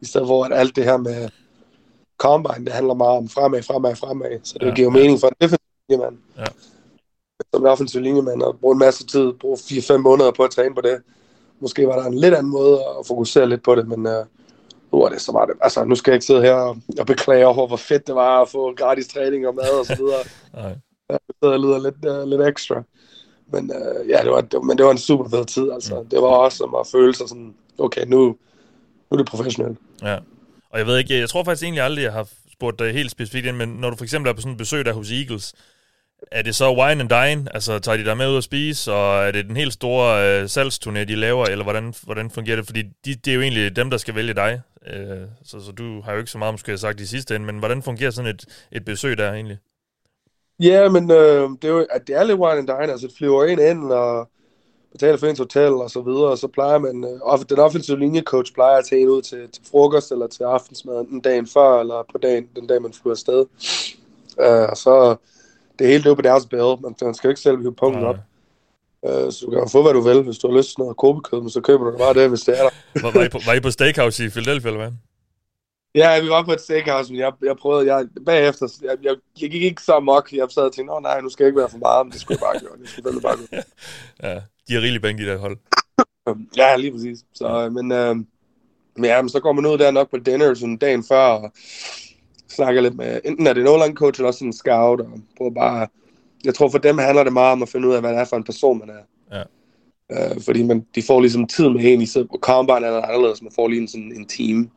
I 0.02 0.06
stedet 0.06 0.28
for, 0.28 0.44
at 0.44 0.54
alt 0.54 0.76
det 0.76 0.84
her 0.84 0.98
med 0.98 1.30
combine, 2.18 2.66
det 2.66 2.74
handler 2.74 2.94
meget 2.94 3.18
om 3.18 3.30
fremad, 3.30 3.64
fremad, 3.64 3.96
fremad. 3.96 4.40
Så 4.44 4.58
det 4.60 4.68
Ja, 4.68 4.74
giver 4.76 4.90
mening 4.90 5.20
for 5.20 5.28
en 5.28 5.34
defensiv 5.42 5.66
linjemand. 5.90 6.18
Ja. 6.38 6.46
Som 7.54 7.62
en 7.62 7.68
offensiv 7.68 8.02
linjemand, 8.02 8.42
og 8.42 8.60
bruge 8.60 8.74
en 8.74 8.80
masse 8.80 9.06
tid, 9.06 9.34
bruge 9.34 9.58
4-5 9.58 9.98
måneder 9.98 10.32
på 10.32 10.44
at 10.44 10.52
træne 10.52 10.76
på 10.76 10.82
det. 10.82 11.02
Måske 11.60 11.88
var 11.88 12.00
der 12.00 12.06
en 12.06 12.14
lidt 12.18 12.34
anden 12.34 12.52
måde 12.52 12.80
at 13.00 13.06
fokusere 13.08 13.50
lidt 13.50 13.64
på 13.64 13.76
det, 13.76 13.88
men 13.88 14.06
uh, 14.08 14.14
nu 14.92 15.04
er 15.04 15.10
det 15.10 15.22
så 15.22 15.32
meget. 15.32 15.50
Altså, 15.62 15.84
nu 15.84 15.96
skal 15.96 16.12
jeg 16.12 16.16
ikke 16.16 16.26
sidde 16.26 16.42
her 16.42 16.54
og, 17.00 17.06
beklage 17.08 17.48
over, 17.48 17.68
hvor 17.68 17.78
fedt 17.78 18.08
det 18.08 18.16
var 18.16 18.42
at 18.42 18.50
få 18.50 18.74
gratis 18.76 19.08
træning 19.08 19.48
og 19.48 19.56
mad 19.56 19.80
og 19.80 19.86
så 19.86 19.96
videre. 19.96 20.24
Nej. 20.64 20.76
Jeg 21.10 21.20
sidder 21.44 21.54
og 21.54 21.60
lyder 21.60 21.80
lidt, 21.80 22.06
uh, 22.24 22.28
lidt 22.30 22.42
ekstra. 22.48 22.84
Men, 23.52 23.72
uh, 23.72 24.10
ja, 24.10 24.22
det 24.24 24.32
var, 24.32 24.42
det, 24.42 24.54
var- 24.54 24.62
men 24.62 24.78
det 24.78 24.86
var 24.86 24.92
en 24.92 24.98
super 24.98 25.30
fed 25.30 25.46
tid, 25.46 25.72
altså. 25.72 26.06
Det 26.12 26.22
var 26.22 26.28
også 26.28 26.58
som 26.58 26.76
at 26.76 26.88
føle 26.88 27.16
sig 27.16 27.30
sådan, 27.30 27.56
okay, 27.78 28.06
nu, 28.08 28.36
nu 29.12 29.16
er 29.16 29.18
det 29.18 29.28
professionelt. 29.28 29.80
Ja. 30.04 30.18
Og 30.70 30.80
jeg 30.80 30.88
ved 30.88 30.98
ikke, 30.98 31.20
jeg 31.20 31.30
tror 31.30 31.44
faktisk 31.44 31.64
egentlig 31.64 31.84
aldrig, 31.84 32.04
jeg 32.04 32.14
har 32.14 32.28
spurgt 32.54 32.80
dig 32.80 32.94
helt 32.94 33.12
specifikt 33.12 33.46
ind, 33.46 33.58
men 33.58 33.70
når 33.70 33.90
du 33.90 33.96
for 33.96 34.04
eksempel 34.04 34.30
er 34.30 34.34
på 34.34 34.42
sådan 34.42 34.52
et 34.52 34.58
besøg 34.58 34.86
der 34.86 34.94
hos 34.94 35.12
Eagles, 35.12 35.54
er 36.32 36.42
det 36.42 36.56
så 36.56 36.74
wine 36.74 37.02
and 37.02 37.10
dine? 37.10 37.54
Altså 37.54 37.80
tager 37.80 37.98
de 37.98 38.06
dig 38.06 38.18
med 38.18 38.30
ud 38.30 38.38
at 38.38 38.44
spise, 38.44 38.94
og 38.94 39.28
er 39.28 39.32
det 39.32 39.46
den 39.46 39.58
helt 39.58 39.74
store 39.74 40.40
øh, 40.40 40.46
salgsturné, 40.46 41.04
de 41.04 41.16
laver, 41.16 41.46
eller 41.46 41.64
hvordan, 41.64 41.94
hvordan 42.04 42.32
fungerer 42.32 42.56
det? 42.56 42.66
Fordi 42.66 42.82
de, 42.82 43.16
det 43.16 43.28
er 43.28 43.36
jo 43.36 43.42
egentlig 43.42 43.76
dem, 43.76 43.90
der 43.90 43.98
skal 43.98 44.16
vælge 44.16 44.34
dig. 44.34 44.62
Øh, 44.88 45.28
så, 45.44 45.60
så 45.60 45.72
du 45.72 46.02
har 46.02 46.12
jo 46.12 46.18
ikke 46.18 46.32
så 46.32 46.38
meget 46.38 46.54
måske 46.54 46.78
sagt 46.78 47.00
i 47.00 47.06
sidste 47.06 47.36
ende, 47.36 47.46
men 47.46 47.60
hvordan 47.60 47.84
fungerer 47.84 48.12
sådan 48.12 48.36
et, 48.36 48.46
et 48.72 48.86
besøg 48.86 49.18
der 49.18 49.34
egentlig? 49.34 49.58
Ja, 50.60 50.90
men 50.90 51.12
øh, 51.12 51.50
det 51.50 51.64
er 51.64 51.70
jo, 51.70 51.88
at 51.90 52.08
det 52.08 52.16
er 52.16 52.24
lidt 52.24 52.40
wine 52.40 52.58
and 52.58 52.68
dine, 52.68 52.92
altså 52.92 53.08
det 53.08 53.16
flyver 53.18 53.46
ind 53.46 53.62
ind 53.62 53.92
og 53.92 54.30
betaler 54.92 55.18
for 55.18 55.28
ens 55.28 55.40
hotel 55.40 55.72
og 55.72 55.90
så 55.90 56.02
videre, 56.02 56.28
og 56.28 56.38
så 56.38 56.48
plejer 56.48 56.78
man, 56.78 57.04
øh, 57.04 57.50
den 57.50 57.60
offensive 57.60 58.00
linjecoach 58.00 58.54
plejer 58.54 58.78
at 58.78 58.86
tage 58.86 59.02
en 59.02 59.10
ud 59.10 59.22
til, 59.22 59.50
til 59.54 59.64
frokost 59.72 60.12
eller 60.12 60.28
til 60.28 60.44
aftensmad 60.44 61.06
den 61.06 61.22
dagen 61.22 61.48
før, 61.48 61.80
eller 61.80 62.04
på 62.12 62.18
dagen, 62.18 62.48
den 62.56 62.68
dag 62.68 62.82
man 62.82 62.94
flyver 62.94 63.14
afsted. 63.14 63.46
Øh, 64.40 64.70
og 64.70 64.78
så 64.78 65.16
det 65.80 65.88
hele 65.88 66.04
det 66.04 66.10
er 66.10 66.16
på 66.16 66.22
deres 66.22 66.46
bæde, 66.46 66.78
man, 66.82 66.96
man 67.02 67.14
skal 67.14 67.28
jo 67.28 67.32
ikke 67.32 67.42
selv 67.42 67.58
hive 67.58 67.76
punkten 67.76 68.04
op. 68.04 68.18
Øh, 69.06 69.32
så 69.32 69.46
du 69.46 69.52
kan 69.52 69.70
få, 69.70 69.82
hvad 69.82 69.94
du 69.94 70.02
vil, 70.02 70.22
hvis 70.22 70.38
du 70.38 70.48
har 70.48 70.58
lyst 70.58 70.70
til 70.70 70.80
noget 70.80 70.98
kobekød, 70.98 71.42
men 71.42 71.50
så 71.50 71.62
køber 71.62 71.84
du 71.84 71.92
det 71.92 72.00
bare 72.00 72.14
det, 72.14 72.30
hvis 72.30 72.42
det 72.42 72.60
er 72.60 72.64
der. 72.64 73.02
Var, 73.02 73.12
var, 73.12 73.24
I 73.24 73.30
på, 73.30 73.40
var 73.46 73.54
I 73.54 73.60
på 73.60 73.72
Steakhouse 73.72 74.26
i 74.26 74.30
Philadelphia, 74.30 74.70
eller 74.72 74.82
hvad? 74.82 74.92
Ja, 75.96 76.22
vi 76.22 76.30
var 76.30 76.44
på 76.44 76.52
et 76.52 76.62
steakhouse, 76.62 77.14
men 77.14 77.20
jeg, 77.20 77.32
jeg 77.44 77.58
prøvede, 77.58 77.94
jeg, 77.94 78.08
bagefter, 78.26 78.68
jeg, 78.84 78.98
jeg, 79.04 79.16
jeg 79.42 79.50
gik 79.50 79.64
ikke 79.64 79.82
så 79.82 79.94
amok, 79.94 80.34
jeg 80.34 80.48
sad 80.50 80.64
og 80.64 80.74
tænkte, 80.74 80.94
åh 80.94 81.02
nej, 81.04 81.22
nu 81.22 81.30
skal 81.30 81.44
jeg 81.44 81.50
ikke 81.50 81.60
være 81.60 81.70
for 81.70 81.78
meget, 81.78 82.06
men 82.06 82.12
det 82.12 82.22
skulle 82.22 82.40
jeg 82.42 82.48
bare 82.48 82.60
gøre, 82.60 82.80
det 82.82 82.90
skulle 82.90 83.22
bare 83.22 83.38
gøre. 83.38 83.64
Ja, 84.24 84.42
de 84.68 84.76
er 84.76 84.82
rigeligt 84.82 85.02
bænk 85.02 85.20
i 85.20 85.26
det 85.26 85.40
hold. 85.40 85.58
Ja, 86.58 86.76
lige 86.76 86.92
præcis. 86.92 87.20
Så, 87.34 87.48
øh, 87.48 87.72
men, 87.72 87.92
øh, 87.92 88.16
men, 88.96 89.06
ja, 89.06 89.22
men 89.22 89.30
så 89.30 89.40
går 89.40 89.54
man 89.54 89.66
ud 89.66 89.78
der 89.78 89.92
nok 89.92 90.12
på 90.12 90.18
dinner 90.18 90.54
sådan 90.54 90.78
dagen 90.78 91.04
før 91.04 91.26
og 91.26 91.52
snakker 92.50 92.82
lidt 92.82 92.96
med, 92.96 93.22
enten 93.26 93.48
er 93.48 93.54
det 93.54 93.62
en 93.62 93.68
o 93.68 93.94
coach 93.94 94.20
eller 94.20 94.28
også 94.28 94.46
en 94.46 94.54
scout, 94.54 95.00
og 95.00 95.20
prøver 95.38 95.52
bare, 95.52 95.88
jeg 96.46 96.56
tror 96.56 96.70
for 96.70 96.78
dem 96.78 96.98
handler 96.98 97.24
det 97.24 97.34
meget 97.34 97.52
om 97.52 97.64
at 97.64 97.70
finde 97.70 97.88
ud 97.88 97.94
af, 97.94 98.02
hvad 98.02 98.12
det 98.12 98.20
er 98.20 98.26
for 98.26 98.38
en 98.38 98.44
person, 98.44 98.80
man 98.80 98.90
er. 98.90 99.04
Ja. 99.38 99.44
Øh, 100.12 100.42
fordi 100.42 100.64
man, 100.64 100.86
de 100.96 101.04
får 101.04 101.22
ligesom 101.22 101.48
tid 101.48 101.70
med 101.70 101.84
en, 101.84 102.02
i 102.02 102.08
på 102.16 102.38
Combine 102.42 102.86
er 102.88 103.02
anderledes, 103.02 103.42
man 103.42 103.52
får 103.56 103.68
lige 103.68 103.82
en, 103.82 103.88
sådan 103.88 104.14
en 104.16 104.28
team. 104.28 104.70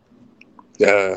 Øh, 0.82 1.16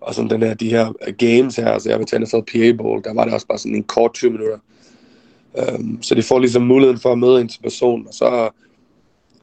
og 0.00 0.14
sådan 0.14 0.30
den 0.30 0.42
der, 0.42 0.54
de 0.54 0.70
her 0.70 0.92
øh, 1.06 1.14
games 1.14 1.56
her, 1.56 1.68
altså 1.68 1.88
jeg 1.88 1.98
var 1.98 2.04
til 2.04 2.20
NFL 2.20 2.36
PA 2.52 2.72
Bowl, 2.72 3.04
der 3.04 3.14
var 3.14 3.24
det 3.24 3.34
også 3.34 3.46
bare 3.46 3.58
sådan 3.58 3.74
en 3.74 3.82
kort 3.82 4.14
20 4.14 4.30
minutter. 4.30 4.58
Um, 5.74 6.02
så 6.02 6.14
de 6.14 6.22
får 6.22 6.38
ligesom 6.38 6.62
muligheden 6.62 7.00
for 7.00 7.12
at 7.12 7.18
møde 7.18 7.40
en 7.40 7.48
til 7.48 7.62
person, 7.62 8.06
og 8.06 8.14
så, 8.14 8.50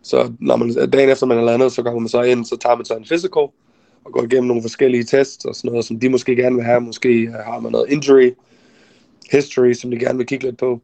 så 0.03 0.33
når 0.39 0.55
man, 0.55 0.89
dagen 0.89 1.09
efter 1.09 1.25
man 1.25 1.37
er 1.37 1.43
landet, 1.43 1.71
så 1.71 1.83
kommer 1.83 1.99
man 1.99 2.09
så 2.09 2.21
ind, 2.21 2.45
så 2.45 2.57
tager 2.57 2.75
man 2.75 2.85
så 2.85 2.93
en 2.93 3.05
physical, 3.05 3.47
og 4.05 4.11
går 4.11 4.23
igennem 4.23 4.47
nogle 4.47 4.61
forskellige 4.61 5.03
tests 5.03 5.45
og 5.45 5.55
sådan 5.55 5.69
noget, 5.71 5.85
som 5.85 5.99
de 5.99 6.09
måske 6.09 6.35
gerne 6.35 6.55
vil 6.55 6.65
have. 6.65 6.81
Måske 6.81 7.09
øh, 7.09 7.33
har 7.33 7.59
man 7.59 7.71
noget 7.71 7.89
injury 7.89 8.31
history, 9.31 9.73
som 9.73 9.91
de 9.91 9.99
gerne 9.99 10.17
vil 10.17 10.27
kigge 10.27 10.45
lidt 10.45 10.57
på. 10.57 10.81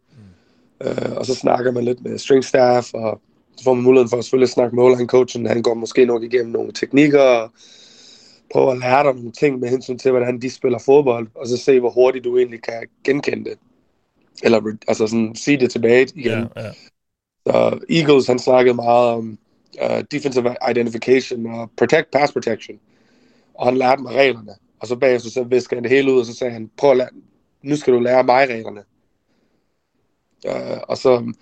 Mm. 0.81 0.87
Uh, 0.87 1.17
og 1.17 1.25
så 1.25 1.35
snakker 1.35 1.71
man 1.71 1.83
lidt 1.83 2.03
med 2.03 2.17
string 2.17 2.43
staff, 2.43 2.93
og 2.93 3.21
så 3.57 3.63
får 3.63 3.73
man 3.73 3.83
muligheden 3.83 4.09
for 4.09 4.17
at 4.17 4.23
selvfølgelig 4.23 4.49
snakke 4.49 4.75
med 4.75 4.83
online 4.83 5.07
coachen. 5.07 5.45
Han 5.45 5.61
går 5.61 5.73
måske 5.73 6.05
nok 6.05 6.23
igennem 6.23 6.51
nogle 6.51 6.71
teknikker, 6.71 7.21
og 7.21 7.51
prøver 8.53 8.71
at 8.71 8.79
lære 8.79 9.03
dig 9.03 9.15
nogle 9.15 9.31
ting 9.31 9.59
med 9.59 9.69
hensyn 9.69 9.97
til, 9.97 10.11
hvordan 10.11 10.41
de 10.41 10.49
spiller 10.49 10.79
fodbold, 10.79 11.27
og 11.35 11.47
så 11.47 11.57
se, 11.57 11.79
hvor 11.79 11.89
hurtigt 11.89 12.25
du 12.25 12.37
egentlig 12.37 12.63
kan 12.63 12.87
genkende 13.03 13.49
det. 13.49 13.59
Eller 14.43 14.75
altså 14.87 15.07
sådan, 15.07 15.35
sige 15.35 15.59
det 15.59 15.71
tilbage 15.71 16.07
igen. 16.15 16.47
Ja, 16.55 16.63
ja. 16.63 16.71
Så 17.47 17.79
Eagles, 17.89 18.27
han 18.27 18.39
snakkede 18.39 18.75
meget 18.75 19.09
om 19.09 19.37
uh, 19.83 20.01
defensive 20.11 20.55
identification 20.69 21.45
og 21.45 21.71
protect, 21.77 22.11
pass 22.11 22.33
protection. 22.33 22.79
Og 23.53 23.67
han 23.67 23.77
lærte 23.77 24.01
mig 24.01 24.15
reglerne. 24.15 24.51
Og 24.79 24.87
så 24.87 24.95
bagefter 24.95 25.29
så 25.29 25.43
viskede 25.43 25.75
han 25.75 25.83
det 25.83 25.91
hele 25.91 26.13
ud, 26.13 26.19
og 26.19 26.25
så 26.25 26.33
sagde 26.33 26.53
han, 26.53 26.71
prøv 26.77 26.91
at 26.91 26.97
lære, 26.97 27.09
nu 27.61 27.75
skal 27.75 27.93
du 27.93 27.99
lære 27.99 28.23
mig 28.23 28.49
reglerne. 28.49 28.83
Uh, 30.47 30.79
og 30.87 30.97
så 30.97 31.33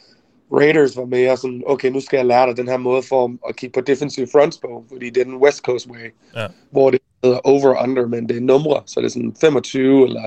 Raiders 0.51 0.97
var 0.97 1.05
mere 1.05 1.37
sådan, 1.37 1.63
okay, 1.65 1.89
nu 1.91 1.99
skal 1.99 2.17
jeg 2.17 2.25
lære 2.25 2.47
dig 2.47 2.57
den 2.57 2.67
her 2.67 2.77
måde 2.77 3.03
for 3.03 3.31
at 3.49 3.55
kigge 3.55 3.73
på 3.73 3.81
defensive 3.81 4.27
fronts 4.31 4.57
på, 4.57 4.85
fordi 4.91 5.09
det 5.09 5.21
er 5.21 5.25
den 5.25 5.35
West 5.35 5.59
Coast 5.59 5.87
way, 5.89 6.13
Ja. 6.35 6.47
hvor 6.71 6.89
det 6.91 6.99
hedder 7.23 7.39
over-under, 7.43 8.07
men 8.07 8.29
det 8.29 8.37
er 8.37 8.41
numre, 8.41 8.81
så 8.85 8.99
det 8.99 9.05
er 9.05 9.09
sådan 9.09 9.35
25 9.41 10.05
eller 10.05 10.23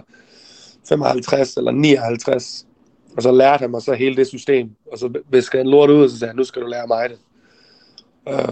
55 0.89 1.57
eller 1.57 1.70
59. 1.70 2.66
Og 3.16 3.23
så 3.23 3.32
lærte 3.32 3.61
han 3.62 3.70
mig 3.70 3.82
så 3.82 3.93
hele 3.94 4.16
det 4.16 4.27
system, 4.27 4.70
og 4.93 4.99
så 4.99 5.20
viskede 5.31 5.62
han 5.62 5.70
lort 5.70 5.90
ud, 5.90 6.05
og 6.05 6.11
så 6.11 6.19
sagde 6.19 6.28
han, 6.31 6.36
nu 6.36 6.44
skal 6.44 6.62
du 6.62 6.66
lære 6.66 6.86
mig 6.86 7.09
det. 7.11 7.19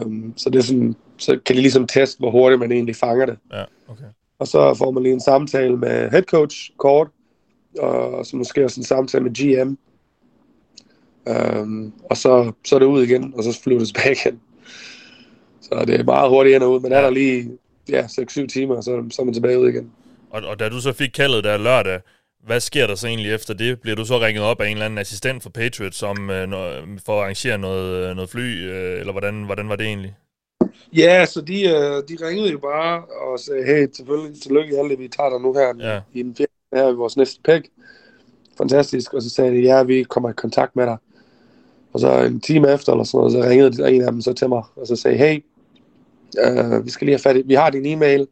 Um, 0.03 0.33
så 0.37 0.51
det 0.51 0.59
er 0.59 0.63
sådan, 0.63 0.97
så 1.19 1.39
kan 1.47 1.57
de 1.57 1.61
ligesom 1.61 1.87
teste, 1.87 2.19
hvor 2.19 2.31
hurtigt 2.31 2.61
man 2.61 2.73
egentlig 2.73 2.97
fanger 2.97 3.27
det. 3.27 3.39
Ja, 3.53 3.65
okay. 3.89 4.05
Og 4.39 4.47
så 4.47 4.75
får 4.75 4.91
man 4.91 5.03
lige 5.03 5.13
en 5.13 5.21
samtale 5.21 5.77
med 5.77 6.11
head 6.11 6.23
coach, 6.23 6.71
kort, 6.77 7.09
og 7.79 8.27
så 8.27 8.37
måske 8.37 8.65
også 8.65 8.81
en 8.81 8.85
samtale 8.85 9.25
med 9.25 9.31
GM. 9.35 9.75
Um, 11.27 11.93
og 12.11 12.17
så, 12.17 12.53
så 12.65 12.75
er 12.75 12.79
det 12.79 12.87
ud 12.87 13.03
igen, 13.03 13.33
og 13.37 13.45
så 13.45 13.61
flyver 13.63 13.79
det 13.79 13.89
tilbage 13.89 14.17
igen. 14.25 14.41
Så 15.61 15.85
det 15.87 16.01
er 16.01 16.05
meget 16.05 16.31
hurtigt 16.31 16.55
ind 16.55 16.63
og 16.63 16.73
ud, 16.73 16.81
men 16.81 16.93
er 16.93 17.01
der 17.01 17.11
lige 17.11 17.51
ja, 17.89 18.03
6-7 18.03 18.47
timer, 18.47 18.81
så, 18.81 19.05
så 19.11 19.23
er 19.23 19.25
man 19.25 19.35
tilbage 19.35 19.59
ud 19.59 19.69
igen. 19.69 19.91
Og, 20.31 20.43
og 20.43 20.61
da 20.61 20.69
du 20.69 20.81
så 20.81 20.93
fik 20.93 21.11
kaldet 21.11 21.45
der 21.45 21.57
lørdag, 21.59 22.01
hvad 22.47 22.61
sker 22.61 22.87
der 22.87 22.95
så 22.95 23.07
egentlig 23.07 23.33
efter 23.33 23.55
det? 23.55 23.81
Bliver 23.81 23.97
du 23.97 24.05
så 24.05 24.21
ringet 24.21 24.45
op 24.45 24.61
af 24.61 24.67
en 24.67 24.73
eller 24.73 24.85
anden 24.85 24.99
assistent 24.99 25.43
for 25.43 25.51
Patriots 25.51 25.97
som, 25.97 26.31
øh, 26.31 26.49
for 27.07 27.17
at 27.17 27.23
arrangere 27.23 27.59
noget, 27.59 28.09
øh, 28.09 28.15
noget 28.15 28.31
fly, 28.31 28.71
øh, 28.71 29.01
eller 29.01 29.13
hvordan, 29.13 29.43
hvordan 29.45 29.69
var 29.69 29.77
det 29.77 29.87
egentlig? 29.87 30.15
Ja, 30.93 31.27
så 31.27 31.41
de, 31.41 31.63
øh, 31.65 32.03
de 32.09 32.27
ringede 32.27 32.51
jo 32.51 32.59
bare 32.59 33.05
og 33.05 33.39
sagde, 33.41 33.65
hey, 33.65 33.89
selvfølgelig, 33.93 34.43
tillykke 34.43 34.79
alle, 34.79 34.97
vi 34.99 35.09
tager 35.09 35.31
dig 35.31 35.41
nu 35.41 35.53
her 35.53 35.93
Ja. 35.93 36.01
i 36.15 36.23
den 36.23 36.37
fjerde, 36.37 36.53
her 36.75 36.89
i 36.89 36.95
vores 36.95 37.17
næste 37.17 37.41
pick. 37.45 37.67
Fantastisk. 38.59 39.15
Og 39.15 39.23
så 39.23 39.31
sagde 39.31 39.51
de, 39.51 39.61
ja, 39.61 39.83
vi 39.83 40.03
kommer 40.03 40.31
i 40.31 40.33
kontakt 40.37 40.77
med 40.77 40.87
dig. 40.87 40.97
Og 41.93 42.01
så 42.01 42.23
en 42.25 42.41
time 42.41 42.73
efter, 42.73 42.93
eller 42.93 43.05
sådan 43.05 43.19
noget, 43.19 43.33
så 43.33 43.51
ringede 43.51 43.71
de- 43.73 43.93
en 43.95 44.03
af 44.03 44.12
dem 44.12 44.21
så 44.21 44.33
til 44.33 44.49
mig, 44.49 44.62
og 44.77 44.87
så 44.87 44.97
sagde, 44.97 45.17
hey, 45.17 45.45
øh, 46.39 46.85
vi 46.85 46.91
skal 46.91 47.05
lige 47.05 47.15
have 47.15 47.19
fat 47.23 47.37
i, 47.37 47.43
vi 47.47 47.55
har 47.55 47.71
din 47.71 47.87
e-mail, 47.87 48.27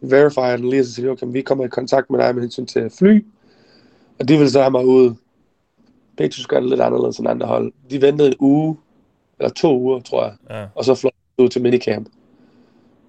verify 0.00 0.62
den 0.62 0.70
lige, 0.70 0.80
og 0.80 0.86
så 0.86 0.92
siger 0.92 1.10
okay, 1.10 1.26
vi 1.30 1.42
kommer 1.42 1.64
i 1.64 1.68
kontakt 1.68 2.10
med 2.10 2.18
dig 2.18 2.34
med 2.34 2.42
hensyn 2.42 2.66
til 2.66 2.90
fly, 2.98 3.24
og 4.18 4.28
de 4.28 4.38
vil 4.38 4.50
så 4.50 4.60
have 4.60 4.70
mig 4.70 4.86
ud. 4.86 5.14
Patriots 6.16 6.46
gør 6.46 6.60
det 6.60 6.68
lidt 6.68 6.80
anderledes 6.80 7.18
end 7.18 7.28
andre 7.28 7.46
hold. 7.46 7.72
De 7.90 8.02
ventede 8.02 8.28
en 8.28 8.34
uge, 8.40 8.76
eller 9.38 9.50
to 9.50 9.78
uger, 9.80 10.00
tror 10.00 10.24
jeg, 10.24 10.34
Ja. 10.50 10.66
og 10.74 10.84
så 10.84 10.94
fløj 10.94 11.10
ud 11.38 11.48
til 11.48 11.62
minicamp. 11.62 12.08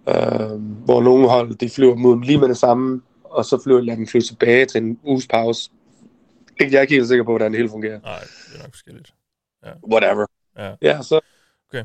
Øh, 0.10 0.16
hvor 0.86 1.02
nogle 1.04 1.30
hold, 1.30 1.56
de 1.56 1.70
flyver 1.70 1.96
mod 1.96 2.24
lige 2.24 2.38
med 2.38 2.48
det 2.50 2.58
samme, 2.58 3.02
og 3.24 3.46
så 3.46 3.62
flyver, 3.64 3.82
lader 3.82 3.96
dem 3.98 4.08
flyve 4.08 4.22
tilbage 4.22 4.66
til 4.66 4.82
en 4.84 5.00
uges 5.04 5.28
pause. 5.28 5.72
Ikke, 6.62 6.72
jeg 6.74 6.78
er 6.78 6.82
ikke 6.82 6.94
helt 6.96 7.08
sikker 7.08 7.24
på, 7.24 7.32
hvordan 7.32 7.52
det 7.52 7.58
hele 7.58 7.70
fungerer. 7.70 8.00
Nej, 8.02 8.20
det 8.20 8.60
er 8.60 8.64
nok 8.64 8.72
forskelligt. 8.74 9.14
Whatever. 9.92 10.26
Ja. 10.58 10.72
Ja, 10.82 11.02
så 11.02 11.20
Okay. 11.70 11.84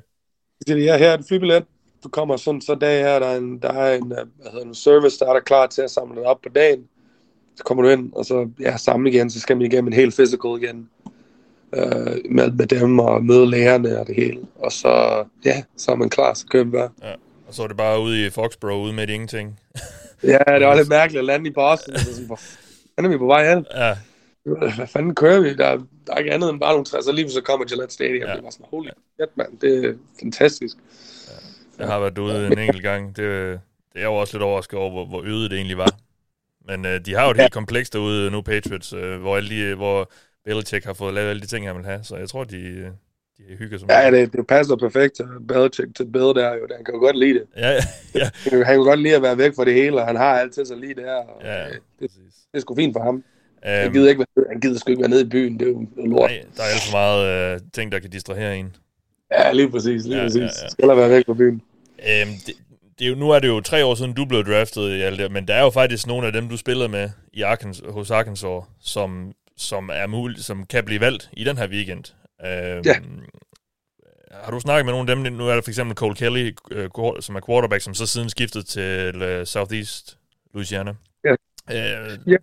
siger 0.67 0.77
de, 0.77 0.83
ja, 0.85 0.97
her 0.99 1.11
er 1.11 1.17
en 1.19 1.25
flybillet. 1.29 1.65
Du 2.05 2.09
kommer 2.09 2.37
sådan, 2.37 2.61
så 2.61 2.75
dag 2.75 3.03
her, 3.05 3.19
der 3.19 3.27
er 3.27 3.37
en, 3.37 3.59
der 3.59 3.73
er 3.73 3.95
en, 3.95 4.13
øh, 4.13 4.19
hvad 4.19 4.51
hedder 4.53 4.67
en 4.67 4.75
service, 4.75 5.19
der 5.19 5.27
er 5.27 5.33
der 5.33 5.41
klar 5.41 5.67
til 5.67 5.83
at 5.83 5.91
samle 5.91 6.17
det 6.17 6.25
op 6.25 6.41
på 6.43 6.49
dagen. 6.49 6.89
Så 7.57 7.65
kommer 7.65 7.83
du 7.83 7.89
ind, 7.89 8.13
og 8.13 8.25
så 8.25 8.51
ja, 8.61 8.77
sammen 8.77 9.07
igen, 9.07 9.31
så 9.31 9.41
skal 9.41 9.57
man 9.57 9.67
igennem 9.67 9.87
en 9.87 9.93
helt 9.93 10.15
physical 10.17 10.63
igen. 10.63 10.89
Øh, 11.75 12.17
med, 12.31 12.51
med 12.51 12.67
dem 12.67 12.99
og 12.99 13.25
møde 13.25 13.51
lærerne 13.51 14.01
og 14.01 14.07
det 14.07 14.17
hele. 14.17 14.41
Og 14.55 14.73
så, 14.73 15.25
ja, 15.45 15.63
så 15.77 15.91
er 15.91 15.97
man 15.97 16.11
klar, 16.11 16.35
så 16.35 16.47
kører 16.47 16.65
vi 16.65 16.71
bare. 16.71 16.91
Ja. 17.03 17.15
Og 17.49 17.55
så 17.55 17.63
var 17.63 17.69
det 17.69 17.77
bare 17.77 18.01
ude 18.01 18.27
i 18.27 18.31
Foxborough, 18.31 18.85
ude 18.85 18.93
med 18.93 19.09
ingenting. 19.09 19.61
Ja, 20.23 20.39
det 20.59 20.67
var 20.67 20.75
lidt 20.75 20.89
mærkeligt 20.89 21.19
at 21.19 21.25
lande 21.25 21.51
i 21.51 21.53
Boston. 21.53 21.97
Så 21.97 22.15
sådan, 22.15 22.27
hvor 22.31 22.39
er 22.97 23.09
vi 23.09 23.19
på 23.19 23.27
vej 23.27 23.55
hen? 23.55 23.67
Ja, 23.75 23.97
hvad 24.45 24.87
fanden 24.87 25.15
kører 25.15 25.41
vi? 25.41 25.55
Der, 25.55 25.77
der 26.07 26.13
er 26.13 26.19
ikke 26.19 26.33
andet 26.33 26.51
end 26.51 26.61
bare 26.61 26.73
nogle 26.73 26.85
træer, 26.85 27.03
så 27.03 27.13
lige 27.13 27.31
så 27.31 27.41
kommer 27.41 27.67
Gillette 27.67 27.95
Stadium. 27.95 28.29
Ja. 28.29 28.37
Det 28.37 28.45
var 28.45 28.51
sådan, 28.51 28.67
holy 28.71 28.89
shit, 28.89 29.37
mand. 29.37 29.59
Det 29.59 29.85
er 29.85 29.95
fantastisk. 30.21 30.77
Jeg 31.79 31.89
har 31.89 32.01
været 32.01 32.19
ude 32.19 32.47
en 32.47 32.59
enkelt 32.59 32.83
gang. 32.83 33.17
Det, 33.17 33.61
det 33.93 34.01
er 34.01 34.05
jo 34.05 34.15
også 34.15 34.37
lidt 34.37 34.43
overrasket 34.43 34.79
over, 34.79 34.91
hvor, 34.91 35.07
hvor 35.07 35.23
øde 35.25 35.49
det 35.49 35.57
egentlig 35.57 35.79
var. 35.79 35.95
Men 36.67 36.87
øh, 36.87 37.01
de 37.07 37.15
har 37.15 37.25
jo 37.25 37.31
et 37.31 37.37
helt 37.37 37.53
kompleks 37.53 37.91
derude 37.91 38.31
nu, 38.31 38.43
Patriots, 38.43 38.93
øh, 38.93 39.21
hvor, 39.21 39.37
alle 39.37 39.71
de, 39.71 39.75
hvor 39.75 40.11
Belichick 40.45 40.85
har 40.85 40.93
fået 40.93 41.15
lavet 41.15 41.31
alle 41.31 41.43
de 41.43 41.47
ting, 41.47 41.67
han 41.67 41.77
vil 41.77 41.85
have. 41.85 42.05
Så 42.05 42.17
jeg 42.17 42.29
tror, 42.29 42.45
de, 42.45 42.93
de 43.39 43.57
hygger 43.59 43.79
sig 43.79 43.89
Ja, 43.89 44.11
det, 44.11 44.33
det 44.33 44.47
passer 44.47 44.77
perfekt 44.77 45.15
til 45.15 45.27
Belichick 45.49 45.97
til 45.97 46.05
Bill 46.05 46.35
der 46.35 46.55
jo. 46.55 46.67
Han 46.77 46.85
kan 46.85 46.95
jo 46.95 47.01
godt 47.01 47.19
lide 47.19 47.35
det. 47.35 47.47
Ja, 47.57 47.71
ja. 47.71 47.81
ja. 48.15 48.31
Han 48.67 48.77
kan 48.77 48.85
godt 48.85 49.01
lide 49.01 49.17
at 49.17 49.23
være 49.23 49.39
væk 49.39 49.55
fra 49.57 49.65
det 49.65 49.75
hele, 49.75 50.01
og 50.01 50.07
han 50.07 50.17
har 50.17 50.39
altid 50.39 50.65
så 50.65 50.75
lige 50.75 50.95
der. 50.95 51.15
Og 51.15 51.43
Ja, 51.43 51.65
det, 51.65 51.81
det, 52.01 52.11
det 52.53 52.59
er 52.59 52.61
sgu 52.61 52.75
fint 52.75 52.95
for 52.95 53.03
ham. 53.03 53.25
Øhm, 53.67 53.73
Han 53.83 53.93
gider, 53.93 54.09
ikke, 54.09 54.25
være- 54.37 54.45
han 54.51 54.61
gider 54.61 54.79
sgu 54.79 54.91
ikke 54.91 55.01
være 55.03 55.11
nede 55.11 55.23
i 55.23 55.29
byen. 55.29 55.59
Det 55.61 55.67
er 55.69 55.71
jo 55.73 55.87
lort. 55.97 56.31
Nej, 56.31 56.45
der 56.57 56.63
er 56.63 56.67
alt 56.67 56.83
for 56.83 56.93
meget 56.93 57.55
øh, 57.55 57.61
ting, 57.75 57.93
der 57.93 57.99
kan 57.99 58.11
distrahere 58.11 58.57
en. 58.59 58.77
Ja, 59.33 59.53
lige 59.53 59.71
præcis. 59.71 60.05
Lige 60.05 60.17
Ja, 60.19 60.23
præcis. 60.25 60.39
ja, 60.41 60.43
Ja. 60.63 60.69
Skal 60.69 60.89
der 60.89 60.95
være 60.95 61.11
væk 61.11 61.27
fra 61.27 61.35
byen. 61.35 61.63
Øhm, 61.99 62.31
det, 62.47 62.55
det 62.99 63.05
er 63.05 63.09
jo, 63.09 63.15
nu 63.15 63.31
er 63.31 63.39
det 63.39 63.49
jo 63.49 63.61
tre 63.61 63.85
år 63.85 63.95
siden, 63.95 64.13
du 64.13 64.25
blev 64.25 64.45
draftet 64.45 64.91
i 64.91 65.01
alt 65.01 65.19
det, 65.19 65.33
men 65.33 65.49
der 65.49 65.55
er 65.55 65.63
jo 65.63 65.71
faktisk 65.71 66.07
nogle 66.07 66.27
af 66.27 66.33
dem, 66.33 66.49
du 66.49 66.57
spillede 66.57 66.89
med 66.89 67.11
i 67.33 67.43
Arkansas, 67.43 67.85
hos 67.89 68.11
Arkansas, 68.11 68.63
som, 68.81 69.33
som, 69.57 69.91
er 69.93 70.07
muligt, 70.07 70.45
som 70.45 70.67
kan 70.67 70.85
blive 70.85 71.01
valgt 71.01 71.31
i 71.33 71.45
den 71.45 71.59
her 71.59 71.69
weekend. 71.69 72.05
Øhm, 72.47 72.83
Ja. 72.85 72.95
Har 74.45 74.51
du 74.51 74.61
snakket 74.61 74.85
med 74.85 74.93
nogle 74.93 75.11
af 75.11 75.17
dem? 75.17 75.33
Nu 75.33 75.49
er 75.49 75.55
der 75.55 75.63
for 75.63 75.71
eksempel 75.71 75.97
Cole 75.97 76.15
Kelly, 76.15 76.55
øh, 76.71 76.89
som 77.21 77.37
er 77.37 77.41
quarterback, 77.47 77.83
som 77.83 77.95
så 77.95 78.07
siden 78.07 78.31
skiftede 78.31 78.65
til 78.65 79.23
øh, 79.23 79.47
Southeast 79.47 80.19
Louisiana. 80.55 80.93
Ja. 81.25 81.31
Øh, 81.71 82.19
Ja. 82.27 82.37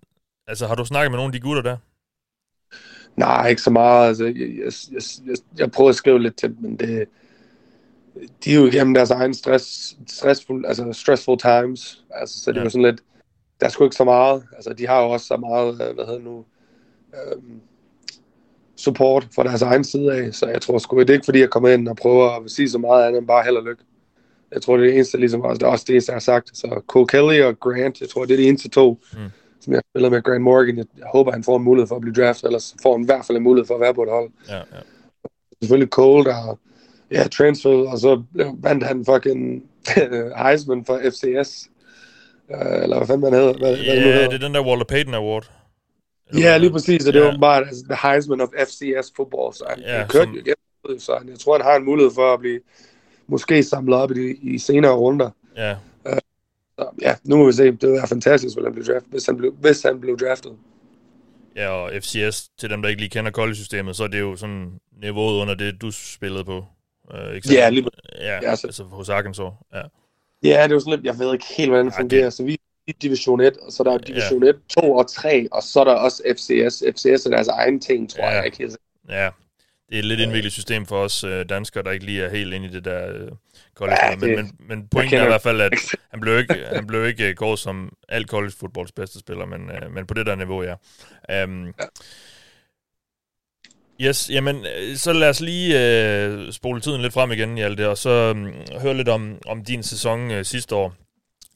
Altså, 0.48 0.68
har 0.68 0.76
du 0.76 0.86
snakket 0.86 1.12
med 1.12 1.18
nogle 1.18 1.28
af 1.28 1.34
de 1.34 1.40
gutter 1.48 1.62
der? 1.62 1.78
Nej, 3.16 3.48
ikke 3.50 3.62
så 3.62 3.70
meget. 3.70 4.08
Altså, 4.08 4.26
jeg, 4.26 4.36
jeg, 4.36 4.72
jeg, 5.28 5.38
jeg, 5.58 5.72
prøver 5.72 5.90
at 5.90 5.96
skrive 5.96 6.20
lidt 6.20 6.36
til 6.38 6.50
dem, 6.50 6.58
men 6.62 6.76
det, 6.80 7.08
de 8.44 8.52
er 8.52 8.56
jo 8.56 8.66
igennem 8.66 8.94
deres 8.94 9.12
egen 9.12 9.34
stress, 9.34 9.98
stressful, 10.08 10.66
altså 10.66 10.94
stressful 10.94 11.38
times. 11.38 12.04
Altså, 12.12 12.40
så 12.44 12.52
det 12.52 12.56
Ja. 12.56 12.62
er 12.62 12.64
jo 12.64 12.70
sådan 12.70 12.86
lidt, 12.86 13.02
der 13.60 13.66
er 13.66 13.70
sgu 13.70 13.84
ikke 13.84 13.96
så 13.96 14.04
meget. 14.04 14.44
Altså, 14.56 14.74
de 14.74 14.88
har 14.88 15.02
jo 15.02 15.10
også 15.10 15.26
så 15.26 15.38
meget, 15.38 15.72
øh, 15.90 15.96
hvad 15.96 16.06
hedder 16.06 16.20
nu, 16.20 16.46
øhm, 17.14 17.62
support 18.76 19.28
fra 19.36 19.44
deres 19.44 19.62
egen 19.62 19.84
side 19.84 20.14
af. 20.14 20.34
Så 20.34 20.48
jeg 20.48 20.62
tror 20.62 20.78
sgu, 20.78 21.00
det 21.00 21.10
er 21.10 21.14
ikke 21.14 21.26
fordi, 21.26 21.40
jeg 21.40 21.50
kommer 21.50 21.70
ind 21.70 21.88
og 21.88 21.96
prøver 21.96 22.30
at 22.30 22.52
sige 22.52 22.70
så 22.70 22.78
meget 22.78 23.06
andet 23.08 23.20
end 23.20 23.28
bare 23.28 23.44
held 23.44 23.58
og 23.58 23.64
lykke. 23.64 23.84
Jeg 24.52 24.62
tror, 24.62 24.78
det 24.78 24.84
er 24.84 24.88
det 24.88 24.96
eneste, 24.96 25.18
ligesom, 25.18 25.42
også, 25.42 25.58
det 25.60 25.64
er 25.66 25.70
også 25.72 25.86
det 25.88 25.94
eneste, 25.94 26.12
jeg 26.12 26.16
har 26.16 26.20
sagt. 26.20 26.58
Så 26.58 26.82
Cole 26.88 27.08
Kelly 27.08 27.42
og 27.42 27.60
Grant, 27.60 28.02
jeg 28.02 28.10
tror, 28.10 28.26
det 28.26 28.34
er 28.34 28.38
de 28.38 28.48
eneste 28.48 28.70
to, 28.70 29.00
Mm. 29.14 29.20
Som 29.68 29.74
jeg 29.74 29.82
spiller 29.92 30.10
med. 30.10 30.22
Grant 30.24 30.42
Morgan, 30.42 30.78
jeg, 30.78 30.86
håber, 31.14 31.32
han 31.32 31.44
får 31.44 31.58
en 31.58 31.64
mulighed 31.64 31.88
for 31.88 31.96
at 31.96 32.02
blive 32.02 32.14
draftet, 32.14 32.46
ellers 32.48 32.76
får 32.82 32.92
han 32.94 33.02
i 33.02 33.06
hvert 33.06 33.26
fald 33.26 33.38
en 33.38 33.44
mulighed 33.44 33.68
for 33.68 33.74
at 33.76 33.82
være 33.82 33.94
på 33.94 34.04
et 34.04 34.10
hold. 34.10 34.30
Ja, 34.50 34.56
ja. 34.58 34.62
Selvfølgelig 35.62 35.90
Cole, 35.90 36.24
der 36.26 36.58
ja, 37.12 37.28
transfer, 37.28 37.90
og 37.92 37.98
så 38.00 38.24
vandt 38.58 38.84
han 38.84 39.06
fucking 39.06 39.64
Heisman 40.44 40.86
for 40.86 41.00
FCS. 41.10 41.70
Uh, 42.50 42.84
eller 42.84 42.98
hvad 42.98 43.08
fanden 43.08 43.22
man 43.22 43.34
hedder. 43.34 43.54
Hvad, 43.58 43.60
hvad 43.60 43.78
det 43.78 43.86
Ja, 43.86 43.94
hedder. 44.02 44.30
det 44.30 44.34
er 44.44 44.46
den 44.48 44.56
der 44.56 44.66
Walter 44.68 44.86
Payton 44.86 45.14
Award. 45.14 45.52
Eller 46.30 46.42
Ja, 46.42 46.52
hvad? 46.52 46.60
lige 46.60 46.72
præcis, 46.72 47.08
og 47.08 47.14
det 47.14 47.20
Ja. 47.20 47.26
var 47.26 47.38
bare 47.42 47.58
altså, 47.68 47.84
the 47.90 48.10
Heisman 48.10 48.42
of 48.42 48.50
FCS 48.68 49.14
football, 49.16 49.54
så 49.54 49.66
han, 49.70 49.84
han 49.88 50.08
kørte 50.08 50.26
som- 50.26 50.34
jo 50.34 50.40
igennem, 50.40 51.00
så 51.00 51.16
han, 51.20 51.30
jeg 51.30 51.40
tror, 51.40 51.58
han 51.58 51.66
har 51.66 51.76
en 51.76 51.86
mulighed 51.86 52.12
for 52.16 52.34
at 52.34 52.40
blive 52.40 52.60
måske 53.28 53.64
samlet 53.64 53.96
op 53.98 54.12
i, 54.12 54.14
de, 54.14 54.36
i 54.42 54.58
senere 54.58 54.92
runder. 54.94 55.30
Ja, 55.58 55.76
Så, 56.80 56.90
ja, 57.02 57.16
nu 57.24 57.38
må 57.38 57.46
vi 57.46 57.52
se. 57.54 57.64
Det 57.66 57.82
ville 57.82 57.94
være 57.96 58.08
fantastisk, 58.08 58.56
hvis 58.56 58.64
han 58.66 58.74
blev 58.74 58.86
draftet. 58.86 59.12
Hvis 59.12 59.26
han 59.26 59.38
blev, 59.38 59.54
hvis 59.54 59.82
han 59.84 60.00
blev 60.00 60.18
draftet. 60.20 60.54
Ja, 61.56 61.70
og 61.70 61.92
FCS, 62.04 62.50
til 62.60 62.70
dem, 62.70 62.82
der 62.82 62.90
ikke 62.90 63.02
lige 63.02 63.10
kender 63.10 63.32
college-systemet, 63.32 63.96
så 63.96 64.04
er 64.04 64.08
det 64.08 64.20
jo 64.20 64.36
sådan 64.36 64.80
niveauet 65.02 65.42
under 65.42 65.56
det, 65.56 65.82
du 65.82 65.92
spillede 65.92 66.44
på. 66.44 66.66
Øh, 67.14 67.36
ikke 67.36 67.54
Ja, 67.54 67.70
lige 67.70 67.88
Ja, 68.20 68.40
Ja, 68.42 68.56
så- 68.56 68.68
altså 68.68 68.84
hos 68.84 69.10
Arkansas. 69.10 69.46
Ja. 69.74 69.78
Ja, 70.44 70.64
det 70.64 70.70
er 70.72 70.74
jo 70.76 70.80
sådan 70.80 70.94
lidt, 70.94 71.06
jeg 71.06 71.20
ved 71.20 71.34
ikke 71.34 71.46
helt, 71.58 71.70
hvordan 71.70 71.86
det 71.86 71.94
Nej, 71.94 72.02
fungerer. 72.02 72.30
Så 72.30 72.44
vi 72.44 72.54
er 72.54 72.58
i 72.88 72.92
Division 72.92 73.42
1, 73.42 73.58
og 73.58 73.72
så 73.72 73.84
er 73.84 73.92
der 73.92 73.98
Division 73.98 74.44
1, 74.44 74.56
2 74.70 74.94
og 74.94 75.08
3, 75.12 75.48
og 75.52 75.64
så 75.64 75.80
er 75.80 75.84
der 75.84 75.94
også 75.94 76.24
FCS. 76.34 76.84
FCS 76.96 77.26
er 77.26 77.30
deres 77.30 77.48
egen 77.48 77.80
ting, 77.80 78.10
tror 78.10 78.24
Ja. 78.24 78.30
ja. 78.30 78.36
jeg 78.36 78.46
ikke 78.46 78.72
ja, 79.10 79.30
det 79.90 79.96
er 79.96 80.00
et 80.00 80.06
lidt 80.06 80.20
indviklet 80.20 80.54
system 80.54 80.86
for 80.86 81.04
os 81.04 81.24
øh, 81.24 81.46
danskere, 81.50 81.84
der 81.84 81.92
ikke 81.92 82.06
lige 82.06 82.24
er 82.24 82.30
helt 82.30 82.54
inde 82.54 82.68
i 82.68 82.72
det 82.72 82.86
der 82.86 83.08
øh, 83.14 83.32
college. 83.76 83.98
Ja, 84.06 84.10
Ja, 84.10 84.16
men, 84.16 84.30
det- 84.30 84.38
men, 84.38 84.56
men 84.60 84.88
pointen 84.88 85.18
er 85.20 85.24
i 85.24 85.28
hvert 85.28 85.42
fald, 85.42 85.62
at 85.62 85.74
han 86.12 86.20
blev 86.20 86.38
ikke, 86.40 86.66
han 86.74 86.88
blev 86.88 87.06
ikke 87.08 87.30
øh, 87.30 87.36
gået 87.36 87.60
som 87.60 87.94
alt 88.10 88.30
college 88.30 88.54
fodbolds 88.60 88.92
bedste 88.92 89.20
spiller, 89.20 89.46
men, 89.46 89.72
øh, 89.72 89.92
men 89.92 90.08
på 90.08 90.14
det 90.14 90.26
der 90.26 90.36
niveau, 90.36 90.64
ja. 90.64 91.44
Um, 91.44 91.74
Yes, 94.02 94.30
jamen, 94.30 94.66
så 94.96 95.14
lad 95.14 95.30
os 95.30 95.40
lige 95.42 95.76
øh, 96.26 96.52
spole 96.52 96.82
tiden 96.82 97.02
lidt 97.02 97.14
frem 97.14 97.32
igen, 97.32 97.56
Hjalte, 97.56 97.90
og 97.90 97.98
så 97.98 98.10
øh, 98.10 98.82
høre 98.82 98.94
lidt 98.94 99.10
om, 99.10 99.38
om 99.46 99.64
din 99.66 99.84
sæson 99.84 100.32
øh, 100.32 100.46
sidste 100.46 100.76
år. 100.76 100.96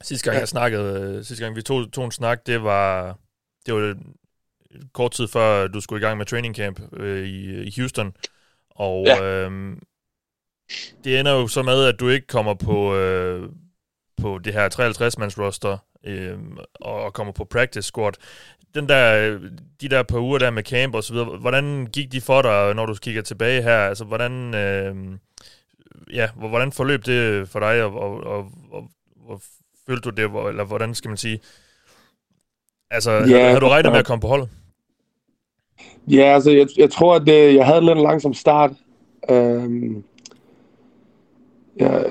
Sidste 0.03 0.25
gang, 0.25 0.35
Ja. 0.35 0.39
jeg 0.39 0.47
snakkede, 0.47 1.01
øh, 1.01 1.23
sidste 1.25 1.43
gang 1.45 1.55
vi 1.55 1.61
tog, 1.61 1.91
tog 1.91 2.05
en 2.05 2.11
snak, 2.11 2.39
det 2.45 2.63
var, 2.63 3.17
det 3.65 3.73
var 3.73 3.95
kort 4.93 5.11
tid 5.11 5.27
før, 5.27 5.67
du 5.67 5.81
skulle 5.81 6.01
i 6.01 6.05
gang 6.05 6.17
med 6.17 6.25
training 6.25 6.55
camp 6.55 6.79
øh, 6.93 7.27
i, 7.27 7.63
i 7.63 7.73
Houston. 7.77 8.13
Og 8.69 9.05
ja. 9.07 9.23
øh, 9.23 9.77
det 11.03 11.19
ender 11.19 11.31
jo 11.31 11.47
så 11.47 11.61
med, 11.63 11.85
at 11.85 11.99
du 11.99 12.09
ikke 12.09 12.27
kommer 12.27 12.53
på, 12.53 12.95
øh, 12.95 13.49
på 14.21 14.39
det 14.43 14.53
her 14.53 14.69
53-mands 14.69 15.39
roster 15.39 15.77
øh, 16.03 16.37
og 16.75 17.13
kommer 17.13 17.33
på 17.33 17.45
practice 17.45 17.87
squad. 17.87 18.13
Den 18.73 18.89
der, 18.89 19.29
de 19.81 19.89
der 19.89 20.03
par 20.03 20.19
uger 20.19 20.39
der 20.39 20.49
med 20.51 20.63
camp 20.63 20.95
og 20.95 21.03
så 21.03 21.13
videre, 21.13 21.37
hvordan 21.37 21.87
gik 21.93 22.11
de 22.11 22.21
for 22.21 22.41
dig, 22.41 22.73
når 22.75 22.85
du 22.85 22.93
kigger 22.93 23.21
tilbage 23.21 23.61
her? 23.61 23.77
Altså, 23.77 24.03
hvordan, 24.05 24.55
øh, 24.55 24.95
ja, 26.13 26.29
hvor- 26.35 26.47
hvordan 26.49 26.71
forløb 26.71 27.05
det 27.05 27.49
for 27.49 27.59
dig, 27.59 27.83
og, 27.83 27.93
og, 27.99 28.23
og, 28.23 28.51
og 28.71 28.91
hvor 29.25 29.41
følte 29.87 30.09
du 30.09 30.15
det, 30.15 30.49
eller 30.49 30.63
hvordan 30.63 30.95
skal 30.95 31.09
man 31.09 31.17
sige? 31.17 31.39
Altså. 32.91 33.11
Ja, 33.11 33.47
havde 33.47 33.59
du 33.59 33.67
regnet 33.67 33.91
med 33.91 33.97
øh, 33.97 33.99
at 33.99 34.05
komme 34.05 34.21
på 34.21 34.27
holdet? 34.27 34.49
Ja, 36.11 36.33
altså, 36.33 36.51
jeg, 36.51 36.67
jeg 36.77 36.91
tror, 36.91 37.15
at 37.15 37.25
det, 37.25 37.55
jeg 37.55 37.65
havde 37.65 37.79
en 37.79 37.85
lidt 37.85 38.01
langsom 38.01 38.33
start. 38.33 38.71
Øhm, 39.29 40.03
jeg, 41.75 42.05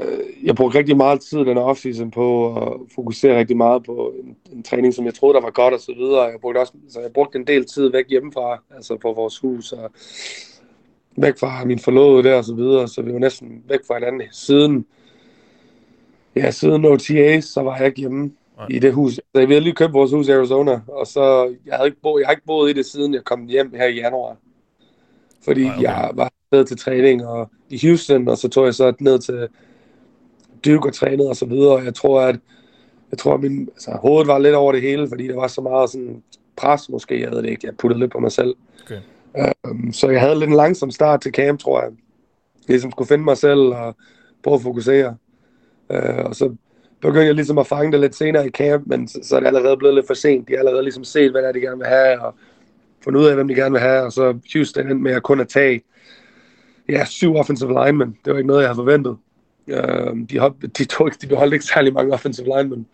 jeg 0.44 0.54
brugte 0.54 0.78
rigtig 0.78 0.96
meget 0.96 1.20
tid 1.20 1.38
den 1.38 1.58
offseason 1.58 2.10
på 2.10 2.56
at 2.56 2.72
fokusere 2.94 3.38
rigtig 3.38 3.56
meget 3.56 3.84
på 3.84 4.12
en, 4.22 4.36
en 4.52 4.62
træning, 4.62 4.94
som 4.94 5.04
jeg 5.04 5.14
troede, 5.14 5.34
der 5.34 5.40
var 5.40 5.50
godt 5.50 5.74
og 5.74 5.80
så 5.80 5.94
videre. 5.96 6.22
Jeg 6.22 6.40
brugte, 6.40 6.58
også, 6.58 6.72
så 6.88 7.00
jeg 7.00 7.12
brugte 7.12 7.38
en 7.38 7.46
del 7.46 7.64
tid 7.64 7.90
væk 7.92 8.04
hjemmefra, 8.08 8.62
altså 8.76 8.96
på 8.96 9.12
vores 9.12 9.38
hus, 9.38 9.72
og 9.72 9.90
væk 11.16 11.38
fra 11.38 11.64
min 11.64 11.78
forlovede 11.78 12.28
der 12.28 12.36
og 12.36 12.44
så 12.44 12.54
videre, 12.54 12.88
så 12.88 13.02
vi 13.02 13.12
var 13.12 13.18
næsten 13.18 13.62
væk 13.68 13.80
fra 13.86 13.94
hinanden 13.94 14.22
siden, 14.32 14.86
ja, 16.36 16.50
siden 16.50 16.84
OTA, 16.84 17.40
så 17.40 17.62
var 17.62 17.76
jeg 17.76 17.86
ikke 17.86 18.00
hjemme 18.00 18.32
Nej. 18.60 18.68
i 18.70 18.78
det 18.78 18.92
hus. 18.92 19.14
Så 19.14 19.46
vi 19.46 19.52
havde 19.52 19.60
lige 19.60 19.74
købt 19.74 19.92
vores 19.92 20.10
hus 20.12 20.28
i 20.28 20.30
Arizona, 20.30 20.80
og 20.88 21.06
så, 21.06 21.54
jeg, 21.66 21.74
havde 21.74 21.86
ikke 21.88 22.00
bo, 22.02 22.18
jeg 22.18 22.26
har 22.26 22.32
ikke 22.32 22.46
boet 22.46 22.70
i 22.70 22.72
det, 22.72 22.86
siden 22.86 23.14
jeg 23.14 23.24
kom 23.24 23.46
hjem 23.46 23.74
her 23.74 23.86
i 23.86 23.94
januar. 23.94 24.36
Fordi 25.44 25.64
Nej, 25.64 25.74
okay. 25.74 25.82
jeg 25.82 26.10
var 26.14 26.30
ned 26.52 26.64
til 26.64 26.76
træning 26.76 27.26
og 27.26 27.50
i 27.68 27.86
Houston, 27.86 28.28
og 28.28 28.38
så 28.38 28.48
tog 28.48 28.64
jeg 28.64 28.74
så 28.74 28.92
ned 29.00 29.18
til 29.18 29.48
Duke 30.64 30.88
og 30.88 30.94
trænede 30.94 31.28
og 31.28 31.36
så 31.36 31.46
videre, 31.46 31.72
og 31.72 31.84
jeg 31.84 31.94
tror, 31.94 32.20
at 32.20 32.38
jeg 33.10 33.18
tror, 33.18 33.34
at 33.34 33.40
min, 33.40 33.68
altså, 33.74 33.90
hovedet 33.90 34.26
var 34.26 34.38
lidt 34.38 34.54
over 34.54 34.72
det 34.72 34.82
hele, 34.82 35.08
fordi 35.08 35.28
der 35.28 35.36
var 35.36 35.46
så 35.46 35.60
meget 35.60 35.90
sådan 35.90 36.22
pres 36.56 36.88
måske, 36.88 37.20
jeg 37.20 37.30
ved 37.30 37.42
det 37.42 37.50
ikke, 37.50 37.66
jeg 37.66 37.76
puttede 37.76 38.00
lidt 38.00 38.12
på 38.12 38.18
mig 38.18 38.32
selv. 38.32 38.54
Okay. 38.84 39.00
Um, 39.70 39.92
så 39.92 40.10
jeg 40.10 40.20
havde 40.20 40.38
lidt 40.38 40.50
en 40.50 40.56
langsom 40.56 40.90
start 40.90 41.20
til 41.20 41.32
camp, 41.32 41.60
tror 41.60 41.82
jeg. 41.82 41.90
Jeg 42.58 42.68
ligesom 42.68 42.90
skulle 42.90 43.08
finde 43.08 43.24
mig 43.24 43.36
selv 43.36 43.60
og 43.60 43.96
prøve 44.42 44.54
at 44.54 44.62
fokusere. 44.62 45.16
Uh, 45.90 46.24
og 46.24 46.34
så 46.34 46.56
begyndte 47.02 47.26
jeg 47.26 47.34
ligesom 47.34 47.58
at 47.58 47.66
fange 47.66 47.92
det 47.92 48.00
lidt 48.00 48.14
senere 48.14 48.46
i 48.46 48.50
camp, 48.50 48.86
men 48.86 49.08
så, 49.08 49.18
så 49.22 49.36
er 49.36 49.40
det 49.40 49.46
allerede 49.46 49.76
blevet 49.76 49.94
lidt 49.94 50.06
for 50.06 50.14
sent. 50.14 50.48
De 50.48 50.52
har 50.52 50.58
allerede 50.58 50.82
ligesom 50.82 51.04
set, 51.04 51.30
hvad 51.30 51.42
det 51.42 51.48
er, 51.48 51.52
de 51.52 51.60
gerne 51.60 51.78
vil 51.78 51.86
have, 51.86 52.20
og 52.20 52.34
fundet 53.04 53.20
ud 53.20 53.26
af, 53.26 53.34
hvem 53.34 53.48
de 53.48 53.54
gerne 53.54 53.72
vil 53.72 53.80
have, 53.80 54.02
og 54.02 54.12
så 54.12 54.38
Houston 54.52 54.82
endte 54.82 55.02
med 55.02 55.12
at 55.12 55.22
kun 55.22 55.40
at 55.40 55.48
tage 55.48 55.82
ja, 56.88 57.04
syv 57.04 57.36
offensive 57.36 57.84
linemen. 57.84 58.16
Det 58.24 58.32
var 58.32 58.38
ikke 58.38 58.46
noget, 58.48 58.60
jeg 58.62 58.68
havde 58.68 58.76
forventet. 58.76 59.16
Uh, 59.66 60.18
de, 60.30 60.38
hold- 60.38 60.68
de, 60.78 60.84
tog, 60.84 61.06
ikke- 61.08 61.18
de 61.22 61.26
beholdt 61.26 61.52
ikke 61.52 61.64
særlig 61.64 61.92
mange 61.92 62.12
offensive 62.12 62.46
linemen. 62.46 62.86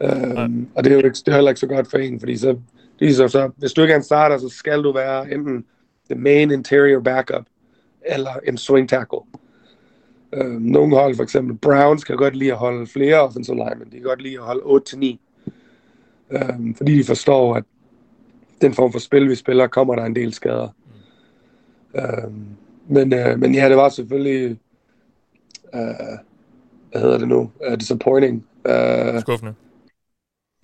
Um, 0.00 0.68
og 0.74 0.84
det 0.84 0.92
er 0.92 0.96
jo 0.96 1.04
ikke, 1.04 1.18
det 1.26 1.28
er 1.28 1.34
heller 1.34 1.50
ikke 1.50 1.60
så 1.60 1.66
godt 1.66 1.90
for 1.90 1.98
en, 1.98 2.20
fordi 2.20 2.36
så, 2.36 2.56
ligesom 2.98 3.28
så, 3.28 3.50
hvis 3.56 3.72
du 3.72 3.82
ikke 3.82 3.92
er 3.92 3.96
en 3.96 4.02
starter, 4.02 4.38
så 4.38 4.48
skal 4.48 4.82
du 4.82 4.92
være 4.92 5.32
enten 5.32 5.64
the 6.10 6.20
main 6.20 6.50
interior 6.50 7.00
backup, 7.00 7.44
eller 8.06 8.30
en 8.48 8.58
swing 8.58 8.88
tackle. 8.88 9.18
Uh, 10.36 10.60
nogle 10.62 10.96
hold, 10.96 11.16
for 11.16 11.22
eksempel 11.22 11.56
Browns, 11.56 12.04
kan 12.04 12.16
godt 12.16 12.36
lide 12.36 12.52
at 12.52 12.58
holde 12.58 12.86
flere 12.86 13.20
offensive 13.20 13.56
linemen. 13.56 13.86
De 13.86 13.96
kan 13.96 14.02
godt 14.02 14.22
lide 14.22 14.34
at 14.34 14.42
holde 14.44 14.62
8-9. 14.62 15.16
Um, 16.54 16.74
fordi 16.74 16.98
de 16.98 17.04
forstår, 17.04 17.54
at 17.56 17.64
den 18.60 18.74
form 18.74 18.92
for 18.92 18.98
spil, 18.98 19.28
vi 19.28 19.34
spiller, 19.34 19.66
kommer 19.66 19.94
der 19.94 20.04
en 20.04 20.16
del 20.16 20.32
skader. 20.34 20.68
Um, 21.94 22.46
men, 22.88 23.12
uh, 23.12 23.40
men 23.40 23.54
ja, 23.54 23.68
det 23.68 23.76
var 23.76 23.88
selvfølgelig, 23.88 24.58
uh, 25.72 26.18
hvad 26.90 27.00
hedder 27.00 27.18
det 27.18 27.28
nu, 27.28 27.50
uh, 27.68 27.74
disappointing. 27.74 28.46
Uh, 28.68 29.20
Skuffende. 29.20 29.54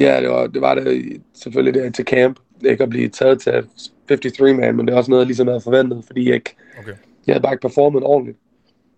Ja, 0.01 0.21
det 0.21 0.29
var 0.29 0.47
det, 0.47 0.61
var 0.61 0.75
det 0.75 1.23
selvfølgelig 1.35 1.83
der 1.83 1.91
til 1.91 2.05
camp. 2.05 2.41
ikke 2.65 2.83
at 2.83 2.91
blive 2.91 3.09
taget 3.09 3.41
til 3.41 3.67
53-man, 4.13 4.77
men 4.77 4.87
det 4.87 4.93
er 4.93 4.97
også 4.99 5.11
noget, 5.11 5.21
jeg 5.21 5.27
ligesom 5.27 5.47
havde 5.49 5.61
forventet, 5.61 6.05
fordi 6.07 6.27
jeg, 6.27 6.35
ikke, 6.35 6.57
Okay. 6.79 6.93
jeg 7.27 7.35
havde 7.35 7.43
bare 7.43 7.53
ikke 7.53 7.63
performet 7.63 8.03
ordentligt. 8.03 8.39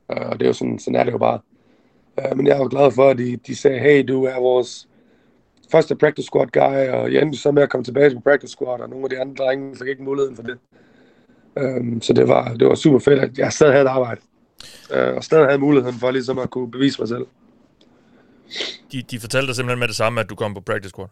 Uh, 0.08 0.28
og 0.28 0.40
det 0.40 0.42
er 0.42 0.48
jo 0.48 0.52
sådan, 0.52 0.78
sådan 0.78 1.00
er 1.00 1.04
det 1.04 1.12
jo 1.12 1.18
bare. 1.18 1.40
Uh, 2.16 2.36
men 2.36 2.46
jeg 2.46 2.54
er 2.54 2.58
jo 2.58 2.68
glad 2.70 2.90
for, 2.92 3.10
at 3.10 3.18
de, 3.18 3.36
de 3.46 3.56
sagde, 3.56 3.78
hey, 3.78 4.04
du 4.08 4.24
er 4.24 4.40
vores 4.40 4.88
første 5.72 5.96
practice 5.96 6.26
squad 6.26 6.46
guy, 6.46 6.88
og 6.88 7.12
jeg 7.12 7.22
endte 7.22 7.38
så 7.38 7.50
med 7.50 7.62
at 7.62 7.70
komme 7.70 7.84
tilbage 7.84 8.10
til 8.10 8.20
practice 8.20 8.52
squad, 8.52 8.80
og 8.80 8.88
nogle 8.88 9.04
af 9.04 9.10
de 9.10 9.20
andre 9.20 9.44
drenge 9.44 9.76
fik 9.76 9.88
ikke 9.88 10.02
muligheden 10.02 10.36
for 10.36 10.42
det. 10.42 10.58
Um, 11.60 12.02
så 12.02 12.12
det 12.12 12.28
var, 12.28 12.54
det 12.54 12.68
var 12.68 12.74
super 12.74 12.98
fedt, 12.98 13.18
at 13.18 13.38
jeg 13.38 13.52
stadig 13.52 13.72
havde 13.72 13.84
et 13.84 13.88
arbejde. 13.88 14.20
Uh, 14.90 15.16
og 15.16 15.24
stadig 15.24 15.46
havde 15.46 15.58
muligheden 15.58 15.98
for 15.98 16.10
ligesom 16.10 16.38
at 16.38 16.50
kunne 16.50 16.70
bevise 16.70 17.00
mig 17.00 17.08
selv. 17.08 17.26
De, 18.92 19.02
de 19.02 19.20
fortalte 19.20 19.46
dig 19.46 19.56
simpelthen 19.56 19.78
med 19.78 19.88
det 19.88 19.96
samme, 19.96 20.20
at 20.20 20.30
du 20.30 20.34
kom 20.34 20.54
på 20.54 20.60
practice 20.60 20.90
squad. 20.90 21.08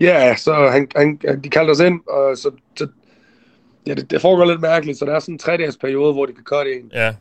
Ja, 0.00 0.36
så 0.36 0.68
han, 0.72 0.88
han, 0.96 1.18
de 1.44 1.48
kaldte 1.50 1.70
os 1.70 1.80
ind, 1.80 2.00
og 2.08 2.36
så, 2.36 2.50
så 2.76 2.88
ja, 3.86 3.94
det, 3.94 4.10
det 4.10 4.20
foregår 4.20 4.44
lidt 4.44 4.60
mærkeligt, 4.60 4.98
så 4.98 5.04
der 5.04 5.14
er 5.14 5.18
sådan 5.18 5.34
en 5.34 5.38
tre-dages 5.38 5.76
periode, 5.76 6.12
hvor 6.12 6.26
de 6.26 6.32
kan 6.32 6.44
cutte 6.44 6.74
en. 6.74 6.90
Ja, 6.94 7.14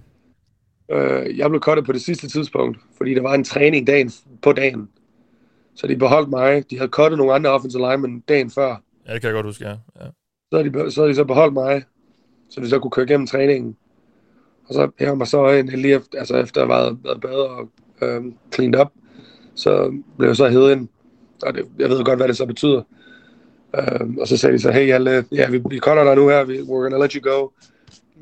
Øh, 0.91 1.37
jeg 1.37 1.49
blev 1.49 1.61
cuttet 1.61 1.85
på 1.85 1.91
det 1.91 2.01
sidste 2.01 2.27
tidspunkt, 2.27 2.77
fordi 2.97 3.13
der 3.13 3.21
var 3.21 3.33
en 3.33 3.43
træning 3.43 3.87
dagen 3.87 4.11
på 4.41 4.53
dagen. 4.53 4.89
Så 5.75 5.87
de 5.87 5.95
beholdt 5.95 6.29
mig. 6.29 6.69
De 6.69 6.77
havde 6.77 6.91
cuttet 6.91 7.17
nogle 7.17 7.33
andre 7.33 7.49
offensive 7.49 7.89
linemen 7.89 8.19
dagen 8.19 8.49
før. 8.49 8.81
ja 9.07 9.13
det 9.13 9.21
kan 9.21 9.27
jeg 9.27 9.33
godt 9.35 9.45
huske, 9.45 9.65
ja. 9.65 9.71
ja. 9.71 10.05
Så 10.51 10.57
havde 10.57 10.69
de, 10.69 10.91
så, 10.91 11.01
havde 11.01 11.09
de 11.09 11.15
så 11.15 11.23
beholdt 11.23 11.53
mig, 11.53 11.83
så 12.49 12.61
de 12.61 12.69
så 12.69 12.79
kunne 12.79 12.91
køre 12.91 13.05
igennem 13.05 13.27
træningen. 13.27 13.77
Og 14.67 14.73
så 14.73 14.89
hæver 14.99 15.15
mig 15.15 15.27
så 15.27 15.49
ind 15.49 15.69
lige 15.69 15.95
efter, 15.95 16.19
altså 16.19 16.37
efter 16.37 16.61
at 16.61 16.67
have 16.67 16.83
været, 16.83 16.97
været 17.03 17.21
badet 17.21 17.47
og 17.47 17.69
øhm, 18.01 18.33
cleaned 18.53 18.79
up. 18.79 18.87
Så 19.55 20.01
blev 20.17 20.29
jeg 20.29 20.35
så 20.35 20.49
hævet 20.49 20.71
ind. 20.71 20.87
Og 21.43 21.53
det, 21.53 21.65
jeg 21.79 21.89
ved 21.89 22.03
godt, 22.03 22.19
hvad 22.19 22.27
det 22.27 22.37
så 22.37 22.45
betyder. 22.45 22.81
Øhm, 23.75 24.17
og 24.17 24.27
så 24.27 24.37
sagde 24.37 24.53
de 24.53 24.61
så, 24.61 24.71
hey 24.71 24.85
Hjalte, 24.85 25.25
ja, 25.31 25.49
vi, 25.49 25.61
vi 25.69 25.79
cutter 25.79 26.03
dig 26.03 26.15
nu 26.15 26.27
her, 26.29 26.43
vi, 26.43 26.59
we're 26.59 26.83
gonna 26.83 26.97
let 26.97 27.11
you 27.11 27.31
go. 27.31 27.49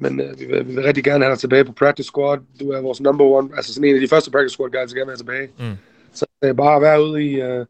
Men 0.02 0.20
øh, 0.22 0.40
vi, 0.40 0.46
vil, 0.46 0.68
vi 0.68 0.76
vil 0.76 0.84
rigtig 0.84 1.04
gerne 1.04 1.24
have 1.24 1.32
dig 1.32 1.40
tilbage 1.40 1.66
på 1.66 1.72
practice 1.72 2.08
squad. 2.08 2.40
Du 2.60 2.70
er 2.72 2.82
vores 2.82 3.02
number 3.02 3.26
one, 3.26 3.50
altså 3.56 3.74
sådan 3.74 3.90
en 3.90 3.96
af 3.96 4.02
de 4.02 4.08
første 4.08 4.32
practice 4.32 4.54
squad 4.54 4.70
guys, 4.70 4.92
der 4.94 5.00
gerne 5.00 5.06
vil 5.06 5.12
have 5.12 5.18
tilbage. 5.18 5.70
Mm. 5.72 5.78
Så 6.14 6.26
er 6.42 6.54
bare 6.54 6.76
at 6.76 6.82
være 6.82 7.04
ude 7.04 7.24
i, 7.26 7.42
øh, 7.42 7.66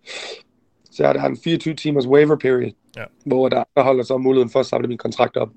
så 0.92 1.06
er 1.06 1.14
der 1.14 1.24
en 1.24 1.38
24 1.44 1.74
timers 1.74 2.08
waiver 2.08 2.36
period, 2.36 2.72
Ja. 2.98 3.04
hvor 3.26 3.50
der 3.50 3.64
der 3.76 3.84
holder 3.84 4.04
så 4.04 4.18
muligheden 4.18 4.50
for 4.50 4.60
at 4.60 4.66
samle 4.66 4.88
min 4.88 4.98
kontrakt 4.98 5.38
op. 5.38 5.50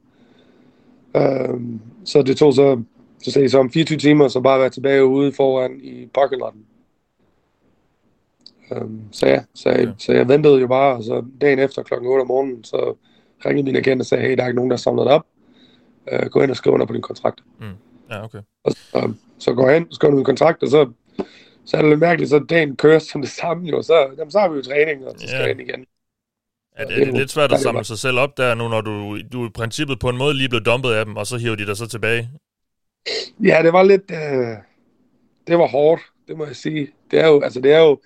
Øhm, 1.17 1.81
så 2.05 2.23
det 2.23 2.37
tog 2.37 2.55
så, 2.55 2.83
så 3.23 3.31
sagde 3.31 3.45
de 3.45 3.51
så 3.51 3.59
om 3.59 3.71
24 3.71 3.99
timer, 3.99 4.29
så 4.29 4.41
bare 4.41 4.61
være 4.61 4.71
tilbage 4.71 5.05
ude 5.05 5.33
foran 5.33 5.81
i 5.83 6.09
parking 6.15 6.41
lotten. 6.41 6.63
Øhm, 8.73 9.01
så 9.13 9.27
ja, 9.27 9.41
så 9.55 9.69
jeg, 9.71 9.81
Okay. 9.81 9.93
så 9.99 10.13
jeg 10.13 10.29
ventede 10.29 10.61
jo 10.61 10.67
bare, 10.67 10.97
og 10.97 11.05
så 11.05 11.25
dagen 11.41 11.59
efter 11.59 11.83
klokken 11.83 12.09
8 12.11 12.21
om 12.23 12.27
morgenen, 12.29 12.65
så 12.65 12.95
ringede 13.47 13.65
min 13.65 13.77
agent 13.77 14.01
og 14.01 14.07
sagde, 14.07 14.25
hey, 14.29 14.37
der 14.37 14.43
er 14.43 14.47
ikke 14.47 14.57
nogen, 14.57 14.71
der 14.71 14.77
samlet 14.77 15.05
dig 15.07 15.15
op. 15.15 15.27
Øh, 16.13 16.27
gå 16.31 16.41
hen 16.41 16.51
og 16.51 16.57
skriv 16.57 16.73
under 16.75 16.87
på 16.87 16.93
din 16.93 17.03
kontrakt. 17.03 17.41
Ja, 18.11 18.25
okay. 18.25 18.39
Og 18.65 18.73
så, 18.73 19.13
så 19.39 19.55
går 19.55 19.69
jeg 19.71 19.79
hen, 19.81 19.93
skriver 19.93 20.15
min 20.15 20.25
kontrakt, 20.25 20.63
og 20.63 20.69
så, 20.69 20.91
så 21.65 21.77
er 21.77 21.81
det 21.83 21.91
lidt 21.91 22.01
mærkeligt, 22.01 22.31
så 22.31 22.39
dagen 22.39 22.77
kører 22.77 22.99
som 22.99 23.21
det 23.21 23.31
samme 23.31 23.69
jo, 23.69 23.83
så, 23.83 24.09
jamen, 24.19 24.31
så 24.31 24.39
har 24.41 24.49
vi 24.49 24.57
jo 24.57 24.63
træning, 24.63 25.07
og 25.07 25.15
så 25.19 25.27
skal 25.27 25.37
Ja. 25.39 25.43
jeg 25.43 25.51
ind 25.51 25.61
igen. 25.61 25.87
Er 26.77 26.85
det, 26.87 26.97
er 26.97 27.01
er 27.01 27.05
det 27.05 27.13
jo- 27.13 27.19
lidt 27.19 27.31
svært 27.31 27.51
er 27.53 27.55
at 27.55 27.61
samle 27.61 27.85
sig 27.85 27.99
selv 27.99 28.19
op 28.19 28.37
der 28.37 28.55
nu, 28.55 28.69
når 28.69 28.81
du, 28.81 29.19
du 29.33 29.43
er 29.45 29.49
i 29.49 29.51
princippet 29.55 29.99
på 29.99 30.09
en 30.09 30.17
måde 30.19 30.35
lige 30.35 30.49
blevet 30.49 30.67
dumpet 30.67 30.91
af 30.93 31.05
dem, 31.05 31.17
og 31.17 31.27
så 31.27 31.37
hiver 31.37 31.57
de 31.57 31.67
dig 31.67 31.77
så 31.77 31.87
tilbage? 31.89 32.31
Ja, 33.43 33.61
det 33.63 33.73
var 33.73 33.83
lidt, 33.83 34.11
øh, 34.11 34.57
det 35.47 35.59
var 35.59 35.67
hårdt, 35.69 36.03
det 36.29 36.37
må 36.37 36.47
jeg 36.47 36.57
sige. 36.57 36.89
Det 37.11 37.21
er 37.21 37.29
jo, 37.29 37.41
altså 37.41 37.61
det 37.61 37.73
er 37.73 37.79
jo, 37.81 38.01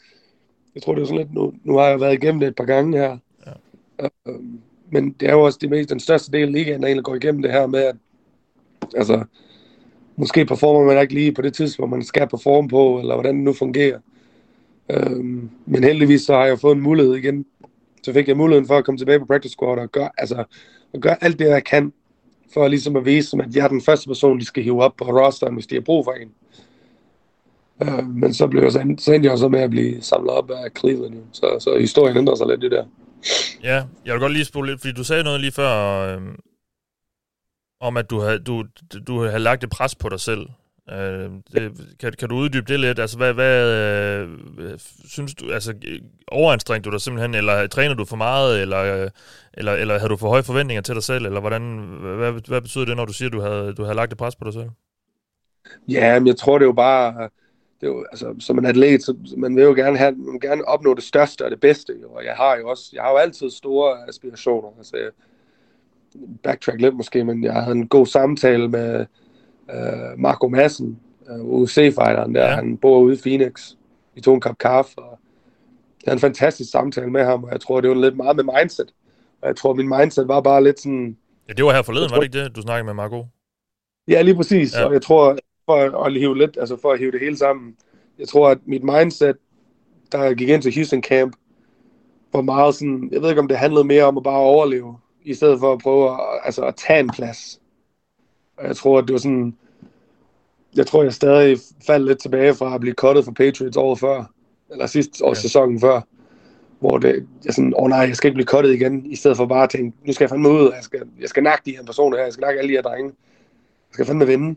jeg 0.75 0.83
tror 0.83 0.95
det 0.95 1.03
er 1.03 1.07
sådan 1.07 1.19
lidt, 1.19 1.35
nu, 1.35 1.55
nu 1.65 1.77
har 1.79 1.87
jeg 1.87 2.01
været 2.01 2.15
igennem 2.15 2.41
det 2.41 2.49
et 2.49 2.57
par 2.57 2.65
gange 2.65 2.99
her. 2.99 3.19
Ja. 3.47 3.53
Øh, 4.27 4.35
men 4.91 5.13
det 5.21 5.29
er 5.29 5.33
jo 5.33 5.43
også 5.43 5.59
det 5.61 5.71
mest, 5.71 5.91
den 5.91 6.01
største 6.01 6.33
del 6.33 6.43
af 6.43 6.53
ligaen, 6.53 6.81
der 6.81 6.87
egentlig 6.87 7.05
går 7.05 7.15
igennem 7.15 7.43
det 7.43 7.53
her 7.53 7.67
med, 7.67 7.81
at 7.81 7.97
altså, 8.97 9.25
måske 10.17 10.45
performer 10.45 10.87
man 10.87 11.03
ikke 11.03 11.15
lige 11.15 11.33
på 11.33 11.43
det 11.43 11.55
tidspunkt, 11.55 11.91
man 11.91 12.03
skal 12.03 12.29
performe 12.29 12.69
på, 12.69 12.99
eller 12.99 13.15
hvordan 13.15 13.35
det 13.35 13.45
nu 13.45 13.53
fungerer. 13.53 13.99
Øhm, 14.91 15.51
men 15.67 15.85
heldigvis 15.85 16.23
så 16.23 16.35
har 16.35 16.45
jeg 16.45 16.59
fået 16.59 16.77
en 16.77 16.83
mulighed 16.83 17.15
igen. 17.15 17.47
Så 18.03 18.13
fik 18.13 18.29
jeg 18.29 18.37
muligheden 18.37 18.67
for 18.67 18.79
at 18.79 18.85
komme 18.85 18.99
tilbage 18.99 19.19
på 19.19 19.25
practice 19.25 19.53
squad 19.53 19.79
og 19.79 19.93
gøre, 19.93 20.11
altså, 20.19 20.45
og 20.93 21.01
gøre 21.01 21.25
alt 21.25 21.39
det, 21.39 21.45
jeg 21.45 21.65
kan, 21.65 21.93
for 22.55 22.69
ligesom 22.69 22.97
at 22.97 23.05
vise, 23.05 23.37
at 23.43 23.57
jeg 23.57 23.65
er 23.65 23.69
den 23.69 23.83
første 23.83 24.09
person, 24.09 24.41
de 24.41 24.45
skal 24.45 24.63
hive 24.63 24.83
op 24.83 24.97
på 24.97 25.05
rosteren, 25.05 25.55
hvis 25.55 25.67
de 25.67 25.75
har 25.75 25.83
brug 25.83 26.05
for 26.05 26.13
en. 26.13 26.31
Øh, 27.83 28.09
men 28.09 28.35
så, 28.35 28.47
blev 28.47 28.63
jeg 28.63 28.73
så, 28.73 28.95
så 28.99 29.13
endte 29.13 29.29
jeg 29.29 29.39
så 29.39 29.49
med 29.49 29.61
at 29.61 29.71
blive 29.71 30.03
samlet 30.03 30.31
op 30.31 30.51
af 30.51 30.71
Cleveland. 30.79 31.15
Så, 31.33 31.57
så 31.59 31.79
historien 31.79 32.17
ændrer 32.17 32.35
sig 32.35 32.47
lidt, 32.47 32.61
det 32.61 32.71
der. 32.71 32.85
Ja, 33.63 33.85
jeg 34.05 34.15
vil 34.15 34.21
godt 34.21 34.33
lige 34.33 34.45
spole 34.45 34.71
lidt, 34.71 34.81
fordi 34.81 34.93
du 34.93 35.05
sagde 35.05 35.25
noget 35.25 35.41
lige 35.41 35.53
før, 35.53 35.73
øh, 35.73 36.23
om 37.81 37.97
at 37.97 38.11
du 38.11 38.21
havde, 38.21 38.39
du, 38.39 38.65
du 39.07 39.25
havde 39.25 39.39
lagt 39.39 39.65
et 39.65 39.71
pres 39.71 39.95
på 39.95 40.09
dig 40.09 40.21
selv. 40.21 40.47
Øh, 40.91 41.31
det, 41.53 41.73
kan, 42.01 42.13
kan 42.19 42.29
du 42.29 42.37
uddybe 42.37 42.73
det 42.73 42.81
lidt? 42.81 42.99
Altså, 42.99 43.17
hvad, 43.17 43.33
hvad 43.33 43.75
øh, 44.59 44.79
synes 45.09 45.35
du, 45.35 45.53
altså, 45.53 45.75
overanstrengte 46.29 46.91
du 46.91 46.93
dig 46.93 47.01
simpelthen, 47.01 47.35
eller 47.35 47.67
træner 47.67 47.95
du 47.95 48.05
for 48.05 48.17
meget, 48.17 48.63
eller, 48.63 48.79
øh, 48.79 49.11
eller, 49.55 49.73
eller 49.73 49.99
havde 49.99 50.09
du 50.09 50.17
for 50.17 50.29
høje 50.29 50.43
forventninger 50.43 50.83
til 50.83 50.95
dig 50.95 51.03
selv, 51.03 51.27
eller 51.27 51.41
hvordan, 51.41 51.63
hvad, 52.01 52.33
hvad 52.49 52.61
betyder 52.61 52.85
det, 52.85 52.97
når 52.97 53.05
du 53.05 53.13
siger, 53.13 53.29
at 53.29 53.33
du 53.33 53.41
havde, 53.41 53.75
du 53.75 53.83
havde 53.83 53.97
lagt 53.97 54.13
et 54.13 54.19
pres 54.19 54.37
på 54.37 54.45
dig 54.45 54.53
selv? 54.53 54.71
Ja, 55.89 56.19
men 56.19 56.27
jeg 56.27 56.37
tror, 56.37 56.59
det 56.59 56.65
er 56.65 56.69
jo 56.69 56.73
bare... 56.73 57.31
Det 57.81 57.87
er 57.87 57.91
jo, 57.91 58.05
altså, 58.13 58.35
som 58.39 58.59
en 58.59 58.67
atlet, 58.67 59.03
så 59.03 59.15
man 59.37 59.57
vil 59.57 59.65
jo 59.65 59.75
gerne, 59.75 59.99
have, 59.99 60.13
man 60.13 60.33
vil 60.33 60.41
gerne 60.41 60.69
opnå 60.69 60.95
det 60.95 61.03
største 61.03 61.45
og 61.45 61.51
det 61.51 61.61
bedste. 61.61 61.93
Jo. 62.03 62.09
Og 62.13 62.25
jeg 62.25 62.35
har 62.35 62.57
jo 62.57 62.69
også, 62.69 62.91
jeg 62.93 63.03
har 63.03 63.11
jo 63.11 63.17
altid 63.17 63.51
store 63.51 64.09
aspirationer. 64.09 64.69
Altså, 64.79 64.97
backtrack 66.43 66.81
lidt 66.81 66.97
måske, 66.97 67.25
men 67.25 67.45
jeg 67.45 67.55
havde 67.55 67.77
en 67.77 67.89
god 67.89 68.07
samtale 68.07 68.69
med 68.69 69.07
øh, 69.75 70.19
Marco 70.19 70.49
Madsen, 70.49 71.01
øh, 71.31 71.41
UFC-fighteren 71.41 72.35
der. 72.35 72.45
Ja. 72.49 72.55
Han 72.55 72.77
bor 72.77 72.99
ude 72.99 73.15
i 73.15 73.19
Phoenix. 73.23 73.73
Vi 74.15 74.21
tog 74.21 74.35
en 74.35 74.41
kop 74.41 74.59
kaffe, 74.59 74.99
og 74.99 75.19
jeg 76.05 76.11
havde 76.11 76.17
en 76.17 76.21
fantastisk 76.21 76.71
samtale 76.71 77.11
med 77.11 77.25
ham, 77.25 77.45
og 77.45 77.51
jeg 77.53 77.61
tror, 77.61 77.81
det 77.81 77.91
var 77.91 77.97
lidt 77.97 78.17
meget 78.17 78.37
med 78.37 78.45
mindset. 78.59 78.93
Og 79.43 79.49
jeg 79.49 79.57
tror, 79.57 79.75
min 79.75 79.89
mindset 79.89 80.29
var 80.29 80.41
bare 80.41 80.65
lidt 80.65 80.81
sådan, 80.81 81.17
Ja, 81.49 81.53
det 81.53 81.65
var 81.65 81.73
her 81.73 81.83
forleden, 81.83 82.03
Jeg 82.05 82.11
var 82.11 82.17
tror- 82.17 82.21
det 82.23 82.35
ikke 82.35 82.45
det, 82.45 82.57
du 82.57 82.61
snakkede 82.63 82.85
med 82.85 82.95
Marco? 82.95 83.27
Ja, 84.09 84.23
lige 84.23 84.35
præcis. 84.35 84.75
Ja. 84.75 84.85
Og 84.87 84.93
jeg 84.93 85.03
tror, 85.03 85.37
for 85.67 86.05
at 86.05 86.13
hive 86.13 86.39
lidt, 86.39 86.57
altså 86.61 86.77
for 86.83 86.93
at 86.93 86.99
hive 86.99 87.11
det 87.11 87.21
hele 87.21 87.37
sammen, 87.37 87.77
jeg 88.19 88.29
tror, 88.29 88.49
at 88.49 88.59
mit 88.67 88.83
mindset, 88.85 89.37
der 90.13 90.23
jeg 90.23 90.37
gik 90.37 90.49
ind 90.49 90.63
til 90.63 90.75
Houston 90.75 91.03
Camp, 91.03 91.37
var 92.33 92.41
meget 92.43 92.75
sådan, 92.75 93.09
jeg 93.13 93.23
ved 93.23 93.29
ikke, 93.29 93.41
om 93.41 93.49
det 93.49 93.57
handlede 93.59 93.85
mere 93.85 94.05
om 94.05 94.17
at 94.17 94.23
bare 94.23 94.39
overleve, 94.39 94.97
i 95.23 95.35
stedet 95.35 95.61
for 95.61 95.73
at 95.73 95.79
prøve 95.79 96.11
at, 96.11 96.21
altså 96.45 96.63
at 96.63 96.75
tage 96.77 97.01
en 97.01 97.11
plads. 97.11 97.61
Og 98.57 98.67
jeg 98.67 98.77
tror, 98.77 98.99
at 98.99 99.05
det 99.07 99.13
var 99.13 99.19
sådan, 99.19 99.57
jeg 100.77 100.87
tror, 100.87 101.03
jeg 101.03 101.13
stadig 101.13 101.59
faldt 101.87 102.07
lidt 102.07 102.19
tilbage 102.19 102.55
fra 102.55 102.75
at 102.75 102.81
blive 102.81 102.95
cuttet 102.95 103.25
for 103.25 103.33
Patriots 103.33 103.77
året 103.77 103.99
før, 103.99 104.25
eller 104.71 104.87
sidste 104.87 105.25
år 105.25 105.29
Ja. 105.31 105.35
sæsonen 105.35 105.81
før, 105.81 106.01
hvor 106.81 106.99
det, 106.99 107.27
jeg 107.45 107.55
sådan, 107.55 107.75
åh 107.77 107.83
oh 107.83 107.89
nej, 107.89 107.99
jeg 107.99 108.17
skal 108.17 108.29
ikke 108.29 108.35
blive 108.37 108.47
cuttet 108.47 108.75
igen, 108.75 109.07
i 109.07 109.17
stedet 109.17 109.37
for 109.37 109.47
bare 109.47 109.63
at 109.63 109.71
tænke, 109.71 109.97
nu 110.07 110.13
skal 110.13 110.25
jeg 110.25 110.31
fandme 110.31 110.49
ud, 110.49 110.73
jeg 110.75 110.83
skal, 110.85 111.03
jeg 111.21 111.29
skal 111.29 111.43
nakke 111.43 111.63
de 111.67 111.77
her 111.77 111.85
personer 111.85 112.17
her, 112.17 112.25
jeg 112.25 112.33
skal 112.33 112.43
nakke 112.43 112.59
alle 112.59 112.69
de 112.69 112.75
her 112.75 112.83
drenge, 112.83 113.13
jeg 113.89 113.93
skal 113.93 114.07
fandme 114.07 114.27
vinde. 114.27 114.57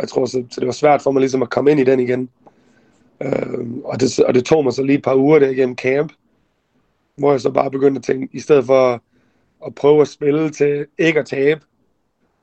Jeg 0.00 0.08
tror, 0.08 0.26
så, 0.26 0.44
så 0.50 0.60
det 0.60 0.66
var 0.66 0.72
svært 0.72 1.02
for 1.02 1.10
mig 1.10 1.20
ligesom 1.20 1.42
at 1.42 1.50
komme 1.50 1.70
ind 1.70 1.80
i 1.80 1.84
den 1.84 2.00
igen. 2.00 2.28
Øh, 3.20 3.68
og, 3.84 4.00
det, 4.00 4.20
og 4.20 4.34
det 4.34 4.44
tog 4.44 4.64
mig 4.64 4.72
så 4.72 4.82
lige 4.82 4.98
et 4.98 5.04
par 5.04 5.14
uger 5.14 5.38
der 5.38 5.48
igennem 5.48 5.76
camp, 5.76 6.12
hvor 7.16 7.30
jeg 7.30 7.40
så 7.40 7.50
bare 7.50 7.70
begyndte 7.70 7.98
at 7.98 8.04
tænke, 8.04 8.28
i 8.32 8.40
stedet 8.40 8.64
for 8.64 9.02
at 9.66 9.74
prøve 9.74 10.00
at 10.00 10.08
spille 10.08 10.50
til 10.50 10.86
ikke 10.98 11.20
at 11.20 11.26
tabe, 11.26 11.60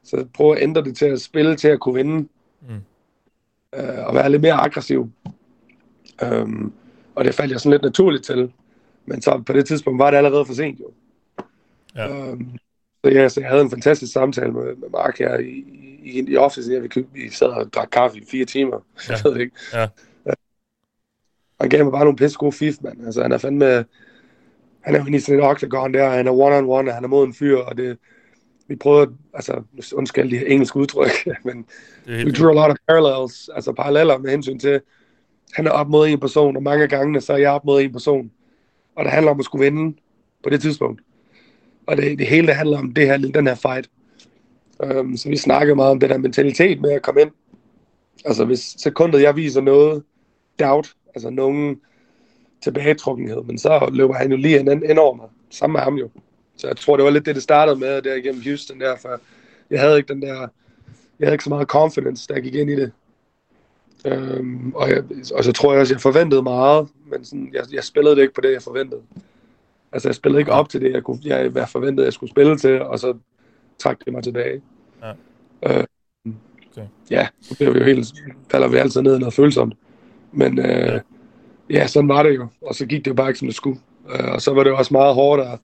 så 0.03 0.25
prøve 0.33 0.57
at 0.57 0.63
ændre 0.63 0.83
det 0.83 0.97
til 0.97 1.05
at 1.05 1.21
spille 1.21 1.55
til 1.55 1.67
at 1.67 1.79
kunne 1.79 1.95
vinde. 1.95 2.27
Mm. 2.61 2.81
Øh, 3.75 4.07
og 4.07 4.15
være 4.15 4.29
lidt 4.29 4.41
mere 4.41 4.53
aggressiv. 4.53 5.11
Um, 6.25 6.73
og 7.15 7.25
det 7.25 7.35
faldt 7.35 7.51
jeg 7.51 7.59
sådan 7.59 7.71
lidt 7.71 7.83
naturligt 7.83 8.25
til. 8.25 8.51
Men 9.05 9.21
så 9.21 9.43
på 9.45 9.53
det 9.53 9.65
tidspunkt 9.65 9.99
var 9.99 10.11
det 10.11 10.17
allerede 10.17 10.45
for 10.45 10.53
sent 10.53 10.79
jo. 10.79 10.91
Ja. 11.95 12.07
Så, 12.07 12.37
ja, 13.03 13.29
så 13.29 13.39
jeg 13.39 13.49
havde 13.49 13.61
en 13.61 13.69
fantastisk 13.69 14.13
samtale 14.13 14.51
med, 14.51 14.75
med 14.75 14.89
Mark 14.89 15.19
her 15.19 15.37
i, 15.37 15.65
i, 16.03 16.25
i 16.27 16.37
office. 16.37 16.71
Ja, 16.73 16.79
vi, 16.79 16.89
vi 17.13 17.29
sad 17.29 17.47
og 17.47 17.73
drak 17.73 17.89
kaffe 17.91 18.17
i 18.17 18.25
fire 18.31 18.45
timer. 18.45 18.85
Ja. 19.09 19.13
Jeg 19.13 19.21
ved 19.23 19.39
ikke. 19.39 19.55
Ja. 19.73 19.87
Han 21.61 21.69
gav 21.69 21.83
mig 21.83 21.91
bare 21.91 22.03
nogle 22.03 22.17
pisse 22.17 22.37
gode 22.37 22.51
fif, 22.51 22.75
mand. 22.81 23.05
Altså, 23.05 23.21
han 23.21 23.31
er 23.31 23.37
fandme... 23.37 23.85
Han 24.81 24.95
er 24.95 24.99
jo 24.99 25.05
inde 25.05 25.17
i 25.17 25.19
sådan 25.19 25.39
et 25.39 25.45
octagon 25.45 25.93
der, 25.93 26.09
han 26.09 26.27
er 26.27 26.31
one-on-one, 26.31 26.89
og 26.89 26.93
han 26.93 27.03
er 27.03 27.07
mod 27.07 27.27
en 27.27 27.33
fyr, 27.33 27.57
og 27.57 27.77
det... 27.77 27.97
Vi 28.67 28.75
prøvede, 28.75 29.11
altså, 29.33 29.63
undskyld 29.93 30.31
de 30.31 30.37
her 30.37 30.45
engelske 30.45 30.77
udtryk, 30.77 31.27
men 31.45 31.65
helt 32.07 32.37
drew 32.37 32.49
a 32.49 32.53
lot 32.53 32.71
of 32.71 32.77
parallels, 32.87 33.49
altså 33.55 33.73
paralleller 33.73 34.17
med 34.17 34.31
hensyn 34.31 34.59
til, 34.59 34.81
han 35.53 35.67
er 35.67 35.71
op 35.71 35.89
mod 35.89 36.07
en 36.07 36.19
person, 36.19 36.55
og 36.55 36.63
mange 36.63 36.83
af 36.83 36.89
gangene, 36.89 37.21
så 37.21 37.33
er 37.33 37.37
jeg 37.37 37.51
op 37.51 37.65
mod 37.65 37.81
en 37.81 37.91
person. 37.91 38.31
Og 38.95 39.03
det 39.03 39.11
handler 39.13 39.31
om 39.31 39.39
at 39.39 39.45
skulle 39.45 39.63
vinde 39.63 39.97
på 40.43 40.49
det 40.49 40.61
tidspunkt. 40.61 41.01
Og 41.87 41.97
det, 41.97 42.19
det 42.19 42.27
hele 42.27 42.47
det 42.47 42.55
handler 42.55 42.77
om 42.77 42.93
det 42.93 43.05
her, 43.05 43.17
den 43.17 43.47
her 43.47 43.55
fight. 43.55 43.89
Um, 44.79 45.17
så 45.17 45.29
vi 45.29 45.37
snakkede 45.37 45.75
meget 45.75 45.91
om 45.91 45.99
den 45.99 46.09
der 46.09 46.17
mentalitet 46.17 46.81
med 46.81 46.91
at 46.91 47.01
komme 47.01 47.21
ind. 47.21 47.31
Altså 48.25 48.45
hvis 48.45 48.75
sekundet 48.77 49.21
jeg 49.21 49.35
viser 49.35 49.61
noget 49.61 50.03
doubt, 50.59 50.95
altså 51.15 51.29
nogen 51.29 51.79
tilbagetrukkenhed, 52.63 53.43
men 53.43 53.57
så 53.57 53.89
løber 53.93 54.13
han 54.13 54.31
jo 54.31 54.37
lige 54.37 54.59
en 54.59 54.83
ind 54.89 54.99
over 54.99 55.15
mig. 55.15 55.27
Sammen 55.49 55.73
med 55.73 55.81
ham 55.81 55.95
jo. 55.95 56.09
Så 56.57 56.67
jeg 56.67 56.77
tror, 56.77 56.95
det 56.95 57.03
var 57.03 57.11
lidt 57.11 57.25
det, 57.25 57.35
det 57.35 57.43
startede 57.43 57.79
med 57.79 58.01
der 58.01 58.15
igennem 58.15 58.43
Houston 58.43 58.79
der, 58.79 58.95
for 58.95 59.19
jeg 59.69 59.79
havde 59.79 59.97
ikke 59.97 60.13
den 60.13 60.21
der, 60.21 60.47
jeg 61.19 61.27
havde 61.27 61.33
ikke 61.33 61.43
så 61.43 61.49
meget 61.49 61.67
confidence, 61.67 62.27
der 62.27 62.39
gik 62.39 62.55
ind 62.55 62.69
i 62.69 62.75
det. 62.75 62.91
Øhm, 64.05 64.73
og, 64.75 64.89
jeg, 64.89 65.03
og 65.35 65.43
så 65.43 65.51
tror 65.51 65.71
jeg 65.71 65.81
også, 65.81 65.93
jeg 65.93 66.01
forventede 66.01 66.43
meget, 66.43 66.87
men 67.11 67.25
sådan, 67.25 67.49
jeg, 67.53 67.63
jeg 67.71 67.83
spillede 67.83 68.15
det 68.15 68.21
ikke 68.21 68.33
på 68.33 68.41
det, 68.41 68.51
jeg 68.51 68.61
forventede. 68.61 69.01
Altså, 69.91 70.07
jeg 70.07 70.15
spillede 70.15 70.41
ikke 70.41 70.51
op 70.51 70.69
til 70.69 70.81
det, 70.81 70.91
jeg, 70.91 71.03
kunne, 71.03 71.19
jeg, 71.23 71.55
jeg 71.55 71.69
forventede, 71.69 72.05
jeg 72.05 72.13
skulle 72.13 72.29
spille 72.29 72.57
til, 72.57 72.81
og 72.81 72.99
så 72.99 73.17
trak 73.79 74.05
det 74.05 74.13
mig 74.13 74.23
tilbage. 74.23 74.61
Ja. 75.03 75.13
Øh, 75.79 75.83
Okay. 76.77 76.87
Ja, 77.09 77.27
så 77.41 77.55
bliver 77.55 77.71
vi 77.71 77.79
jo 77.79 77.85
helt, 77.85 78.13
falder 78.51 78.67
vi 78.67 78.77
altid 78.77 79.01
ned 79.01 79.15
i 79.15 79.19
noget 79.19 79.33
følsomt. 79.33 79.73
Men 80.31 80.59
øh, 80.59 80.65
ja. 80.65 80.99
ja, 81.69 81.87
sådan 81.87 82.09
var 82.09 82.23
det 82.23 82.35
jo. 82.35 82.47
Og 82.61 82.75
så 82.75 82.85
gik 82.85 83.05
det 83.05 83.11
jo 83.11 83.15
bare 83.15 83.29
ikke, 83.29 83.39
som 83.39 83.47
det 83.47 83.55
skulle. 83.55 83.79
Øh, 84.09 84.33
og 84.33 84.41
så 84.41 84.53
var 84.53 84.63
det 84.63 84.69
jo 84.69 84.77
også 84.77 84.93
meget 84.93 85.15
hårdt 85.15 85.41
at 85.41 85.59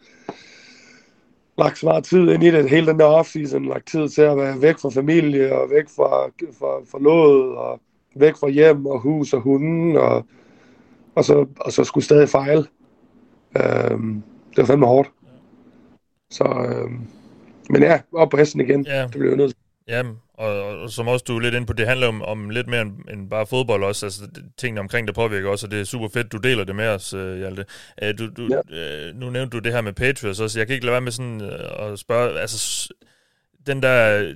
lagt 1.58 1.78
så 1.78 1.86
meget 1.86 2.04
tid 2.04 2.30
ind 2.30 2.44
i 2.44 2.52
det, 2.52 2.70
hele 2.70 2.88
den 2.88 3.00
der 3.00 3.22
off-season, 3.22 3.70
lagt 3.70 3.88
tid 3.88 4.10
til 4.10 4.22
at 4.22 4.38
være 4.38 4.62
væk 4.62 4.78
fra 4.78 4.90
familie, 4.90 5.56
og 5.56 5.70
væk 5.70 5.86
fra, 5.96 6.28
fra 6.60 6.86
forlået, 6.92 7.58
og 7.58 7.80
væk 8.16 8.36
fra 8.36 8.50
hjem, 8.50 8.86
og 8.86 9.00
hus 9.00 9.34
og 9.34 9.42
hunden, 9.42 9.98
og, 9.98 10.26
og, 11.16 11.26
så, 11.26 11.46
og 11.60 11.72
så 11.72 11.84
skulle 11.84 12.04
stadig 12.04 12.30
fejle. 12.30 12.66
Øhm, 13.58 14.24
det 14.50 14.58
var 14.58 14.66
fandme 14.66 14.86
hårdt. 14.86 15.10
Så, 16.32 16.44
øhm, 16.44 17.08
men 17.69 17.82
ja, 17.84 18.00
op 18.14 18.30
på 18.30 18.38
hesten 18.38 18.61
igen. 18.61 18.86
Ja. 18.86 19.02
Det 19.03 19.11
blev 19.11 19.27
jeg 19.30 19.38
nødt 19.38 19.50
til. 19.50 19.58
Ja, 19.88 20.03
og, 20.34 20.61
og, 20.64 20.80
og 20.80 20.90
som 20.90 21.08
også 21.08 21.26
du 21.27 21.36
er 21.36 21.40
lidt 21.40 21.56
inde 21.56 21.68
på, 21.68 21.74
det 21.74 21.88
handler 21.88 22.08
om, 22.08 22.22
om 22.22 22.50
lidt 22.50 22.68
mere 22.68 22.82
end, 22.82 22.92
end 23.14 23.30
bare 23.30 23.45
fodbold 23.45 23.84
også. 23.84 24.06
Altså, 24.06 24.22
det- 24.36 24.44
tingene 24.58 24.80
omkring 24.82 25.08
det 25.08 25.16
påvirker 25.16 25.50
også, 25.50 25.68
og 25.68 25.72
det 25.72 25.80
er 25.80 25.84
super 25.84 26.08
fedt, 26.14 26.32
du 26.32 26.38
deler 26.38 26.64
det 26.64 26.76
med 26.76 26.88
os, 26.88 27.14
uh, 27.14 27.36
Hjalte. 27.38 27.66
Uh, 28.02 28.10
du, 28.19 28.30
du, 28.38 28.50
ja. 28.72 29.10
uh, 29.10 29.16
nu 29.19 29.30
nævnte 29.30 29.58
du 29.58 29.60
det 29.64 29.74
her 29.74 29.82
med 29.82 29.94
Patriots 29.94 30.40
også. 30.40 30.60
Jeg 30.60 30.68
kan 30.68 30.74
ikke 30.74 30.86
lade 30.86 30.94
være 30.94 31.02
med 31.02 31.11
sådan 31.11 31.42
uh, 31.42 31.92
at 31.92 32.00
spørge, 32.00 32.40
altså, 32.40 32.90
den 33.68 33.84
der, 33.84 34.34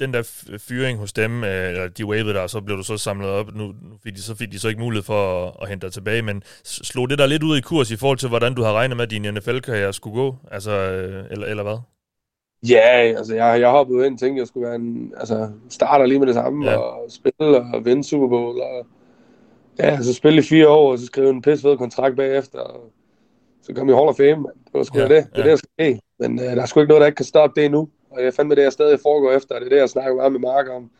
den 0.00 0.14
der 0.14 0.22
fyring 0.58 0.98
hos 0.98 1.12
dem, 1.12 1.42
uh, 1.42 1.48
eller 1.48 1.88
de 1.88 2.06
wavede 2.06 2.34
der, 2.34 2.40
og 2.40 2.50
så 2.50 2.60
blev 2.60 2.76
du 2.76 2.82
så 2.82 2.96
samlet 2.96 3.30
op. 3.30 3.54
Nu, 3.54 3.64
nu 3.66 3.96
fik 4.04 4.16
de, 4.16 4.22
så 4.22 4.34
fik 4.36 4.52
de 4.52 4.58
så 4.58 4.68
ikke 4.68 4.80
mulighed 4.80 5.04
for 5.04 5.46
at, 5.46 5.52
at 5.62 5.68
hente 5.68 5.86
dig 5.86 5.92
tilbage, 5.92 6.22
men 6.22 6.42
slog 6.64 7.10
det 7.10 7.18
der 7.18 7.26
lidt 7.26 7.42
ud 7.42 7.58
i 7.58 7.60
kurs 7.60 7.90
i 7.90 7.96
forhold 7.96 8.18
til, 8.18 8.28
hvordan 8.28 8.54
du 8.54 8.62
har 8.62 8.72
regnet 8.72 8.96
med, 8.96 9.04
at 9.04 9.10
din 9.10 9.34
NFL-karriere 9.34 9.92
skulle 9.92 10.14
gå? 10.14 10.36
Altså, 10.50 10.70
uh, 10.70 11.32
eller, 11.32 11.46
eller 11.46 11.62
hvad? 11.62 11.78
Ja, 12.68 12.88
altså 13.18 13.34
jeg, 13.34 13.60
jeg 13.60 13.70
hoppede 13.70 14.06
ind 14.06 14.14
og 14.14 14.20
tænkte, 14.20 14.40
jeg 14.40 14.46
skulle 14.46 14.66
være 14.66 14.76
en 14.76 15.12
altså, 15.16 15.50
starter 15.70 16.06
lige 16.06 16.18
med 16.18 16.26
det 16.26 16.34
samme, 16.34 16.70
Ja. 16.70 16.76
og 16.76 17.10
spille 17.10 17.60
og 17.74 17.84
vinde 17.84 18.04
Super 18.04 18.28
Bowl. 18.28 18.60
Og, 18.60 18.86
ja, 19.78 20.02
så 20.02 20.14
spille 20.14 20.38
i 20.38 20.44
fire 20.44 20.68
år, 20.68 20.92
og 20.92 20.98
så 20.98 21.06
skrive 21.06 21.30
en 21.30 21.42
pissefed 21.42 21.76
kontrakt 21.76 22.16
bagefter. 22.16 22.58
Og 22.58 22.92
så 23.62 23.74
kom 23.74 23.88
jeg 23.88 23.94
i 23.94 23.96
Hall 23.96 24.08
of 24.08 24.16
Fame, 24.16 24.36
man. 24.36 24.52
Det 24.64 24.74
var 24.74 24.82
sgu 24.82 24.98
ja, 24.98 25.02
det. 25.02 25.10
Det 25.10 25.18
er 25.18 25.26
ja. 25.36 25.42
det, 25.42 25.50
der 25.50 25.56
skal 25.56 25.68
ske. 25.78 26.00
Men 26.18 26.38
øh, 26.40 26.56
der 26.56 26.62
er 26.62 26.66
sgu 26.66 26.80
ikke 26.80 26.88
noget, 26.88 27.00
der 27.00 27.06
ikke 27.06 27.16
kan 27.16 27.24
stoppe 27.24 27.60
det 27.60 27.64
endnu. 27.64 27.88
Og 28.10 28.24
jeg 28.24 28.34
fandme 28.34 28.54
det, 28.54 28.62
jeg 28.62 28.72
stadig 28.72 29.00
foregår 29.00 29.32
efter, 29.32 29.54
og 29.54 29.60
det 29.60 29.66
er 29.66 29.70
det, 29.70 29.80
jeg 29.80 29.88
snakker 29.88 30.14
meget 30.14 30.32
med 30.32 30.40
Mark 30.40 30.68
om. 30.68 30.90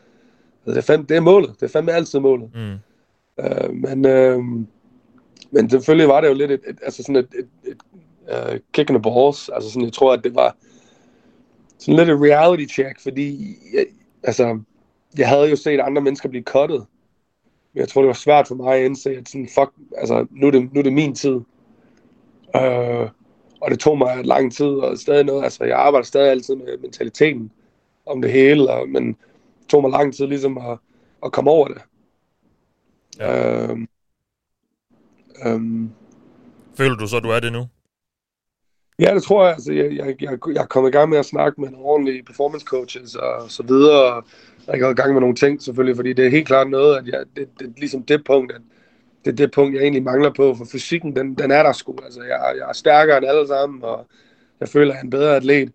Altså, 0.65 0.71
det, 0.71 0.77
er 0.77 0.93
fandme, 0.93 1.05
det 1.09 1.17
er 1.17 1.21
målet. 1.21 1.55
Det 1.59 1.63
er 1.63 1.67
fandme 1.67 1.91
altid 1.91 2.19
målet. 2.19 2.49
Mm. 2.55 2.77
Øh, 3.43 3.73
men, 3.73 4.05
øh, 4.05 4.39
men 5.51 5.69
selvfølgelig 5.69 6.07
var 6.07 6.21
det 6.21 6.27
jo 6.27 6.33
lidt 6.33 6.51
et, 6.51 6.61
et, 6.67 6.79
altså 6.83 7.03
sådan 7.03 7.15
et, 7.15 7.27
et, 7.39 7.71
et 7.71 7.77
uh, 8.53 8.59
kick 8.73 8.89
in 8.89 8.95
the 8.95 9.01
balls. 9.01 9.49
Altså 9.49 9.69
sådan, 9.69 9.85
jeg 9.85 9.93
tror, 9.93 10.13
at 10.13 10.23
det 10.23 10.35
var 10.35 10.55
sådan 11.77 11.95
lidt 11.95 12.09
et 12.09 12.21
reality 12.21 12.73
check, 12.73 13.01
fordi 13.01 13.55
jeg, 13.73 13.85
altså, 14.23 14.59
jeg 15.17 15.29
havde 15.29 15.49
jo 15.49 15.55
set 15.55 15.79
andre 15.79 16.01
mennesker 16.01 16.29
blive 16.29 16.43
cuttet. 16.43 16.85
Men 17.73 17.79
jeg 17.79 17.89
tror, 17.89 18.01
det 18.01 18.07
var 18.07 18.13
svært 18.13 18.47
for 18.47 18.55
mig 18.55 18.75
at 18.75 18.85
indse, 18.85 19.09
at 19.09 19.29
sådan, 19.29 19.47
fuck, 19.47 19.71
altså, 19.97 20.27
nu 20.31 20.47
er 20.47 20.51
det, 20.51 20.73
nu 20.73 20.79
er 20.79 20.83
det 20.83 20.93
min 20.93 21.15
tid. 21.15 21.39
Øh, 22.55 23.09
og 23.61 23.71
det 23.71 23.79
tog 23.79 23.97
mig 23.97 24.25
lang 24.25 24.53
tid, 24.53 24.65
og 24.65 24.97
stadig 24.97 25.25
noget, 25.25 25.43
altså, 25.43 25.63
jeg 25.63 25.77
arbejder 25.77 26.05
stadig 26.05 26.31
altid 26.31 26.55
med 26.55 26.77
mentaliteten 26.77 27.51
om 28.05 28.21
det 28.21 28.31
hele, 28.31 28.69
og, 28.69 28.89
men 28.89 29.07
det 29.07 29.67
tog 29.69 29.81
mig 29.81 29.91
lang 29.91 30.15
tid 30.15 30.27
ligesom 30.27 30.57
at, 30.57 30.77
at 31.25 31.31
komme 31.31 31.51
over 31.51 31.67
det. 31.67 31.81
Ja. 33.19 33.63
Øhm, 33.63 33.87
øhm, 35.45 35.89
Føler 36.77 36.95
du 36.95 37.07
så, 37.07 37.17
at 37.17 37.23
du 37.23 37.29
er 37.29 37.39
det 37.39 37.53
nu? 37.53 37.67
ja, 39.01 39.15
det 39.15 39.23
tror 39.23 39.45
jeg. 39.45 39.53
Altså, 39.53 39.73
jeg, 39.73 39.91
jeg, 39.95 40.21
jeg, 40.21 40.37
jeg 40.47 40.61
er 40.61 40.65
kommet 40.65 40.89
i 40.89 40.91
gang 40.91 41.09
med 41.09 41.17
at 41.17 41.25
snakke 41.25 41.61
med 41.61 41.69
nogle 41.69 41.85
ordentlige 41.85 42.23
performance 42.23 42.65
coaches 42.65 43.15
og 43.15 43.51
så 43.51 43.63
videre. 43.63 44.23
Og 44.67 44.77
jeg 44.77 44.79
er 44.79 44.89
i 44.89 44.93
gang 44.93 45.13
med 45.13 45.21
nogle 45.21 45.35
ting 45.35 45.61
selvfølgelig, 45.61 45.95
fordi 45.95 46.13
det 46.13 46.25
er 46.25 46.29
helt 46.29 46.47
klart 46.47 46.69
noget, 46.69 46.97
at 46.97 47.07
jeg, 47.07 47.19
det, 47.35 47.49
det 47.59 47.67
er 47.67 47.71
ligesom 47.77 48.03
det 48.03 48.23
punkt, 48.25 48.51
at 48.51 48.61
det 49.25 49.31
er 49.31 49.35
det 49.35 49.51
punkt, 49.51 49.75
jeg 49.75 49.81
egentlig 49.81 50.03
mangler 50.03 50.29
på, 50.33 50.55
for 50.55 50.65
fysikken, 50.65 51.15
den, 51.15 51.35
den 51.35 51.51
er 51.51 51.63
der 51.63 51.71
sgu. 51.71 51.95
Altså, 52.05 52.21
jeg, 52.21 52.53
jeg 52.57 52.69
er 52.69 52.73
stærkere 52.73 53.17
end 53.17 53.25
alle 53.25 53.47
sammen, 53.47 53.83
og 53.83 54.07
jeg 54.59 54.69
føler, 54.69 54.91
at 54.91 54.95
jeg 54.95 54.99
er 54.99 55.03
en 55.03 55.09
bedre 55.09 55.35
atlet. 55.35 55.71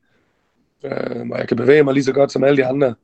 Øh, 0.84 1.30
og 1.30 1.38
jeg 1.38 1.48
kan 1.48 1.56
bevæge 1.56 1.84
mig 1.84 1.94
lige 1.94 2.04
så 2.04 2.12
godt 2.12 2.32
som 2.32 2.44
alle 2.44 2.56
de 2.56 2.66
andre. 2.66 2.94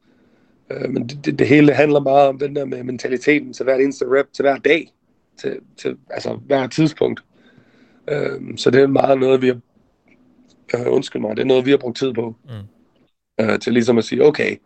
Øh, 0.70 0.90
men 0.90 1.08
det, 1.08 1.24
det, 1.24 1.38
det 1.38 1.46
hele 1.46 1.72
handler 1.72 2.00
meget 2.00 2.28
om 2.28 2.38
den 2.38 2.56
der 2.56 2.64
med 2.64 2.82
mentaliteten 2.82 3.52
til 3.52 3.64
hver 3.64 3.76
eneste 3.76 4.04
rep, 4.08 4.32
til 4.32 4.42
hver 4.42 4.56
dag, 4.56 4.92
til, 5.40 5.58
til 5.76 5.96
altså 6.10 6.34
hver 6.34 6.66
tidspunkt. 6.66 7.24
Øh, 8.08 8.56
så 8.56 8.70
det 8.70 8.82
er 8.82 8.86
meget 8.86 9.20
noget, 9.20 9.42
vi 9.42 9.48
har, 9.48 9.60
øh, 10.74 10.92
undskyld 10.92 11.22
mig, 11.22 11.36
det 11.36 11.42
er 11.42 11.46
noget, 11.46 11.66
vi 11.66 11.70
har 11.70 11.78
brugt 11.78 11.98
tid 11.98 12.12
på. 12.12 12.36
Mm. 12.44 13.44
Øh, 13.44 13.58
til 13.58 13.72
ligesom 13.72 13.98
at 13.98 14.04
sige, 14.04 14.24
okay, 14.24 14.56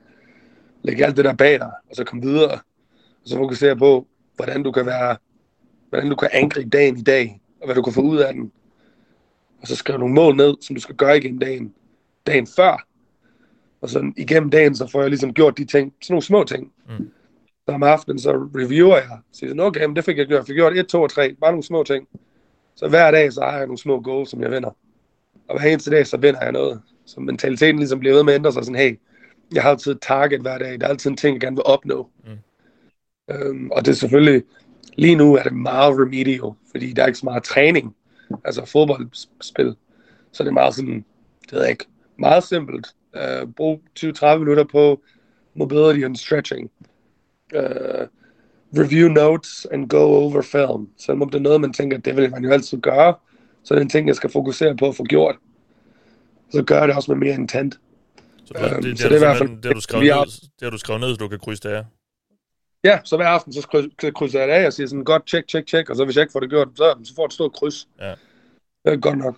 læg 0.82 1.00
alt 1.00 1.16
det 1.16 1.24
der 1.24 1.34
bag 1.34 1.58
dig, 1.58 1.70
og 1.90 1.96
så 1.96 2.04
kom 2.04 2.22
videre, 2.22 2.52
og 2.52 3.24
så 3.24 3.36
fokusere 3.36 3.76
på, 3.76 4.06
hvordan 4.36 4.62
du 4.62 4.72
kan 4.72 4.86
være, 4.86 5.16
hvordan 5.96 6.10
du 6.10 6.16
kan 6.16 6.28
angribe 6.32 6.70
dagen 6.70 6.96
i 6.98 7.02
dag, 7.02 7.40
og 7.60 7.66
hvad 7.66 7.74
du 7.74 7.82
kan 7.82 7.92
få 7.92 8.00
ud 8.00 8.18
af 8.18 8.34
den. 8.34 8.52
Og 9.60 9.66
så 9.66 9.76
skrive 9.76 9.98
nogle 9.98 10.14
mål 10.14 10.36
ned, 10.36 10.54
som 10.60 10.76
du 10.76 10.80
skal 10.80 10.94
gøre 10.94 11.18
igennem 11.18 11.38
dagen, 11.38 11.74
dagen 12.26 12.46
før. 12.46 12.86
Og 13.80 13.90
så 13.90 14.12
igennem 14.16 14.50
dagen, 14.50 14.74
så 14.74 14.86
får 14.86 15.00
jeg 15.00 15.10
ligesom 15.10 15.34
gjort 15.34 15.58
de 15.58 15.64
ting, 15.64 15.94
sådan 16.02 16.14
nogle 16.14 16.22
små 16.22 16.44
ting. 16.44 16.72
Mm. 16.88 17.10
Så 17.68 17.74
om 17.74 17.82
aftenen, 17.82 18.18
så 18.18 18.32
reviewer 18.32 18.96
jeg, 18.96 19.18
siger 19.32 19.50
sådan, 19.50 19.60
okay, 19.60 19.84
men 19.84 19.96
det 19.96 20.04
fik 20.04 20.18
jeg 20.18 20.26
gjort. 20.26 20.38
Jeg 20.38 20.46
fik 20.46 20.54
gjort 20.54 20.76
1, 20.76 20.88
2 20.88 21.02
og 21.02 21.10
3, 21.10 21.34
bare 21.40 21.50
nogle 21.50 21.62
små 21.62 21.82
ting. 21.82 22.08
Så 22.74 22.88
hver 22.88 23.10
dag, 23.10 23.32
så 23.32 23.40
har 23.40 23.56
jeg 23.56 23.66
nogle 23.66 23.78
små 23.78 24.00
goals, 24.00 24.30
som 24.30 24.42
jeg 24.42 24.50
vinder. 24.50 24.70
Og 25.48 25.60
hver 25.60 25.70
eneste 25.70 25.90
dag, 25.90 26.06
så 26.06 26.16
vinder 26.16 26.42
jeg 26.42 26.52
noget. 26.52 26.80
Så 27.06 27.20
mentaliteten 27.20 27.78
ligesom 27.78 27.98
bliver 27.98 28.14
ved 28.14 28.22
med 28.22 28.32
at 28.32 28.38
ændre 28.38 28.52
sig 28.52 28.64
sådan, 28.64 28.80
hey, 28.80 28.98
jeg 29.54 29.62
har 29.62 29.70
altid 29.70 29.92
et 29.92 30.00
target 30.02 30.40
hver 30.40 30.58
dag. 30.58 30.80
Der 30.80 30.86
er 30.86 30.90
altid 30.90 31.10
en 31.10 31.16
ting, 31.16 31.34
jeg 31.34 31.40
gerne 31.40 31.56
vil 31.56 31.66
opnå. 31.66 32.10
Mm. 32.24 32.38
Øhm, 33.30 33.70
og 33.70 33.84
det 33.84 33.90
er 33.90 33.94
selvfølgelig, 33.94 34.42
lige 34.96 35.14
nu 35.16 35.34
er 35.36 35.42
det 35.42 35.52
meget 35.52 35.98
remedial, 36.00 36.52
fordi 36.70 36.92
der 36.92 37.02
er 37.02 37.06
ikke 37.06 37.18
så 37.18 37.26
meget 37.26 37.42
træning, 37.44 37.96
altså 38.44 38.64
fodboldspil. 38.64 39.76
Så 40.32 40.42
det 40.42 40.48
er 40.48 40.52
meget 40.54 40.74
sådan, 40.74 41.04
det 41.42 41.52
ved 41.52 41.60
jeg 41.60 41.70
ikke, 41.70 41.86
meget 42.18 42.44
simpelt. 42.44 42.86
Uh, 43.14 43.48
brug 43.52 43.82
20-30 44.00 44.36
minutter 44.36 44.64
på 44.64 45.00
mobility 45.54 46.04
and 46.04 46.16
stretching. 46.16 46.70
Uh, 47.54 47.60
review 48.78 49.08
notes 49.08 49.66
and 49.70 49.88
go 49.88 49.98
over 49.98 50.42
film. 50.42 50.88
Så 50.98 51.12
om 51.12 51.30
det 51.30 51.34
er 51.38 51.42
noget, 51.42 51.60
man 51.60 51.72
tænker, 51.72 51.98
det 51.98 52.16
vil 52.16 52.30
man 52.30 52.44
jo 52.44 52.50
altid 52.50 52.78
gøre, 52.78 53.14
så 53.64 53.74
er 53.74 53.78
det 53.78 53.82
en 53.82 53.88
ting, 53.90 54.08
jeg 54.08 54.16
skal 54.16 54.30
fokusere 54.30 54.76
på 54.76 54.88
at 54.88 54.96
få 54.96 55.04
gjort. 55.04 55.36
Så 56.50 56.62
gør 56.62 56.78
jeg 56.78 56.88
det 56.88 56.96
også 56.96 57.10
med 57.14 57.26
mere 57.26 57.34
intent. 57.34 57.80
Så 58.44 58.54
det, 58.58 58.64
Øhm, 58.72 58.74
det, 58.74 58.84
det, 58.84 58.98
så 58.98 59.04
er 59.06 59.08
det 59.08 59.16
er 59.16 59.18
i 59.18 59.20
du 59.20 59.26
hvert 59.26 59.38
simpelthen- 59.38 59.56
fald- 59.56 59.68
det, 59.68 59.74
du 59.76 59.80
skrevet 59.80 60.02
vi 60.04 60.08
har- 60.08 60.24
ned, 60.24 60.32
det 60.42 60.62
har 60.62 60.70
du 60.70 60.78
skrevet 60.78 61.00
ned, 61.00 61.10
så 61.10 61.16
du 61.16 61.28
kan 61.28 61.38
krydse 61.38 61.62
det 61.62 61.74
af. 61.74 61.84
Ja, 62.86 62.98
så 63.04 63.16
hver 63.16 63.26
aften, 63.26 63.52
så 63.52 63.68
kryds- 63.74 64.10
krydser 64.10 64.38
jeg 64.38 64.48
det 64.48 64.54
af 64.54 64.66
og 64.66 64.72
siger 64.72 64.86
sådan, 64.86 65.04
godt, 65.04 65.26
tjek, 65.26 65.46
tjek, 65.48 65.66
tjek, 65.66 65.90
og 65.90 65.96
så 65.96 66.04
hvis 66.04 66.16
jeg 66.16 66.22
ikke 66.22 66.32
får 66.32 66.40
det 66.40 66.50
gjort, 66.50 66.68
så, 66.76 66.94
så 67.04 67.14
får 67.14 67.22
jeg 67.22 67.26
et 67.26 67.32
stort 67.32 67.52
kryds. 67.52 67.88
Ja. 68.00 68.10
Det 68.84 68.92
er 68.92 68.96
godt 68.96 69.18
nok. 69.18 69.36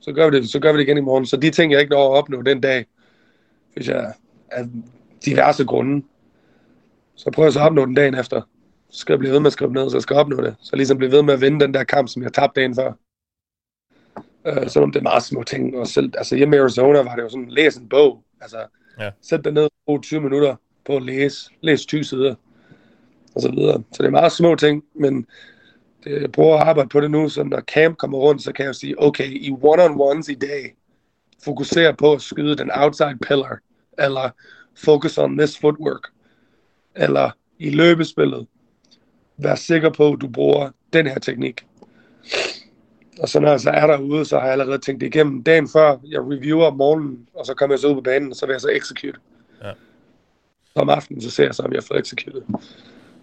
Så 0.00 0.12
gør 0.12 0.30
vi 0.30 0.36
det, 0.36 0.48
så 0.50 0.60
gør 0.60 0.72
vi 0.72 0.78
det 0.78 0.84
igen 0.84 0.98
i 0.98 1.00
morgen. 1.00 1.26
Så 1.26 1.36
de 1.36 1.50
ting, 1.50 1.72
jeg 1.72 1.80
ikke 1.80 1.90
når 1.90 2.12
at 2.14 2.18
opnå 2.18 2.42
den 2.42 2.60
dag, 2.60 2.86
hvis 3.74 3.88
jeg 3.88 4.12
af 4.50 4.64
diverse 5.24 5.64
grunde, 5.64 6.06
så 7.16 7.30
prøver 7.30 7.46
jeg 7.46 7.52
så 7.52 7.60
at 7.60 7.66
opnå 7.66 7.86
den 7.86 7.94
dagen 7.94 8.14
efter. 8.14 8.42
Så 8.90 8.98
skal 8.98 9.12
jeg 9.12 9.18
blive 9.18 9.32
ved 9.32 9.40
med 9.40 9.46
at 9.46 9.52
skrive 9.52 9.72
ned, 9.72 9.90
så 9.90 9.96
jeg 9.96 10.02
skal 10.02 10.16
opnå 10.16 10.40
det. 10.42 10.56
Så 10.60 10.76
ligesom 10.76 10.98
blive 10.98 11.12
ved 11.12 11.22
med 11.22 11.34
at 11.34 11.40
vinde 11.40 11.60
den 11.60 11.74
der 11.74 11.84
kamp, 11.84 12.08
som 12.08 12.22
jeg 12.22 12.32
tabte 12.32 12.60
dagen 12.60 12.74
før. 12.74 12.92
Uh, 14.48 14.68
selvom 14.68 14.92
det 14.92 14.98
er 14.98 15.02
meget 15.02 15.22
små 15.22 15.42
ting. 15.42 15.78
Og 15.78 15.86
selv, 15.86 16.12
altså 16.16 16.36
hjemme 16.36 16.56
i 16.56 16.58
Arizona 16.58 17.02
var 17.02 17.16
det 17.16 17.22
jo 17.22 17.28
sådan, 17.28 17.48
læs 17.50 17.76
en 17.76 17.88
bog. 17.88 18.24
Altså, 18.40 18.66
Ja. 19.00 19.10
sæt 19.22 19.44
dig 19.44 19.52
ned 19.52 19.62
og 19.62 19.70
brug 19.86 20.02
20 20.02 20.20
minutter 20.20 20.56
på 20.86 20.96
at 20.96 21.02
læse. 21.02 21.50
Læs 21.60 21.86
20 21.86 22.04
sider. 22.04 22.34
Og 23.40 23.54
så 23.54 23.60
videre. 23.60 23.82
Så 23.92 24.02
det 24.02 24.06
er 24.06 24.10
meget 24.10 24.32
små 24.32 24.54
ting, 24.54 24.84
men 24.94 25.26
det, 26.04 26.22
jeg 26.22 26.32
prøver 26.32 26.56
at 26.56 26.68
arbejde 26.68 26.88
på 26.88 27.00
det 27.00 27.10
nu, 27.10 27.28
så 27.28 27.42
når 27.42 27.60
camp 27.60 27.96
kommer 27.96 28.18
rundt, 28.18 28.42
så 28.42 28.52
kan 28.52 28.64
jeg 28.64 28.74
sige, 28.74 29.02
okay, 29.02 29.30
i 29.30 29.50
one-on-ones 29.62 30.28
i 30.28 30.34
dag, 30.34 30.74
fokuser 31.44 31.92
på 31.92 32.12
at 32.12 32.22
skyde 32.22 32.56
den 32.56 32.70
outside 32.74 33.18
pillar, 33.22 33.58
eller 33.98 34.30
focus 34.84 35.18
on 35.18 35.38
this 35.38 35.58
footwork, 35.58 36.08
eller 36.96 37.30
i 37.58 37.70
løbespillet, 37.70 38.46
vær 39.36 39.54
sikker 39.54 39.90
på, 39.90 40.12
at 40.12 40.20
du 40.20 40.28
bruger 40.28 40.70
den 40.92 41.06
her 41.06 41.18
teknik. 41.18 41.66
Og 43.20 43.28
så 43.28 43.40
når 43.40 43.50
jeg 43.50 43.60
så 43.60 43.70
er 43.70 43.86
derude, 43.86 44.24
så 44.24 44.38
har 44.38 44.44
jeg 44.44 44.52
allerede 44.52 44.78
tænkt 44.78 45.00
det 45.00 45.06
igennem 45.06 45.42
dagen 45.42 45.68
før, 45.68 45.96
jeg 46.08 46.20
reviewer 46.20 46.66
om 46.66 46.76
morgenen, 46.76 47.28
og 47.34 47.46
så 47.46 47.54
kommer 47.54 47.74
jeg 47.74 47.80
så 47.80 47.88
ud 47.88 47.94
på 47.94 48.00
banen, 48.00 48.30
og 48.30 48.36
så 48.36 48.46
vil 48.46 48.52
jeg 48.52 48.60
så 48.60 48.68
execute. 48.68 49.18
Ja. 49.64 49.72
Om 50.74 50.88
aftenen, 50.88 51.22
så 51.22 51.30
ser 51.30 51.44
jeg 51.44 51.54
så, 51.54 51.62
om 51.62 51.72
jeg 51.72 51.76
har 51.78 51.86
fået 51.88 52.00
executed. 52.00 52.42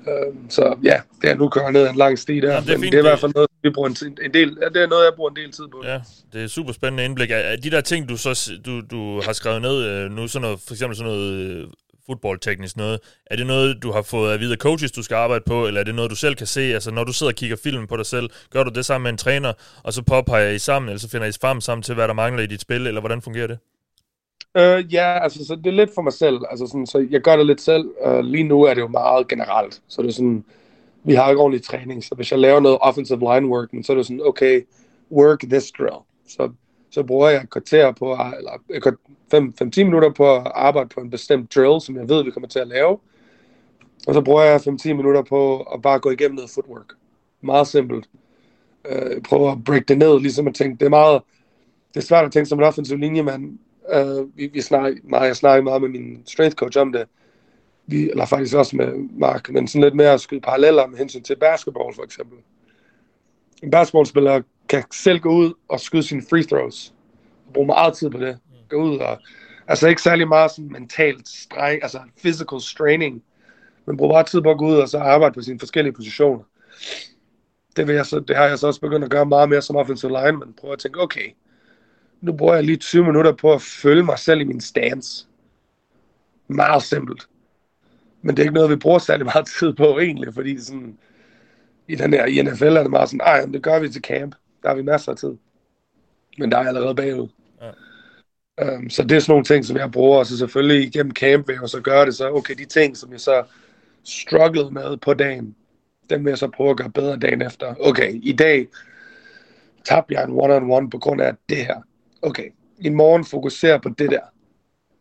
Øhm, 0.09 0.49
så 0.49 0.75
ja, 0.83 1.01
det 1.21 1.29
er 1.29 1.35
nu 1.35 1.49
kører 1.49 1.71
ned 1.71 1.89
en 1.89 1.95
lang 1.95 2.19
sti 2.19 2.39
der, 2.39 2.53
Jamen, 2.53 2.67
det 2.67 2.75
er 2.75 2.79
fint, 2.79 2.91
det 2.91 2.97
er 2.97 3.03
i 3.03 3.09
hvert 3.09 3.19
fald 3.19 3.33
noget, 3.35 3.49
vi 3.63 3.69
bruger 3.69 3.89
en, 3.89 4.17
en 4.25 4.33
del, 4.33 4.49
det 4.73 4.83
er 4.83 4.87
noget, 4.87 5.05
jeg 5.05 5.13
bruger 5.15 5.29
en 5.29 5.35
del 5.35 5.51
tid 5.51 5.67
på. 5.71 5.81
Ja, 5.85 5.99
det 6.33 6.43
er 6.43 6.47
super 6.47 6.73
spændende 6.73 7.05
indblik. 7.05 7.31
Er, 7.31 7.35
er 7.35 7.55
de 7.55 7.71
der 7.71 7.81
ting, 7.81 8.09
du 8.09 8.17
så 8.17 8.51
du, 8.65 8.81
du 8.91 9.21
har 9.21 9.33
skrevet 9.33 9.61
ned 9.61 9.83
øh, 9.83 10.11
nu, 10.11 10.27
sådan 10.27 10.41
noget, 10.41 10.59
for 10.67 10.73
eksempel 10.73 10.97
sådan 10.97 11.11
noget 11.11 11.33
øh, 11.33 11.67
fodboldteknisk 12.05 12.77
noget, 12.77 12.99
er 13.25 13.35
det 13.35 13.47
noget, 13.47 13.83
du 13.83 13.91
har 13.91 14.01
fået 14.01 14.33
at 14.33 14.39
vide 14.39 14.51
af 14.51 14.57
coaches, 14.57 14.91
du 14.91 15.03
skal 15.03 15.15
arbejde 15.15 15.43
på, 15.47 15.67
eller 15.67 15.79
er 15.79 15.83
det 15.83 15.95
noget, 15.95 16.11
du 16.11 16.15
selv 16.15 16.35
kan 16.35 16.47
se? 16.47 16.61
Altså, 16.61 16.91
når 16.91 17.03
du 17.03 17.13
sidder 17.13 17.31
og 17.31 17.35
kigger 17.35 17.57
film 17.63 17.87
på 17.87 17.97
dig 17.97 18.05
selv, 18.05 18.29
gør 18.49 18.63
du 18.63 18.71
det 18.75 18.85
sammen 18.85 19.03
med 19.03 19.11
en 19.11 19.17
træner, 19.17 19.53
og 19.83 19.93
så 19.93 20.01
påpeger 20.01 20.49
I 20.49 20.59
sammen, 20.59 20.89
eller 20.89 20.99
så 20.99 21.09
finder 21.09 21.27
I 21.27 21.31
frem 21.41 21.61
sammen 21.61 21.83
til, 21.83 21.95
hvad 21.95 22.07
der 22.07 22.13
mangler 22.13 22.43
i 22.43 22.47
dit 22.47 22.61
spil, 22.61 22.87
eller 22.87 23.01
hvordan 23.01 23.21
fungerer 23.21 23.47
det? 23.47 23.57
Øh, 24.57 24.93
ja, 24.93 25.23
altså 25.23 25.45
så 25.45 25.55
det 25.55 25.67
er 25.67 25.71
lidt 25.71 25.93
for 25.95 26.01
mig 26.01 26.13
selv. 26.13 26.39
Altså 26.49 26.67
sådan, 26.67 26.85
så 26.85 27.07
jeg 27.09 27.21
gør 27.21 27.37
det 27.37 27.45
lidt 27.45 27.61
selv. 27.61 27.91
Øh, 28.05 28.19
lige 28.19 28.43
nu 28.43 28.63
er 28.63 28.73
det 28.73 28.81
jo 28.81 28.87
meget 28.87 29.27
generelt. 29.27 29.81
Så 29.87 30.01
det 30.01 30.07
er 30.07 30.13
sådan, 30.13 30.45
vi 31.03 31.13
har 31.13 31.29
ikke 31.29 31.41
ordentlig 31.41 31.63
træning. 31.63 32.03
Så 32.03 32.15
hvis 32.15 32.31
jeg 32.31 32.39
laver 32.39 32.59
noget 32.59 32.77
offensive 32.81 33.19
line 33.19 33.47
work, 33.47 33.69
så 33.83 33.91
er 33.91 33.97
det 33.97 34.05
sådan, 34.05 34.21
okay, 34.25 34.61
work 35.11 35.39
this 35.39 35.71
drill. 35.71 36.01
Så, 36.27 36.51
så 36.91 37.03
bruger 37.03 37.29
jeg 37.29 37.41
et 37.43 37.49
kvarter 37.49 37.91
på, 37.91 38.17
eller 38.37 38.51
5-10 39.79 39.83
minutter 39.83 40.09
på 40.09 40.35
at 40.35 40.51
arbejde 40.55 40.89
på 40.89 40.99
en 40.99 41.09
bestemt 41.09 41.55
drill, 41.55 41.81
som 41.81 41.95
jeg 41.95 42.09
ved, 42.09 42.23
vi 42.23 42.31
kommer 42.31 42.47
til 42.47 42.59
at 42.59 42.67
lave. 42.67 42.99
Og 44.07 44.13
så 44.13 44.21
bruger 44.21 44.43
jeg 44.43 44.61
5-10 44.67 44.93
minutter 44.93 45.21
på 45.21 45.61
at 45.61 45.81
bare 45.81 45.99
gå 45.99 46.09
igennem 46.09 46.35
noget 46.35 46.49
footwork. 46.49 46.93
Meget 47.41 47.67
simpelt. 47.67 48.09
Øh, 48.89 49.21
prøver 49.21 49.51
at 49.51 49.63
break 49.63 49.87
det 49.87 49.97
ned, 49.97 50.19
ligesom 50.19 50.47
at 50.47 50.55
tænke, 50.55 50.79
det 50.79 50.85
er 50.85 50.89
meget, 50.89 51.21
det 51.93 51.99
er 51.99 52.05
svært 52.05 52.25
at 52.25 52.31
tænke 52.31 52.49
som 52.49 52.59
en 52.59 52.65
offensiv 52.65 52.97
linjemand, 52.97 53.59
Uh, 53.95 54.37
vi, 54.37 54.47
vi 54.47 54.61
snakker, 54.61 55.01
meget, 55.03 55.27
jeg 55.27 55.35
snakker 55.35 55.63
meget 55.63 55.81
med 55.81 55.89
min 55.89 56.23
strength 56.25 56.55
coach 56.55 56.79
om 56.79 56.91
det. 56.91 57.07
Vi, 57.85 58.09
eller 58.09 58.25
faktisk 58.25 58.55
også 58.55 58.75
med 58.75 58.93
Mark, 59.11 59.49
men 59.49 59.67
sådan 59.67 59.83
lidt 59.83 59.95
mere 59.95 60.13
at 60.13 60.21
skyde 60.21 60.41
paralleller 60.41 60.87
med 60.87 60.97
hensyn 60.97 61.23
til 61.23 61.35
basketball 61.35 61.95
for 61.95 62.03
eksempel. 62.03 62.37
En 63.63 63.71
basketballspiller 63.71 64.41
kan 64.69 64.83
selv 64.91 65.19
gå 65.19 65.29
ud 65.29 65.53
og 65.69 65.79
skyde 65.79 66.03
sine 66.03 66.21
free 66.29 66.43
throws. 66.43 66.93
Og 67.47 67.53
bruge 67.53 67.67
meget 67.67 67.93
tid 67.93 68.09
på 68.09 68.17
det. 68.17 68.39
Gå 68.69 68.77
ud 68.77 68.97
og... 68.97 69.17
Altså 69.67 69.87
ikke 69.87 70.01
særlig 70.01 70.27
meget 70.27 70.51
sådan 70.51 70.71
mentalt 70.71 71.27
streng, 71.27 71.83
altså 71.83 71.99
physical 72.21 72.61
straining, 72.61 73.23
men 73.85 73.97
bruge 73.97 74.11
meget 74.11 74.25
tid 74.25 74.41
på 74.41 74.51
at 74.51 74.57
gå 74.57 74.67
ud 74.67 74.75
og 74.75 74.89
så 74.89 74.97
arbejde 74.97 75.33
på 75.33 75.41
sine 75.41 75.59
forskellige 75.59 75.93
positioner. 75.93 76.39
Det, 77.75 77.87
vil 77.87 77.95
jeg 77.95 78.05
så, 78.05 78.19
det 78.19 78.35
har 78.35 78.45
jeg 78.45 78.59
så 78.59 78.67
også 78.67 78.81
begyndt 78.81 79.05
at 79.05 79.11
gøre 79.11 79.25
meget 79.25 79.49
mere 79.49 79.61
som 79.61 79.75
offensive 79.75 80.11
line, 80.11 80.37
men 80.37 80.53
prøve 80.53 80.73
at 80.73 80.79
tænke, 80.79 81.01
okay, 81.01 81.29
nu 82.21 82.33
bruger 82.33 82.55
jeg 82.55 82.63
lige 82.63 82.77
20 82.77 83.05
minutter 83.05 83.31
på 83.31 83.53
at 83.53 83.61
følge 83.61 84.03
mig 84.03 84.19
selv 84.19 84.41
i 84.41 84.43
min 84.43 84.61
stance. 84.61 85.27
Meget 86.47 86.83
simpelt. 86.83 87.27
Men 88.21 88.35
det 88.35 88.41
er 88.41 88.43
ikke 88.43 88.55
noget, 88.55 88.69
vi 88.69 88.75
bruger 88.75 88.99
særlig 88.99 89.25
meget 89.25 89.47
tid 89.59 89.73
på 89.73 89.99
egentlig, 89.99 90.33
fordi 90.33 90.59
sådan, 90.59 90.97
i 91.87 91.95
den 91.95 92.13
her 92.13 92.25
i 92.25 92.41
NFL 92.41 92.65
er 92.65 92.81
det 92.81 92.91
meget 92.91 93.09
sådan, 93.09 93.21
ej, 93.21 93.45
det 93.45 93.63
gør 93.63 93.79
vi 93.79 93.89
til 93.89 94.01
camp. 94.01 94.35
Der 94.63 94.69
har 94.69 94.75
vi 94.75 94.81
masser 94.81 95.11
af 95.11 95.17
tid. 95.17 95.33
Men 96.37 96.51
der 96.51 96.57
er 96.57 96.67
allerede 96.67 96.95
bagud. 96.95 97.27
Ja. 97.61 97.71
Um, 98.75 98.89
så 98.89 99.03
det 99.03 99.15
er 99.15 99.19
sådan 99.19 99.31
nogle 99.31 99.45
ting, 99.45 99.65
som 99.65 99.77
jeg 99.77 99.91
bruger, 99.91 100.19
og 100.19 100.25
så 100.25 100.37
selvfølgelig 100.37 100.87
igennem 100.87 101.11
camp 101.11 101.47
vil 101.47 101.57
jeg 101.61 101.69
så 101.69 101.81
gøre 101.81 102.05
det, 102.05 102.15
så 102.15 102.31
okay, 102.31 102.53
de 102.53 102.65
ting, 102.65 102.97
som 102.97 103.11
jeg 103.11 103.19
så 103.19 103.43
strugglede 104.03 104.71
med 104.71 104.97
på 104.97 105.13
dagen, 105.13 105.55
dem 106.09 106.25
vil 106.25 106.31
jeg 106.31 106.37
så 106.37 106.47
prøve 106.47 106.69
at 106.69 106.77
gøre 106.77 106.89
bedre 106.89 107.17
dagen 107.17 107.41
efter. 107.41 107.75
Okay, 107.79 108.19
i 108.23 108.31
dag 108.31 108.67
tabte 109.85 110.13
jeg 110.13 110.23
en 110.23 110.31
one-on-one 110.31 110.89
på 110.89 110.97
grund 110.97 111.21
af 111.21 111.35
det 111.49 111.57
her 111.57 111.81
okay, 112.21 112.49
i 112.79 112.89
morgen 112.89 113.25
fokuser 113.25 113.77
på 113.77 113.89
det 113.89 114.11
der. 114.11 114.21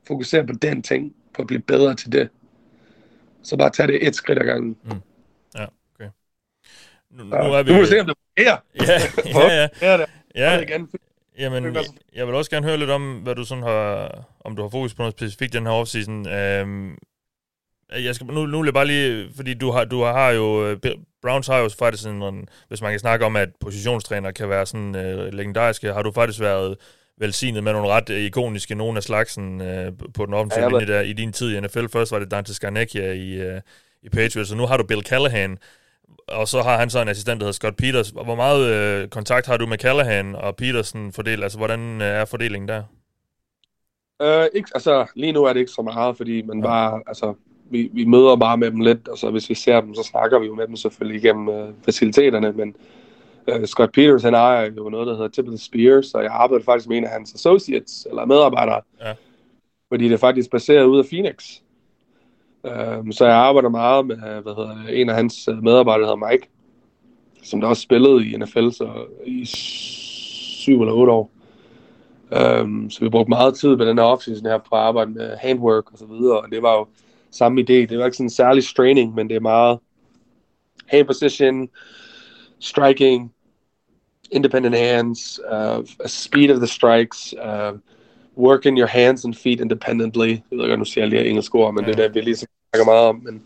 Fokuser 0.06 0.46
på 0.46 0.52
den 0.62 0.82
ting, 0.82 1.14
på 1.34 1.42
at 1.42 1.46
blive 1.46 1.62
bedre 1.62 1.94
til 1.94 2.12
det. 2.12 2.28
Så 3.42 3.56
bare 3.56 3.70
tag 3.70 3.88
det 3.88 4.06
et 4.06 4.14
skridt 4.14 4.38
ad 4.38 4.44
gangen. 4.44 4.76
Mm. 4.84 5.00
Ja, 5.54 5.66
okay. 5.94 6.10
Nu, 7.10 7.24
nu, 7.24 7.36
er 7.36 7.62
vi... 7.62 7.70
nu 7.70 7.76
må 7.76 7.82
vi 7.82 7.86
se, 7.86 8.00
om 8.00 8.06
det 8.06 8.16
fungerer. 8.36 8.56
Ja, 9.24 9.52
ja, 9.52 9.68
ja. 9.82 9.98
det. 9.98 10.06
ja. 10.34 10.60
Igen. 10.60 10.88
Jamen, 11.38 11.74
jeg, 11.74 11.84
jeg 12.14 12.26
vil 12.26 12.34
også 12.34 12.50
gerne 12.50 12.66
høre 12.66 12.76
lidt 12.76 12.90
om, 12.90 13.14
hvad 13.14 13.34
du 13.34 13.44
sådan 13.44 13.62
har, 13.62 14.10
om 14.40 14.56
du 14.56 14.62
har 14.62 14.68
fokus 14.68 14.94
på 14.94 15.02
noget 15.02 15.14
specifikt 15.14 15.52
den 15.52 15.66
her 15.66 15.72
offseason. 15.72 16.28
Øhm, 16.28 16.98
jeg 17.92 18.14
skal, 18.14 18.26
nu, 18.26 18.46
nu 18.46 18.58
vil 18.58 18.66
jeg 18.66 18.74
bare 18.74 18.86
lige, 18.86 19.28
fordi 19.36 19.54
du 19.54 19.70
har, 19.70 19.84
du 19.84 20.02
har 20.02 20.30
jo, 20.30 20.66
øh, 20.66 20.76
Browns 21.22 21.46
har 21.46 21.58
jo 21.58 21.68
faktisk 21.78 22.02
sådan, 22.02 22.48
hvis 22.68 22.82
man 22.82 22.92
kan 22.92 23.00
snakke 23.00 23.24
om, 23.24 23.36
at 23.36 23.48
positionstræner 23.60 24.30
kan 24.30 24.48
være 24.48 24.66
sådan 24.66 24.96
øh, 24.96 25.32
legendariske, 25.32 25.92
har 25.92 26.02
du 26.02 26.12
faktisk 26.12 26.40
været 26.40 26.76
velsignet 27.18 27.64
med 27.64 27.72
nogle 27.72 27.88
ret 27.88 28.08
ikoniske, 28.08 28.74
nogle 28.74 28.96
af 28.96 29.02
slagsen 29.02 29.60
øh, 29.60 29.92
på 30.14 30.26
den 30.26 30.34
offensive 30.34 30.64
ja, 30.64 30.68
linje 30.68 30.86
der. 30.86 31.00
I 31.00 31.12
din 31.12 31.32
tid 31.32 31.56
i 31.56 31.60
NFL 31.60 31.86
først 31.92 32.12
var 32.12 32.18
det 32.18 32.30
Dante 32.30 32.54
Scarnecchia 32.54 33.12
i, 33.12 33.32
øh, 33.32 33.60
i 34.02 34.08
Patriots, 34.08 34.50
og 34.50 34.56
nu 34.56 34.66
har 34.66 34.76
du 34.76 34.84
Bill 34.84 35.02
Callahan, 35.02 35.58
og 36.28 36.48
så 36.48 36.62
har 36.62 36.78
han 36.78 36.90
så 36.90 37.02
en 37.02 37.08
assistent, 37.08 37.40
der 37.40 37.44
hedder 37.44 37.52
Scott 37.52 37.76
Peters. 37.76 38.10
Hvor 38.10 38.34
meget 38.34 38.66
øh, 38.66 39.08
kontakt 39.08 39.46
har 39.46 39.56
du 39.56 39.66
med 39.66 39.78
Callahan 39.78 40.34
og 40.34 40.56
Petersen 40.56 41.12
fordelt? 41.12 41.42
Altså, 41.42 41.58
hvordan 41.58 42.00
øh, 42.00 42.06
er 42.06 42.24
fordelingen 42.24 42.68
der? 42.68 42.82
Uh, 44.24 44.46
ikke, 44.54 44.70
altså, 44.74 45.06
lige 45.14 45.32
nu 45.32 45.44
er 45.44 45.52
det 45.52 45.60
ikke 45.60 45.72
så 45.72 45.82
meget, 45.82 46.16
fordi 46.16 46.42
man 46.42 46.58
ja. 46.58 46.66
bare, 46.66 47.02
altså, 47.06 47.34
vi, 47.70 47.90
vi 47.92 48.04
møder 48.04 48.36
bare 48.36 48.56
med 48.56 48.70
dem 48.70 48.80
lidt, 48.80 49.08
og 49.08 49.18
så 49.18 49.30
hvis 49.30 49.50
vi 49.50 49.54
ser 49.54 49.80
dem, 49.80 49.94
så 49.94 50.02
snakker 50.02 50.38
vi 50.38 50.46
jo 50.46 50.54
med 50.54 50.66
dem 50.66 50.76
selvfølgelig 50.76 51.24
igennem 51.24 51.48
uh, 51.48 51.68
faciliteterne, 51.84 52.52
men 52.52 52.76
Uh, 53.54 53.64
Scott 53.64 53.92
Peters, 53.92 54.22
han 54.22 54.34
ejer 54.34 54.70
jo 54.76 54.88
noget, 54.88 55.06
der 55.06 55.14
hedder 55.14 55.28
Tip 55.28 55.44
of 55.44 55.50
the 55.50 55.58
Spear, 55.58 56.02
så 56.02 56.18
jeg 56.18 56.30
arbejder 56.32 56.64
faktisk 56.64 56.88
med 56.88 56.96
en 56.96 57.04
af 57.04 57.10
hans 57.10 57.34
associates, 57.34 58.06
eller 58.10 58.24
medarbejdere. 58.24 58.80
Ja. 59.00 59.12
Fordi 59.88 60.04
det 60.04 60.12
er 60.12 60.18
faktisk 60.18 60.50
baseret 60.50 60.84
ud 60.84 60.98
af 60.98 61.04
Phoenix. 61.04 61.60
Uh, 62.64 63.10
så 63.10 63.26
jeg 63.26 63.34
arbejder 63.34 63.68
meget 63.68 64.06
med, 64.06 64.16
hvad 64.16 64.54
hedder 64.54 64.84
det, 64.86 65.00
en 65.00 65.08
af 65.08 65.14
hans 65.14 65.48
øh, 65.48 65.62
medarbejdere, 65.62 66.08
der 66.08 66.14
hedder 66.14 66.30
Mike, 66.30 66.48
som 67.42 67.60
der 67.60 67.68
også 67.68 67.82
spillede 67.82 68.26
i 68.26 68.36
NFL 68.36 68.70
så 68.70 69.06
i 69.26 69.44
syv 69.44 70.80
eller 70.80 70.94
otte 70.94 71.12
år. 71.12 71.30
Um, 72.60 72.90
så 72.90 73.00
vi 73.00 73.08
brugte 73.08 73.28
meget 73.28 73.54
tid 73.54 73.76
på 73.76 73.84
den 73.84 73.98
her 73.98 74.04
offseason 74.04 74.46
her 74.46 74.58
på 74.58 74.74
at 74.76 74.80
arbejde 74.80 75.10
med 75.10 75.36
handwork 75.36 75.92
og 75.92 75.98
så 75.98 76.06
videre, 76.06 76.40
og 76.40 76.50
det 76.50 76.62
var 76.62 76.72
jo 76.72 76.86
samme 77.30 77.60
idé. 77.60 77.72
Det 77.72 77.98
var 77.98 78.04
ikke 78.04 78.16
sådan 78.16 78.26
en 78.26 78.30
særlig 78.30 78.64
straining, 78.64 79.14
men 79.14 79.28
det 79.28 79.36
er 79.36 79.40
meget 79.40 79.78
hand 80.86 81.06
position, 81.06 81.68
striking, 82.58 83.32
independent 84.32 84.76
hands, 84.76 85.40
uh, 85.52 85.82
speed 86.06 86.50
of 86.50 86.56
the 86.56 86.66
strikes, 86.66 87.34
uh, 87.44 87.72
working 88.36 88.78
your 88.78 88.86
hands 88.86 89.24
and 89.24 89.34
feet 89.34 89.60
independently. 89.60 90.28
Jeg 90.28 90.58
ved 90.58 90.64
ikke, 90.64 90.76
nu 90.76 90.84
siger 90.84 91.04
jeg 91.04 91.10
lige 91.10 91.28
engelsk 91.28 91.54
ord, 91.54 91.74
men 91.74 91.84
ja. 91.84 91.90
det 91.90 91.98
er 91.98 92.02
det, 92.02 92.14
vi 92.14 92.20
lige 92.20 92.36
snakker 92.36 92.84
meget 92.84 93.06
om. 93.06 93.22
Men, 93.24 93.42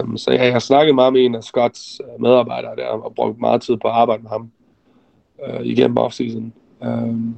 um, 0.00 0.16
så 0.16 0.30
ja, 0.32 0.44
jeg 0.44 0.52
har 0.52 0.58
snakket 0.58 0.94
meget 0.94 1.12
med 1.12 1.24
en 1.24 1.34
af 1.34 1.44
Scotts 1.44 2.00
uh, 2.00 2.22
medarbejdere 2.22 2.76
der, 2.76 2.86
og 2.86 3.14
brugt 3.14 3.40
meget 3.40 3.62
tid 3.62 3.76
på 3.76 3.88
at 3.88 3.94
arbejde 3.94 4.22
med 4.22 4.30
ham 4.30 4.50
uh, 5.48 5.66
igennem 5.66 5.98
offseason. 5.98 6.52
Um, 6.80 7.36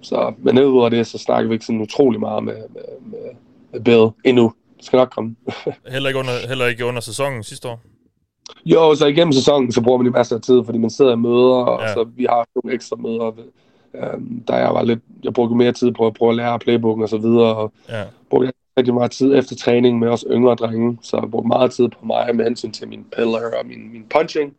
så, 0.00 0.34
men 0.38 0.58
udover 0.58 0.88
det, 0.88 1.06
så 1.06 1.18
snakker 1.18 1.48
vi 1.48 1.54
ikke 1.54 1.64
sådan 1.64 1.80
utrolig 1.80 2.20
meget 2.20 2.44
med, 2.44 2.54
med, 2.54 2.82
med, 3.00 3.30
med 3.72 3.80
Bill 3.80 4.08
endnu. 4.24 4.52
Det 4.76 4.84
skal 4.84 4.96
nok 4.96 5.10
komme. 5.10 5.36
heller, 5.92 6.08
ikke 6.08 6.18
under, 6.18 6.48
heller 6.48 6.66
ikke 6.66 6.84
under 6.84 7.00
sæsonen 7.00 7.42
sidste 7.42 7.68
år? 7.68 7.80
Jo, 8.64 8.94
så 8.94 9.06
igennem 9.06 9.32
sæsonen, 9.32 9.72
så 9.72 9.80
bruger 9.80 9.98
man 9.98 10.06
jo 10.06 10.12
masser 10.12 10.36
af 10.36 10.42
tid, 10.42 10.64
fordi 10.64 10.78
man 10.78 10.90
sidder 10.90 11.12
i 11.12 11.16
møder, 11.16 11.54
og 11.54 11.82
ja. 11.82 11.92
så 11.92 12.04
vi 12.04 12.26
har 12.28 12.46
nogle 12.54 12.74
ekstra 12.74 12.96
møder. 12.96 13.32
Um, 14.14 14.42
der 14.48 14.56
jeg 14.56 14.74
var 14.74 14.82
lidt, 14.82 15.00
jeg 15.24 15.32
brugte 15.32 15.56
mere 15.56 15.72
tid 15.72 15.92
på 15.92 16.06
at 16.06 16.14
prøve 16.14 16.30
at 16.30 16.36
lære 16.36 16.58
playbooken 16.58 17.02
og 17.02 17.08
så 17.08 17.18
videre, 17.18 17.56
og 17.56 17.72
ja. 17.88 18.04
brugte 18.30 18.52
rigtig 18.78 18.94
meget 18.94 19.10
tid 19.10 19.34
efter 19.34 19.56
træning 19.56 19.98
med 19.98 20.08
os 20.08 20.24
yngre 20.30 20.54
drenge, 20.54 20.98
så 21.02 21.16
jeg 21.16 21.30
brugte 21.30 21.48
meget 21.48 21.70
tid 21.70 21.88
på 21.88 22.06
mig 22.06 22.36
med 22.36 22.44
hensyn 22.44 22.72
til 22.72 22.88
min 22.88 23.04
pillar 23.16 23.38
og 23.60 23.66
min, 23.66 23.92
min 23.92 24.04
punching, 24.10 24.54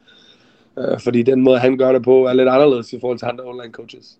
uh, 0.77 0.99
fordi 0.99 1.23
den 1.23 1.41
måde, 1.41 1.59
han 1.59 1.77
gør 1.77 1.91
det 1.91 2.03
på, 2.03 2.25
er 2.25 2.33
lidt 2.33 2.49
anderledes 2.49 2.93
i 2.93 2.99
forhold 2.99 3.19
til 3.19 3.25
andre 3.25 3.43
online 3.43 3.71
coaches. 3.71 4.17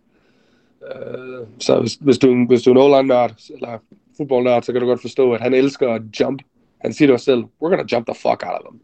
Uh, 0.82 1.48
så 1.59 1.80
hvis, 1.80 1.93
hvis, 2.01 2.17
du, 2.17 2.45
hvis 2.48 2.61
du 2.61 2.69
er 2.69 2.75
en 2.75 2.82
online 2.82 3.08
nørd 3.08 3.33
eller 3.53 3.77
fodboldnørd, 4.17 4.64
så 4.64 4.72
kan 4.72 4.82
du 4.82 4.88
godt 4.88 5.01
forstå, 5.01 5.33
at 5.33 5.41
han 5.41 5.53
elsker 5.53 5.93
at 5.93 6.01
jump. 6.19 6.41
Han 6.77 6.93
siger 6.93 7.08
det 7.08 7.14
også 7.14 7.25
selv, 7.25 7.43
we're 7.43 7.69
gonna 7.69 7.85
jump 7.91 8.06
the 8.06 8.16
fuck 8.16 8.43
out 8.45 8.61
of 8.61 8.66
them. 8.69 8.80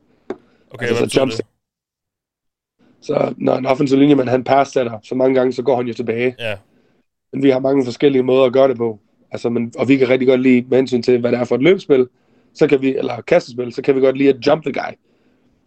Okay, 0.77 0.87
altså, 0.87 1.01
hvad 1.01 1.09
så 1.09 1.19
jump 1.19 1.31
det? 1.31 1.41
Så 3.01 3.33
når 3.37 3.55
en 3.55 3.65
offensiv 3.65 3.97
linjemand, 3.97 4.29
han 4.29 4.43
pass-sætter, 4.43 4.99
så 5.03 5.15
mange 5.15 5.35
gange, 5.35 5.53
så 5.53 5.63
går 5.63 5.75
han 5.75 5.87
jo 5.87 5.93
tilbage. 5.93 6.35
Ja. 6.39 6.57
Men 7.33 7.43
vi 7.43 7.49
har 7.49 7.59
mange 7.59 7.85
forskellige 7.85 8.23
måder 8.23 8.45
at 8.45 8.53
gøre 8.53 8.67
det 8.67 8.77
på. 8.77 8.99
Altså, 9.31 9.49
men, 9.49 9.73
og 9.77 9.87
vi 9.87 9.97
kan 9.97 10.09
rigtig 10.09 10.27
godt 10.27 10.41
lide, 10.41 10.65
med 10.69 10.77
hensyn 10.77 11.01
til, 11.01 11.19
hvad 11.19 11.31
det 11.31 11.39
er 11.39 11.43
for 11.43 11.55
et 11.55 11.61
løbspil, 11.61 12.07
så 12.53 12.67
kan 12.67 12.81
vi, 12.81 12.95
eller 12.95 13.21
kastespil, 13.21 13.73
så 13.73 13.81
kan 13.81 13.95
vi 13.95 14.01
godt 14.01 14.17
lide 14.17 14.29
at 14.29 14.47
jump 14.47 14.63
the 14.63 14.73
guy. 14.73 14.93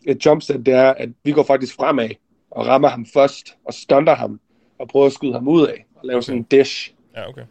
Et 0.05 0.27
jumpset, 0.27 0.67
det 0.67 0.75
er, 0.75 0.91
at 0.91 1.09
vi 1.25 1.33
går 1.33 1.43
faktisk 1.43 1.75
fremad, 1.75 2.09
og 2.51 2.67
rammer 2.67 2.89
ham 2.89 3.07
først, 3.07 3.57
og 3.65 3.75
stunter 3.75 4.15
ham, 4.15 4.41
og 4.79 4.89
prøver 4.89 5.07
at 5.07 5.13
skyde 5.13 5.33
ham 5.33 5.49
ud 5.49 5.67
af, 5.67 5.87
og 5.97 6.01
lave 6.05 6.17
okay. 6.17 6.25
sådan 6.25 6.39
en 6.39 6.47
dish. 6.51 6.95
Ja, 7.17 7.29
okay. 7.29 7.43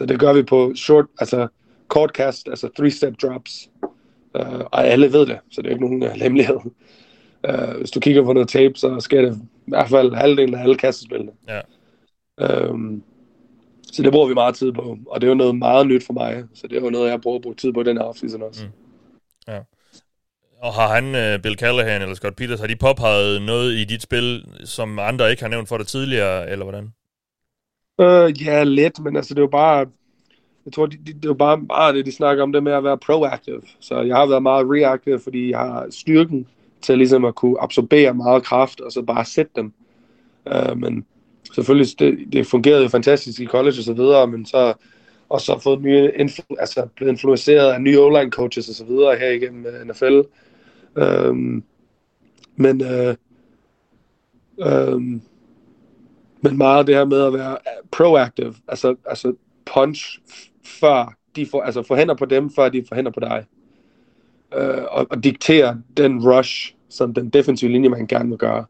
Så 0.00 0.06
det 0.06 0.20
gør 0.20 0.32
vi 0.32 0.42
på 0.42 0.72
short, 0.74 1.06
altså 1.20 1.48
kort 1.88 2.10
cast, 2.10 2.48
altså 2.48 2.68
three-step 2.78 3.14
drops. 3.22 3.70
Uh, 4.40 4.60
og 4.60 4.86
alle 4.86 5.12
ved 5.12 5.26
det, 5.26 5.38
så 5.50 5.62
det 5.62 5.66
er 5.66 5.70
ikke 5.70 5.84
nogen 5.84 6.02
uh, 6.02 6.08
hemmelighed. 6.08 6.56
Uh, 7.48 7.76
hvis 7.78 7.90
du 7.90 8.00
kigger 8.00 8.24
på 8.24 8.32
noget 8.32 8.48
tape, 8.48 8.74
så 8.74 9.00
sker 9.00 9.22
det 9.22 9.36
i 9.66 9.70
hvert 9.70 9.88
fald 9.88 10.14
halvdelen 10.14 10.54
af 10.54 10.62
alle 10.62 10.76
kastespillene. 10.76 11.32
Ja. 11.48 11.60
Um, 12.70 13.02
så 13.92 14.02
det 14.02 14.12
bruger 14.12 14.28
vi 14.28 14.34
meget 14.34 14.54
tid 14.54 14.72
på, 14.72 14.98
og 15.06 15.20
det 15.20 15.26
er 15.26 15.30
jo 15.30 15.34
noget 15.34 15.56
meget 15.56 15.86
nyt 15.86 16.06
for 16.06 16.12
mig, 16.12 16.44
så 16.54 16.66
det 16.66 16.76
er 16.78 16.80
jo 16.80 16.90
noget, 16.90 17.10
jeg 17.10 17.20
bruger 17.20 17.36
at 17.36 17.42
bruge 17.42 17.54
tid 17.54 17.72
på 17.72 17.82
den 17.82 17.96
her 17.96 18.04
offseason 18.04 18.42
også. 18.42 18.64
Mm. 18.64 18.72
Ja. 19.52 19.58
Og 20.62 20.72
har 20.72 20.94
han, 20.94 21.04
uh, 21.04 21.42
Bill 21.42 21.58
Callahan 21.58 22.02
eller 22.02 22.14
Scott 22.14 22.36
Peters, 22.36 22.60
har 22.60 22.66
de 22.66 22.76
påpeget 22.76 23.42
noget 23.42 23.72
i 23.72 23.84
dit 23.84 24.02
spil, 24.02 24.44
som 24.64 24.98
andre 24.98 25.30
ikke 25.30 25.42
har 25.42 25.50
nævnt 25.50 25.68
for 25.68 25.76
dig 25.76 25.86
tidligere, 25.86 26.50
eller 26.50 26.64
hvordan? 26.64 26.92
Øh, 28.00 28.46
ja, 28.46 28.64
lidt, 28.64 29.00
men 29.00 29.16
altså 29.16 29.34
det 29.34 29.38
er 29.38 29.42
jo 29.42 29.48
bare, 29.48 29.86
jeg 30.66 30.72
tror, 30.72 30.86
det, 30.86 30.98
de, 31.06 31.12
det 31.12 31.30
er 31.30 31.34
bare 31.34 31.56
meget 31.58 31.94
det, 31.94 32.06
de 32.06 32.12
snakker 32.12 32.42
om, 32.42 32.52
det 32.52 32.62
med 32.62 32.72
at 32.72 32.84
være 32.84 32.98
proactive. 32.98 33.62
Så 33.80 34.00
jeg 34.00 34.16
har 34.16 34.26
været 34.26 34.42
meget 34.42 34.66
reaktiv, 34.70 35.18
fordi 35.18 35.50
jeg 35.50 35.58
har 35.58 35.86
styrken 35.90 36.46
til 36.82 36.98
ligesom 36.98 37.24
at 37.24 37.34
kunne 37.34 37.62
absorbere 37.62 38.14
meget 38.14 38.42
kraft, 38.42 38.80
og 38.80 38.92
så 38.92 39.02
bare 39.02 39.24
sætte 39.24 39.52
dem. 39.56 39.72
Uh, 40.46 40.78
men 40.78 41.04
selvfølgelig, 41.54 41.98
det, 41.98 42.18
det 42.32 42.46
fungerede 42.46 42.82
jo 42.82 42.88
fantastisk 42.88 43.40
i 43.40 43.46
college 43.46 43.78
og 43.78 43.84
så 43.84 43.92
videre, 43.92 44.26
men 44.26 44.46
så 44.46 44.74
og 45.28 45.40
så 45.40 45.58
fået 45.58 45.82
nye 45.82 46.10
influ- 46.20 46.56
altså 46.58 46.86
blevet 46.96 47.12
influenceret 47.12 47.72
af 47.72 47.82
nye 47.82 48.00
online 48.00 48.30
coaches 48.30 48.68
og 48.68 48.74
så 48.74 48.84
videre 48.84 49.16
her 49.16 49.30
igennem 49.30 49.66
øh, 49.66 49.80
uh, 49.80 49.86
NFL. 49.86 50.20
Um, 50.96 51.56
øh, 51.56 51.62
men 52.56 52.82
uh, 52.82 53.14
um, 54.94 55.22
men 56.40 56.56
meget 56.58 56.86
det 56.86 56.94
her 56.94 57.04
med 57.04 57.26
at 57.26 57.32
være 57.32 57.58
proactive, 57.90 58.54
altså, 58.68 58.94
altså 59.06 59.34
punch 59.66 60.20
før 60.64 61.14
de 61.36 61.46
får, 61.46 61.62
altså 61.62 61.82
forhænder 61.82 62.14
på 62.14 62.24
dem, 62.24 62.50
før 62.50 62.68
de 62.68 62.84
forhænder 62.88 63.10
på 63.10 63.20
dig. 63.20 63.44
Øh, 64.54 64.84
og, 64.90 65.06
og 65.10 65.24
diktere 65.24 65.82
den 65.96 66.28
rush, 66.28 66.74
som 66.88 67.14
den 67.14 67.30
defensive 67.30 67.70
linje, 67.70 67.88
man 67.88 68.06
gerne 68.06 68.28
vil 68.28 68.38
gøre. 68.38 68.64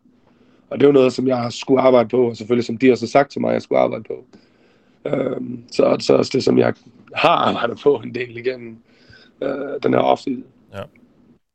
Og 0.70 0.80
det 0.80 0.86
er 0.86 0.88
jo 0.88 0.92
noget, 0.92 1.12
som 1.12 1.26
jeg 1.26 1.52
skulle 1.52 1.80
arbejde 1.80 2.08
på, 2.08 2.28
og 2.28 2.36
selvfølgelig 2.36 2.66
som 2.66 2.78
de 2.78 2.88
har 2.88 2.94
sagt 2.94 3.32
til 3.32 3.40
mig, 3.40 3.52
jeg 3.52 3.62
skulle 3.62 3.78
arbejde 3.78 4.04
på. 4.04 4.24
Um, 5.04 5.64
så, 5.72 5.96
så 6.00 6.14
også 6.14 6.30
det, 6.34 6.44
som 6.44 6.58
jeg 6.58 6.74
har 7.14 7.28
arbejdet 7.28 7.80
på 7.82 7.96
en 8.04 8.14
del 8.14 8.36
igennem 8.36 8.78
øh, 9.42 9.82
den 9.82 9.92
her 9.92 10.00
offseason. 10.00 10.44
Ja. 10.72 10.82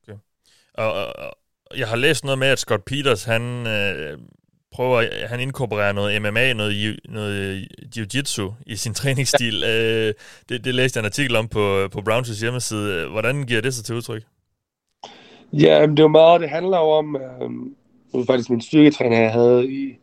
Okay. 0.03 0.19
Og, 0.73 0.93
og, 0.93 1.05
og, 1.05 1.33
jeg 1.77 1.87
har 1.87 1.95
læst 1.95 2.23
noget 2.23 2.39
med, 2.39 2.47
at 2.47 2.59
Scott 2.59 2.85
Peters, 2.85 3.23
han 3.23 3.67
øh, 3.67 4.17
prøver, 4.72 5.27
han 5.27 5.40
inkorporerer 5.40 5.93
noget 5.93 6.22
MMA, 6.22 6.53
noget, 6.53 7.00
noget 7.09 7.67
jiu-jitsu 7.95 8.53
i 8.66 8.75
sin 8.75 8.93
træningsstil. 9.00 9.64
øh, 9.64 10.14
det, 10.50 10.66
det 10.66 10.75
læste 10.75 10.98
jeg 10.98 11.01
en 11.01 11.06
artikel 11.06 11.35
om 11.35 11.48
på, 11.48 11.88
på 11.91 12.01
Browns 12.01 12.40
hjemmeside. 12.40 13.09
Hvordan 13.09 13.43
giver 13.43 13.61
det 13.61 13.74
sig 13.74 13.85
til 13.85 13.95
udtryk? 13.95 14.24
Ja, 15.53 15.88
det 15.88 16.00
er 16.00 16.03
jo 16.03 16.08
meget, 16.08 16.41
det 16.41 16.50
handler 16.50 16.77
jo 16.77 16.90
om, 16.90 17.16
øh, 17.16 18.25
faktisk 18.25 18.50
min 18.50 18.61
styrketræner, 18.61 19.19
jeg 19.19 19.32
havde 19.32 19.72
i, 19.72 19.98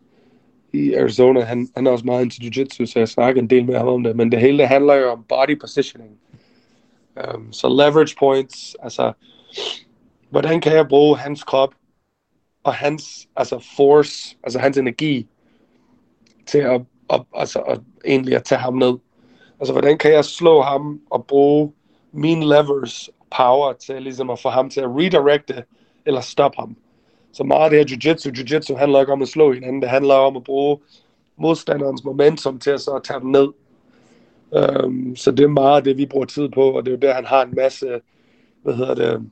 i 0.72 0.94
Arizona, 0.94 1.40
han, 1.40 1.68
han 1.76 1.86
er 1.86 1.90
også 1.90 2.04
meget 2.04 2.22
into 2.22 2.42
jiu-jitsu, 2.42 2.86
så 2.86 2.98
jeg 2.98 3.08
snakker 3.08 3.42
en 3.42 3.50
del 3.50 3.64
med 3.64 3.76
ham 3.76 3.88
om 3.88 4.02
det, 4.02 4.16
men 4.16 4.32
det 4.32 4.40
hele 4.40 4.58
det 4.58 4.68
handler 4.68 4.94
jo 4.94 5.10
om 5.10 5.24
body 5.28 5.60
positioning. 5.60 6.10
Um, 7.34 7.52
så 7.52 7.68
leverage 7.68 8.16
points, 8.18 8.76
altså, 8.82 9.12
hvordan 10.30 10.60
kan 10.60 10.72
jeg 10.72 10.88
bruge 10.88 11.18
hans 11.18 11.44
krop 11.44 11.74
og 12.64 12.74
hans 12.74 13.28
altså 13.36 13.58
force, 13.76 14.36
altså 14.42 14.58
hans 14.58 14.78
energi 14.78 15.26
til 16.46 16.58
at, 16.58 16.80
at, 17.10 17.20
altså, 17.34 17.58
at 17.58 17.80
egentlig 18.06 18.36
at 18.36 18.44
tage 18.44 18.58
ham 18.58 18.74
ned. 18.74 18.98
Altså, 19.60 19.72
hvordan 19.72 19.98
kan 19.98 20.12
jeg 20.12 20.24
slå 20.24 20.62
ham 20.62 21.00
og 21.10 21.26
bruge 21.26 21.72
mine 22.12 22.48
levers 22.48 23.10
power 23.36 23.72
til 23.72 24.02
ligesom 24.02 24.30
at 24.30 24.38
få 24.38 24.48
ham 24.48 24.70
til 24.70 24.80
at 24.80 24.88
redirecte 24.88 25.64
eller 26.06 26.20
stoppe 26.20 26.56
ham. 26.58 26.76
Så 27.32 27.44
meget 27.44 27.64
af 27.64 27.70
det 27.70 27.78
her 27.78 27.86
jiu-jitsu, 27.86 28.30
jiu-jitsu 28.30 28.76
handler 28.76 29.00
ikke 29.00 29.12
om 29.12 29.22
at 29.22 29.28
slå 29.28 29.52
hinanden, 29.52 29.82
det 29.82 29.90
handler 29.90 30.14
om 30.14 30.36
at 30.36 30.44
bruge 30.44 30.78
modstanderens 31.36 32.04
momentum 32.04 32.58
til 32.58 32.70
at 32.70 32.80
så 32.80 33.00
tage 33.04 33.20
dem 33.20 33.30
ned. 33.30 33.48
Um, 34.50 35.16
så 35.16 35.30
det 35.30 35.44
er 35.44 35.48
meget 35.48 35.84
det, 35.84 35.96
vi 35.96 36.06
bruger 36.06 36.26
tid 36.26 36.48
på, 36.48 36.70
og 36.70 36.86
det 36.86 36.90
er 36.92 36.96
jo 36.96 37.00
der, 37.00 37.14
han 37.14 37.24
har 37.24 37.42
en 37.42 37.54
masse, 37.56 38.00
hvad 38.62 38.74
hedder 38.74 38.94
det, 38.94 39.30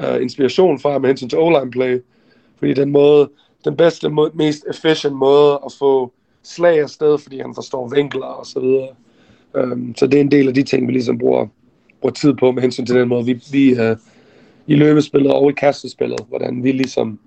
uh, 0.00 0.22
inspiration 0.22 0.80
fra 0.80 0.98
med 0.98 1.08
hensyn 1.08 1.28
til 1.28 1.38
o 1.38 1.64
play, 1.72 2.02
fordi 2.58 2.74
den 2.74 2.90
måde, 2.90 3.30
den 3.64 3.76
bedste, 3.76 4.08
måde, 4.08 4.30
mest 4.34 4.64
efficient 4.70 5.16
måde 5.16 5.60
at 5.66 5.72
få 5.78 6.12
slag 6.42 6.80
afsted, 6.80 7.18
fordi 7.18 7.40
han 7.40 7.54
forstår 7.54 7.88
vinkler 7.94 8.26
og 8.26 8.46
så 8.46 8.60
videre. 8.60 8.88
Um, 9.54 9.94
så 9.96 10.06
det 10.06 10.16
er 10.16 10.20
en 10.20 10.30
del 10.30 10.48
af 10.48 10.54
de 10.54 10.62
ting, 10.62 10.86
vi 10.86 10.92
ligesom 10.92 11.18
bruger, 11.18 11.46
bruger 12.00 12.12
tid 12.12 12.34
på 12.34 12.52
med 12.52 12.62
hensyn 12.62 12.86
til 12.86 12.96
den 12.96 13.08
måde, 13.08 13.24
vi, 13.24 13.42
vi 13.52 13.72
uh, 13.72 13.96
i 14.66 14.74
løbespillet 14.74 15.32
og 15.32 15.50
i 15.50 15.54
kastespillet, 15.54 16.20
hvordan 16.28 16.64
vi 16.64 16.72
ligesom 16.72 17.18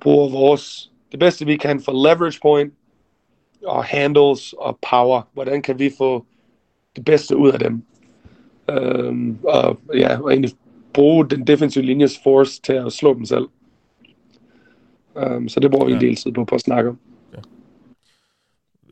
bruger 0.00 0.30
vores, 0.30 0.90
det 1.12 1.20
bedste 1.20 1.46
vi 1.46 1.56
kan 1.56 1.80
for 1.80 1.92
leverage 1.92 2.38
point 2.42 2.72
og 3.66 3.84
handles 3.84 4.54
og 4.58 4.78
power. 4.90 5.22
Hvordan 5.32 5.62
kan 5.62 5.78
vi 5.78 5.92
få 5.98 6.24
det 6.96 7.04
bedste 7.04 7.36
ud 7.36 7.52
af 7.52 7.58
dem? 7.58 7.82
Um, 8.68 9.38
og, 9.44 9.78
ja, 9.94 10.20
og 10.20 10.30
egentlig 10.30 10.50
bruge 10.94 11.28
den 11.28 11.46
defensive 11.46 11.84
linjes 11.84 12.20
force 12.22 12.60
til 12.62 12.72
at 12.72 12.92
slå 12.92 13.14
dem 13.14 13.24
selv. 13.24 13.48
Um, 15.14 15.48
så 15.48 15.60
det 15.60 15.70
bruger 15.70 15.86
vi 15.86 15.92
ja. 15.92 15.98
en 15.98 16.04
del 16.04 16.16
tid 16.16 16.32
på, 16.32 16.44
på 16.44 16.54
at 16.54 16.60
snakke 16.60 16.90
om. 16.90 16.98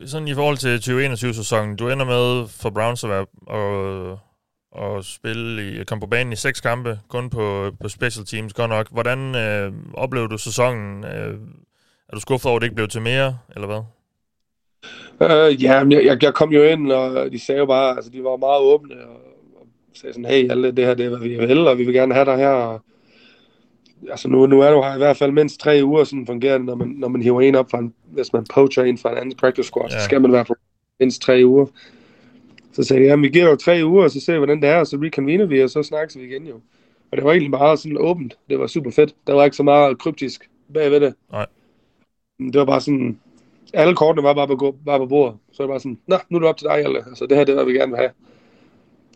Sådan 0.05 0.27
i 0.27 0.33
forhold 0.33 0.57
til 0.57 0.77
2021-sæsonen, 0.77 1.75
du 1.75 1.89
ender 1.89 2.05
med 2.05 2.47
for 2.47 2.69
Browns 2.69 3.03
at 3.03 3.09
være 3.09 3.25
og 3.47 4.19
og 4.71 5.03
spille 5.03 5.71
i, 5.81 5.83
komme 5.83 5.99
på 5.99 6.07
banen 6.07 6.33
i 6.33 6.35
seks 6.35 6.61
kampe, 6.61 6.99
kun 7.07 7.29
på, 7.29 7.71
på 7.81 7.89
special 7.89 8.25
teams, 8.25 8.53
godt 8.53 8.69
nok. 8.69 8.87
Hvordan 8.91 9.35
øh, 9.35 9.73
oplevede 9.93 10.29
du 10.29 10.37
sæsonen? 10.37 11.03
Øh, 11.03 11.33
er 12.09 12.13
du 12.13 12.19
skuffet 12.19 12.49
over, 12.49 12.55
at 12.55 12.61
det 12.61 12.65
ikke 12.65 12.75
blev 12.75 12.87
til 12.87 13.01
mere, 13.01 13.37
eller 13.55 13.67
hvad? 13.67 13.81
Uh, 15.19 15.63
ja, 15.63 15.73
jeg, 15.89 16.23
jeg 16.23 16.33
kom 16.33 16.51
jo 16.51 16.63
ind, 16.63 16.91
og 16.91 17.31
de 17.31 17.39
sagde 17.39 17.59
jo 17.59 17.65
bare, 17.65 17.95
altså 17.95 18.11
de 18.11 18.23
var 18.23 18.37
meget 18.37 18.61
åbne, 18.61 18.95
og 18.95 19.18
sagde 19.99 20.13
sådan, 20.13 20.29
hey, 20.29 20.51
alle 20.51 20.71
det 20.71 20.85
her, 20.85 20.93
det 20.93 21.05
er, 21.05 21.09
hvad 21.09 21.19
vi 21.19 21.37
vil, 21.37 21.67
og 21.67 21.77
vi 21.77 21.83
vil 21.83 21.93
gerne 21.93 22.13
have 22.13 22.25
dig 22.25 22.37
her, 22.37 22.49
og, 22.49 22.81
altså 24.09 24.29
nu, 24.29 24.45
nu 24.45 24.61
er 24.61 24.71
du 24.71 24.81
her 24.81 24.95
i 24.95 24.97
hvert 24.97 25.17
fald 25.17 25.31
mindst 25.31 25.59
tre 25.59 25.81
uger, 25.83 26.03
sådan 26.03 26.25
fungerer 26.25 26.57
det, 26.57 26.65
når 26.65 26.75
man, 26.75 26.87
når 26.87 27.07
man 27.07 27.21
hiver 27.21 27.41
en 27.41 27.55
op, 27.55 27.71
fra 27.71 27.79
en, 27.79 27.93
hvis 28.05 28.33
man 28.33 28.45
poacher 28.53 28.83
en 28.83 28.97
fra 28.97 29.11
en 29.11 29.17
anden 29.17 29.35
practice 29.37 29.67
squad, 29.67 29.89
ja. 29.89 29.99
så 29.99 30.05
skal 30.05 30.21
man 30.21 30.31
være 30.31 30.45
på 30.45 30.55
mindst 30.99 31.21
tre 31.21 31.41
uger. 31.45 31.65
Så 32.71 32.83
sagde 32.83 33.05
jeg, 33.05 33.21
vi 33.21 33.29
giver 33.29 33.49
jo 33.49 33.55
tre 33.55 33.81
uger, 33.85 34.03
og 34.03 34.11
så 34.11 34.21
ser 34.21 34.33
vi, 34.33 34.37
hvordan 34.37 34.61
det 34.61 34.69
er, 34.69 34.79
og 34.79 34.87
så 34.87 34.97
reconvener 35.01 35.45
vi, 35.45 35.61
og 35.61 35.69
så 35.69 35.83
snakkes 35.83 36.17
vi 36.17 36.23
igen 36.23 36.47
jo. 36.47 36.55
Og 37.11 37.17
det 37.17 37.23
var 37.23 37.31
egentlig 37.31 37.49
meget 37.49 37.79
sådan 37.79 37.97
åbent. 37.97 38.37
Det 38.49 38.59
var 38.59 38.67
super 38.67 38.91
fedt. 38.91 39.15
Der 39.27 39.33
var 39.33 39.43
ikke 39.43 39.57
så 39.57 39.63
meget 39.63 39.99
kryptisk 39.99 40.49
bagved 40.73 40.99
det. 40.99 41.13
Nej. 41.31 41.45
Det 42.39 42.55
var 42.55 42.65
bare 42.65 42.81
sådan, 42.81 43.19
alle 43.73 43.95
kortene 43.95 44.23
var 44.23 44.33
bare 44.33 44.47
på, 44.47 44.75
bare 44.85 44.99
på 44.99 45.05
bordet. 45.05 45.37
Så 45.51 45.63
var 45.63 45.67
det 45.67 45.71
bare 45.71 45.79
sådan, 45.79 45.99
nå, 46.07 46.17
nu 46.29 46.37
er 46.37 46.39
det 46.39 46.49
op 46.49 46.57
til 46.57 46.67
dig, 46.67 46.77
alle. 46.77 46.97
Altså, 47.07 47.25
det 47.25 47.37
her 47.37 47.43
det 47.43 47.51
er, 47.51 47.55
hvad 47.55 47.65
vi 47.65 47.79
gerne 47.79 47.91
vil 47.91 47.97
have. 47.97 48.11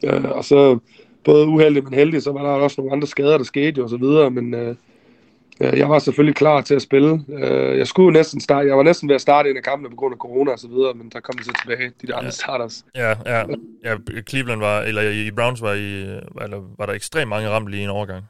Uh, 0.04 0.38
og 0.38 0.46
så, 0.46 0.80
både 1.24 1.48
uheldig, 1.48 1.84
men 1.84 1.94
heldig, 1.94 2.24
så 2.24 2.32
var 2.32 2.42
der 2.42 2.50
også 2.50 2.82
nogle 2.82 2.94
andre 2.94 3.08
skader, 3.08 3.38
der 3.38 3.46
skete 3.46 3.78
jo, 3.78 3.84
og 3.84 3.90
så 3.90 3.98
videre, 3.98 4.32
men 4.32 4.54
uh, 4.54 4.76
Øh, 5.62 5.78
jeg 5.78 5.90
var 5.90 6.00
selvfølgelig 6.00 6.36
klar 6.36 6.62
til 6.62 6.76
at 6.76 6.82
spille. 6.82 7.26
Øh, 7.30 7.78
jeg 7.78 7.88
skulle 7.88 8.14
næsten 8.14 8.42
starte, 8.42 8.68
jeg 8.68 8.78
var 8.78 8.84
næsten 8.84 9.10
ved 9.10 9.16
at 9.16 9.22
starte 9.22 9.50
en 9.50 9.58
af 9.58 9.64
kampene 9.64 9.90
på 9.90 9.96
grund 9.96 10.14
af 10.14 10.18
corona 10.18 10.52
og 10.52 10.60
så 10.60 10.68
videre, 10.68 10.94
men 10.94 11.10
der 11.10 11.20
kom 11.20 11.38
de 11.38 11.44
så 11.44 11.52
tilbage, 11.62 11.92
de 12.02 12.08
der 12.08 12.14
ja. 12.14 12.20
andre 12.20 12.32
starters. 12.32 12.86
Ja, 12.96 13.16
ja, 13.26 13.46
ja, 13.84 13.96
Cleveland 14.30 14.60
var, 14.60 14.82
eller 14.82 15.02
i 15.02 15.32
Browns 15.32 15.62
var, 15.62 15.74
i, 15.74 16.02
eller 16.42 16.76
var 16.78 16.86
der 16.86 16.94
ekstremt 16.94 17.30
mange 17.30 17.50
ramt 17.50 17.70
lige 17.70 17.84
en 17.84 17.90
overgang. 17.90 18.24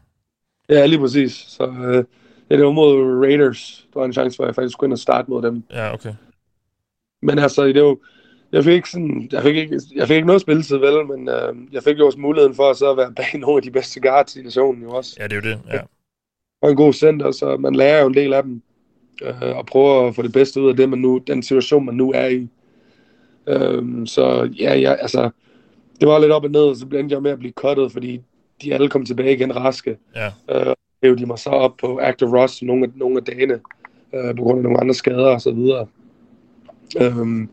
Ja, 0.69 0.85
lige 0.85 1.00
præcis. 1.00 1.32
Så 1.32 1.64
øh, 1.64 2.03
ja, 2.50 2.56
det 2.56 2.66
var 2.66 2.72
mod 2.72 3.24
Raiders. 3.26 3.88
Der 3.93 4.00
var 4.00 4.06
en 4.06 4.14
chance 4.14 4.43
at 4.43 4.48
jeg 4.48 4.56
faktisk 4.56 4.74
skulle 4.74 4.88
ind 4.88 4.93
og 4.93 5.00
starte 5.00 5.30
mod 5.30 5.42
dem. 5.42 5.64
Ja, 5.72 5.93
okay. 5.93 6.14
Men 7.22 7.40
altså, 7.40 7.66
det 7.66 7.84
var, 7.84 7.95
jeg 8.54 8.64
fik 8.64 8.74
ikke 8.74 8.90
sådan, 8.90 9.30
jeg 9.32 9.44
fik 9.44 9.56
ikke, 9.56 9.82
jeg 9.96 10.08
fik 10.08 10.16
ikke 10.16 10.28
noget 10.28 10.42
spilletid 10.42 10.78
vel, 10.78 11.06
men 11.06 11.30
øh, 11.30 11.74
jeg 11.74 11.84
fik 11.84 12.00
jo 12.00 12.06
også 12.06 12.20
muligheden 12.20 12.56
for 12.56 12.70
at 12.70 12.78
så 12.78 12.94
være 12.94 13.14
bag 13.16 13.40
nogle 13.40 13.58
af 13.58 13.64
de 13.64 13.72
bedste 13.72 14.02
guards 14.02 14.36
i 14.36 14.42
nationen 14.42 14.84
jo 14.84 14.90
også. 14.90 15.16
Ja, 15.20 15.24
det 15.24 15.32
er 15.32 15.36
jo 15.36 15.42
det, 15.42 15.60
ja 15.74 15.80
og 16.64 16.70
en 16.70 16.76
god 16.76 16.94
center, 16.94 17.32
så 17.32 17.58
man 17.58 17.76
lærer 17.76 18.02
jo 18.02 18.08
en 18.08 18.14
del 18.14 18.34
af 18.34 18.44
dem, 18.44 18.62
øh, 19.22 19.58
og 19.58 19.66
prøver 19.66 20.08
at 20.08 20.16
få 20.16 20.22
det 20.22 20.34
bedste 20.34 20.62
ud 20.62 20.70
af 20.70 20.76
det, 20.76 20.90
man 20.90 21.00
nu, 21.00 21.18
den 21.18 21.44
situation, 21.44 21.86
man 21.86 21.96
nu 21.96 22.12
er 22.12 22.28
i. 22.28 22.48
Øh, 23.48 24.08
så 24.08 24.50
ja, 24.60 24.76
ja, 24.76 24.94
altså, 24.94 25.30
det 26.00 26.08
var 26.08 26.20
lidt 26.20 26.32
op 26.32 26.44
og 26.44 26.52
ned, 26.52 26.62
og 26.62 26.76
så 26.76 26.86
endte 26.86 27.14
jeg 27.14 27.22
med 27.22 27.32
at 27.32 27.40
blive 27.40 27.54
cuttet, 27.54 27.92
fordi 27.92 28.22
de 28.62 28.74
alle 28.74 28.90
kom 28.90 29.06
tilbage 29.06 29.34
igen 29.34 29.56
raske. 29.56 29.98
Ja. 30.16 30.28
Øh, 30.50 30.74
og 31.12 31.20
de 31.20 31.26
mig 31.26 31.40
så 31.40 31.50
op 31.50 31.78
på 31.78 32.00
Active 32.02 32.42
Ross 32.42 32.62
nogle 32.62 32.84
af, 32.84 32.90
nogle 32.96 33.18
af 33.18 33.24
dagene, 33.24 33.60
øh, 34.14 34.36
på 34.36 34.44
grund 34.44 34.58
af 34.58 34.64
nogle 34.64 34.80
andre 34.80 34.94
skader 34.94 35.28
og 35.28 35.42
så 35.42 35.52
videre. 35.52 35.88
Øh, 37.02 37.48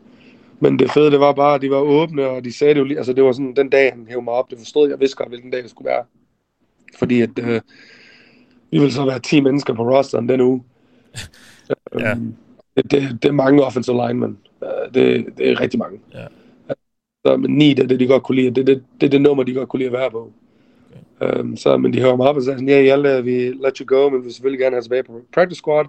men 0.61 0.79
det 0.79 0.91
fede, 0.91 1.11
det 1.11 1.19
var 1.19 1.33
bare, 1.33 1.55
at 1.55 1.61
de 1.61 1.71
var 1.71 1.77
åbne, 1.77 2.27
og 2.27 2.43
de 2.43 2.53
sagde 2.53 2.73
det 2.73 2.79
jo 2.79 2.85
lige, 2.85 2.97
altså 2.97 3.13
det 3.13 3.23
var 3.23 3.31
sådan, 3.31 3.55
den 3.55 3.69
dag, 3.69 3.91
han 3.91 4.05
hævde 4.09 4.23
mig 4.23 4.33
op, 4.33 4.49
det 4.49 4.57
forstod 4.57 4.87
jeg, 4.87 4.91
jeg 4.91 4.99
vidste 4.99 5.17
godt, 5.17 5.29
hvilken 5.29 5.51
dag 5.51 5.63
det 5.63 5.69
skulle 5.69 5.89
være. 5.89 6.03
Fordi 6.97 7.21
at, 7.21 7.29
øh, 7.39 7.61
vi 8.71 8.79
vil 8.79 8.93
så 8.93 9.05
være 9.05 9.19
10 9.19 9.39
mennesker 9.39 9.73
på 9.73 9.83
rosteren 9.83 10.29
den 10.29 10.41
uge. 10.41 10.63
ja. 11.99 12.13
Um, 12.13 12.35
det, 12.77 12.91
det, 12.91 13.17
det 13.21 13.29
er 13.29 13.33
mange 13.33 13.63
offensive 13.63 14.07
linemen. 14.07 14.37
Uh, 14.61 14.93
det, 14.93 15.25
det 15.37 15.51
er 15.51 15.59
rigtig 15.59 15.79
mange. 15.79 15.99
Ja. 16.13 16.25
Så, 17.25 17.37
men 17.37 17.51
9 17.51 17.73
det 17.73 17.83
er 17.83 17.87
det, 17.87 17.99
de 17.99 18.07
godt 18.07 18.23
kunne 18.23 18.35
lide. 18.35 18.49
Det 18.49 18.61
er 18.61 18.65
det, 18.65 18.83
det, 19.01 19.11
det 19.11 19.21
nummer, 19.21 19.43
de 19.43 19.53
godt 19.53 19.69
kunne 19.69 19.77
lide 19.77 19.89
at 19.89 19.93
være 19.93 20.11
på. 20.11 20.31
Okay. 21.21 21.39
Um, 21.39 21.57
så, 21.57 21.77
men 21.77 21.93
de 21.93 22.01
hører 22.01 22.15
mig 22.15 22.27
op 22.27 22.35
og 22.35 22.41
siger 22.41 22.55
sådan, 22.55 22.69
ja, 22.69 22.81
Hjalte, 22.81 23.23
vi 23.23 23.47
let 23.47 23.77
you 23.77 23.85
go, 23.85 24.09
men 24.09 24.19
vi 24.19 24.23
vil 24.23 24.33
selvfølgelig 24.33 24.59
gerne 24.59 24.75
have 24.75 24.83
tilbage 24.83 25.03
på 25.03 25.21
practice 25.33 25.59
squad. 25.59 25.85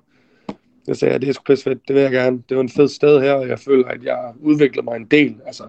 Jeg 0.86 0.96
sagde, 0.96 1.12
ja, 1.12 1.18
det 1.18 1.28
er 1.28 1.32
sgu 1.32 1.42
pisse 1.42 1.64
fedt, 1.64 1.88
det 1.88 1.94
vil 1.96 2.02
jeg 2.02 2.10
gerne. 2.12 2.42
Det 2.48 2.56
var 2.56 2.62
en 2.62 2.68
fed 2.68 2.88
sted 2.88 3.20
her, 3.20 3.32
og 3.32 3.48
jeg 3.48 3.58
føler, 3.58 3.88
at 3.88 4.04
jeg 4.04 4.32
udvikler 4.40 4.82
mig 4.82 4.96
en 4.96 5.04
del, 5.04 5.36
altså 5.46 5.64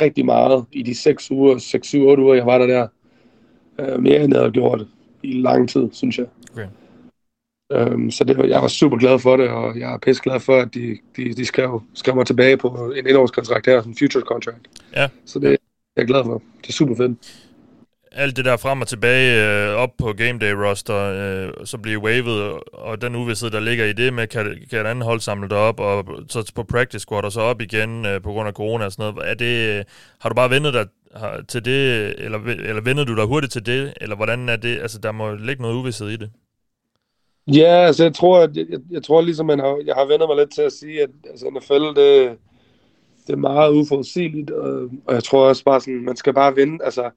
rigtig 0.00 0.24
meget 0.24 0.64
i 0.72 0.82
de 0.82 0.94
6 0.94 1.30
uger, 1.30 1.56
6-7-8 1.56 2.20
uger, 2.20 2.34
jeg 2.34 2.46
var 2.46 2.58
der 2.58 2.66
der. 2.66 2.86
Uh, 3.94 4.02
mere 4.02 4.24
end 4.24 4.32
jeg 4.32 4.40
havde 4.40 4.52
gjort 4.52 4.86
i 5.22 5.32
lang 5.32 5.68
tid, 5.68 5.88
synes 5.92 6.18
jeg. 6.18 6.26
Okay. 6.52 6.66
Øhm, 7.72 8.10
så 8.10 8.24
det, 8.24 8.36
var- 8.36 8.44
jeg 8.44 8.62
var 8.62 8.68
super 8.68 8.96
glad 8.96 9.18
for 9.18 9.36
det, 9.36 9.48
og 9.48 9.78
jeg 9.78 9.94
er 9.94 9.98
pisse 9.98 10.22
glad 10.22 10.40
for, 10.40 10.56
at 10.56 10.74
de, 10.74 10.98
de, 11.16 11.32
de 11.34 11.44
skrev, 11.44 11.82
skrev 11.94 12.14
mig 12.14 12.26
tilbage 12.26 12.56
på 12.56 12.92
en 12.96 13.06
etårskontrakt 13.06 13.66
her, 13.66 13.82
en 13.82 13.96
future 13.98 14.22
contract. 14.22 14.60
Ja. 14.96 15.08
Så 15.24 15.38
det 15.38 15.52
er 15.52 15.56
jeg 15.96 16.06
glad 16.06 16.24
for. 16.24 16.42
Det 16.62 16.68
er 16.68 16.72
super 16.72 16.96
fedt 16.96 17.45
alt 18.16 18.36
det 18.36 18.44
der 18.44 18.56
frem 18.56 18.80
og 18.80 18.88
tilbage 18.88 19.44
øh, 19.68 19.74
op 19.76 19.90
på 19.98 20.12
game 20.12 20.38
day 20.38 20.52
roster, 20.52 20.96
øh, 20.96 21.66
så 21.66 21.78
bliver 21.78 22.00
wavet, 22.00 22.60
og, 22.72 23.00
den 23.00 23.14
uvidshed, 23.16 23.50
der 23.50 23.60
ligger 23.60 23.84
i 23.84 23.92
det 23.92 24.14
med, 24.14 24.26
kan, 24.26 24.58
kan 24.70 24.80
et 24.80 24.86
andet 24.86 25.04
hold 25.04 25.20
samle 25.20 25.48
det 25.48 25.56
op, 25.56 25.80
og 25.80 26.04
så 26.28 26.52
på 26.54 26.62
practice 26.62 26.98
squad, 26.98 27.24
og 27.24 27.32
så 27.32 27.40
op 27.40 27.60
igen 27.60 28.06
øh, 28.06 28.22
på 28.22 28.32
grund 28.32 28.48
af 28.48 28.54
corona 28.54 28.84
og 28.84 28.92
sådan 28.92 29.14
noget. 29.14 29.30
Er 29.30 29.34
det, 29.34 29.78
øh, 29.78 29.84
har 30.20 30.28
du 30.28 30.34
bare 30.34 30.50
vendet 30.50 30.74
dig 30.74 30.86
har- 31.16 31.44
til 31.48 31.64
det, 31.64 32.14
eller, 32.18 32.38
eller 32.46 32.82
vender 32.82 33.04
du 33.04 33.16
dig 33.16 33.24
hurtigt 33.24 33.52
til 33.52 33.66
det, 33.66 33.94
eller 34.00 34.16
hvordan 34.16 34.48
er 34.48 34.56
det? 34.56 34.78
Altså, 34.78 34.98
der 34.98 35.12
må 35.12 35.34
ligge 35.34 35.62
noget 35.62 35.74
uvidshed 35.74 36.08
i 36.08 36.16
det. 36.16 36.30
Ja, 37.46 37.86
altså 37.86 38.02
jeg 38.04 38.14
tror, 38.14 38.38
at 38.40 38.56
jeg, 38.56 38.66
jeg, 38.90 39.02
tror 39.02 39.20
ligesom, 39.20 39.46
man 39.46 39.58
har, 39.58 39.82
jeg 39.86 39.94
har 39.94 40.04
vendt 40.06 40.24
mig 40.28 40.36
lidt 40.36 40.54
til 40.54 40.62
at 40.62 40.72
sige, 40.72 41.02
at 41.02 41.10
altså, 41.30 41.46
NFL, 41.50 42.00
det, 42.00 42.38
det 43.26 43.32
er 43.32 43.36
meget 43.36 43.70
uforudsigeligt, 43.72 44.50
og, 44.50 44.90
og 45.06 45.14
jeg 45.14 45.24
tror 45.24 45.48
også 45.48 45.64
bare 45.64 45.80
sådan, 45.80 46.04
man 46.04 46.16
skal 46.16 46.34
bare 46.34 46.54
vinde, 46.54 46.84
altså, 46.84 47.10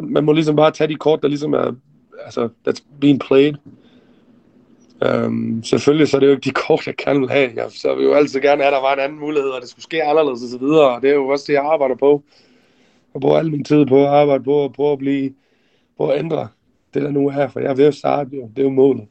man 0.00 0.24
må 0.24 0.32
ligesom 0.32 0.56
bare 0.56 0.70
tage 0.70 0.88
de 0.88 0.94
kort, 0.94 1.22
der 1.22 1.28
ligesom 1.28 1.52
er, 1.52 1.72
altså, 2.24 2.48
that's 2.68 2.84
being 3.00 3.20
played. 3.20 3.54
Um, 5.06 5.62
selvfølgelig 5.64 6.08
så 6.08 6.16
er 6.16 6.20
det 6.20 6.26
jo 6.26 6.32
ikke 6.32 6.44
de 6.44 6.50
kort, 6.66 6.86
jeg 6.86 6.94
gerne 6.96 7.20
vil 7.20 7.30
have. 7.30 7.50
Jeg, 7.56 7.66
så 7.70 7.94
vil 7.94 8.04
jo 8.04 8.12
altid 8.12 8.40
gerne 8.40 8.62
have, 8.62 8.66
at 8.68 8.72
der 8.72 8.88
var 8.88 8.94
en 8.94 9.00
anden 9.00 9.20
mulighed, 9.20 9.50
og 9.50 9.60
det 9.60 9.68
skulle 9.68 9.82
ske 9.82 10.04
anderledes 10.04 10.42
og 10.42 10.48
så 10.48 10.58
videre, 10.58 10.94
og 10.94 11.02
det 11.02 11.10
er 11.10 11.14
jo 11.14 11.28
også 11.28 11.44
det, 11.48 11.52
jeg 11.52 11.64
arbejder 11.64 11.96
på. 11.96 12.22
Jeg 13.14 13.20
bruger 13.20 13.38
al 13.38 13.50
min 13.50 13.64
tid 13.64 13.86
på 13.86 14.02
at 14.02 14.08
arbejde 14.08 14.44
på, 14.44 14.64
at 14.64 14.72
prøve 14.72 14.92
at 14.92 14.98
blive, 14.98 15.34
på 15.98 16.08
at 16.08 16.18
ændre 16.18 16.48
det, 16.94 17.02
der 17.02 17.10
nu 17.10 17.28
er, 17.28 17.48
for 17.48 17.60
jeg 17.60 17.70
er 17.70 17.74
ved 17.74 17.84
at 17.84 17.94
starte 17.94 18.30
jo. 18.36 18.50
Det 18.56 18.58
er 18.58 18.62
jo 18.62 18.70
målet. 18.70 19.06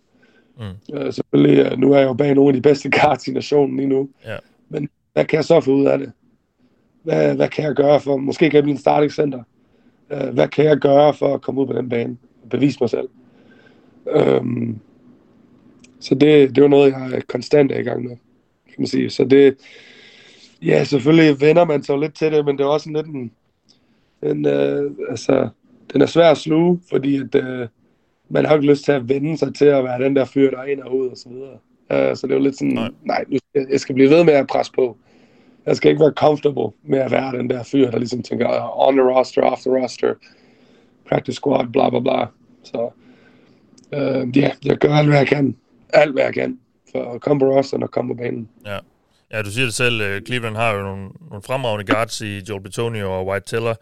Mm. 0.57 0.95
Øh, 0.97 1.13
selvfølgelig, 1.13 1.65
øh, 1.65 1.77
nu 1.77 1.93
er 1.93 1.99
jeg 1.99 2.07
jo 2.07 2.13
bag 2.13 2.35
nogle 2.35 2.49
af 2.49 2.53
de 2.53 2.61
bedste 2.61 2.89
guards 2.89 3.27
i 3.27 3.31
nationen 3.31 3.77
lige 3.77 3.89
nu. 3.89 4.09
Ja. 4.25 4.37
Men 4.69 4.89
hvad 5.13 5.25
kan 5.25 5.37
jeg 5.37 5.45
så 5.45 5.61
få 5.61 5.71
ud 5.71 5.85
af 5.85 5.97
det? 5.97 6.11
Hvad, 7.03 7.35
hvad 7.35 7.49
kan 7.49 7.63
jeg 7.63 7.75
gøre 7.75 7.99
for, 7.99 8.17
måske 8.17 8.49
kan 8.49 8.55
jeg 8.55 8.63
blive 8.63 8.73
en 8.73 8.79
starting 8.79 9.11
center. 9.11 9.43
Øh, 10.11 10.33
hvad 10.33 10.47
kan 10.47 10.65
jeg 10.65 10.77
gøre 10.77 11.13
for 11.13 11.33
at 11.33 11.41
komme 11.41 11.61
ud 11.61 11.67
på 11.67 11.73
den 11.73 11.89
bane? 11.89 12.17
Bevise 12.49 12.77
mig 12.81 12.89
selv. 12.89 13.09
Øhm, 14.09 14.79
så 15.99 16.15
det, 16.15 16.49
det 16.49 16.57
er 16.57 16.61
jo 16.61 16.67
noget, 16.67 16.91
jeg 16.91 17.27
konstant 17.27 17.71
er 17.71 17.79
i 17.79 17.83
gang 17.83 18.03
med, 18.03 18.15
kan 18.65 18.75
man 18.77 18.87
sige. 18.87 19.09
Så 19.09 19.23
det, 19.23 19.57
ja, 20.61 20.83
selvfølgelig 20.83 21.41
vender 21.41 21.65
man 21.65 21.83
sig 21.83 21.99
lidt 21.99 22.15
til 22.15 22.31
det, 22.31 22.45
men 22.45 22.57
det 22.57 22.63
er 22.63 22.67
også 22.67 22.89
lidt 22.89 23.07
en, 23.07 23.31
en 24.23 24.45
øh, 24.45 24.91
altså, 25.09 25.49
den 25.93 26.01
er 26.01 26.05
svær 26.05 26.31
at 26.31 26.37
sluge, 26.37 26.81
fordi 26.89 27.17
at, 27.17 27.35
øh, 27.35 27.67
man 28.29 28.45
har 28.45 28.55
ikke 28.55 28.67
lyst 28.67 28.85
til 28.85 28.91
at 28.91 29.09
vende 29.09 29.37
sig 29.37 29.55
til 29.55 29.65
at 29.65 29.83
være 29.83 30.03
den 30.03 30.15
der 30.15 30.25
fyr, 30.25 30.49
der 30.49 30.57
er 30.57 30.65
ind 30.65 30.81
og 30.81 30.97
ud 30.97 31.07
og 31.07 31.17
så 31.17 31.29
videre. 31.29 31.57
Uh, 31.89 32.15
så 32.15 32.27
det 32.27 32.33
er 32.33 32.37
jo 32.37 32.43
lidt 32.43 32.57
sådan, 32.57 32.73
Nej. 32.73 32.89
nej, 33.03 33.25
nu, 33.27 33.37
jeg 33.69 33.79
skal 33.79 33.95
blive 33.95 34.09
ved 34.09 34.23
med 34.23 34.33
at 34.33 34.47
presse 34.47 34.71
på. 34.71 34.97
Jeg 35.65 35.75
skal 35.75 35.91
ikke 35.91 36.01
være 36.01 36.13
comfortable 36.17 36.69
med 36.83 36.99
at 36.99 37.11
være 37.11 37.37
den 37.37 37.49
der 37.49 37.63
fyr, 37.63 37.91
der 37.91 37.97
ligesom 37.97 38.23
tænker, 38.23 38.47
"Ah, 38.47 38.87
on 38.87 38.95
the 38.97 39.03
roster, 39.03 39.41
off 39.41 39.61
the 39.61 39.81
roster, 39.81 40.13
practice 41.09 41.35
squad, 41.35 41.67
bla 41.73 41.89
bla 41.89 41.99
bla. 41.99 42.25
Så 42.63 42.91
uh, 43.91 44.37
ja, 44.37 44.51
jeg 44.65 44.77
gør 44.77 44.95
alt, 44.95 45.07
hvad 45.07 45.17
jeg 45.17 45.27
kan. 45.27 45.55
Alt, 45.93 46.13
hvad 46.13 46.23
jeg 46.23 46.33
kan, 46.33 46.59
for 46.91 47.13
at 47.13 47.21
komme 47.21 47.39
på 47.39 47.45
rosteren 47.45 47.83
og 47.83 47.91
komme 47.91 48.15
på 48.15 48.17
banen. 48.17 48.49
Ja. 48.65 48.77
Ja, 49.33 49.41
du 49.41 49.51
siger 49.51 49.65
det 49.65 49.73
selv, 49.73 50.01
øh, 50.01 50.21
Cleveland 50.21 50.55
har 50.55 50.73
jo 50.73 50.81
nogle, 50.81 51.09
nogle 51.29 51.43
fremragende 51.43 51.93
guards 51.93 52.21
i 52.21 52.39
Joel 52.49 52.63
Betonio 52.63 53.17
og 53.17 53.27
White 53.27 53.45
Teller, 53.45 53.75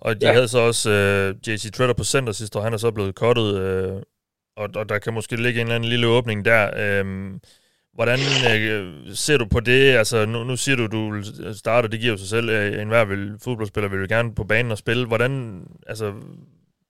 og 0.00 0.20
de 0.20 0.26
ja. 0.26 0.32
Havde 0.32 0.48
så 0.48 0.58
også 0.58 0.90
uh, 0.90 1.48
JC 1.48 1.70
Treader 1.72 1.94
på 1.94 2.04
center 2.04 2.32
sidste 2.32 2.58
år, 2.58 2.62
han 2.62 2.72
er 2.72 2.76
så 2.76 2.90
blevet 2.90 3.14
cuttet, 3.14 3.52
uh, 3.52 4.02
og, 4.56 4.68
og 4.74 4.88
der 4.88 4.98
kan 4.98 5.14
måske 5.14 5.36
ligge 5.36 5.60
en 5.60 5.66
eller 5.66 5.74
anden 5.74 5.90
lille 5.90 6.06
åbning 6.06 6.44
der. 6.44 7.00
Um, 7.00 7.40
hvordan 7.94 8.18
øh, 8.60 8.94
ser 9.14 9.38
du 9.38 9.44
på 9.44 9.60
det? 9.60 9.92
Altså, 9.92 10.26
nu, 10.26 10.44
nu 10.44 10.56
siger 10.56 10.76
du, 10.76 10.86
du 10.86 11.12
vil 11.12 11.24
starte, 11.54 11.88
det 11.88 12.00
giver 12.00 12.12
jo 12.12 12.18
sig 12.18 12.28
selv, 12.28 12.48
En 12.80 12.88
hver 12.88 13.04
vil, 13.04 13.32
fodboldspiller 13.44 13.90
vil 13.90 14.00
jo 14.00 14.06
gerne 14.08 14.34
på 14.34 14.44
banen 14.44 14.72
og 14.72 14.78
spille. 14.78 15.06
Hvordan, 15.06 15.62
altså, 15.86 16.12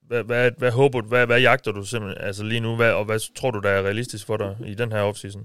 hvad, 0.07 0.25
hvad, 0.25 0.51
hvad 0.59 0.71
håber 0.71 1.01
du, 1.01 1.09
hvad, 1.09 1.27
hvad 1.27 1.41
jagter 1.41 1.73
du 1.73 1.85
simpelthen 1.85 2.27
altså 2.27 2.45
lige 2.45 2.61
nu, 2.61 2.77
hvad, 2.77 2.93
og 2.93 3.05
hvad 3.05 3.35
tror 3.35 3.51
du, 3.51 3.61
der 3.61 3.71
er 3.71 3.83
realistisk 3.83 4.27
for 4.27 4.37
dig 4.37 4.57
i 4.67 4.75
den 4.75 4.93
her 4.93 5.01
offseason? 5.01 5.43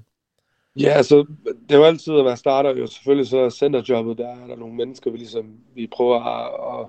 Ja, 0.80 0.90
altså, 0.90 1.26
det 1.46 1.76
er 1.76 1.78
jo 1.78 1.84
altid 1.84 2.14
at 2.14 2.26
være 2.26 2.38
starter. 2.38 2.76
Jo 2.76 2.88
selvfølgelig 2.88 3.28
så 3.28 3.38
er 3.38 3.50
centerjobbet, 3.50 4.18
der 4.18 4.28
er 4.28 4.48
der 4.48 4.56
nogle 4.56 4.76
mennesker, 4.76 5.12
vi 5.12 5.18
ligesom, 5.18 5.46
vi 5.76 5.88
prøver 5.88 6.20
at, 6.24 6.80
at 6.80 6.88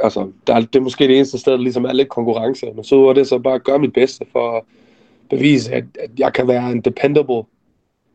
altså, 0.00 0.32
der 0.46 0.54
er, 0.54 0.60
det 0.60 0.76
er 0.76 0.80
måske 0.80 1.08
det 1.08 1.16
eneste 1.16 1.38
sted, 1.38 1.52
der 1.52 1.58
ligesom 1.58 1.84
er 1.84 1.92
lidt 1.92 2.08
konkurrence, 2.08 2.66
men 2.74 2.84
så 2.84 3.08
er 3.08 3.12
det 3.12 3.28
så 3.28 3.38
bare 3.38 3.54
at 3.54 3.64
gøre 3.64 3.78
mit 3.78 3.92
bedste 3.92 4.26
for 4.32 4.56
at 4.56 4.64
bevise, 5.30 5.72
at, 5.72 5.84
at 6.00 6.10
jeg 6.18 6.32
kan 6.32 6.48
være 6.48 6.72
en 6.72 6.80
dependable 6.80 7.42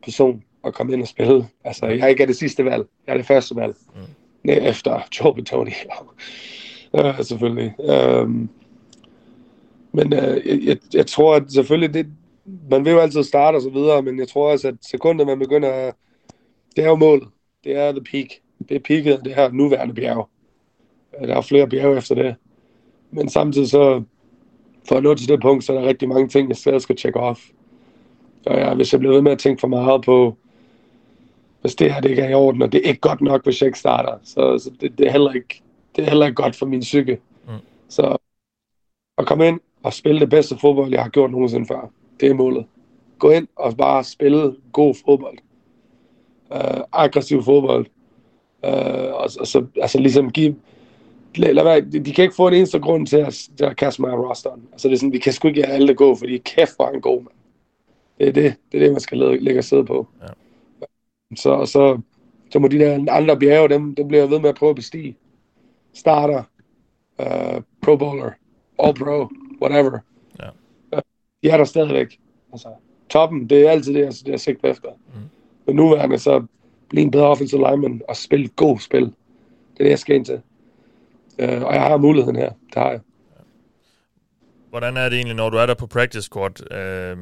person 0.04 0.42
og 0.62 0.74
komme 0.74 0.92
ind 0.92 1.02
og 1.02 1.08
spille. 1.08 1.46
Altså, 1.64 1.86
jeg 1.86 2.00
er 2.00 2.06
ikke 2.06 2.22
er 2.22 2.26
det 2.26 2.36
sidste 2.36 2.64
valg, 2.64 2.84
jeg 3.06 3.12
er 3.12 3.16
det 3.16 3.26
første 3.26 3.56
valg. 3.56 3.76
Mm. 3.94 4.50
Efter 4.50 5.00
Joe 5.20 5.34
Bettoni. 5.34 5.70
uh, 6.92 7.20
selvfølgelig. 7.22 7.74
Um, 7.78 8.50
men 9.92 10.12
uh, 10.12 10.18
jeg, 10.46 10.60
jeg, 10.62 10.76
jeg 10.94 11.06
tror, 11.06 11.34
at 11.34 11.52
selvfølgelig, 11.52 11.94
det, 11.94 12.06
man 12.70 12.84
vil 12.84 12.92
jo 12.92 12.98
altid 12.98 13.22
starte 13.22 13.56
og 13.56 13.62
så 13.62 13.70
videre, 13.70 14.02
men 14.02 14.18
jeg 14.18 14.28
tror 14.28 14.52
også, 14.52 14.68
at 14.68 14.74
sekundet 14.82 15.26
man 15.26 15.38
begynder, 15.38 15.90
det 16.76 16.84
er 16.84 16.88
jo 16.88 16.96
målet. 16.96 17.28
Det 17.64 17.76
er 17.76 17.92
the 17.92 18.04
peak. 18.10 18.26
Det 18.68 18.74
er 18.74 18.80
peaket 18.80 19.12
af 19.12 19.18
det 19.24 19.34
her 19.34 19.50
nuværende 19.50 19.94
bjerg. 19.94 20.28
Øh, 21.20 21.28
Der 21.28 21.36
er 21.36 21.40
flere 21.40 21.68
bjerge 21.68 21.96
efter 21.96 22.14
det. 22.14 22.34
Men 23.10 23.28
samtidig 23.28 23.68
så, 23.68 24.02
for 24.88 24.96
at 24.96 25.02
nå 25.02 25.14
til 25.14 25.28
det 25.28 25.40
punkt, 25.40 25.64
så 25.64 25.72
er 25.72 25.80
der 25.80 25.88
rigtig 25.88 26.08
mange 26.08 26.28
ting, 26.28 26.48
jeg 26.48 26.56
stadig 26.56 26.82
skal 26.82 26.96
tjekke 26.96 27.20
off. 27.20 27.40
Og 28.46 28.58
ja, 28.58 28.74
hvis 28.74 28.92
jeg 28.92 29.00
bliver 29.00 29.14
ved 29.14 29.22
med 29.22 29.32
at 29.32 29.38
tænke 29.38 29.60
for 29.60 29.68
meget 29.68 30.02
på, 30.02 30.36
hvis 31.60 31.74
det 31.74 31.94
her 31.94 32.00
det 32.00 32.10
ikke 32.10 32.22
er 32.22 32.28
i 32.28 32.34
orden, 32.34 32.62
og 32.62 32.72
det 32.72 32.80
er 32.84 32.88
ikke 32.88 33.00
godt 33.00 33.20
nok, 33.20 33.44
hvis 33.44 33.60
jeg 33.60 33.66
ikke 33.66 33.78
starter, 33.78 34.18
så, 34.24 34.58
så 34.58 34.70
det, 34.80 34.98
det, 34.98 35.06
er 35.06 35.10
heller 35.10 35.32
ikke, 35.32 35.62
det 35.96 36.04
er 36.04 36.08
heller 36.08 36.26
ikke 36.26 36.42
godt 36.42 36.56
for 36.56 36.66
min 36.66 36.80
psyke. 36.80 37.18
Mm. 37.46 37.52
Så 37.88 38.16
at 39.18 39.26
komme 39.26 39.48
ind 39.48 39.60
og 39.82 39.92
spille 39.92 40.20
det 40.20 40.30
bedste 40.30 40.58
fodbold, 40.58 40.90
jeg 40.90 41.02
har 41.02 41.10
gjort 41.10 41.30
nogensinde 41.30 41.66
før, 41.66 41.90
det 42.20 42.30
er 42.30 42.34
målet. 42.34 42.66
Gå 43.18 43.30
ind 43.30 43.48
og 43.56 43.76
bare 43.76 44.04
spille 44.04 44.56
god 44.72 44.94
fodbold. 45.04 45.38
Uh, 46.50 46.80
aggressiv 46.92 47.42
fodbold. 47.42 47.86
Uh, 48.62 48.70
og, 49.14 49.30
og 49.40 49.46
så 49.46 49.66
altså 49.82 49.98
ligesom 49.98 50.30
give... 50.30 50.56
Lad, 51.36 51.64
være, 51.64 51.80
de, 51.80 52.00
de 52.00 52.12
kan 52.12 52.22
ikke 52.22 52.34
få 52.34 52.48
en 52.48 52.54
eneste 52.54 52.78
grund 52.78 53.06
til 53.06 53.16
at, 53.16 53.34
til 53.56 53.64
at 53.64 53.76
kaste 53.76 54.02
mig 54.02 54.10
af 54.10 54.16
rosteren. 54.16 54.62
Altså 54.72 54.88
det 54.88 54.94
er 54.94 54.98
sådan, 54.98 55.12
vi 55.12 55.18
kan 55.18 55.32
sgu 55.32 55.48
ikke 55.48 55.60
lade 55.60 55.72
alle 55.72 55.94
gå, 55.94 56.14
fordi 56.14 56.38
kæft 56.38 56.76
hvor 56.76 56.86
han 56.86 57.00
god, 57.00 57.16
mand. 57.16 57.34
Det 58.18 58.28
er 58.28 58.32
det, 58.32 58.54
det 58.72 58.80
er 58.80 58.84
det, 58.84 58.92
man 58.92 59.00
skal 59.00 59.18
lægge, 59.18 59.44
lægge 59.44 59.62
sidde 59.62 59.84
på. 59.84 60.06
Ja. 60.22 60.26
Så, 61.36 61.66
så, 61.66 62.00
så 62.50 62.58
må 62.58 62.68
de 62.68 62.78
der 62.78 63.12
andre 63.12 63.38
bjerge, 63.38 63.68
dem, 63.68 63.94
dem 63.94 64.08
bliver 64.08 64.22
jeg 64.22 64.30
ved 64.30 64.38
med 64.38 64.48
at 64.48 64.54
prøve 64.54 64.70
at 64.70 64.76
bestige. 64.76 65.16
Starter, 65.94 66.42
uh, 67.18 67.62
pro 67.82 67.96
bowler, 67.96 68.30
all 68.78 68.94
pro, 68.94 69.28
whatever. 69.62 69.98
Ja. 70.42 70.48
Uh, 70.96 71.02
de 71.42 71.48
er 71.48 71.56
der 71.56 71.64
stadigvæk. 71.64 72.18
Altså, 72.52 72.68
toppen, 73.08 73.50
det 73.50 73.66
er 73.66 73.70
altid 73.70 73.94
det, 73.94 74.00
jeg, 74.00 74.12
det, 74.12 74.28
jeg 74.28 74.40
sigter 74.40 74.70
efter. 74.70 74.88
Mm. 74.90 75.20
Men 75.66 75.76
nuværende, 75.76 76.18
så 76.18 76.44
blive 76.88 77.04
en 77.04 77.10
bedre 77.10 77.26
offensive 77.26 77.70
lineman 77.70 78.02
og 78.08 78.16
spille 78.16 78.48
god 78.48 78.78
spil. 78.78 79.04
Det 79.04 79.80
er 79.80 79.84
det, 79.84 79.90
jeg 79.90 79.98
skal 79.98 80.16
ind 80.16 80.24
til. 80.24 80.40
Uh, 81.38 81.62
og 81.62 81.74
jeg 81.74 81.82
har 81.82 81.96
muligheden 81.96 82.36
her. 82.36 82.50
Det 82.50 82.74
har 82.74 82.90
jeg. 82.90 83.00
Hvordan 84.70 84.96
er 84.96 85.08
det 85.08 85.16
egentlig, 85.16 85.36
når 85.36 85.50
du 85.50 85.56
er 85.56 85.66
der 85.66 85.74
på 85.74 85.86
practice 85.86 86.22
squad? 86.22 86.72
Øh, 86.72 87.16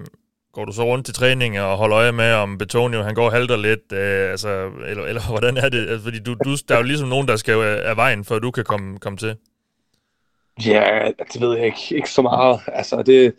går 0.52 0.64
du 0.64 0.72
så 0.72 0.84
rundt 0.84 1.04
til 1.04 1.14
træning 1.14 1.60
og 1.60 1.76
holder 1.76 1.98
øje 1.98 2.12
med, 2.12 2.32
om 2.32 2.58
Betonio 2.58 3.02
han 3.02 3.14
går 3.14 3.24
og 3.24 3.32
halter 3.32 3.56
lidt? 3.56 3.92
Øh, 3.92 4.30
altså, 4.30 4.70
eller, 4.86 5.04
eller 5.04 5.28
hvordan 5.30 5.56
er 5.56 5.68
det? 5.68 5.88
Altså, 5.88 6.04
fordi 6.04 6.18
du, 6.18 6.34
du, 6.44 6.56
der 6.68 6.74
er 6.74 6.78
jo 6.78 6.84
ligesom 6.84 7.08
nogen, 7.08 7.28
der 7.28 7.36
skal 7.36 7.54
af 7.62 7.96
vejen, 7.96 8.24
før 8.24 8.38
du 8.38 8.50
kan 8.50 8.64
komme, 8.64 8.98
komme 8.98 9.16
til. 9.16 9.36
Ja, 10.66 11.10
det 11.32 11.40
ved 11.40 11.56
jeg 11.56 11.66
ikke. 11.66 11.96
Ikke 11.96 12.10
så 12.10 12.22
meget. 12.22 12.60
Altså, 12.66 13.02
det... 13.02 13.34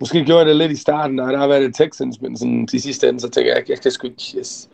Måske 0.00 0.24
gjorde 0.24 0.38
jeg 0.38 0.46
det 0.46 0.56
lidt 0.56 0.72
i 0.72 0.76
starten, 0.76 1.20
og 1.20 1.32
der 1.32 1.38
har 1.38 1.46
været 1.46 1.64
et 1.64 1.74
Texans, 1.74 2.20
men 2.20 2.36
sådan, 2.36 2.66
de 2.66 2.80
sidste 2.80 3.08
ende, 3.08 3.20
så 3.20 3.30
tænker 3.30 3.54
jeg, 3.54 3.68
jeg 3.68 3.80
kan 3.80 3.90
sgu 3.90 4.06
ikke... 4.06 4.22
Yes. 4.38 4.68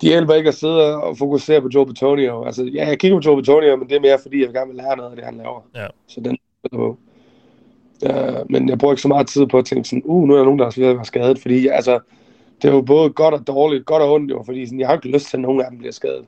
De 0.00 0.06
hjælper 0.06 0.34
ikke 0.34 0.48
at 0.48 0.54
sidde 0.54 1.02
og 1.02 1.18
fokusere 1.18 1.60
på 1.60 1.68
Joe 1.74 1.86
Betonio. 1.86 2.44
Altså, 2.44 2.64
ja, 2.64 2.88
jeg 2.88 2.98
kigger 2.98 3.18
på 3.18 3.22
Joe 3.26 3.36
Betonio, 3.36 3.76
men 3.76 3.88
det 3.88 3.96
er 3.96 4.00
mere, 4.00 4.18
fordi 4.22 4.44
jeg 4.44 4.52
gerne 4.52 4.66
vil 4.66 4.76
lære 4.76 4.96
noget 4.96 5.10
af 5.10 5.16
det, 5.16 5.24
han 5.24 5.36
laver. 5.36 5.60
Ja. 5.74 5.86
Så 6.06 6.20
den 6.20 6.38
er 6.64 6.68
på. 6.76 6.98
Uh, 8.02 8.50
men 8.50 8.68
jeg 8.68 8.78
bruger 8.78 8.92
ikke 8.92 9.02
så 9.02 9.08
meget 9.08 9.26
tid 9.26 9.46
på 9.46 9.58
at 9.58 9.64
tænke 9.64 9.88
sådan, 9.88 10.02
uh, 10.04 10.28
nu 10.28 10.34
er 10.34 10.38
der 10.38 10.44
nogen, 10.44 10.58
der 10.58 10.66
er 10.66 10.72
ved 10.76 10.86
at 10.86 10.96
være 10.96 11.04
skadet, 11.04 11.38
fordi 11.38 11.66
altså, 11.66 12.00
det 12.62 12.68
er 12.68 12.74
jo 12.74 12.80
både 12.80 13.10
godt 13.10 13.34
og 13.34 13.46
dårligt, 13.46 13.86
godt 13.86 14.02
og 14.02 14.12
ondt 14.12 14.30
jo, 14.30 14.42
fordi 14.46 14.66
sådan, 14.66 14.80
jeg 14.80 14.88
har 14.88 14.94
ikke 14.94 15.08
lyst 15.08 15.30
til, 15.30 15.36
at 15.36 15.40
nogen 15.40 15.60
af 15.60 15.70
dem 15.70 15.78
bliver 15.78 15.92
skadet. 15.92 16.24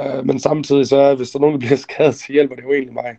Uh, 0.00 0.26
men 0.26 0.38
samtidig 0.38 0.86
så, 0.86 1.14
hvis 1.14 1.30
der 1.30 1.38
er 1.38 1.40
nogen, 1.40 1.60
der 1.60 1.66
bliver 1.66 1.76
skadet, 1.88 2.14
så 2.14 2.32
hjælper 2.32 2.56
det 2.56 2.62
jo 2.62 2.72
egentlig 2.72 2.94
mig. 2.94 3.16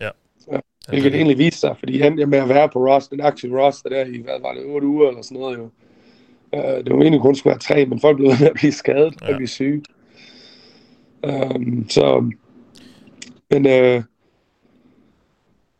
Ja. 0.00 0.10
Så, 0.40 0.60
hvilket 0.88 1.14
egentlig 1.14 1.38
viser 1.38 1.58
sig, 1.58 1.76
fordi 1.78 2.00
han 2.00 2.18
er 2.18 2.26
med 2.26 2.38
at 2.38 2.48
være 2.48 2.68
på 2.68 2.78
roster, 2.78 3.16
den 3.16 3.24
aktive 3.24 3.64
roster 3.64 3.88
der 3.88 4.04
i, 4.04 4.18
hvad 4.18 4.40
var 4.40 4.52
det, 4.52 4.64
8 4.64 4.86
uger 4.86 5.08
eller 5.08 5.22
sådan 5.22 5.38
noget 5.38 5.58
jo. 5.58 5.68
Uh, 6.52 6.60
det 6.60 6.92
var 6.92 7.00
egentlig 7.00 7.20
kun 7.20 7.34
skulle 7.34 7.50
være 7.50 7.58
tre, 7.58 7.86
men 7.86 8.00
folk 8.00 8.16
blev 8.16 8.28
ved 8.28 8.38
med 8.40 8.48
at 8.48 8.54
blive 8.54 8.72
skadet 8.72 9.14
og 9.22 9.28
Ja. 9.28 9.36
blive 9.36 9.48
syge. 9.48 9.82
Um, 11.22 11.88
så, 11.88 12.30
men 13.50 13.66
øh, 13.66 14.02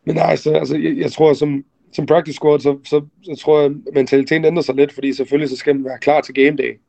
Men 0.04 0.14
nej, 0.14 0.36
så, 0.36 0.52
altså, 0.52 0.76
jeg, 0.76 0.96
jeg 0.96 1.12
tror, 1.12 1.32
som, 1.32 1.64
som 1.92 2.06
practice 2.06 2.36
squad, 2.36 2.60
så, 2.60 2.78
så, 2.84 3.06
så 3.22 3.36
tror 3.40 3.60
jeg, 3.60 3.70
at 3.70 3.94
mentaliteten 3.94 4.44
ændrer 4.44 4.62
sig 4.62 4.74
lidt, 4.74 4.92
fordi 4.92 5.12
selvfølgelig 5.12 5.50
så 5.50 5.56
skal 5.56 5.74
man 5.76 5.84
være 5.84 5.98
klar 5.98 6.20
til 6.20 6.34
game 6.34 6.56
day. 6.56 6.80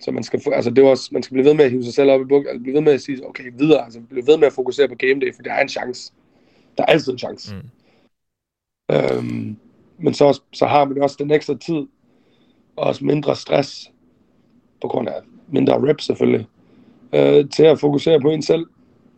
Så 0.00 0.10
man 0.10 0.22
skal, 0.22 0.42
altså 0.52 0.70
det 0.70 0.84
er 0.84 0.88
også, 0.88 1.08
man 1.12 1.22
skal 1.22 1.34
blive 1.34 1.44
ved 1.44 1.54
med 1.54 1.64
at 1.64 1.70
hive 1.70 1.84
sig 1.84 1.94
selv 1.94 2.10
op 2.10 2.20
i 2.20 2.24
buk, 2.24 2.46
altså 2.48 2.62
blive 2.62 2.74
ved 2.74 2.80
med 2.80 2.92
at 2.92 3.00
sige, 3.00 3.28
okay, 3.28 3.52
videre, 3.58 3.84
altså 3.84 4.00
blive 4.00 4.26
ved 4.26 4.38
med 4.38 4.46
at 4.46 4.52
fokusere 4.52 4.88
på 4.88 4.94
game 4.94 5.20
day, 5.20 5.34
for 5.34 5.42
der 5.42 5.52
er 5.52 5.62
en 5.62 5.68
chance. 5.68 6.12
Der 6.78 6.82
er 6.82 6.86
altid 6.86 7.12
en 7.12 7.18
chance. 7.18 7.54
Mm. 7.54 7.70
Øhm, 8.96 9.56
men 9.98 10.14
så, 10.14 10.40
så 10.52 10.66
har 10.66 10.84
man 10.84 11.02
også 11.02 11.16
den 11.18 11.30
ekstra 11.30 11.54
tid, 11.54 11.74
og 11.74 11.88
også 12.76 13.04
mindre 13.04 13.36
stress, 13.36 13.92
på 14.82 14.88
grund 14.88 15.08
af 15.08 15.20
mindre 15.48 15.88
reps 15.88 16.04
selvfølgelig, 16.04 16.46
øh, 17.12 17.48
til 17.48 17.62
at 17.62 17.80
fokusere 17.80 18.20
på 18.20 18.30
en 18.30 18.42
selv. 18.42 18.66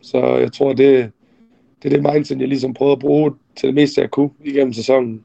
Så 0.01 0.37
jeg 0.37 0.53
tror, 0.53 0.73
det, 0.73 1.13
det 1.83 1.93
er 1.93 2.01
det 2.01 2.15
mindset, 2.15 2.41
jeg 2.41 2.49
ligesom 2.49 2.75
prøver 2.75 2.93
at 2.93 2.99
bruge 2.99 3.33
til 3.57 3.67
det 3.67 3.75
meste, 3.75 4.01
jeg 4.01 4.11
kunne 4.11 4.31
igennem 4.45 4.73
sæsonen. 4.73 5.25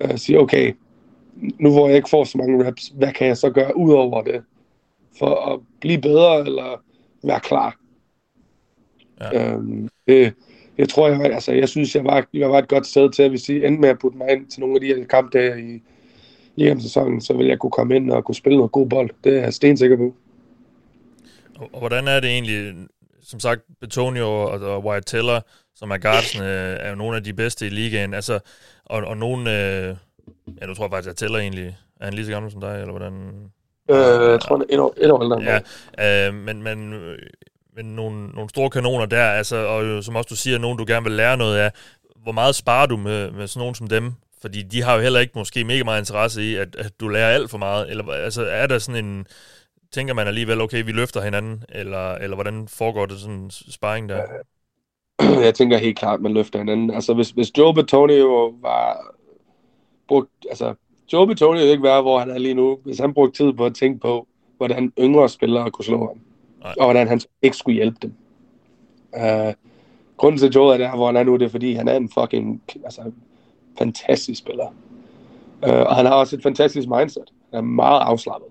Øh, 0.00 0.18
sige, 0.18 0.40
okay, 0.40 0.72
nu 1.58 1.72
hvor 1.72 1.88
jeg 1.88 1.96
ikke 1.96 2.10
får 2.10 2.24
så 2.24 2.38
mange 2.38 2.66
reps, 2.66 2.92
hvad 2.94 3.12
kan 3.12 3.26
jeg 3.26 3.36
så 3.36 3.50
gøre 3.50 3.76
ud 3.76 3.92
over 3.92 4.22
det, 4.22 4.42
for 5.18 5.52
at 5.52 5.60
blive 5.80 6.00
bedre, 6.00 6.40
eller 6.40 6.82
være 7.22 7.40
klar? 7.40 7.76
Ja. 9.20 9.54
Øhm, 9.54 9.88
det, 10.06 10.34
jeg 10.78 10.88
tror, 10.88 11.08
jeg, 11.08 11.20
altså, 11.20 11.52
jeg 11.52 11.68
synes, 11.68 11.94
jeg 11.94 12.04
var, 12.04 12.26
jeg 12.34 12.50
var 12.50 12.58
et 12.58 12.68
godt 12.68 12.86
sted 12.86 13.10
til, 13.10 13.22
at 13.22 13.48
I 13.48 13.64
endte 13.66 13.80
med 13.80 13.88
at 13.88 13.98
putte 13.98 14.18
mig 14.18 14.30
ind 14.30 14.46
til 14.46 14.60
nogle 14.60 14.74
af 14.74 14.80
de 14.80 14.86
her 14.86 15.04
kampe 15.04 15.38
der 15.38 15.78
i, 16.60 16.72
i 16.72 16.80
sæsonen, 16.80 17.20
så 17.20 17.32
vil 17.32 17.46
jeg 17.46 17.58
kunne 17.58 17.70
komme 17.70 17.96
ind 17.96 18.10
og 18.10 18.24
kunne 18.24 18.34
spille 18.34 18.56
noget 18.56 18.72
god 18.72 18.88
bold. 18.88 19.10
Det 19.24 19.38
er 19.38 19.40
jeg 19.40 19.54
stensikker 19.54 19.96
på. 19.96 20.14
Og, 21.58 21.70
og 21.72 21.78
hvordan 21.78 22.08
er 22.08 22.20
det 22.20 22.30
egentlig, 22.30 22.74
som 23.22 23.40
sagt, 23.40 23.60
Betonio 23.80 24.26
og, 24.26 24.60
og 24.60 24.84
Wyatt 24.84 25.06
Teller, 25.06 25.40
som 25.74 25.90
er 25.90 25.98
guardsene, 25.98 26.46
er 26.46 26.90
jo 26.90 26.96
nogle 26.96 27.16
af 27.16 27.24
de 27.24 27.32
bedste 27.32 27.66
i 27.66 27.70
ligaen, 27.70 28.14
altså, 28.14 28.38
og, 28.84 29.02
og 29.02 29.16
nogle, 29.16 29.40
øh, 29.50 29.96
ja, 30.60 30.66
du 30.66 30.74
tror 30.74 30.88
faktisk, 30.88 31.10
at 31.10 31.16
Teller 31.16 31.38
egentlig, 31.38 31.76
er 32.00 32.04
han 32.04 32.14
lige 32.14 32.24
så 32.24 32.32
gammel 32.32 32.52
som 32.52 32.60
dig, 32.60 32.80
eller 32.80 32.90
hvordan? 32.90 33.12
Øh, 33.90 34.30
jeg 34.30 34.40
tror, 34.40 34.56
han 34.56 34.66
er 34.70 34.74
et 34.74 34.80
år, 34.80 34.94
et 34.96 35.10
år 35.10 35.22
ældre. 35.22 35.60
Ja, 35.98 36.28
øh, 36.28 36.34
men, 36.34 36.62
men, 36.62 36.90
men 37.76 37.86
nogle, 37.86 38.28
nogle 38.28 38.50
store 38.50 38.70
kanoner 38.70 39.06
der, 39.06 39.24
altså, 39.24 39.56
og 39.56 40.04
som 40.04 40.16
også 40.16 40.28
du 40.28 40.36
siger, 40.36 40.58
nogen 40.58 40.78
du 40.78 40.84
gerne 40.88 41.04
vil 41.04 41.12
lære 41.12 41.36
noget 41.36 41.58
af, 41.58 41.70
hvor 42.22 42.32
meget 42.32 42.54
sparer 42.54 42.86
du 42.86 42.96
med, 42.96 43.30
med 43.30 43.46
sådan 43.46 43.60
nogen 43.60 43.74
som 43.74 43.88
dem? 43.88 44.12
Fordi 44.42 44.62
de 44.62 44.82
har 44.82 44.94
jo 44.94 45.00
heller 45.00 45.20
ikke 45.20 45.32
måske 45.34 45.64
mega 45.64 45.84
meget 45.84 46.00
interesse 46.00 46.42
i, 46.42 46.54
at, 46.54 46.76
at 46.76 47.00
du 47.00 47.08
lærer 47.08 47.34
alt 47.34 47.50
for 47.50 47.58
meget. 47.58 47.90
Eller 47.90 48.12
altså, 48.12 48.42
er 48.42 48.66
der 48.66 48.78
sådan 48.78 49.04
en... 49.04 49.26
Tænker 49.92 50.14
man 50.14 50.26
alligevel, 50.26 50.60
okay, 50.60 50.84
vi 50.84 50.92
løfter 50.92 51.20
hinanden? 51.20 51.64
Eller, 51.68 52.14
eller 52.14 52.36
hvordan 52.36 52.68
foregår 52.68 53.06
det 53.06 53.20
sådan 53.20 53.36
en 53.36 53.50
sparring 53.50 54.08
der? 54.08 54.22
Jeg 55.44 55.54
tænker 55.54 55.78
helt 55.78 55.98
klart, 55.98 56.14
at 56.14 56.20
man 56.20 56.34
løfter 56.34 56.58
hinanden. 56.58 56.90
Altså, 56.90 57.14
hvis, 57.14 57.30
hvis 57.30 57.58
Joe 57.58 57.74
Betonio 57.74 58.54
var... 58.60 59.14
Brugt, 60.08 60.30
altså, 60.48 60.74
Joe 61.12 61.26
Betonio 61.26 61.62
ikke 61.62 61.82
være, 61.82 62.02
hvor 62.02 62.18
han 62.18 62.30
er 62.30 62.38
lige 62.38 62.54
nu, 62.54 62.78
hvis 62.84 62.98
han 62.98 63.14
brugte 63.14 63.44
tid 63.44 63.52
på 63.52 63.66
at 63.66 63.74
tænke 63.74 64.00
på, 64.00 64.26
hvordan 64.56 64.92
yngre 64.98 65.28
spillere 65.28 65.70
kunne 65.70 65.84
slå 65.84 65.98
ham. 65.98 66.20
Nej. 66.60 66.74
Og 66.78 66.84
hvordan 66.84 67.08
han 67.08 67.20
ikke 67.42 67.56
skulle 67.56 67.74
hjælpe 67.74 67.96
dem. 68.02 68.14
Uh, 69.12 69.54
grunden 70.16 70.38
til, 70.38 70.46
at 70.46 70.54
Joe 70.54 70.74
er 70.74 70.78
der, 70.78 70.96
hvor 70.96 71.06
han 71.06 71.16
er 71.16 71.22
nu, 71.22 71.36
det 71.36 71.44
er, 71.44 71.48
fordi 71.48 71.72
han 71.72 71.88
er 71.88 71.96
en 71.96 72.10
fucking 72.18 72.62
altså, 72.84 73.12
fantastisk 73.78 74.38
spiller. 74.38 74.66
Uh, 75.66 75.68
og 75.68 75.96
han 75.96 76.06
har 76.06 76.12
også 76.12 76.36
et 76.36 76.42
fantastisk 76.42 76.88
mindset. 76.88 77.24
Han 77.50 77.58
er 77.58 77.60
meget 77.60 78.00
afslappet. 78.00 78.48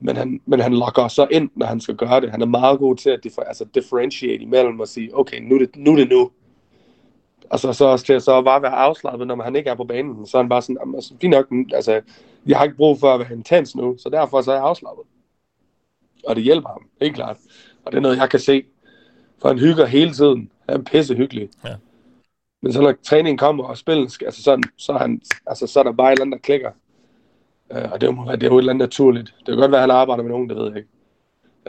Men 0.00 0.16
han, 0.16 0.40
men 0.46 0.60
han 0.60 0.74
lokker 0.74 1.08
så 1.08 1.26
ind, 1.30 1.50
når 1.54 1.66
han 1.66 1.80
skal 1.80 1.96
gøre 1.96 2.20
det. 2.20 2.30
Han 2.30 2.42
er 2.42 2.46
meget 2.46 2.78
god 2.78 2.96
til 2.96 3.10
at 3.10 3.24
differ, 3.24 3.42
altså 3.42 3.64
differentiate 3.74 4.42
imellem 4.42 4.80
og 4.80 4.88
sige, 4.88 5.18
okay, 5.18 5.40
nu 5.40 5.54
er 5.54 5.58
det 5.58 5.76
nu. 5.76 5.92
Er 5.92 5.96
det 5.96 6.08
nu. 6.10 6.30
Altså 7.50 7.72
så 7.72 7.84
også 7.84 8.04
til 8.06 8.12
at 8.12 8.22
så 8.22 8.42
bare 8.42 8.62
være 8.62 8.72
afslappet, 8.72 9.26
når 9.26 9.42
han 9.42 9.56
ikke 9.56 9.70
er 9.70 9.74
på 9.74 9.84
banen. 9.84 10.26
Så 10.26 10.38
er 10.38 10.42
han 10.42 10.48
bare 10.48 10.62
sådan, 10.62 10.94
altså, 10.94 11.14
fint 11.20 11.30
nok, 11.30 11.46
altså, 11.74 12.00
jeg 12.46 12.58
har 12.58 12.64
ikke 12.64 12.76
brug 12.76 13.00
for 13.00 13.14
at 13.14 13.20
være 13.20 13.32
intens 13.32 13.76
nu, 13.76 13.96
så 13.98 14.08
derfor 14.08 14.40
så 14.40 14.50
er 14.50 14.54
jeg 14.54 14.64
afslappet. 14.64 15.04
Og 16.26 16.36
det 16.36 16.44
hjælper 16.44 16.68
ham, 16.68 16.82
helt 17.00 17.14
klart. 17.14 17.36
Og 17.84 17.92
det 17.92 17.98
er 17.98 18.02
noget, 18.02 18.16
jeg 18.16 18.30
kan 18.30 18.40
se. 18.40 18.64
For 19.38 19.48
han 19.48 19.58
hygger 19.58 19.86
hele 19.86 20.12
tiden. 20.12 20.50
Han 20.68 20.80
er 20.80 20.84
pisse 20.84 21.14
hyggelig. 21.14 21.48
Ja. 21.64 21.74
Men 22.62 22.72
så 22.72 22.80
når 22.80 22.94
træningen 23.02 23.38
kommer 23.38 23.64
og 23.64 23.76
spillet, 23.76 24.22
altså 24.24 24.42
sådan, 24.42 24.62
så, 24.76 24.92
han, 24.92 25.20
altså, 25.46 25.66
så 25.66 25.80
er 25.80 25.84
der 25.84 25.92
bare 25.92 26.12
et 26.12 26.16
eller 26.16 26.24
andet, 26.24 26.36
der 26.38 26.42
klikker. 26.42 26.70
Uh, 27.70 27.92
og 27.92 28.00
det 28.00 28.08
er, 28.08 28.36
det 28.36 28.42
er 28.42 28.46
jo 28.46 28.56
et 28.56 28.60
eller 28.60 28.72
andet 28.72 28.84
naturligt. 28.84 29.34
Det 29.38 29.46
kan 29.46 29.56
godt 29.56 29.70
være, 29.70 29.82
at 29.82 29.90
han 29.90 29.96
arbejder 29.96 30.22
med 30.22 30.30
nogen, 30.30 30.48
det 30.48 30.56
ved 30.56 30.66
jeg 30.68 30.76
ikke. 30.76 30.88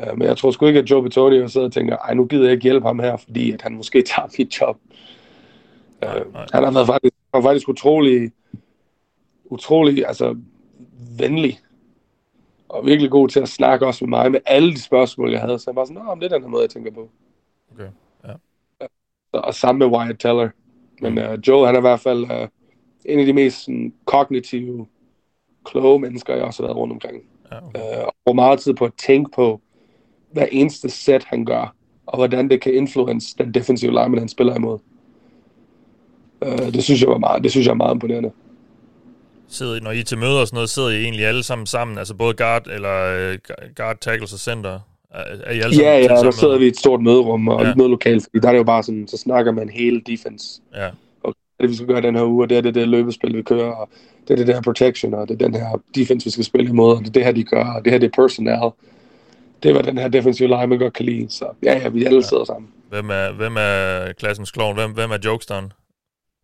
Uh, 0.01 0.17
men 0.17 0.27
jeg 0.27 0.37
tror 0.37 0.51
sgu 0.51 0.65
ikke, 0.65 0.79
at 0.79 0.91
Joe 0.91 1.03
Betonio 1.03 1.47
sidder 1.47 1.67
og 1.67 1.73
tænker, 1.73 1.97
ej, 1.97 2.13
nu 2.13 2.25
gider 2.25 2.43
jeg 2.43 2.51
ikke 2.51 2.63
hjælpe 2.63 2.87
ham 2.87 2.99
her, 2.99 3.17
fordi 3.17 3.51
at 3.51 3.61
han 3.61 3.75
måske 3.75 4.01
tager 4.15 4.27
mit 4.37 4.61
job. 4.61 4.77
Uh, 6.01 6.07
nej, 6.07 6.23
nej. 6.33 6.45
Han 6.53 6.63
har 6.63 6.71
været 6.71 6.87
faktisk, 6.87 7.15
han 7.33 7.43
faktisk 7.43 7.69
utrolig, 7.69 8.31
utrolig 9.45 10.07
altså, 10.07 10.35
venlig. 11.19 11.59
Og 12.69 12.85
virkelig 12.85 13.11
god 13.11 13.29
til 13.29 13.39
at 13.39 13.49
snakke 13.49 13.87
også 13.87 14.05
med 14.05 14.09
mig 14.09 14.31
med 14.31 14.39
alle 14.45 14.71
de 14.71 14.81
spørgsmål, 14.81 15.31
jeg 15.31 15.41
havde. 15.41 15.59
Så 15.59 15.71
jeg 15.71 15.75
var 15.75 15.85
sådan, 15.85 16.03
Nå, 16.03 16.15
det 16.15 16.23
er 16.23 16.29
den 16.29 16.41
her 16.41 16.49
måde, 16.49 16.61
jeg 16.61 16.69
tænker 16.69 16.91
på. 16.91 17.09
Okay, 17.73 17.89
ja. 18.27 18.33
Så, 19.31 19.37
og 19.37 19.53
sammen 19.53 19.89
med 19.89 19.97
Wyatt 19.97 20.19
Teller. 20.19 20.49
Men 21.01 21.17
uh, 21.17 21.39
Joe, 21.47 21.65
han 21.65 21.75
er 21.75 21.79
i 21.79 21.81
hvert 21.81 21.99
fald 21.99 22.23
uh, 22.23 22.47
en 23.05 23.19
af 23.19 23.25
de 23.25 23.33
mest 23.33 23.65
sådan, 23.65 23.93
kognitive, 24.05 24.85
kloge 25.65 25.99
mennesker, 25.99 26.35
jeg 26.35 26.43
også 26.43 26.63
har 26.63 26.67
været 26.67 26.77
rundt 26.77 26.93
omkring. 26.93 27.23
Ja, 27.51 27.57
okay. 27.57 27.79
uh, 27.79 28.05
og 28.05 28.13
bruger 28.25 28.35
meget 28.35 28.59
tid 28.59 28.73
på 28.73 28.85
at 28.85 28.93
tænke 29.05 29.31
på, 29.35 29.61
hvad 30.31 30.47
eneste 30.51 30.89
sæt 30.89 31.23
han 31.23 31.45
gør, 31.45 31.75
og 32.05 32.17
hvordan 32.17 32.49
det 32.49 32.61
kan 32.61 32.73
influence 32.73 33.35
den 33.37 33.53
defensive 33.53 33.91
lineman, 33.91 34.19
han 34.19 34.29
spiller 34.29 34.55
imod. 34.55 34.79
Uh, 36.41 36.73
det 36.73 36.83
synes 36.83 37.01
jeg 37.01 37.09
var 37.09 37.17
meget, 37.17 37.43
det 37.43 37.51
synes 37.51 37.67
jeg 37.67 37.71
er 37.71 37.75
meget 37.75 37.93
imponerende. 37.93 38.31
Sidder 39.47 39.75
I, 39.75 39.79
når 39.79 39.91
I 39.91 39.99
er 39.99 40.03
til 40.03 40.17
møder 40.17 40.39
og 40.39 40.47
sådan 40.47 40.55
noget, 40.55 40.69
sidder 40.69 40.89
I 40.89 41.03
egentlig 41.03 41.25
alle 41.25 41.43
sammen 41.43 41.67
sammen, 41.67 41.97
altså 41.97 42.13
både 42.13 42.33
guard, 42.33 42.67
eller 42.67 43.29
uh, 43.31 43.35
guard, 43.75 43.97
tackles 44.01 44.33
og 44.33 44.39
center? 44.39 44.79
Er 45.13 45.51
I 45.51 45.59
alle 45.59 45.75
ja, 45.75 45.97
ja, 45.97 46.07
der 46.07 46.31
sidder 46.31 46.57
vi 46.57 46.65
i 46.65 46.67
et 46.67 46.77
stort 46.77 47.01
møderum 47.01 47.47
og 47.47 47.63
ja. 47.63 47.69
et 47.69 47.77
mødelokale, 47.77 48.21
fordi 48.21 48.39
der 48.39 48.47
er 48.47 48.51
det 48.51 48.59
jo 48.59 48.63
bare 48.63 48.83
sådan, 48.83 49.07
så 49.07 49.17
snakker 49.17 49.51
man 49.51 49.69
hele 49.69 50.01
defense. 50.01 50.61
Ja. 50.75 50.89
Og 51.23 51.35
det 51.59 51.69
vi 51.69 51.75
skal 51.75 51.87
gøre 51.87 52.01
den 52.01 52.15
her 52.15 52.23
uge, 52.23 52.43
og 52.43 52.49
det 52.49 52.57
er 52.57 52.61
det, 52.61 52.75
det 52.75 52.87
løbespil, 52.87 53.37
vi 53.37 53.41
kører, 53.41 53.71
og 53.71 53.89
det 54.27 54.33
er 54.33 54.37
det 54.37 54.47
der 54.47 54.61
protection, 54.61 55.13
og 55.13 55.27
det 55.27 55.41
er 55.41 55.47
den 55.47 55.55
her 55.55 55.81
defense, 55.95 56.25
vi 56.25 56.31
skal 56.31 56.45
spille 56.45 56.69
imod, 56.69 56.95
og 56.95 56.99
det 56.99 57.07
er 57.07 57.11
det 57.11 57.25
her, 57.25 57.31
de 57.31 57.43
gør, 57.43 57.65
og 57.65 57.85
det 57.85 57.91
her, 57.91 57.99
det 57.99 58.07
er 58.07 58.21
personnel. 58.21 58.71
Det 59.63 59.75
var 59.75 59.81
den 59.81 59.97
her 59.97 60.07
defensive 60.07 60.47
line, 60.47 60.67
man 60.67 60.79
godt 60.79 60.93
kan 60.93 61.05
lide. 61.05 61.29
Så 61.29 61.45
ja, 61.63 61.77
ja, 61.77 61.89
vi 61.89 62.05
alle 62.05 62.17
ja. 62.17 62.21
sidder 62.21 62.43
sammen. 62.43 62.69
Hvem 62.89 63.09
er, 63.09 63.31
hvem 63.31 63.55
er 63.57 64.11
klassens 64.13 64.51
klovn? 64.51 64.75
Hvem, 64.75 64.91
hvem 64.91 65.11
er 65.11 65.17
jokesteren? 65.25 65.73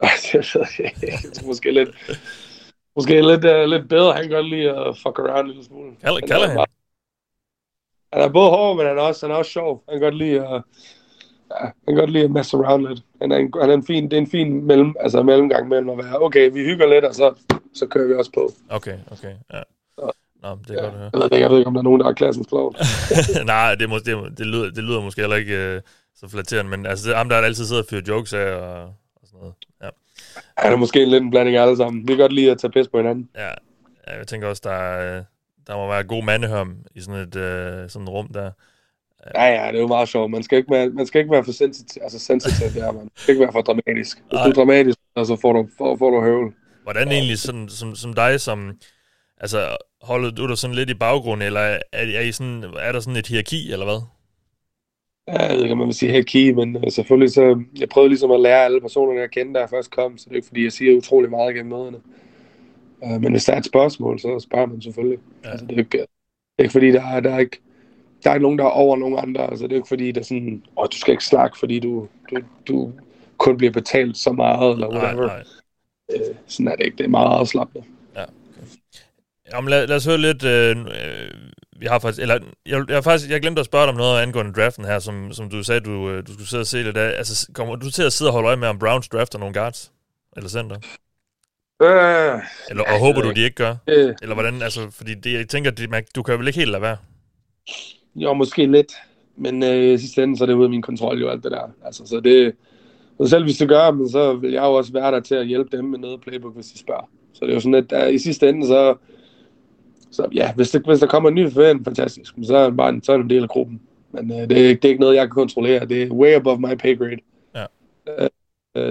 jeg 0.03 0.43
ved 1.01 1.47
måske 1.47 1.71
lidt, 1.71 1.89
måske 2.95 3.21
lidt, 3.21 3.45
uh, 3.45 3.69
lidt 3.69 3.89
bedre. 3.89 4.13
Han 4.13 4.23
kan 4.23 4.31
godt 4.31 4.49
lide 4.49 4.69
at 4.69 4.97
fuck 4.97 5.19
around 5.19 5.39
en 5.39 5.47
lille 5.47 5.65
smule. 5.65 5.91
Kalder 6.27 6.65
han? 8.13 8.21
Er 8.21 8.29
både 8.29 8.49
hård, 8.49 8.77
men 8.77 8.85
han 8.85 8.97
er 8.97 9.01
også, 9.01 9.25
han 9.25 9.33
er 9.33 9.39
også 9.39 9.51
sjov. 9.51 9.83
Han 9.89 9.99
kan 9.99 10.01
godt 10.01 10.17
lide 10.17 10.47
at, 10.47 10.61
ja, 11.51 11.65
han 11.65 11.73
kan 11.87 11.95
godt 11.95 12.09
lide 12.09 12.23
at 12.23 12.31
mess 12.31 12.53
around 12.53 12.87
lidt. 12.87 13.01
Han 13.21 13.31
er 13.31 13.37
en, 13.37 13.53
han 13.61 13.69
er 13.69 13.73
en 13.73 13.85
fin, 13.85 14.03
det 14.03 14.13
er 14.13 14.21
en 14.21 14.31
fin 14.31 14.63
mellem, 14.63 14.95
altså 14.99 15.23
mellemgang 15.23 15.67
mellem 15.67 15.89
at 15.89 15.97
være, 15.97 16.21
okay, 16.21 16.51
vi 16.51 16.59
hygger 16.59 16.87
lidt, 16.87 17.05
og 17.05 17.15
så, 17.15 17.33
så 17.73 17.87
kører 17.87 18.07
vi 18.07 18.13
også 18.13 18.31
på. 18.31 18.51
Okay, 18.69 18.97
okay, 19.11 19.33
ja. 19.53 19.61
Nå, 20.43 20.57
det 20.67 20.69
er 20.69 20.73
ja, 20.73 20.81
godt 20.81 20.93
at 20.93 20.99
høre. 20.99 21.09
Jeg 21.13 21.19
ved, 21.19 21.25
ikke, 21.25 21.39
jeg 21.39 21.49
ved 21.49 21.57
ikke, 21.57 21.67
om 21.67 21.73
der 21.73 21.79
er 21.79 21.83
nogen, 21.83 21.99
der 21.99 22.05
har 22.05 22.13
klassens 22.13 22.47
klovn. 22.51 22.75
Nej, 23.45 23.75
det, 23.75 23.89
må, 23.89 23.95
det, 23.99 24.37
det, 24.37 24.45
lyder, 24.45 24.71
det 24.71 24.83
lyder 24.83 25.01
måske 25.01 25.21
heller 25.21 25.35
ikke 25.35 25.75
uh, 25.75 25.81
så 26.15 26.27
flatterende, 26.29 26.71
men 26.71 26.85
altså, 26.85 27.07
det 27.07 27.13
er 27.13 27.17
ham, 27.17 27.29
der 27.29 27.35
altid 27.37 27.65
sidder 27.65 27.81
og 27.81 27.87
fyrer 27.89 28.01
jokes 28.07 28.33
af 28.33 28.51
og, 28.53 28.83
og 29.15 29.23
sådan 29.25 29.39
noget. 29.39 29.53
Ja. 29.83 29.89
Han 30.57 30.73
er 30.73 30.77
måske 30.77 31.03
en 31.03 31.09
lidt 31.09 31.23
en 31.23 31.29
blanding 31.29 31.57
af 31.57 31.61
alle 31.61 31.77
sammen. 31.77 32.01
Vi 32.01 32.07
kan 32.07 32.17
godt 32.17 32.33
lide 32.33 32.51
at 32.51 32.57
tage 32.57 32.71
pis 32.71 32.87
på 32.87 32.97
hinanden. 32.97 33.29
Ja, 33.35 33.49
jeg 34.17 34.27
tænker 34.27 34.47
også, 34.47 34.61
der 34.65 34.71
er, 34.71 35.23
der 35.67 35.75
må 35.75 35.87
være 35.87 36.03
god 36.03 36.23
mandehørm 36.23 36.75
i 36.95 37.01
sådan 37.01 37.21
et, 37.21 37.35
øh, 37.35 37.89
sådan 37.89 38.07
et 38.07 38.09
rum 38.09 38.27
der. 38.27 38.51
Ja, 39.35 39.45
ja, 39.45 39.67
det 39.67 39.75
er 39.75 39.81
jo 39.81 39.87
meget 39.87 40.09
sjovt. 40.09 40.31
Man 40.31 40.43
skal 40.43 40.57
ikke 40.57 40.71
være, 40.71 40.89
man 40.89 41.05
skal 41.05 41.19
ikke 41.19 41.31
være 41.31 41.43
for 41.43 41.51
sensitiv, 41.51 42.01
altså 42.03 42.19
sensitiv 42.19 42.81
der, 42.81 42.91
man 42.91 43.09
skal 43.15 43.31
ikke 43.31 43.43
være 43.43 43.51
for 43.51 43.61
dramatisk. 43.61 44.17
Hvis 44.17 44.39
du 44.43 44.49
er 44.49 44.53
dramatisk, 44.53 44.97
så 45.17 45.37
får 45.41 45.53
du, 45.53 45.67
får, 45.77 45.97
får 45.97 46.09
du 46.09 46.21
høvl. 46.21 46.53
Hvordan 46.83 47.11
egentlig, 47.11 47.39
sådan, 47.39 47.69
som, 47.69 47.95
som 47.95 48.13
dig, 48.13 48.41
som, 48.41 48.77
altså, 49.37 49.77
holder 50.01 50.31
du 50.31 50.47
dig 50.47 50.57
sådan 50.57 50.75
lidt 50.75 50.89
i 50.89 50.93
baggrund, 50.93 51.43
eller 51.43 51.59
er, 51.59 51.79
er, 51.91 52.21
I 52.21 52.31
sådan, 52.31 52.63
er 52.79 52.91
der 52.91 52.99
sådan 52.99 53.17
et 53.17 53.27
hierarki, 53.27 53.71
eller 53.71 53.85
hvad? 53.85 54.01
Ja, 55.27 55.43
jeg 55.45 55.55
ved 55.55 55.63
ikke, 55.63 55.71
om 55.71 55.77
man 55.77 55.87
vil 55.87 55.95
sige 55.95 56.11
hierarki, 56.11 56.51
men 56.51 56.75
uh, 56.75 56.83
selvfølgelig 56.89 57.33
så, 57.33 57.63
jeg 57.79 57.89
prøvede 57.89 58.09
ligesom 58.09 58.31
at 58.31 58.39
lære 58.39 58.65
alle 58.65 58.81
personerne, 58.81 59.19
jeg 59.19 59.31
kendte, 59.31 59.53
da 59.53 59.59
jeg 59.59 59.69
først 59.69 59.91
kom, 59.91 60.17
så 60.17 60.25
det 60.25 60.31
er 60.31 60.35
ikke, 60.35 60.47
fordi 60.47 60.63
jeg 60.63 60.71
siger 60.71 60.97
utrolig 60.97 61.29
meget 61.29 61.55
gennem 61.55 61.71
møderne. 61.71 61.97
Uh, 63.01 63.21
men 63.21 63.31
hvis 63.31 63.45
der 63.45 63.53
er 63.53 63.57
et 63.57 63.65
spørgsmål, 63.65 64.19
så 64.19 64.39
spørger 64.39 64.65
man 64.65 64.81
selvfølgelig. 64.81 65.19
Ja. 65.43 65.49
Altså, 65.49 65.65
det, 65.65 65.73
er 65.73 65.77
ikke, 65.77 65.97
det 65.97 66.07
er 66.57 66.63
ikke 66.63 66.71
fordi, 66.71 66.91
der 66.91 67.03
er, 67.03 67.19
der 67.19 67.33
er 67.33 67.39
ikke, 67.39 67.59
der 68.23 68.29
er 68.29 68.33
ikke 68.33 68.43
nogen, 68.43 68.59
der 68.59 68.65
er 68.65 68.69
over 68.69 68.97
nogen 68.97 69.19
andre. 69.19 69.49
Altså, 69.49 69.63
det 69.63 69.71
er 69.71 69.75
ikke 69.75 69.87
fordi, 69.87 70.11
der 70.11 70.19
er 70.19 70.25
sådan, 70.25 70.63
åh, 70.77 70.87
du 70.91 70.97
skal 70.97 71.11
ikke 71.11 71.25
snakke, 71.25 71.59
fordi 71.59 71.79
du, 71.79 72.07
du, 72.31 72.39
du 72.67 72.93
kun 73.37 73.57
bliver 73.57 73.73
betalt 73.73 74.17
så 74.17 74.31
meget, 74.31 74.73
eller 74.73 74.89
whatever. 74.89 75.27
Nej, 75.27 75.43
nej. 76.09 76.25
Uh, 76.29 76.35
sådan 76.47 76.67
er 76.67 76.75
det 76.75 76.85
ikke. 76.85 76.97
Det 76.97 77.03
er 77.03 77.09
meget 77.09 77.39
afslappet. 77.39 77.83
Ja, 78.15 78.23
okay. 78.23 78.67
Jamen, 79.53 79.69
lad, 79.69 79.87
lad 79.87 79.95
os 79.95 80.05
høre 80.05 80.17
lidt. 80.17 80.43
Øh, 80.43 80.75
vi 81.79 81.85
har 81.85 81.99
faktisk, 81.99 82.21
eller 82.21 82.39
jeg, 82.65 82.89
jeg, 82.89 83.03
faktisk, 83.03 83.31
jeg 83.31 83.41
glemte 83.41 83.59
at 83.59 83.65
spørge 83.65 83.83
dig 83.83 83.89
om 83.89 83.97
noget 83.97 84.21
angående 84.21 84.53
draften 84.53 84.85
her, 84.85 84.99
som, 84.99 85.31
som 85.31 85.49
du 85.49 85.63
sagde, 85.63 85.81
du, 85.81 86.09
øh, 86.09 86.27
du 86.27 86.33
skulle 86.33 86.47
sidde 86.47 86.61
og 86.61 86.67
se 86.67 86.83
lidt 86.83 86.97
af. 86.97 87.17
Altså, 87.17 87.51
kommer 87.53 87.75
du 87.75 87.91
til 87.91 88.03
at 88.03 88.13
sidde 88.13 88.29
og 88.29 88.33
holde 88.33 88.47
øje 88.47 88.57
med, 88.57 88.67
om 88.67 88.79
Browns 88.79 89.09
drafter 89.09 89.39
nogle 89.39 89.53
guards? 89.53 89.91
Eller 90.37 90.49
center? 90.49 90.75
Øh, 91.81 91.89
Eller, 92.69 92.83
og 92.83 92.99
håber 92.99 93.21
du, 93.21 93.31
de 93.31 93.41
ikke 93.43 93.55
gør? 93.55 93.75
øh, 93.87 94.15
Eller 94.21 94.33
hvordan, 94.35 94.61
altså, 94.61 94.79
fordi 94.91 95.13
det, 95.13 95.33
jeg 95.33 95.47
tænker, 95.47 95.71
det, 95.71 96.15
du 96.15 96.23
kan 96.23 96.39
vel 96.39 96.47
ikke 96.47 96.59
helt 96.59 96.71
lade 96.71 96.81
være? 96.81 96.97
jo, 98.15 98.33
måske 98.33 98.65
lidt. 98.71 98.93
Men 99.35 99.63
øh, 99.63 99.93
i 99.93 99.97
sidste 99.97 100.23
ende, 100.23 100.37
så 100.37 100.43
er 100.43 100.45
det 100.45 100.53
ude 100.53 100.63
af 100.63 100.69
min 100.69 100.81
kontrol 100.81 101.19
jo 101.19 101.29
alt 101.29 101.43
det 101.43 101.51
der. 101.51 101.71
Altså, 101.85 102.05
så 102.05 102.19
det... 102.19 102.53
Så 103.21 103.27
selv 103.27 103.43
hvis 103.43 103.57
det 103.57 103.67
gør, 103.69 103.91
men 103.91 104.09
så 104.09 104.33
vil 104.33 104.51
jeg 104.51 104.61
jo 104.63 104.73
også 104.73 104.93
være 104.93 105.11
der 105.11 105.19
til 105.19 105.35
at 105.35 105.47
hjælpe 105.47 105.77
dem 105.77 105.85
med 105.85 105.99
noget 105.99 106.21
playbook, 106.21 106.55
hvis 106.55 106.65
de 106.67 106.79
spørger. 106.79 107.09
Så 107.33 107.39
det 107.45 107.49
er 107.49 107.53
jo 107.53 107.59
sådan, 107.59 107.85
at 107.91 108.07
uh, 108.07 108.13
i 108.13 108.17
sidste 108.19 108.49
ende, 108.49 108.67
så, 108.67 108.95
så 110.11 110.27
ja, 110.33 110.53
hvis, 110.53 110.71
det, 110.71 110.81
hvis 110.85 110.99
der 110.99 111.07
kommer 111.07 111.29
en 111.29 111.35
ny 111.35 111.51
fan, 111.51 111.83
fantastisk. 111.85 112.37
Men 112.37 112.45
så 112.45 112.57
er 112.57 112.69
bare 112.69 112.89
en, 112.89 113.03
så 113.03 113.11
er 113.11 113.17
det 113.17 113.23
en 113.23 113.29
del 113.29 113.43
af 113.43 113.49
gruppen. 113.49 113.81
Men 114.11 114.31
uh, 114.31 114.37
det, 114.37 114.51
er, 114.51 114.55
ikke- 114.69 114.81
det 114.81 114.85
er 114.85 114.89
ikke 114.89 115.01
noget, 115.01 115.15
jeg 115.15 115.23
kan 115.23 115.29
kontrollere. 115.29 115.85
Det 115.85 116.03
er 116.03 116.11
way 116.11 116.33
above 116.35 116.59
my 116.59 116.75
pay 116.75 116.97
grade. 116.97 117.17
Ja. 117.55 117.65
Uh, 118.23 118.27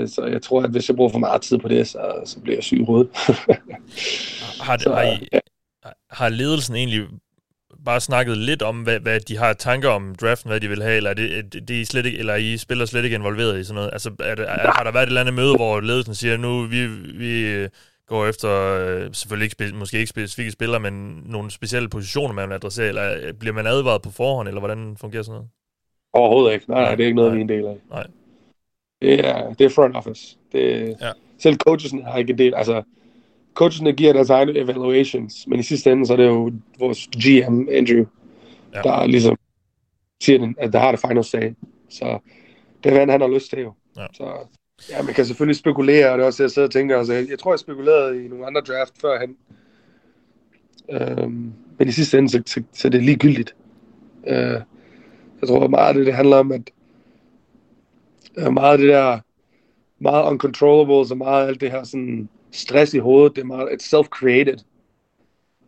så 0.06 0.24
jeg 0.24 0.42
tror, 0.42 0.62
at 0.62 0.70
hvis 0.70 0.88
jeg 0.88 0.96
bruger 0.96 1.10
for 1.10 1.18
meget 1.18 1.42
tid 1.42 1.58
på 1.58 1.68
det, 1.68 1.88
så, 1.88 2.22
så 2.24 2.40
bliver 2.40 2.56
jeg 2.56 2.64
syg 2.64 2.80
i 2.80 2.84
hovedet. 2.84 3.08
Har, 4.60 4.76
det, 4.76 4.82
Så, 4.82 4.94
har, 4.94 5.02
I, 5.02 5.28
ja. 5.32 5.38
har 6.10 6.28
ledelsen 6.28 6.76
egentlig 6.76 7.06
bare 7.84 8.00
snakket 8.00 8.38
lidt 8.38 8.62
om, 8.62 8.82
hvad, 8.82 9.00
hvad 9.00 9.20
de 9.20 9.36
har 9.36 9.52
tanker 9.52 9.88
om 9.88 10.14
draften, 10.14 10.50
hvad 10.50 10.60
de 10.60 10.68
vil 10.68 10.82
have, 10.82 10.96
eller 10.96 11.10
er 11.10 11.14
det, 11.14 11.38
er 11.38 11.42
det, 11.42 11.68
det 11.68 11.76
er 11.76 11.80
I 11.80 11.84
slet 11.84 12.06
ikke, 12.06 12.18
eller 12.18 12.32
er 12.32 12.36
I 12.36 12.56
spiller 12.56 12.86
slet 12.86 13.04
ikke 13.04 13.16
involveret 13.16 13.58
i 13.58 13.64
sådan 13.64 13.74
noget? 13.74 13.90
Altså, 13.92 14.10
er 14.20 14.34
det, 14.34 14.44
er, 14.48 14.72
har 14.72 14.84
der 14.84 14.92
været 14.92 15.02
et 15.02 15.06
eller 15.06 15.20
andet 15.20 15.34
møde, 15.34 15.56
hvor 15.56 15.80
ledelsen 15.80 16.14
siger, 16.14 16.36
nu 16.36 16.62
vi, 16.66 16.86
vi 17.18 17.46
øh, 17.46 17.68
går 18.06 18.26
efter, 18.26 18.50
øh, 18.50 19.14
selvfølgelig 19.14 19.52
ikke, 19.60 19.76
måske 19.76 19.98
ikke 19.98 20.10
specifikke 20.10 20.50
spillere, 20.50 20.80
men 20.80 21.22
nogle 21.26 21.50
specielle 21.50 21.88
positioner, 21.88 22.34
man 22.34 22.48
vil 22.48 22.54
adressere, 22.54 22.88
eller 22.88 23.16
øh, 23.22 23.32
bliver 23.34 23.54
man 23.54 23.66
advaret 23.66 24.02
på 24.02 24.10
forhånd, 24.10 24.48
eller 24.48 24.60
hvordan 24.60 24.96
fungerer 25.00 25.22
sådan 25.22 25.34
noget? 25.34 25.48
Overhovedet 26.12 26.54
ikke. 26.54 26.70
Nej, 26.70 26.80
nej, 26.82 26.94
det 26.94 27.02
er 27.02 27.06
ikke 27.06 27.16
noget, 27.16 27.32
Nej. 27.32 27.36
vi 27.36 27.40
er 27.40 27.44
en 27.44 27.48
del 27.48 27.64
af. 27.66 27.76
Nej. 27.90 28.06
Det 29.02 29.26
er, 29.26 29.52
det 29.54 29.64
er 29.64 29.68
front 29.68 29.96
office. 29.96 30.38
Det, 30.52 30.96
Ja. 31.00 31.10
Selv 31.38 31.56
coachesne 31.56 32.02
har 32.04 32.18
ikke 32.18 32.32
del. 32.32 32.54
Altså, 32.54 32.82
coachesne 33.54 33.92
giver 33.92 34.12
deres 34.12 34.30
egne 34.30 34.58
evaluations, 34.58 35.46
men 35.46 35.60
i 35.60 35.62
sidste 35.62 35.92
ende, 35.92 36.06
så 36.06 36.12
er 36.12 36.16
det 36.16 36.26
jo 36.26 36.52
vores 36.78 37.06
GM, 37.06 37.68
Andrew, 37.70 38.04
Ja. 38.74 38.80
der 38.82 39.06
ligesom 39.06 39.36
siger, 40.22 40.52
at 40.58 40.72
der 40.72 40.78
har 40.78 40.90
det 40.90 41.00
final 41.00 41.24
say. 41.24 41.54
Så 41.88 42.18
det 42.84 42.90
er, 42.90 42.94
hvad 42.94 43.06
han 43.12 43.20
har 43.20 43.34
lyst 43.34 43.50
til 43.50 43.58
jo. 43.60 43.72
Ja. 43.96 44.06
Så 44.12 44.24
ja, 44.90 45.02
man 45.02 45.14
kan 45.14 45.24
selvfølgelig 45.26 45.56
spekulere, 45.56 46.10
og 46.12 46.18
det 46.18 46.22
er 46.22 46.26
også 46.26 46.42
det, 46.42 46.44
jeg 46.44 46.50
sidder 46.50 46.68
og 46.68 46.72
tænker. 46.72 46.98
Altså, 46.98 47.12
jeg, 47.12 47.38
tror, 47.38 47.52
jeg 47.52 47.58
spekulerede 47.58 48.24
i 48.24 48.28
nogle 48.28 48.46
andre 48.46 48.60
draft 48.60 48.92
førhen. 49.00 49.36
Øhm, 50.90 51.52
men 51.78 51.88
i 51.88 51.92
sidste 51.92 52.18
ende, 52.18 52.28
så, 52.28 52.42
så, 52.46 52.62
så 52.72 52.88
det 52.88 52.98
er 52.98 53.02
ligegyldigt. 53.02 53.54
Øh, 54.26 54.60
jeg 55.40 55.48
tror 55.48 55.68
meget 55.68 55.96
det, 55.96 56.06
det 56.06 56.14
handler 56.14 56.36
om, 56.36 56.52
at 56.52 56.62
er 58.36 58.50
meget 58.50 58.78
det 58.78 58.88
der, 58.88 59.18
meget 59.98 60.30
uncontrollable, 60.30 61.08
så 61.08 61.14
meget 61.14 61.48
alt 61.48 61.60
det 61.60 61.70
her 61.70 61.84
sådan 61.84 62.28
stress 62.52 62.94
i 62.94 62.98
hovedet, 62.98 63.36
det 63.36 63.42
er 63.42 63.46
meget 63.46 63.68
it's 63.68 63.96
self-created. 63.96 64.64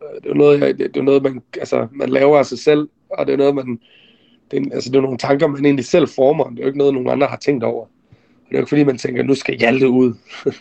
Øh, 0.03 0.21
det 0.23 0.29
er 0.29 0.33
noget, 0.33 0.59
jeg, 0.59 0.77
det, 0.77 0.93
det 0.93 0.99
er 0.99 1.03
noget 1.03 1.23
man, 1.23 1.41
altså, 1.59 1.87
man 1.91 2.09
laver 2.09 2.37
af 2.37 2.45
sig 2.45 2.59
selv, 2.59 2.89
og 3.09 3.27
det 3.27 3.33
er 3.33 3.37
noget, 3.37 3.55
man, 3.55 3.79
det 4.51 4.59
er, 4.59 4.73
altså, 4.73 4.89
det 4.89 4.97
er 4.97 5.01
nogle 5.01 5.17
tanker, 5.17 5.47
man 5.47 5.65
egentlig 5.65 5.85
selv 5.85 6.07
former. 6.07 6.49
Det 6.49 6.59
er 6.59 6.63
jo 6.63 6.67
ikke 6.67 6.77
noget, 6.77 6.93
nogen 6.93 7.09
andre 7.09 7.27
har 7.27 7.37
tænkt 7.37 7.63
over. 7.63 7.81
Og 7.81 7.89
det 8.49 8.55
er 8.55 8.57
jo 8.57 8.59
ikke 8.59 8.69
fordi, 8.69 8.83
man 8.83 8.97
tænker, 8.97 9.23
nu 9.23 9.35
skal 9.35 9.57
Hjalte 9.57 9.89
ud. 9.89 10.13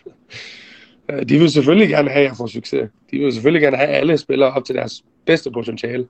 Øh, 1.10 1.28
de 1.28 1.38
vil 1.38 1.50
selvfølgelig 1.50 1.88
gerne 1.88 2.10
have, 2.10 2.22
at 2.22 2.28
jeg 2.28 2.36
får 2.36 2.46
succes. 2.46 2.88
De 3.10 3.18
vil 3.18 3.32
selvfølgelig 3.32 3.62
gerne 3.62 3.76
have 3.76 3.88
alle 3.88 4.18
spillere 4.18 4.52
op 4.52 4.64
til 4.64 4.74
deres 4.74 5.04
bedste 5.26 5.50
potentiale. 5.50 6.06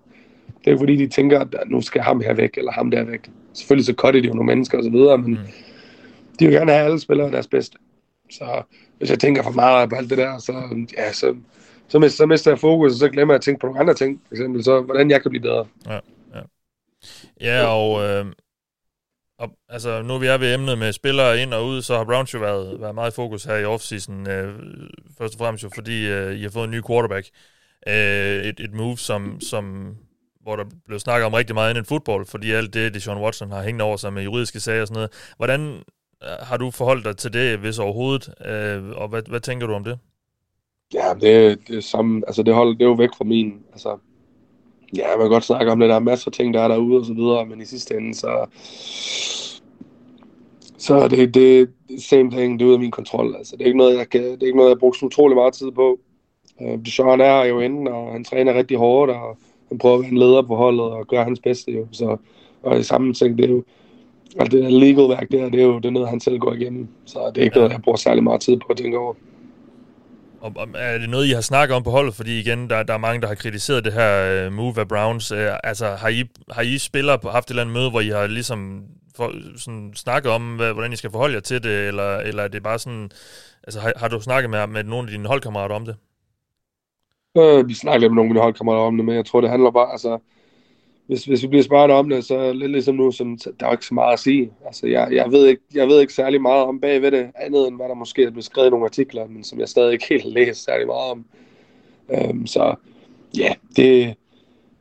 Det 0.47 0.67
er 0.67 0.71
ikke 0.71 0.79
fordi, 0.79 0.97
de 0.97 1.07
tænker, 1.07 1.41
at 1.41 1.55
nu 1.67 1.81
skal 1.81 2.01
ham 2.01 2.21
her 2.21 2.35
væk, 2.35 2.51
eller 2.57 2.73
ham 2.73 2.91
der 2.91 3.05
væk. 3.05 3.31
Selvfølgelig 3.53 3.87
så 3.87 3.93
cutter 3.93 4.21
de 4.21 4.29
jo 4.29 4.35
nogle 4.35 4.47
mennesker 4.47 4.79
og 4.79 4.85
så 4.85 4.91
videre, 4.91 5.19
men 5.19 5.31
Mm 5.31 5.39
de 6.39 6.47
vil 6.47 6.55
gerne 6.55 6.73
have 6.73 6.85
alle 6.85 7.01
spillere 7.01 7.31
deres 7.31 7.47
bedste. 7.47 7.79
Så 8.31 8.63
hvis 8.99 9.11
jeg 9.11 9.19
tænker 9.19 9.43
for 9.43 9.51
meget 9.51 9.91
på 9.91 9.97
alt 9.97 10.11
det 10.11 10.19
der, 10.19 10.39
så, 10.39 10.87
ja, 10.97 11.13
så, 11.13 11.37
så, 11.89 11.99
mister, 11.99 12.17
så 12.17 12.27
mister 12.27 12.51
jeg 12.51 12.59
fokus, 12.59 12.93
og 12.93 12.99
så 12.99 13.09
glemmer 13.09 13.35
jeg 13.35 13.39
at 13.39 13.43
tænke 13.43 13.61
på 13.61 13.67
nogle 13.67 13.81
andre 13.81 13.95
ting. 13.95 14.23
For 14.29 14.35
eksempel 14.35 14.65
så, 14.65 14.81
hvordan 14.81 15.11
jeg 15.11 15.23
kan 15.23 15.31
blive 15.31 15.43
bedre. 15.43 15.67
Ja, 17.41 17.67
og, 17.67 18.05
øh, 18.05 18.27
og 19.39 19.51
altså, 19.69 20.03
nu 20.03 20.19
vi 20.19 20.27
er 20.27 20.39
ved 20.39 20.55
emnet 20.55 20.79
med 20.79 20.93
spillere 20.93 21.43
ind 21.43 21.55
og 21.55 21.67
ud, 21.67 21.83
så 21.83 21.97
har 21.97 22.05
Browns 22.05 22.35
jo 22.35 22.39
været, 22.39 22.81
været 22.81 22.95
meget 22.95 23.11
i 23.11 23.15
fokus 23.15 23.45
her 23.45 23.57
i 23.57 23.65
offseason. 23.65 24.29
Øh, 24.29 24.55
først 25.19 25.35
og 25.35 25.39
fremmest 25.39 25.65
jo, 25.65 25.71
fordi 25.75 26.09
øh, 26.09 26.39
I 26.39 26.43
har 26.43 26.51
fået 26.51 26.65
en 26.65 26.71
ny 26.71 26.83
quarterback. 26.87 27.29
Øh, 27.89 28.45
et, 28.45 28.61
et 28.61 28.73
move, 28.73 28.99
som, 28.99 29.41
som, 29.41 29.95
hvor 30.43 30.57
der 30.57 30.65
blev 30.87 30.99
snakket 30.99 31.27
om 31.27 31.35
rigtig 31.35 31.55
meget 31.55 31.71
inden 31.71 31.85
fodbold, 31.85 32.27
fordi 32.27 32.53
alt 32.53 32.75
det, 32.75 32.95
det 32.95 33.03
Sean 33.03 33.19
Watson 33.19 33.51
har 33.51 33.63
hængt 33.63 33.83
over 33.83 33.97
sig 33.97 34.13
med 34.13 34.23
juridiske 34.23 34.61
sager 34.61 34.81
og 34.81 34.89
sådan 34.89 34.95
noget. 34.95 35.35
Hvordan 35.37 35.83
Øh, 36.25 36.47
har 36.47 36.57
du 36.57 36.71
forholdt 36.71 37.05
dig 37.05 37.17
til 37.17 37.33
det, 37.33 37.59
hvis 37.59 37.79
overhovedet? 37.79 38.35
Øh, 38.47 38.97
og 38.97 39.09
hvad, 39.09 39.23
hvad 39.29 39.41
tænker 39.41 39.67
du 39.67 39.73
om 39.73 39.85
det? 39.85 39.99
Ja, 40.95 41.15
det, 41.21 41.59
det 41.69 41.77
er 41.77 41.81
samme, 41.81 42.23
altså 42.27 42.43
det, 42.43 42.55
hold, 42.55 42.79
det 42.79 42.83
er 42.83 42.89
jo 42.89 42.93
væk 42.93 43.11
fra 43.17 43.25
min, 43.25 43.55
altså, 43.73 43.99
ja, 44.97 45.09
man 45.09 45.25
kan 45.25 45.31
godt 45.31 45.45
snakke 45.45 45.73
om 45.73 45.81
det, 45.81 45.89
der 45.89 45.95
er 45.95 46.01
masser 46.01 46.29
af 46.29 46.33
ting, 46.33 46.55
der 46.55 46.61
er 46.61 46.69
derude 46.69 46.99
og 46.99 47.07
så 47.07 47.15
videre, 47.15 47.47
men 47.47 47.61
i 47.61 47.65
sidste 47.65 47.97
ende, 47.97 48.15
så, 48.15 48.47
så 50.79 50.95
er 50.95 51.09
det, 51.09 51.35
det 51.35 51.71
same 51.99 52.31
thing, 52.31 52.59
det 52.59 52.65
er 52.65 52.69
ude 52.69 52.75
af 52.75 52.81
min 52.81 52.91
kontrol, 52.91 53.35
altså, 53.37 53.57
det 53.57 53.63
er 53.63 53.67
ikke 53.67 53.79
noget, 53.79 53.99
jeg 53.99 54.09
kan, 54.09 54.23
det 54.23 54.43
er 54.43 54.47
ikke 54.47 54.57
noget, 54.57 54.71
jeg 54.71 54.75
har 54.75 54.81
brugt 54.81 54.97
så 54.97 55.07
utrolig 55.07 55.37
meget 55.37 55.55
tid 55.55 55.71
på. 55.71 56.01
Øh, 56.63 56.79
Deshaun 56.85 57.21
er 57.21 57.45
jo 57.45 57.61
inde, 57.61 57.91
og 57.91 58.13
han 58.13 58.25
træner 58.25 58.55
rigtig 58.55 58.77
hårdt, 58.77 59.11
og 59.11 59.39
han 59.69 59.79
prøver 59.79 59.95
at 59.95 60.03
være 60.03 60.11
en 60.11 60.19
leder 60.19 60.43
på 60.43 60.57
holdet, 60.57 60.85
og 60.85 61.07
gøre 61.07 61.25
hans 61.25 61.41
bedste 61.41 61.73
jo, 61.73 61.87
så, 61.93 62.17
og 62.63 62.79
i 62.79 62.83
samme 62.83 63.15
ting, 63.15 63.39
det 63.39 63.45
er 63.45 63.51
jo, 63.51 63.65
alt 64.37 64.53
det 64.53 64.63
der 64.63 64.71
legal 64.71 65.09
værk 65.09 65.31
der, 65.31 65.49
det 65.49 65.61
er 65.61 65.65
jo 65.65 65.77
det 65.79 65.85
er 65.85 65.91
noget, 65.91 66.09
han 66.09 66.21
selv 66.21 66.39
går 66.39 66.53
igennem, 66.53 66.89
så 67.07 67.19
det 67.35 67.41
er 67.41 67.45
ikke 67.45 67.59
Ja. 67.59 67.61
noget, 67.61 67.73
jeg 67.73 67.83
bruger 67.83 67.97
særlig 67.97 68.25
meget 68.25 68.41
tid 68.41 68.57
på 68.57 68.67
at 68.71 68.77
tænke 68.77 68.99
over. 68.99 69.15
Og, 70.41 70.53
og 70.57 70.69
er 70.75 70.99
det 70.99 71.11
noget, 71.11 71.27
I 71.27 71.31
har 71.31 71.41
snakket 71.41 71.77
om 71.77 71.83
på 71.83 71.91
holdet? 71.91 72.15
Fordi 72.15 72.41
igen, 72.41 72.71
der, 72.71 72.83
der 72.83 72.95
er 72.95 72.99
mange, 72.99 73.21
der 73.21 73.29
har 73.29 73.35
kritiseret 73.35 73.85
det 73.85 73.93
her 73.93 74.47
uh, 74.47 74.53
move 74.53 74.81
af 74.81 74.89
Browns. 74.89 75.33
Uh, 75.33 75.39
altså, 75.65 75.87
har 75.87 76.09
I, 76.09 76.25
har 76.51 76.63
I 76.63 76.79
spillere 76.79 77.19
på, 77.19 77.29
haft 77.29 77.47
et 77.47 77.51
eller 77.51 77.63
andet 77.63 77.75
møde, 77.75 77.91
hvor 77.91 78.01
I 78.01 78.09
har 78.09 78.27
ligesom 78.27 78.83
for, 79.17 79.33
sådan, 79.57 79.93
snakket 79.95 80.33
om, 80.33 80.57
hvad, 80.57 80.73
hvordan 80.73 80.93
I 80.93 80.97
skal 80.97 81.11
forholde 81.11 81.35
jer 81.35 81.41
til 81.41 81.63
det? 81.63 81.89
Eller, 81.89 82.17
eller 82.17 82.43
er 82.43 82.49
det 82.49 82.63
bare 82.63 82.79
sådan... 82.79 83.11
Altså, 83.65 83.81
har, 83.81 83.93
har 83.97 84.09
du 84.09 84.21
snakket 84.21 84.51
med, 84.51 84.67
med 84.67 84.85
nogle 84.85 85.09
af 85.09 85.13
dine 85.13 85.29
holdkammerater 85.29 85.75
om 85.75 85.85
det? 85.85 85.97
Øh, 87.39 87.69
vi 87.69 87.75
snakker 87.75 88.01
lidt 88.01 88.13
med 88.13 88.17
nogle 88.17 88.29
af 88.29 88.35
mine 88.35 88.43
holdkammerater 88.43 88.83
om 88.83 88.97
det, 88.97 89.05
men 89.05 89.15
jeg 89.17 89.27
tror, 89.27 89.41
det 89.41 89.51
handler 89.51 89.71
bare, 89.71 89.93
altså, 89.93 90.19
hvis, 91.09 91.25
hvis 91.25 91.43
vi 91.43 91.49
bliver 91.49 91.63
spurgt 91.63 91.93
om 91.93 92.09
det, 92.09 92.25
så 92.25 92.53
lidt 92.53 92.73
ligesom 92.73 92.95
nu, 92.95 93.11
som, 93.13 93.39
der 93.39 93.67
er 93.67 93.71
jo 93.71 93.73
ikke 93.73 93.87
så 93.87 93.95
meget 93.95 94.13
at 94.13 94.19
sige. 94.19 94.53
Altså, 94.67 94.87
jeg, 94.87 95.09
jeg, 95.13 95.33
ved 95.33 95.47
ikke, 95.47 95.63
jeg 95.75 95.89
ved 95.89 96.01
ikke 96.01 96.15
særlig 96.15 96.43
meget 96.43 96.65
om 96.65 96.81
bagved 96.81 97.11
det, 97.11 97.31
andet 97.35 97.69
end 97.69 97.77
hvad 97.77 97.89
der 97.89 97.95
måske 97.95 98.23
er 98.25 98.31
blevet 98.31 98.45
skrevet 98.45 98.67
i 98.67 98.71
nogle 98.71 98.85
artikler, 98.85 99.27
men 99.27 99.45
som 99.45 99.61
jeg 99.61 99.69
stadig 99.69 99.93
ikke 99.93 100.07
helt 100.09 100.25
læst 100.25 100.65
særlig 100.65 100.87
meget 100.87 101.11
om. 101.11 101.25
Øhm, 102.11 102.47
så 102.47 102.75
ja, 103.39 103.55
det, 103.77 104.15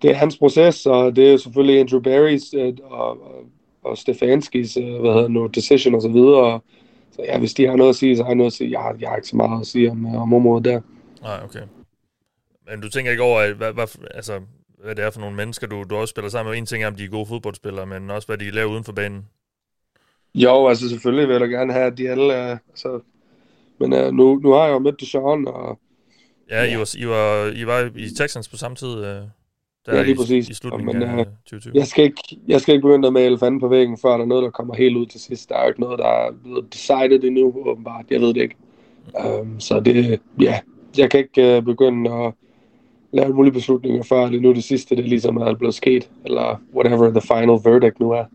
det 0.02 0.10
er 0.10 0.14
hans 0.16 0.38
proces, 0.38 0.86
og 0.86 1.16
det 1.16 1.34
er 1.34 1.38
selvfølgelig 1.38 1.80
Andrew 1.80 2.02
Barrys 2.02 2.54
øh, 2.54 2.74
og, 2.84 3.10
og, 3.10 3.44
og 3.84 3.98
Stefanskis, 3.98 4.78
øh, 4.78 5.00
hvad 5.00 5.14
hedder 5.14 5.28
no 5.28 5.40
nu, 5.40 5.48
decision 5.48 5.96
og 5.96 6.02
så 6.02 6.10
videre. 6.10 6.60
Så 7.12 7.22
ja, 7.24 7.40
hvis 7.40 7.54
de 7.54 7.68
har 7.68 7.76
noget 7.76 7.90
at 7.90 7.96
sige, 7.96 8.18
så 8.18 8.24
har 8.24 8.30
jeg 8.30 8.36
noget 8.36 8.52
at 8.52 8.54
sige. 8.54 8.72
Jeg 8.72 8.80
har, 8.80 8.96
jeg 9.00 9.10
har 9.10 9.16
ikke 9.16 9.28
så 9.28 9.36
meget 9.36 9.62
at 9.62 9.68
sige 9.68 9.92
om, 9.92 10.06
øh, 10.06 10.22
om 10.22 10.34
området 10.34 10.66
der. 10.66 10.82
Nej, 11.22 11.40
okay. 11.44 11.62
Men 12.70 12.82
du 12.82 12.90
tænker 12.90 13.12
ikke 13.12 13.24
over, 13.24 13.40
at- 13.40 13.56
hvad, 13.56 13.74
hvad, 13.74 13.88
altså, 14.16 14.34
hvad 14.84 14.96
det 14.96 15.06
er 15.06 15.12
for 15.12 15.20
nogle 15.20 15.36
mennesker, 15.36 15.68
du, 15.68 15.84
du 15.90 15.96
også 15.96 16.12
spiller 16.12 16.30
sammen 16.30 16.52
med? 16.52 16.58
En 16.58 16.66
ting 16.66 16.84
er, 16.84 16.88
om 16.88 16.96
de 16.96 17.04
er 17.04 17.10
gode 17.10 17.26
fodboldspillere, 17.26 17.86
men 17.86 18.10
også, 18.10 18.28
hvad 18.28 18.38
de 18.38 18.52
laver 18.52 18.72
uden 18.72 18.84
for 18.84 18.94
banen. 18.94 19.26
Jo, 20.36 20.68
altså 20.68 20.90
selvfølgelig 20.90 21.28
vil 21.28 21.34
jeg 21.34 21.42
da 21.42 21.46
gerne 21.46 21.74
have, 21.74 21.86
at 21.86 21.98
de 21.98 22.10
alle 22.10 22.34
er... 22.34 22.58
Altså, 22.70 23.00
men 23.80 23.94
uh, 23.94 24.14
nu, 24.14 24.40
nu 24.44 24.52
har 24.52 24.66
jeg 24.66 24.74
jo 24.74 24.80
mødt 24.80 25.00
Deshaun, 25.00 25.48
og 25.48 25.80
Ja, 26.50 26.64
I 26.64 26.78
var, 26.78 26.96
I 26.98 27.08
var, 27.08 27.52
I 27.56 27.68
var 27.68 27.92
i 27.96 28.10
Texans 28.18 28.48
på 28.50 28.58
samme 28.58 28.76
tid, 28.76 28.98
øh, 28.98 29.04
der 29.04 29.28
Ja, 29.88 30.02
lige 30.02 30.12
i, 30.12 30.16
præcis. 30.16 30.50
i 30.50 30.54
slutningen 30.54 31.00
Men, 31.00 31.10
af 31.10 31.20
øh, 31.20 31.26
2020. 31.26 31.74
jeg 31.76 31.88
skal, 31.88 32.04
ikke, 32.04 32.40
jeg 32.48 32.62
skal 32.62 32.76
ikke 32.76 32.88
begynde 32.88 33.12
med 33.12 33.26
elefanten 33.26 33.60
på 33.60 33.68
væggen, 33.68 33.98
før 33.98 34.10
der 34.10 34.20
er 34.20 34.26
noget, 34.26 34.44
der 34.44 34.50
kommer 34.50 34.76
helt 34.76 34.98
ud 34.98 35.06
til 35.06 35.20
sidst. 35.20 35.50
Der 35.50 35.56
er 35.56 35.62
jo 35.62 35.68
ikke 35.68 35.82
noget, 35.82 36.00
der 36.00 36.08
er 36.08 36.32
blevet 36.44 36.74
decided 36.74 37.24
endnu, 37.24 37.64
åbenbart. 37.66 38.06
Jeg 38.10 38.22
ved 38.22 38.28
det 38.34 38.42
ikke. 38.42 38.56
Um, 39.40 39.60
så 39.60 39.80
det, 39.80 40.20
ja, 40.42 40.60
jeg 40.98 41.12
kan 41.12 41.20
ikke 41.20 41.58
uh, 41.58 41.64
begynde 41.64 42.12
at 42.14 42.34
lave 43.12 43.34
mulige 43.34 43.54
beslutninger, 43.54 44.04
før 44.04 44.30
det 44.30 44.42
nu 44.42 44.54
det 44.54 44.64
sidste, 44.64 44.96
det 44.96 45.06
ligesom 45.10 45.38
er 45.38 45.54
blevet 45.56 45.76
sket, 45.76 46.10
eller 46.26 46.62
whatever 46.76 47.10
the 47.10 47.22
final 47.22 47.60
verdict 47.72 48.00
nu 48.00 48.12
er. 48.12 48.26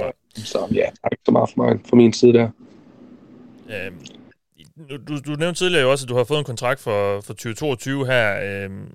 Ja. 0.00 0.06
Um, 0.06 0.12
så 0.34 0.58
ja, 0.72 0.74
der 0.76 1.04
er 1.04 1.08
ikke 1.12 1.22
så 1.24 1.32
meget 1.32 1.50
for 1.54 1.62
mig, 1.64 1.80
fra 1.90 1.96
min 1.96 2.12
side 2.12 2.32
der. 2.32 2.48
Øhm, 3.68 3.96
nu- 4.76 4.96
du, 5.08 5.20
du 5.20 5.36
nævnte 5.38 5.60
tidligere 5.60 5.82
jo 5.82 5.90
også, 5.90 6.04
at 6.04 6.08
du 6.08 6.16
har 6.16 6.24
fået 6.24 6.38
en 6.38 6.44
kontrakt 6.44 6.80
for, 6.80 7.20
for 7.20 7.32
2022 7.32 8.06
her. 8.06 8.40
Øhm, 8.64 8.92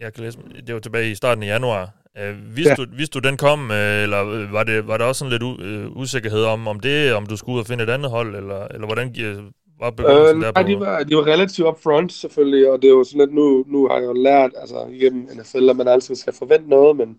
jeg 0.00 0.12
kan 0.12 0.24
læse, 0.24 0.38
det 0.66 0.74
var 0.74 0.80
tilbage 0.80 1.10
i 1.10 1.14
starten 1.14 1.42
af 1.42 1.46
januar. 1.46 1.90
Øh, 2.18 2.56
vidste, 2.56 2.70
ja. 2.70 2.74
du, 2.74 2.86
vidste 2.96 3.20
du, 3.20 3.28
den 3.28 3.36
kom, 3.36 3.70
øh, 3.70 4.02
eller 4.02 4.50
var 4.50 4.64
det, 4.64 4.86
var 4.86 4.98
der 4.98 5.04
også 5.04 5.18
sådan 5.18 5.32
lidt 5.32 5.42
u, 5.42 5.56
øh, 5.62 5.96
usikkerhed 5.96 6.44
om, 6.44 6.68
om 6.68 6.80
det, 6.80 7.14
om 7.14 7.26
du 7.26 7.36
skulle 7.36 7.54
ud 7.54 7.60
og 7.60 7.66
finde 7.66 7.84
et 7.84 7.90
andet 7.90 8.10
hold, 8.10 8.36
eller, 8.36 8.64
eller 8.64 8.86
hvordan, 8.86 9.14
øh, 9.20 9.42
var 9.82 10.30
Øh, 10.30 10.38
nej, 10.40 10.62
de 10.62 10.80
var, 10.80 11.02
de 11.02 11.16
var 11.16 11.26
relativt 11.26 11.68
upfront 11.68 12.12
selvfølgelig, 12.12 12.70
og 12.70 12.82
det 12.82 12.88
er 12.88 12.92
jo 12.92 13.04
sådan 13.04 13.20
lidt, 13.20 13.34
nu, 13.34 13.64
nu 13.68 13.88
har 13.88 13.96
jeg 13.96 14.04
jo 14.04 14.12
lært, 14.12 14.50
altså 14.60 14.86
igennem 14.90 15.28
NFL, 15.38 15.70
at 15.70 15.76
man 15.76 15.88
altid 15.88 16.14
skal 16.14 16.32
forvente 16.32 16.68
noget, 16.68 16.96
men 16.96 17.18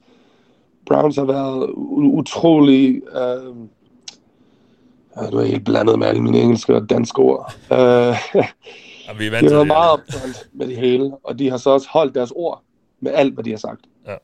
Browns 0.85 1.15
har 1.15 1.25
været 1.25 1.69
utrolig, 2.13 3.01
øh, 3.15 3.47
øh, 5.17 5.31
nu 5.31 5.37
er 5.37 5.43
helt 5.43 5.65
blandet 5.65 5.99
med 5.99 6.07
alle 6.07 6.21
mine 6.21 6.39
engelske 6.39 6.75
og 6.75 6.89
danske 6.89 7.19
ord. 7.19 7.53
Øh, 7.71 8.15
Ja, 9.07 9.13
vi 9.13 9.25
er 9.25 9.29
de 9.29 9.31
vant 9.31 9.41
har 9.41 9.49
til 9.49 9.55
været 9.55 9.67
meget 9.67 9.99
upfront 9.99 10.49
med 10.53 10.67
det 10.67 10.77
hele, 10.77 11.11
og 11.23 11.39
de 11.39 11.49
har 11.49 11.57
så 11.57 11.69
også 11.69 11.87
holdt 11.91 12.15
deres 12.15 12.31
ord 12.35 12.63
med 12.99 13.11
alt, 13.13 13.33
hvad 13.33 13.43
de 13.43 13.49
har 13.49 13.57
sagt. 13.57 13.81
Ja. 14.07 14.15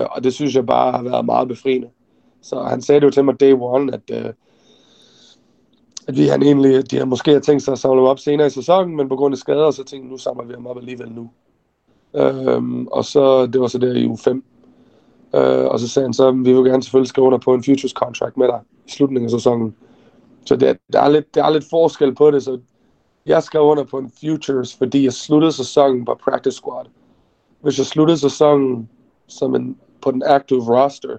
Øh, 0.00 0.06
og 0.10 0.24
det 0.24 0.34
synes 0.34 0.54
jeg 0.54 0.66
bare 0.66 0.92
har 0.92 1.02
været 1.02 1.24
meget 1.24 1.48
befriende. 1.48 1.88
Så 2.42 2.62
han 2.62 2.82
sagde 2.82 3.00
det 3.00 3.06
jo 3.06 3.10
til 3.10 3.24
mig 3.24 3.40
day 3.40 3.54
one, 3.58 3.92
at, 3.94 4.00
øh, 4.10 4.32
at 6.08 6.16
vi 6.16 6.26
han 6.26 6.42
egentlig, 6.42 6.90
de 6.90 6.98
har 6.98 7.04
måske 7.04 7.40
tænkt 7.40 7.62
sig 7.62 7.72
at 7.72 7.78
samle 7.78 8.00
ham 8.00 8.08
op 8.08 8.18
senere 8.18 8.46
i 8.46 8.50
sæsonen, 8.50 8.96
men 8.96 9.08
på 9.08 9.16
grund 9.16 9.34
af 9.34 9.38
skader, 9.38 9.70
så 9.70 9.84
tænkte 9.84 10.10
nu 10.10 10.18
samler 10.18 10.44
vi 10.44 10.52
ham 10.52 10.66
op 10.66 10.78
alligevel 10.78 11.12
nu. 11.12 11.30
Øhm, 12.14 12.86
og 12.86 13.04
så, 13.04 13.46
det 13.46 13.60
var 13.60 13.66
så 13.66 13.78
der 13.78 13.94
i 13.94 14.06
uge 14.06 14.18
5. 14.18 14.44
Øh, 15.34 15.64
og 15.64 15.80
så 15.80 15.88
sagde 15.88 16.06
han 16.06 16.14
så, 16.14 16.30
vi 16.30 16.52
vil 16.52 16.64
gerne 16.64 16.82
selvfølgelig 16.82 17.08
skrive 17.08 17.26
under 17.26 17.38
på 17.38 17.54
en 17.54 17.64
futures 17.64 17.92
contract 17.92 18.36
med 18.36 18.46
dig 18.46 18.60
i 18.86 18.90
slutningen 18.90 19.24
af 19.24 19.30
sæsonen. 19.30 19.74
Så 20.44 20.56
det, 20.56 20.78
der, 20.92 21.00
er 21.00 21.08
lidt, 21.08 21.34
der 21.34 21.44
er 21.44 21.50
lidt 21.50 21.64
forskel 21.70 22.14
på 22.14 22.30
det, 22.30 22.42
så 22.42 22.58
jeg 23.26 23.42
skrev 23.42 23.62
under 23.62 23.84
på 23.84 23.98
en 23.98 24.12
futures, 24.20 24.76
fordi 24.76 25.04
jeg 25.04 25.12
sluttede 25.12 25.52
sæsonen 25.52 26.04
på 26.04 26.18
practice 26.24 26.56
squad. 26.56 26.84
Hvis 27.60 27.78
jeg 27.78 27.86
sluttede 27.86 28.18
sæsonen 28.18 28.88
som 29.26 29.54
en, 29.54 29.76
på 30.00 30.10
den 30.10 30.22
active 30.26 30.60
roster, 30.60 31.16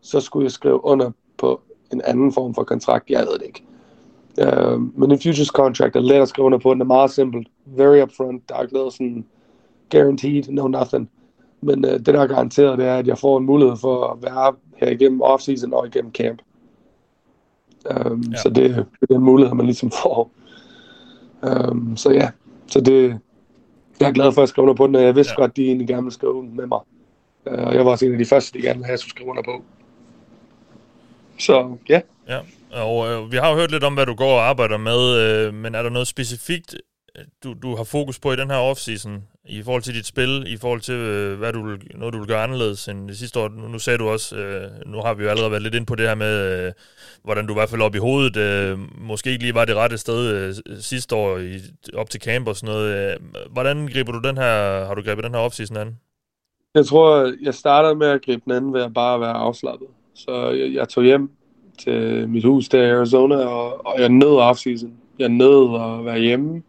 så 0.00 0.20
skulle 0.20 0.44
jeg 0.44 0.52
skrive 0.52 0.84
under 0.84 1.10
på 1.38 1.60
en 1.92 2.00
anden 2.04 2.32
form 2.32 2.54
for 2.54 2.62
kontrakt. 2.62 3.10
Jeg 3.10 3.20
ved 3.20 3.38
det 3.38 3.46
ikke. 3.46 3.67
Uh, 4.46 4.98
men 4.98 5.10
en 5.10 5.20
futures 5.20 5.48
contract 5.48 5.96
er 5.96 6.00
let 6.00 6.14
at 6.22 6.28
skrive 6.28 6.46
under 6.46 6.58
på. 6.58 6.74
Den 6.74 6.80
er 6.80 6.84
meget 6.84 7.10
simpelt. 7.10 7.48
Very 7.64 8.02
upfront. 8.02 8.48
Der 8.48 8.54
er 8.54 8.62
ikke 8.62 8.74
noget 8.74 8.92
sådan 8.92 9.24
guaranteed, 9.90 10.42
no 10.48 10.68
nothing. 10.68 11.10
Men 11.60 11.84
uh, 11.84 11.90
det, 11.90 12.06
der 12.06 12.20
er 12.20 12.26
garanteret, 12.26 12.78
det 12.78 12.86
er, 12.86 12.96
at 12.96 13.06
jeg 13.06 13.18
får 13.18 13.38
en 13.38 13.44
mulighed 13.46 13.76
for 13.76 14.06
at 14.06 14.22
være 14.22 14.54
her 14.76 14.90
igennem 14.90 15.22
offseason 15.22 15.74
og 15.74 15.86
igennem 15.86 16.12
camp. 16.12 16.42
Um, 18.10 18.24
Ja. 18.32 18.36
Så 18.36 18.48
det, 18.48 18.86
det 19.00 19.10
er 19.10 19.14
en 19.14 19.24
mulighed, 19.24 19.54
man 19.54 19.66
ligesom 19.66 19.90
får. 19.90 20.30
Um, 21.42 21.96
så 21.96 22.10
ja, 22.10 22.30
så 22.66 22.80
det, 22.80 23.18
jeg 24.00 24.08
er 24.08 24.12
glad 24.12 24.32
for 24.32 24.42
at 24.42 24.48
skrive 24.48 24.62
under 24.62 24.74
på 24.74 24.86
den, 24.86 24.94
og 24.94 25.02
jeg 25.02 25.16
vidste 25.16 25.34
Ja. 25.38 25.42
godt, 25.42 25.56
de 25.56 25.64
egentlig 25.64 25.88
gerne 25.88 26.02
ville 26.02 26.14
skrive 26.14 26.42
med 26.42 26.66
mig. 26.66 26.80
Uh, 27.46 27.52
og 27.66 27.74
jeg 27.74 27.84
var 27.84 27.90
også 27.90 28.06
en 28.06 28.12
af 28.12 28.18
de 28.18 28.24
første, 28.24 28.58
de 28.58 28.62
gerne 28.62 28.74
ville 28.74 28.84
have, 28.86 28.92
at 28.92 28.92
jeg 28.92 28.98
skulle 28.98 29.10
skrive 29.10 29.30
under 29.30 29.42
på. 29.42 29.62
Så 31.38 31.76
ja, 31.88 32.00
Ja, 32.28 32.38
og 32.72 33.08
øh, 33.08 33.32
vi 33.32 33.36
har 33.36 33.50
jo 33.50 33.56
hørt 33.56 33.70
lidt 33.70 33.84
om, 33.84 33.94
hvad 33.94 34.06
du 34.06 34.14
går 34.14 34.34
og 34.34 34.48
arbejder 34.48 34.76
med, 34.76 35.16
øh, 35.16 35.54
men 35.54 35.74
er 35.74 35.82
der 35.82 35.90
noget 35.90 36.08
specifikt, 36.08 36.74
øh, 37.18 37.24
du, 37.44 37.54
du 37.62 37.76
har 37.76 37.84
fokus 37.84 38.18
på 38.18 38.32
i 38.32 38.36
den 38.36 38.50
her 38.50 38.56
offseason, 38.56 39.22
i 39.48 39.62
forhold 39.62 39.82
til 39.82 39.94
dit 39.94 40.06
spil, 40.06 40.44
i 40.46 40.56
forhold 40.56 40.80
til, 40.80 40.94
øh, 40.94 41.38
hvad 41.38 41.52
du 41.52 41.66
vil, 41.66 41.78
noget 41.94 42.14
du 42.14 42.18
vil 42.18 42.28
gøre 42.28 42.42
anderledes 42.42 42.88
end 42.88 43.08
det 43.08 43.18
sidste 43.18 43.40
år? 43.40 43.48
Nu, 43.48 43.68
nu 43.68 43.78
sagde 43.78 43.98
du 43.98 44.08
også, 44.08 44.36
øh, 44.36 44.70
nu 44.86 45.00
har 45.00 45.14
vi 45.14 45.22
jo 45.22 45.30
allerede 45.30 45.50
været 45.50 45.62
lidt 45.62 45.74
ind 45.74 45.86
på 45.86 45.94
det 45.94 46.08
her 46.08 46.14
med, 46.14 46.66
øh, 46.66 46.72
hvordan 47.24 47.46
du 47.46 47.52
i 47.52 47.54
hvert 47.54 47.70
fald 47.70 47.82
op 47.82 47.94
i 47.94 47.98
hovedet, 47.98 48.36
øh, 48.36 48.78
måske 49.00 49.30
ikke 49.30 49.42
lige 49.42 49.54
var 49.54 49.64
det 49.64 49.76
rette 49.76 49.98
sted 49.98 50.34
øh, 50.34 50.54
sidste 50.80 51.14
år, 51.16 51.38
i, 51.38 51.60
op 51.94 52.10
til 52.10 52.20
camp 52.20 52.48
og 52.48 52.56
sådan 52.56 52.74
noget. 52.74 53.12
Øh, 53.12 53.16
hvordan 53.50 53.88
griber 53.88 54.12
du 54.12 54.28
den 54.28 54.36
her, 54.36 54.84
har 54.86 54.94
du 54.94 55.02
grebet 55.02 55.24
den 55.24 55.34
her 55.34 55.40
offseason 55.40 55.76
an? 55.76 55.96
Jeg 56.74 56.86
tror, 56.86 57.32
jeg 57.42 57.54
startede 57.54 57.94
med 57.94 58.06
at 58.06 58.24
gribe 58.24 58.42
den 58.44 58.52
anden 58.52 58.74
ved 58.74 58.82
at 58.82 58.94
bare 58.94 59.20
være 59.20 59.32
afslappet. 59.32 59.88
Så 60.14 60.50
jeg, 60.50 60.74
jeg 60.74 60.88
tog 60.88 61.04
hjem 61.04 61.30
til 61.78 61.92
øh, 61.92 62.28
mit 62.28 62.44
hus 62.44 62.68
der 62.68 62.82
i 62.82 62.90
Arizona, 62.90 63.36
og, 63.36 63.86
og 63.86 64.00
jeg 64.00 64.08
nød 64.08 64.36
offseason. 64.36 64.92
Jeg 65.18 65.28
nød 65.28 65.80
at 65.80 66.04
være 66.04 66.18
hjemme. 66.18 66.62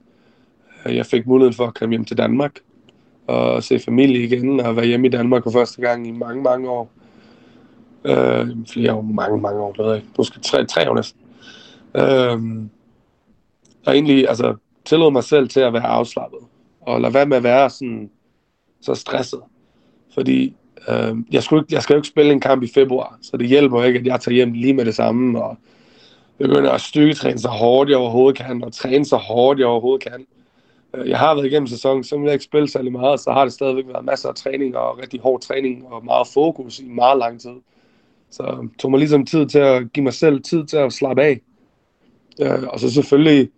Øh, 0.85 0.95
jeg 0.95 1.05
fik 1.05 1.27
muligheden 1.27 1.55
for 1.55 1.67
at 1.67 1.73
komme 1.73 1.93
hjem 1.93 2.05
til 2.05 2.17
Danmark 2.17 2.59
og 3.27 3.63
se 3.63 3.79
familie 3.79 4.23
igen, 4.23 4.59
og 4.59 4.75
være 4.75 4.85
hjemme 4.85 5.07
i 5.07 5.09
Danmark 5.09 5.43
for 5.43 5.51
første 5.51 5.81
gang 5.81 6.07
i 6.07 6.11
mange, 6.11 6.43
mange 6.43 6.69
år. 6.69 6.91
Øh, 8.05 8.47
flere 8.67 8.93
år, 8.93 9.01
mange, 9.01 9.41
mange 9.41 9.61
år, 9.61 9.71
det 9.71 9.79
ved 9.79 9.87
jeg 9.87 9.95
ikke. 9.95 10.09
Måske 10.17 10.39
tre, 10.39 10.65
tre 10.65 10.89
år 10.89 10.95
næsten. 10.95 11.21
Øh, 11.95 12.67
og 13.85 13.93
egentlig, 13.93 14.29
altså, 14.29 14.55
tillod 14.85 15.11
mig 15.11 15.23
selv 15.23 15.49
til 15.49 15.59
at 15.59 15.73
være 15.73 15.87
afslappet, 15.87 16.39
og 16.81 17.01
lade 17.01 17.13
være 17.13 17.25
med 17.25 17.37
at 17.37 17.43
være 17.43 17.69
sådan, 17.69 18.09
så 18.81 18.95
stresset. 18.95 19.39
Fordi 20.13 20.55
øh, 20.89 21.15
jeg, 21.31 21.43
skulle 21.43 21.63
ikke, 21.63 21.73
jeg 21.73 21.83
skal 21.83 21.93
jo 21.93 21.97
ikke 21.97 22.07
spille 22.07 22.31
en 22.31 22.39
kamp 22.39 22.63
i 22.63 22.71
februar, 22.73 23.17
så 23.21 23.37
det 23.37 23.47
hjælper 23.47 23.83
ikke, 23.83 23.99
at 23.99 24.05
jeg 24.05 24.21
tager 24.21 24.35
hjem 24.35 24.53
lige 24.53 24.73
med 24.73 24.85
det 24.85 24.95
samme, 24.95 25.43
og 25.43 25.57
begynder 26.37 26.71
at 26.71 26.81
styrketræne 26.81 27.39
så 27.39 27.47
hårdt, 27.47 27.89
jeg 27.89 27.97
overhovedet 27.97 28.37
kan, 28.37 28.63
og 28.63 28.73
træne 28.73 29.05
så 29.05 29.15
hårdt, 29.17 29.59
jeg 29.59 29.67
overhovedet 29.67 30.03
kan. 30.11 30.25
Øh, 30.93 31.09
Jeg 31.09 31.17
har 31.19 31.35
været 31.35 31.45
igennem 31.45 31.67
sæsonen, 31.67 32.03
så 32.03 32.17
vil 32.17 32.23
jeg 32.23 32.33
ikke 32.33 32.45
spille 32.45 32.69
særlig 32.69 32.91
meget, 32.91 33.19
så 33.19 33.31
har 33.31 33.43
det 33.43 33.53
stadigvæk 33.53 33.85
været 33.87 34.05
masser 34.05 34.29
af 34.29 34.35
træning, 34.35 34.77
og 34.77 34.99
rigtig 35.01 35.19
hård 35.19 35.41
træning, 35.41 35.87
og 35.87 36.05
meget 36.05 36.27
fokus 36.27 36.79
i 36.79 36.85
meget 36.87 37.17
lang 37.19 37.41
tid. 37.41 37.55
Så 38.31 38.43
øhm, 38.43 38.71
tog 38.79 38.91
mig 38.91 38.97
ligesom 38.99 39.25
tid 39.25 39.45
til 39.45 39.59
at 39.59 39.93
give 39.93 40.03
mig 40.03 40.13
selv 40.13 40.41
tid 40.43 40.65
til 40.65 40.77
at 40.77 40.93
slappe 40.93 41.23
af. 41.23 41.41
Øh, 42.41 42.63
og 42.67 42.79
så 42.79 42.93
selvfølgelig 42.93 43.49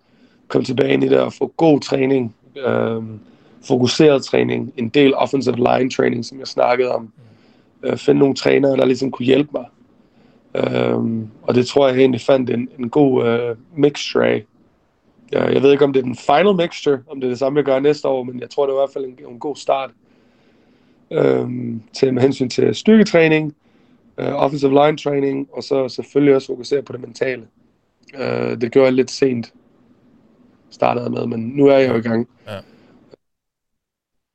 komme 0.47 0.65
tilbage 0.65 0.93
ind 0.93 1.03
i 1.03 1.07
det 1.09 1.19
og 1.19 1.33
få 1.33 1.53
god 1.57 1.79
træning, 1.79 2.35
øh, 2.67 3.03
fokuseret 3.63 4.23
træning, 4.23 4.73
en 4.77 4.89
del 4.89 5.13
offensive 5.13 5.55
line 5.55 5.89
training, 5.89 6.25
som 6.25 6.39
jeg 6.39 6.47
snakkede 6.47 6.91
om. 6.91 7.13
Øh, 7.83 7.97
finde 7.97 8.19
nogle 8.19 8.35
trænere, 8.35 8.77
der 8.77 8.85
ligesom 8.85 9.11
kunne 9.11 9.25
hjælpe 9.25 9.49
mig. 9.53 9.65
Øh, 10.55 10.97
og 11.41 11.55
det 11.55 11.67
tror 11.67 11.87
jeg 11.87 11.97
egentlig 11.97 12.21
fandt 12.21 12.49
en, 12.49 12.69
en 12.79 12.89
god 12.89 13.25
øh, 13.25 13.55
mixture 13.75 14.27
af. 14.27 14.45
Jeg, 15.31 15.53
jeg 15.53 15.63
ved 15.63 15.71
ikke, 15.71 15.83
om 15.83 15.93
det 15.93 15.99
er 15.99 16.03
den 16.03 16.15
final 16.15 16.55
mixture, 16.55 16.99
om 17.07 17.19
det 17.19 17.27
er 17.27 17.31
det 17.31 17.39
samme, 17.39 17.57
jeg 17.57 17.65
gør 17.65 17.79
næste 17.79 18.07
år, 18.07 18.23
men 18.23 18.39
jeg 18.39 18.49
tror, 18.49 18.65
det 18.65 18.71
er 18.71 18.77
i 18.77 18.81
hvert 18.81 18.93
fald 18.93 19.05
en, 19.05 19.33
en 19.33 19.39
god 19.39 19.55
start. 19.55 19.89
Øh, 21.11 21.49
til 21.93 22.13
med 22.13 22.21
hensyn 22.21 22.49
til 22.49 22.75
styrketræning, 22.75 23.55
øh, 24.17 24.33
offensive 24.33 24.85
line 24.85 24.97
training, 24.97 25.47
og 25.53 25.63
så 25.63 25.89
selvfølgelig 25.89 26.35
også 26.35 26.47
fokusere 26.47 26.81
på 26.81 26.93
det 26.93 27.01
mentale. 27.01 27.47
Øh, 28.17 28.61
det 28.61 28.71
gjorde 28.71 28.85
jeg 28.85 28.93
lidt 28.93 29.11
sent, 29.11 29.53
startede 30.69 31.09
med, 31.09 31.27
men 31.27 31.39
nu 31.39 31.67
er 31.67 31.77
jeg 31.77 31.89
jo 31.89 31.95
i 31.95 32.01
gang. 32.01 32.27
Ja. 32.47 32.57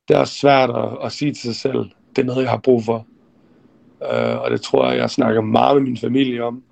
Det 0.08 0.16
er 0.16 0.18
også 0.18 0.34
svært 0.34 0.70
at, 0.70 0.98
at 1.04 1.12
sige 1.12 1.32
til 1.32 1.42
sig 1.42 1.56
selv, 1.56 1.90
det 2.16 2.22
er 2.22 2.26
noget, 2.26 2.42
jeg 2.42 2.50
har 2.50 2.58
brug 2.58 2.84
for. 2.84 3.06
Øh, 4.02 4.40
og 4.40 4.50
det 4.50 4.60
tror 4.60 4.90
jeg, 4.90 4.98
jeg 4.98 5.10
snakker 5.10 5.40
meget 5.40 5.76
med 5.76 5.82
min 5.82 5.96
familie 5.96 6.44
om. 6.44 6.62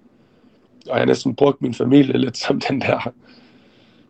Og 0.88 0.90
jeg 0.90 0.98
har 0.98 1.06
næsten 1.06 1.34
brugt 1.34 1.62
min 1.62 1.74
familie 1.74 2.18
lidt 2.18 2.36
som 2.36 2.60
den 2.60 2.80
der, 2.80 3.12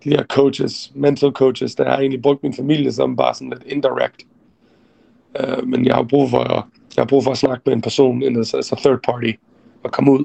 de 0.05 0.11
der 0.11 0.25
coaches, 0.25 0.93
mental 0.95 1.31
coaches, 1.31 1.75
der 1.75 1.85
har 1.85 1.99
egentlig 1.99 2.23
brugt 2.23 2.43
min 2.43 2.55
familie 2.55 2.93
som 2.93 3.17
bare 3.17 3.35
sådan 3.35 3.51
lidt 3.51 3.63
indirect. 3.67 4.27
Øh, 5.41 5.67
men 5.67 5.87
jeg 5.87 5.95
har 5.95 6.03
brug 6.03 6.31
for 6.31 6.39
at, 6.39 6.65
jeg 6.97 7.03
har 7.03 7.07
brug 7.07 7.25
for 7.25 7.31
at 7.31 7.39
snakke 7.39 7.63
med 7.67 7.75
en 7.75 7.83
person, 7.83 8.23
en 8.23 8.37
altså 8.37 8.77
third 8.79 8.99
party, 9.05 9.31
og 9.83 9.93
komme 9.93 10.13
ud. 10.13 10.25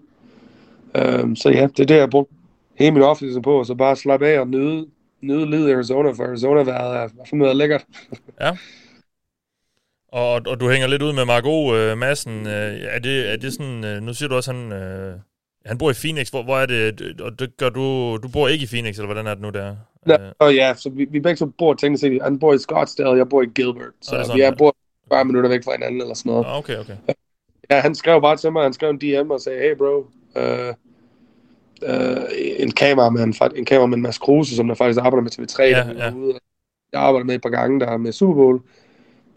Øh, 0.96 1.36
så 1.36 1.50
ja, 1.50 1.68
det 1.68 1.80
er 1.80 1.86
det, 1.86 1.96
jeg 1.96 2.02
har 2.02 2.08
brugt 2.08 2.32
hele 2.76 2.92
min 2.92 3.04
offseason 3.04 3.42
på, 3.42 3.60
og 3.60 3.66
så 3.66 3.76
bare 3.76 3.96
slappe 3.96 4.28
af 4.28 4.40
og 4.40 4.48
nyde, 4.48 4.86
nyde 5.22 5.50
livet 5.50 5.70
i 5.70 5.72
Arizona, 5.72 6.12
for 6.12 6.24
Arizona 6.24 6.64
været, 6.64 6.98
er 6.98 7.10
fandme 7.30 7.54
lækkert. 7.54 7.86
Ja. 8.42 8.52
Og, 10.12 10.42
og 10.48 10.60
du 10.60 10.70
hænger 10.70 10.88
lidt 10.88 11.02
ud 11.02 11.14
med 11.14 11.26
Margot 11.26 11.76
øh, 11.76 11.98
Madsen. 11.98 12.48
Øh, 12.48 12.80
er, 12.82 13.00
det, 13.00 13.32
er 13.34 13.38
det 13.38 13.54
sådan, 13.54 13.84
øh, 13.84 14.02
nu 14.02 14.14
siger 14.14 14.30
du 14.30 14.36
også, 14.36 14.54
han, 14.54 14.72
øh, 14.72 15.14
han 15.66 15.78
bor 15.78 15.92
i 15.92 15.94
Phoenix. 15.94 16.30
Hvor, 16.30 16.44
hvor 16.44 16.58
er 16.58 16.66
det, 16.66 17.22
og 17.22 17.40
det 17.40 17.58
gør 17.58 17.70
du, 17.70 18.18
du 18.24 18.28
bor 18.34 18.48
ikke 18.48 18.64
i 18.64 18.68
Phoenix, 18.68 18.96
eller 18.96 19.06
hvordan 19.06 19.28
er 19.28 19.34
det 19.34 19.42
nu 19.42 19.50
der? 19.50 19.76
Ja, 20.08 20.18
og 20.40 20.56
ja, 20.56 20.74
så 20.78 20.90
vi, 20.90 21.06
vi 21.12 21.20
begge 21.20 21.36
to 21.38 21.46
bor 21.46 21.74
teknisk 21.74 22.02
set, 22.02 22.22
han 22.24 22.40
bor 22.40 22.54
i 22.54 22.58
Scottsdale, 22.58 23.18
jeg 23.18 23.30
bor 23.30 23.42
i 23.42 23.46
Gilbert, 23.46 23.92
så 24.02 24.16
er 24.16 24.24
sådan, 24.24 24.38
vi 24.38 24.42
er 24.42 24.56
bor 24.56 24.76
40 25.14 25.26
minutter 25.26 25.50
væk 25.50 25.64
fra 25.64 25.72
hinanden 25.72 26.02
eller 26.02 26.14
sådan 26.14 26.30
noget. 26.32 26.46
Ah, 26.46 26.58
okay, 26.58 26.78
okay. 26.78 26.96
Ja, 27.72 27.80
han 27.80 27.96
skrev 27.96 28.22
bare 28.22 28.38
til 28.38 28.52
mig, 28.52 28.64
han 28.64 28.74
skrev 28.74 28.90
en 28.90 28.98
DM 28.98 29.32
og 29.32 29.42
sagde, 29.42 29.60
hey 29.60 29.76
bro, 29.76 30.08
øh, 30.38 30.74
øh, 31.84 32.24
en 32.60 32.72
kameramand, 32.72 33.34
en 33.56 33.66
kameramand 33.66 34.02
Mads 34.02 34.18
Kruse, 34.18 34.56
som 34.56 34.68
der 34.68 34.76
faktisk 34.76 35.00
arbejder 35.00 35.22
med 35.24 35.32
TV3, 35.32 35.62
Ja, 35.64 35.70
der 35.70 36.06
ja. 36.06 36.14
ude. 36.14 36.40
jeg 36.94 37.02
arbejder 37.02 37.26
med 37.26 37.36
et 37.36 37.42
par 37.42 37.50
gange 37.50 37.80
der 37.80 37.98
med 37.98 38.12
Super 38.12 38.34
Bowl. 38.34 38.62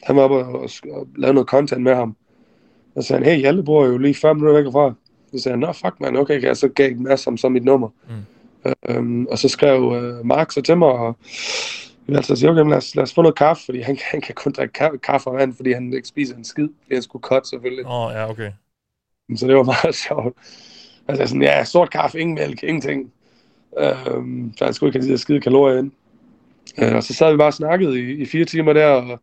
Han 0.03 0.17
var 0.17 0.23
oppe 0.23 0.37
og, 0.37 0.61
og, 0.61 0.71
og 0.93 1.09
lavede 1.17 1.35
noget 1.35 1.49
content 1.49 1.83
med 1.83 1.95
ham. 1.95 2.17
Og 2.95 3.03
så 3.03 3.09
sagde 3.09 3.25
han, 3.25 3.33
hey, 3.33 3.41
Hjalte 3.41 3.63
bor 3.63 3.87
jo 3.87 3.99
lige 3.99 4.15
5 4.15 4.37
minutter 4.37 4.63
væk 4.63 4.73
fra. 4.73 4.95
Så 5.31 5.43
sagde 5.43 5.53
han, 5.53 5.59
nå 5.59 5.73
fuck 5.73 6.01
man, 6.01 6.17
okay, 6.17 6.41
kan 6.41 6.49
jeg 6.49 6.57
så 6.57 6.69
gav 6.69 6.97
Mads 6.97 7.25
ham 7.25 7.37
så 7.37 7.49
mit 7.49 7.65
nummer. 7.65 7.89
Mm. 8.09 8.15
Øhm, 8.89 9.27
og 9.27 9.39
så 9.39 9.49
skrev 9.49 9.93
øh, 9.97 10.27
Mark 10.27 10.53
så 10.53 10.63
til 10.63 10.77
mig, 10.77 10.89
og 10.89 11.17
jeg 12.09 12.17
altså 12.17 12.37
sige, 12.37 12.51
okay, 12.51 12.65
lad 12.71 12.77
os, 12.77 12.95
lad 12.97 13.03
os 13.03 13.15
få 13.15 13.23
noget 13.23 13.37
kaffe, 13.37 13.65
fordi 13.65 13.81
han, 13.81 13.99
han 14.11 14.21
kan 14.21 14.35
kun 14.35 14.53
drikke 14.53 14.85
ka- 14.85 14.97
kaffe 14.97 15.31
og 15.31 15.37
vand, 15.37 15.55
fordi 15.57 15.73
han 15.73 15.93
ikke 15.93 16.09
spiser 16.09 16.37
en 16.37 16.45
skid, 16.45 16.69
fordi 16.83 16.95
han 16.95 17.03
skulle 17.03 17.23
cut 17.23 17.47
selvfølgelig. 17.47 17.87
Åh, 17.87 18.07
oh, 18.07 18.13
ja, 18.13 18.31
okay. 18.31 18.51
Så 19.37 19.47
det 19.47 19.57
var 19.57 19.63
meget 19.85 19.95
sjovt. 19.95 20.37
Altså 21.09 21.27
sådan, 21.27 21.43
ja, 21.43 21.65
sort 21.65 21.91
kaffe, 21.91 22.21
ingen 22.21 22.35
mælk, 22.35 22.63
ingenting. 22.63 23.13
Øhm, 23.79 24.53
så 24.57 24.65
han 24.65 24.75
skulle 24.75 24.89
ikke 24.89 24.99
have 24.99 25.07
de 25.07 25.11
der 25.11 25.19
skide 25.19 25.41
kalorier 25.41 25.79
ind. 25.79 25.93
Øh, 26.79 26.95
og 26.95 27.03
så 27.03 27.15
sad 27.15 27.33
vi 27.33 27.37
bare 27.37 27.49
og 27.49 27.55
snakkede 27.55 28.01
i, 28.01 28.13
i 28.13 28.27
fire 28.27 28.45
timer 28.45 28.73
der, 28.73 28.87
og, 28.87 29.21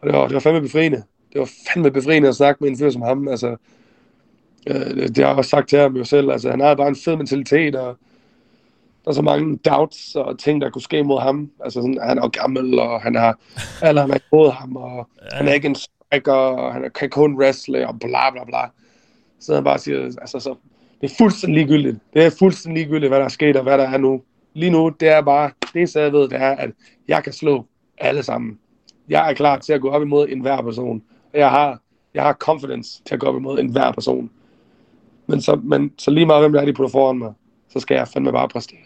og 0.00 0.06
det, 0.06 0.12
var, 0.12 0.26
det 0.26 0.34
var 0.34 0.40
fandme 0.40 0.60
befriende. 0.60 1.02
Det 1.32 1.38
var 1.38 1.50
fandme 1.72 1.90
befriende 1.90 2.28
at 2.28 2.36
snakke 2.36 2.64
med 2.64 2.70
en 2.70 2.78
fyr 2.78 2.90
som 2.90 3.02
ham. 3.02 3.28
Altså, 3.28 3.56
øh, 4.66 4.96
det, 4.96 5.16
har 5.16 5.28
jeg 5.28 5.36
også 5.36 5.50
sagt 5.50 5.68
til 5.68 5.78
ham 5.78 5.96
jo 5.96 6.04
selv. 6.04 6.30
Altså, 6.30 6.50
han 6.50 6.60
havde 6.60 6.76
bare 6.76 6.88
en 6.88 6.96
fed 6.96 7.16
mentalitet, 7.16 7.76
og 7.76 7.96
der 9.04 9.10
er 9.10 9.14
så 9.14 9.22
mange 9.22 9.56
doubts 9.56 10.14
og 10.14 10.38
ting, 10.38 10.60
der 10.60 10.70
kunne 10.70 10.82
ske 10.82 11.02
mod 11.02 11.20
ham. 11.20 11.50
Altså 11.64 11.80
sådan, 11.80 11.98
han 12.02 12.18
er 12.18 12.28
gammel, 12.28 12.78
og 12.78 13.00
han 13.00 13.14
har, 13.14 13.38
alle 13.82 14.00
har 14.00 14.06
imod 14.32 14.50
ham, 14.50 14.76
og 14.76 15.08
ja. 15.22 15.36
han 15.36 15.48
er 15.48 15.52
ikke 15.52 15.68
en 15.68 15.74
striker, 15.74 16.32
og 16.32 16.72
han 16.72 16.90
kan 16.94 17.10
kun 17.10 17.36
wrestle, 17.36 17.88
og 17.88 18.00
bla 18.00 18.30
bla 18.30 18.44
bla. 18.44 18.60
Så 19.40 19.54
han 19.54 19.64
bare 19.64 19.78
siger, 19.78 20.04
altså 20.04 20.38
så, 20.38 20.54
det 21.00 21.10
er 21.10 21.14
fuldstændig 21.18 21.58
ligegyldigt. 21.58 21.96
Det 22.14 22.24
er 22.24 22.30
fuldstændig 22.38 22.82
ligegyldigt, 22.82 23.10
hvad 23.10 23.18
der 23.18 23.24
er 23.24 23.28
sket, 23.28 23.56
og 23.56 23.62
hvad 23.62 23.78
der 23.78 23.88
er 23.88 23.98
nu. 23.98 24.22
Lige 24.54 24.70
nu, 24.70 24.88
det 24.88 25.08
er 25.08 25.20
bare, 25.20 25.50
det 25.72 25.76
eneste 25.76 26.00
jeg 26.00 26.12
ved, 26.12 26.28
det 26.28 26.40
er, 26.40 26.50
at 26.50 26.70
jeg 27.08 27.24
kan 27.24 27.32
slå 27.32 27.66
alle 27.98 28.22
sammen. 28.22 28.58
Jeg 29.10 29.30
er 29.30 29.34
klar 29.34 29.58
til 29.58 29.72
at 29.72 29.80
gå 29.80 29.90
op 29.90 30.02
imod 30.02 30.28
enhver 30.28 30.62
person. 30.62 31.02
Jeg 31.34 31.50
har, 31.50 31.80
jeg 32.14 32.22
har 32.22 32.32
confidence 32.32 33.02
til 33.04 33.14
at 33.14 33.20
gå 33.20 33.26
op 33.26 33.36
imod 33.36 33.58
enhver 33.58 33.92
person. 33.92 34.30
Men 35.26 35.40
så, 35.40 35.56
men, 35.56 35.92
så 35.98 36.10
lige 36.10 36.26
meget, 36.26 36.42
hvem 36.42 36.52
der 36.52 36.60
er, 36.60 36.64
de 36.64 36.72
putter 36.72 36.90
foran 36.90 37.18
mig, 37.18 37.32
så 37.68 37.80
skal 37.80 37.94
jeg 37.94 38.08
fandme 38.08 38.32
bare 38.32 38.48
præstere. 38.48 38.78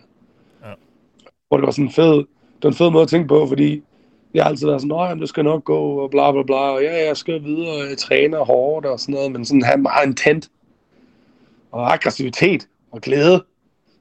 Ja. 0.62 0.73
Og 1.51 1.59
det 1.59 1.67
var 1.67 1.73
sådan 1.73 1.85
en 1.85 1.93
fed, 1.93 2.17
det 2.17 2.62
var 2.62 2.70
en 2.70 2.77
fed 2.77 2.91
måde 2.91 3.03
at 3.03 3.09
tænke 3.09 3.28
på, 3.28 3.47
fordi 3.47 3.83
jeg 4.35 4.44
har 4.44 4.51
altid 4.51 4.67
været 4.67 4.81
sådan, 4.81 5.11
at 5.11 5.19
det 5.19 5.28
skal 5.28 5.44
nok 5.44 5.65
gå, 5.65 5.78
og 5.78 6.11
bla 6.11 6.33
bla 6.33 6.43
bla, 6.43 6.57
og 6.57 6.83
ja, 6.83 7.07
jeg 7.07 7.17
skal 7.17 7.44
videre, 7.44 7.83
og 7.83 7.91
jeg 7.91 7.99
træner 7.99 8.44
hårdt 8.44 8.86
og 8.86 9.01
sådan 9.01 9.15
noget, 9.15 9.33
men 9.33 9.44
sådan 9.44 9.62
have 9.62 9.78
meget 9.78 10.07
intent, 10.07 10.51
og 11.73 11.93
aggressivitet, 11.93 12.69
og 12.93 13.01
glæde, 13.01 13.44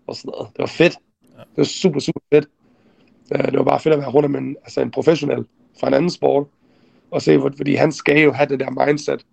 og 0.08 0.16
sådan 0.16 0.32
noget. 0.38 0.48
Det 0.53 0.60
var 0.60 0.66
fedt. 0.66 0.93
Det 1.38 1.58
var 1.58 1.64
super, 1.64 2.00
super 2.00 2.19
fedt. 2.34 2.48
Øh, 3.35 3.45
Det 3.45 3.58
var 3.58 3.64
bare 3.64 3.80
fedt 3.80 3.93
at 3.93 4.00
være 4.00 4.10
rundt 4.10 4.26
om 4.26 4.35
en, 4.35 4.56
altså 4.64 4.82
en 4.82 4.92
professionel 4.92 5.45
fra 5.80 5.88
en 5.88 5.93
anden 5.93 6.10
sport, 6.10 6.48
og 7.11 7.22
se, 7.22 7.38
hvor- 7.38 7.53
fordi 7.58 7.76
han 7.76 7.92
skal 7.92 8.19
jo 8.24 8.32
have 8.32 8.50
det 8.50 8.60
der 8.60 8.85
mindset. 8.85 9.26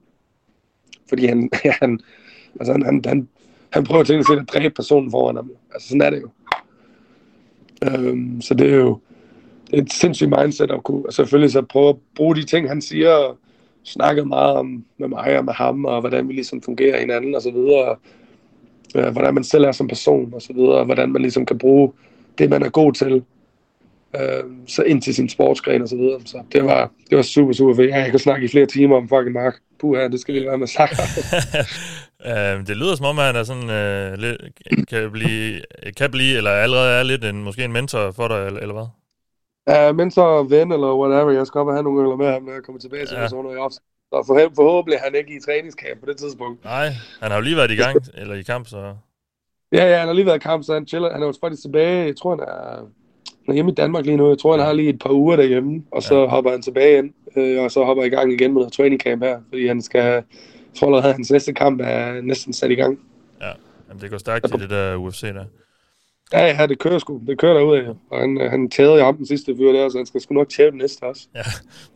Fordi 1.08 1.26
han, 1.26 1.50
ja, 1.64 1.72
han, 1.80 2.00
altså 2.60 2.72
han, 2.72 2.82
han, 2.82 3.02
han, 3.06 3.28
han 3.70 3.84
prøver 3.84 4.04
til 4.04 4.14
at 4.14 4.30
at 4.38 4.48
dræbe 4.48 4.74
personen 4.74 5.10
foran 5.10 5.36
ham. 5.36 5.50
Altså 5.74 5.88
sådan 5.88 6.00
er 6.00 6.10
det 6.10 6.22
jo. 6.22 6.30
Øhm, 7.84 8.40
så 8.40 8.54
det 8.54 8.70
er 8.72 8.76
jo 8.76 8.98
det 9.70 9.78
er 9.78 9.82
et 9.82 9.92
sindssygt 9.92 10.30
mindset 10.38 10.70
at 10.70 10.82
kunne, 10.82 11.06
og 11.06 11.12
selvfølgelig 11.12 11.52
så 11.52 11.62
prøve 11.62 11.88
at 11.88 11.96
bruge 12.14 12.36
de 12.36 12.44
ting, 12.44 12.68
han 12.68 12.80
siger, 12.82 13.10
og 13.10 13.36
snakke 13.82 14.24
meget 14.24 14.56
om 14.56 14.84
med 14.98 15.08
mig 15.08 15.38
og 15.38 15.44
med 15.44 15.52
ham, 15.52 15.84
og 15.84 16.00
hvordan 16.00 16.28
vi 16.28 16.32
ligesom 16.32 16.62
fungerer 16.62 17.00
hinanden 17.00 17.34
og 17.34 17.42
så 17.42 17.50
videre, 17.50 17.96
øh, 18.96 19.12
hvordan 19.12 19.34
man 19.34 19.44
selv 19.44 19.64
er 19.64 19.72
som 19.72 19.88
person 19.88 20.34
og 20.34 20.42
så 20.42 20.52
videre, 20.52 20.74
og 20.78 20.84
hvordan 20.84 21.12
man 21.12 21.22
ligesom 21.22 21.46
kan 21.46 21.58
bruge 21.58 21.92
det, 22.38 22.50
man 22.50 22.62
er 22.62 22.68
god 22.70 22.92
til, 22.92 23.24
øh, 24.16 24.44
så 24.66 24.82
ind 24.82 25.02
til 25.02 25.14
sin 25.14 25.28
sportsgren 25.28 25.82
og 25.82 25.88
så 25.88 25.96
videre. 25.96 26.20
Så 26.24 26.42
det 26.52 26.64
var, 26.64 26.90
det 27.10 27.16
var 27.16 27.22
super, 27.22 27.52
super 27.52 27.74
fedt. 27.74 27.90
Jeg 27.90 28.10
kan 28.10 28.18
snakke 28.18 28.44
i 28.44 28.48
flere 28.48 28.66
timer 28.66 28.96
om 28.96 29.08
fucking 29.08 29.32
Mark. 29.32 29.54
Puha, 29.80 30.08
det 30.08 30.20
skal 30.20 30.34
vi 30.34 30.38
lade 30.38 30.48
være 30.48 30.58
med 30.58 30.62
at 30.62 30.68
snakke 30.68 30.96
om. 31.02 31.08
Øh, 32.26 32.66
det 32.66 32.76
lyder 32.76 32.94
som 32.96 33.06
om, 33.06 33.18
at 33.18 33.24
han 33.24 33.36
er 33.36 33.42
sådan, 33.42 33.70
øh, 33.70 34.18
lidt, 34.18 34.40
kan, 34.88 35.10
blive, 35.12 35.60
kan 35.96 36.10
blive, 36.10 36.36
eller 36.36 36.50
allerede 36.50 36.98
er 36.98 37.02
lidt 37.02 37.24
en, 37.24 37.42
måske 37.42 37.64
en 37.64 37.72
mentor 37.72 38.10
for 38.10 38.28
dig, 38.28 38.46
eller, 38.46 38.60
eller 38.60 38.74
hvad? 38.74 38.86
Ja, 39.74 39.92
mentor, 39.92 40.42
ven 40.42 40.72
eller 40.72 40.94
whatever. 41.00 41.30
Jeg 41.30 41.46
skal 41.46 41.58
op 41.58 41.66
og 41.66 41.72
have 41.72 41.82
nogle 41.82 42.00
øl 42.02 42.16
med 42.18 42.26
ham, 42.32 42.42
når 42.42 42.52
jeg 42.52 42.62
kommer 42.62 42.80
tilbage 42.80 43.06
til 43.06 43.14
Ja. 43.14 43.20
personer 43.20 43.52
i 43.52 43.56
ofte. 43.56 43.78
Så 44.12 44.24
for, 44.26 44.52
forhåbentlig 44.56 44.96
er 44.96 45.04
han 45.04 45.14
ikke 45.14 45.36
i 45.36 45.40
træningskamp 45.40 46.00
på 46.00 46.06
det 46.06 46.16
tidspunkt. 46.16 46.64
Nej, 46.64 46.88
han 47.20 47.30
har 47.30 47.38
jo 47.38 47.42
lige 47.42 47.56
været 47.56 47.70
i 47.70 47.76
gang, 47.76 47.96
eller 48.20 48.34
i 48.34 48.42
kamp, 48.42 48.66
så... 48.66 48.94
Ja, 49.72 49.84
ja, 49.90 49.98
han 49.98 50.06
har 50.06 50.14
lige 50.14 50.26
været 50.26 50.36
i 50.36 50.46
kamp, 50.50 50.64
så 50.64 50.74
han 50.74 50.86
chiller. 50.86 51.12
Han 51.12 51.22
er 51.22 51.26
jo 51.26 51.34
faktisk 51.40 51.62
tilbage. 51.62 52.06
Jeg 52.06 52.16
tror, 52.16 52.30
han 52.30 52.40
er, 52.40 52.86
er 53.50 53.54
hjemme 53.54 53.70
i 53.70 53.74
Danmark 53.74 54.06
lige 54.06 54.16
nu. 54.16 54.28
Jeg 54.28 54.38
tror, 54.38 54.56
han 54.56 54.66
har 54.66 54.72
lige 54.72 54.88
et 54.88 54.98
par 54.98 55.10
uger 55.10 55.36
derhjemme, 55.36 55.82
og 55.92 56.02
så 56.02 56.20
ja. 56.20 56.26
hopper 56.26 56.50
han 56.50 56.62
tilbage 56.62 56.98
ind, 56.98 57.10
øh, 57.36 57.62
og 57.62 57.70
så 57.70 57.84
hopper 57.84 58.04
i 58.04 58.08
gang 58.08 58.32
igen 58.32 58.52
med 58.52 58.60
noget 58.60 58.72
training 58.72 59.00
camp 59.00 59.22
her, 59.22 59.38
fordi 59.48 59.66
han 59.66 59.82
skal, 59.82 60.00
jeg 60.00 60.22
tror 60.74 60.86
allerede, 60.86 61.08
at 61.08 61.14
hans 61.14 61.30
næste 61.30 61.52
kamp 61.52 61.80
er 61.84 62.20
næsten 62.20 62.52
sat 62.52 62.70
i 62.70 62.74
gang. 62.74 62.98
Ja, 63.40 63.50
Jamen, 63.88 64.02
det 64.02 64.10
går 64.10 64.18
stærkt 64.18 64.54
i 64.54 64.58
det 64.58 64.70
der 64.70 64.96
UFC 64.96 65.20
der. 65.20 65.44
Ja, 66.32 66.46
ja, 66.46 66.66
det 66.66 66.78
kører 66.78 66.98
sgu. 66.98 67.20
Det 67.26 67.38
kører 67.38 67.54
derudad. 67.54 67.94
Og 68.10 68.20
han, 68.20 68.40
øh, 68.40 68.50
han 68.50 68.70
tævede 68.70 68.98
i 68.98 69.02
ham 69.02 69.16
den 69.16 69.26
sidste 69.26 69.56
fyr 69.56 69.72
der, 69.72 69.88
så 69.88 69.98
han 69.98 70.06
skal 70.06 70.20
sgu 70.20 70.34
nok 70.34 70.48
tæve 70.48 70.70
den 70.70 70.78
næste 70.78 71.02
også. 71.02 71.22
Ja, 71.34 71.42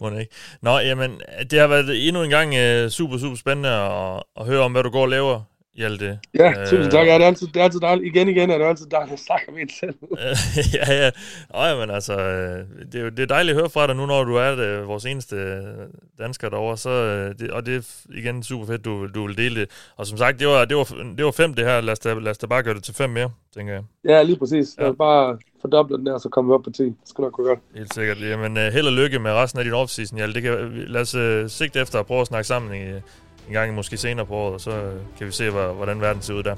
må 0.00 0.10
det 0.10 0.20
ikke. 0.20 0.34
Nå, 0.62 0.78
jamen, 0.78 1.20
det 1.50 1.58
har 1.60 1.66
været 1.66 2.08
endnu 2.08 2.22
en 2.22 2.30
gang 2.30 2.50
uh, 2.50 2.88
super, 2.88 3.18
super 3.18 3.36
spændende 3.36 3.68
at, 3.68 4.22
at 4.40 4.46
høre 4.46 4.60
om, 4.60 4.72
hvad 4.72 4.82
du 4.82 4.90
går 4.90 5.02
og 5.02 5.08
laver, 5.08 5.40
Hjalte. 5.76 6.18
Ja, 6.34 6.52
tusind 6.66 6.90
tak. 6.90 7.06
Ja, 7.06 7.14
det 7.14 7.22
er 7.22 7.26
altid, 7.26 7.46
det 7.46 7.56
er 7.56 7.64
altid 7.64 7.80
dejligt. 7.80 8.06
Igen, 8.06 8.28
igen 8.28 8.50
er 8.50 8.58
det 8.58 8.64
altid 8.64 8.86
dejligt 8.86 9.12
at 9.12 9.18
snakke 9.18 9.48
om 9.48 9.58
en 9.58 9.68
selv. 9.80 9.94
ja, 10.74 11.04
ja. 11.04 11.10
Nå, 11.54 11.64
jamen, 11.64 11.90
altså, 11.90 12.18
øh, 12.18 12.64
det 12.92 13.00
er, 13.00 13.04
jo, 13.04 13.08
det 13.08 13.18
er 13.18 13.26
dejligt 13.26 13.56
at 13.56 13.60
høre 13.60 13.70
fra 13.70 13.86
dig 13.86 13.96
nu, 13.96 14.06
når 14.06 14.24
du 14.24 14.34
er 14.34 14.54
det, 14.54 14.86
vores 14.88 15.06
eneste 15.06 15.36
øh, 15.36 15.62
dansker 16.18 16.48
derovre. 16.48 16.76
Så, 16.76 16.90
øh, 16.90 17.34
det, 17.38 17.50
og 17.50 17.66
det 17.66 17.76
er 17.76 17.82
igen 18.14 18.42
super 18.42 18.66
fedt, 18.66 18.84
du, 18.84 19.06
du 19.06 19.26
vil 19.26 19.36
dele 19.36 19.60
det. 19.60 19.70
Og 19.96 20.06
som 20.06 20.18
sagt, 20.18 20.40
det 20.40 20.48
var, 20.48 20.64
det 20.64 20.76
var, 20.76 20.84
det 21.16 21.24
var 21.24 21.30
fem 21.30 21.54
det 21.54 21.64
her. 21.64 21.80
Lad 21.80 21.92
os, 21.92 21.98
da, 21.98 22.14
lad 22.14 22.30
os 22.30 22.38
da 22.38 22.46
bare 22.46 22.62
gøre 22.62 22.74
det 22.74 22.84
til 22.84 22.94
fem 22.94 23.10
mere, 23.10 23.30
tænker 23.54 23.72
jeg. 23.72 23.82
Ja, 24.04 24.22
lige 24.22 24.38
præcis. 24.38 24.76
Ja. 24.78 24.84
Vil 24.84 24.96
bare 24.96 25.38
fordoble 25.60 25.96
den 25.96 26.06
der, 26.06 26.18
så 26.18 26.28
kommer 26.28 26.52
vi 26.52 26.54
op 26.54 26.62
på 26.64 26.70
10. 26.70 26.82
Det 26.82 26.94
skal 27.04 27.22
nok 27.22 27.32
gå 27.32 27.42
godt. 27.42 27.58
Helt 27.74 27.94
sikkert. 27.94 28.20
Jamen, 28.20 28.56
held 28.56 28.86
og 28.86 28.92
lykke 28.92 29.18
med 29.18 29.30
resten 29.30 29.58
af 29.58 29.64
din 29.64 29.74
offseason, 29.74 30.18
Hjalte. 30.18 30.34
Det 30.34 30.42
kan, 30.42 30.84
lad 30.86 31.00
os 31.00 31.52
sigte 31.52 31.80
efter 31.80 31.98
at 31.98 32.06
prøve 32.06 32.20
at 32.20 32.26
snakke 32.26 32.46
sammen 32.46 32.74
i, 32.74 33.00
en 33.48 33.52
gang 33.52 33.74
måske 33.74 33.96
senere 33.96 34.26
på 34.26 34.34
året, 34.34 34.54
og 34.54 34.60
så 34.60 34.70
kan 35.18 35.26
vi 35.26 35.32
se, 35.32 35.50
hvor, 35.50 35.72
hvordan 35.72 36.00
verden 36.00 36.22
ser 36.22 36.34
ud 36.34 36.42
der. 36.42 36.56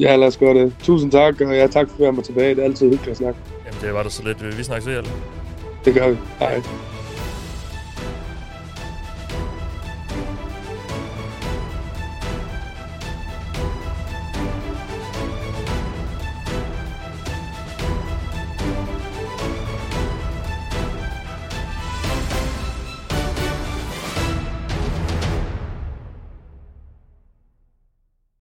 Ja, 0.00 0.16
lad 0.16 0.28
os 0.28 0.36
gøre 0.36 0.54
det. 0.54 0.74
Tusind 0.82 1.12
tak, 1.12 1.40
og 1.40 1.56
ja, 1.56 1.66
tak 1.66 1.88
for 1.88 1.94
at 1.94 2.00
være 2.00 2.12
med 2.12 2.22
tilbage. 2.22 2.54
Det 2.54 2.58
er 2.58 2.64
altid 2.64 2.86
hyggeligt 2.90 3.10
at 3.10 3.16
snakke. 3.16 3.40
Jamen, 3.66 3.80
det 3.80 3.94
var 3.94 4.02
det 4.02 4.12
så 4.12 4.22
lidt. 4.24 4.58
Vi 4.58 4.62
snakkes 4.62 4.86
ved, 4.86 4.92
Hjalte. 4.92 5.10
Det 5.84 5.94
gør 5.94 6.08
vi. 6.08 6.16
Hej. 6.38 6.62